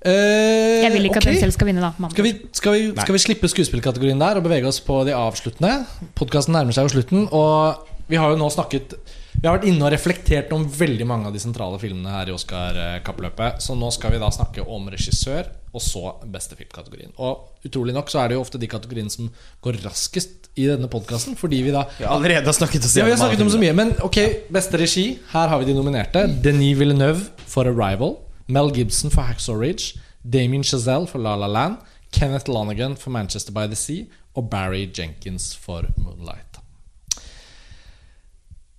Eh, 0.04 0.84
jeg 0.84 0.92
vil 0.92 1.08
ikke 1.08 1.16
okay. 1.16 1.30
at 1.30 1.32
den 1.32 1.42
selv 1.46 1.54
skal 1.56 1.70
vinne, 1.70 1.80
da. 1.80 2.08
Skal 2.12 2.26
vi, 2.26 2.34
skal, 2.52 2.76
vi, 2.76 2.88
skal 2.92 3.16
vi 3.16 3.22
slippe 3.22 3.48
skuespillkategorien 3.48 4.20
der 4.20 4.36
og 4.36 4.44
bevege 4.44 4.68
oss 4.68 4.82
på 4.84 5.00
de 5.08 5.14
avsluttende? 5.16 5.86
Podkasten 6.18 6.52
nærmer 6.52 6.76
seg 6.76 6.90
jo 6.90 6.98
slutten, 6.98 7.24
og 7.32 7.86
vi 8.10 8.20
har 8.20 8.34
jo 8.34 8.36
nå 8.36 8.50
snakket 8.52 8.98
Vi 9.38 9.46
har 9.46 9.56
vært 9.56 9.64
inne 9.70 9.86
og 9.86 9.92
reflektert 9.94 10.52
om 10.52 10.66
veldig 10.68 11.06
mange 11.08 11.30
av 11.30 11.34
de 11.34 11.40
sentrale 11.40 11.78
filmene 11.80 12.12
her 12.12 12.28
i 12.28 12.34
Oscar-kappløpet. 12.36 13.64
Så 13.64 13.76
nå 13.76 13.88
skal 13.96 14.12
vi 14.14 14.20
da 14.20 14.28
snakke 14.32 14.62
om 14.62 14.86
regissør, 14.92 15.48
og 15.74 15.82
så 15.82 16.12
beste 16.30 16.56
filmkategorien. 16.58 17.16
Og 17.16 17.64
utrolig 17.66 17.96
nok 17.96 18.12
så 18.12 18.22
er 18.22 18.30
det 18.30 18.38
jo 18.38 18.44
ofte 18.44 18.60
de 18.60 18.68
kategoriene 18.70 19.12
som 19.12 19.32
går 19.64 19.80
raskest 19.86 20.52
i 20.60 20.68
denne 20.68 20.86
podkasten, 20.92 21.34
fordi 21.34 21.64
vi 21.66 21.72
da 21.74 21.86
Vi 21.96 22.04
har 22.06 22.52
snakket 22.52 22.86
oss 22.86 22.94
ja, 23.00 23.08
vi 23.08 23.16
har 23.16 23.18
snakket 23.18 23.42
om 23.42 23.50
så 23.56 23.58
mye, 23.58 23.72
men 23.74 23.96
ok, 24.04 24.20
beste 24.54 24.78
regi. 24.80 25.06
Her 25.32 25.50
har 25.50 25.64
vi 25.64 25.72
de 25.72 25.80
nominerte. 25.80 26.28
Denis 26.44 26.78
Villeneuve 26.78 27.32
for 27.48 27.72
Arrival. 27.72 28.18
Mel 28.46 28.70
Gibson 28.70 29.10
for 29.10 29.22
Hacksaw 29.22 29.58
Ridge. 29.58 29.94
Damien 30.22 30.62
Chazelle 30.62 31.08
for 31.08 31.18
La 31.18 31.34
La 31.34 31.46
Land. 31.46 31.78
Kenneth 32.12 32.48
Lonergan 32.48 32.96
for 32.96 33.10
Manchester 33.10 33.52
by 33.52 33.66
the 33.66 33.76
Sea. 33.76 34.10
Og 34.34 34.50
Barry 34.50 34.88
Jenkins 34.98 35.54
for 35.56 35.86
Moonlight. 35.96 36.60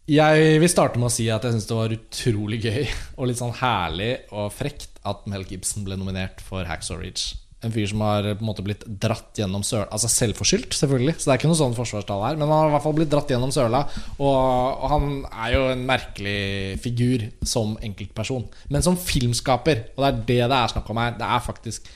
Jeg 0.06 0.60
vil 0.61 0.69
starte 0.69 1.00
med 1.02 1.10
å 1.10 1.14
si 1.14 1.26
at 1.34 1.42
jeg 1.48 1.56
syns 1.56 1.66
det 1.66 1.77
var 1.80 1.94
utrolig 1.95 2.60
gøy 2.61 2.84
og 3.18 3.26
litt 3.26 3.40
sånn 3.40 3.56
herlig 3.58 4.11
og 4.30 4.52
frekt 4.53 5.00
at 5.02 5.26
Mel 5.26 5.48
Gibson 5.50 5.82
ble 5.88 5.98
nominert 5.98 6.44
for 6.45 6.68
Hacksaw 6.69 7.00
Ridge. 7.02 7.34
En 7.66 7.74
fyr 7.74 7.88
som 7.90 8.03
har 8.06 8.27
på 8.35 8.44
en 8.44 8.50
måte 8.50 8.64
blitt 8.66 8.84
dratt 8.85 9.40
gjennom 9.40 9.64
søla 9.66 9.88
Altså 9.95 10.10
selvforskyldt, 10.11 10.76
selvfølgelig. 10.77 11.16
Så 11.18 11.27
det 11.27 11.34
er 11.34 11.42
ikke 11.42 11.52
noe 11.52 11.60
sånn 11.60 11.77
forsvarstall 11.77 12.24
her. 12.27 12.40
Men 12.40 12.48
han 12.48 12.56
har 12.60 12.69
i 12.69 12.76
hvert 12.76 12.85
fall 12.85 12.98
blitt 13.00 13.11
dratt 13.11 13.34
gjennom 13.34 13.53
søla. 13.56 13.84
Og, 14.19 14.30
og 14.30 14.88
han 14.94 15.11
er 15.32 15.56
jo 15.56 15.66
en 15.74 15.85
merkelig 15.90 16.40
figur 16.85 17.27
som 17.45 17.76
enkeltperson. 17.85 18.48
Men 18.74 18.85
som 18.85 19.00
filmskaper, 19.00 19.88
og 19.95 20.06
det 20.06 20.11
er 20.11 20.24
det 20.32 20.42
det 20.53 20.60
er 20.61 20.74
snakk 20.76 20.90
om 20.94 21.02
her, 21.02 21.16
det 21.18 21.27
er 21.27 21.45
faktisk 21.45 21.90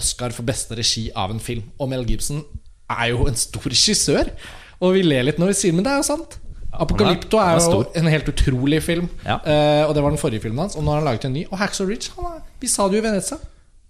Oscar 0.00 0.32
for 0.34 0.46
beste 0.48 0.76
regi 0.78 1.08
av 1.18 1.34
en 1.34 1.42
film. 1.42 1.66
Og 1.78 1.90
Mel 1.90 2.06
Gibson 2.08 2.44
er 2.90 3.10
jo 3.12 3.26
en 3.28 3.38
stor 3.38 3.68
regissør. 3.70 4.32
Og 4.80 4.96
vi 4.96 5.04
ler 5.04 5.26
litt 5.26 5.40
når 5.40 5.52
vi 5.52 5.58
sier 5.58 5.76
men 5.76 5.86
det 5.86 5.92
er 5.92 6.00
jo 6.00 6.08
sant. 6.08 6.38
Apocalypto 6.70 7.40
er 7.42 7.58
er 7.58 7.64
jo 7.66 7.80
en 7.98 8.08
helt 8.12 8.28
utrolig 8.30 8.78
film. 8.82 9.08
Ja. 9.24 9.40
Uh, 9.42 9.88
og 9.88 9.94
det 9.96 10.04
var 10.04 10.14
den 10.14 10.22
forrige 10.22 10.44
filmen 10.44 10.62
hans. 10.62 10.76
Og 10.78 10.84
nå 10.84 10.92
har 10.92 11.02
han 11.02 11.08
laget 11.10 11.26
en 11.26 11.34
ny. 11.34 11.44
Og 11.50 11.58
Hacksaw 11.58 11.88
Ridge 11.88 12.14
han 12.16 12.36
er, 12.36 12.44
Vi 12.62 12.70
sa 12.70 12.86
det 12.88 12.98
jo 12.98 13.02
i 13.02 13.08
Venezia. 13.08 13.40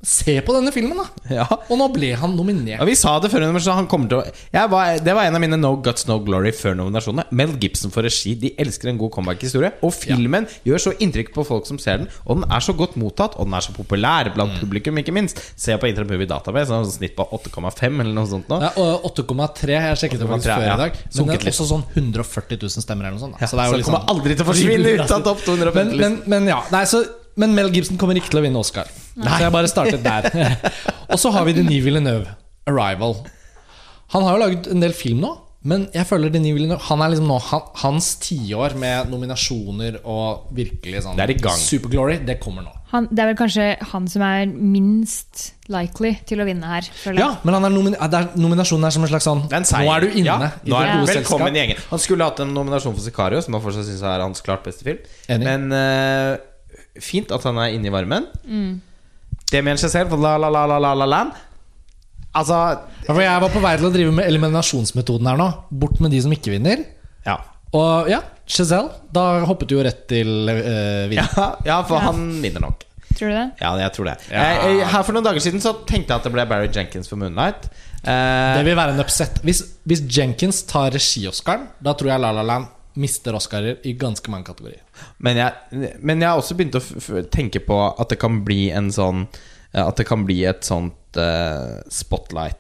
Se 0.00 0.32
på 0.40 0.54
denne 0.56 0.70
filmen, 0.72 0.96
da! 0.96 1.04
Ja. 1.28 1.44
Og 1.68 1.76
nå 1.76 1.86
ble 1.92 2.14
han 2.16 2.32
nominert. 2.32 2.78
Ja, 2.80 2.86
vi 2.88 2.94
sa 2.96 3.18
det 3.20 3.28
før, 3.28 3.44
så 3.60 3.74
han 3.76 3.84
kommer 3.90 4.08
til 4.08 4.20
å 4.22 4.22
jeg 4.24 4.70
var, 4.72 4.94
Det 5.04 5.12
var 5.12 5.28
en 5.28 5.36
av 5.36 5.42
mine 5.42 5.58
No 5.60 5.74
Guts 5.84 6.06
No 6.08 6.16
Glory 6.24 6.52
før 6.56 6.78
nominasjonene. 6.78 7.26
Mel 7.36 7.52
Gibson 7.60 7.92
for 7.92 8.06
regi. 8.08 8.32
De 8.40 8.54
elsker 8.64 8.88
en 8.88 8.96
god 9.00 9.12
comeback-historie. 9.18 9.74
Og 9.84 9.92
filmen 9.92 10.46
gjør 10.64 10.80
så 10.86 10.94
inntrykk 11.04 11.34
på 11.36 11.44
folk 11.44 11.68
som 11.68 11.76
ser 11.82 12.00
den. 12.00 12.08
Og 12.24 12.40
den 12.40 12.46
er 12.48 12.64
så 12.64 12.72
godt 12.78 12.96
mottatt, 13.00 13.36
og 13.36 13.44
den 13.50 13.58
er 13.60 13.66
så 13.66 13.74
populær 13.76 14.32
blant 14.32 14.56
Mm. 14.56 14.60
publikum, 14.64 14.96
ikke 15.04 15.12
minst. 15.12 15.38
Se 15.54 15.76
på 15.76 15.86
Internet 15.92 16.10
Movie 16.10 16.26
Database, 16.32 16.72
sånn 16.72 16.88
snitt 16.90 17.14
på 17.14 17.28
8,5 17.36 18.00
eller 18.00 18.14
noe 18.16 18.26
sånt 18.26 18.48
nå. 18.48 18.60
Ja, 18.64 18.72
og 18.80 19.04
8,3. 19.12 19.76
Jeg 19.76 20.00
sjekket 20.00 20.24
det 20.24 20.30
faktisk 20.32 20.48
8,3, 20.48 20.56
før 20.56 20.66
ja. 20.66 20.74
i 20.74 20.80
dag. 20.86 20.96
Men 21.14 21.26
det 21.28 21.36
er 21.36 21.44
litt. 21.44 21.52
også 21.52 21.68
sånn 21.74 21.84
140 21.94 22.56
000 22.64 22.88
stemmer 22.88 23.04
eller 23.04 23.18
noe 23.20 23.24
sånt. 23.28 23.36
da. 23.36 23.44
Ja, 23.44 23.52
så 23.52 23.60
det 23.60 23.62
er 23.62 23.68
så 23.68 23.76
det 23.76 23.82
liksom 23.84 23.94
kommer 24.00 24.16
aldri 24.16 24.34
til 24.34 24.44
å 24.44 24.48
forsvinne 24.54 24.96
ut 24.96 25.14
av 25.20 25.22
topp 25.28 25.44
250 25.44 25.76
Men, 25.76 25.96
men, 26.00 26.18
men 26.26 26.48
ja, 26.56 26.62
nei, 26.72 26.82
så, 26.88 27.04
men 27.36 27.54
Mel 27.54 27.68
Gibson 27.70 28.00
kommer 28.00 28.16
ikke 28.16 28.32
til 28.32 28.40
å 28.40 28.44
vinne 28.48 28.58
Oscar. 28.64 28.88
Så 29.26 29.42
jeg 29.44 29.52
bare 29.52 29.70
startet 29.70 30.04
der. 30.04 30.56
og 31.12 31.20
så 31.20 31.32
har 31.34 31.44
vi 31.48 31.56
Denis 31.58 31.84
Villeneuve, 31.84 32.26
'Arrival'. 32.66 33.20
Han 34.14 34.26
har 34.26 34.36
jo 34.36 34.42
laget 34.42 34.70
en 34.72 34.82
del 34.82 34.96
film 34.96 35.22
nå. 35.26 35.36
Men 35.60 35.82
jeg 35.92 36.08
føler 36.08 36.32
Denis 36.32 36.54
Villeneuve 36.56 36.80
Han 36.88 37.02
er 37.04 37.10
liksom 37.12 37.26
nå 37.28 37.36
han, 37.50 37.64
Hans 37.82 38.14
tiår 38.24 38.72
med 38.80 39.10
nominasjoner 39.12 39.98
og 40.08 40.54
virkelig 40.56 41.02
sånn 41.04 41.18
Det 41.18 41.26
er 41.26 41.32
i 41.34 41.36
gang. 41.36 41.58
Superglory, 41.60 42.16
det 42.24 42.38
kommer 42.40 42.64
nå. 42.64 42.72
Han, 42.94 43.06
det 43.12 43.22
er 43.22 43.28
vel 43.28 43.36
kanskje 43.38 43.66
han 43.92 44.06
som 44.10 44.24
er 44.24 44.48
minst 44.50 45.50
likely 45.70 46.14
til 46.26 46.40
å 46.42 46.46
vinne 46.48 46.66
her. 46.66 46.88
føler 47.04 47.20
jeg. 47.20 47.22
Ja, 47.22 47.44
men 47.46 47.54
han 47.54 47.68
er 47.68 47.74
nomin 47.76 47.94
er, 47.94 48.30
nominasjonen 48.40 48.88
er 48.88 48.96
som 48.96 49.04
en 49.06 49.12
slags 49.12 49.28
sånn 49.28 49.44
en. 49.46 49.68
Nå 49.68 49.92
er 49.94 50.02
du 50.02 50.16
inne 50.16 50.26
Ja, 50.26 50.48
i 50.48 50.72
nå 50.72 50.80
er 50.80 50.88
det 50.88 50.96
gode 50.96 51.12
velkommen 51.12 51.12
selskap. 51.12 51.44
i 51.52 51.60
gjengen. 51.60 51.82
Han 51.92 52.02
skulle 52.02 52.26
hatt 52.32 52.42
en 52.42 52.54
nominasjon 52.56 52.96
for 52.96 53.04
Sicario, 53.04 53.44
som 53.44 53.54
han 53.54 53.62
fortsatt 53.62 53.86
syns 53.86 54.02
er 54.02 54.24
hans 54.24 54.42
klart 54.42 54.64
beste 54.66 54.88
film. 54.88 55.04
Enig. 55.30 55.46
Men 55.46 55.68
uh, 55.70 56.98
fint 57.04 57.30
at 57.36 57.46
han 57.46 57.60
er 57.62 57.76
inne 57.76 57.92
i 57.92 57.94
varmen. 57.94 58.26
Mm. 58.42 58.72
Damien 59.50 59.78
Chazelle 59.80 60.08
for 60.10 60.20
La 60.22 60.36
La 60.38 60.48
La 60.52 60.64
La 60.70 60.78
La 60.78 60.92
La 60.94 61.06
Land. 61.06 61.32
Altså 62.38 62.54
Ja, 62.54 63.10
for 63.14 63.20
jeg 63.24 63.42
var 63.42 63.50
på 63.50 63.62
vei 63.64 63.72
til 63.80 63.88
å 63.88 63.94
drive 63.94 64.12
med 64.14 64.28
eliminasjonsmetoden 64.30 65.26
her 65.26 65.38
nå. 65.40 65.48
Bort 65.82 65.98
med 66.04 66.12
de 66.14 66.20
som 66.22 66.30
ikke 66.34 66.52
vinner. 66.54 66.84
Ja. 67.26 67.38
Og 67.74 68.10
ja, 68.10 68.20
Chazelle. 68.46 68.92
Da 69.14 69.40
hoppet 69.48 69.70
du 69.70 69.76
jo 69.78 69.82
rett 69.86 70.04
til 70.10 70.30
uh, 70.46 71.08
vinner. 71.10 71.34
Ja, 71.34 71.48
ja 71.66 71.80
for 71.88 71.98
Ja. 71.98 72.06
han 72.10 72.22
vinner 72.42 72.62
nok. 72.68 72.86
Tror 73.10 73.32
du 73.32 73.34
det? 73.34 73.46
Ja, 73.60 73.72
jeg 73.82 73.92
tror 73.96 74.06
det. 74.12 74.16
Ja. 74.30 74.42
Jeg, 74.46 74.76
jeg, 74.78 74.88
her 74.94 75.02
For 75.04 75.12
noen 75.16 75.26
dager 75.26 75.42
siden 75.42 75.60
så 75.60 75.72
tenkte 75.82 76.14
jeg 76.14 76.20
at 76.22 76.26
det 76.28 76.32
ble 76.36 76.44
Barry 76.48 76.70
Jenkins 76.72 77.10
for 77.10 77.18
Moonlight. 77.20 77.66
Uh, 78.06 78.54
Det 78.56 78.62
vil 78.70 78.78
være 78.78 78.94
en 78.94 79.02
upset. 79.02 79.42
Hvis, 79.44 79.64
hvis 79.84 80.04
Jenkins 80.16 80.62
tar 80.70 80.94
regi-Oscaren, 80.94 81.66
da 81.82 81.92
tror 81.98 82.14
jeg 82.14 82.22
La 82.22 82.30
La 82.38 82.46
Land 82.46 82.70
mister 82.94 83.36
Oscarer 83.38 83.78
i 83.86 83.92
ganske 83.98 84.30
mange 84.32 84.48
kategorier. 84.50 84.82
men, 85.18 85.36
jeg, 85.36 85.94
men 86.00 86.20
jeg 86.20 86.28
har 86.28 86.40
også 86.40 86.56
begynt 86.58 86.78
å 86.78 86.82
f 86.82 86.90
f 86.98 87.10
tenke 87.30 87.62
på 87.64 87.78
at 87.90 88.10
det 88.10 88.18
kan 88.20 88.42
bli 88.46 88.70
en 88.74 88.90
sånn 88.94 89.26
eh, 89.72 89.84
At 89.84 89.96
det 90.00 90.06
kan 90.08 90.24
bli 90.26 90.42
et 90.48 90.64
sånt 90.66 91.16
uh, 91.16 91.80
spotlight 91.90 92.58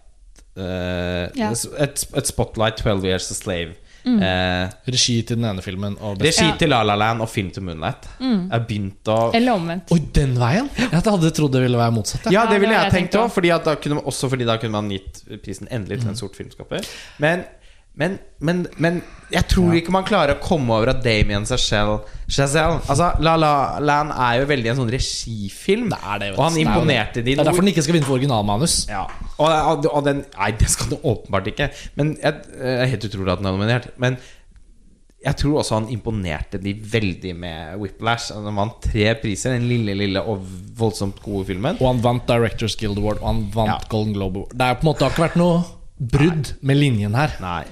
uh, 0.58 1.26
Ja. 1.38 1.50
et, 1.50 2.04
et 2.14 2.26
spotlight 2.30 2.82
12 2.82 3.04
Years 3.10 3.30
a 3.30 3.38
Slave 3.38 3.76
Eh, 4.00 4.70
Regi 4.88 5.16
til 5.28 5.36
den 5.36 5.46
ene 5.50 5.62
filmen 5.64 5.96
regi 6.20 6.46
til 6.58 6.70
La 6.72 6.80
La 6.86 6.96
Land 6.98 7.20
og 7.24 7.28
film 7.30 7.50
til 7.52 7.64
Moonlight. 7.66 8.08
Jeg 8.20 8.64
begynte 8.66 8.66
begynt 8.70 9.10
å 9.12 9.18
Eller 9.36 9.58
omvendt. 9.58 9.92
Oi, 9.92 10.00
den 10.16 10.36
veien? 10.40 10.70
Jeg 10.76 11.02
hadde 11.04 11.32
trodd 11.36 11.52
det 11.56 11.64
ville 11.66 11.80
være 11.80 11.94
motsatt. 11.94 12.26
ja. 12.30 12.40
Ja, 12.40 12.46
det 12.48 12.56
Ja, 12.56 12.60
ville 12.60 12.74
det 12.74 12.80
jeg 12.80 12.92
jeg 12.92 13.10
tenkt 13.10 13.18
òg, 13.20 14.04
også 14.04 14.30
fordi 14.30 14.44
da 14.48 14.56
kunne 14.56 14.72
man 14.80 14.90
gitt 14.90 15.24
prisen 15.44 15.68
endelig 15.70 16.00
til 16.00 16.08
en 16.14 16.16
sort 16.16 16.36
filmskaper. 16.38 16.86
Men, 17.18 17.44
men, 17.98 18.18
men, 18.38 18.62
men 18.78 19.00
jeg 19.30 19.46
tror 19.50 19.74
ikke 19.76 19.92
man 19.92 20.06
klarer 20.06 20.36
å 20.36 20.40
komme 20.42 20.72
over 20.72 20.92
at 20.92 21.02
Damien 21.04 21.44
Chazelle 21.44 21.98
Altså, 22.30 23.10
La 23.22 23.34
La 23.36 23.52
Land 23.82 24.14
er 24.14 24.40
jo 24.40 24.48
veldig 24.50 24.72
en 24.72 24.78
sånn 24.80 24.92
regifilm, 24.94 25.90
Det 25.92 25.98
er 25.98 26.22
det, 26.22 26.28
vet 26.30 26.38
og 26.38 26.44
han 26.46 26.56
er 26.56 26.62
imponerte 26.64 27.24
de 27.24 27.34
Det 27.34 27.42
er 27.42 27.48
derfor 27.50 27.66
den 27.66 27.72
ikke 27.74 27.84
skal 27.84 27.98
vinne 27.98 28.08
for 28.08 28.16
originalmanus. 28.16 28.76
ja. 28.90 29.04
og, 29.36 29.86
og, 29.90 30.04
den 30.06 30.22
Nei, 30.36 30.50
det 30.60 30.70
skal 30.72 30.92
den 30.94 31.02
åpenbart 31.02 31.50
ikke. 31.52 31.70
Men 31.98 32.14
jeg, 32.22 32.44
jeg 32.56 32.76
er 32.84 32.92
helt 32.94 33.08
utrolig 33.10 33.34
at 33.34 33.42
den 33.42 33.50
er 33.50 33.56
nominert. 33.58 33.90
Men 34.00 34.16
jeg 35.20 35.36
tror 35.36 35.58
også 35.60 35.76
han 35.76 35.90
imponerte 35.92 36.60
de 36.62 36.72
veldig 36.94 37.34
med 37.36 37.74
Whiplash. 37.82 38.30
Han 38.32 38.56
vant 38.56 38.78
tre 38.86 39.10
priser, 39.20 39.52
den 39.52 39.66
lille, 39.68 39.94
lille 39.98 40.22
og 40.24 40.46
voldsomt 40.78 41.20
gode 41.24 41.50
filmen. 41.50 41.76
Og 41.82 41.90
han 41.90 42.00
vant 42.06 42.24
Directors 42.30 42.78
Guild 42.80 42.96
Award, 43.02 43.20
og 43.20 43.28
han 43.28 43.42
vant 43.52 43.74
Ja. 43.74 43.76
Golden 43.92 44.16
Globe 44.16 44.40
Award. 44.44 44.56
Det 44.56 44.70
er 44.70 44.80
på 44.80 44.86
en 44.86 44.90
måte 44.92 45.02
det 45.02 45.10
har 45.10 45.14
ikke 45.18 45.26
vært 45.26 45.40
noe 45.42 45.60
brudd 46.00 46.54
med 46.64 46.80
linjen 46.80 47.18
her. 47.18 47.36
Nei. 47.44 47.64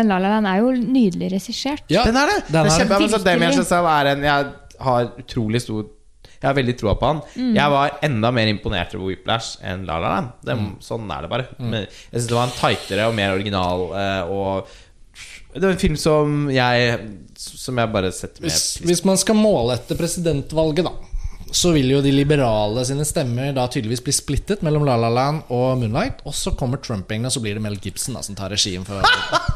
Men 0.00 0.08
La 0.10 0.18
La 0.24 0.34
Land 0.38 0.48
er 0.48 0.60
jo 0.64 0.72
nydelig 0.80 1.30
regissert. 1.36 1.84
Ja, 1.92 2.06
Den 2.08 2.16
er 2.16 2.32
det! 2.32 2.38
den 2.48 2.64
er 2.64 2.84
det. 2.88 2.90
altså, 2.98 3.20
Damien 3.28 3.52
Chazelle 3.56 3.94
er 4.00 4.12
en 4.14 4.22
Jeg 4.24 4.52
har 4.80 5.10
utrolig 5.20 5.60
stor 5.60 5.82
Jeg 6.40 6.48
har 6.48 6.54
veldig 6.56 6.74
troa 6.80 6.94
på 6.96 7.08
han. 7.10 7.18
Jeg 7.52 7.72
var 7.74 7.98
enda 8.06 8.30
mer 8.32 8.48
imponert 8.48 8.94
over 8.96 9.10
Whiplash 9.12 9.58
enn 9.60 9.82
La 9.88 9.98
La 10.00 10.14
Land. 10.16 10.30
Det, 10.40 10.54
Sånn 10.86 11.10
er 11.12 11.26
det 11.26 11.32
bare. 11.34 11.48
Men 11.60 11.82
jeg 11.84 12.14
synes 12.14 12.30
det 12.30 12.38
var 12.38 12.46
en 12.48 12.54
tightere 12.56 13.08
og 13.10 13.18
mer 13.18 13.34
original 13.36 13.84
eh, 13.92 14.30
og 14.32 14.70
Det 15.52 15.64
var 15.66 15.74
en 15.74 15.82
film 15.82 15.96
som 16.00 16.38
jeg 16.54 16.96
Som 17.36 17.76
jeg 17.82 17.92
bare 17.92 18.12
setter 18.14 18.40
med. 18.40 18.48
Hvis, 18.48 18.78
hvis 18.86 19.04
man 19.04 19.20
skal 19.20 19.36
måle 19.36 19.76
etter 19.76 19.98
presidentvalget, 20.00 20.88
da, 20.88 20.94
så 21.52 21.72
vil 21.74 21.90
jo 21.90 22.00
de 22.04 22.12
liberale 22.14 22.82
sine 22.88 23.04
stemmer 23.08 23.52
da 23.56 23.64
tydeligvis 23.70 24.02
bli 24.06 24.12
splittet 24.14 24.62
mellom 24.66 24.84
La 24.86 24.96
La 25.00 25.08
Land 25.12 25.48
og 25.50 25.78
Moonlight. 25.80 26.20
Og 26.28 26.34
så 26.36 26.52
kommer 26.58 26.80
Trump-gjengen, 26.82 27.26
og 27.30 27.34
så 27.34 27.42
blir 27.44 27.54
det 27.58 27.62
Mel 27.64 27.78
Gibson 27.82 28.14
da, 28.18 28.22
som 28.26 28.36
tar 28.38 28.52
regien 28.54 28.84
for 28.86 29.02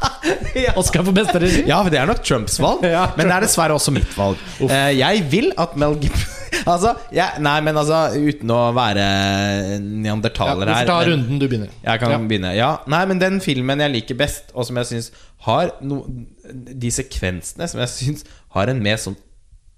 Oscar 0.79 1.03
for 1.05 1.13
beste 1.15 1.39
regi. 1.41 1.65
Ja, 1.69 1.81
for 1.83 1.93
det 1.93 1.99
er 2.01 2.09
nok 2.09 2.23
Trumps 2.25 2.57
valg, 2.61 2.83
Ja, 2.97 3.07
men 3.17 3.29
det 3.29 3.35
er 3.37 3.45
dessverre 3.47 3.75
også 3.77 3.93
mitt 3.95 4.11
valg. 4.17 4.39
Uh, 4.61 4.71
jeg 4.95 5.25
vil 5.31 5.51
at 5.61 5.75
Mel 5.79 5.97
Gibson 6.01 6.31
Altså, 6.65 6.95
ja, 7.13 7.27
nei, 7.43 7.57
men 7.61 7.75
altså 7.77 7.97
Uten 8.17 8.49
å 8.49 8.59
være 8.73 9.03
Ja, 9.03 10.15
du 10.15 10.29
får 10.31 10.71
her 10.71 10.87
ta 10.87 10.95
men- 11.01 11.09
runden, 11.11 11.39
du 11.41 11.45
begynner. 11.51 11.73
Jeg 11.83 11.99
kan 12.01 12.13
Ja. 12.15 12.17
begynne. 12.17 12.53
Ja, 12.57 12.69
nei, 12.89 13.03
men 13.11 13.19
den 13.21 13.37
filmen 13.43 13.83
jeg 13.83 13.91
liker 13.93 14.17
best, 14.17 14.49
og 14.55 14.65
som 14.65 14.79
jeg 14.81 14.89
syns 14.89 15.11
har 15.45 15.75
no, 15.85 15.99
De 16.73 16.89
sekvensene 16.95 17.67
som 17.69 17.83
jeg 17.83 17.91
syns 17.93 18.25
har 18.55 18.71
en 18.71 18.81
mer 18.81 18.97
sånn 18.97 19.17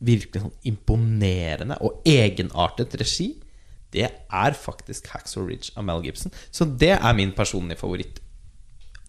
virkelig 0.04 0.44
sånn 0.44 0.56
imponerende 0.70 1.78
og 1.82 2.02
egenartet 2.08 2.96
regi, 3.02 3.32
det 3.96 4.10
er 4.12 4.58
faktisk 4.58 5.08
Hacksaw 5.14 5.48
Ridge 5.48 5.72
av 5.80 5.86
Mel 5.88 6.04
Gibson. 6.06 6.34
Så 6.52 6.68
det 6.68 6.96
er 6.98 7.14
min 7.18 7.32
personlige 7.36 7.80
favoritt. 7.80 8.20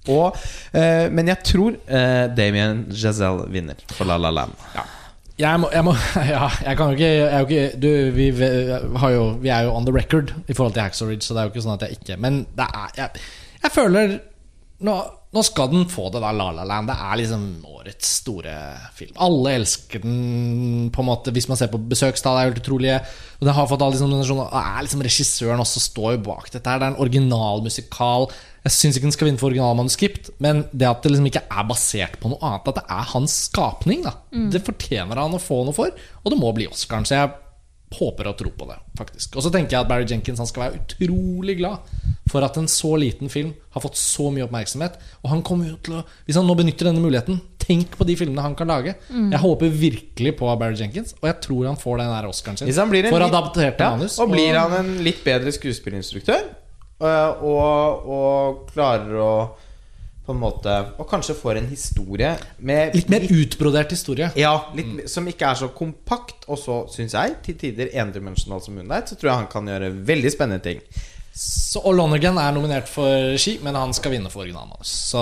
Og, 0.09 0.37
eh, 0.73 1.09
men 1.13 1.29
jeg 1.29 1.43
tror 1.45 1.75
eh, 1.85 2.29
Damien 2.33 2.87
Giselle 2.89 3.49
vinner 3.53 3.81
for 3.93 4.09
La 4.09 4.17
La 4.17 4.31
Land. 4.33 4.55
Jeg 5.39 5.61
må, 5.61 5.69
jeg 5.71 5.85
må 5.87 5.95
Ja, 6.33 6.49
jeg 6.65 6.79
kan 6.79 6.93
jo 6.93 6.97
ikke, 6.97 7.11
jeg 7.11 7.47
ikke 7.49 7.81
du, 7.83 7.91
vi, 8.17 8.31
jo, 9.13 9.27
vi 9.43 9.53
er 9.55 9.69
jo 9.69 9.75
on 9.77 9.87
the 9.87 9.95
record 9.95 10.33
i 10.49 10.55
forhold 10.55 10.75
til 10.75 10.83
Hacksaw 10.83 11.11
Ridge, 11.11 11.27
så 11.27 11.35
det 11.35 11.43
er 11.43 11.49
jo 11.49 11.55
ikke 11.55 11.67
sånn 11.67 11.77
at 11.77 11.87
jeg 11.87 11.99
ikke 12.01 12.17
Men 12.23 12.41
det 12.57 12.67
er 12.67 12.97
Jeg, 13.03 13.23
jeg 13.63 13.75
føler 13.75 14.19
nå, 14.87 14.97
nå 15.29 15.43
skal 15.45 15.69
den 15.69 15.83
få 15.93 16.07
det, 16.09 16.23
da, 16.25 16.31
La 16.33 16.47
La 16.57 16.65
Land. 16.65 16.89
Det 16.89 16.95
er 17.05 17.19
liksom 17.21 17.43
årets 17.69 18.13
store 18.23 18.53
film. 18.97 19.13
Alle 19.21 19.59
elsker 19.59 20.01
den, 20.01 20.87
på 20.95 21.03
en 21.03 21.09
måte 21.11 21.35
hvis 21.37 21.51
man 21.51 21.59
ser 21.61 21.69
på 21.73 21.81
besøkstall, 21.91 22.39
er 22.41 22.49
helt 22.49 22.63
utrolig. 22.63 22.95
Og 23.37 23.45
det 23.45 23.55
har 23.57 23.69
fått 23.69 23.85
alle 23.85 23.99
liksom, 23.99 24.41
er 24.49 24.87
liksom 24.87 25.03
Regissøren 25.05 25.61
også 25.61 25.83
står 25.85 26.15
jo 26.17 26.23
bak 26.31 26.49
dette. 26.49 26.65
her 26.65 26.81
Det 26.81 26.89
er 26.89 26.95
en 26.95 27.03
original 27.05 27.61
musikal. 27.65 28.31
Jeg 28.65 28.75
syns 28.75 28.97
ikke 28.97 29.09
den 29.11 29.17
skal 29.19 29.29
vinne 29.29 29.41
for 29.43 29.51
originalmanuskript, 29.51 30.33
men 30.45 30.65
det 30.73 30.89
at 30.89 31.05
det 31.05 31.13
liksom 31.13 31.29
ikke 31.29 31.45
er 31.45 31.69
basert 31.69 32.17
på 32.23 32.33
noe 32.33 32.41
annet, 32.45 32.73
at 32.73 32.81
det 32.81 32.87
er 32.97 33.13
hans 33.13 33.37
skapning, 33.49 34.03
da, 34.09 34.17
det 34.53 34.65
fortjener 34.67 35.21
han 35.21 35.37
å 35.37 35.43
få 35.43 35.61
noe 35.69 35.77
for. 35.77 35.93
Og 36.25 36.33
det 36.33 36.41
må 36.41 36.55
bli 36.57 36.67
Oscaren. 36.73 37.07
Så 37.09 37.17
jeg 37.17 37.37
håper 37.95 38.29
og 38.29 38.37
tror 38.37 38.53
på 38.59 38.67
det, 38.69 38.77
faktisk. 38.99 39.37
Og 39.39 39.43
så 39.47 39.51
tenker 39.55 39.77
jeg 39.77 39.81
at 39.81 39.89
Barry 39.89 40.05
Jenkins 40.11 40.39
han 40.43 40.49
skal 40.51 40.67
være 40.67 40.81
utrolig 40.83 41.55
glad 41.57 41.79
for 42.29 42.45
at 42.45 42.57
en 42.61 42.67
så 42.69 42.91
liten 43.01 43.31
film 43.33 43.55
har 43.73 43.81
fått 43.81 43.97
så 43.97 44.27
mye 44.35 44.45
oppmerksomhet. 44.45 44.99
Og 45.23 45.31
han 45.33 45.41
kommer 45.47 45.71
jo 45.71 45.79
til 45.87 45.95
å 45.97 46.03
Hvis 46.27 46.37
han 46.37 46.45
nå 46.45 46.57
benytter 46.59 46.91
denne 46.91 47.01
muligheten, 47.01 47.41
tenk 47.63 47.97
på 47.97 48.05
de 48.09 48.17
filmene 48.21 48.45
han 48.45 48.57
kan 48.59 48.69
lage. 48.69 48.95
Jeg 49.09 49.41
håper 49.41 49.73
virkelig 49.73 50.35
på 50.37 50.51
Barry 50.61 50.77
Jenkins, 50.77 51.15
og 51.23 51.31
jeg 51.31 51.41
tror 51.47 51.71
han 51.71 51.81
får 51.81 52.03
den 52.03 52.13
der 52.13 52.29
Oscaren 52.29 52.61
sin 52.61 52.69
Hvis 52.69 52.81
han 52.81 52.93
blir 52.93 53.09
en 53.09 53.15
for 53.17 53.25
adapterte 53.25 53.85
Ja, 53.89 53.97
manus. 53.97 54.19
og 54.21 54.33
blir 54.33 54.59
han 54.59 54.77
en 54.83 54.93
litt 55.05 55.25
bedre 55.25 55.53
skuespillinstruktør, 55.57 56.45
øh, 57.01 57.43
og, 57.49 58.13
og 58.19 58.69
klarer 58.75 59.17
å 59.17 59.33
på 60.29 60.35
en 60.37 60.41
måte 60.43 60.73
Og 61.01 61.07
kanskje 61.09 61.37
får 61.39 61.63
en 61.63 61.69
historie 61.71 62.35
med 62.61 62.97
Litt 62.97 63.13
mer 63.13 63.25
utbrodert 63.33 63.93
historie. 63.95 64.29
Ja, 64.39 64.53
litt, 64.77 65.07
som 65.09 65.29
ikke 65.31 65.49
er 65.49 65.61
så 65.63 65.71
kompakt, 65.73 66.45
og 66.49 66.61
så, 66.61 66.83
syns 66.93 67.17
jeg, 67.17 67.39
til 67.47 67.57
tider 67.61 67.95
endimensjonal 68.03 68.61
som 68.65 68.77
Moonlight, 68.77 69.11
så 69.11 69.17
tror 69.17 69.33
jeg 69.33 69.41
han 69.43 69.53
kan 69.53 69.71
gjøre 69.73 69.93
veldig 70.09 70.33
spennende 70.35 70.65
ting. 70.65 70.83
Så, 71.39 71.79
og 71.87 71.93
Lonergan 71.95 72.35
er 72.43 72.51
nominert 72.57 72.89
for 72.91 73.07
regi, 73.07 73.53
men 73.63 73.77
han 73.79 73.93
skal 73.95 74.11
vinne 74.11 74.27
for 74.33 74.43
originalmanus. 74.43 74.91
Så 75.13 75.21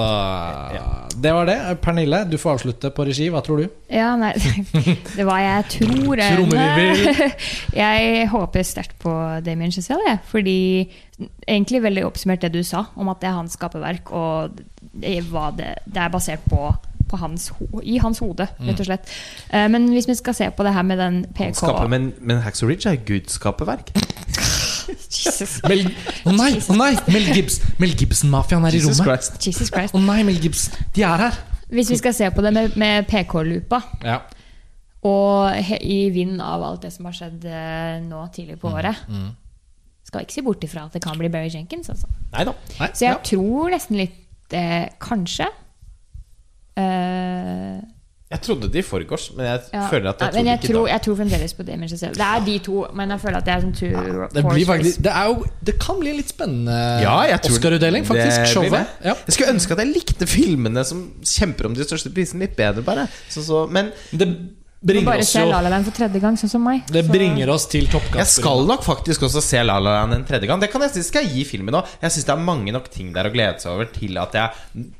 det 1.20 1.32
var 1.36 1.44
det. 1.44 1.56
Pernille, 1.84 2.22
du 2.30 2.38
får 2.40 2.54
avslutte 2.54 2.88
på 2.96 3.04
regi. 3.04 3.26
Hva 3.34 3.42
tror 3.44 3.60
du? 3.60 3.66
Ja, 3.92 4.14
nei 4.16 4.30
Det 5.18 5.26
var 5.28 5.42
jeg 5.44 5.66
tror 5.74 6.22
Jeg 7.82 8.28
håper 8.32 8.64
sterkt 8.64 8.96
på 9.02 9.12
Damien 9.44 9.74
Chazelle. 9.76 10.16
Fordi 10.30 10.56
egentlig 11.46 11.82
veldig 11.84 12.06
oppsummert 12.08 12.40
det 12.46 12.52
du 12.56 12.62
sa, 12.64 12.86
om 12.96 13.12
at 13.12 13.20
det 13.20 13.28
er 13.30 13.36
hans 13.42 13.56
skaperverk, 13.60 14.10
og 14.16 14.56
det, 14.96 15.18
er 15.20 16.08
basert 16.12 16.44
på, 16.48 16.70
på 17.12 17.20
hans, 17.20 17.50
ho- 17.60 17.82
i 17.84 17.98
hans 18.02 18.20
hode, 18.24 18.48
rett 18.64 18.80
og 18.82 18.88
slett. 18.88 19.12
Eh, 19.52 19.68
Men 19.72 19.88
hvis 19.92 20.08
vi 20.08 20.16
skal 20.18 20.34
se 20.40 20.48
på 20.50 20.64
det 20.66 20.72
her 20.76 20.82
med 20.88 20.98
den 21.00 21.20
PK 21.36 21.52
Skaper, 21.60 21.88
men, 21.92 22.14
men 22.20 22.40
Hacksaw 22.44 22.68
Ridge 22.72 22.88
er 22.92 23.04
Guds 23.04 23.36
skaperverk. 23.36 23.92
Jesus, 25.26 25.56
Mel, 25.68 25.82
å 26.26 26.32
nei, 26.36 26.52
å 26.62 26.76
nei! 26.78 26.92
Mel, 27.12 27.28
Gibbs, 27.36 27.58
Mel 27.82 27.92
Gibson-mafiaen 27.98 28.64
er 28.68 28.76
i 28.76 28.80
Jesus 28.80 29.00
rommet. 29.02 29.26
Christ. 29.26 29.46
Jesus 29.46 29.70
Christ. 29.74 29.94
Å 29.96 30.00
nei, 30.02 30.20
Mel 30.28 30.38
Gibson. 30.42 30.74
De 30.96 31.04
er 31.06 31.24
her. 31.26 31.38
Hvis 31.72 31.90
vi 31.90 31.98
skal 31.98 32.14
se 32.14 32.28
på 32.30 32.44
det 32.46 32.52
med, 32.54 32.76
med 32.78 33.08
PK-lupa, 33.10 33.80
Ja. 34.06 34.20
og 35.06 35.50
he, 35.66 35.78
i 35.82 35.98
vind 36.14 36.40
av 36.42 36.62
alt 36.62 36.82
det 36.86 36.92
som 36.94 37.08
har 37.10 37.14
skjedd 37.18 37.44
eh, 37.50 37.98
nå 38.06 38.22
tidlig 38.34 38.56
på 38.62 38.70
året, 38.70 39.02
skal 40.06 40.22
ikke 40.22 40.36
se 40.38 40.42
bort 40.46 40.62
ifra 40.62 40.84
at 40.86 40.94
det 40.94 41.02
kan 41.02 41.18
bli 41.18 41.28
Barry 41.32 41.50
Jenkins. 41.50 41.90
Altså. 41.90 42.06
Nei 42.32 42.44
da. 42.46 42.52
Nei, 42.78 42.90
Så 42.94 43.08
jeg 43.08 43.16
ja. 43.16 43.22
tror 43.26 43.70
nesten 43.74 43.98
litt 43.98 44.54
eh, 44.54 44.86
Kanskje. 45.02 45.48
Eh, 46.78 47.78
Jeg 48.26 48.40
trodde 48.42 48.66
det 48.74 48.80
i 48.80 48.82
forgårs, 48.82 49.28
men 49.36 49.46
jeg 49.46 49.60
ja. 49.70 49.84
føler 49.86 50.08
at 50.10 50.22
jeg 50.24 50.32
ja, 50.34 50.40
men 50.40 50.48
jeg 50.50 50.60
tror, 50.64 50.88
jeg 50.90 51.02
tror 51.04 51.14
fremdeles 51.20 51.52
på 51.54 51.62
Damien 51.62 51.90
Chazelle. 51.92 52.16
Det 52.18 52.26
er 52.26 52.40
de 52.48 52.56
to, 52.66 52.80
men 52.98 53.14
jeg 53.14 53.22
føler 53.22 53.38
at 53.38 53.46
det 53.46 53.52
er 53.54 53.62
sånn 53.62 53.76
two 53.78 53.90
Det, 54.34 54.42
blir 54.48 54.66
faktisk, 54.66 55.04
det, 55.06 55.12
er 55.14 55.30
jo, 55.30 55.46
det 55.68 55.74
kan 55.84 56.00
bli 56.00 56.10
en 56.10 56.18
litt 56.18 56.32
spennende 56.34 56.80
Ja, 57.04 57.14
Oscar-utdeling, 57.38 58.08
faktisk. 58.08 58.50
Showet. 58.50 58.98
Ja. 59.06 59.14
Jeg 59.28 59.36
skulle 59.36 59.54
ønske 59.54 59.78
at 59.78 59.84
jeg 59.84 59.92
likte 59.94 60.26
filmene 60.26 60.82
som 60.90 61.06
kjemper 61.22 61.70
om 61.70 61.78
de 61.78 61.86
største 61.86 62.10
prisene, 62.18 62.48
litt 62.48 62.58
bedre, 62.58 62.82
bare. 62.86 63.06
Så, 63.30 63.46
så, 63.46 63.62
men 63.70 63.94
Det 64.10 64.26
bringer 64.26 64.42
oss 64.42 64.90
bringer 64.90 65.08
bare 65.12 65.22
oss 65.22 65.32
se 65.38 65.46
La 65.46 65.62
La 65.62 65.70
Land 65.76 65.86
for 65.86 66.00
tredje 66.02 66.26
gang, 66.26 66.42
sånn 66.42 66.54
som 66.56 66.66
meg. 66.66 66.82
Det 66.90 67.06
Så- 67.06 67.14
bringer 67.14 67.54
oss 67.54 67.70
til 67.70 67.86
jeg 67.86 68.28
skal 68.34 68.66
nok 68.66 68.82
faktisk 68.90 69.22
også 69.30 69.46
se 69.54 69.62
La 69.62 69.78
La 69.78 70.00
Land 70.00 70.18
en 70.18 70.26
tredje 70.26 70.50
gang. 70.50 70.58
Det 70.58 70.72
kan 70.74 70.82
jeg, 70.82 70.98
skal 71.06 71.22
jeg 71.22 71.30
gi 71.30 71.48
filmen 71.54 71.78
òg. 71.78 71.96
Jeg 72.02 72.10
syns 72.10 72.26
det 72.26 72.34
er 72.34 72.46
mange 72.50 72.74
nok 72.74 72.90
ting 72.90 73.14
der 73.14 73.30
å 73.30 73.34
glede 73.38 73.62
seg 73.62 73.70
over 73.70 73.86
til 73.94 74.18
at 74.18 74.34
jeg 74.34 74.90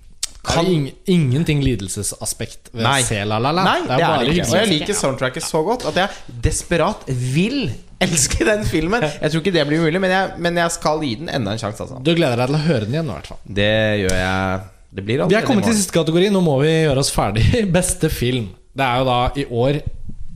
Det 0.47 0.61
er 0.61 0.69
jo 0.69 0.75
ing, 0.77 0.87
ingenting 1.11 1.63
lidelsesaspekt 1.65 2.71
ved 2.73 2.85
Nei. 2.87 3.01
se 3.07 3.19
La 3.27 3.39
La 3.43 3.51
La. 3.57 3.65
Nei, 3.67 3.81
det 3.89 3.97
er 3.99 4.23
det 4.23 4.37
ikke. 4.37 4.47
Og 4.51 4.61
jeg 4.61 4.71
liker 4.73 4.99
soundtracket 4.99 5.45
så 5.47 5.63
godt 5.67 5.87
at 5.91 5.99
jeg 6.05 6.37
desperat 6.47 7.03
vil 7.09 7.67
elske 8.07 8.45
den 8.47 8.63
filmen. 8.69 9.03
Jeg 9.03 9.33
tror 9.33 9.43
ikke 9.43 9.55
det 9.57 9.67
blir 9.69 9.83
mulig, 9.87 10.01
men 10.05 10.13
jeg, 10.13 10.39
men 10.45 10.63
jeg 10.63 10.75
skal 10.77 11.03
gi 11.03 11.15
den 11.23 11.33
enda 11.33 11.57
en 11.57 11.61
sjanse. 11.63 11.83
Altså. 11.87 12.01
Du 12.05 12.13
gleder 12.15 12.39
deg 12.43 12.53
til 12.53 12.59
å 12.59 12.65
høre 12.69 12.87
den 12.87 12.97
igjen, 12.99 13.11
i 13.11 13.17
hvert 13.19 13.31
fall. 13.33 13.43
Det 13.61 13.73
gjør 14.05 14.17
jeg. 14.21 14.65
Det 14.97 15.05
blir 15.05 15.27
Vi 15.29 15.37
er 15.37 15.45
kommet 15.45 15.67
til 15.67 15.77
siste 15.77 15.93
kategori. 15.97 16.31
Nå 16.33 16.41
må 16.45 16.59
vi 16.63 16.71
gjøre 16.71 17.03
oss 17.03 17.11
ferdig. 17.13 17.45
Beste 17.79 18.09
film. 18.13 18.51
Det 18.77 18.85
er 18.85 19.01
jo 19.03 19.07
da 19.09 19.19
i 19.41 19.47
år 19.49 19.81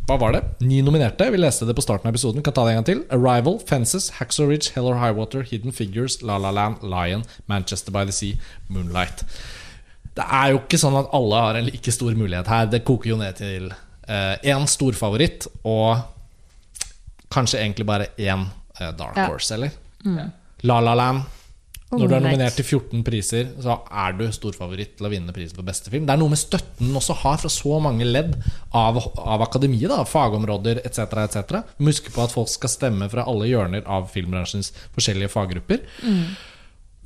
Hva 0.08 0.16
var 0.18 0.32
det? 0.34 0.40
Ni 0.66 0.80
nominerte. 0.82 1.28
Vi 1.30 1.38
leste 1.38 1.68
det 1.68 1.76
på 1.78 1.84
starten 1.84 2.08
av 2.08 2.14
episoden. 2.16 2.42
Kan 2.42 2.56
ta 2.56 2.64
det 2.66 2.72
en 2.74 2.80
gang 2.80 2.88
til. 2.88 3.02
Arrival, 3.14 3.60
Fences, 3.68 4.08
Hacksaw 4.18 4.48
Ridge, 4.50 4.72
Hell 4.74 4.88
or 4.90 4.96
High 4.98 5.14
Water, 5.14 5.44
Hidden 5.46 5.70
Figures, 5.76 6.18
La 6.26 6.36
La 6.40 6.50
Land, 6.50 6.82
Lion, 6.82 7.22
Manchester 7.46 7.94
by 7.94 8.02
the 8.08 8.16
Sea, 8.16 8.34
Moonlight. 8.68 9.22
Det 10.20 10.26
er 10.36 10.52
jo 10.52 10.60
ikke 10.62 10.80
sånn 10.82 10.98
at 11.00 11.10
alle 11.16 11.42
har 11.46 11.58
en 11.60 11.68
like 11.70 11.92
stor 11.96 12.14
mulighet 12.18 12.50
her. 12.52 12.70
Det 12.72 12.84
koker 12.84 13.14
jo 13.14 13.20
ned 13.20 13.38
til 13.40 13.70
én 14.10 14.64
storfavoritt 14.68 15.46
og 15.70 16.00
kanskje 17.30 17.60
egentlig 17.60 17.86
bare 17.86 18.08
én 18.18 18.46
eh, 18.80 18.90
Dark 18.98 19.16
Ja. 19.16 19.28
Horse, 19.30 19.54
eller? 19.54 19.70
La 20.66 20.80
La 20.82 20.94
Land 20.98 21.22
Når 21.90 22.06
du 22.08 22.14
er 22.14 22.22
nominert 22.22 22.54
til 22.58 22.64
14 22.64 23.00
priser, 23.06 23.48
så 23.62 23.80
er 23.90 24.12
du 24.18 24.24
storfavoritt 24.30 24.92
til 24.98 25.06
å 25.08 25.10
vinne 25.10 25.32
prisen 25.34 25.56
for 25.58 25.66
beste 25.66 25.90
film. 25.90 26.04
Det 26.06 26.14
er 26.14 26.20
noe 26.20 26.30
med 26.30 26.38
støtten 26.38 26.86
den 26.86 26.98
også 27.00 27.16
har 27.22 27.40
fra 27.42 27.50
så 27.50 27.80
mange 27.82 28.06
ledd 28.06 28.36
av, 28.78 29.00
av 29.18 29.42
akademiet, 29.42 29.88
da, 29.90 30.04
fagområder 30.06 30.82
etc. 30.84 31.00
etc. 31.24 31.56
Vi 31.78 31.86
må 31.86 31.90
huske 31.90 32.12
på 32.14 32.22
at 32.22 32.34
folk 32.34 32.50
skal 32.52 32.70
stemme 32.70 33.08
fra 33.10 33.24
alle 33.26 33.48
hjørner 33.50 33.82
av 33.90 34.06
filmbransjens 34.12 34.70
forskjellige 34.94 35.32
faggrupper. 35.34 35.82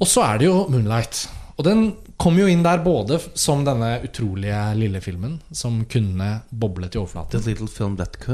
Og 0.00 0.10
så 0.10 0.26
er 0.26 0.42
det 0.42 0.50
jo 0.50 0.66
Moonlight. 0.68 1.22
Og 1.56 1.64
den 1.64 1.84
kom 2.24 2.38
jo 2.40 2.46
inn 2.48 2.62
der 2.64 2.80
både 2.80 3.18
som 3.36 3.60
denne 3.66 3.98
utrolige 4.06 4.56
lille 4.78 5.00
filmen 5.04 5.34
som 5.52 5.84
kunne 5.90 6.40
boble 6.48 6.88
til 6.88 7.00
overflaten. 7.02 7.36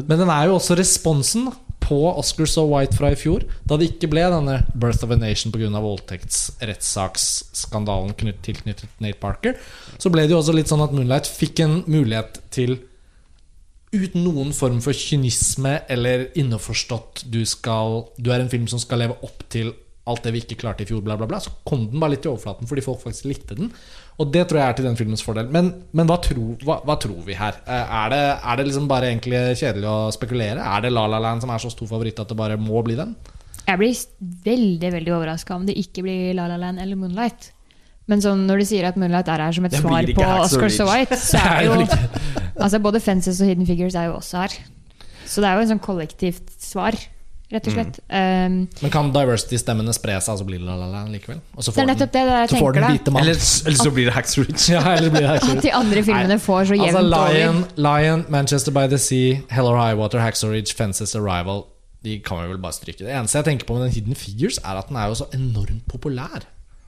Men 0.07 0.19
den 0.23 0.31
er 0.31 0.47
jo 0.47 0.55
også 0.60 0.77
responsen 0.78 1.51
på 1.81 2.12
Oscar 2.12 2.47
So 2.47 2.69
White 2.70 2.94
fra 2.94 3.10
i 3.10 3.17
fjor, 3.19 3.43
da 3.67 3.77
det 3.81 3.89
ikke 3.94 4.10
ble 4.12 4.23
denne 4.31 4.60
Birth 4.78 5.02
of 5.07 5.10
a 5.10 5.17
Nation 5.19 5.51
pga. 5.51 5.81
voldtektsrettssaksskandalen 5.83 8.15
knytt- 8.20 8.43
tilknyttet 8.47 8.91
Nate 9.02 9.19
Parker. 9.19 9.59
Så 9.99 10.07
ble 10.12 10.23
det 10.23 10.31
jo 10.36 10.39
også 10.39 10.55
litt 10.55 10.70
sånn 10.70 10.85
at 10.85 10.94
Moonlight 10.94 11.27
fikk 11.27 11.59
en 11.65 11.83
mulighet 11.91 12.39
til 12.55 12.78
uten 13.91 14.23
noen 14.23 14.55
form 14.55 14.78
for 14.85 14.94
kynisme 14.94 15.83
eller 15.91 16.31
innforstått 16.39 17.27
du, 17.27 17.43
skal, 17.49 18.07
du 18.23 18.31
er 18.31 18.39
en 18.39 18.52
film 18.52 18.70
som 18.70 18.78
skal 18.78 19.02
leve 19.02 19.19
opp 19.27 19.43
til 19.51 19.75
alt 20.11 20.25
det 20.27 20.33
vi 20.35 20.43
ikke 20.45 20.59
klarte 20.61 20.85
i 20.85 20.89
fjor, 20.89 21.01
bla, 21.07 21.17
bla, 21.21 21.29
bla. 21.31 21.39
Så 21.43 21.53
kom 21.67 21.87
den 21.91 22.03
bare 22.03 22.15
litt 22.17 22.27
i 22.27 22.31
overflaten 22.31 22.69
fordi 22.71 22.85
folk 22.85 23.01
faktisk 23.05 23.29
likte 23.31 23.57
den. 23.59 23.71
Og 24.21 24.33
det 24.35 24.43
tror 24.51 24.61
jeg 24.61 24.69
er 24.69 24.77
til 24.79 24.89
den 24.91 24.99
filmens 24.99 25.23
fordel. 25.25 25.49
Men, 25.55 25.71
men 25.97 26.11
hva, 26.11 26.19
tror, 26.23 26.57
hva, 26.67 26.81
hva 26.85 26.97
tror 27.01 27.21
vi 27.27 27.37
her? 27.39 27.61
Eh, 27.65 27.95
Er 28.01 28.13
det, 28.13 28.23
er 28.53 28.59
det 28.61 28.67
liksom 28.69 28.89
bare 28.91 29.09
egentlig 29.13 29.41
kjedelig 29.63 29.89
å 29.89 29.99
spekulere? 30.15 30.61
Er 30.61 30.85
det 30.85 30.91
La 30.93 31.07
La 31.09 31.23
Land 31.23 31.45
som 31.47 31.53
er 31.55 31.63
så 31.63 31.71
stor 31.73 31.89
favoritt 31.89 32.21
at 32.21 32.29
det 32.29 32.37
bare 32.39 32.59
må 32.61 32.83
bli 32.85 32.99
den? 32.99 33.15
Jeg 33.65 33.79
blir 33.81 34.05
veldig 34.45 34.91
veldig 34.97 35.13
overraska 35.15 35.55
om 35.57 35.65
det 35.69 35.79
ikke 35.79 36.05
blir 36.05 36.35
La 36.37 36.49
La 36.51 36.59
Land 36.61 36.83
eller 36.83 36.99
Moonlight. 37.01 37.53
Men 38.11 38.23
sånn, 38.25 38.43
når 38.49 38.61
du 38.61 38.67
sier 38.67 38.89
at 38.89 38.97
Moonlight 38.99 39.29
er 39.31 39.45
her 39.45 39.55
som 39.55 39.67
et 39.69 39.77
svar 39.79 40.09
på 40.17 40.29
Oscar 40.43 40.73
So 40.75 40.89
White, 40.89 41.17
så 41.21 41.39
er 41.47 41.61
det 41.61 41.69
jo 41.69 41.77
altså 42.61 42.81
Både 42.83 43.01
Fences 43.01 43.39
og 43.41 43.47
Hidden 43.53 43.69
Figures 43.69 43.95
er 43.97 44.09
jo 44.11 44.17
også 44.19 44.43
her. 44.43 44.57
Så 45.31 45.41
det 45.45 45.47
er 45.49 45.57
jo 45.61 45.65
en 45.65 45.71
sånn 45.77 45.83
kollektivt 45.85 46.49
svar, 46.59 46.97
rett 47.51 47.67
og 47.67 47.75
slett. 47.75 47.99
Um, 48.09 48.57
Men 48.81 48.93
kan 48.95 49.11
diversity-stemmene 49.15 49.95
spre 49.97 50.17
seg, 50.23 50.35
og 50.37 50.41
så 50.41 50.47
blir 50.47 50.61
det 50.62 50.69
la-la-la 50.69 51.03
likevel? 51.11 51.41
Og 51.57 51.65
så 51.65 51.73
det 51.73 51.77
får 51.77 51.83
er 51.83 51.87
den, 51.87 51.93
nettopp 51.97 52.12
det 52.15 52.23
jeg 52.29 52.53
så 52.53 52.61
får 52.62 52.77
den 52.77 52.87
hvite 52.89 53.15
mann. 53.17 53.23
Eller, 53.25 53.41
eller 53.67 53.81
så 53.81 53.93
blir 53.97 54.07
det 54.11 54.15
Hacks 54.15 54.39
Ridge. 54.39 54.67
ja, 54.77 54.85
eller 54.95 55.11
blir 55.15 55.27
det 55.27 55.35
At 55.51 55.65
de 55.67 55.73
andre 55.81 56.05
filmene 56.07 56.39
får 56.45 56.70
så 56.70 56.79
jevnt 56.79 57.01
Altså 57.01 57.03
Lion, 57.11 57.61
over. 57.65 57.83
Lion, 57.89 58.25
Manchester 58.37 58.77
by 58.77 58.87
the 58.93 59.01
Sea, 59.03 59.41
Hell 59.51 59.67
or 59.70 59.77
High 59.81 59.99
Water, 59.99 60.23
Hacksaw 60.23 60.55
Ridge, 60.55 60.75
Fences 60.79 61.17
Arrival 61.19 61.67
De 62.07 62.17
kan 62.25 62.41
vi 62.45 62.49
vel 62.55 62.62
bare 62.62 62.73
stryke. 62.79 63.03
Det 63.05 63.12
eneste 63.12 63.43
jeg 63.43 63.51
tenker 63.51 63.69
på 63.69 63.77
med 63.77 63.89
den 63.89 63.93
Hidden 63.99 64.17
Figures, 64.17 64.57
er 64.65 64.79
at 64.81 64.89
den 64.89 64.97
er 64.97 65.11
jo 65.11 65.19
så 65.20 65.27
enormt 65.37 65.85
populær. 65.91 66.47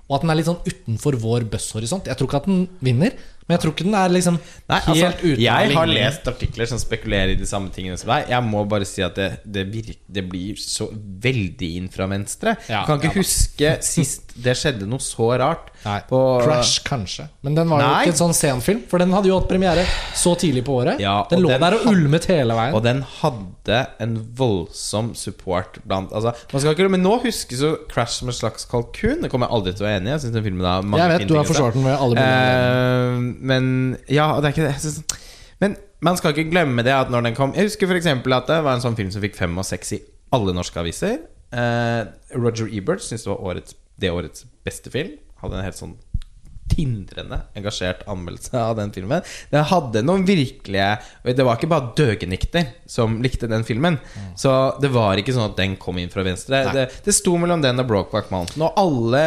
Og 0.09 0.17
at 0.17 0.25
den 0.25 0.33
er 0.33 0.39
litt 0.39 0.49
sånn 0.49 0.63
utenfor 0.65 1.17
vår 1.21 1.45
buzzhorisont. 1.53 2.09
Jeg 2.09 2.17
tror 2.17 2.29
ikke 2.31 2.41
at 2.43 2.49
den 2.49 2.63
vinner, 2.85 3.13
men 3.47 3.57
jeg 3.57 3.63
tror 3.65 3.75
ikke 3.75 3.87
den 3.89 3.97
er 3.99 4.13
liksom 4.15 4.37
Nei, 4.39 4.79
helt 4.87 5.05
altså, 5.05 5.27
uten 5.27 5.43
jeg 5.43 5.73
har 5.77 5.91
lest 5.91 6.29
artikler 6.31 6.71
som 6.71 6.81
spekulerer 6.81 7.35
i 7.35 7.39
de 7.39 7.49
samme 7.49 7.73
tingene 7.75 7.99
som 8.01 8.13
deg. 8.13 8.31
Jeg 8.33 8.47
må 8.47 8.63
bare 8.71 8.87
si 8.89 9.03
at 9.05 9.19
det, 9.19 9.29
det, 9.45 9.67
virker, 9.73 9.99
det 10.07 10.25
blir 10.31 10.61
så 10.63 10.89
veldig 10.93 11.71
inn 11.81 11.91
fra 11.93 12.07
venstre. 12.11 12.57
Ja, 12.71 12.85
kan 12.89 13.01
ikke 13.01 13.13
ja 13.13 13.19
huske 13.23 13.77
sist 13.85 14.33
det 14.33 14.55
skjedde 14.57 14.87
noe 14.89 15.03
så 15.03 15.29
rart. 15.41 15.71
Nei, 15.83 15.99
på 16.07 16.19
Crash, 16.45 16.79
kanskje. 16.87 17.27
Men 17.43 17.57
den 17.59 17.71
var 17.71 17.83
jo 17.83 17.91
ikke 18.05 18.13
en 18.15 18.21
sånn 18.21 18.37
senfilm, 18.37 18.85
for 18.89 19.03
den 19.03 19.13
hadde 19.13 19.29
jo 19.29 19.39
hatt 19.41 19.49
premiere 19.51 19.83
så 20.17 20.35
tidlig 20.39 20.63
på 20.67 20.77
året. 20.79 21.03
Ja, 21.03 21.25
den 21.31 21.43
lå 21.43 21.51
den 21.51 21.65
der 21.65 21.77
og 21.81 21.89
ulmet 21.91 22.29
hele 22.31 22.57
veien. 22.57 22.77
Og 22.79 22.85
den 22.87 23.03
hadde 23.19 23.81
en 24.03 24.15
voldsom 24.39 25.13
support 25.19 25.81
blant 25.83 26.15
altså, 26.15 26.33
man 26.53 26.63
skal 26.63 26.77
ikke, 26.77 26.89
Men 26.93 27.05
nå 27.05 27.17
huskes 27.25 27.63
jo 27.65 27.75
Crash 27.91 28.23
som 28.23 28.31
en 28.31 28.37
slags 28.37 28.65
kalkun. 28.71 29.25
Det 29.25 29.33
kommer 29.33 29.51
jeg 29.51 29.59
aldri 29.59 29.75
til 29.75 29.85
å 29.85 29.89
være 29.89 30.01
enig 30.01 30.13
i. 30.13 30.15
Jeg 30.15 30.25
synes 30.25 30.37
den 30.39 30.47
filmen 30.47 30.71
har 30.71 30.87
mange 30.87 31.03
jeg 31.03 31.15
vet 31.17 31.29
du 31.29 31.37
har 31.37 31.51
forsvart 31.51 31.77
den 31.79 31.87
med 31.89 31.97
alle 31.99 32.17
mulige 32.17 32.33
Eh, 32.53 33.32
men 33.41 33.65
ja, 34.11 34.29
det 34.41 34.51
er 34.51 34.55
ikke 34.57 34.71
det. 34.71 35.19
Men 35.63 35.77
man 36.03 36.19
skal 36.19 36.35
ikke 36.35 36.51
glemme 36.51 36.85
det 36.87 36.95
at 36.95 37.11
når 37.13 37.29
den 37.29 37.37
kom 37.37 37.53
Jeg 37.55 37.71
husker 37.71 37.91
f.eks. 37.91 38.09
at 38.11 38.49
det 38.51 38.63
var 38.67 38.75
en 38.75 38.85
sånn 38.85 38.99
film 38.99 39.13
som 39.15 39.23
fikk 39.23 39.39
fem 39.39 39.59
og 39.59 39.67
seks 39.69 39.95
i 39.97 40.01
alle 40.35 40.55
norske 40.57 40.81
aviser. 40.81 41.21
Eh, 41.53 42.01
Roger 42.39 42.71
Ebert 42.73 43.05
syntes 43.05 43.27
det 43.27 43.31
var 43.35 43.45
årets, 43.53 43.77
det 44.01 44.11
årets 44.11 44.47
beste 44.67 44.91
film. 44.91 45.15
Hadde 45.43 45.61
en 45.61 45.67
helt 45.67 45.79
sånn 45.79 45.99
tindrende 46.73 47.37
engasjert 47.59 48.05
anmeldelse 48.09 48.57
av 48.57 48.77
den 48.79 48.93
filmen. 48.95 49.25
Den 49.53 49.67
hadde 49.69 50.03
noen 50.07 50.25
virkelige 50.25 50.87
Det 51.37 51.45
var 51.45 51.59
ikke 51.59 51.69
bare 51.69 51.91
døgenikter 51.99 52.71
som 52.89 53.19
likte 53.25 53.51
den 53.51 53.67
filmen. 53.69 53.99
Så 54.39 54.53
det 54.81 54.93
var 54.95 55.21
ikke 55.21 55.35
sånn 55.37 55.51
at 55.51 55.59
den 55.61 55.77
kom 55.81 56.01
inn 56.01 56.13
fra 56.13 56.25
venstre. 56.27 56.65
Det, 56.73 56.89
det 57.05 57.17
sto 57.17 57.37
mellom 57.41 57.63
den 57.65 57.83
og 57.83 57.91
Brokeback 57.91 58.33
Mountain. 58.33 58.65
Og 58.65 58.81
alle 58.81 59.23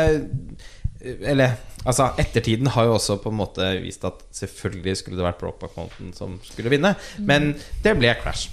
Eller 1.06 1.58
altså, 1.84 2.09
ettertiden 2.22 2.72
har 2.74 2.88
jo 2.88 2.95
også 2.98 3.19
på 3.24 3.32
en 3.32 3.40
måte 3.40 3.69
vist 3.84 4.06
at 4.08 4.24
selvfølgelig 4.35 4.98
skulle 5.01 5.19
det 5.19 5.27
vært 5.27 5.42
Brokeback 5.42 5.77
Mountain 5.77 6.14
som 6.17 6.38
skulle 6.45 6.74
vinne. 6.74 6.95
Men 7.19 7.53
det 7.84 7.95
ble 8.00 8.14
Crash. 8.22 8.50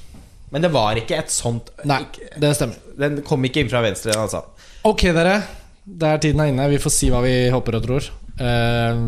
Men 0.52 0.64
det 0.64 0.72
var 0.74 0.98
ikke 1.00 1.16
et 1.16 1.32
sånt 1.32 1.70
Nei, 1.88 2.02
det 2.36 2.52
stemmer. 2.58 2.76
Den 3.00 3.22
kom 3.24 3.44
ikke 3.48 3.62
inn 3.62 3.72
fra 3.72 3.80
venstre, 3.84 4.12
altså. 4.20 4.44
Ok, 4.88 5.06
dere. 5.16 5.38
Det 5.82 6.08
er 6.08 6.20
tiden 6.22 6.42
er 6.44 6.52
inne. 6.52 6.68
Vi 6.70 6.80
får 6.82 6.92
si 6.94 7.08
hva 7.12 7.22
vi 7.24 7.34
håper 7.52 7.78
og 7.78 7.86
tror. 7.86 8.08
Eh, 8.36 9.00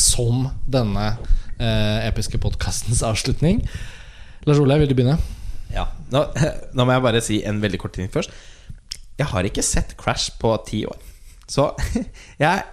som 0.00 0.46
denne 0.72 1.08
eh, 1.60 2.06
episke 2.08 2.40
podkastens 2.40 3.04
avslutning. 3.06 3.60
Lars 4.48 4.62
Ole, 4.62 4.78
vil 4.80 4.90
du 4.90 4.96
begynne? 4.96 5.18
Ja, 5.74 5.88
nå, 6.12 6.24
nå 6.76 6.86
må 6.86 6.96
jeg 6.96 7.04
bare 7.04 7.24
si 7.24 7.42
en 7.44 7.60
veldig 7.60 7.82
kort 7.82 7.96
ting 7.98 8.08
først. 8.12 8.32
Jeg 9.16 9.28
har 9.32 9.48
ikke 9.48 9.64
sett 9.64 9.96
Crash 10.00 10.32
på 10.40 10.52
ti 10.68 10.84
år. 10.88 10.96
Så 11.50 11.70
jeg 12.42 12.64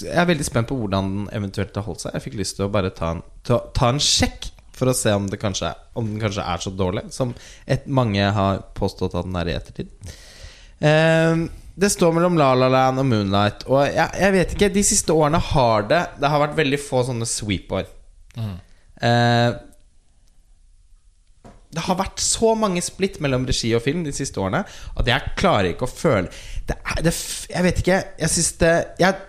jeg 0.00 0.16
er 0.22 0.28
veldig 0.30 0.46
spent 0.46 0.70
på 0.70 0.78
hvordan 0.78 1.12
den 1.12 1.28
eventuelt 1.36 1.76
har 1.76 1.86
holdt 1.86 2.04
seg. 2.04 2.16
Jeg 2.16 2.26
fikk 2.26 2.40
lyst 2.40 2.58
til 2.58 2.66
å 2.66 2.72
bare 2.72 2.92
ta 2.96 3.14
en, 3.16 3.22
ta, 3.46 3.60
ta 3.76 3.92
en 3.92 4.02
sjekk 4.02 4.50
for 4.80 4.90
å 4.90 4.96
se 4.96 5.12
om, 5.12 5.28
det 5.28 5.40
kanskje 5.40 5.74
om 5.98 6.08
den 6.08 6.20
kanskje 6.22 6.44
er 6.46 6.62
så 6.64 6.72
dårlig 6.72 7.04
som 7.12 7.34
et, 7.68 7.84
mange 7.86 8.24
har 8.36 8.62
påstått 8.76 9.16
at 9.18 9.28
den 9.28 9.36
er 9.40 9.50
i 9.50 9.56
ettertid. 9.58 10.12
Eh, 10.80 11.46
det 11.80 11.90
står 11.92 12.14
mellom 12.16 12.38
La 12.40 12.52
La 12.56 12.68
Land 12.72 13.02
og 13.02 13.08
Moonlight. 13.08 13.64
Og 13.68 13.82
jeg, 13.86 14.08
jeg 14.20 14.36
vet 14.36 14.54
ikke, 14.56 14.70
de 14.74 14.84
siste 14.84 15.16
årene 15.16 15.40
har 15.50 15.88
det 15.88 16.00
Det 16.20 16.30
har 16.32 16.42
vært 16.42 16.58
veldig 16.58 16.80
få 16.82 17.04
sånne 17.08 17.28
sweep-år. 17.28 17.88
Eh, 19.00 19.50
det 21.70 21.84
har 21.86 21.98
vært 22.00 22.18
så 22.22 22.54
mange 22.58 22.82
splitt 22.82 23.20
mellom 23.22 23.44
regi 23.46 23.70
og 23.76 23.84
film 23.84 24.02
de 24.02 24.12
siste 24.14 24.40
årene 24.42 24.64
at 24.66 25.06
jeg 25.06 25.34
klarer 25.38 25.70
ikke 25.70 25.86
å 25.86 25.92
føle 25.92 26.26
det 26.66 26.74
er, 26.74 27.02
det, 27.06 27.12
Jeg 27.50 27.66
vet 27.66 27.82
ikke. 27.82 27.98
Jeg 28.18 28.32
syns 28.34 28.50
det 28.58 28.72
jeg, 28.98 29.20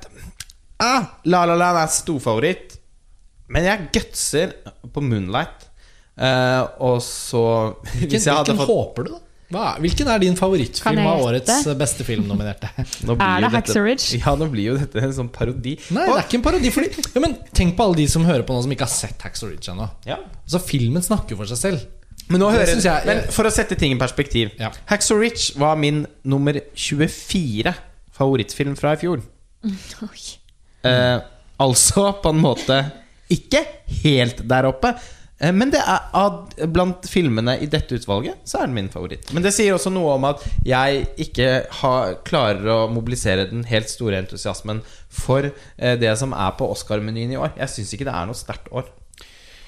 ah, 0.81 1.05
La 1.29 1.43
La 1.49 1.55
Land 1.59 1.79
er 1.85 1.91
storfavoritt, 1.93 2.77
men 3.51 3.67
jeg 3.67 3.89
gutser 3.95 4.55
på 4.91 5.03
Moonlight. 5.03 5.67
Eh, 6.21 6.61
og 6.83 6.99
så 7.01 7.41
Hvilken, 7.95 8.09
Hvis 8.11 8.25
jeg 8.27 8.35
hadde 8.35 8.51
hvilken 8.51 8.59
fått 8.59 8.69
håper 8.71 9.07
du, 9.07 9.11
da? 9.15 9.19
Hva 9.51 9.61
er, 9.73 9.79
hvilken 9.83 10.07
er 10.11 10.19
din 10.23 10.35
favorittfilm 10.39 10.99
av 11.11 11.21
årets 11.25 11.65
eh, 11.67 11.73
beste 11.79 12.05
filmnominerte? 12.07 12.69
Er 12.77 13.41
det 13.43 13.49
Hacksaw 13.51 13.83
Ridge? 13.83 14.19
Ja, 14.21 14.31
nå 14.39 14.47
blir 14.51 14.69
jo 14.69 14.75
dette 14.79 15.01
en 15.03 15.15
sånn 15.15 15.31
parodi. 15.33 15.73
Nei, 15.91 16.05
det 16.07 16.13
er 16.13 16.21
ikke 16.27 16.37
en 16.39 16.45
parodi. 16.45 16.71
Fordi, 16.71 16.91
ja, 17.15 17.23
men 17.23 17.35
tenk 17.57 17.75
på 17.79 17.83
alle 17.87 17.99
de 17.99 18.05
som 18.11 18.23
hører 18.27 18.45
på 18.47 18.55
nå, 18.55 18.61
som 18.63 18.71
ikke 18.75 18.87
har 18.87 18.93
sett 18.93 19.25
Hacksaw 19.27 19.51
Ridge 19.51 19.71
ennå. 19.73 19.89
Ja. 20.07 20.19
Altså, 20.45 20.61
filmen 20.63 21.03
snakker 21.03 21.39
for 21.39 21.49
seg 21.51 21.59
selv. 21.59 21.83
Men, 22.31 22.39
nå 22.45 22.51
hører, 22.53 22.79
jeg- 22.79 23.07
men 23.09 23.23
for 23.35 23.43
å 23.49 23.51
sette 23.51 23.75
ting 23.79 23.91
i 23.91 23.99
perspektiv 23.99 24.53
Ja. 24.59 24.69
Ridge 25.19 25.59
var 25.59 25.75
min 25.75 26.05
nummer 26.23 26.61
24 26.75 27.73
favorittfilm 28.15 28.77
fra 28.79 28.93
i 28.95 29.01
fjor. 29.03 29.19
Oi. 30.07 30.23
Eh, 30.87 31.17
altså 31.61 32.11
på 32.23 32.29
en 32.33 32.41
måte 32.41 32.77
ikke 33.31 33.61
helt 34.03 34.41
der 34.49 34.67
oppe. 34.67 34.93
Eh, 35.41 35.51
Men 35.53 35.71
det 35.73 35.79
er 35.81 36.07
ad, 36.17 36.55
blant 36.73 37.05
filmene 37.09 37.57
i 37.61 37.67
dette 37.71 37.95
utvalget 37.97 38.41
så 38.45 38.61
er 38.61 38.67
den 38.69 38.75
min 38.77 38.89
favoritt. 38.93 39.29
Men 39.33 39.43
det 39.45 39.53
sier 39.55 39.73
også 39.77 39.91
noe 39.93 40.15
om 40.17 40.25
at 40.29 40.43
jeg 40.67 41.05
ikke 41.27 41.49
har, 41.81 42.15
klarer 42.27 42.67
å 42.73 42.79
mobilisere 42.93 43.47
den 43.49 43.63
helt 43.69 43.89
store 43.89 44.19
entusiasmen 44.21 44.81
for 45.09 45.47
eh, 45.51 45.95
det 46.01 46.15
som 46.19 46.33
er 46.33 46.57
på 46.59 46.69
Oscar-menyen 46.73 47.33
i 47.33 47.39
år. 47.41 47.53
Jeg 47.61 47.73
syns 47.75 47.93
ikke 47.97 48.09
det 48.09 48.17
er 48.17 48.27
noe 48.29 48.37
sterkt 48.37 48.69
år. 48.71 48.89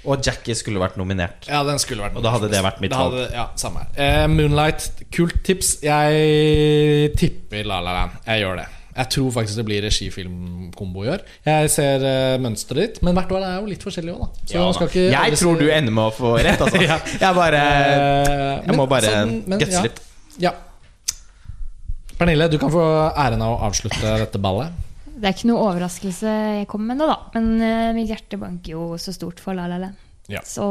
Og 0.04 0.20
Jackie 0.20 0.52
skulle 0.60 0.82
vært 0.82 0.98
nominert. 1.00 1.46
Ja, 1.48 1.62
den 1.64 1.78
skulle 1.80 2.04
vært 2.04 2.12
nominert 2.12 2.20
Og 2.20 2.26
da 2.28 2.32
hadde 2.36 2.50
det 2.52 2.64
vært 2.66 2.82
mitt 2.84 2.92
valg. 2.92 3.22
Ja, 3.32 3.46
samme 3.56 3.86
her. 3.86 3.92
Eh, 3.96 4.26
Moonlight, 4.28 4.90
kult 5.16 5.38
tips. 5.48 5.78
Jeg 5.86 7.14
tipper 7.16 7.64
La 7.70 7.80
La 7.80 7.94
Land. 8.02 8.18
Jeg 8.28 8.44
gjør 8.44 8.60
det. 8.60 8.66
Jeg 8.94 9.10
tror 9.16 9.32
faktisk 9.34 9.58
det 9.58 9.66
blir 9.66 9.82
regifilmkombo 9.86 11.04
i 11.06 11.10
år. 11.16 11.24
Jeg 11.48 11.72
ser 11.74 12.04
uh, 12.06 12.36
mønsteret 12.44 12.82
ditt, 12.84 13.00
men 13.06 13.16
hvert 13.18 13.32
år 13.34 13.46
er 13.48 13.56
jo 13.58 13.70
litt 13.72 13.86
forskjellig 13.86 14.14
òg, 14.14 14.22
da. 14.28 14.46
Så 14.46 14.60
Ja, 14.60 14.68
ikke 14.70 15.06
jeg 15.10 15.40
tror 15.42 15.58
du 15.58 15.66
ender 15.74 15.96
med 15.96 16.12
å 16.12 16.14
få 16.14 16.36
rett, 16.38 16.62
altså. 16.62 16.82
Ja. 16.90 17.00
Jeg 17.22 17.38
bare 17.38 17.62
Eh, 17.64 18.60
Jeg 18.60 18.68
men 18.70 18.78
må 18.78 18.86
bare 18.92 19.10
sånn, 19.10 19.34
gutse 19.58 19.74
ja. 19.80 19.84
litt. 19.88 20.02
Ja. 20.42 20.52
Pernille, 22.20 22.48
du 22.52 22.60
kan 22.62 22.72
få 22.74 22.84
æren 23.18 23.42
av 23.44 23.56
å 23.56 23.62
avslutte 23.68 24.14
dette 24.22 24.42
ballet. 24.42 24.74
Det 25.14 25.30
er 25.30 25.36
ikke 25.36 25.50
noe 25.50 25.66
overraskelse 25.70 26.32
jeg 26.60 26.68
kommer 26.70 26.94
med 26.94 27.02
nå, 27.02 27.10
da. 27.10 27.18
Men 27.36 27.50
uh, 27.62 27.90
mitt 27.98 28.10
hjerte 28.12 28.40
banker 28.42 28.76
jo 28.76 28.86
så 29.02 29.14
stort 29.16 29.42
for 29.44 29.58
La 29.58 29.66
La 29.72 29.80
La. 29.82 29.90
Ja. 30.32 30.42
Så 30.48 30.66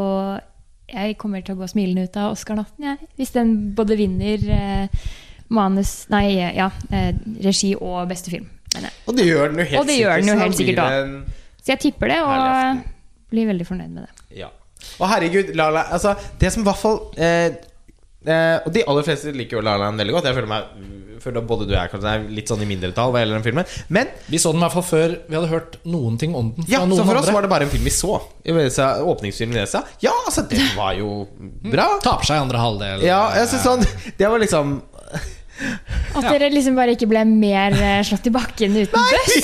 jeg 0.93 1.17
kommer 1.21 1.43
til 1.45 1.57
å 1.57 1.61
gå 1.63 1.69
smilende 1.71 2.07
ut 2.07 2.17
av 2.21 2.35
Oscar-natten, 2.35 2.85
jeg. 2.91 3.11
Hvis 3.19 3.33
den 3.35 3.53
både 3.77 3.97
vinner 3.97 4.43
eh, 4.53 5.05
manus 5.53 5.93
Nei, 6.13 6.27
ja. 6.57 6.71
Eh, 6.91 7.13
regi 7.45 7.75
og 7.79 8.09
beste 8.11 8.33
film. 8.33 8.49
Og 9.07 9.17
det 9.17 9.27
gjør 9.29 9.53
den 9.53 9.61
jo 9.61 9.69
helt 9.69 9.81
Og 9.83 9.87
den 9.91 10.29
jo 10.33 10.37
helt 10.41 10.57
sikkert 10.57 10.85
en- 10.89 11.17
så 11.63 11.77
jeg 11.77 11.79
tipper 11.79 12.11
det, 12.11 12.19
og 12.27 12.81
blir 13.31 13.47
veldig 13.47 13.67
fornøyd 13.69 13.93
med 13.95 14.03
det. 14.03 14.39
Ja. 14.41 14.49
Og 14.99 15.07
herregud, 15.09 15.55
La 15.55 15.69
La 15.71 15.85
Altså, 15.95 16.17
det 16.41 16.51
som 16.53 16.65
i 16.65 16.67
hvert 16.67 16.81
fall 16.81 16.99
eh, 17.17 17.55
eh, 18.27 18.59
Og 18.67 18.73
de 18.75 18.83
aller 18.83 19.07
fleste 19.07 19.31
liker 19.31 19.61
jo 19.61 19.63
La 19.63 19.77
La 19.79 19.93
veldig 19.95 20.17
godt. 20.17 20.27
Jeg 20.27 20.35
føler 20.41 20.51
meg 20.51 20.65
føler 21.23 21.45
både 21.47 21.69
du 21.69 21.73
og 21.73 21.77
jeg 21.79 21.91
kanskje 21.93 22.13
er 22.17 22.25
litt 22.35 22.51
sånn 22.51 22.63
i 22.65 22.67
mindretall 22.67 23.13
hva 23.15 23.21
gjelder 23.23 23.39
den 23.39 23.45
filmen. 23.47 23.69
Men 23.95 24.09
Vi 24.27 24.41
så 24.43 24.51
den 24.51 24.59
i 24.59 24.65
hvert 24.65 24.75
fall 24.75 24.87
før 24.89 25.15
vi 25.29 25.37
hadde 25.39 25.51
hørt 25.53 25.77
noen 25.87 26.19
ting 26.19 26.35
om 26.35 26.49
den. 26.57 26.67
Fra 26.67 26.73
ja, 26.75 26.81
noen 26.83 26.99
så 26.99 27.07
for 27.07 27.21
oss 27.21 27.29
andre. 27.29 27.37
var 27.37 27.47
det 27.47 27.51
bare 27.53 27.69
en 27.69 27.71
film 27.71 27.87
vi 27.87 27.95
så. 27.95 28.17
Åpningsfilmen 29.13 29.57
i 29.57 29.61
Nesa. 29.61 29.85
Ja, 30.03 30.15
altså, 30.27 30.43
det 30.51 30.65
var 30.75 30.97
jo 30.99 31.13
bra. 31.63 31.87
Taper 32.03 32.27
seg 32.27 32.41
i 32.41 32.43
andre 32.43 32.65
halvdel. 32.65 33.07
Ja, 33.07 33.23
jeg 33.39 33.53
synes 33.53 33.69
sånn 33.69 33.87
Det 34.19 34.27
var 34.33 34.43
liksom 34.43 34.81
At 36.15 36.27
dere 36.29 36.51
liksom 36.53 36.77
bare 36.77 36.95
ikke 36.97 37.09
ble 37.11 37.25
mer 37.29 37.73
eh, 37.79 38.03
slått 38.05 38.27
i 38.29 38.33
bakken 38.35 38.77
uten 38.77 39.11
buss, 39.13 39.37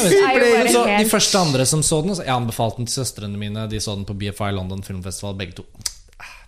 så 0.74 0.84
de 0.90 1.08
første 1.08 1.40
andre 1.40 1.66
som 1.68 1.82
så 1.86 2.02
den 2.04 2.14
så 2.18 2.24
Jeg 2.26 2.34
anbefalte 2.34 2.82
den 2.82 2.86
til 2.90 3.00
søstrene 3.02 3.38
mine. 3.40 3.66
De 3.70 3.80
så 3.80 3.94
den 3.96 4.04
på 4.08 4.16
BFI 4.20 4.52
London 4.56 4.82
Filmfestival, 4.86 5.36
begge 5.38 5.56
to. 5.60 5.66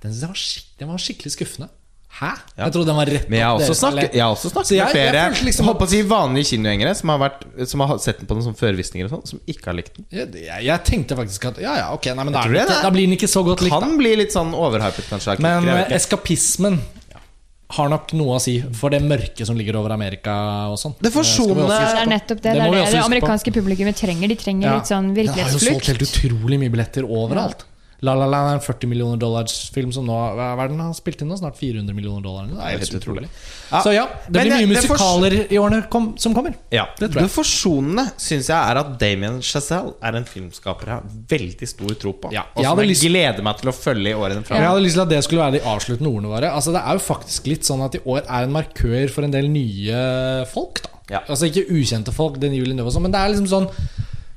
Den, 0.02 0.12
var, 0.26 0.34
skik 0.36 0.74
den 0.80 0.88
var 0.88 1.00
skikkelig 1.00 1.32
skuffende. 1.36 1.68
Hæ? 2.20 2.32
Jeg 2.58 2.72
trodde 2.74 2.88
den 2.90 2.96
var 2.98 3.06
rett 3.06 3.28
Men 3.30 3.38
jeg 3.38 3.46
har 3.46 3.54
også 3.60 3.74
snakket, 3.78 4.14
jeg 4.18 4.22
har 4.24 4.32
også 4.34 4.48
snakket 4.50 4.70
jeg- 4.74 4.82
med 4.82 4.96
jeg 4.96 5.12
flere 5.14 5.44
liksom 5.46 5.66
Holdt 5.68 5.78
på 5.78 5.86
å 5.86 5.90
si 5.92 6.00
vanlige 6.10 6.48
kinogjengere 6.50 6.94
som 6.98 7.12
har, 7.12 7.20
vært, 7.22 7.44
som 7.70 7.84
har 7.86 8.00
sett 8.02 8.18
den 8.18 8.26
på 8.26 8.34
noen 8.34 8.46
sånn 8.48 8.56
førvisninger 8.58 9.06
og 9.06 9.12
sånn, 9.14 9.22
som 9.30 9.40
ikke 9.46 9.70
har 9.70 9.76
likt 9.78 9.94
den. 9.94 10.06
Jeg, 10.10 10.26
jeg, 10.42 10.64
jeg 10.66 10.84
tenkte 10.88 11.16
faktisk 11.20 11.46
at 11.52 11.60
Ja, 11.62 11.76
ja, 11.78 11.86
ok, 11.94 12.08
nei, 12.18 12.24
men 12.26 12.34
da, 12.34 12.42
det 12.50 12.64
er- 12.64 12.82
da 12.82 12.90
blir 12.90 13.06
den 13.06 13.14
ikke 13.14 13.30
så 13.30 13.44
godt 13.46 13.62
likt. 13.62 13.70
da. 13.76 13.78
Kan 13.86 13.94
bli 14.02 14.16
litt 14.18 14.34
sånn 14.34 14.50
overhypet, 14.58 15.06
kanskje. 15.12 15.38
Men 15.38 15.68
eh, 15.70 15.94
eskapismen 16.00 16.80
har 17.70 17.88
nok 17.92 18.12
noe 18.18 18.36
å 18.36 18.40
si 18.42 18.56
for 18.74 18.90
det 18.90 18.98
mørket 19.04 19.46
som 19.46 19.58
ligger 19.58 19.78
over 19.78 19.94
Amerika 19.94 20.34
og 20.72 20.78
sånn. 20.80 20.96
Det 20.98 21.12
også 21.62 21.78
Det 21.78 22.02
er 22.02 22.10
nettopp 22.10 22.40
det. 22.42 22.54
Det 22.54 22.60
Det, 22.60 22.70
det 22.70 22.92
det 22.92 23.02
amerikanske 23.04 23.52
publikummet 23.54 23.96
trenger. 23.96 24.28
De 24.28 24.36
trenger 24.36 24.66
Ja. 24.66 24.74
litt 24.78 24.90
sånn 24.90 25.14
virkelighetsflukt 25.14 25.60
Den 25.60 25.74
har 25.74 25.78
jo 25.78 25.78
solgt 25.78 25.86
helt 25.86 26.04
utrolig 26.08 26.58
mye 26.58 26.70
billetter 26.74 27.06
overalt. 27.06 27.64
La 28.02 28.14
La 28.16 28.24
Land 28.26 28.48
er 28.48 28.54
en 28.56 28.62
40 28.64 28.88
millioner 28.88 29.18
dollars 29.20 29.70
film 29.74 29.90
som 29.92 30.06
nå 30.08 30.14
hva 30.34 30.46
er 30.64 30.68
den 30.72 30.78
har 30.80 30.94
spilt 30.96 31.20
inn 31.20 31.28
nå? 31.28 31.36
Snart 31.36 31.58
400 31.60 31.92
millioner 31.94 32.22
dollar. 32.24 32.46
Det 32.48 32.56
er 32.56 32.78
helt 32.80 32.94
utrolig. 32.96 33.26
Ja. 33.70 33.82
Så 33.84 33.92
ja, 33.92 34.06
det 34.26 34.32
blir 34.40 34.50
det- 34.50 34.60
mye 34.60 34.70
musikaler 34.72 35.36
i 35.52 35.58
årene 35.60 35.82
kom, 35.92 36.14
som 36.16 36.32
kommer. 36.34 36.54
Ja, 36.72 36.86
Det 36.98 37.10
det, 37.10 37.10
tror 37.12 37.20
jeg. 37.22 37.30
forsonende 37.30 38.06
syns 38.16 38.48
jeg 38.48 38.56
er 38.56 38.76
at 38.80 38.98
Damien 38.98 39.40
Chazelle 39.42 39.92
er 40.02 40.16
en 40.16 40.24
filmskaper 40.24 40.86
jeg 40.86 40.94
har 40.94 41.02
veldig 41.28 41.68
stor 41.68 41.94
tro 42.00 42.12
på. 42.12 42.32
Ja, 42.32 42.46
og 42.54 42.62
jeg 42.62 42.64
som 42.64 42.76
hadde 42.78 42.86
jeg 42.86 42.90
lyst- 42.96 43.04
gleder 43.10 43.42
meg 43.42 43.56
til 43.58 43.68
å 43.68 43.74
følge 43.76 44.08
i 44.08 44.14
årene 44.14 44.44
framover. 44.44 44.62
Jeg 44.64 44.70
hadde 44.70 44.82
lyst 44.86 44.94
til 44.94 45.02
at 45.02 45.08
det 45.10 45.24
skulle 45.24 45.42
være 45.44 45.52
de 45.52 45.60
avsluttende 45.60 46.08
ordene 46.14 46.28
våre. 46.32 46.50
Altså 46.54 46.72
Det 46.72 46.82
er 46.82 46.92
jo 46.92 47.04
faktisk 47.14 47.46
litt 47.46 47.62
sånn 47.68 47.84
at 47.84 47.94
i 47.94 47.98
år 48.06 48.22
er 48.28 48.42
en 48.44 48.52
markør 48.52 49.10
for 49.10 49.22
en 49.24 49.30
del 49.30 49.48
nye 49.48 50.46
folk. 50.46 50.82
da 50.82 50.88
Ja. 51.10 51.20
Altså 51.28 51.50
Ikke 51.50 51.68
ukjente 51.68 52.12
folk, 52.14 52.38
den 52.40 52.52
julen 52.52 52.76
det 52.76 52.84
var 52.84 52.92
sånn, 52.92 53.02
men 53.02 53.10
det 53.12 53.18
er 53.20 53.28
liksom 53.34 53.48
sånn 53.48 53.70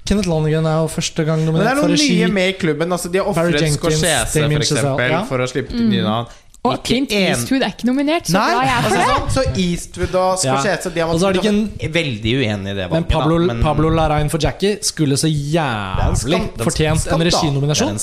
Kenneth 0.05 0.27
Lonergan 0.27 0.65
er 0.67 0.79
jo 0.83 0.87
første 0.91 1.23
gang 1.25 1.43
Men 1.45 1.55
det 1.61 1.67
er 1.67 1.77
for 1.79 1.87
noen 1.93 2.01
nye 2.09 2.27
med 2.35 2.49
i 2.49 2.55
klubben. 2.59 2.91
Altså, 2.91 3.11
de 3.11 3.21
har 3.21 3.27
ofret 3.31 3.55
Scorsese 3.77 4.41
for, 4.43 4.55
eksempel, 4.59 5.11
ja. 5.15 5.21
for 5.29 5.43
å 5.43 5.47
slippe 5.47 5.71
til 5.71 5.87
nye 5.89 6.03
navn. 6.03 6.39
Og 6.63 6.77
Clint 6.87 7.11
Eastwood 7.11 7.59
er 7.65 7.73
ikke 7.73 7.87
nominert, 7.89 8.29
så 8.31 8.37
Nei, 8.37 8.43
glad 8.53 8.63
jeg 8.63 8.73
er 8.73 8.83
for 8.85 8.93
altså, 8.95 9.15
det. 9.15 9.33
så 9.35 9.41
Eastwood 9.65 10.13
og 10.15 10.29
Ja. 10.45 10.53
Scorsese 10.55 10.91
De 10.95 11.01
har 11.03 11.09
Og 11.11 11.19
så 11.19 11.27
er 11.27 11.33
det 11.35 11.41
ikke 11.43 11.51
en- 11.51 11.93
veldig 11.97 12.35
uenige 12.39 12.71
i 12.71 12.77
det 12.77 12.85
Men. 12.93 13.03
Pablo, 13.03 13.39
da, 13.39 13.45
men 13.53 13.61
Pablo 13.65 13.89
Larain 13.89 14.29
for 14.31 14.37
Jackie 14.39 14.77
skulle 14.81 15.17
så 15.19 15.27
det 15.27 15.35
en 15.35 15.51
jævlig 15.51 16.21
skan- 16.21 16.47
er 16.55 16.63
fortjent 16.63 17.07
en 17.11 17.21
er 17.21 17.25
reginominasjon. 17.31 17.89
en. 17.89 17.99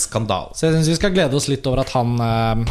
Så 0.52 0.60
jeg 0.68 0.74
syns 0.76 0.88
vi 0.92 0.94
skal 1.00 1.10
glede 1.16 1.34
oss 1.34 1.48
litt 1.48 1.66
over 1.66 1.80
at 1.80 1.88
han 1.96 2.20
eh, 2.20 2.64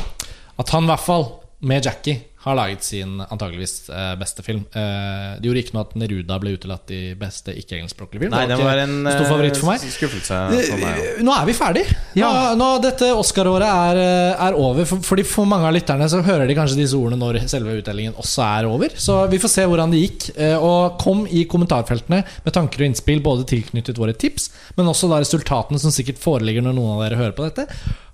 At 0.59 0.69
han 0.69 0.83
i 0.83 0.87
hvert 0.87 0.99
fall, 0.99 1.25
med 1.61 1.83
Jackie, 1.83 2.21
har 2.39 2.55
laget 2.55 2.85
sin 2.87 3.17
antageligvis 3.19 3.89
eh, 3.91 4.13
beste 4.15 4.43
film. 4.45 4.61
Eh, 4.71 5.39
Det 5.41 5.49
gjorde 5.49 5.59
ikke 5.65 5.73
noe 5.75 5.83
at 5.83 5.95
Neruda 5.99 6.37
ble 6.39 6.53
utelatt 6.55 6.91
i 6.95 6.99
beste 7.19 7.51
ikke-engelskspråklige 7.51 8.21
film. 8.23 8.31
Nei, 8.31 8.45
det 8.47 8.57
var 8.63 8.79
en 8.85 8.93
stor 9.11 9.25
favoritt 9.27 9.59
for 9.59 9.67
meg. 9.73 9.83
eh, 9.83 9.91
skuffelse 9.91 10.37
for 10.69 10.79
meg. 10.79 11.01
Eh, 11.03 11.19
Nå 11.27 11.33
er 11.35 11.45
vi 11.49 11.55
ferdig. 11.57 11.83
Nå, 12.15 12.31
nå, 12.61 12.69
dette 12.85 13.09
Oscar-året 13.11 13.67
er, 13.67 13.99
eh, 14.05 14.47
er 14.47 14.55
over. 14.55 14.87
For, 14.87 15.03
fordi 15.11 15.25
For 15.27 15.45
mange 15.51 15.67
av 15.67 15.75
lytterne 15.75 16.07
så 16.09 16.23
hører 16.23 16.47
de 16.47 16.55
kanskje 16.55 16.79
disse 16.79 16.95
ordene 16.95 17.19
når 17.19 17.41
selve 17.51 17.75
utdelingen 17.81 18.15
også 18.15 18.47
er 18.47 18.69
over. 18.71 18.95
Så 18.95 19.19
vi 19.29 19.37
får 19.43 19.55
se 19.57 19.67
hvordan 19.67 19.91
det 19.91 20.03
gikk. 20.05 20.29
Eh, 20.39 20.55
Og 20.69 20.97
kom 21.03 21.25
i 21.27 21.43
kommentarfeltene 21.45 22.23
med 22.45 22.53
tanker 22.55 22.79
og 22.85 22.87
innspill 22.89 23.19
både 23.21 23.45
tilknyttet 23.51 23.99
våre 23.99 24.13
tips, 24.15 24.49
men 24.77 24.87
også 24.87 25.09
da 25.11 25.19
resultatene 25.19 25.79
som 25.79 25.91
sikkert 25.91 26.17
foreligger 26.23 26.63
når 26.63 26.73
noen 26.79 26.95
av 26.95 27.03
dere 27.09 27.19
hører 27.19 27.35
på 27.35 27.49
dette. 27.51 27.67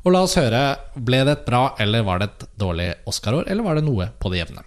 Og 0.06 0.14
la 0.14 0.22
oss 0.26 0.36
høre 0.38 0.60
ble 1.02 1.24
det 1.26 1.34
et 1.40 1.46
bra 1.48 1.64
eller 1.82 2.04
var 2.06 2.20
det 2.22 2.28
et 2.30 2.44
dårlig 2.62 2.92
Oscar-år, 3.10 3.48
eller 3.50 3.66
var 3.66 3.80
det 3.80 3.86
noe 3.88 4.06
på 4.22 4.30
det 4.34 4.44
jevne? 4.44 4.62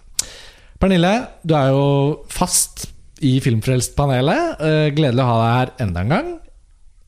Pernille, 0.79 1.13
du 1.47 1.53
er 1.55 1.71
jo 1.73 1.85
fast 2.31 2.85
i 3.23 3.37
Filmfrelst-panelet. 3.43 4.59
Eh, 4.63 4.89
Gledelig 4.95 5.23
å 5.23 5.27
ha 5.29 5.37
deg 5.39 5.55
her 5.57 5.71
enda 5.87 6.03
en 6.05 6.13
gang. 6.13 6.29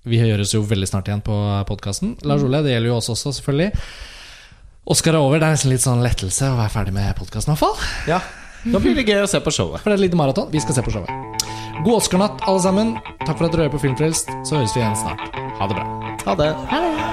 Vi 0.08 0.18
gjøres 0.18 0.56
jo 0.56 0.64
veldig 0.66 0.88
snart 0.90 1.08
igjen 1.12 1.22
på 1.24 1.36
podkasten. 1.70 2.16
Lars 2.28 2.42
Ole, 2.44 2.64
det 2.66 2.74
gjelder 2.74 2.90
jo 2.92 2.98
oss 2.98 3.12
også, 3.14 3.32
selvfølgelig. 3.38 3.70
Oscar 4.92 5.14
er 5.16 5.22
over. 5.24 5.40
Det 5.40 5.48
er 5.48 5.56
nesten 5.56 5.72
litt 5.72 5.84
sånn 5.86 6.02
lettelse 6.04 6.50
å 6.52 6.58
være 6.58 6.74
ferdig 6.74 6.96
med 6.96 7.14
podkasten, 7.20 7.52
i 7.52 7.56
hvert 7.56 7.64
fall. 7.68 8.10
Ja, 8.10 8.22
Da 8.66 8.78
blir 8.82 8.94
det 8.98 9.08
gøy 9.08 9.24
å 9.24 9.30
se 9.30 9.40
på 9.42 9.50
showet. 9.54 9.82
For 9.82 9.90
det 9.90 9.96
er 9.96 10.02
et 10.04 10.08
lite 10.10 10.20
maraton. 10.20 10.50
Vi 10.54 10.60
skal 10.62 10.76
se 10.78 10.84
på 10.86 10.92
showet. 10.94 11.40
God 11.86 11.96
Oscar-natt, 12.02 12.44
alle 12.46 12.62
sammen. 12.62 12.92
Takk 13.26 13.38
for 13.40 13.48
at 13.48 13.56
dere 13.56 13.66
hører 13.68 13.74
på 13.78 13.82
Filmfrelst. 13.88 14.30
Så 14.46 14.60
høres 14.60 14.76
vi 14.78 14.84
igjen 14.84 14.98
snart. 15.00 15.24
Ha 15.58 15.70
det 15.72 15.80
bra. 15.80 15.88
Ha 16.28 16.38
det. 16.44 16.52
Ha 16.74 16.84
det. 16.86 17.11